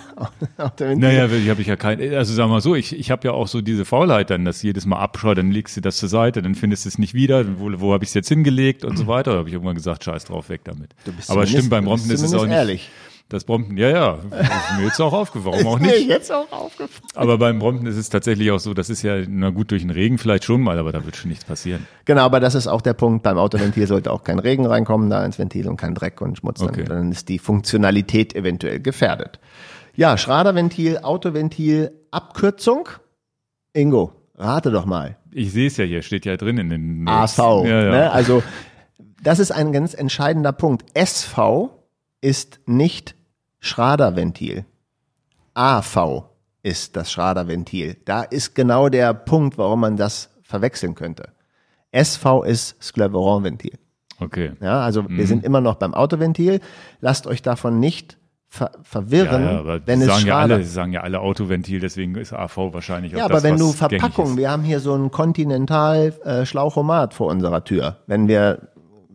Autoventil. 0.56 0.96
Naja, 0.96 1.26
ich 1.26 1.50
habe 1.50 1.60
ich 1.60 1.66
ja 1.66 1.76
kein, 1.76 2.00
also 2.14 2.32
sag 2.32 2.48
mal 2.48 2.62
so, 2.62 2.74
ich, 2.74 2.98
ich 2.98 3.10
habe 3.10 3.28
ja 3.28 3.32
auch 3.34 3.48
so 3.48 3.60
diese 3.60 3.84
Faulheit 3.84 4.30
dann, 4.30 4.46
dass 4.46 4.62
jedes 4.62 4.86
Mal 4.86 4.96
abschaut, 4.98 5.36
dann 5.36 5.50
legst 5.50 5.76
du 5.76 5.82
das 5.82 5.98
zur 5.98 6.08
Seite, 6.08 6.40
dann 6.40 6.54
findest 6.54 6.86
du 6.86 6.88
es 6.88 6.98
nicht 6.98 7.12
wieder, 7.12 7.44
wo, 7.58 7.70
wo 7.80 7.92
habe 7.92 8.04
ich 8.04 8.10
es 8.10 8.14
jetzt 8.14 8.28
hingelegt 8.28 8.84
und 8.86 8.96
so 8.96 9.06
weiter. 9.06 9.32
Da 9.32 9.38
habe 9.38 9.48
ich 9.48 9.52
irgendwann 9.52 9.74
gesagt, 9.76 10.04
scheiß 10.04 10.24
drauf, 10.24 10.48
weg 10.48 10.62
damit. 10.64 10.94
Du 11.04 11.12
bist 11.12 11.30
Aber 11.30 11.46
stimmt, 11.46 11.68
beim 11.68 11.84
Brompton 11.84 12.10
ist 12.10 12.22
es 12.22 12.32
auch 12.32 12.44
nicht. 12.46 12.54
ehrlich. 12.54 12.90
Das 13.30 13.44
Brompton, 13.44 13.76
ja, 13.76 13.90
ja, 13.90 14.14
ist 14.14 14.78
mir 14.78 14.84
jetzt 14.86 14.98
auch 15.00 15.12
aufgefallen, 15.12 15.56
warum 15.62 15.66
auch 15.74 15.76
Ist 15.80 15.82
mir 15.86 15.92
nicht. 15.98 16.08
jetzt 16.08 16.32
auch 16.32 16.50
aufgefallen. 16.50 17.10
Aber 17.14 17.36
beim 17.36 17.58
Brompton 17.58 17.86
ist 17.86 17.98
es 17.98 18.08
tatsächlich 18.08 18.50
auch 18.50 18.58
so, 18.58 18.72
das 18.72 18.88
ist 18.88 19.02
ja, 19.02 19.16
na 19.28 19.50
gut, 19.50 19.70
durch 19.70 19.82
den 19.82 19.90
Regen 19.90 20.16
vielleicht 20.16 20.44
schon 20.44 20.62
mal, 20.62 20.78
aber 20.78 20.92
da 20.92 21.04
wird 21.04 21.16
schon 21.16 21.28
nichts 21.28 21.44
passieren. 21.44 21.86
Genau, 22.06 22.22
aber 22.22 22.40
das 22.40 22.54
ist 22.54 22.68
auch 22.68 22.80
der 22.80 22.94
Punkt. 22.94 23.22
Beim 23.22 23.36
Autoventil 23.36 23.86
sollte 23.86 24.12
auch 24.12 24.24
kein 24.24 24.38
Regen 24.38 24.64
reinkommen 24.64 25.10
da 25.10 25.22
ins 25.26 25.38
Ventil 25.38 25.68
und 25.68 25.76
kein 25.76 25.94
Dreck 25.94 26.22
und 26.22 26.38
Schmutz. 26.38 26.62
Okay. 26.62 26.84
Dann, 26.84 26.96
dann 26.96 27.12
ist 27.12 27.28
die 27.28 27.38
Funktionalität 27.38 28.34
eventuell 28.34 28.80
gefährdet. 28.80 29.40
Ja, 29.94 30.16
Schraderventil, 30.16 31.00
Autoventil, 31.02 31.92
Abkürzung. 32.10 32.88
Ingo, 33.74 34.12
rate 34.36 34.70
doch 34.70 34.86
mal. 34.86 35.18
Ich 35.32 35.52
sehe 35.52 35.66
es 35.66 35.76
ja 35.76 35.84
hier, 35.84 36.00
steht 36.00 36.24
ja 36.24 36.38
drin 36.38 36.56
in 36.56 36.70
den 36.70 37.06
AV. 37.06 37.36
Ja, 37.66 37.66
ja. 37.66 37.90
Ne? 37.90 38.10
Also 38.10 38.42
das 39.22 39.38
ist 39.38 39.50
ein 39.50 39.72
ganz 39.72 39.92
entscheidender 39.92 40.52
Punkt. 40.52 40.86
SV 40.94 41.74
ist 42.20 42.60
nicht 42.66 43.17
Schraderventil. 43.60 44.64
AV 45.54 46.24
ist 46.62 46.96
das 46.96 47.10
Schraderventil. 47.10 47.96
Da 48.04 48.22
ist 48.22 48.54
genau 48.54 48.88
der 48.88 49.14
Punkt, 49.14 49.58
warum 49.58 49.80
man 49.80 49.96
das 49.96 50.30
verwechseln 50.42 50.94
könnte. 50.94 51.30
SV 51.92 52.42
ist 52.44 52.82
Scleveron-Ventil. 52.82 53.78
Okay. 54.20 54.52
Ja, 54.60 54.80
also 54.80 55.08
wir 55.08 55.26
sind 55.26 55.44
immer 55.44 55.60
noch 55.60 55.76
beim 55.76 55.94
Autoventil. 55.94 56.60
Lasst 57.00 57.26
euch 57.26 57.40
davon 57.42 57.78
nicht 57.78 58.18
ver 58.48 58.70
verwirren, 58.82 59.42
Ja, 59.44 59.52
ja, 59.52 59.58
aber 59.58 59.86
wenn 59.86 60.00
es 60.00 60.08
sagen 60.08 60.26
ja 60.26 60.38
alle, 60.38 60.64
sagen 60.64 60.92
ja 60.92 61.02
alle 61.02 61.20
Autoventil, 61.20 61.80
deswegen 61.80 62.14
ist 62.16 62.32
AV 62.32 62.72
wahrscheinlich 62.72 63.14
auch 63.14 63.18
Ja, 63.18 63.28
das, 63.28 63.36
aber 63.36 63.42
wenn 63.42 63.54
was 63.54 63.60
du 63.60 63.72
Verpackung, 63.72 64.36
wir 64.36 64.50
haben 64.50 64.62
hier 64.64 64.80
so 64.80 64.94
ein 64.94 65.10
Continental 65.10 66.14
äh, 66.24 66.46
Schlauchomat 66.46 67.14
vor 67.14 67.28
unserer 67.28 67.62
Tür. 67.64 67.98
Wenn 68.06 68.26
wir, 68.26 68.68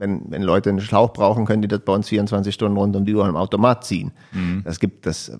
wenn, 0.03 0.29
wenn 0.29 0.41
Leute 0.43 0.69
einen 0.69 0.81
Schlauch 0.81 1.13
brauchen, 1.13 1.45
können 1.45 1.61
die 1.61 1.67
das 1.69 1.79
bei 1.79 1.93
uns 1.93 2.09
24 2.09 2.53
Stunden 2.53 2.77
rund 2.77 2.93
um 2.95 3.05
die 3.05 3.15
Uhr 3.15 3.27
im 3.27 3.37
Automat 3.37 3.85
ziehen. 3.85 4.11
Mhm. 4.33 4.61
Das 4.65 4.79
gibt, 4.79 5.05
das 5.05 5.31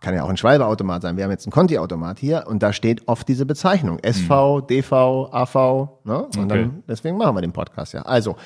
kann 0.00 0.14
ja 0.14 0.22
auch 0.24 0.28
ein 0.28 0.36
Schwalbeautomat 0.36 1.02
sein. 1.02 1.16
Wir 1.16 1.24
haben 1.24 1.30
jetzt 1.32 1.44
einen 1.46 1.52
Conti-Automat 1.52 2.18
hier 2.20 2.44
und 2.46 2.62
da 2.62 2.72
steht 2.72 3.08
oft 3.08 3.26
diese 3.28 3.46
Bezeichnung. 3.46 3.98
SV, 4.00 4.60
DV, 4.62 5.28
AV, 5.32 5.88
ne? 6.04 6.24
Und 6.24 6.36
Mhm. 6.36 6.42
Okay. 6.44 6.46
dann, 6.48 6.82
deswegen 6.88 7.16
machen 7.18 7.36
wir 7.36 7.40
den 7.42 7.52
Podcast 7.52 7.94
ja. 7.94 8.02
Also, 8.02 8.36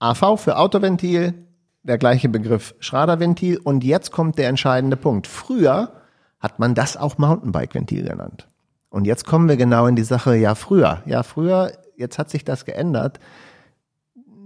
AV 0.00 0.36
für 0.40 0.56
Autoventil, 0.58 1.34
der 1.84 1.98
gleiche 1.98 2.28
Begriff 2.28 2.74
Schraderventil. 2.80 3.58
Und 3.62 3.84
jetzt 3.84 4.10
kommt 4.12 4.38
der 4.38 4.48
entscheidende 4.48 4.96
Punkt. 4.96 5.26
Früher 5.28 5.92
hat 6.40 6.58
man 6.58 6.74
das 6.74 6.96
auch 6.96 7.18
Mountainbike-Ventil 7.18 8.08
genannt. 8.08 8.48
Und 8.90 9.04
jetzt 9.06 9.24
kommen 9.26 9.48
wir 9.48 9.56
genau 9.56 9.86
in 9.86 9.96
die 9.96 10.02
Sache, 10.04 10.36
ja 10.36 10.54
früher, 10.54 11.02
ja 11.06 11.22
früher, 11.22 11.72
jetzt 11.96 12.18
hat 12.18 12.30
sich 12.30 12.44
das 12.44 12.64
geändert. 12.64 13.18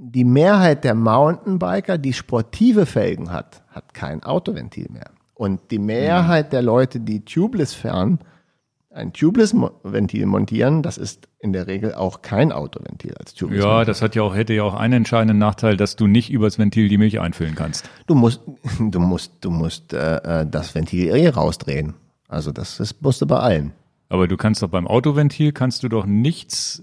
Die 0.09 0.24
Mehrheit 0.24 0.85
der 0.85 0.95
Mountainbiker, 0.95 1.99
die 1.99 2.12
sportive 2.12 2.87
Felgen 2.87 3.33
hat, 3.33 3.62
hat 3.70 3.93
kein 3.93 4.23
Autoventil 4.23 4.87
mehr. 4.91 5.11
Und 5.35 5.70
die 5.70 5.81
Mehrheit 5.81 6.53
der 6.53 6.62
Leute, 6.62 7.01
die 7.01 7.24
tubeless 7.24 7.74
fahren, 7.74 8.20
ein 8.91 9.12
Tubeless-Ventil 9.12 10.24
montieren, 10.24 10.83
das 10.83 10.97
ist 10.97 11.28
in 11.39 11.53
der 11.53 11.66
Regel 11.66 11.95
auch 11.95 12.23
kein 12.23 12.51
Autoventil 12.51 13.15
als 13.19 13.35
tubeless 13.35 13.62
Ja, 13.62 13.85
das 13.85 14.01
hat 14.01 14.15
ja 14.15 14.23
auch, 14.23 14.35
hätte 14.35 14.55
ja 14.55 14.62
auch 14.62 14.74
einen 14.74 14.95
entscheidenden 14.95 15.39
Nachteil, 15.39 15.77
dass 15.77 15.97
du 15.97 16.07
nicht 16.07 16.31
übers 16.31 16.59
Ventil 16.59 16.89
die 16.89 16.97
Milch 16.97 17.20
einfüllen 17.20 17.55
kannst. 17.55 17.91
Du 18.07 18.15
musst, 18.15 18.41
du 18.78 19.01
musst, 19.01 19.33
du 19.41 19.51
musst 19.51 19.93
äh, 19.93 20.43
äh, 20.43 20.47
das 20.49 20.74
Ventil 20.74 21.15
eh 21.15 21.28
rausdrehen. 21.28 21.95
Also 22.28 22.53
das 22.53 22.81
ist, 22.81 23.03
musst 23.03 23.20
du 23.20 23.27
bei 23.27 23.39
allen. 23.39 23.73
Aber 24.09 24.28
du 24.28 24.37
kannst 24.37 24.62
doch 24.62 24.69
beim 24.69 24.87
Autoventil 24.87 25.53
kannst 25.53 25.83
du 25.83 25.89
doch 25.89 26.07
nichts, 26.07 26.83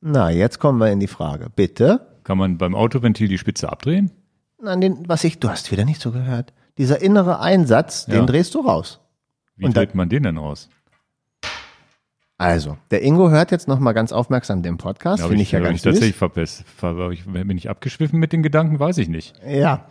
Na, 0.00 0.30
jetzt 0.30 0.58
kommen 0.58 0.78
wir 0.78 0.90
in 0.90 1.00
die 1.00 1.06
Frage. 1.06 1.46
Bitte? 1.54 2.15
Kann 2.26 2.38
man 2.38 2.58
beim 2.58 2.74
Autoventil 2.74 3.28
die 3.28 3.38
Spitze 3.38 3.70
abdrehen? 3.70 4.10
Nein, 4.60 4.80
den, 4.80 5.08
was 5.08 5.22
ich, 5.24 5.38
du 5.38 5.48
hast 5.48 5.70
wieder 5.70 5.84
nicht 5.84 6.00
zugehört. 6.00 6.52
Dieser 6.76 7.00
innere 7.00 7.40
Einsatz, 7.40 8.06
den 8.06 8.14
Ja. 8.16 8.26
drehst 8.26 8.54
du 8.54 8.60
raus. 8.60 9.00
Wie 9.56 9.64
Und 9.64 9.76
dreht 9.76 9.94
man 9.94 10.08
den 10.08 10.24
denn 10.24 10.36
raus? 10.36 10.68
Also, 12.38 12.76
der 12.90 13.02
Ingo 13.02 13.30
hört 13.30 13.50
jetzt 13.50 13.66
noch 13.66 13.78
mal 13.78 13.92
ganz 13.92 14.12
aufmerksam 14.12 14.62
den 14.62 14.76
Podcast, 14.76 15.22
finde 15.24 15.40
ich 15.42 15.52
ja 15.52 15.58
hab 15.60 15.64
ganz 15.66 15.76
ich 15.76 15.82
tatsächlich 15.82 16.12
süß. 16.12 16.18
verpasst. 16.18 16.64
Ver- 16.76 16.96
hab 16.96 17.12
ich- 17.12 17.24
Bin 17.24 17.56
ich 17.56 17.70
abgeschwiffen 17.70 18.18
mit 18.18 18.32
den 18.34 18.42
Gedanken? 18.42 18.78
Weiß 18.78 18.98
ich 18.98 19.08
nicht. 19.08 19.34
Ja, 19.46 19.86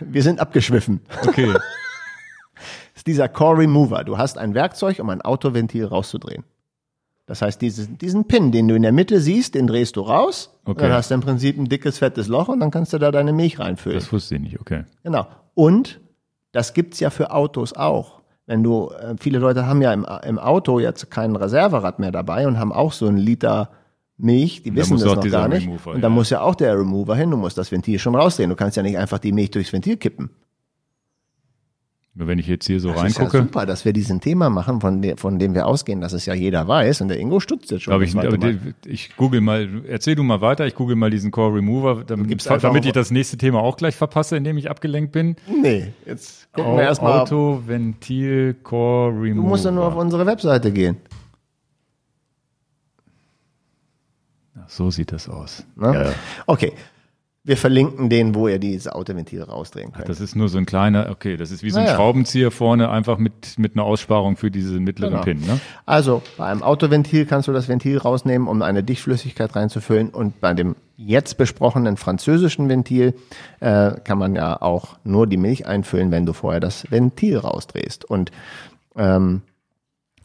wir 0.00 0.22
sind 0.22 0.38
abgeschwiffen. 0.38 1.00
Okay. 1.26 1.52
Das 1.52 1.62
ist 2.94 3.06
dieser 3.08 3.28
Core 3.28 3.58
Remover. 3.62 4.04
Du 4.04 4.18
hast 4.18 4.38
ein 4.38 4.54
Werkzeug, 4.54 5.00
um 5.00 5.10
ein 5.10 5.20
Autoventil 5.22 5.84
rauszudrehen. 5.86 6.44
Das 7.30 7.42
heißt, 7.42 7.62
diesen, 7.62 7.96
diesen 7.96 8.24
Pin, 8.24 8.50
den 8.50 8.66
du 8.66 8.74
in 8.74 8.82
der 8.82 8.90
Mitte 8.90 9.20
siehst, 9.20 9.54
den 9.54 9.68
drehst 9.68 9.94
du 9.94 10.00
raus. 10.00 10.50
Okay. 10.64 10.82
Dann 10.82 10.92
hast 10.94 11.12
du 11.12 11.14
im 11.14 11.20
Prinzip 11.20 11.56
ein 11.56 11.66
dickes, 11.66 11.98
fettes 11.98 12.26
Loch 12.26 12.48
und 12.48 12.58
dann 12.58 12.72
kannst 12.72 12.92
du 12.92 12.98
da 12.98 13.12
deine 13.12 13.32
Milch 13.32 13.60
reinfüllen. 13.60 14.00
das 14.00 14.12
wusste 14.12 14.34
ich 14.34 14.40
nicht, 14.40 14.60
okay. 14.60 14.82
Genau. 15.04 15.28
Und 15.54 16.00
das 16.50 16.74
gibt's 16.74 16.98
ja 16.98 17.08
für 17.08 17.30
Autos 17.30 17.72
auch. 17.72 18.22
Wenn 18.46 18.64
du, 18.64 18.90
äh, 18.90 19.14
viele 19.20 19.38
Leute 19.38 19.64
haben 19.64 19.80
ja 19.80 19.92
im, 19.92 20.04
im 20.24 20.40
Auto 20.40 20.80
jetzt 20.80 21.08
kein 21.12 21.36
Reserverad 21.36 22.00
mehr 22.00 22.10
dabei 22.10 22.48
und 22.48 22.58
haben 22.58 22.72
auch 22.72 22.90
so 22.92 23.06
einen 23.06 23.18
Liter 23.18 23.70
Milch, 24.16 24.64
die 24.64 24.74
wissen 24.74 24.98
das 24.98 25.04
noch 25.04 25.30
gar 25.30 25.46
nicht. 25.46 25.68
Remover, 25.68 25.92
und 25.92 26.00
da 26.00 26.08
ja. 26.08 26.12
muss 26.12 26.30
ja 26.30 26.40
auch 26.40 26.56
der 26.56 26.76
Remover 26.76 27.14
hin, 27.14 27.30
du 27.30 27.36
musst 27.36 27.56
das 27.56 27.70
Ventil 27.70 28.00
schon 28.00 28.16
rausdrehen. 28.16 28.50
Du 28.50 28.56
kannst 28.56 28.76
ja 28.76 28.82
nicht 28.82 28.98
einfach 28.98 29.20
die 29.20 29.30
Milch 29.30 29.52
durchs 29.52 29.72
Ventil 29.72 29.96
kippen. 29.98 30.30
Nur 32.12 32.26
wenn 32.26 32.40
ich 32.40 32.48
jetzt 32.48 32.66
hier 32.66 32.80
so 32.80 32.88
Das 32.88 33.04
ist 33.04 33.18
ja 33.18 33.22
reingucke, 33.22 33.42
super, 33.44 33.66
dass 33.66 33.84
wir 33.84 33.92
diesen 33.92 34.20
Thema 34.20 34.50
machen, 34.50 34.80
von, 34.80 35.00
de, 35.00 35.16
von 35.16 35.38
dem 35.38 35.54
wir 35.54 35.66
ausgehen, 35.66 36.00
dass 36.00 36.12
es 36.12 36.26
ja 36.26 36.34
jeder 36.34 36.66
weiß. 36.66 37.02
Und 37.02 37.08
der 37.08 37.20
Ingo 37.20 37.38
stutzt 37.38 37.70
jetzt 37.70 37.84
schon. 37.84 38.02
ich, 38.02 38.16
aber 38.16 38.36
Mal. 38.36 38.58
ich 38.84 39.16
google 39.16 39.40
mal, 39.40 39.82
erzähl 39.86 40.16
du 40.16 40.24
mal 40.24 40.40
weiter, 40.40 40.66
ich 40.66 40.74
google 40.74 40.96
mal 40.96 41.10
diesen 41.10 41.30
Core 41.30 41.54
Remover, 41.54 42.02
damit, 42.04 42.44
damit 42.62 42.84
ich 42.84 42.92
das 42.92 43.12
nächste 43.12 43.38
Thema 43.38 43.60
auch 43.60 43.76
gleich 43.76 43.94
verpasse, 43.94 44.36
indem 44.36 44.58
ich 44.58 44.68
abgelenkt 44.68 45.12
bin. 45.12 45.36
nee, 45.62 45.92
jetzt 46.04 46.52
gucken 46.52 46.76
wir 46.76 46.82
erstmal. 46.82 47.20
Auto, 47.20 47.62
Ventil, 47.64 48.54
Core 48.54 49.12
Remover. 49.12 49.34
Du 49.34 49.48
musst 49.48 49.64
ja 49.64 49.70
nur 49.70 49.86
auf 49.86 49.94
unsere 49.94 50.26
Webseite 50.26 50.72
gehen. 50.72 50.96
Ach, 54.60 54.68
so 54.68 54.90
sieht 54.90 55.12
das 55.12 55.28
aus. 55.28 55.64
Ne? 55.76 55.94
Ja, 55.94 56.02
ja. 56.06 56.12
Okay. 56.46 56.72
Wir 57.50 57.56
verlinken 57.56 58.08
den, 58.08 58.36
wo 58.36 58.46
ihr 58.46 58.60
dieses 58.60 58.86
Autoventil 58.86 59.42
rausdrehen 59.42 59.90
könnt. 59.90 60.08
Das 60.08 60.20
ist 60.20 60.36
nur 60.36 60.48
so 60.48 60.56
ein 60.56 60.66
kleiner, 60.66 61.08
okay, 61.10 61.36
das 61.36 61.50
ist 61.50 61.64
wie 61.64 61.70
so 61.70 61.80
ein 61.80 61.84
Naja. 61.86 61.96
Schraubenzieher 61.96 62.52
vorne, 62.52 62.90
einfach 62.90 63.18
mit, 63.18 63.58
mit 63.58 63.74
einer 63.74 63.82
Aussparung 63.82 64.36
für 64.36 64.52
diese 64.52 64.78
mittleren 64.78 65.14
Genau. 65.14 65.24
Pin, 65.24 65.40
ne? 65.40 65.58
Also 65.84 66.22
bei 66.36 66.46
einem 66.46 66.62
Autoventil 66.62 67.26
kannst 67.26 67.48
du 67.48 67.52
das 67.52 67.66
Ventil 67.66 67.98
rausnehmen, 67.98 68.46
um 68.46 68.62
eine 68.62 68.84
Dichtflüssigkeit 68.84 69.56
reinzufüllen. 69.56 70.10
Und 70.10 70.40
bei 70.40 70.54
dem 70.54 70.76
jetzt 70.96 71.38
besprochenen 71.38 71.96
französischen 71.96 72.68
Ventil 72.68 73.14
äh, 73.58 73.94
kann 74.04 74.18
man 74.18 74.36
ja 74.36 74.62
auch 74.62 74.98
nur 75.02 75.26
die 75.26 75.36
Milch 75.36 75.66
einfüllen, 75.66 76.12
wenn 76.12 76.26
du 76.26 76.34
vorher 76.34 76.60
das 76.60 76.88
Ventil 76.92 77.36
rausdrehst. 77.36 78.04
Und 78.04 78.30
ähm, 78.96 79.42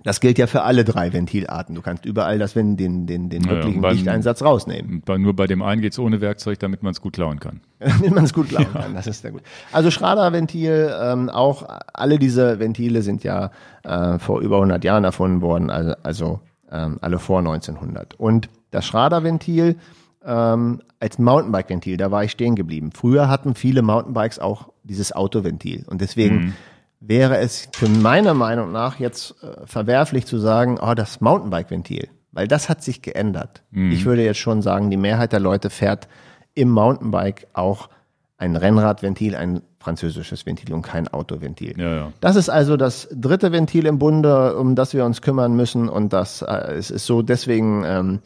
das 0.05 0.19
gilt 0.21 0.37
ja 0.37 0.45
für 0.47 0.61
alle 0.61 0.85
drei 0.85 1.11
Ventilarten. 1.11 1.73
Du 1.75 1.81
kannst 1.81 2.05
überall 2.05 2.37
das, 2.37 2.53
den, 2.53 2.77
den, 2.77 3.07
den, 3.07 3.29
den 3.29 3.43
Ja, 3.43 3.49
wirklichen 3.49 3.81
beim- 3.81 3.95
Dichteinsatz 3.95 4.43
rausnehmen. 4.43 5.01
Nur 5.17 5.35
bei 5.35 5.47
dem 5.47 5.61
einen 5.63 5.81
geht's 5.81 5.97
ohne 5.99 6.21
Werkzeug, 6.21 6.59
damit 6.59 6.83
man 6.83 6.91
es 6.91 7.01
gut 7.01 7.13
klauen 7.13 7.39
kann. 7.39 7.61
damit 7.79 8.13
man 8.13 8.23
es 8.23 8.33
gut 8.33 8.49
glauben 8.49 8.71
kann. 8.71 8.93
Das 8.93 9.07
ist 9.07 9.23
sehr 9.23 9.31
gut. 9.31 9.41
Also 9.71 9.89
Schrader-Ventil, 9.91 10.93
ähm, 11.01 11.29
auch 11.29 11.65
alle 11.93 12.19
diese 12.19 12.59
Ventile 12.59 13.01
sind 13.01 13.23
ja 13.23 13.49
äh, 13.83 14.19
vor 14.19 14.41
über 14.41 14.57
100 14.57 14.83
Jahren 14.83 15.03
erfunden 15.03 15.41
worden, 15.41 15.69
also, 15.71 15.93
also 16.03 16.39
ähm, 16.71 16.99
alle 17.01 17.17
vor 17.19 17.39
1900. 17.39 18.13
Und 18.13 18.49
das 18.69 18.85
Schrader-Ventil 18.85 19.75
ähm, 20.23 20.81
als 20.99 21.17
Mountainbike-Ventil, 21.17 21.97
da 21.97 22.11
war 22.11 22.23
ich 22.23 22.31
stehen 22.31 22.55
geblieben. 22.55 22.91
Früher 22.91 23.27
hatten 23.27 23.55
viele 23.55 23.81
Mountainbikes 23.81 24.37
auch 24.39 24.69
dieses 24.83 25.13
Autoventil 25.15 25.83
und 25.87 26.01
deswegen 26.01 26.53
wäre 26.99 27.37
es 27.37 27.67
für 27.73 27.89
meiner 27.89 28.33
Meinung 28.33 28.71
nach 28.71 28.99
jetzt 28.99 29.35
äh, 29.43 29.65
verwerflich 29.65 30.25
zu 30.25 30.37
sagen, 30.39 30.79
oh, 30.81 30.93
das 30.93 31.21
Mountainbike-Ventil, 31.21 32.07
weil 32.31 32.47
das 32.47 32.69
hat 32.69 32.83
sich 32.83 33.01
geändert. 33.01 33.63
Ich 33.71 34.05
würde 34.05 34.23
jetzt 34.23 34.39
schon 34.39 34.61
sagen, 34.61 34.89
die 34.89 34.97
Mehrheit 34.97 35.31
der 35.31 35.39
Leute 35.39 35.69
fährt 35.69 36.07
im 36.53 36.69
Mountainbike 36.69 37.47
auch 37.53 37.89
ein 38.37 38.55
Rennradventil, 38.55 39.35
ein 39.35 39.61
französisches 39.79 40.45
Ventil 40.45 40.73
und 40.73 40.81
kein 40.81 41.07
Autoventil. 41.07 41.79
Ja, 41.79 41.95
ja. 41.95 42.13
Das 42.19 42.35
ist 42.35 42.49
also 42.49 42.75
das 42.75 43.07
dritte 43.11 43.51
Ventil 43.51 43.85
im 43.85 43.99
Bunde, 43.99 44.57
um 44.57 44.75
das 44.75 44.93
wir 44.93 45.05
uns 45.05 45.21
kümmern 45.21 45.55
müssen 45.55 45.87
und 45.89 46.11
das 46.11 46.41
äh, 46.41 46.73
es 46.73 46.89
ist 46.91 47.05
so 47.05 47.21
deswegen 47.21 47.83
ähm, 47.85 48.19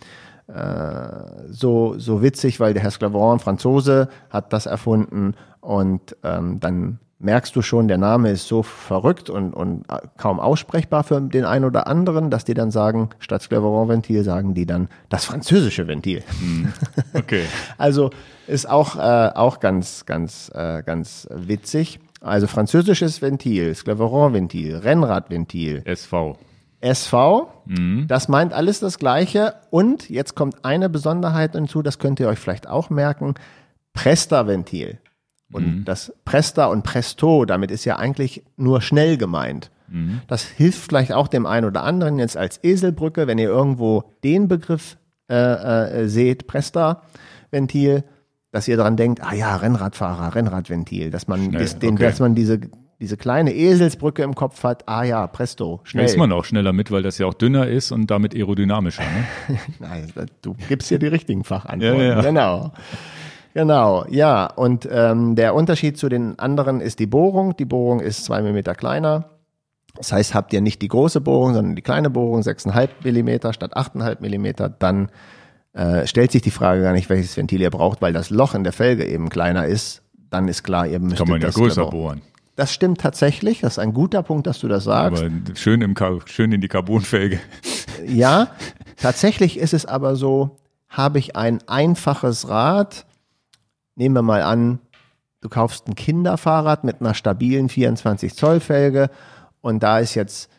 äh, 0.47 1.49
so 1.49 1.95
so 1.99 2.21
witzig, 2.23 2.59
weil 2.59 2.73
der 2.73 2.83
Herr 2.83 2.91
Sclaveron, 2.91 3.39
Franzose, 3.39 4.07
hat 4.29 4.53
das 4.53 4.65
erfunden 4.65 5.35
und 5.59 6.15
ähm, 6.23 6.59
dann 6.59 6.99
merkst 7.19 7.53
du 7.55 7.61
schon, 7.61 7.87
der 7.87 7.97
Name 7.97 8.31
ist 8.31 8.47
so 8.47 8.63
verrückt 8.63 9.29
und, 9.29 9.53
und 9.53 9.83
äh, 9.89 9.99
kaum 10.17 10.39
aussprechbar 10.39 11.03
für 11.03 11.19
den 11.21 11.45
einen 11.45 11.65
oder 11.65 11.87
anderen, 11.87 12.31
dass 12.31 12.45
die 12.45 12.53
dann 12.53 12.71
sagen, 12.71 13.09
statt 13.19 13.41
Sclaveron-Ventil 13.41 14.23
sagen 14.23 14.53
die 14.53 14.65
dann 14.65 14.87
das 15.09 15.25
französische 15.25 15.87
Ventil. 15.87 16.23
Okay. 17.13 17.43
Also 17.77 18.09
ist 18.47 18.69
auch, 18.69 18.95
äh, 18.95 19.31
auch 19.35 19.59
ganz, 19.59 20.05
ganz, 20.05 20.51
äh, 20.53 20.81
ganz 20.83 21.27
witzig. 21.31 21.99
Also 22.21 22.47
französisches 22.47 23.21
Ventil, 23.21 23.73
Sclaveron-Ventil, 23.73 24.77
Rennradventil, 24.77 25.81
SV. 25.85 26.37
SV, 26.81 27.51
das 28.07 28.29
meint 28.29 28.53
alles 28.53 28.79
das 28.79 28.99
Gleiche. 28.99 29.55
Und 29.69 30.09
jetzt 30.09 30.35
kommt 30.35 30.63
eine 30.63 30.89
Besonderheit 30.89 31.51
hinzu, 31.53 31.81
das 31.81 31.99
könnt 31.99 32.19
ihr 32.19 32.27
euch 32.29 32.39
vielleicht 32.39 32.67
auch 32.67 32.89
merken, 32.89 33.35
Presta-Ventil. 33.93 34.99
Und 35.51 35.85
das 35.85 36.13
Presta 36.25 36.67
und 36.67 36.83
Presto, 36.83 37.45
damit 37.45 37.71
ist 37.71 37.85
ja 37.85 37.97
eigentlich 37.97 38.43
nur 38.55 38.81
schnell 38.81 39.17
gemeint. 39.17 39.71
Das 40.27 40.43
hilft 40.43 40.79
vielleicht 40.79 41.13
auch 41.13 41.27
dem 41.27 41.45
einen 41.45 41.65
oder 41.65 41.83
anderen 41.83 42.19
jetzt 42.19 42.37
als 42.37 42.63
Eselbrücke, 42.63 43.27
wenn 43.27 43.37
ihr 43.37 43.49
irgendwo 43.49 44.03
den 44.23 44.47
Begriff 44.47 44.97
äh, 45.29 45.35
äh, 46.03 46.07
seht, 46.07 46.47
Presta-Ventil, 46.47 48.03
dass 48.51 48.67
ihr 48.67 48.77
daran 48.77 48.97
denkt, 48.97 49.23
ah 49.23 49.33
ja, 49.33 49.55
Rennradfahrer, 49.55 50.35
Rennradventil, 50.35 51.11
dass 51.11 51.27
man, 51.27 51.45
Schnell, 51.45 51.67
den, 51.79 51.93
okay. 51.93 52.03
dass 52.03 52.19
man 52.19 52.35
diese, 52.35 52.59
diese 52.99 53.17
kleine 53.17 53.53
Eselsbrücke 53.53 54.23
im 54.23 54.35
Kopf 54.35 54.63
hat, 54.63 54.87
ah 54.87 55.03
ja, 55.03 55.25
Presto, 55.27 55.81
Da 55.83 55.89
schnell. 55.89 56.05
ist 56.05 56.17
man 56.17 56.31
auch 56.31 56.45
schneller 56.45 56.73
mit, 56.73 56.91
weil 56.91 57.03
das 57.03 57.17
ja 57.17 57.25
auch 57.25 57.33
dünner 57.33 57.67
ist 57.67 57.91
und 57.91 58.07
damit 58.07 58.35
aerodynamischer. 58.35 59.03
Ne? 59.03 59.57
Nein, 59.79 60.11
du 60.41 60.55
gibst 60.67 60.89
hier 60.89 60.99
die 60.99 61.07
richtigen 61.07 61.43
Fachantworten. 61.43 61.99
Ja, 61.99 62.15
ja. 62.15 62.21
Genau. 62.21 62.73
Genau, 63.53 64.05
ja. 64.09 64.45
Und 64.45 64.87
ähm, 64.91 65.35
der 65.35 65.55
Unterschied 65.55 65.97
zu 65.97 66.07
den 66.09 66.37
anderen 66.39 66.81
ist 66.81 66.99
die 66.99 67.07
Bohrung. 67.07 67.55
Die 67.57 67.65
Bohrung 67.65 67.99
ist 67.99 68.25
zwei 68.25 68.41
Millimeter 68.41 68.75
kleiner. 68.75 69.29
Das 69.95 70.11
heißt, 70.11 70.33
habt 70.33 70.53
ihr 70.53 70.61
nicht 70.61 70.81
die 70.81 70.87
große 70.87 71.19
Bohrung, 71.19 71.53
sondern 71.55 71.75
die 71.75 71.81
kleine 71.81 72.09
Bohrung, 72.09 72.41
6,5 72.41 72.89
Millimeter 73.03 73.51
statt 73.53 73.75
8,5 73.75 74.17
Millimeter, 74.21 74.69
dann 74.69 75.09
äh, 75.73 76.05
stellt 76.07 76.31
sich 76.31 76.41
die 76.41 76.51
Frage 76.51 76.81
gar 76.83 76.93
nicht, 76.93 77.09
welches 77.09 77.35
Ventil 77.35 77.59
ihr 77.61 77.69
braucht, 77.71 78.01
weil 78.01 78.13
das 78.13 78.29
Loch 78.29 78.53
in 78.53 78.63
der 78.63 78.71
Felge 78.73 79.05
eben 79.05 79.29
kleiner 79.29 79.65
ist. 79.65 80.03
Dann 80.29 80.47
ist 80.47 80.63
klar, 80.63 80.85
ihr 80.87 80.99
müsst 80.99 81.17
Kann 81.17 81.27
man 81.27 81.41
ja 81.41 81.47
das 81.47 81.55
größer 81.55 81.81
Sclaveron- 81.83 81.91
bohren. 81.91 82.21
das 82.55 82.71
stimmt 82.73 83.01
tatsächlich. 83.01 83.61
Das 83.61 83.73
ist 83.73 83.79
ein 83.79 83.93
guter 83.93 84.21
Punkt, 84.23 84.45
dass 84.47 84.59
du 84.59 84.67
das 84.67 84.83
sagst. 84.85 85.21
Aber 85.23 85.31
schön, 85.55 85.81
im, 85.81 85.95
schön 86.25 86.51
in 86.51 86.61
die 86.61 86.67
Carbonfelge. 86.67 87.39
Ja, 88.07 88.47
tatsächlich 89.01 89.57
ist 89.59 89.73
es 89.73 89.85
aber 89.85 90.15
so, 90.15 90.57
habe 90.87 91.19
ich 91.19 91.35
ein 91.35 91.59
einfaches 91.67 92.47
Rad, 92.47 93.05
nehmen 93.99 94.15
wir 94.15 94.21
mal 94.23 94.41
an, 94.41 94.79
du 95.41 95.49
kaufst 95.49 95.87
ein 95.87 95.95
Kinderfahrrad 95.95 96.83
mit 96.83 97.01
einer 97.01 97.13
stabilen 97.13 97.69
24 97.69 98.33
Zoll 98.33 98.59
Felge 98.61 99.09
und 99.61 99.83
da 99.83 99.99
ist 99.99 100.15
jetzt 100.15 100.49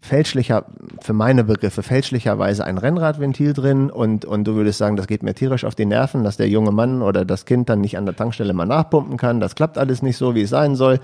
fälschlicher, 0.00 0.66
für 1.00 1.12
meine 1.12 1.44
Begriffe, 1.44 1.84
fälschlicherweise 1.84 2.64
ein 2.64 2.76
Rennradventil 2.76 3.52
drin 3.52 3.88
und, 3.88 4.24
und 4.24 4.44
du 4.44 4.56
würdest 4.56 4.78
sagen, 4.78 4.96
das 4.96 5.06
geht 5.06 5.22
mir 5.22 5.32
tierisch 5.34 5.64
auf 5.64 5.76
die 5.76 5.86
Nerven, 5.86 6.24
dass 6.24 6.36
der 6.36 6.48
junge 6.48 6.72
Mann 6.72 7.02
oder 7.02 7.24
das 7.24 7.46
Kind 7.46 7.68
dann 7.68 7.80
nicht 7.80 7.96
an 7.96 8.04
der 8.04 8.16
Tankstelle 8.16 8.52
mal 8.52 8.66
nachpumpen 8.66 9.16
kann. 9.16 9.38
Das 9.38 9.54
klappt 9.54 9.78
alles 9.78 10.02
nicht 10.02 10.16
so, 10.16 10.34
wie 10.34 10.42
es 10.42 10.50
sein 10.50 10.74
soll. 10.74 10.98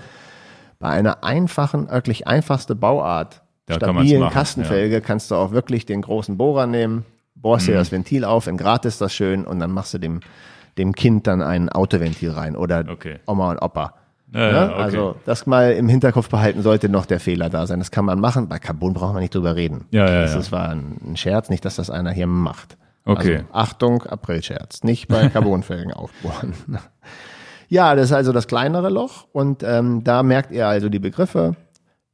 Bei 0.79 0.89
einer 0.89 1.23
einfachen, 1.23 1.89
wirklich 1.89 2.27
einfachste 2.27 2.75
Bauart, 2.75 3.41
Da 3.67 3.77
kann 3.77 3.95
stabilen 3.95 4.19
machen, 4.19 4.33
Kastenfelge, 4.33 4.99
kannst 4.99 5.31
du 5.31 5.35
auch 5.35 5.51
wirklich 5.51 5.85
den 5.85 6.01
großen 6.01 6.35
Bohrer 6.37 6.67
nehmen, 6.67 7.05
bohrst 7.35 7.67
Mhm. 7.67 7.71
dir 7.71 7.77
das 7.77 7.93
Ventil 7.93 8.25
auf, 8.25 8.47
ist 8.47 8.99
das 8.99 9.13
schön 9.13 9.45
und 9.45 9.59
dann 9.59 9.71
machst 9.71 9.93
du 9.93 9.97
dem, 9.97 10.19
dem 10.79 10.93
Kind 10.95 11.27
dann 11.27 11.43
ein 11.43 11.69
Autoventil 11.69 12.31
rein 12.31 12.55
oder 12.55 12.83
Okay. 12.89 13.19
Oma 13.27 13.51
und 13.51 13.61
Opa. 13.61 13.93
Ja, 14.33 14.39
Ne? 14.39 14.51
ja, 14.51 14.65
okay. 14.73 14.81
Also 14.81 15.15
das 15.25 15.45
mal 15.47 15.73
im 15.73 15.87
Hinterkopf 15.89 16.29
behalten 16.29 16.61
sollte 16.61 16.87
noch 16.89 17.05
der 17.05 17.19
Fehler 17.19 17.49
da 17.49 17.65
sein. 17.67 17.79
Das 17.79 17.91
kann 17.91 18.05
man 18.05 18.19
machen. 18.19 18.47
Bei 18.47 18.57
Carbon 18.59 18.93
braucht 18.93 19.13
man 19.13 19.21
nicht 19.21 19.33
drüber 19.35 19.55
reden. 19.55 19.85
Ja, 19.91 20.07
ja, 20.09 20.21
das 20.21 20.35
ist- 20.35 20.51
war 20.51 20.69
ein 20.69 21.15
Scherz, 21.15 21.49
nicht, 21.49 21.65
dass 21.65 21.75
das 21.75 21.89
einer 21.89 22.11
hier 22.11 22.27
macht. 22.27 22.77
Okay. 23.05 23.37
Also, 23.37 23.45
Achtung, 23.53 24.03
Aprilscherz. 24.03 24.83
Nicht 24.83 25.07
bei 25.07 25.29
Carbonfelgen 25.29 25.93
aufbohren. 25.93 26.53
Ja, 27.69 27.95
das 27.95 28.05
ist 28.05 28.13
also 28.13 28.31
das 28.31 28.47
kleinere 28.47 28.89
Loch 28.89 29.27
und 29.31 29.63
ähm, 29.63 30.03
da 30.03 30.21
merkt 30.23 30.51
ihr 30.51 30.67
also 30.67 30.89
die 30.89 30.99
Begriffe 30.99 31.55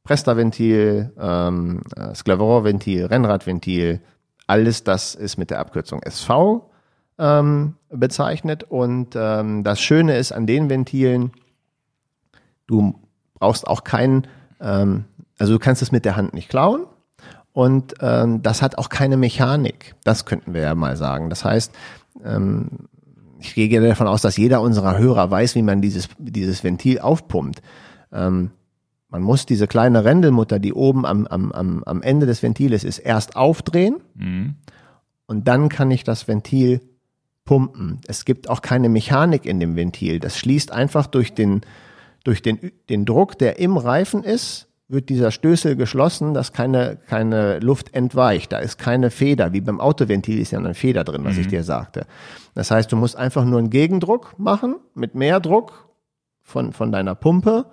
Presta-Ventil, 0.04 1.12
ähm, 1.20 1.82
äh, 1.96 2.14
Scleveron-Ventil, 2.14 3.06
Rennradventil, 3.06 4.00
alles 4.46 4.84
das 4.84 5.14
ist 5.14 5.36
mit 5.36 5.50
der 5.50 5.58
Abkürzung 5.58 6.00
SV 6.02 6.70
ähm, 7.18 7.74
bezeichnet 7.90 8.64
und 8.64 9.14
ähm, 9.16 9.64
das 9.64 9.80
Schöne 9.80 10.16
ist 10.16 10.32
an 10.32 10.46
den 10.46 10.68
Ventilen, 10.68 11.32
du 12.66 12.94
brauchst 13.34 13.66
auch 13.66 13.84
keinen, 13.84 14.26
ähm, 14.60 15.04
also 15.38 15.52
du 15.54 15.58
kannst 15.58 15.82
es 15.82 15.92
mit 15.92 16.04
der 16.04 16.16
Hand 16.16 16.34
nicht 16.34 16.48
klauen 16.48 16.84
und 17.52 17.94
ähm, 18.00 18.42
das 18.42 18.62
hat 18.62 18.78
auch 18.78 18.88
keine 18.88 19.16
Mechanik. 19.16 19.94
Das 20.04 20.24
könnten 20.26 20.52
wir 20.54 20.60
ja 20.62 20.74
mal 20.74 20.96
sagen. 20.96 21.30
Das 21.30 21.44
heißt, 21.44 21.72
ähm, 22.24 22.68
ich 23.38 23.54
gehe 23.54 23.80
davon 23.80 24.06
aus, 24.06 24.22
dass 24.22 24.36
jeder 24.36 24.60
unserer 24.60 24.98
Hörer 24.98 25.30
weiß, 25.30 25.54
wie 25.54 25.62
man 25.62 25.80
dieses, 25.80 26.08
dieses 26.18 26.64
Ventil 26.64 26.98
aufpumpt. 27.00 27.62
Ähm, 28.12 28.50
man 29.08 29.22
muss 29.22 29.46
diese 29.46 29.66
kleine 29.66 30.04
Rändelmutter, 30.04 30.58
die 30.58 30.72
oben 30.74 31.06
am, 31.06 31.26
am, 31.26 31.52
am, 31.52 31.82
am 31.84 32.02
Ende 32.02 32.26
des 32.26 32.42
Ventiles 32.42 32.84
ist, 32.84 32.98
erst 32.98 33.36
aufdrehen 33.36 33.96
Mhm. 34.14 34.56
und 35.26 35.46
dann 35.48 35.68
kann 35.68 35.90
ich 35.90 36.02
das 36.04 36.26
Ventil 36.28 36.80
pumpen. 37.46 38.00
Es 38.06 38.26
gibt 38.26 38.50
auch 38.50 38.60
keine 38.60 38.90
Mechanik 38.90 39.46
in 39.46 39.58
dem 39.58 39.76
Ventil. 39.76 40.20
Das 40.20 40.36
schließt 40.36 40.70
einfach 40.70 41.06
durch 41.06 41.32
den, 41.32 41.62
durch 42.24 42.42
den, 42.42 42.72
den 42.90 43.06
Druck, 43.06 43.38
der 43.38 43.58
im 43.58 43.78
Reifen 43.78 44.22
ist, 44.22 44.68
wird 44.88 45.08
dieser 45.08 45.30
Stößel 45.30 45.74
geschlossen, 45.74 46.34
dass 46.34 46.52
keine, 46.52 46.98
keine 47.08 47.58
Luft 47.58 47.94
entweicht. 47.94 48.52
Da 48.52 48.58
ist 48.58 48.78
keine 48.78 49.10
Feder. 49.10 49.52
Wie 49.52 49.60
beim 49.60 49.80
Autoventil 49.80 50.38
ist 50.38 50.52
ja 50.52 50.58
eine 50.58 50.74
Feder 50.74 51.02
drin, 51.02 51.24
was 51.24 51.38
ich 51.38 51.48
dir 51.48 51.64
sagte. 51.64 52.06
Das 52.54 52.70
heißt, 52.70 52.92
du 52.92 52.96
musst 52.96 53.16
einfach 53.16 53.44
nur 53.44 53.58
einen 53.58 53.70
Gegendruck 53.70 54.38
machen 54.38 54.76
mit 54.94 55.14
mehr 55.14 55.40
Druck 55.40 55.88
von, 56.42 56.72
von 56.72 56.92
deiner 56.92 57.14
Pumpe. 57.14 57.66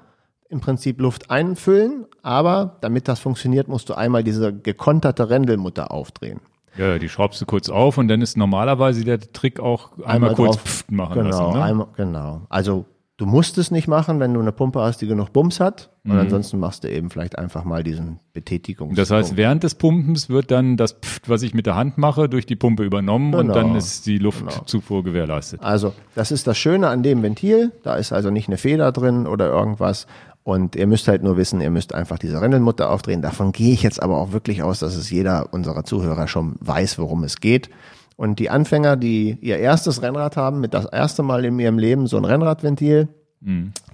Im 0.50 0.60
Prinzip 0.60 1.00
Luft 1.02 1.30
einfüllen, 1.30 2.06
aber 2.22 2.78
damit 2.82 3.08
das 3.08 3.20
funktioniert, 3.20 3.68
musst 3.68 3.90
du 3.90 3.96
einmal 3.96 4.24
diese 4.24 4.54
gekonterte 4.54 5.30
Rändelmutter 5.30 5.92
aufdrehen. 5.92 6.42
Ja, 6.78 6.98
die 7.00 7.10
schraubst 7.10 7.40
du 7.42 7.46
kurz 7.46 7.70
auf 7.70 7.98
und 7.98 8.08
dann 8.08 8.22
ist 8.22 8.38
normalerweise 8.38 9.04
der 9.04 9.20
Trick 9.20 9.60
auch 9.60 9.98
einmal, 10.06 10.34
kurz 10.34 10.58
drauf- 10.58 10.86
machen 10.90 11.24
genau, 11.24 11.30
lassen. 11.30 11.58
Ne? 11.58 11.64
Einmal, 11.64 11.88
genau. 11.96 12.42
Also 12.50 12.86
du 13.18 13.26
musst 13.28 13.58
es 13.60 13.70
nicht 13.70 13.88
machen, 13.88 14.20
wenn 14.20 14.34
du 14.34 14.40
eine 14.40 14.52
Pumpe 14.52 14.82
hast, 14.82 14.98
die 15.02 15.08
genug 15.08 15.32
Bums 15.34 15.60
hat. 15.60 15.92
Und 16.06 16.12
ansonsten 16.18 16.60
machst 16.60 16.84
du 16.84 16.90
eben 16.92 17.10
vielleicht 17.10 17.38
einfach 17.38 17.64
mal 17.64 17.82
diesen 17.82 18.20
Betätigungs. 18.34 18.92
Mhm. 18.92 18.96
Das 18.96 19.10
heißt, 19.12 19.38
während 19.38 19.64
des 19.64 19.76
Pumpens 19.76 20.30
wird 20.30 20.52
dann 20.52 20.76
das 20.76 20.94
Pft, 20.94 21.30
was 21.30 21.44
ich 21.44 21.54
mit 21.54 21.66
der 21.66 21.76
Hand 21.76 21.98
mache, 21.98 22.28
durch 22.28 22.46
die 22.46 22.58
Pumpe 22.58 22.84
übernommen 22.84 23.34
und 23.34 23.44
Genau. 23.48 23.54
dann 23.54 23.76
ist 23.76 24.06
die 24.06 24.18
Luftzufuhr 24.18 25.04
gewährleistet. 25.06 25.62
Also, 25.64 25.94
das 26.16 26.32
ist 26.32 26.46
das 26.48 26.58
Schöne 26.58 26.90
an 26.90 27.04
dem 27.04 27.24
Ventil. 27.24 27.72
Da 27.84 27.96
ist 27.96 28.12
also 28.12 28.32
nicht 28.32 28.50
eine 28.50 28.58
Feder 28.58 28.92
drin 28.92 29.28
oder 29.28 29.48
irgendwas. 29.48 30.08
Und 30.44 30.76
ihr 30.76 30.88
müsst 30.88 31.08
halt 31.08 31.24
nur 31.24 31.38
wissen, 31.38 31.62
ihr 31.62 31.70
müsst 31.70 31.94
einfach 31.96 32.20
diese 32.20 32.42
Rändelmutter 32.42 32.90
aufdrehen. 32.90 33.22
Davon 33.22 33.54
gehe 33.54 33.74
ich 33.74 33.82
jetzt 33.82 34.04
aber 34.04 34.18
auch 34.18 34.34
wirklich 34.34 34.62
aus, 34.62 34.80
dass 34.80 34.96
es 34.96 35.10
jeder 35.10 35.54
unserer 35.54 35.86
Zuhörer 35.86 36.28
schon 36.28 36.56
weiß, 36.60 37.00
worum 37.00 37.24
es 37.24 37.40
geht. 37.40 37.70
Und 38.18 38.40
die 38.40 38.50
Anfänger, 38.50 38.98
die 38.98 39.38
ihr 39.42 39.58
erstes 39.58 40.02
Rennrad 40.02 40.36
haben, 40.38 40.60
mit 40.60 40.74
das 40.74 40.86
erste 40.86 41.24
Mal 41.24 41.46
in 41.46 41.58
ihrem 41.60 41.80
Leben 41.80 42.08
so 42.08 42.18
ein 42.18 42.26
Rennradventil, 42.26 43.08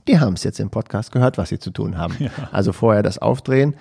die 0.08 0.20
haben 0.20 0.34
es 0.34 0.44
jetzt 0.44 0.60
im 0.60 0.70
Podcast 0.70 1.12
gehört, 1.12 1.38
was 1.38 1.50
sie 1.50 1.60
zu 1.60 1.72
tun 1.72 1.98
haben. 1.98 2.16
Also 2.52 2.74
vorher 2.74 3.04
das 3.04 3.20
Aufdrehen. 3.20 3.76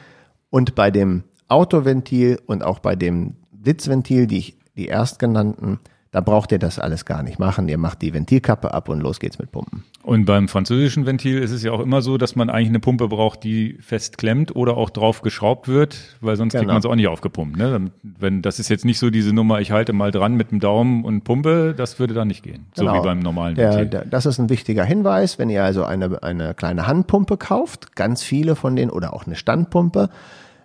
Und 0.51 0.75
bei 0.75 0.91
dem 0.91 1.25
Autoventil 1.49 2.39
und 2.47 2.63
auch 2.63 2.79
bei 2.79 2.97
dem 2.97 3.37
Blitzventil, 3.53 4.27
die, 4.27 4.39
ich, 4.39 4.59
die 4.77 4.89
erstgenannten, 4.89 5.81
da 6.11 6.21
braucht 6.23 6.53
ihr 6.53 6.59
das 6.59 6.79
alles 6.79 7.05
gar 7.05 7.23
nicht 7.23 7.39
machen. 7.39 7.69
Ihr 7.69 7.77
macht 7.79 8.01
die 8.01 8.15
Ventilkappe 8.15 8.73
ab 8.73 8.89
und 8.89 9.01
los 9.01 9.21
geht's 9.21 9.39
mit 9.39 9.53
Pumpen. 9.53 9.85
Und 10.03 10.25
beim 10.25 10.49
französischen 10.49 11.05
Ventil 11.05 11.39
ist 11.39 11.51
es 11.51 11.63
ja 11.63 11.71
auch 11.73 11.81
immer 11.81 12.01
so, 12.01 12.17
dass 12.17 12.35
man 12.35 12.49
eigentlich 12.49 12.69
eine 12.69 12.81
Pumpe 12.81 13.09
braucht, 13.09 13.45
die 13.45 13.77
fest 13.81 14.17
klemmt 14.17 14.57
oder 14.57 14.79
auch 14.79 14.89
drauf 14.89 15.21
geschraubt 15.21 15.69
wird, 15.69 16.17
weil 16.23 16.37
sonst 16.37 16.53
kriegt 16.53 16.63
Genau. 16.63 16.73
man 16.73 16.81
es 16.81 16.87
auch 16.87 16.95
nicht 16.95 17.09
aufgepumpt. 17.09 17.59
Ne? 17.59 17.91
Wenn 18.03 18.41
das 18.41 18.59
ist 18.59 18.71
jetzt 18.71 18.87
nicht 18.87 18.99
so 18.99 19.11
diese 19.11 19.35
Nummer, 19.35 19.61
ich 19.61 19.71
halte 19.71 19.93
mal 19.93 20.11
dran 20.11 20.35
mit 20.35 20.51
dem 20.51 20.61
Daumen 20.61 21.05
und 21.05 21.25
pumpe, 21.25 21.75
das 21.77 21.99
würde 21.99 22.15
dann 22.15 22.29
nicht 22.29 22.43
gehen. 22.43 22.67
So 22.75 22.85
Genau. 22.87 22.95
wie 23.03 23.05
beim 23.05 23.19
normalen 23.19 23.55
Der, 23.55 23.71
Ventil. 23.73 23.87
der, 23.87 24.05
das 24.07 24.25
ist 24.25 24.39
ein 24.39 24.49
wichtiger 24.49 24.85
Hinweis, 24.85 25.39
wenn 25.39 25.51
ihr 25.51 25.63
also 25.63 25.85
eine, 25.85 26.23
eine 26.23 26.55
kleine 26.55 26.87
Handpumpe 26.87 27.37
kauft, 27.37 27.95
ganz 27.97 28.23
viele 28.23 28.57
von 28.57 28.77
denen 28.77 28.91
oder 28.91 29.13
auch 29.13 29.27
eine 29.27 29.37
Standpumpe, 29.37 30.09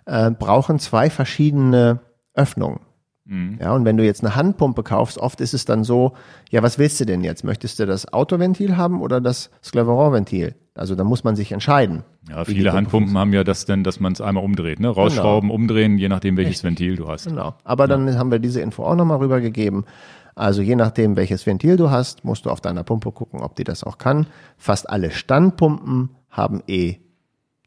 äh, 0.06 0.30
brauchen 0.30 0.78
zwei 0.78 1.10
verschiedene 1.10 2.00
Öffnungen. 2.32 2.80
Mhm. 3.26 3.58
Ja, 3.60 3.72
und 3.72 3.84
wenn 3.84 3.96
du 3.96 4.04
jetzt 4.04 4.22
eine 4.24 4.36
Handpumpe 4.36 4.82
kaufst, 4.82 5.18
oft 5.18 5.40
ist 5.40 5.54
es 5.54 5.64
dann 5.64 5.84
so, 5.84 6.12
ja, 6.50 6.62
was 6.62 6.78
willst 6.78 7.00
du 7.00 7.06
denn 7.06 7.24
jetzt? 7.24 7.44
Möchtest 7.44 7.78
du 7.78 7.86
das 7.86 8.12
Autoventil 8.12 8.76
haben 8.76 9.00
oder 9.00 9.20
das 9.20 9.50
Scleveron-Ventil? 9.62 10.54
Also 10.74 10.94
da 10.94 11.04
muss 11.04 11.24
man 11.24 11.36
sich 11.36 11.52
entscheiden. 11.52 12.02
Ja, 12.28 12.44
viele 12.44 12.64
Pumpe 12.64 12.76
Handpumpen 12.76 13.16
haben 13.16 13.32
ja 13.32 13.44
das 13.44 13.64
dann, 13.64 13.84
dass 13.84 14.00
man 14.00 14.12
es 14.12 14.20
einmal 14.20 14.44
umdreht, 14.44 14.80
ne? 14.80 14.88
Rausschrauben, 14.88 15.50
umdrehen, 15.50 15.98
je 15.98 16.08
nachdem 16.08 16.36
welches 16.36 16.64
Ventil 16.64 16.96
du 16.96 17.08
hast. 17.08 17.26
Genau. 17.26 17.54
Aber 17.64 17.86
dann 17.86 18.18
haben 18.18 18.30
wir 18.30 18.40
diese 18.40 18.60
Info 18.60 18.84
auch 18.84 18.96
nochmal 18.96 19.18
rübergegeben. 19.18 19.84
Also 20.34 20.62
je 20.62 20.74
nachdem, 20.74 21.16
welches 21.16 21.46
Ventil 21.46 21.76
du 21.76 21.90
hast, 21.90 22.24
musst 22.24 22.44
du 22.44 22.50
auf 22.50 22.60
deiner 22.60 22.82
Pumpe 22.82 23.12
gucken, 23.12 23.40
ob 23.40 23.54
die 23.54 23.64
das 23.64 23.84
auch 23.84 23.98
kann. 23.98 24.26
Fast 24.56 24.90
alle 24.90 25.12
Standpumpen 25.12 26.10
haben 26.28 26.62
eh 26.66 26.96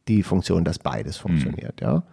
die 0.09 0.21
Funktion, 0.21 0.65
dass 0.65 0.79
beides 0.79 1.17
funktioniert, 1.17 1.79
ja. 1.81 2.03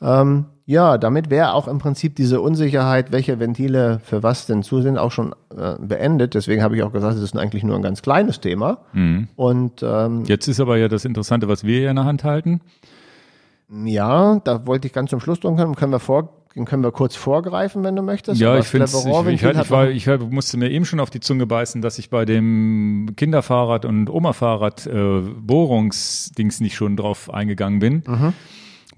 Ähm, 0.00 0.46
ja, 0.68 0.98
damit 0.98 1.30
wäre 1.30 1.54
auch 1.54 1.66
im 1.66 1.78
Prinzip 1.78 2.14
diese 2.14 2.42
Unsicherheit, 2.42 3.10
welche 3.10 3.40
Ventile 3.40 4.00
für 4.04 4.22
was 4.22 4.44
denn 4.44 4.62
zu 4.62 4.82
sind, 4.82 4.98
auch 4.98 5.10
schon 5.10 5.34
äh, 5.56 5.76
beendet. 5.80 6.34
Deswegen 6.34 6.62
habe 6.62 6.76
ich 6.76 6.82
auch 6.82 6.92
gesagt, 6.92 7.16
es 7.16 7.22
ist 7.22 7.34
eigentlich 7.38 7.64
nur 7.64 7.74
ein 7.74 7.80
ganz 7.80 8.02
kleines 8.02 8.40
Thema. 8.40 8.82
Und 9.34 9.82
ähm, 9.82 10.24
Jetzt 10.26 10.46
ist 10.46 10.60
aber 10.60 10.76
ja 10.76 10.88
das 10.88 11.06
Interessante, 11.06 11.48
was 11.48 11.64
wir 11.64 11.78
hier 11.78 11.88
in 11.88 11.96
der 11.96 12.04
Hand 12.04 12.22
halten. 12.22 12.60
ja, 13.86 14.40
da 14.44 14.66
wollte 14.66 14.88
ich 14.88 14.92
ganz 14.92 15.08
zum 15.08 15.20
Schluss 15.20 15.40
drum 15.40 15.56
kommen. 15.56 15.74
Können 15.74 15.90
wir 15.90 16.00
vor, 16.00 16.34
können 16.66 16.82
wir 16.82 16.92
kurz 16.92 17.16
vorgreifen, 17.16 17.82
wenn 17.82 17.96
du 17.96 18.02
möchtest. 18.02 18.38
Ja, 18.38 18.58
ich 18.58 18.66
finde 18.66 18.84
ich, 18.84 18.92
ich, 18.92 19.44
halt, 19.44 19.56
ich, 19.56 19.70
war, 19.70 19.88
ich 19.88 20.06
musste 20.30 20.58
mir 20.58 20.68
eben 20.68 20.84
schon 20.84 21.00
auf 21.00 21.08
die 21.08 21.20
Zunge 21.20 21.46
beißen, 21.46 21.80
dass 21.80 21.98
ich 21.98 22.10
bei 22.10 22.26
dem 22.26 23.14
Kinderfahrrad 23.16 23.86
und 23.86 24.10
Oma-Fahrrad 24.10 24.86
äh, 24.86 25.20
Bohrungsdings 25.40 26.60
nicht 26.60 26.74
schon 26.74 26.94
drauf 26.98 27.32
eingegangen 27.32 27.78
bin. 27.78 28.02
Mhm. 28.06 28.34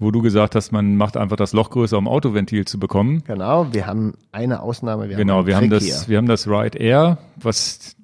Wo 0.01 0.09
du 0.11 0.21
gesagt 0.21 0.55
hast, 0.55 0.71
man 0.71 0.95
macht 0.97 1.15
einfach 1.15 1.35
das 1.37 1.53
Loch 1.53 1.69
größer, 1.69 1.97
um 1.97 2.07
Autoventil 2.07 2.65
zu 2.65 2.79
bekommen. 2.79 3.23
Genau, 3.25 3.71
wir 3.71 3.85
haben 3.85 4.15
eine 4.31 4.61
Ausnahme. 4.61 5.07
Wir 5.09 5.15
Genau, 5.15 5.37
haben 5.37 5.45
wir 5.47 5.55
haben 5.55 5.69
das, 5.69 6.09
wir 6.09 6.17
haben 6.17 6.25
das 6.27 6.47
Ride 6.47 6.77
Air, 6.77 7.19
was 7.35 7.95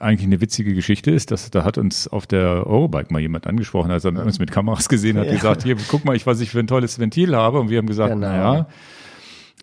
eigentlich 0.00 0.26
eine 0.26 0.40
witzige 0.40 0.74
Geschichte 0.74 1.10
ist. 1.10 1.30
Das, 1.30 1.50
da 1.50 1.62
hat 1.64 1.78
uns 1.78 2.08
auf 2.08 2.26
der 2.26 2.66
Eurobike 2.66 3.12
mal 3.12 3.20
jemand 3.20 3.46
angesprochen, 3.46 3.90
als 3.90 4.04
er 4.04 4.12
uns 4.24 4.38
mit 4.38 4.50
Kameras 4.50 4.88
gesehen 4.88 5.16
hat, 5.18 5.26
Ja. 5.28 5.32
gesagt, 5.34 5.62
hier, 5.62 5.76
guck 5.88 6.04
mal, 6.04 6.16
ich, 6.16 6.26
was 6.26 6.40
ich 6.40 6.50
für 6.50 6.58
ein 6.58 6.66
tolles 6.66 6.98
Ventil 6.98 7.34
habe. 7.36 7.60
Und 7.60 7.70
wir 7.70 7.78
haben 7.78 7.86
gesagt, 7.86 8.12
Genau. 8.14 8.26
naja, 8.28 8.66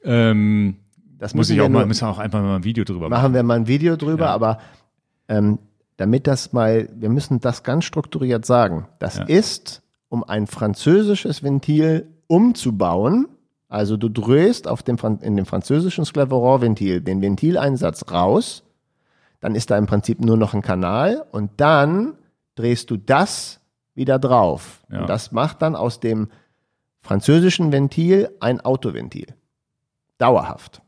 ähm, 0.03 0.75
Das 1.19 1.33
muss 1.33 1.41
müssen 1.47 1.51
ich 1.53 1.57
wir 1.57 1.65
auch 1.65 1.69
mal, 1.69 1.85
müssen 1.85 2.01
wir 2.05 2.09
auch 2.09 2.19
einfach 2.19 2.41
mal 2.41 2.55
ein 2.55 2.63
Video 2.63 2.83
drüber 2.83 3.09
machen. 3.09 3.21
machen 3.21 3.33
wir 3.33 3.43
mal 3.43 3.55
ein 3.55 3.67
Video 3.67 3.95
drüber, 3.95 4.25
Ja. 4.25 4.31
aber 4.33 4.59
ähm, 5.27 5.59
damit 5.97 6.25
das 6.27 6.51
mal, 6.53 6.89
wir 6.95 7.09
müssen 7.09 7.39
das 7.39 7.63
ganz 7.63 7.85
strukturiert 7.85 8.45
sagen. 8.45 8.87
Das 8.99 9.17
Ja. 9.17 9.23
ist, 9.25 9.82
um 10.13 10.23
ein 10.23 10.45
französisches 10.45 11.41
Ventil 11.41 12.07
umzubauen. 12.27 13.27
Also 13.67 13.97
du 13.97 14.09
drehst 14.09 14.67
auf 14.67 14.83
dem, 14.83 14.95
in 15.21 15.35
dem 15.35 15.47
französischen 15.47 16.05
Scleveron-Ventil 16.05 17.01
den 17.01 17.19
Ventileinsatz 17.19 18.11
raus, 18.11 18.63
dann 19.39 19.55
ist 19.55 19.71
da 19.71 19.77
im 19.79 19.87
Prinzip 19.87 20.21
nur 20.21 20.37
noch 20.37 20.53
ein 20.53 20.61
Kanal 20.61 21.25
und 21.31 21.49
dann 21.57 22.13
drehst 22.53 22.91
du 22.91 22.97
das 22.97 23.59
wieder 23.95 24.19
drauf. 24.19 24.83
Ja. 24.91 25.01
Und 25.01 25.09
das 25.09 25.31
macht 25.31 25.63
dann 25.63 25.75
aus 25.75 25.99
dem 25.99 26.29
französischen 27.01 27.71
Ventil 27.71 28.29
ein 28.39 28.61
Autoventil. 28.61 29.33
Dauerhaft. 30.19 30.82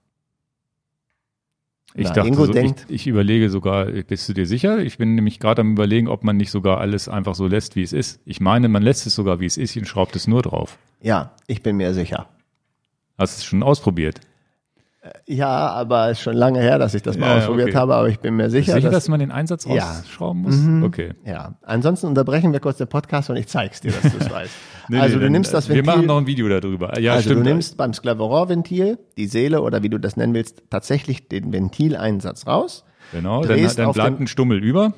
Ich 1.97 2.07
Na, 2.07 2.13
dachte, 2.13 2.33
so, 2.33 2.47
denkt- 2.47 2.85
ich, 2.89 2.95
ich 2.95 3.07
überlege 3.07 3.49
sogar, 3.49 3.85
bist 3.85 4.27
du 4.27 4.33
dir 4.33 4.45
sicher? 4.45 4.79
Ich 4.79 4.97
bin 4.97 5.15
nämlich 5.15 5.39
gerade 5.39 5.61
am 5.61 5.71
überlegen, 5.71 6.09
ob 6.09 6.25
man 6.25 6.35
nicht 6.35 6.51
sogar 6.51 6.79
alles 6.81 7.07
einfach 7.07 7.35
so 7.35 7.47
lässt, 7.47 7.77
wie 7.77 7.83
es 7.83 7.93
ist. 7.93 8.19
Ich 8.25 8.41
meine, 8.41 8.67
man 8.67 8.83
lässt 8.83 9.07
es 9.07 9.15
sogar, 9.15 9.39
wie 9.39 9.45
es 9.45 9.55
ist 9.55 9.77
und 9.77 9.87
schraubt 9.87 10.15
es 10.17 10.27
nur 10.27 10.41
drauf. 10.41 10.77
Ja, 11.01 11.31
ich 11.47 11.63
bin 11.63 11.77
mir 11.77 11.93
sicher. 11.93 12.27
Hast 13.17 13.37
du 13.37 13.39
es 13.39 13.45
schon 13.45 13.63
ausprobiert? 13.63 14.19
Ja, 15.27 15.47
aber 15.69 16.09
es 16.09 16.17
ist 16.17 16.23
schon 16.23 16.35
lange 16.35 16.59
her, 16.59 16.79
dass 16.79 16.95
ich 16.95 17.03
das 17.03 17.17
mal 17.17 17.27
Ja, 17.27 17.31
ja, 17.33 17.39
ausprobiert 17.41 17.69
okay. 17.69 17.77
habe, 17.77 17.95
aber 17.95 18.09
ich 18.09 18.19
bin 18.19 18.35
mir 18.35 18.49
sicher, 18.49 18.73
Sicher, 18.73 18.89
dass 18.89 19.03
dass, 19.03 19.07
man 19.07 19.19
den 19.19 19.31
Einsatz 19.31 19.65
Ja. 19.65 19.91
rausschrauben 19.91 20.41
muss? 20.41 20.55
Mhm. 20.55 20.83
Okay. 20.83 21.13
ja. 21.25 21.53
Ansonsten 21.61 22.07
unterbrechen 22.07 22.51
wir 22.51 22.59
kurz 22.59 22.77
den 22.77 22.87
Podcast 22.87 23.29
und 23.29 23.35
ich 23.37 23.47
zeig's 23.47 23.81
dir, 23.81 23.91
dass 23.91 24.11
du 24.11 24.17
es 24.19 24.29
weißt. 24.31 24.53
Nee, 24.89 24.99
also 24.99 25.17
nee, 25.17 25.23
du 25.25 25.29
nimmst 25.31 25.53
das 25.53 25.67
Wir 25.69 25.77
Ventil. 25.77 25.93
machen 25.93 26.05
noch 26.07 26.17
ein 26.17 26.27
Video 26.27 26.47
darüber. 26.49 26.99
Ja, 26.99 27.13
also 27.13 27.29
stimmt. 27.29 27.45
du 27.45 27.49
nimmst 27.49 27.77
beim 27.77 27.93
Sclaveron-Ventil 27.93 28.97
die 29.17 29.27
Seele 29.27 29.61
oder 29.61 29.83
wie 29.83 29.89
du 29.89 29.99
das 29.99 30.15
nennen 30.17 30.33
willst, 30.33 30.63
tatsächlich 30.69 31.27
den 31.27 31.51
Ventileinsatz 31.51 32.47
raus. 32.47 32.83
genau, 33.11 33.43
dann, 33.43 33.75
dann 33.75 33.91
bleibt 33.93 34.19
ein 34.19 34.27
Stummel 34.27 34.63
über. 34.63 34.93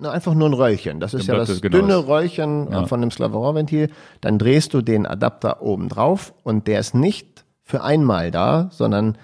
Na, 0.00 0.10
einfach 0.10 0.34
nur 0.34 0.48
ein 0.48 0.54
Röllchen. 0.54 0.98
Das 0.98 1.14
ist 1.14 1.28
Dann 1.28 1.36
ja 1.36 1.40
das 1.40 1.48
es 1.50 1.60
genau 1.62 1.78
dünne 1.78 1.92
das. 1.94 2.06
Röllchen 2.08 2.68
Ja. 2.70 2.86
von 2.86 3.00
dem 3.00 3.10
Sclaveron-Ventil. 3.10 3.90
Dann 4.20 4.38
drehst 4.38 4.74
du 4.74 4.80
den 4.82 5.06
Adapter 5.06 5.62
oben 5.62 5.88
drauf 5.88 6.34
und 6.42 6.66
der 6.66 6.80
ist 6.80 6.94
nicht 6.94 7.44
für 7.62 7.82
einmal 7.84 8.30
da, 8.32 8.68
sondern 8.72 9.16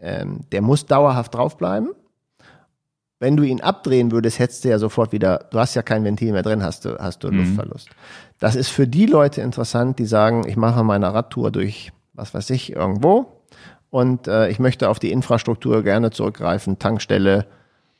ähm, 0.00 0.40
der 0.52 0.62
muss 0.62 0.86
dauerhaft 0.86 1.34
draufbleiben. 1.34 1.90
Wenn 3.24 3.38
du 3.38 3.42
ihn 3.42 3.62
abdrehen 3.62 4.12
würdest, 4.12 4.38
hättest 4.38 4.64
du 4.64 4.68
ja 4.68 4.78
sofort 4.78 5.10
wieder, 5.12 5.46
du 5.50 5.58
hast 5.58 5.74
ja 5.74 5.80
kein 5.82 6.04
Ventil 6.04 6.32
mehr 6.32 6.42
drin, 6.42 6.62
hast 6.62 6.84
du, 6.84 6.98
hast 6.98 7.24
du 7.24 7.28
Mhm. 7.30 7.38
Luftverlust. 7.38 7.88
Das 8.38 8.54
ist 8.54 8.68
für 8.68 8.86
die 8.86 9.06
Leute 9.06 9.40
interessant, 9.40 9.98
die 9.98 10.04
sagen, 10.04 10.44
ich 10.46 10.56
mache 10.56 10.84
meine 10.84 11.14
Radtour 11.14 11.50
durch, 11.50 11.90
was 12.12 12.34
weiß 12.34 12.50
ich, 12.50 12.72
irgendwo 12.76 13.26
und 13.88 14.28
äh, 14.28 14.50
ich 14.50 14.58
möchte 14.58 14.90
auf 14.90 14.98
die 14.98 15.10
Infrastruktur 15.10 15.82
gerne 15.82 16.10
zurückgreifen, 16.10 16.78
Tankstelle 16.78 17.46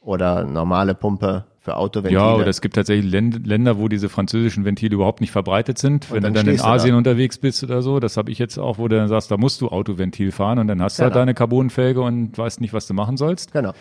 oder 0.02 0.44
normale 0.44 0.94
Pumpe 0.94 1.46
für 1.60 1.76
Autoventile. 1.78 2.20
Ja, 2.20 2.34
oder 2.34 2.48
es 2.48 2.60
gibt 2.60 2.74
tatsächlich 2.74 3.10
Länd 3.10 3.46
Länder, 3.46 3.78
wo 3.78 3.88
diese 3.88 4.10
französischen 4.10 4.66
Ventile 4.66 4.94
überhaupt 4.94 5.22
nicht 5.22 5.30
verbreitet 5.32 5.78
sind. 5.78 6.12
Wenn 6.12 6.22
dann 6.22 6.34
du 6.34 6.40
dann 6.40 6.48
in 6.48 6.56
du 6.58 6.62
da. 6.62 6.68
Asien 6.74 6.94
unterwegs 6.94 7.38
bist 7.38 7.64
oder 7.64 7.80
so, 7.80 8.00
das 8.00 8.18
habe 8.18 8.30
ich 8.30 8.38
jetzt 8.38 8.58
auch, 8.58 8.76
wo 8.76 8.88
du 8.88 8.96
dann 8.96 9.08
sagst, 9.08 9.30
da 9.30 9.38
musst 9.38 9.62
du 9.62 9.68
Autoventil 9.68 10.30
fahren 10.32 10.58
und 10.58 10.68
dann 10.68 10.82
hast 10.82 10.98
du 10.98 11.04
halt 11.04 11.14
Genau. 11.14 11.22
deine 11.22 11.32
Carbonfelge 11.32 12.02
und 12.02 12.36
weißt 12.36 12.60
nicht, 12.60 12.74
was 12.74 12.86
du 12.86 12.92
machen 12.92 13.16
sollst. 13.16 13.52
Genau. 13.52 13.72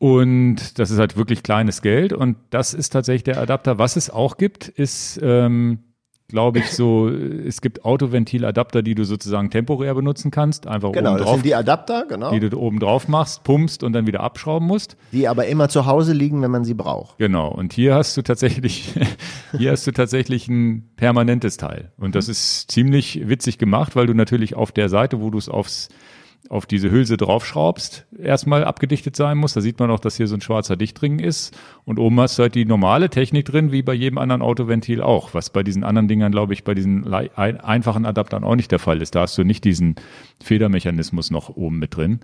Und 0.00 0.78
das 0.78 0.90
ist 0.90 0.98
halt 0.98 1.18
wirklich 1.18 1.42
kleines 1.42 1.82
Geld 1.82 2.14
und 2.14 2.38
das 2.48 2.72
ist 2.72 2.88
tatsächlich 2.88 3.24
der 3.24 3.36
Adapter. 3.36 3.78
Was 3.78 3.96
es 3.96 4.08
auch 4.08 4.38
gibt, 4.38 4.66
ist, 4.66 5.20
ähm, 5.22 5.80
glaube 6.26 6.60
ich, 6.60 6.70
so, 6.70 7.10
es 7.10 7.60
gibt 7.60 7.84
Autoventiladapter, 7.84 8.80
die 8.80 8.94
du 8.94 9.04
sozusagen 9.04 9.50
temporär 9.50 9.94
benutzen 9.94 10.30
kannst, 10.30 10.66
einfach 10.66 10.92
Genau, 10.92 11.10
oben 11.10 11.18
das 11.18 11.26
drauf, 11.26 11.34
sind 11.34 11.44
die 11.44 11.54
Adapter, 11.54 12.06
genau, 12.08 12.30
die 12.30 12.40
die, 12.40 12.48
du 12.48 12.58
oben 12.58 12.80
drauf 12.80 13.08
machst, 13.08 13.44
pumpst 13.44 13.82
und 13.82 13.92
dann 13.92 14.06
wieder 14.06 14.20
abschrauben 14.20 14.66
musst. 14.66 14.96
aber 15.28 15.46
immer 15.48 15.68
zu 15.68 15.84
Hause 15.84 16.14
liegen, 16.14 16.40
wenn 16.40 16.50
man 16.50 16.64
sie 16.64 16.72
braucht. 16.72 17.18
Genau. 17.18 17.48
Und 17.48 17.74
hier 17.74 17.94
hast 17.94 18.16
du 18.16 18.22
tatsächlich, 18.22 18.94
hier 19.58 19.72
hast 19.72 19.86
du 19.86 19.92
tatsächlich 19.92 20.48
ein 20.48 20.88
permanentes 20.96 21.58
Teil. 21.58 21.92
Und 21.98 22.14
das 22.14 22.30
ist 22.30 22.70
ziemlich 22.70 23.28
witzig 23.28 23.58
gemacht, 23.58 23.96
weil 23.96 24.06
du 24.06 24.14
natürlich 24.14 24.54
auf 24.54 24.72
der 24.72 24.88
Seite, 24.88 25.20
wo 25.20 25.28
du 25.28 25.36
es 25.36 25.50
aufs, 25.50 25.90
auf 26.48 26.66
diese 26.66 26.90
Hülse 26.90 27.16
draufschraubst, 27.16 28.06
erstmal 28.18 28.64
abgedichtet 28.64 29.14
sein 29.14 29.38
muss. 29.38 29.52
Da 29.52 29.60
sieht 29.60 29.78
man 29.78 29.90
auch, 29.90 30.00
dass 30.00 30.16
hier 30.16 30.26
so 30.26 30.34
ein 30.34 30.40
schwarzer 30.40 30.76
Dichtring 30.76 31.20
ist. 31.20 31.56
Und 31.84 31.98
oben 31.98 32.18
hast 32.20 32.38
du 32.38 32.42
halt 32.42 32.56
die 32.56 32.64
normale 32.64 33.08
Technik 33.08 33.46
drin, 33.46 33.70
wie 33.70 33.82
bei 33.82 33.94
jedem 33.94 34.18
anderen 34.18 34.42
Autoventil 34.42 35.00
auch. 35.00 35.32
Was 35.32 35.50
bei 35.50 35.62
diesen 35.62 35.84
anderen 35.84 36.08
Dingern, 36.08 36.32
glaube 36.32 36.52
ich, 36.52 36.64
bei 36.64 36.74
diesen 36.74 37.12
einfachen 37.12 38.04
Adaptern 38.04 38.42
auch 38.42 38.56
nicht 38.56 38.72
der 38.72 38.80
Fall 38.80 39.00
ist. 39.00 39.14
Da 39.14 39.20
hast 39.22 39.38
du 39.38 39.44
nicht 39.44 39.64
diesen 39.64 39.94
Federmechanismus 40.42 41.30
noch 41.30 41.50
oben 41.50 41.78
mit 41.78 41.96
drin. 41.96 42.20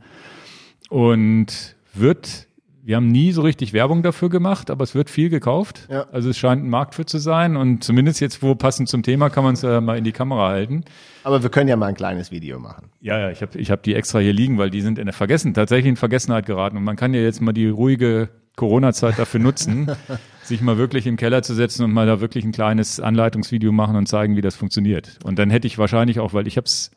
Und 0.89 1.77
wird, 1.95 2.46
wir 2.87 2.95
haben 2.95 3.09
nie 3.09 3.33
so 3.33 3.43
richtig 3.43 3.73
Werbung 3.73 4.05
dafür 4.05 4.29
gemacht, 4.29 4.71
aber 4.71 4.85
es 4.85 4.95
wird 4.95 5.11
viel 5.11 5.29
gekauft. 5.29 5.89
Ja. 5.91 6.07
Also 6.13 6.31
es 6.31 6.39
scheint 6.39 6.65
ein 6.65 6.71
Markt 6.71 6.95
für 6.95 7.05
zu 7.05 7.19
sein 7.19 7.57
und 7.57 7.83
zumindest 7.83 8.21
jetzt, 8.21 8.45
wo 8.45 8.55
passend 8.55 8.89
zum 8.89 9.03
Thema, 9.03 9.29
kann 9.29 9.43
man 9.43 9.55
es 9.55 9.63
ja 9.63 9.81
mal 9.81 9.99
in 9.99 10.05
die 10.05 10.13
Kamera 10.13 10.51
halten. 10.51 10.85
Aber 11.25 11.43
wir 11.43 11.51
können 11.51 11.69
ja 11.69 11.75
mal 11.75 11.87
ein 11.87 11.97
kleines 11.97 12.31
Video 12.31 12.61
machen. 12.61 12.87
Ja, 13.01 13.19
ja, 13.19 13.31
ich 13.33 13.43
habe 13.43 13.59
ich 13.59 13.73
hab 13.73 13.83
die 13.83 13.97
extra 13.97 14.21
hier 14.21 14.33
liegen, 14.33 14.57
weil 14.57 14.71
die 14.71 14.83
sind 14.83 15.01
in 15.01 15.07
der 15.07 15.15
Vergessen, 15.15 15.53
tatsächlich 15.53 15.89
in 15.89 15.97
Vergessenheit 15.97 16.47
geraten. 16.47 16.77
Und 16.77 16.85
man 16.85 16.95
kann 16.95 17.13
ja 17.13 17.21
jetzt 17.21 17.41
mal 17.41 17.53
die 17.53 17.67
ruhige 17.67 18.29
Corona-Zeit 18.55 19.19
dafür 19.19 19.41
nutzen, 19.41 19.91
sich 20.45 20.61
mal 20.61 20.79
wirklich 20.79 21.09
im 21.09 21.17
Keller 21.17 21.43
zu 21.43 21.55
setzen 21.55 21.83
und 21.83 21.93
mal 21.93 22.07
da 22.07 22.21
wirklich 22.21 22.45
ein 22.45 22.53
kleines 22.53 23.01
Anleitungsvideo 23.01 23.73
machen 23.73 23.97
und 23.97 24.07
zeigen, 24.07 24.37
wie 24.37 24.43
das 24.43 24.55
funktioniert. 24.55 25.19
Und 25.25 25.41
dann 25.41 25.51
hätte 25.51 25.67
ich 25.67 25.77
wahrscheinlich 25.77 26.21
auch, 26.21 26.35
weil 26.35 26.47
ich 26.47 26.57
habe 26.57 26.67
es 26.67 26.93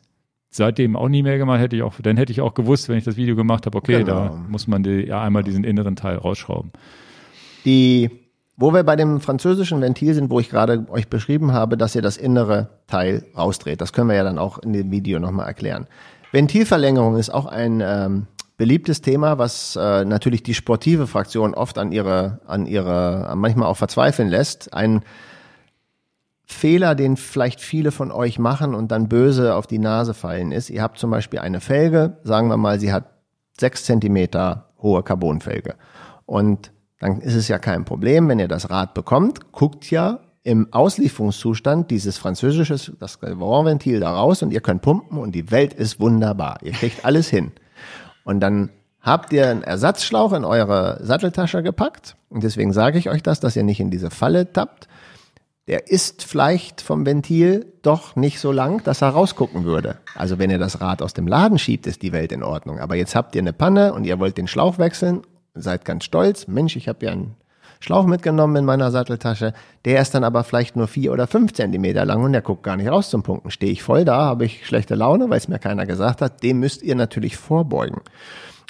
seitdem 0.50 0.96
auch 0.96 1.08
nie 1.08 1.22
mehr 1.22 1.38
gemacht, 1.38 1.60
hätte 1.60 1.76
ich 1.76 1.82
auch, 1.82 1.94
dann 2.02 2.16
hätte 2.16 2.32
ich 2.32 2.40
auch 2.40 2.54
gewusst, 2.54 2.88
wenn 2.88 2.98
ich 2.98 3.04
das 3.04 3.16
Video 3.16 3.36
gemacht 3.36 3.66
habe, 3.66 3.78
okay, 3.78 3.98
Genau. 4.04 4.06
da 4.28 4.44
muss 4.48 4.66
man 4.66 4.82
die, 4.82 5.06
ja 5.06 5.22
einmal 5.22 5.44
diesen 5.44 5.64
inneren 5.64 5.96
Teil 5.96 6.16
rausschrauben. 6.16 6.72
Die, 7.64 8.10
wo 8.56 8.72
wir 8.74 8.82
bei 8.82 8.96
dem 8.96 9.20
französischen 9.20 9.80
Ventil 9.80 10.12
sind, 10.14 10.30
wo 10.30 10.40
ich 10.40 10.50
gerade 10.50 10.86
euch 10.90 11.08
beschrieben 11.08 11.52
habe, 11.52 11.76
dass 11.76 11.94
ihr 11.94 12.02
das 12.02 12.16
innere 12.16 12.68
Teil 12.88 13.24
rausdreht. 13.36 13.80
Das 13.80 13.92
können 13.92 14.08
wir 14.08 14.16
ja 14.16 14.24
dann 14.24 14.38
auch 14.38 14.58
in 14.58 14.72
dem 14.72 14.90
Video 14.90 15.18
nochmal 15.18 15.46
erklären. 15.46 15.86
Ventilverlängerung 16.32 17.16
ist 17.16 17.30
auch 17.30 17.46
ein 17.46 17.80
ähm, 17.84 18.26
beliebtes 18.56 19.00
Thema, 19.02 19.38
was 19.38 19.76
äh, 19.76 20.04
natürlich 20.04 20.42
die 20.42 20.54
sportive 20.54 21.06
Fraktion 21.06 21.54
oft 21.54 21.78
an 21.78 21.92
ihre, 21.92 22.40
an 22.46 22.66
ihre, 22.66 23.32
manchmal 23.36 23.68
auch 23.68 23.76
verzweifeln 23.76 24.28
lässt. 24.28 24.74
Ein 24.74 25.02
Fehler, 26.50 26.94
den 26.94 27.16
vielleicht 27.16 27.60
viele 27.60 27.92
von 27.92 28.10
euch 28.10 28.38
machen 28.38 28.74
und 28.74 28.90
dann 28.90 29.08
böse 29.08 29.54
auf 29.54 29.66
die 29.66 29.78
Nase 29.78 30.14
fallen, 30.14 30.52
ist, 30.52 30.70
ihr 30.70 30.82
habt 30.82 30.98
zum 30.98 31.10
Beispiel 31.10 31.38
eine 31.38 31.60
Felge, 31.60 32.18
sagen 32.24 32.48
wir 32.48 32.56
mal, 32.56 32.80
sie 32.80 32.92
hat 32.92 33.04
sechs 33.58 33.84
Zentimeter 33.84 34.70
hohe 34.82 35.02
Carbonfelge. 35.02 35.76
Und 36.26 36.72
dann 36.98 37.20
ist 37.20 37.34
es 37.34 37.48
ja 37.48 37.58
kein 37.58 37.84
Problem, 37.84 38.28
wenn 38.28 38.38
ihr 38.38 38.48
das 38.48 38.70
Rad 38.70 38.94
bekommt, 38.94 39.52
guckt 39.52 39.90
ja 39.90 40.20
im 40.42 40.72
Auslieferungszustand 40.72 41.90
dieses 41.90 42.18
französische, 42.18 42.74
das 42.98 43.22
Ventil 43.22 44.00
da 44.00 44.12
raus 44.12 44.42
und 44.42 44.52
ihr 44.52 44.60
könnt 44.60 44.82
pumpen 44.82 45.18
und 45.18 45.34
die 45.34 45.50
Welt 45.50 45.74
ist 45.74 46.00
wunderbar. 46.00 46.58
Ihr 46.62 46.72
kriegt 46.72 47.04
alles 47.04 47.28
hin. 47.28 47.52
Und 48.24 48.40
dann 48.40 48.70
habt 49.00 49.32
ihr 49.32 49.48
einen 49.48 49.62
Ersatzschlauch 49.62 50.32
in 50.32 50.44
eure 50.44 50.98
Satteltasche 51.02 51.62
gepackt. 51.62 52.16
Und 52.28 52.42
deswegen 52.42 52.72
sage 52.72 52.98
ich 52.98 53.10
euch 53.10 53.22
das, 53.22 53.40
dass 53.40 53.56
ihr 53.56 53.62
nicht 53.62 53.80
in 53.80 53.90
diese 53.90 54.10
Falle 54.10 54.52
tappt. 54.52 54.88
Der 55.70 55.88
ist 55.88 56.24
vielleicht 56.24 56.80
vom 56.80 57.06
Ventil 57.06 57.64
doch 57.82 58.16
nicht 58.16 58.40
so 58.40 58.50
lang, 58.50 58.82
dass 58.82 59.02
er 59.02 59.10
rausgucken 59.10 59.62
würde. 59.62 59.98
Also 60.16 60.40
wenn 60.40 60.50
ihr 60.50 60.58
das 60.58 60.80
Rad 60.80 61.00
aus 61.00 61.14
dem 61.14 61.28
Laden 61.28 61.60
schiebt, 61.60 61.86
ist 61.86 62.02
die 62.02 62.10
Welt 62.10 62.32
in 62.32 62.42
Ordnung. 62.42 62.80
Aber 62.80 62.96
jetzt 62.96 63.14
habt 63.14 63.36
ihr 63.36 63.40
eine 63.40 63.52
Panne 63.52 63.94
und 63.94 64.02
ihr 64.02 64.18
wollt 64.18 64.36
den 64.36 64.48
Schlauch 64.48 64.78
wechseln, 64.78 65.22
seid 65.54 65.84
ganz 65.84 66.02
stolz. 66.02 66.48
Mensch, 66.48 66.74
ich 66.74 66.88
habe 66.88 67.06
ja 67.06 67.12
einen 67.12 67.36
Schlauch 67.78 68.04
mitgenommen 68.06 68.56
in 68.56 68.64
meiner 68.64 68.90
Satteltasche. 68.90 69.54
Der 69.84 70.02
ist 70.02 70.12
dann 70.12 70.24
aber 70.24 70.42
vielleicht 70.42 70.74
nur 70.74 70.88
vier 70.88 71.12
oder 71.12 71.28
fünf 71.28 71.52
Zentimeter 71.52 72.04
lang 72.04 72.24
und 72.24 72.32
der 72.32 72.42
guckt 72.42 72.64
gar 72.64 72.76
nicht 72.76 72.90
raus 72.90 73.08
zum 73.08 73.22
Punkten. 73.22 73.52
Stehe 73.52 73.70
ich 73.70 73.84
voll 73.84 74.04
da, 74.04 74.24
habe 74.24 74.46
ich 74.46 74.66
schlechte 74.66 74.96
Laune, 74.96 75.30
weil 75.30 75.38
es 75.38 75.46
mir 75.46 75.60
keiner 75.60 75.86
gesagt 75.86 76.20
hat. 76.20 76.42
Dem 76.42 76.58
müsst 76.58 76.82
ihr 76.82 76.96
natürlich 76.96 77.36
vorbeugen. 77.36 78.00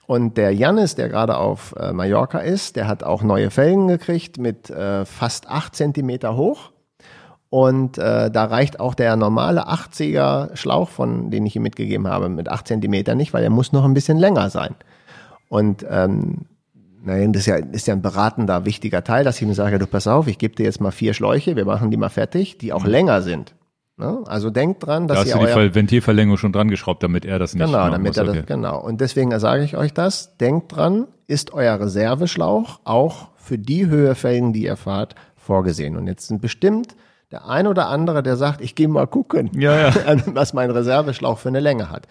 Und 0.06 0.36
der 0.36 0.52
Jannis, 0.54 0.96
der 0.96 1.08
gerade 1.08 1.38
auf 1.38 1.74
äh, 1.78 1.94
Mallorca 1.94 2.40
ist, 2.40 2.76
der 2.76 2.88
hat 2.88 3.04
auch 3.04 3.22
neue 3.22 3.50
Felgen 3.50 3.88
gekriegt 3.88 4.36
mit 4.36 4.68
äh, 4.68 5.06
fast 5.06 5.48
acht 5.48 5.74
Zentimeter 5.74 6.36
hoch. 6.36 6.72
Und 7.50 7.98
äh, 7.98 8.30
da 8.30 8.44
reicht 8.44 8.78
auch 8.78 8.94
der 8.94 9.16
normale 9.16 9.68
80er 9.68 10.56
Schlauch, 10.56 10.88
von 10.88 11.30
den 11.32 11.44
ich 11.44 11.56
ihm 11.56 11.62
mitgegeben 11.62 12.06
habe, 12.06 12.28
mit 12.28 12.48
acht 12.48 12.68
Zentimeter 12.68 13.16
nicht, 13.16 13.34
weil 13.34 13.42
er 13.42 13.50
muss 13.50 13.72
noch 13.72 13.84
ein 13.84 13.92
bisschen 13.92 14.18
länger 14.18 14.50
sein. 14.50 14.76
Und 15.48 15.84
ähm, 15.90 16.46
nein, 17.02 17.32
das 17.32 17.40
ist 17.42 17.46
ja, 17.46 17.56
ist 17.56 17.88
ja 17.88 17.94
ein 17.94 18.02
beratender, 18.02 18.64
wichtiger 18.66 19.02
Teil, 19.02 19.24
dass 19.24 19.36
ich 19.36 19.42
ihm 19.42 19.52
sage, 19.52 19.80
du 19.80 19.88
pass 19.88 20.06
auf, 20.06 20.28
ich 20.28 20.38
gebe 20.38 20.54
dir 20.54 20.62
jetzt 20.62 20.80
mal 20.80 20.92
vier 20.92 21.12
Schläuche, 21.12 21.56
wir 21.56 21.64
machen 21.64 21.90
die 21.90 21.96
mal 21.96 22.08
fertig, 22.08 22.56
die 22.58 22.72
auch 22.72 22.84
länger 22.84 23.20
sind. 23.20 23.56
Ne? 23.96 24.22
Also 24.26 24.50
denkt 24.50 24.86
dran, 24.86 25.08
dass 25.08 25.16
Da 25.16 25.20
hast 25.22 25.48
ihr 25.48 25.54
du 25.54 25.68
die 25.68 25.74
Ventilverlängerung 25.74 26.38
schon 26.38 26.52
dran 26.52 26.68
geschraubt, 26.68 27.02
damit 27.02 27.24
er 27.24 27.40
das 27.40 27.54
nicht 27.54 27.66
Genau, 27.66 27.90
damit 27.90 28.10
muss. 28.10 28.16
er 28.16 28.24
das, 28.24 28.36
okay. 28.36 28.44
genau. 28.46 28.80
Und 28.80 29.00
deswegen 29.00 29.36
sage 29.40 29.64
ich 29.64 29.76
euch 29.76 29.92
das. 29.92 30.36
Denkt 30.38 30.76
dran, 30.76 31.08
ist 31.26 31.52
euer 31.52 31.80
Reserveschlauch 31.80 32.78
auch 32.84 33.28
für 33.36 33.58
die 33.58 33.86
Höhefelgen, 33.86 34.52
die 34.52 34.62
ihr 34.62 34.76
fahrt, 34.76 35.16
vorgesehen. 35.36 35.96
Und 35.96 36.06
jetzt 36.06 36.28
sind 36.28 36.40
bestimmt 36.40 36.94
der 37.30 37.46
ein 37.46 37.66
oder 37.66 37.88
andere, 37.88 38.22
der 38.22 38.36
sagt, 38.36 38.60
ich 38.60 38.74
gehe 38.74 38.88
mal 38.88 39.06
gucken, 39.06 39.50
Ja, 39.54 39.88
ja. 39.90 40.16
was 40.26 40.52
mein 40.52 40.70
Reserveschlauch 40.70 41.38
für 41.38 41.48
eine 41.48 41.60
Länge 41.60 41.90
hat. 41.90 42.06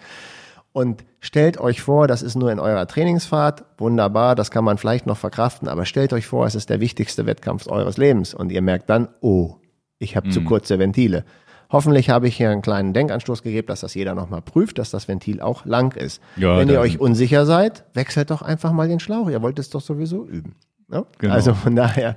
Und 0.72 1.04
stellt 1.18 1.58
euch 1.58 1.82
vor, 1.82 2.06
das 2.06 2.22
ist 2.22 2.36
nur 2.36 2.52
in 2.52 2.60
eurer 2.60 2.86
Trainingsfahrt, 2.86 3.64
wunderbar, 3.76 4.34
das 4.36 4.50
kann 4.52 4.64
man 4.64 4.78
vielleicht 4.78 5.04
noch 5.06 5.16
verkraften, 5.16 5.66
aber 5.68 5.84
stellt 5.84 6.12
euch 6.12 6.26
vor, 6.26 6.46
es 6.46 6.54
ist 6.54 6.70
der 6.70 6.80
wichtigste 6.80 7.26
Wettkampf 7.26 7.66
eures 7.66 7.96
Lebens 7.96 8.34
und 8.34 8.52
ihr 8.52 8.62
merkt 8.62 8.88
dann, 8.88 9.08
oh, 9.20 9.56
ich 9.98 10.16
habe 10.16 10.28
Mhm. 10.28 10.32
zu 10.32 10.42
kurze 10.44 10.78
Ventile. 10.78 11.24
Hoffentlich 11.72 12.08
habe 12.10 12.26
ich 12.26 12.36
hier 12.36 12.50
einen 12.50 12.62
kleinen 12.62 12.92
Denkanstoß 12.94 13.42
gegeben, 13.42 13.66
dass 13.68 13.80
das 13.80 13.94
jeder 13.94 14.14
nochmal 14.14 14.42
prüft, 14.42 14.78
dass 14.78 14.90
das 14.90 15.06
Ventil 15.06 15.40
auch 15.40 15.64
lang 15.64 15.94
ist. 15.96 16.20
Ja, 16.36 16.56
Wenn 16.58 16.68
ihr 16.68 16.80
euch 16.80 16.98
unsicher 17.00 17.46
seid, 17.46 17.84
wechselt 17.94 18.30
doch 18.30 18.42
einfach 18.42 18.72
mal 18.72 18.88
den 18.88 18.98
Schlauch. 19.00 19.28
Ihr 19.30 19.40
wollt 19.42 19.58
es 19.60 19.70
doch 19.70 19.80
sowieso 19.80 20.24
üben. 20.26 20.56
Ne? 20.88 21.04
Genau. 21.18 21.34
Also 21.34 21.54
von 21.54 21.76
daher 21.76 22.16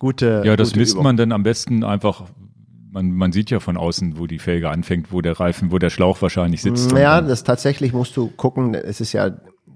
gute. 0.00 0.42
Ja, 0.44 0.56
das 0.56 0.70
gute 0.70 0.80
misst 0.80 0.94
Übung. 0.94 1.04
man 1.04 1.16
dann 1.16 1.30
am 1.30 1.44
besten 1.44 1.84
einfach. 1.84 2.24
Man, 2.92 3.12
man 3.12 3.30
sieht 3.30 3.50
ja 3.50 3.60
von 3.60 3.76
außen, 3.76 4.18
wo 4.18 4.26
die 4.26 4.40
Felge 4.40 4.68
anfängt, 4.68 5.12
wo 5.12 5.20
der 5.20 5.38
Reifen, 5.38 5.70
wo 5.70 5.78
der 5.78 5.90
Schlauch 5.90 6.20
wahrscheinlich 6.22 6.60
sitzt. 6.60 6.90
Ja, 6.90 7.20
Und 7.20 7.28
das 7.28 7.44
tatsächlich 7.44 7.92
musst 7.92 8.16
du 8.16 8.26
gucken, 8.30 8.74
es 8.74 9.00
ist 9.00 9.12
ja 9.12 9.30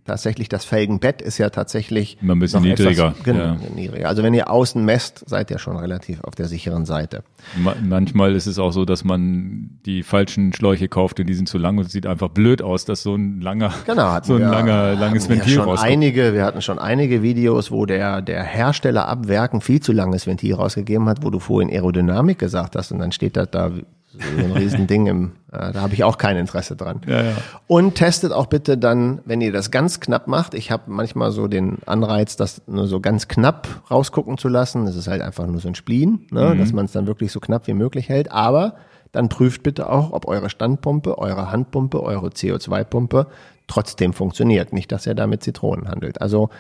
tatsächlich, 0.05 0.49
das 0.49 0.65
Felgenbett 0.65 1.23
ist 1.23 1.39
ja 1.39 1.51
tatsächlich 1.51 2.19
Immer 2.21 2.35
ein 2.35 2.39
bisschen 2.39 2.63
noch 2.63 2.69
niedriger, 2.69 3.09
Etwas, 3.09 3.23
genau, 3.25 3.39
ja. 3.45 3.57
niedriger. 3.75 4.09
Also 4.09 4.23
wenn 4.23 4.35
ihr 4.35 4.51
außen 4.51 4.85
messt, 4.85 5.25
seid 5.29 5.51
ihr 5.51 5.59
schon 5.59 5.77
relativ 5.77 6.23
auf 6.25 6.35
der 6.35 6.47
sicheren 6.47 6.85
Seite. 6.85 7.23
Ma 7.57 7.75
manchmal 7.83 8.35
ist 8.35 8.47
es 8.47 8.59
auch 8.59 8.71
so, 8.73 8.85
dass 8.85 9.05
man 9.05 9.71
die 9.87 10.03
falschen 10.03 10.53
Schläuche 10.53 10.89
kauft 10.89 11.21
und 11.21 11.27
die 11.27 11.35
sind 11.35 11.49
zu 11.49 11.59
lang 11.59 11.79
und 11.79 11.87
es 11.87 11.93
sieht 11.93 12.07
einfach 12.07 12.29
blöd 12.29 12.63
aus, 12.63 12.85
dass 12.85 13.03
so 13.03 13.15
ein 13.15 13.41
langer, 13.41 13.73
Genau, 13.87 14.19
so 14.23 14.35
ein 14.35 14.41
wir- 14.41 14.49
langer, 14.51 14.95
langes 14.95 15.29
Ventil 15.29 15.61
rauskommt. 15.61 15.91
einige, 15.91 16.33
Wir 16.35 16.45
hatten 16.45 16.63
schon 16.63 16.79
einige 16.79 17.23
Videos, 17.23 17.71
wo 17.71 17.87
der, 17.87 18.23
der 18.23 18.43
Hersteller 18.45 19.09
ab 19.09 19.29
Werken 19.29 19.61
viel 19.61 19.81
zu 19.81 19.93
langes 19.93 20.27
Ventil 20.27 20.55
rausgegeben 20.55 21.09
hat, 21.09 21.23
wo 21.25 21.31
du 21.31 21.39
vorhin 21.39 21.71
Aerodynamik 21.71 22.39
gesagt 22.39 22.77
hast 22.77 22.93
und 22.93 22.99
dann 22.99 23.13
steht 23.13 23.37
das 23.37 23.51
da 23.51 23.71
so 24.19 24.45
ein 24.45 24.53
Riesending 24.53 25.07
im, 25.07 25.33
äh, 25.53 25.73
da 25.73 25.81
habe 25.81 25.95
ich 25.95 26.05
auch 26.05 26.19
kein 26.19 26.37
Interesse 26.37 26.77
dran. 26.77 27.01
Ja, 27.07 27.23
ja. 27.23 27.33
Und 27.67 27.95
testet 27.95 28.33
auch 28.33 28.47
bitte 28.47 28.79
dann, 28.79 29.21
wenn 29.25 29.41
ihr 29.41 29.53
das 29.53 29.71
ganz 29.71 30.01
knapp 30.01 30.27
macht. 30.27 30.55
Ich 30.55 30.71
habe 30.71 30.85
manchmal 30.87 31.33
so 31.33 31.49
den 31.49 31.79
Anreiz, 31.87 32.37
das 32.37 32.63
nur 32.67 32.87
so 32.87 33.01
ganz 33.01 33.29
knapp 33.29 33.69
rausgucken 33.91 34.39
zu 34.39 34.49
lassen. 34.49 34.87
Das 34.87 34.97
ist 34.97 35.09
halt 35.09 35.23
einfach 35.23 35.47
nur 35.47 35.61
so 35.61 35.69
ein 35.69 35.75
Spleen, 35.75 36.27
ne? 36.31 36.57
dass 36.57 36.73
man 36.73 36.85
es 36.87 36.93
dann 36.93 37.07
wirklich 37.07 37.33
so 37.33 37.41
knapp 37.41 37.67
wie 37.67 37.75
möglich 37.75 38.09
hält. 38.09 38.31
Aber 38.31 38.77
dann 39.13 39.29
prüft 39.29 39.63
bitte 39.63 39.91
auch, 39.91 40.13
ob 40.13 40.27
eure 40.27 40.51
Standpumpe, 40.51 41.19
eure 41.19 41.51
Handpumpe, 41.51 42.03
eure 42.03 42.29
CO2-Pumpe 42.29 43.29
trotzdem 43.67 44.13
funktioniert. 44.13 44.73
Nicht, 44.73 44.93
dass 44.93 45.07
ihr 45.07 45.15
da 45.15 45.27
mit 45.27 45.43
Zitronen 45.43 45.89
handelt. 45.89 46.21
Also 46.21 46.51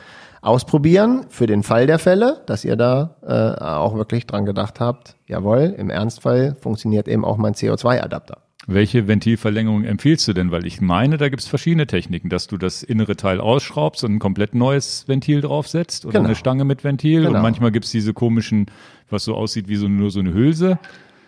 ausprobieren 0.45 1.27
für 1.31 1.47
den 1.47 1.63
Fall 1.63 1.87
der 1.87 1.99
Fälle, 1.99 2.43
dass 2.47 2.65
ihr 2.65 2.77
da 2.77 3.17
äh, 3.23 3.63
auch 3.65 3.97
wirklich 3.97 4.27
dran 4.27 4.45
gedacht 4.45 4.79
habt, 4.79 5.17
jawohl, 5.27 5.75
im 5.77 5.91
Ernstfall 5.91 6.55
funktioniert 6.61 7.09
eben 7.09 7.25
auch 7.25 7.39
mein 7.39 7.55
CO2-Adapter. 7.55 8.39
Welche 8.67 9.09
Ventilverlängerung 9.09 9.85
empfiehlst 9.85 10.27
du 10.29 10.33
denn? 10.33 10.51
Weil 10.51 10.67
ich 10.67 10.81
meine, 10.81 11.19
da 11.19 11.29
gibt 11.29 11.43
es 11.43 11.49
verschiedene 11.49 11.87
Techniken, 11.87 12.31
dass 12.31 12.47
du 12.47 12.57
das 12.57 12.83
innere 12.83 13.17
Teil 13.17 13.41
ausschraubst 13.41 14.05
und 14.05 14.15
ein 14.15 14.19
komplett 14.19 14.55
neues 14.55 15.07
Ventil 15.07 15.41
draufsetzt 15.43 16.05
oder 16.07 16.15
Genau. 16.15 16.27
eine 16.27 16.35
Stange 16.35 16.65
mit 16.65 16.83
Ventil. 16.85 17.23
Genau. 17.23 17.37
Und 17.37 17.43
manchmal 17.43 17.73
gibt 17.73 17.85
es 17.87 17.91
diese 17.91 18.15
komischen, 18.15 18.67
was 19.11 19.25
so 19.25 19.35
aussieht 19.35 19.69
wie 19.69 19.77
so, 19.77 19.89
nur 19.89 20.11
so 20.11 20.21
eine 20.21 20.33
Hülse. 20.33 20.79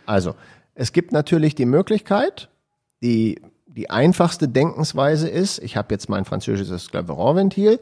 Also, 0.06 0.34
es 0.74 0.92
gibt 0.92 1.12
natürlich 1.12 1.54
die 1.54 1.66
Möglichkeit, 1.66 2.48
die, 3.02 3.40
die 3.66 3.90
einfachste 3.90 4.48
Denkensweise 4.48 5.28
ist, 5.28 5.58
ich 5.62 5.76
habe 5.76 5.88
jetzt 5.92 6.08
mein 6.08 6.24
französisches 6.24 6.90
Claveron-Ventil 6.90 7.80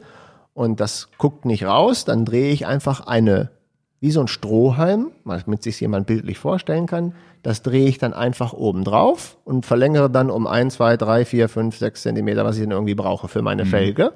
und 0.55 0.79
das 0.79 1.09
guckt 1.19 1.45
nicht 1.45 1.65
raus, 1.65 2.05
dann 2.05 2.25
drehe 2.25 2.51
ich 2.51 2.65
einfach 2.65 3.05
eine, 3.05 3.51
wie 3.99 4.09
so 4.09 4.21
ein 4.21 4.27
Strohhalm, 4.27 5.11
damit 5.25 5.61
sich 5.61 5.79
jemand 5.79 6.07
bildlich 6.07 6.39
vorstellen 6.39 6.87
kann, 6.87 7.13
das 7.43 7.61
drehe 7.61 7.87
ich 7.87 7.99
dann 7.99 8.13
einfach 8.13 8.53
oben 8.53 8.83
drauf 8.83 9.37
und 9.43 9.65
verlängere 9.65 10.09
dann 10.09 10.31
um 10.31 10.47
ein, 10.47 10.71
zwei, 10.71 10.97
drei, 10.97 11.25
vier, 11.25 11.49
fünf, 11.49 11.77
sechs 11.77 12.01
Zentimeter, 12.01 12.43
was 12.45 12.55
ich 12.55 12.63
dann 12.63 12.71
irgendwie 12.71 12.95
brauche 12.95 13.27
für 13.27 13.43
meine 13.43 13.65
Felge. 13.65 14.13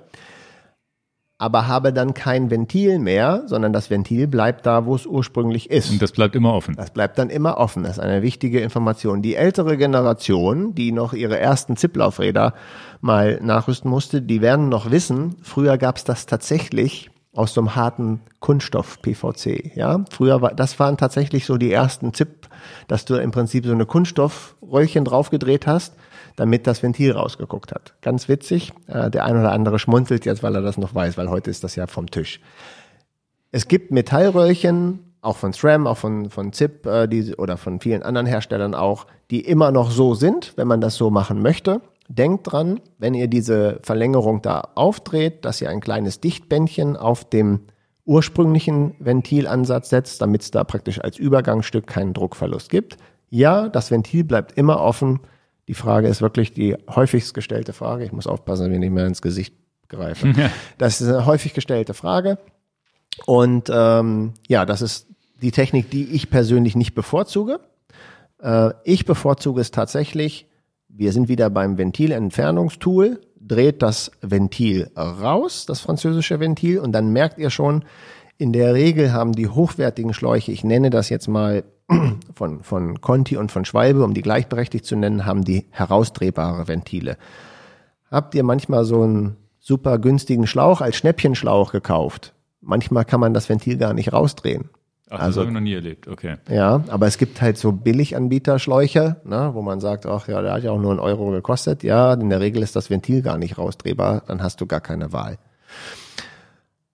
Aber 1.39 1.67
habe 1.67 1.93
dann 1.93 2.13
kein 2.13 2.51
Ventil 2.51 2.99
mehr, 2.99 3.43
sondern 3.45 3.73
das 3.73 3.89
Ventil 3.89 4.27
bleibt 4.27 4.65
da, 4.65 4.85
wo 4.85 4.93
es 4.93 5.05
ursprünglich 5.05 5.71
ist. 5.71 5.89
Und 5.89 6.01
das 6.01 6.11
bleibt 6.11 6.35
immer 6.35 6.53
offen. 6.53 6.75
Das 6.75 6.91
bleibt 6.91 7.17
dann 7.17 7.29
immer 7.29 7.57
offen. 7.57 7.83
Das 7.83 7.93
ist 7.93 7.99
eine 7.99 8.21
wichtige 8.21 8.59
Information. 8.59 9.21
Die 9.21 9.35
ältere 9.35 9.77
Generation, 9.77 10.75
die 10.75 10.91
noch 10.91 11.13
ihre 11.13 11.39
ersten 11.39 11.77
Zipplaufräder 11.77 12.53
mal 12.99 13.39
nachrüsten 13.41 13.89
musste, 13.89 14.21
die 14.21 14.41
werden 14.41 14.67
noch 14.67 14.91
wissen, 14.91 15.37
früher 15.41 15.77
gab 15.77 15.95
es 15.95 16.03
das 16.03 16.25
tatsächlich 16.25 17.09
aus 17.33 17.53
so 17.53 17.61
einem 17.61 17.75
harten 17.75 18.19
Kunststoff 18.39 19.01
PVC. 19.01 19.75
Ja, 19.75 20.03
früher 20.11 20.41
war 20.41 20.53
das 20.53 20.77
waren 20.79 20.97
tatsächlich 20.97 21.45
so 21.45 21.57
die 21.57 21.71
ersten 21.71 22.13
Zip, 22.13 22.49
dass 22.87 23.05
du 23.05 23.15
im 23.15 23.31
Prinzip 23.31 23.65
so 23.65 23.71
eine 23.71 23.85
Kunststoffröllchen 23.85 25.05
draufgedreht 25.05 25.67
hast, 25.67 25.93
damit 26.39 26.67
das 26.67 26.81
Ventil 26.81 27.11
rausgeguckt 27.11 27.73
hat. 27.73 27.95
Ganz 28.01 28.29
witzig. 28.29 28.71
Äh, 28.87 29.11
der 29.11 29.25
ein 29.25 29.37
oder 29.37 29.51
andere 29.51 29.77
schmunzelt 29.77 30.23
jetzt, 30.25 30.41
weil 30.41 30.55
er 30.55 30.61
das 30.61 30.77
noch 30.77 30.95
weiß, 30.95 31.17
weil 31.17 31.29
heute 31.29 31.49
ist 31.49 31.65
das 31.65 31.75
ja 31.75 31.85
vom 31.85 32.09
Tisch. 32.09 32.39
Es 33.51 33.67
gibt 33.67 33.91
Metallröhrchen, 33.91 34.99
auch 35.21 35.35
von 35.35 35.51
SRAM, 35.51 35.85
auch 35.85 35.97
von, 35.97 36.29
von 36.29 36.53
ZIP 36.53 36.85
äh, 36.85 37.07
die, 37.07 37.35
oder 37.35 37.57
von 37.57 37.81
vielen 37.81 38.03
anderen 38.03 38.25
Herstellern 38.25 38.73
auch, 38.73 39.05
die 39.31 39.41
immer 39.41 39.71
noch 39.71 39.91
so 39.91 40.13
sind, 40.13 40.53
wenn 40.55 40.67
man 40.67 40.79
das 40.79 40.95
so 40.95 41.09
machen 41.09 41.41
möchte. 41.41 41.81
Denkt 42.07 42.49
dran, 42.49 42.79
wenn 42.97 43.13
ihr 43.13 43.27
diese 43.27 43.79
Verlängerung 43.83 44.41
da 44.41 44.69
aufdreht, 44.75 45.43
dass 45.43 45.59
ihr 45.61 45.69
ein 45.69 45.81
kleines 45.81 46.21
Dichtbändchen 46.21 46.95
auf 46.95 47.29
dem 47.29 47.65
ursprünglichen 48.05 48.95
Ventilansatz 48.99 49.89
setzt, 49.89 50.21
damit 50.21 50.43
es 50.43 50.51
da 50.51 50.63
praktisch 50.63 51.01
als 51.01 51.17
Übergangsstück 51.17 51.85
keinen 51.85 52.13
Druckverlust 52.13 52.69
gibt. 52.69 52.95
Ja, 53.29 53.67
das 53.67 53.91
Ventil 53.91 54.23
bleibt 54.23 54.57
immer 54.57 54.79
offen. 54.79 55.19
Die 55.69 55.75
Frage 55.75 56.07
ist 56.07 56.19
wirklich 56.19 56.51
die 56.51 56.75
häufigst 56.89 57.35
gestellte 57.35 57.73
Frage. 57.73 58.03
Ich 58.03 58.11
muss 58.11 58.25
aufpassen, 58.25 58.65
dass 58.65 58.73
ich 58.73 58.79
nicht 58.79 58.89
mehr 58.89 59.05
ins 59.05 59.21
Gesicht 59.21 59.53
greife. 59.87 60.33
Das 60.79 60.99
ist 60.99 61.07
eine 61.07 61.27
häufig 61.27 61.53
gestellte 61.53 61.93
Frage. 61.93 62.39
Und 63.27 63.69
ähm, 63.71 64.33
ja, 64.47 64.65
das 64.65 64.81
ist 64.81 65.05
die 65.43 65.51
Technik, 65.51 65.91
die 65.91 66.05
ich 66.05 66.31
persönlich 66.31 66.75
nicht 66.75 66.95
bevorzuge. 66.95 67.59
Äh, 68.41 68.71
ich 68.83 69.05
bevorzuge 69.05 69.61
es 69.61 69.69
tatsächlich, 69.69 70.47
wir 70.87 71.13
sind 71.13 71.29
wieder 71.29 71.51
beim 71.51 71.77
Ventilentfernungstool, 71.77 73.21
dreht 73.39 73.83
das 73.83 74.09
Ventil 74.21 74.89
raus, 74.97 75.67
das 75.67 75.81
französische 75.81 76.39
Ventil, 76.39 76.79
und 76.79 76.93
dann 76.93 77.13
merkt 77.13 77.37
ihr 77.37 77.51
schon, 77.51 77.85
in 78.39 78.53
der 78.53 78.73
Regel 78.73 79.11
haben 79.13 79.33
die 79.33 79.49
hochwertigen 79.49 80.13
Schläuche, 80.13 80.51
ich 80.53 80.63
nenne 80.63 80.89
das 80.89 81.09
jetzt 81.09 81.27
mal 81.27 81.63
von, 82.33 82.63
von 82.63 83.01
Conti 83.01 83.35
und 83.37 83.51
von 83.51 83.65
Schwalbe, 83.65 84.03
um 84.03 84.13
die 84.13 84.21
gleichberechtigt 84.21 84.85
zu 84.85 84.95
nennen, 84.95 85.25
haben 85.25 85.43
die 85.43 85.67
herausdrehbare 85.71 86.67
Ventile. 86.67 87.17
Habt 88.09 88.33
ihr 88.33 88.43
manchmal 88.43 88.85
so 88.85 89.03
einen 89.03 89.35
super 89.59 89.99
günstigen 89.99 90.47
Schlauch 90.47 90.79
als 90.81 90.95
Schnäppchenschlauch 90.95 91.71
gekauft? 91.73 92.33
Manchmal 92.61 93.03
kann 93.03 93.19
man 93.19 93.33
das 93.33 93.49
Ventil 93.49 93.77
gar 93.77 93.93
nicht 93.93 94.13
rausdrehen. 94.13 94.69
Ach, 95.09 95.17
das 95.17 95.21
Also- 95.21 95.41
habe 95.41 95.49
ich 95.49 95.53
noch 95.55 95.61
nie 95.61 95.73
erlebt. 95.73 96.07
Okay. 96.07 96.37
Ja, 96.49 96.81
aber 96.87 97.07
es 97.07 97.17
gibt 97.17 97.41
halt 97.41 97.57
so 97.57 97.73
Billiganbieterschläuche, 97.73 99.17
ne, 99.25 99.49
wo 99.53 99.61
man 99.61 99.81
sagt, 99.81 100.05
ach 100.05 100.29
ja, 100.29 100.41
der 100.41 100.53
hat 100.53 100.63
ja 100.63 100.71
auch 100.71 100.79
nur 100.79 100.91
einen 100.91 100.99
Euro 101.01 101.29
gekostet. 101.31 101.83
Ja, 101.83 102.13
in 102.13 102.29
der 102.29 102.39
Regel 102.39 102.63
ist 102.63 102.75
das 102.77 102.89
Ventil 102.89 103.21
gar 103.21 103.37
nicht 103.37 103.57
rausdrehbar, 103.57 104.23
dann 104.27 104.41
hast 104.41 104.61
du 104.61 104.65
gar 104.65 104.81
keine 104.81 105.11
Wahl. 105.11 105.39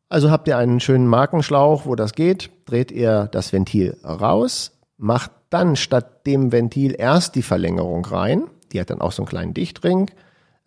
Also 0.10 0.30
habt 0.32 0.48
ihr 0.48 0.58
einen 0.58 0.80
schönen 0.80 1.08
Markenschlauch, 1.08 1.86
wo 1.86 1.96
das 1.96 2.14
geht, 2.14 2.52
dreht 2.66 2.92
ihr 2.92 3.28
das 3.32 3.52
Ventil 3.52 3.98
raus, 4.04 4.78
macht 4.98 5.32
dann 5.50 5.76
statt 5.76 6.26
dem 6.28 6.52
Ventil 6.52 6.96
erst 6.98 7.36
die 7.36 7.42
Verlängerung 7.42 8.06
rein. 8.06 8.44
Die 8.72 8.80
hat 8.80 8.90
dann 8.90 9.02
auch 9.02 9.12
so 9.12 9.24
einen 9.24 9.30
kleinen 9.30 9.54
Dichtring. 9.54 10.12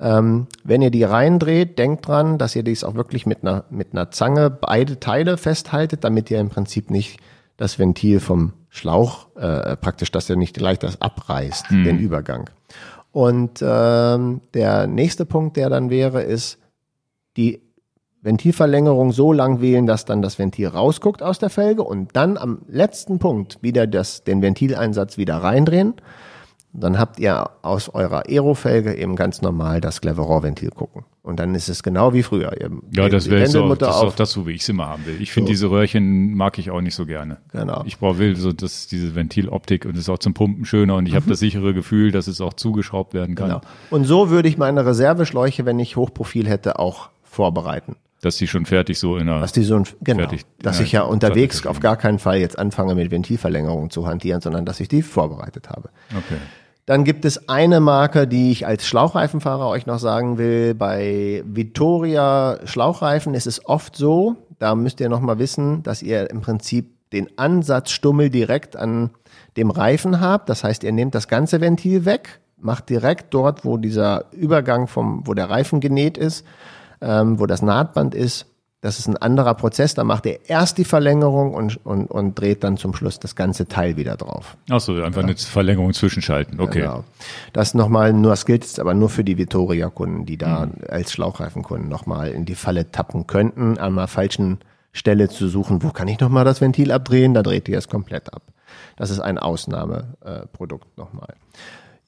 Ähm, 0.01 0.47
wenn 0.65 0.82
ihr 0.82 0.90
die 0.90 1.02
reindreht, 1.02 1.78
denkt 1.78 2.06
dran, 2.06 2.39
dass 2.39 2.55
ihr 2.55 2.62
dies 2.62 2.85
auch 2.85 2.94
wirklich 2.94 3.27
mit 3.27 3.43
einer, 3.43 3.65
mit 3.70 3.93
einer 3.93 4.10
Zange 4.10 4.51
beide 4.51 5.01
Teile 5.01 5.36
festhaltet, 5.36 6.05
damit 6.05 6.31
ihr 6.31 6.40
im 6.40 6.51
Prinzip 6.51 6.90
nicht 6.90 7.19
das 7.56 7.78
Ventil 7.78 8.20
vom 8.20 8.52
Schlauch 8.69 9.35
äh, 9.36 9.77
praktisch, 9.77 10.12
dass 10.12 10.31
ihr 10.31 10.36
nicht 10.36 10.56
gleich 10.56 10.78
das 10.78 11.01
abreißt, 11.01 11.70
den 11.70 11.98
Übergang. 11.98 12.48
Und 13.10 13.60
ähm, 13.62 14.43
der 14.55 14.86
nächste 14.86 15.27
Punkt, 15.27 15.56
der 15.56 15.69
dann 15.69 15.90
wäre, 15.90 16.23
ist 16.23 16.59
die 17.36 17.68
Ventilverlängerung 18.23 19.12
so 19.12 19.32
lang 19.32 19.61
wählen, 19.61 19.86
dass 19.86 20.05
dann 20.05 20.23
das 20.23 20.39
Ventil 20.39 20.69
rausguckt 20.69 21.23
aus 21.23 21.39
der 21.39 21.51
Felge 21.51 21.82
und 21.82 22.16
dann 22.16 22.36
am 22.36 22.62
letzten 22.69 23.19
Punkt 23.19 23.59
wieder 23.62 23.86
das, 23.86 24.24
den 24.24 24.43
Ventileinsatz 24.43 25.19
wieder 25.19 25.36
reindrehen. 25.36 25.95
Dann 26.73 26.99
habt 26.99 27.19
ihr 27.19 27.49
aus 27.62 27.89
eurer 27.89 28.28
Aerofelge 28.28 28.95
eben 28.95 29.16
ganz 29.16 29.40
normal 29.40 29.81
das 29.81 30.01
Cleveron-Ventil 30.01 30.70
gucken. 30.70 31.05
Und 31.23 31.40
dann 31.40 31.55
ist 31.55 31.69
es 31.69 31.82
genau 31.82 32.12
wie 32.12 32.23
früher. 32.23 32.53
Ihr 32.61 32.70
Ja, 32.95 33.09
das 33.09 33.31
wäre 33.31 33.47
so, 33.47 33.74
das 33.74 33.97
ist 33.97 34.03
auch 34.03 34.15
das, 34.15 34.32
so 34.32 34.47
wie 34.47 34.53
ich 34.53 34.62
es 34.62 34.69
immer 34.69 34.86
haben 34.86 35.05
will. 35.07 35.20
Ich 35.20 35.32
finde 35.32 35.49
So. 35.49 35.53
diese 35.53 35.70
Röhrchen 35.70 36.35
mag 36.35 36.59
ich 36.59 36.70
auch 36.70 36.81
nicht 36.81 36.95
so 36.95 37.07
gerne. 37.07 37.39
Genau. 37.53 37.82
Ich 37.86 37.99
brauche 37.99 38.19
will 38.19 38.36
so 38.36 38.53
das, 38.53 38.86
diese 38.86 39.15
Ventiloptik 39.15 39.86
und 39.86 39.93
es 39.93 40.01
ist 40.01 40.09
auch 40.09 40.19
zum 40.19 40.35
Pumpen 40.35 40.66
schöner 40.66 40.97
und 40.97 41.07
ich 41.07 41.15
habe 41.15 41.28
das 41.28 41.39
sichere 41.39 41.74
Gefühl, 41.74 42.12
dass 42.12 42.28
es 42.28 42.40
auch 42.40 42.53
zugeschraubt 42.53 43.15
werden 43.15 43.35
kann. 43.35 43.49
Mhm. 43.49 43.53
Genau. 43.55 43.65
Und 43.90 44.05
so 44.05 44.31
würde 44.31 44.49
ich 44.49 44.59
meine 44.59 44.85
Reserveschläuche, 44.85 45.65
wenn 45.65 45.78
ich 45.78 45.97
Hochprofil 45.97 46.49
hätte, 46.49 46.78
auch 46.78 47.09
vorbereiten. 47.24 47.97
Dass 48.20 48.36
die 48.36 48.49
schon 48.49 48.66
fertig 48.66 48.99
so 48.99 49.16
in 49.16 49.28
einer. 49.28 49.40
Dass 49.40 49.53
die 49.53 49.62
so 49.62 49.77
ein, 49.77 49.85
genau, 50.01 50.20
Fertig. 50.20 50.45
dass 50.61 50.81
ich 50.81 50.90
ja 50.90 51.03
unterwegs 51.03 51.66
auf 51.66 51.78
gar 51.78 51.97
keinen 51.97 52.19
Fall 52.19 52.39
jetzt 52.39 52.59
anfange 52.59 52.95
mit 52.95 53.11
Ventilverlängerungen 53.11 53.90
zu 53.90 54.07
hantieren, 54.07 54.40
sondern 54.40 54.65
dass 54.65 54.81
ich 54.81 54.89
die 54.89 55.03
vorbereitet 55.03 55.70
habe. 55.70 55.90
Okay. 56.11 56.39
Dann 56.89 57.05
gibt 57.05 57.27
es 57.27 57.51
eine 57.51 57.81
Marke, 57.81 58.27
die 58.27 58.51
ich 58.51 58.66
als 58.66 58.86
Schlauchreifenfahrer 58.86 59.69
euch 59.69 59.85
noch 59.86 59.99
sagen 59.99 60.39
will. 60.39 60.74
Bei 60.74 61.45
Vittoria 61.47 62.61
Schlauchreifen 62.65 63.35
ist 63.35 63.47
es 63.47 63.66
oft 63.66 63.95
so, 63.95 64.36
da 64.59 64.74
müsst 64.74 64.99
ihr 65.01 65.11
noch 65.11 65.20
mal 65.20 65.39
wissen, 65.39 65.82
dass 65.82 66.03
ihr 66.03 66.31
im 66.31 66.40
Prinzip 66.40 66.90
den 67.12 67.28
Ansatzstummel 67.39 68.31
direkt 68.31 68.74
an 68.77 69.11
dem 69.57 69.70
Reifen 69.70 70.20
habt. 70.20 70.49
Das 70.49 70.65
heißt, 70.65 70.82
ihr 70.82 70.93
nehmt 70.93 71.15
das 71.15 71.28
ganze 71.28 71.61
Ventil 71.61 72.05
weg, 72.05 72.40
macht 72.57 72.89
direkt 72.89 73.35
dort, 73.35 73.65
wo 73.65 73.77
dieser 73.77 74.24
Übergang 74.32 74.86
vom, 74.86 75.27
wo 75.27 75.35
der 75.35 75.51
Reifen 75.51 75.81
genäht 75.81 76.19
ist, 76.19 76.45
ähm, 77.01 77.39
wo 77.39 77.47
das 77.47 77.62
Nahtband 77.62 78.15
ist, 78.15 78.47
Das 78.81 79.01
ist 79.01 79.09
ein 79.09 79.16
anderer 79.16 79.55
Prozess. 79.55 79.95
Da 79.95 80.05
macht 80.05 80.25
er 80.25 80.49
erst 80.49 80.79
die 80.79 80.85
Verlängerung 80.85 81.53
und, 81.53 81.85
und, 81.85 82.07
und 82.07 82.39
dreht 82.39 82.62
dann 82.62 82.77
zum 82.77 82.95
Schluss 82.95 83.19
das 83.19 83.35
ganze 83.35 83.66
Teil 83.66 83.97
wieder 83.97 84.16
drauf. 84.16 84.57
Ach 84.70 84.79
so, 84.81 84.95
einfach 85.03 85.25
eine 85.25 85.37
Verlängerung 85.37 85.93
zwischenschalten. 85.93 86.61
Okay. 86.61 86.83
Genau. 86.83 87.03
Das 87.53 87.75
nochmal, 87.75 88.12
nur 88.12 88.31
das 88.31 88.47
gilt 88.47 88.62
jetzt 88.62 88.79
aber 88.79 88.95
nur 88.95 89.09
für 89.09 89.25
die 89.25 89.37
Vittoria-Kunden, 89.37 90.27
die 90.27 90.37
da 90.37 90.69
als 90.89 91.12
Schlauchreifenkunden 91.12 91.89
nochmal 91.89 92.29
in 92.29 92.45
die 92.45 92.55
Falle 92.55 92.93
tappen 92.93 93.27
könnten, 93.27 93.79
an 93.79 93.99
einer 93.99 94.07
falschen 94.07 94.59
Stelle 94.93 95.29
zu 95.29 95.49
suchen, 95.49 95.83
wo 95.83 95.91
kann 95.91 96.07
ich 96.07 96.20
nochmal 96.20 96.45
das 96.45 96.61
Ventil 96.61 96.93
abdrehen, 96.93 97.35
da 97.35 97.43
dreht 97.43 97.69
ihr 97.69 97.79
es 97.79 97.89
komplett 97.89 98.33
ab. 98.33 98.43
Das 98.97 99.11
ist 99.11 99.20
ein 99.20 99.39
Ausnahmeprodukt 99.39 100.97
nochmal. 100.97 101.35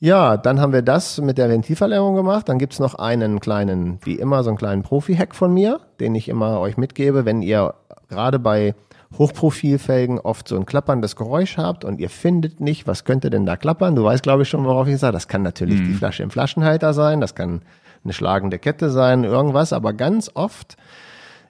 Ja, 0.03 0.39
dann 0.39 0.61
haben 0.61 0.73
wir 0.73 0.81
das 0.81 1.21
mit 1.21 1.37
der 1.37 1.51
Ventilverlängerung 1.51 2.17
gemacht. 2.17 2.49
Dann 2.49 2.59
gibt's 2.59 2.79
noch 2.79 2.95
einen 2.95 3.39
kleinen, 3.39 3.99
wie 4.03 4.15
immer, 4.15 4.43
so 4.43 4.49
einen 4.49 4.57
kleinen 4.57 4.83
Profi-Hack 4.83 5.35
von 5.35 5.53
mir, 5.53 5.81
den 6.01 6.15
ich 6.15 6.29
immer 6.29 6.59
euch 6.59 6.79
mitgebe, 6.79 7.27
wenn 7.27 7.43
ihr 7.43 7.75
gerade 8.09 8.39
bei 8.39 8.75
Hochprofilfelgen 9.19 10.19
oft 10.19 10.49
so 10.49 10.57
ein 10.57 10.65
klapperndes 10.65 11.17
Geräusch 11.17 11.59
habt 11.59 11.85
und 11.85 12.01
ihr 12.01 12.09
findet 12.09 12.61
nicht, 12.61 12.87
was 12.87 13.05
könnte 13.05 13.29
denn 13.29 13.45
da 13.45 13.57
klappern? 13.57 13.95
Du 13.95 14.05
weißt, 14.05 14.23
glaube 14.23 14.45
ich, 14.45 14.49
schon, 14.49 14.65
worauf 14.65 14.89
ich 14.89 14.99
sage. 14.99 15.13
Das 15.13 15.29
kann 15.29 15.43
natürlich 15.43 15.81
die 15.81 15.95
Flasche 15.95 16.23
im 16.23 16.31
Flaschenhalter 16.31 16.95
sein, 16.95 17.21
das 17.21 17.35
kann 17.35 17.63
eine 18.03 18.13
schlagende 18.15 18.59
Kette 18.59 18.89
sein, 18.89 19.25
irgendwas, 19.25 19.75
aber 19.75 19.93
ganz 19.93 20.31
oft 20.33 20.77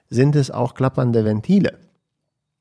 sind 0.09 0.35
es 0.35 0.51
auch 0.51 0.73
klappernde 0.73 1.23
Ventile. 1.23 1.77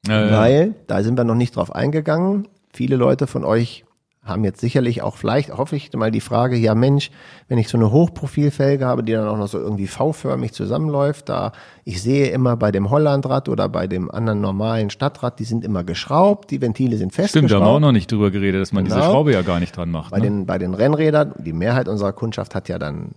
Ja, 0.07 0.25
ja. 0.25 0.39
Weil, 0.39 0.75
da 0.87 1.03
sind 1.03 1.19
wir 1.19 1.25
noch 1.25 1.35
nicht 1.35 1.57
drauf 1.57 1.75
eingegangen, 1.75 2.47
viele 2.73 2.97
Leute 2.97 3.27
von 3.27 3.45
euch 3.45 3.85
haben 4.23 4.45
jetzt 4.45 4.61
sicherlich 4.61 5.01
auch 5.03 5.17
vielleicht, 5.17 5.57
hoffe 5.57 5.77
ich 5.77 5.91
mal, 5.95 6.11
die 6.11 6.21
Frage, 6.21 6.55
ja 6.57 6.75
Mensch, 6.75 7.11
wenn 7.49 7.57
ich 7.57 7.69
so 7.69 7.79
eine 7.79 7.91
Hochprofilfelge 7.91 8.85
habe, 8.85 9.03
die 9.03 9.13
dann 9.13 9.27
auch 9.27 9.39
noch 9.39 9.49
so 9.49 9.59
irgendwie 9.59 9.87
V-förmig 9.87 10.53
zusammenläuft, 10.53 11.31
da 11.31 11.53
ich 11.85 12.03
sehe 12.03 12.29
immer 12.29 12.57
bei 12.57 12.71
dem 12.71 12.91
Hollandrad 12.91 13.49
oder 13.49 13.69
bei 13.71 13.87
dem 13.87 14.11
anderen 14.11 14.43
normalen 14.43 14.91
Stadtrad, 14.91 15.39
die 15.39 15.45
sind 15.45 15.65
immer 15.65 15.85
geschraubt, 15.85 16.51
die 16.51 16.61
Ventile 16.61 16.99
sind 16.99 17.13
Stimmt, 17.15 17.29
da 17.29 17.31
haben 17.33 17.41
wir 17.41 17.47
auch 17.47 17.51
festgeschraubt. 17.57 17.81
noch 17.81 17.93
nicht 17.93 18.13
drüber 18.13 18.31
geredet, 18.31 18.61
dass 18.61 18.73
man 18.73 18.85
diese 18.85 18.97
Genau. 18.97 19.11
Schraube 19.11 19.33
ja 19.33 19.41
gar 19.43 19.59
nicht 19.59 19.75
dran 19.77 19.91
macht. 19.91 20.11
Bei 20.11 20.19
Ne? 20.19 20.25
den, 20.25 20.47
bei 20.47 20.59
den 20.59 20.75
Rennrädern, 20.75 21.35
die 21.39 21.55
Mehrheit 21.55 21.89
unserer 21.89 22.13
Kundschaft 22.13 22.55
hat 22.55 22.69
ja 22.69 22.79
dann 22.79 23.13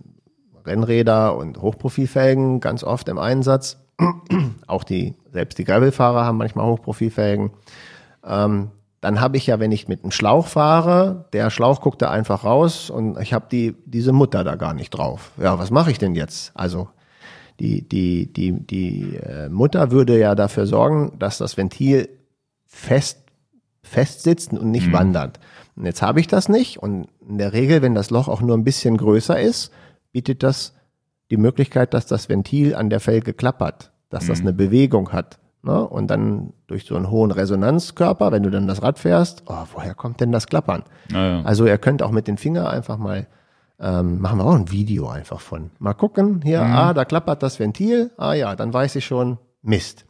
Rennräder 0.66 1.36
und 1.36 1.60
Hochprofilfelgen 1.60 2.60
ganz 2.60 2.82
oft 2.82 3.08
im 3.10 3.18
Einsatz. 3.18 3.76
Auch 4.66 4.84
die, 4.84 5.14
selbst 5.32 5.58
die 5.58 5.64
Gravelfahrer 5.64 6.24
haben 6.24 6.38
manchmal 6.38 6.66
Hochprofilfelgen. 6.66 7.50
Ähm, 8.26 8.70
dann 9.04 9.20
habe 9.20 9.36
ich 9.36 9.46
ja, 9.46 9.60
wenn 9.60 9.70
ich 9.70 9.86
mit 9.86 10.02
einem 10.02 10.12
Schlauch 10.12 10.46
fahre, 10.46 11.26
der 11.34 11.50
Schlauch 11.50 11.82
guckt 11.82 12.00
da 12.00 12.10
einfach 12.10 12.42
raus 12.42 12.88
und 12.88 13.20
ich 13.20 13.34
habe 13.34 13.44
die, 13.52 13.74
diese 13.84 14.12
Mutter 14.12 14.44
da 14.44 14.56
gar 14.56 14.72
nicht 14.72 14.92
drauf. 14.92 15.32
Ja, 15.36 15.58
was 15.58 15.70
mache 15.70 15.90
ich 15.90 15.98
denn 15.98 16.14
jetzt? 16.14 16.52
Also 16.54 16.88
die, 17.60 17.86
die, 17.86 18.32
die, 18.32 18.52
die 18.52 19.16
äh, 19.16 19.50
Mutter 19.50 19.90
würde 19.90 20.18
ja 20.18 20.34
dafür 20.34 20.66
sorgen, 20.66 21.18
dass 21.18 21.36
das 21.36 21.58
Ventil 21.58 22.08
fest, 22.66 23.18
fest 23.82 24.22
sitzt 24.22 24.54
und 24.54 24.70
nicht 24.70 24.90
wandert. 24.90 25.38
Und 25.76 25.84
jetzt 25.84 26.00
habe 26.00 26.18
ich 26.20 26.26
das 26.26 26.48
nicht 26.48 26.78
und 26.78 27.08
in 27.28 27.36
der 27.36 27.52
Regel, 27.52 27.82
wenn 27.82 27.94
das 27.94 28.08
Loch 28.08 28.28
auch 28.28 28.40
nur 28.40 28.56
ein 28.56 28.64
bisschen 28.64 28.96
größer 28.96 29.38
ist, 29.38 29.70
bietet 30.12 30.42
das 30.42 30.72
die 31.30 31.36
Möglichkeit, 31.36 31.92
dass 31.92 32.06
das 32.06 32.30
Ventil 32.30 32.74
an 32.74 32.88
der 32.88 33.00
Felge 33.00 33.34
klappert, 33.34 33.92
dass 34.08 34.28
das 34.28 34.40
eine 34.40 34.54
Bewegung 34.54 35.12
hat. 35.12 35.38
Ne? 35.64 35.86
Und 35.86 36.08
dann 36.08 36.52
durch 36.66 36.84
so 36.84 36.94
einen 36.94 37.10
hohen 37.10 37.30
Resonanzkörper, 37.30 38.32
wenn 38.32 38.42
du 38.42 38.50
dann 38.50 38.66
das 38.66 38.82
Rad 38.82 38.98
fährst, 38.98 39.44
oh, 39.46 39.64
woher 39.72 39.94
kommt 39.94 40.20
denn 40.20 40.30
das 40.30 40.46
Klappern? 40.46 40.84
Ja. 41.10 41.40
Also 41.42 41.66
ihr 41.66 41.78
könnt 41.78 42.02
auch 42.02 42.10
mit 42.10 42.28
den 42.28 42.36
Finger 42.36 42.68
einfach 42.68 42.98
mal, 42.98 43.26
ähm, 43.80 44.20
machen 44.20 44.38
wir 44.38 44.44
auch 44.44 44.54
ein 44.54 44.70
Video 44.70 45.08
einfach 45.08 45.40
von. 45.40 45.70
Mal 45.78 45.94
gucken, 45.94 46.42
hier, 46.44 46.60
ah, 46.62 46.92
da 46.92 47.04
klappert 47.06 47.42
das 47.42 47.58
Ventil, 47.58 48.10
ah 48.18 48.34
ja, 48.34 48.54
dann 48.56 48.74
weiß 48.74 48.96
ich 48.96 49.06
schon, 49.06 49.38
Mist. 49.62 50.04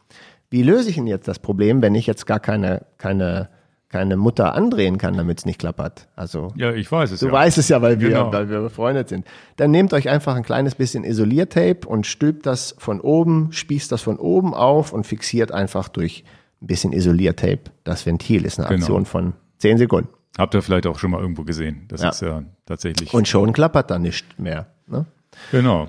Wie 0.49 0.61
löse 0.61 0.89
ich 0.89 0.95
denn 0.95 1.07
jetzt 1.07 1.27
das 1.27 1.39
Problem, 1.39 1.81
wenn 1.81 1.95
ich 1.95 2.05
jetzt 2.05 2.25
gar 2.27 2.39
keine, 2.39 2.85
keine, 2.97 3.49
keine 3.95 4.17
Mutter 4.17 4.53
andrehen 4.55 4.97
kann, 4.97 5.15
damit 5.15 5.39
es 5.39 5.45
nicht 5.45 5.57
klappert? 5.59 6.07
Also 6.17 6.51
ja, 6.57 6.73
ich 6.73 6.91
weiß 6.91 7.11
es 7.11 7.21
Du 7.21 7.27
ja. 7.27 7.31
weißt 7.31 7.57
es 7.57 7.69
ja, 7.69 7.81
weil 7.81 7.99
wir, 8.01 8.09
Genau. 8.09 8.33
weil 8.33 8.49
wir 8.49 8.59
befreundet 8.59 9.07
sind. 9.07 9.25
Dann 9.55 9.71
nehmt 9.71 9.93
euch 9.93 10.09
einfach 10.09 10.35
ein 10.35 10.43
kleines 10.43 10.75
bisschen 10.75 11.05
Isoliertape 11.05 11.87
und 11.87 12.05
stülpt 12.05 12.45
das 12.45 12.75
von 12.77 12.99
oben, 12.99 13.53
spießt 13.53 13.89
das 13.91 14.01
von 14.01 14.17
oben 14.17 14.53
auf 14.53 14.91
und 14.91 15.05
fixiert 15.07 15.51
einfach 15.53 15.87
durch 15.87 16.25
ein 16.61 16.67
bisschen 16.67 16.91
Isoliertape 16.91 17.61
das 17.85 18.05
Ventil. 18.05 18.43
Ist 18.45 18.59
eine 18.59 18.67
Genau. 18.67 18.79
Aktion 18.81 19.05
von 19.05 19.33
10 19.59 19.77
Sekunden. 19.77 20.09
Habt 20.37 20.53
ihr 20.53 20.61
vielleicht 20.61 20.85
auch 20.87 20.99
schon 20.99 21.11
mal 21.11 21.21
irgendwo 21.21 21.43
gesehen. 21.43 21.85
Das 21.87 22.01
Ja. 22.01 22.09
ist 22.09 22.21
ja 22.21 22.43
tatsächlich. 22.65 23.13
Und 23.13 23.27
schon 23.29 23.53
klappert 23.53 23.89
da 23.91 23.97
nicht 23.97 24.37
mehr. 24.37 24.67
Ne? 24.87 25.05
genau. 25.51 25.87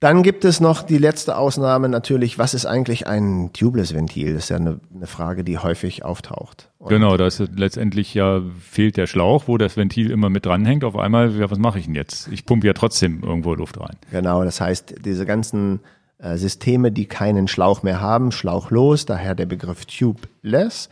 Dann 0.00 0.22
gibt 0.22 0.46
es 0.46 0.60
noch 0.60 0.82
die 0.82 0.96
letzte 0.96 1.36
Ausnahme 1.36 1.90
natürlich, 1.90 2.38
was 2.38 2.54
ist 2.54 2.64
eigentlich 2.64 3.06
ein 3.06 3.50
Tubeless-Ventil? 3.52 4.32
Das 4.32 4.44
ist 4.44 4.48
ja 4.48 4.56
eine, 4.56 4.80
eine 4.94 5.06
Frage, 5.06 5.44
die 5.44 5.58
häufig 5.58 6.06
auftaucht. 6.06 6.70
Und 6.78 6.88
Genau, 6.88 7.18
da 7.18 7.26
ist 7.26 7.42
letztendlich 7.54 8.14
ja 8.14 8.40
fehlt 8.62 8.96
der 8.96 9.06
Schlauch, 9.06 9.44
wo 9.46 9.58
das 9.58 9.76
Ventil 9.76 10.10
immer 10.10 10.30
mit 10.30 10.46
dranhängt. 10.46 10.84
Auf 10.84 10.96
einmal, 10.96 11.36
ja, 11.36 11.50
was 11.50 11.58
mache 11.58 11.78
ich 11.78 11.84
denn 11.84 11.94
jetzt? 11.94 12.28
Ich 12.28 12.46
pumpe 12.46 12.66
ja 12.66 12.72
trotzdem 12.72 13.22
irgendwo 13.22 13.54
Luft 13.54 13.78
rein. 13.78 13.96
Genau, 14.10 14.42
das 14.42 14.62
heißt, 14.62 15.04
diese 15.04 15.26
ganzen 15.26 15.80
äh, 16.16 16.38
Systeme, 16.38 16.90
die 16.92 17.04
keinen 17.04 17.46
Schlauch 17.46 17.82
mehr 17.82 18.00
haben, 18.00 18.32
schlauchlos, 18.32 19.04
daher 19.04 19.34
der 19.34 19.46
Begriff 19.46 19.84
tubeless, 19.84 20.88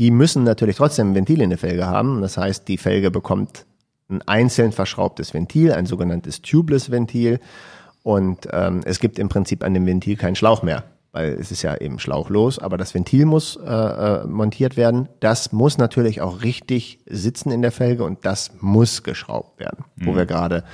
die 0.00 0.10
müssen 0.10 0.42
natürlich 0.42 0.76
trotzdem 0.76 1.12
ein 1.12 1.14
Ventil 1.14 1.42
in 1.42 1.50
der 1.50 1.58
Felge 1.60 1.86
haben. 1.86 2.22
Das 2.22 2.36
heißt, 2.36 2.66
die 2.66 2.78
Felge 2.78 3.12
bekommt 3.12 3.66
ein 4.10 4.22
einzeln 4.22 4.72
verschraubtes 4.72 5.32
Ventil, 5.32 5.72
ein 5.72 5.86
sogenanntes 5.86 6.42
Tubeless-Ventil. 6.42 7.38
Und 8.08 8.48
ähm, 8.52 8.80
es 8.86 9.00
gibt 9.00 9.18
im 9.18 9.28
Prinzip 9.28 9.62
an 9.62 9.74
dem 9.74 9.84
Ventil 9.84 10.16
keinen 10.16 10.34
Schlauch 10.34 10.62
mehr, 10.62 10.84
weil 11.12 11.34
es 11.34 11.52
ist 11.52 11.60
ja 11.60 11.76
eben 11.76 11.98
schlauchlos, 11.98 12.58
aber 12.58 12.78
das 12.78 12.94
Ventil 12.94 13.26
muss 13.26 13.56
äh, 13.56 13.70
äh, 13.70 14.26
montiert 14.26 14.78
werden. 14.78 15.10
Das 15.20 15.52
muss 15.52 15.76
natürlich 15.76 16.22
auch 16.22 16.42
richtig 16.42 17.00
sitzen 17.04 17.50
in 17.50 17.60
der 17.60 17.70
Felge 17.70 18.04
und 18.04 18.24
das 18.24 18.52
muss 18.62 19.02
geschraubt 19.02 19.60
werden, 19.60 19.84
wo 19.96 20.16
wir 20.16 20.24
gerade 20.24 20.64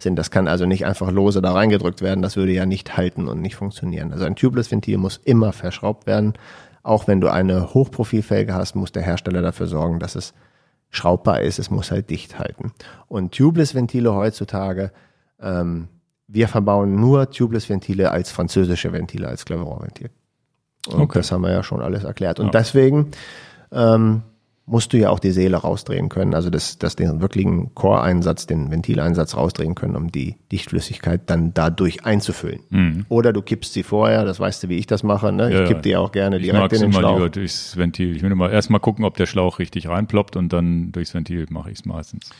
sind. 0.00 0.16
Das 0.16 0.30
kann 0.30 0.48
also 0.48 0.66
nicht 0.66 0.84
einfach 0.84 1.10
lose 1.10 1.40
da 1.40 1.52
reingedrückt 1.52 2.02
werden, 2.02 2.20
das 2.20 2.36
würde 2.36 2.52
ja 2.52 2.66
nicht 2.66 2.94
halten 2.94 3.26
und 3.26 3.40
nicht 3.40 3.56
funktionieren. 3.56 4.12
Also 4.12 4.26
ein 4.26 4.36
Tubeless-Ventil 4.36 4.98
muss 4.98 5.18
immer 5.24 5.54
verschraubt 5.54 6.06
werden. 6.06 6.34
Auch 6.82 7.08
wenn 7.08 7.22
du 7.22 7.28
eine 7.28 7.72
Hochprofilfelge 7.72 8.52
hast, 8.52 8.74
muss 8.74 8.92
der 8.92 9.02
Hersteller 9.02 9.40
dafür 9.40 9.66
sorgen, 9.66 9.98
dass 9.98 10.14
es 10.14 10.34
schraubbar 10.90 11.40
ist, 11.40 11.58
es 11.58 11.70
muss 11.70 11.90
halt 11.90 12.10
dicht 12.10 12.38
halten. 12.38 12.74
Und 13.08 13.34
Tubeless-Ventile 13.34 14.12
heutzutage, 14.12 14.92
ähm, 15.40 15.88
wir 16.32 16.48
verbauen 16.48 16.96
nur 16.96 17.30
Tubeless-Ventile 17.30 18.10
als 18.10 18.30
französische 18.30 18.92
Ventile, 18.92 19.28
als 19.28 19.44
Cleveron-Ventil. 19.44 20.10
Und 20.88 21.00
Okay. 21.00 21.18
das 21.18 21.30
haben 21.30 21.42
wir 21.42 21.52
ja 21.52 21.62
schon 21.62 21.80
alles 21.80 22.04
erklärt. 22.04 22.40
Und 22.40 22.54
deswegen 22.54 23.10
ähm, 23.70 24.22
musst 24.66 24.92
du 24.92 24.96
ja 24.98 25.10
auch 25.10 25.18
die 25.18 25.30
Seele 25.32 25.56
rausdrehen 25.56 26.08
können, 26.08 26.34
also 26.34 26.48
das, 26.48 26.78
das 26.78 26.96
den 26.96 27.20
wirklichen 27.20 27.74
Core-Einsatz, 27.74 28.46
den 28.46 28.70
Ventileinsatz 28.70 29.36
rausdrehen 29.36 29.74
können, 29.74 29.96
um 29.96 30.10
die 30.12 30.36
Dichtflüssigkeit 30.50 31.22
dann 31.26 31.52
dadurch 31.52 32.04
einzufüllen. 32.04 33.04
Oder 33.08 33.32
du 33.32 33.42
kippst 33.42 33.72
sie 33.72 33.82
vorher, 33.82 34.24
das 34.24 34.40
weißt 34.40 34.62
du, 34.64 34.68
wie 34.68 34.78
ich 34.78 34.86
das 34.86 35.02
mache, 35.02 35.32
ne? 35.32 35.46
Mhm. 35.48 35.52
Ja, 35.52 35.62
ich 35.62 35.68
kipp 35.68 35.82
die 35.82 35.96
auch 35.96 36.12
gerne 36.12 36.38
Ich 36.38 36.44
direkt 36.44 36.72
in 36.72 36.80
den 36.80 36.90
immer 36.90 37.00
Schlauch. 37.00 37.14
lieber 37.16 37.28
durchs 37.30 37.76
Ventil. 37.76 38.16
Ich 38.16 38.22
will 38.22 38.30
immer 38.32 38.48
mal 38.48 38.78
gucken, 38.78 39.04
ob 39.04 39.16
der 39.16 39.26
Schlauch 39.26 39.58
richtig 39.58 39.88
reinploppt 39.88 40.36
und 40.36 40.52
dann 40.52 40.92
durchs 40.92 41.12
Ventil 41.12 41.46
mache 41.50 41.70
ich 41.70 41.80
es 41.80 41.84
meistens. 41.84 42.30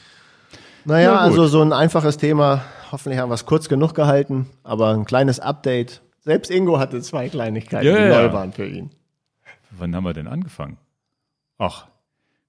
Naja, 0.84 1.12
Ja, 1.12 1.12
gut. 1.28 1.30
also 1.38 1.46
so 1.46 1.62
ein 1.62 1.72
einfaches 1.72 2.16
Thema. 2.16 2.62
Hoffentlich 2.90 3.20
haben 3.20 3.30
wir 3.30 3.34
es 3.34 3.46
kurz 3.46 3.68
genug 3.68 3.94
gehalten, 3.94 4.50
aber 4.64 4.90
ein 4.92 5.04
kleines 5.04 5.40
Update. 5.40 6.02
Selbst 6.20 6.50
Ingo 6.50 6.78
hatte 6.78 7.00
zwei 7.00 7.28
Kleinigkeiten, 7.28 7.86
Ja, 7.86 7.96
die 7.96 8.02
ja. 8.02 8.22
neu 8.22 8.32
waren 8.32 8.52
für 8.52 8.66
ihn. 8.66 8.90
Wann 9.70 9.94
haben 9.96 10.04
wir 10.04 10.12
denn 10.12 10.28
angefangen? 10.28 10.76
Ach, 11.58 11.86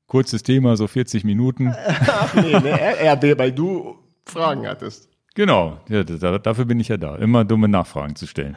kurzes 0.07 0.43
Thema, 0.43 0.76
so 0.76 0.88
40 0.88 1.23
Minuten. 1.23 1.73
Ach 2.07 2.34
nee, 2.35 2.51
ne, 2.60 3.34
weil 3.38 3.51
du 3.51 3.95
Fragen 4.26 4.68
hattest. 4.68 5.10
Genau, 5.35 5.80
ja, 5.89 6.03
da, 6.03 6.38
dafür 6.38 6.65
bin 6.65 6.80
ich 6.80 6.89
ja 6.89 6.97
da, 6.97 7.15
immer 7.15 7.43
dumme 7.45 7.68
Nachfragen 7.68 8.15
zu 8.15 8.27
stellen. 8.27 8.55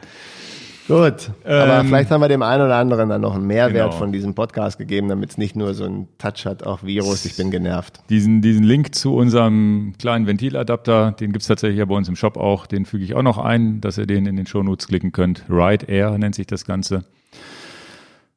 Gut, 0.87 1.31
aber 1.43 1.79
Ähm, 1.79 1.87
vielleicht 1.87 2.11
haben 2.11 2.21
wir 2.21 2.29
dem 2.29 2.41
einen 2.41 2.63
oder 2.63 2.77
anderen 2.77 3.09
dann 3.09 3.19
noch 3.19 3.35
einen 3.35 3.45
Mehrwert 3.45 3.89
genau. 3.89 3.97
von 3.97 4.13
diesem 4.13 4.35
Podcast 4.35 4.77
gegeben, 4.77 5.09
damit 5.09 5.31
es 5.31 5.37
nicht 5.37 5.55
nur 5.55 5.73
so 5.73 5.83
ein 5.83 6.07
Touch 6.17 6.45
hat, 6.45 6.63
auch 6.65 6.83
Virus, 6.83 7.25
ich 7.25 7.35
bin 7.35 7.51
genervt. 7.51 7.99
Diesen, 8.09 8.41
diesen 8.41 8.63
Link 8.63 8.95
zu 8.95 9.13
unserem 9.13 9.95
kleinen 9.99 10.27
Ventiladapter, 10.27 11.11
den 11.11 11.33
gibt's 11.33 11.47
tatsächlich 11.47 11.79
ja 11.79 11.85
bei 11.85 11.95
uns 11.95 12.07
im 12.07 12.15
Shop 12.15 12.37
auch, 12.37 12.67
den 12.67 12.85
füge 12.85 13.03
ich 13.03 13.15
auch 13.15 13.21
noch 13.21 13.37
ein, 13.37 13.81
dass 13.81 13.97
ihr 13.97 14.05
den 14.05 14.25
in 14.25 14.37
den 14.37 14.45
Shownotes 14.45 14.87
klicken 14.87 15.11
könnt. 15.11 15.43
Ride 15.49 15.87
Air 15.87 16.17
nennt 16.17 16.35
sich 16.35 16.47
das 16.47 16.63
Ganze. 16.63 17.03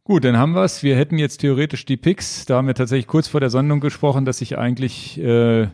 Gut, 0.02 0.24
dann 0.24 0.36
haben 0.36 0.54
wir's. 0.54 0.82
Wir 0.82 0.96
hätten 0.96 1.18
jetzt 1.18 1.38
theoretisch 1.38 1.84
die 1.84 1.96
Picks. 1.96 2.44
Da 2.46 2.56
haben 2.56 2.66
wir 2.66 2.74
tatsächlich 2.74 3.06
kurz 3.06 3.28
vor 3.28 3.38
der 3.38 3.50
Sendung 3.50 3.78
gesprochen, 3.78 4.24
dass 4.24 4.40
ich 4.40 4.58
eigentlich 4.58 5.20
äh, 5.20 5.68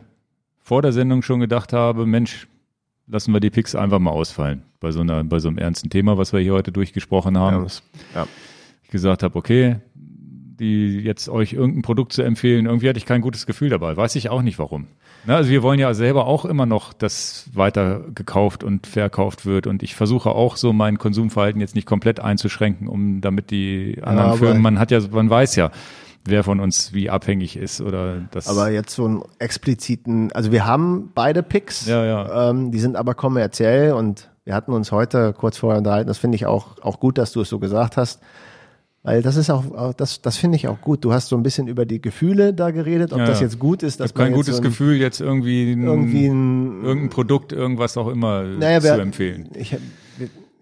vor 0.61 0.83
der 0.83 0.91
Sendung 0.91 1.23
schon 1.23 1.39
gedacht 1.39 1.73
habe, 1.73 2.05
Mensch, 2.05 2.47
lassen 3.07 3.31
wir 3.33 3.39
die 3.39 3.49
Picks 3.49 3.75
einfach 3.75 3.99
mal 3.99 4.11
ausfallen. 4.11 4.63
Bei 4.79 4.91
so, 4.91 5.01
einer, 5.01 5.23
bei 5.23 5.39
so 5.39 5.47
einem 5.47 5.57
ernsten 5.57 5.89
Thema, 5.89 6.17
was 6.17 6.33
wir 6.33 6.39
hier 6.39 6.53
heute 6.53 6.71
durchgesprochen 6.71 7.37
haben. 7.37 7.57
Ja, 7.57 7.63
das- 7.63 7.83
ja. 8.15 8.27
ich 8.83 8.89
gesagt 8.89 9.23
habe, 9.23 9.37
okay, 9.37 9.77
die 10.59 10.99
jetzt 11.01 11.29
euch 11.29 11.53
irgendein 11.53 11.83
Produkt 11.83 12.13
zu 12.13 12.23
empfehlen. 12.23 12.65
Irgendwie 12.65 12.89
hatte 12.89 12.97
ich 12.97 13.05
kein 13.05 13.21
gutes 13.21 13.45
Gefühl 13.45 13.69
dabei. 13.69 13.95
Weiß 13.95 14.15
ich 14.15 14.29
auch 14.29 14.41
nicht 14.41 14.57
warum. 14.57 14.87
Na, 15.25 15.35
also 15.35 15.51
wir 15.51 15.61
wollen 15.61 15.79
ja 15.79 15.93
selber 15.93 16.25
auch 16.25 16.45
immer 16.45 16.65
noch, 16.65 16.93
dass 16.93 17.49
weiter 17.53 18.01
gekauft 18.15 18.63
und 18.63 18.87
verkauft 18.87 19.45
wird. 19.45 19.67
Und 19.67 19.83
ich 19.83 19.93
versuche 19.93 20.31
auch 20.31 20.55
so 20.57 20.73
mein 20.73 20.97
Konsumverhalten 20.97 21.61
jetzt 21.61 21.75
nicht 21.75 21.85
komplett 21.85 22.19
einzuschränken, 22.19 22.87
um 22.87 23.21
damit 23.21 23.51
die 23.51 23.99
anderen 24.01 24.29
aber- 24.31 24.37
Firmen, 24.37 24.61
man 24.63 24.79
hat 24.79 24.89
ja, 24.89 24.99
man 25.11 25.29
weiß 25.29 25.57
ja, 25.57 25.69
wer 26.29 26.43
von 26.43 26.59
uns 26.59 26.93
wie 26.93 27.09
abhängig 27.09 27.57
ist 27.57 27.81
oder 27.81 28.21
das. 28.31 28.47
Aber 28.47 28.69
jetzt 28.69 28.93
so 28.95 29.05
einen 29.05 29.23
expliziten, 29.39 30.31
also 30.33 30.51
wir 30.51 30.65
haben 30.65 31.11
beide 31.15 31.43
Picks, 31.43 31.87
Ja, 31.87 32.05
ja. 32.05 32.49
Ähm, 32.49 32.71
die 32.71 32.79
sind 32.79 32.95
aber 32.95 33.13
kommerziell 33.15 33.93
und 33.93 34.29
wir 34.45 34.53
hatten 34.55 34.71
uns 34.71 34.91
heute 34.91 35.33
kurz 35.33 35.57
vorher 35.57 35.77
unterhalten, 35.79 36.07
das 36.07 36.17
finde 36.17 36.35
ich 36.35 36.45
auch, 36.45 36.79
auch 36.81 36.99
gut, 36.99 37.17
dass 37.17 37.31
du 37.31 37.41
es 37.41 37.49
so 37.49 37.59
gesagt 37.59 37.97
hast, 37.97 38.21
weil 39.03 39.21
das 39.21 39.35
ist 39.37 39.49
auch, 39.49 39.93
das, 39.93 40.21
das 40.21 40.35
finde 40.37 40.57
ich 40.57 40.67
auch 40.67 40.81
gut. 40.81 41.05
Du 41.05 41.13
hast 41.13 41.29
so 41.29 41.37
ein 41.37 41.43
bisschen 41.43 41.67
über 41.67 41.85
die 41.85 42.01
Gefühle 42.01 42.53
da 42.53 42.71
geredet, 42.71 43.13
ob 43.13 43.19
Ja, 43.19 43.25
das 43.25 43.39
jetzt 43.39 43.57
gut 43.57 43.81
ist, 43.83 43.93
ich 43.93 43.97
dass 43.99 44.09
habe 44.11 44.23
kein 44.23 44.33
gutes 44.33 44.57
so 44.57 44.61
ein, 44.61 44.63
Gefühl, 44.63 44.95
jetzt 44.97 45.21
irgendwie, 45.21 45.71
ein, 45.71 45.83
irgendwie 45.83 46.27
ein, 46.27 46.83
irgendein 46.83 47.09
Produkt, 47.09 47.53
irgendwas 47.53 47.95
auch 47.95 48.07
immer 48.09 48.43
Naja, 48.43 48.79
zu 48.81 48.85
wer- 48.87 48.99
empfehlen. 48.99 49.49
Ich, 49.55 49.75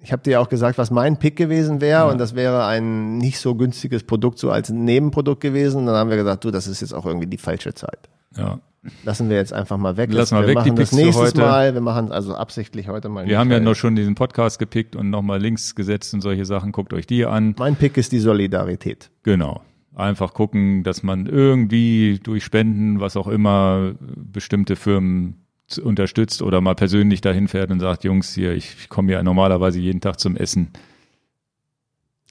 ich 0.05 0.11
habe 0.11 0.21
dir 0.21 0.39
auch 0.39 0.49
gesagt, 0.49 0.77
was 0.77 0.91
mein 0.91 1.17
Pick 1.17 1.35
gewesen 1.35 1.81
wäre 1.81 2.05
und 2.11 2.19
das 2.19 2.35
wäre 2.35 2.67
ein 2.67 3.17
nicht 3.17 3.39
so 3.39 3.55
günstiges 3.55 4.03
Produkt 4.03 4.37
so 4.37 4.51
als 4.51 4.69
Nebenprodukt 4.69 5.41
gewesen. 5.41 5.79
Und 5.79 5.85
dann 5.87 5.95
haben 5.95 6.11
wir 6.11 6.17
gesagt, 6.17 6.43
du, 6.43 6.51
das 6.51 6.67
ist 6.67 6.81
jetzt 6.81 6.93
auch 6.93 7.07
irgendwie 7.07 7.25
die 7.25 7.39
falsche 7.39 7.73
Zeit. 7.73 8.07
Ja. 8.37 8.59
Lassen 9.03 9.31
wir 9.31 9.37
jetzt 9.37 9.51
einfach 9.51 9.77
mal 9.77 9.97
weg. 9.97 10.13
Lassen 10.13 10.35
wir 10.35 10.41
wir 10.41 10.49
weg, 10.49 10.63
die 10.63 10.69
machen 10.69 10.75
das 10.75 10.89
Picks 10.89 10.99
für 10.99 11.05
nächstes 11.05 11.25
heute. 11.29 11.41
Mal. 11.41 11.73
Wir 11.73 11.81
machen 11.81 12.11
also 12.11 12.35
absichtlich 12.35 12.87
heute 12.87 13.09
mal. 13.09 13.25
Wir 13.25 13.39
haben 13.39 13.49
ja 13.49 13.59
noch 13.59 13.73
schon 13.73 13.95
diesen 13.95 14.13
Podcast 14.13 14.59
gepickt 14.59 14.95
und 14.95 15.09
nochmal 15.09 15.41
Links 15.41 15.73
gesetzt 15.73 16.13
und 16.13 16.21
solche 16.21 16.45
Sachen. 16.45 16.71
Guckt 16.71 16.93
euch 16.93 17.07
die 17.07 17.25
an. 17.25 17.55
Mein 17.57 17.75
Pick 17.75 17.97
ist 17.97 18.11
die 18.11 18.19
Solidarität. 18.19 19.09
Genau. 19.23 19.61
Einfach 19.95 20.35
gucken, 20.35 20.83
dass 20.83 21.01
man 21.01 21.25
irgendwie 21.25 22.19
durch 22.21 22.43
Spenden, 22.43 22.99
was 22.99 23.17
auch 23.17 23.27
immer, 23.27 23.93
bestimmte 23.99 24.75
Firmen 24.75 25.44
unterstützt 25.83 26.41
oder 26.41 26.61
mal 26.61 26.75
persönlich 26.75 27.21
dahin 27.21 27.47
fährt 27.47 27.71
und 27.71 27.79
sagt, 27.79 28.03
Jungs, 28.03 28.33
hier, 28.33 28.53
ich 28.53 28.89
komme 28.89 29.11
ja 29.11 29.23
normalerweise 29.23 29.79
jeden 29.79 30.01
Tag 30.01 30.19
zum 30.19 30.35
Essen. 30.35 30.69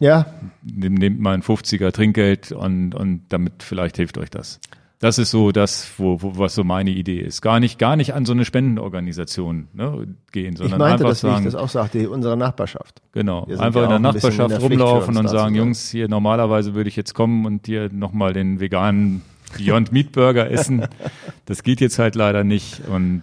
Ja, 0.00 0.26
Nehm- 0.64 0.94
Nehmt 0.94 1.20
mal 1.20 1.34
ein 1.34 1.42
50er 1.42 1.92
Trinkgeld 1.92 2.52
und, 2.52 2.94
und 2.94 3.22
damit 3.28 3.62
vielleicht 3.62 3.96
hilft 3.96 4.18
euch 4.18 4.30
das. 4.30 4.60
Das 5.00 5.18
ist 5.18 5.30
so 5.30 5.52
das, 5.52 5.92
wo, 5.98 6.22
wo, 6.22 6.38
was 6.38 6.54
so 6.54 6.64
meine 6.64 6.90
Idee 6.90 7.20
ist. 7.20 7.42
Gar 7.42 7.60
nicht, 7.60 7.78
gar 7.78 7.94
nicht 7.94 8.14
an 8.14 8.24
so 8.24 8.32
eine 8.32 8.44
Spendenorganisation 8.44 9.68
ne, 9.74 10.06
gehen, 10.32 10.52
ich 10.54 10.58
sondern 10.58 10.78
meinte 10.78 11.04
einfach 11.04 11.08
das, 11.10 11.22
wie 11.24 11.26
ich 11.28 11.32
sagen, 11.34 11.44
das 11.44 11.54
auch 11.56 11.68
sagte, 11.68 12.08
unsere 12.10 12.36
Nachbarschaft. 12.36 13.02
Genau, 13.12 13.44
einfach 13.58 13.82
ja 13.88 13.96
in 13.96 14.02
der 14.02 14.12
bisschen 14.12 14.30
in 14.32 14.36
Nachbarschaft 14.38 14.50
der 14.50 14.58
rumlaufen 14.60 15.16
und 15.16 15.28
sagen. 15.28 15.54
Jungs, 15.54 15.90
hier 15.90 16.08
normalerweise 16.08 16.74
würde 16.74 16.88
ich 16.88 16.96
jetzt 16.96 17.12
kommen 17.14 17.44
und 17.44 17.66
dir 17.66 17.90
nochmal 17.92 18.32
den 18.32 18.60
veganen 18.60 19.22
Beyond 19.58 19.92
Meat 19.92 20.12
Burger 20.12 20.50
essen. 20.50 20.86
Das 21.46 21.62
geht 21.62 21.80
jetzt 21.80 21.98
halt 21.98 22.14
leider 22.14 22.44
nicht 22.44 22.82
und 22.88 23.22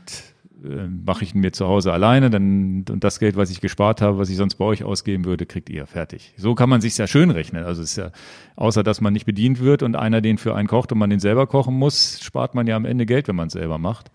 äh, 0.63 0.87
mache 0.87 1.23
ich 1.23 1.33
mir 1.33 1.51
zu 1.51 1.67
Hause 1.67 1.91
alleine, 1.91 2.29
dann 2.29 2.85
und 2.89 3.03
das 3.03 3.19
Geld, 3.19 3.35
was 3.35 3.49
ich 3.49 3.61
gespart 3.61 4.01
habe, 4.01 4.19
was 4.19 4.29
ich 4.29 4.37
sonst 4.37 4.55
bei 4.55 4.65
euch 4.65 4.83
ausgeben 4.83 5.25
würde, 5.25 5.45
kriegt 5.45 5.69
ihr 5.69 5.87
fertig. 5.87 6.33
So 6.37 6.53
kann 6.53 6.69
man 6.69 6.81
sich 6.81 6.97
ja 6.97 7.07
schön 7.07 7.31
rechnen. 7.31 7.63
Also 7.63 7.81
es 7.81 7.91
ist 7.91 7.95
ja 7.97 8.11
außer 8.55 8.83
dass 8.83 9.01
man 9.01 9.13
nicht 9.13 9.25
bedient 9.25 9.59
wird 9.59 9.81
und 9.81 9.95
einer 9.95 10.21
den 10.21 10.37
für 10.37 10.55
einen 10.55 10.67
kocht 10.67 10.91
und 10.91 10.99
man 10.99 11.09
den 11.09 11.19
selber 11.19 11.47
kochen 11.47 11.73
muss, 11.73 12.19
spart 12.21 12.53
man 12.53 12.67
ja 12.67 12.75
am 12.75 12.85
Ende 12.85 13.05
Geld, 13.05 13.27
wenn 13.27 13.35
man 13.35 13.47
es 13.47 13.53
selber 13.53 13.77
macht. 13.77 14.11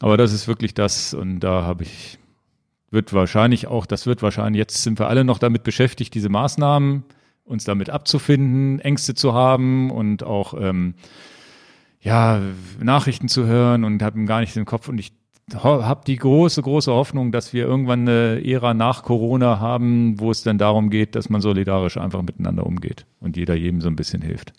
Aber 0.00 0.16
das 0.16 0.32
ist 0.32 0.48
wirklich 0.48 0.74
das 0.74 1.14
und 1.14 1.40
da 1.40 1.62
habe 1.62 1.84
ich 1.84 2.18
wird 2.90 3.12
wahrscheinlich 3.12 3.66
auch, 3.66 3.86
das 3.86 4.06
wird 4.06 4.22
wahrscheinlich, 4.22 4.58
jetzt 4.58 4.82
sind 4.82 4.98
wir 4.98 5.08
alle 5.08 5.24
noch 5.24 5.38
damit 5.38 5.62
beschäftigt, 5.62 6.14
diese 6.14 6.28
Maßnahmen, 6.28 7.04
uns 7.48 7.64
damit 7.64 7.90
abzufinden, 7.90 8.78
Ängste 8.80 9.14
zu 9.14 9.34
haben 9.34 9.90
und 9.90 10.22
auch 10.22 10.54
ähm, 10.58 10.94
ja, 12.00 12.40
Nachrichten 12.80 13.28
zu 13.28 13.46
hören 13.46 13.84
und 13.84 14.02
haben 14.02 14.26
gar 14.26 14.40
nicht 14.40 14.56
im 14.56 14.64
Kopf 14.64 14.88
und 14.88 14.98
ich 14.98 15.12
habe 15.54 16.02
die 16.06 16.16
große, 16.16 16.60
große 16.60 16.92
Hoffnung, 16.92 17.32
dass 17.32 17.52
wir 17.52 17.64
irgendwann 17.64 18.00
eine 18.00 18.44
Ära 18.44 18.74
nach 18.74 19.02
Corona 19.02 19.60
haben, 19.60 20.20
wo 20.20 20.30
es 20.30 20.42
dann 20.42 20.58
darum 20.58 20.90
geht, 20.90 21.14
dass 21.14 21.30
man 21.30 21.40
solidarisch 21.40 21.96
einfach 21.96 22.20
miteinander 22.22 22.66
umgeht 22.66 23.06
und 23.20 23.36
jeder 23.36 23.54
jedem 23.54 23.80
so 23.80 23.88
ein 23.88 23.96
bisschen 23.96 24.20
hilft. 24.20 24.52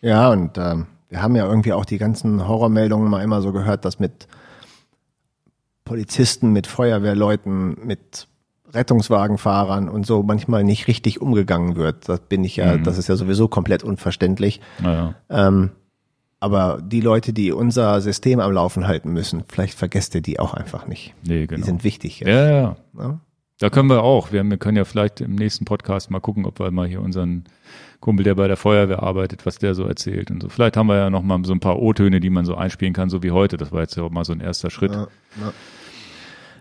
Ja, 0.00 0.30
und 0.30 0.58
ähm, 0.58 0.86
wir 1.08 1.22
haben 1.22 1.36
ja 1.36 1.46
irgendwie 1.46 1.72
auch 1.72 1.84
die 1.84 1.98
ganzen 1.98 2.46
Horrormeldungen 2.48 3.08
mal 3.08 3.22
immer 3.22 3.42
so 3.42 3.52
gehört, 3.52 3.84
dass 3.84 4.00
mit 4.00 4.26
Polizisten, 5.84 6.52
mit 6.52 6.66
Feuerwehrleuten, 6.66 7.76
mit 7.86 8.26
Rettungswagenfahrern 8.74 9.88
und 9.88 10.06
so 10.06 10.22
manchmal 10.22 10.64
nicht 10.64 10.88
richtig 10.88 11.20
umgegangen 11.20 11.76
wird. 11.76 12.08
Das 12.08 12.20
bin 12.20 12.44
ich 12.44 12.56
ja, 12.56 12.76
das 12.76 12.98
ist 12.98 13.08
ja 13.08 13.16
sowieso 13.16 13.48
komplett 13.48 13.82
unverständlich. 13.82 14.60
Naja. 14.82 15.14
Ähm, 15.30 15.70
aber 16.40 16.80
die 16.82 17.00
Leute, 17.00 17.32
die 17.32 17.52
unser 17.52 18.00
System 18.00 18.38
am 18.40 18.52
Laufen 18.52 18.86
halten 18.86 19.12
müssen, 19.12 19.44
vielleicht 19.48 19.78
vergesst 19.78 20.14
ihr 20.14 20.20
die 20.20 20.38
auch 20.38 20.52
einfach 20.52 20.86
nicht. 20.86 21.14
Nee, 21.26 21.46
genau. 21.46 21.60
Die 21.60 21.64
sind 21.64 21.84
wichtig. 21.84 22.20
ja, 22.20 22.28
ja, 22.28 22.50
ja. 22.50 22.76
Ne? 22.92 23.20
Da 23.60 23.70
können 23.70 23.88
wir 23.88 24.02
auch. 24.02 24.32
Wir, 24.32 24.42
wir 24.44 24.56
können 24.58 24.76
ja 24.76 24.84
vielleicht 24.84 25.20
im 25.20 25.36
nächsten 25.36 25.64
Podcast 25.64 26.10
mal 26.10 26.20
gucken, 26.20 26.44
ob 26.44 26.58
wir 26.58 26.70
mal 26.70 26.86
hier 26.88 27.00
unseren 27.00 27.44
Kumpel, 28.00 28.24
der 28.24 28.34
bei 28.34 28.48
der 28.48 28.56
Feuerwehr 28.56 29.02
arbeitet, 29.02 29.46
was 29.46 29.56
der 29.56 29.74
so 29.74 29.84
erzählt 29.84 30.30
und 30.30 30.42
so. 30.42 30.48
Vielleicht 30.48 30.76
haben 30.76 30.88
wir 30.88 30.96
ja 30.96 31.08
noch 31.08 31.22
mal 31.22 31.42
so 31.44 31.54
ein 31.54 31.60
paar 31.60 31.78
O-Töne, 31.78 32.20
die 32.20 32.30
man 32.30 32.44
so 32.44 32.56
einspielen 32.56 32.92
kann, 32.92 33.08
so 33.08 33.22
wie 33.22 33.30
heute. 33.30 33.56
Das 33.56 33.72
war 33.72 33.80
jetzt 33.80 33.96
ja 33.96 34.02
auch 34.02 34.10
mal 34.10 34.24
so 34.24 34.32
ein 34.32 34.40
erster 34.40 34.68
Schritt. 34.68 34.92
Ja, 34.92 35.08
ja. 35.40 35.52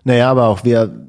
Naja, 0.06 0.32
aber 0.32 0.48
auch 0.48 0.64
wir, 0.64 1.08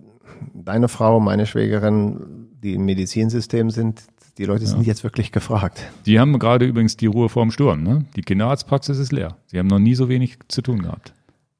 deine 0.55 0.89
Frau, 0.89 1.21
meine 1.21 1.47
Schwägerin, 1.47 2.49
die 2.63 2.75
im 2.75 2.85
Medizinsystem 2.85 3.71
sind, 3.71 4.03
die 4.39 4.45
Leute 4.47 4.67
sind 4.67 4.85
jetzt 4.87 5.05
wirklich 5.05 5.31
gefragt. 5.31 5.81
Die 6.07 6.19
haben 6.19 6.39
gerade 6.41 6.67
übrigens 6.67 6.97
die 6.97 7.07
Ruhe 7.07 7.29
vorm 7.29 7.51
Sturm. 7.53 7.83
Ne? 7.85 8.05
Die 8.17 8.23
Kinderarztpraxis 8.23 8.99
ist 8.99 9.13
leer. 9.13 9.37
Sie 9.47 9.59
haben 9.59 9.69
noch 9.69 9.79
nie 9.79 9.95
so 9.95 10.09
wenig 10.09 10.39
zu 10.49 10.61
tun 10.61 10.83
gehabt. 10.83 11.15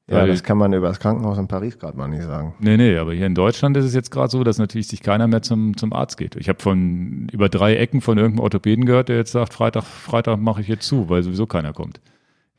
Ja, 0.07 0.17
Weil- 0.17 0.27
das 0.27 0.43
kann 0.43 0.57
man 0.57 0.71
über 0.73 0.89
das 0.89 0.99
Krankenhaus 0.99 1.37
in 1.37 1.47
Paris 1.47 1.79
gerade 1.79 1.97
mal 1.97 2.07
nicht 2.07 2.23
sagen. 2.23 2.53
Nee, 2.59 2.77
nee, 2.77 2.97
aber 2.97 3.13
hier 3.13 3.25
in 3.25 3.33
Deutschland 3.33 3.75
ist 3.77 3.85
es 3.85 3.93
jetzt 3.95 4.11
gerade 4.11 4.29
so, 4.29 4.43
dass 4.43 4.57
natürlich 4.59 4.87
sich 4.87 5.01
keiner 5.01 5.25
mehr 5.27 5.41
zum, 5.41 5.75
zum 5.77 5.93
Arzt 5.93 6.17
geht. 6.17 6.35
Ich 6.35 6.47
habe 6.49 6.61
von 6.61 7.27
über 7.31 7.49
drei 7.49 7.75
Ecken 7.77 8.01
von 8.01 8.17
irgendeinem 8.17 8.43
Orthopäden 8.43 8.85
gehört, 8.85 9.09
der 9.09 9.15
jetzt 9.17 9.31
sagt, 9.31 9.53
Freitag, 9.53 9.83
Freitag 9.83 10.39
mache 10.39 10.61
ich 10.61 10.67
jetzt 10.67 10.85
zu, 10.85 11.09
weil 11.09 11.23
sowieso 11.23 11.47
keiner 11.47 11.73
kommt. 11.73 12.01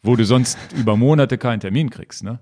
Wo 0.03 0.17
du 0.17 0.25
sonst 0.25 0.59
über 0.77 0.97
Monate 0.97 1.39
keinen 1.39 1.61
Termin 1.61 1.91
kriegst, 1.91 2.25
ne? 2.25 2.41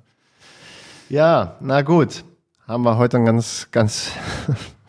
Ja, 1.11 1.57
na 1.61 1.83
gut. 1.83 2.25
Haben 2.66 2.85
wir 2.85 2.97
heute 2.97 3.19
einen 3.19 3.27
ganz, 3.27 3.69
ganz, 3.73 4.11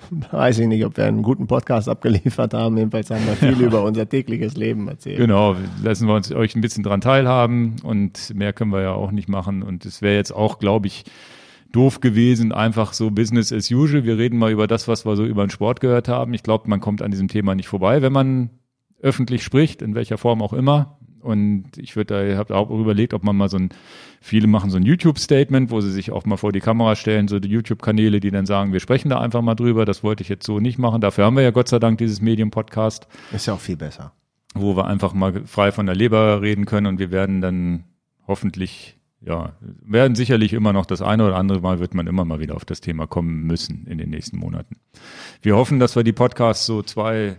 weiß 0.31 0.59
ich 0.59 0.67
nicht, 0.67 0.85
ob 0.85 0.95
wir 0.95 1.03
einen 1.03 1.23
guten 1.23 1.45
Podcast 1.45 1.89
abgeliefert 1.89 2.53
haben. 2.53 2.77
Jedenfalls 2.77 3.09
haben 3.09 3.25
wir 3.25 3.33
viel 3.33 3.61
über 3.61 3.83
unser 3.83 4.07
tägliches 4.07 4.55
Leben 4.55 4.87
erzählt. 4.87 5.17
Genau, 5.17 5.57
lassen 5.83 6.07
wir 6.07 6.15
uns 6.15 6.31
euch 6.31 6.55
ein 6.55 6.61
bisschen 6.61 6.83
dran 6.83 7.01
teilhaben 7.01 7.75
und 7.83 8.33
mehr 8.33 8.53
können 8.53 8.71
wir 8.71 8.81
ja 8.81 8.93
auch 8.93 9.11
nicht 9.11 9.27
machen. 9.27 9.61
Und 9.61 9.85
es 9.85 10.01
wäre 10.01 10.15
jetzt 10.15 10.31
auch, 10.31 10.59
glaube 10.59 10.87
ich, 10.87 11.03
doof 11.73 11.99
gewesen, 11.99 12.53
einfach 12.53 12.93
so 12.93 13.11
Business 13.11 13.51
as 13.51 13.69
usual. 13.69 14.05
Wir 14.05 14.17
reden 14.17 14.37
mal 14.37 14.51
über 14.51 14.67
das, 14.67 14.87
was 14.87 15.05
wir 15.05 15.17
so 15.17 15.25
über 15.25 15.45
den 15.45 15.49
Sport 15.49 15.81
gehört 15.81 16.07
haben. 16.07 16.33
Ich 16.33 16.43
glaube, 16.43 16.69
man 16.69 16.79
kommt 16.79 17.01
an 17.01 17.11
diesem 17.11 17.27
Thema 17.27 17.55
nicht 17.55 17.67
vorbei, 17.67 18.01
wenn 18.01 18.13
man 18.13 18.51
öffentlich 19.01 19.43
spricht, 19.43 19.81
in 19.81 19.95
welcher 19.95 20.17
Form 20.17 20.41
auch 20.41 20.53
immer. 20.53 20.97
Und 21.25 21.77
ich 21.77 21.95
würde 21.95 22.29
da, 22.31 22.37
habe 22.37 22.55
auch 22.55 22.69
überlegt, 22.69 23.13
ob 23.13 23.23
man 23.23 23.35
mal 23.35 23.49
so 23.49 23.57
ein, 23.57 23.69
viele 24.21 24.47
machen 24.47 24.69
so 24.69 24.77
ein 24.77 24.83
YouTube-Statement, 24.83 25.71
wo 25.71 25.81
sie 25.81 25.91
sich 25.91 26.11
auch 26.11 26.25
mal 26.25 26.37
vor 26.37 26.51
die 26.51 26.59
Kamera 26.59 26.95
stellen, 26.95 27.27
so 27.27 27.39
die 27.39 27.49
YouTube-Kanäle, 27.49 28.19
die 28.19 28.31
dann 28.31 28.45
sagen, 28.45 28.71
wir 28.73 28.79
sprechen 28.79 29.09
da 29.09 29.19
einfach 29.19 29.41
mal 29.41 29.55
drüber. 29.55 29.85
Das 29.85 30.03
wollte 30.03 30.21
ich 30.21 30.29
jetzt 30.29 30.45
so 30.45 30.59
nicht 30.59 30.77
machen. 30.77 31.01
Dafür 31.01 31.25
haben 31.25 31.35
wir 31.35 31.43
ja 31.43 31.51
Gott 31.51 31.67
sei 31.67 31.79
Dank 31.79 31.97
dieses 31.97 32.21
Medium-Podcast 32.21 33.07
Ist 33.33 33.47
ja 33.47 33.53
auch 33.55 33.59
viel 33.59 33.75
besser. 33.77 34.13
wo 34.53 34.77
wir 34.77 34.85
einfach 34.85 35.13
mal 35.13 35.43
frei 35.45 35.71
von 35.71 35.85
der 35.85 35.95
Leber 35.95 36.41
reden 36.41 36.65
können 36.65 36.87
und 36.87 36.99
wir 36.99 37.11
werden 37.11 37.41
dann 37.41 37.83
hoffentlich, 38.27 38.97
ja, 39.21 39.53
werden 39.81 40.15
sicherlich 40.15 40.53
immer 40.53 40.73
noch 40.73 40.85
das 40.85 41.01
eine 41.01 41.25
oder 41.25 41.35
andere 41.35 41.59
Mal 41.61 41.79
wird 41.79 41.93
man 41.93 42.07
immer 42.07 42.23
mal 42.25 42.39
wieder 42.39 42.55
auf 42.55 42.65
das 42.65 42.81
Thema 42.81 43.07
kommen 43.07 43.43
müssen 43.43 43.85
in 43.87 43.97
den 43.97 44.09
nächsten 44.11 44.37
Monaten. 44.37 44.77
Wir 45.41 45.55
hoffen, 45.55 45.79
dass 45.79 45.95
wir 45.95 46.03
die 46.03 46.13
Podcasts 46.13 46.65
so 46.65 46.81
zwei, 46.83 47.37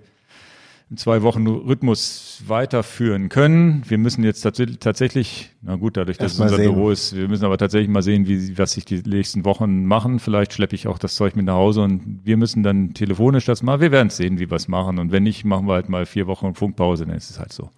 in 0.89 0.97
zwei 0.97 1.23
Wochen 1.23 1.47
Rhythmus 1.49 2.43
weiterführen 2.47 3.29
können. 3.29 3.83
Wir 3.89 3.99
müssen 3.99 4.23
jetzt 4.23 4.43
tats 4.43 4.63
tatsächlich, 4.79 5.51
na 5.61 5.75
gut, 5.75 5.97
dadurch, 5.97 6.17
dass 6.17 6.35
es 6.35 6.41
unser 6.41 6.57
sehen. 6.57 6.75
Büro 6.75 6.91
ist, 6.91 7.17
wir 7.17 7.27
müssen 7.27 7.45
aber 7.45 7.59
tatsächlich 7.59 7.89
mal 7.89 8.03
sehen, 8.03 8.29
wie, 8.29 8.57
was 8.57 8.73
sich 8.73 8.85
die 8.85 9.03
nächsten 9.05 9.45
Wochen 9.45 9.85
machen. 9.85 10.21
Vielleicht 10.21 10.53
schleppe 10.53 10.77
ich 10.77 10.87
auch 10.87 10.99
das 10.99 11.17
Zeug 11.17 11.35
mit 11.35 11.47
nach 11.47 11.55
Hause 11.55 11.83
und 11.83 12.21
wir 12.23 12.37
müssen 12.37 12.63
dann 12.63 12.95
telefonisch 12.95 13.47
das 13.47 13.65
mal, 13.65 13.81
wir 13.81 13.91
werden 13.91 14.09
es 14.09 14.17
sehen, 14.17 14.39
wie 14.39 14.49
wir 14.49 14.57
es 14.57 14.69
machen. 14.69 15.01
Und 15.01 15.11
wenn 15.11 15.25
nicht, 15.25 15.45
machen 15.45 15.67
wir 15.67 15.75
halt 15.75 15.89
mal 15.89 16.07
vier 16.07 16.29
Wochen 16.29 16.55
Funkpause, 16.55 17.05
dann 17.05 17.17
ist 17.17 17.31
es 17.31 17.41
halt 17.41 17.53
so. 17.53 17.71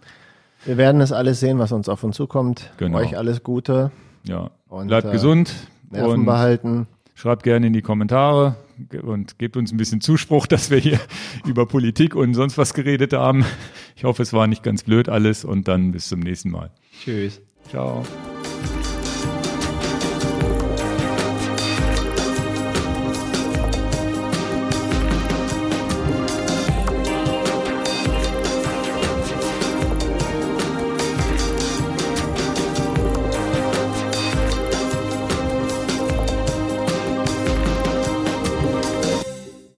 Wir 0.66 0.76
werden 0.76 1.00
es 1.00 1.10
alles 1.12 1.40
sehen, 1.40 1.58
was 1.58 1.72
uns 1.72 1.88
auf 1.88 2.04
uns 2.04 2.16
zukommt. 2.16 2.70
Genau. 2.76 2.98
Euch 2.98 3.16
alles 3.16 3.42
Gute, 3.42 3.90
Ja. 4.24 4.50
Und, 4.68 4.88
Bleibt 4.88 5.06
äh, 5.08 5.12
gesund 5.12 5.54
Nerven 5.90 6.10
und 6.10 6.24
behalten. 6.26 6.86
schreibt 7.14 7.42
gerne 7.42 7.68
in 7.68 7.72
die 7.72 7.80
Kommentare 7.80 8.56
und 9.02 9.38
gebt 9.38 9.56
uns 9.56 9.72
ein 9.72 9.76
bisschen 9.76 10.00
Zuspruch, 10.00 10.46
dass 10.46 10.70
wir 10.70 10.78
hier 10.78 11.00
über 11.46 11.66
Politik 11.66 12.14
und 12.14 12.34
sonst 12.34 12.58
was 12.58 12.74
geredet 12.74 13.12
haben. 13.12 13.44
Ich 13.96 14.04
hoffe, 14.04 14.22
es 14.22 14.32
war 14.32 14.46
nicht 14.46 14.62
ganz 14.62 14.84
blöd 14.84 15.08
alles 15.08 15.44
und 15.44 15.68
dann 15.68 15.92
bis 15.92 16.08
zum 16.08 16.20
nächsten 16.20 16.50
Mal. 16.50 16.70
Tschüss. 17.02 17.40
Ciao. 17.68 18.04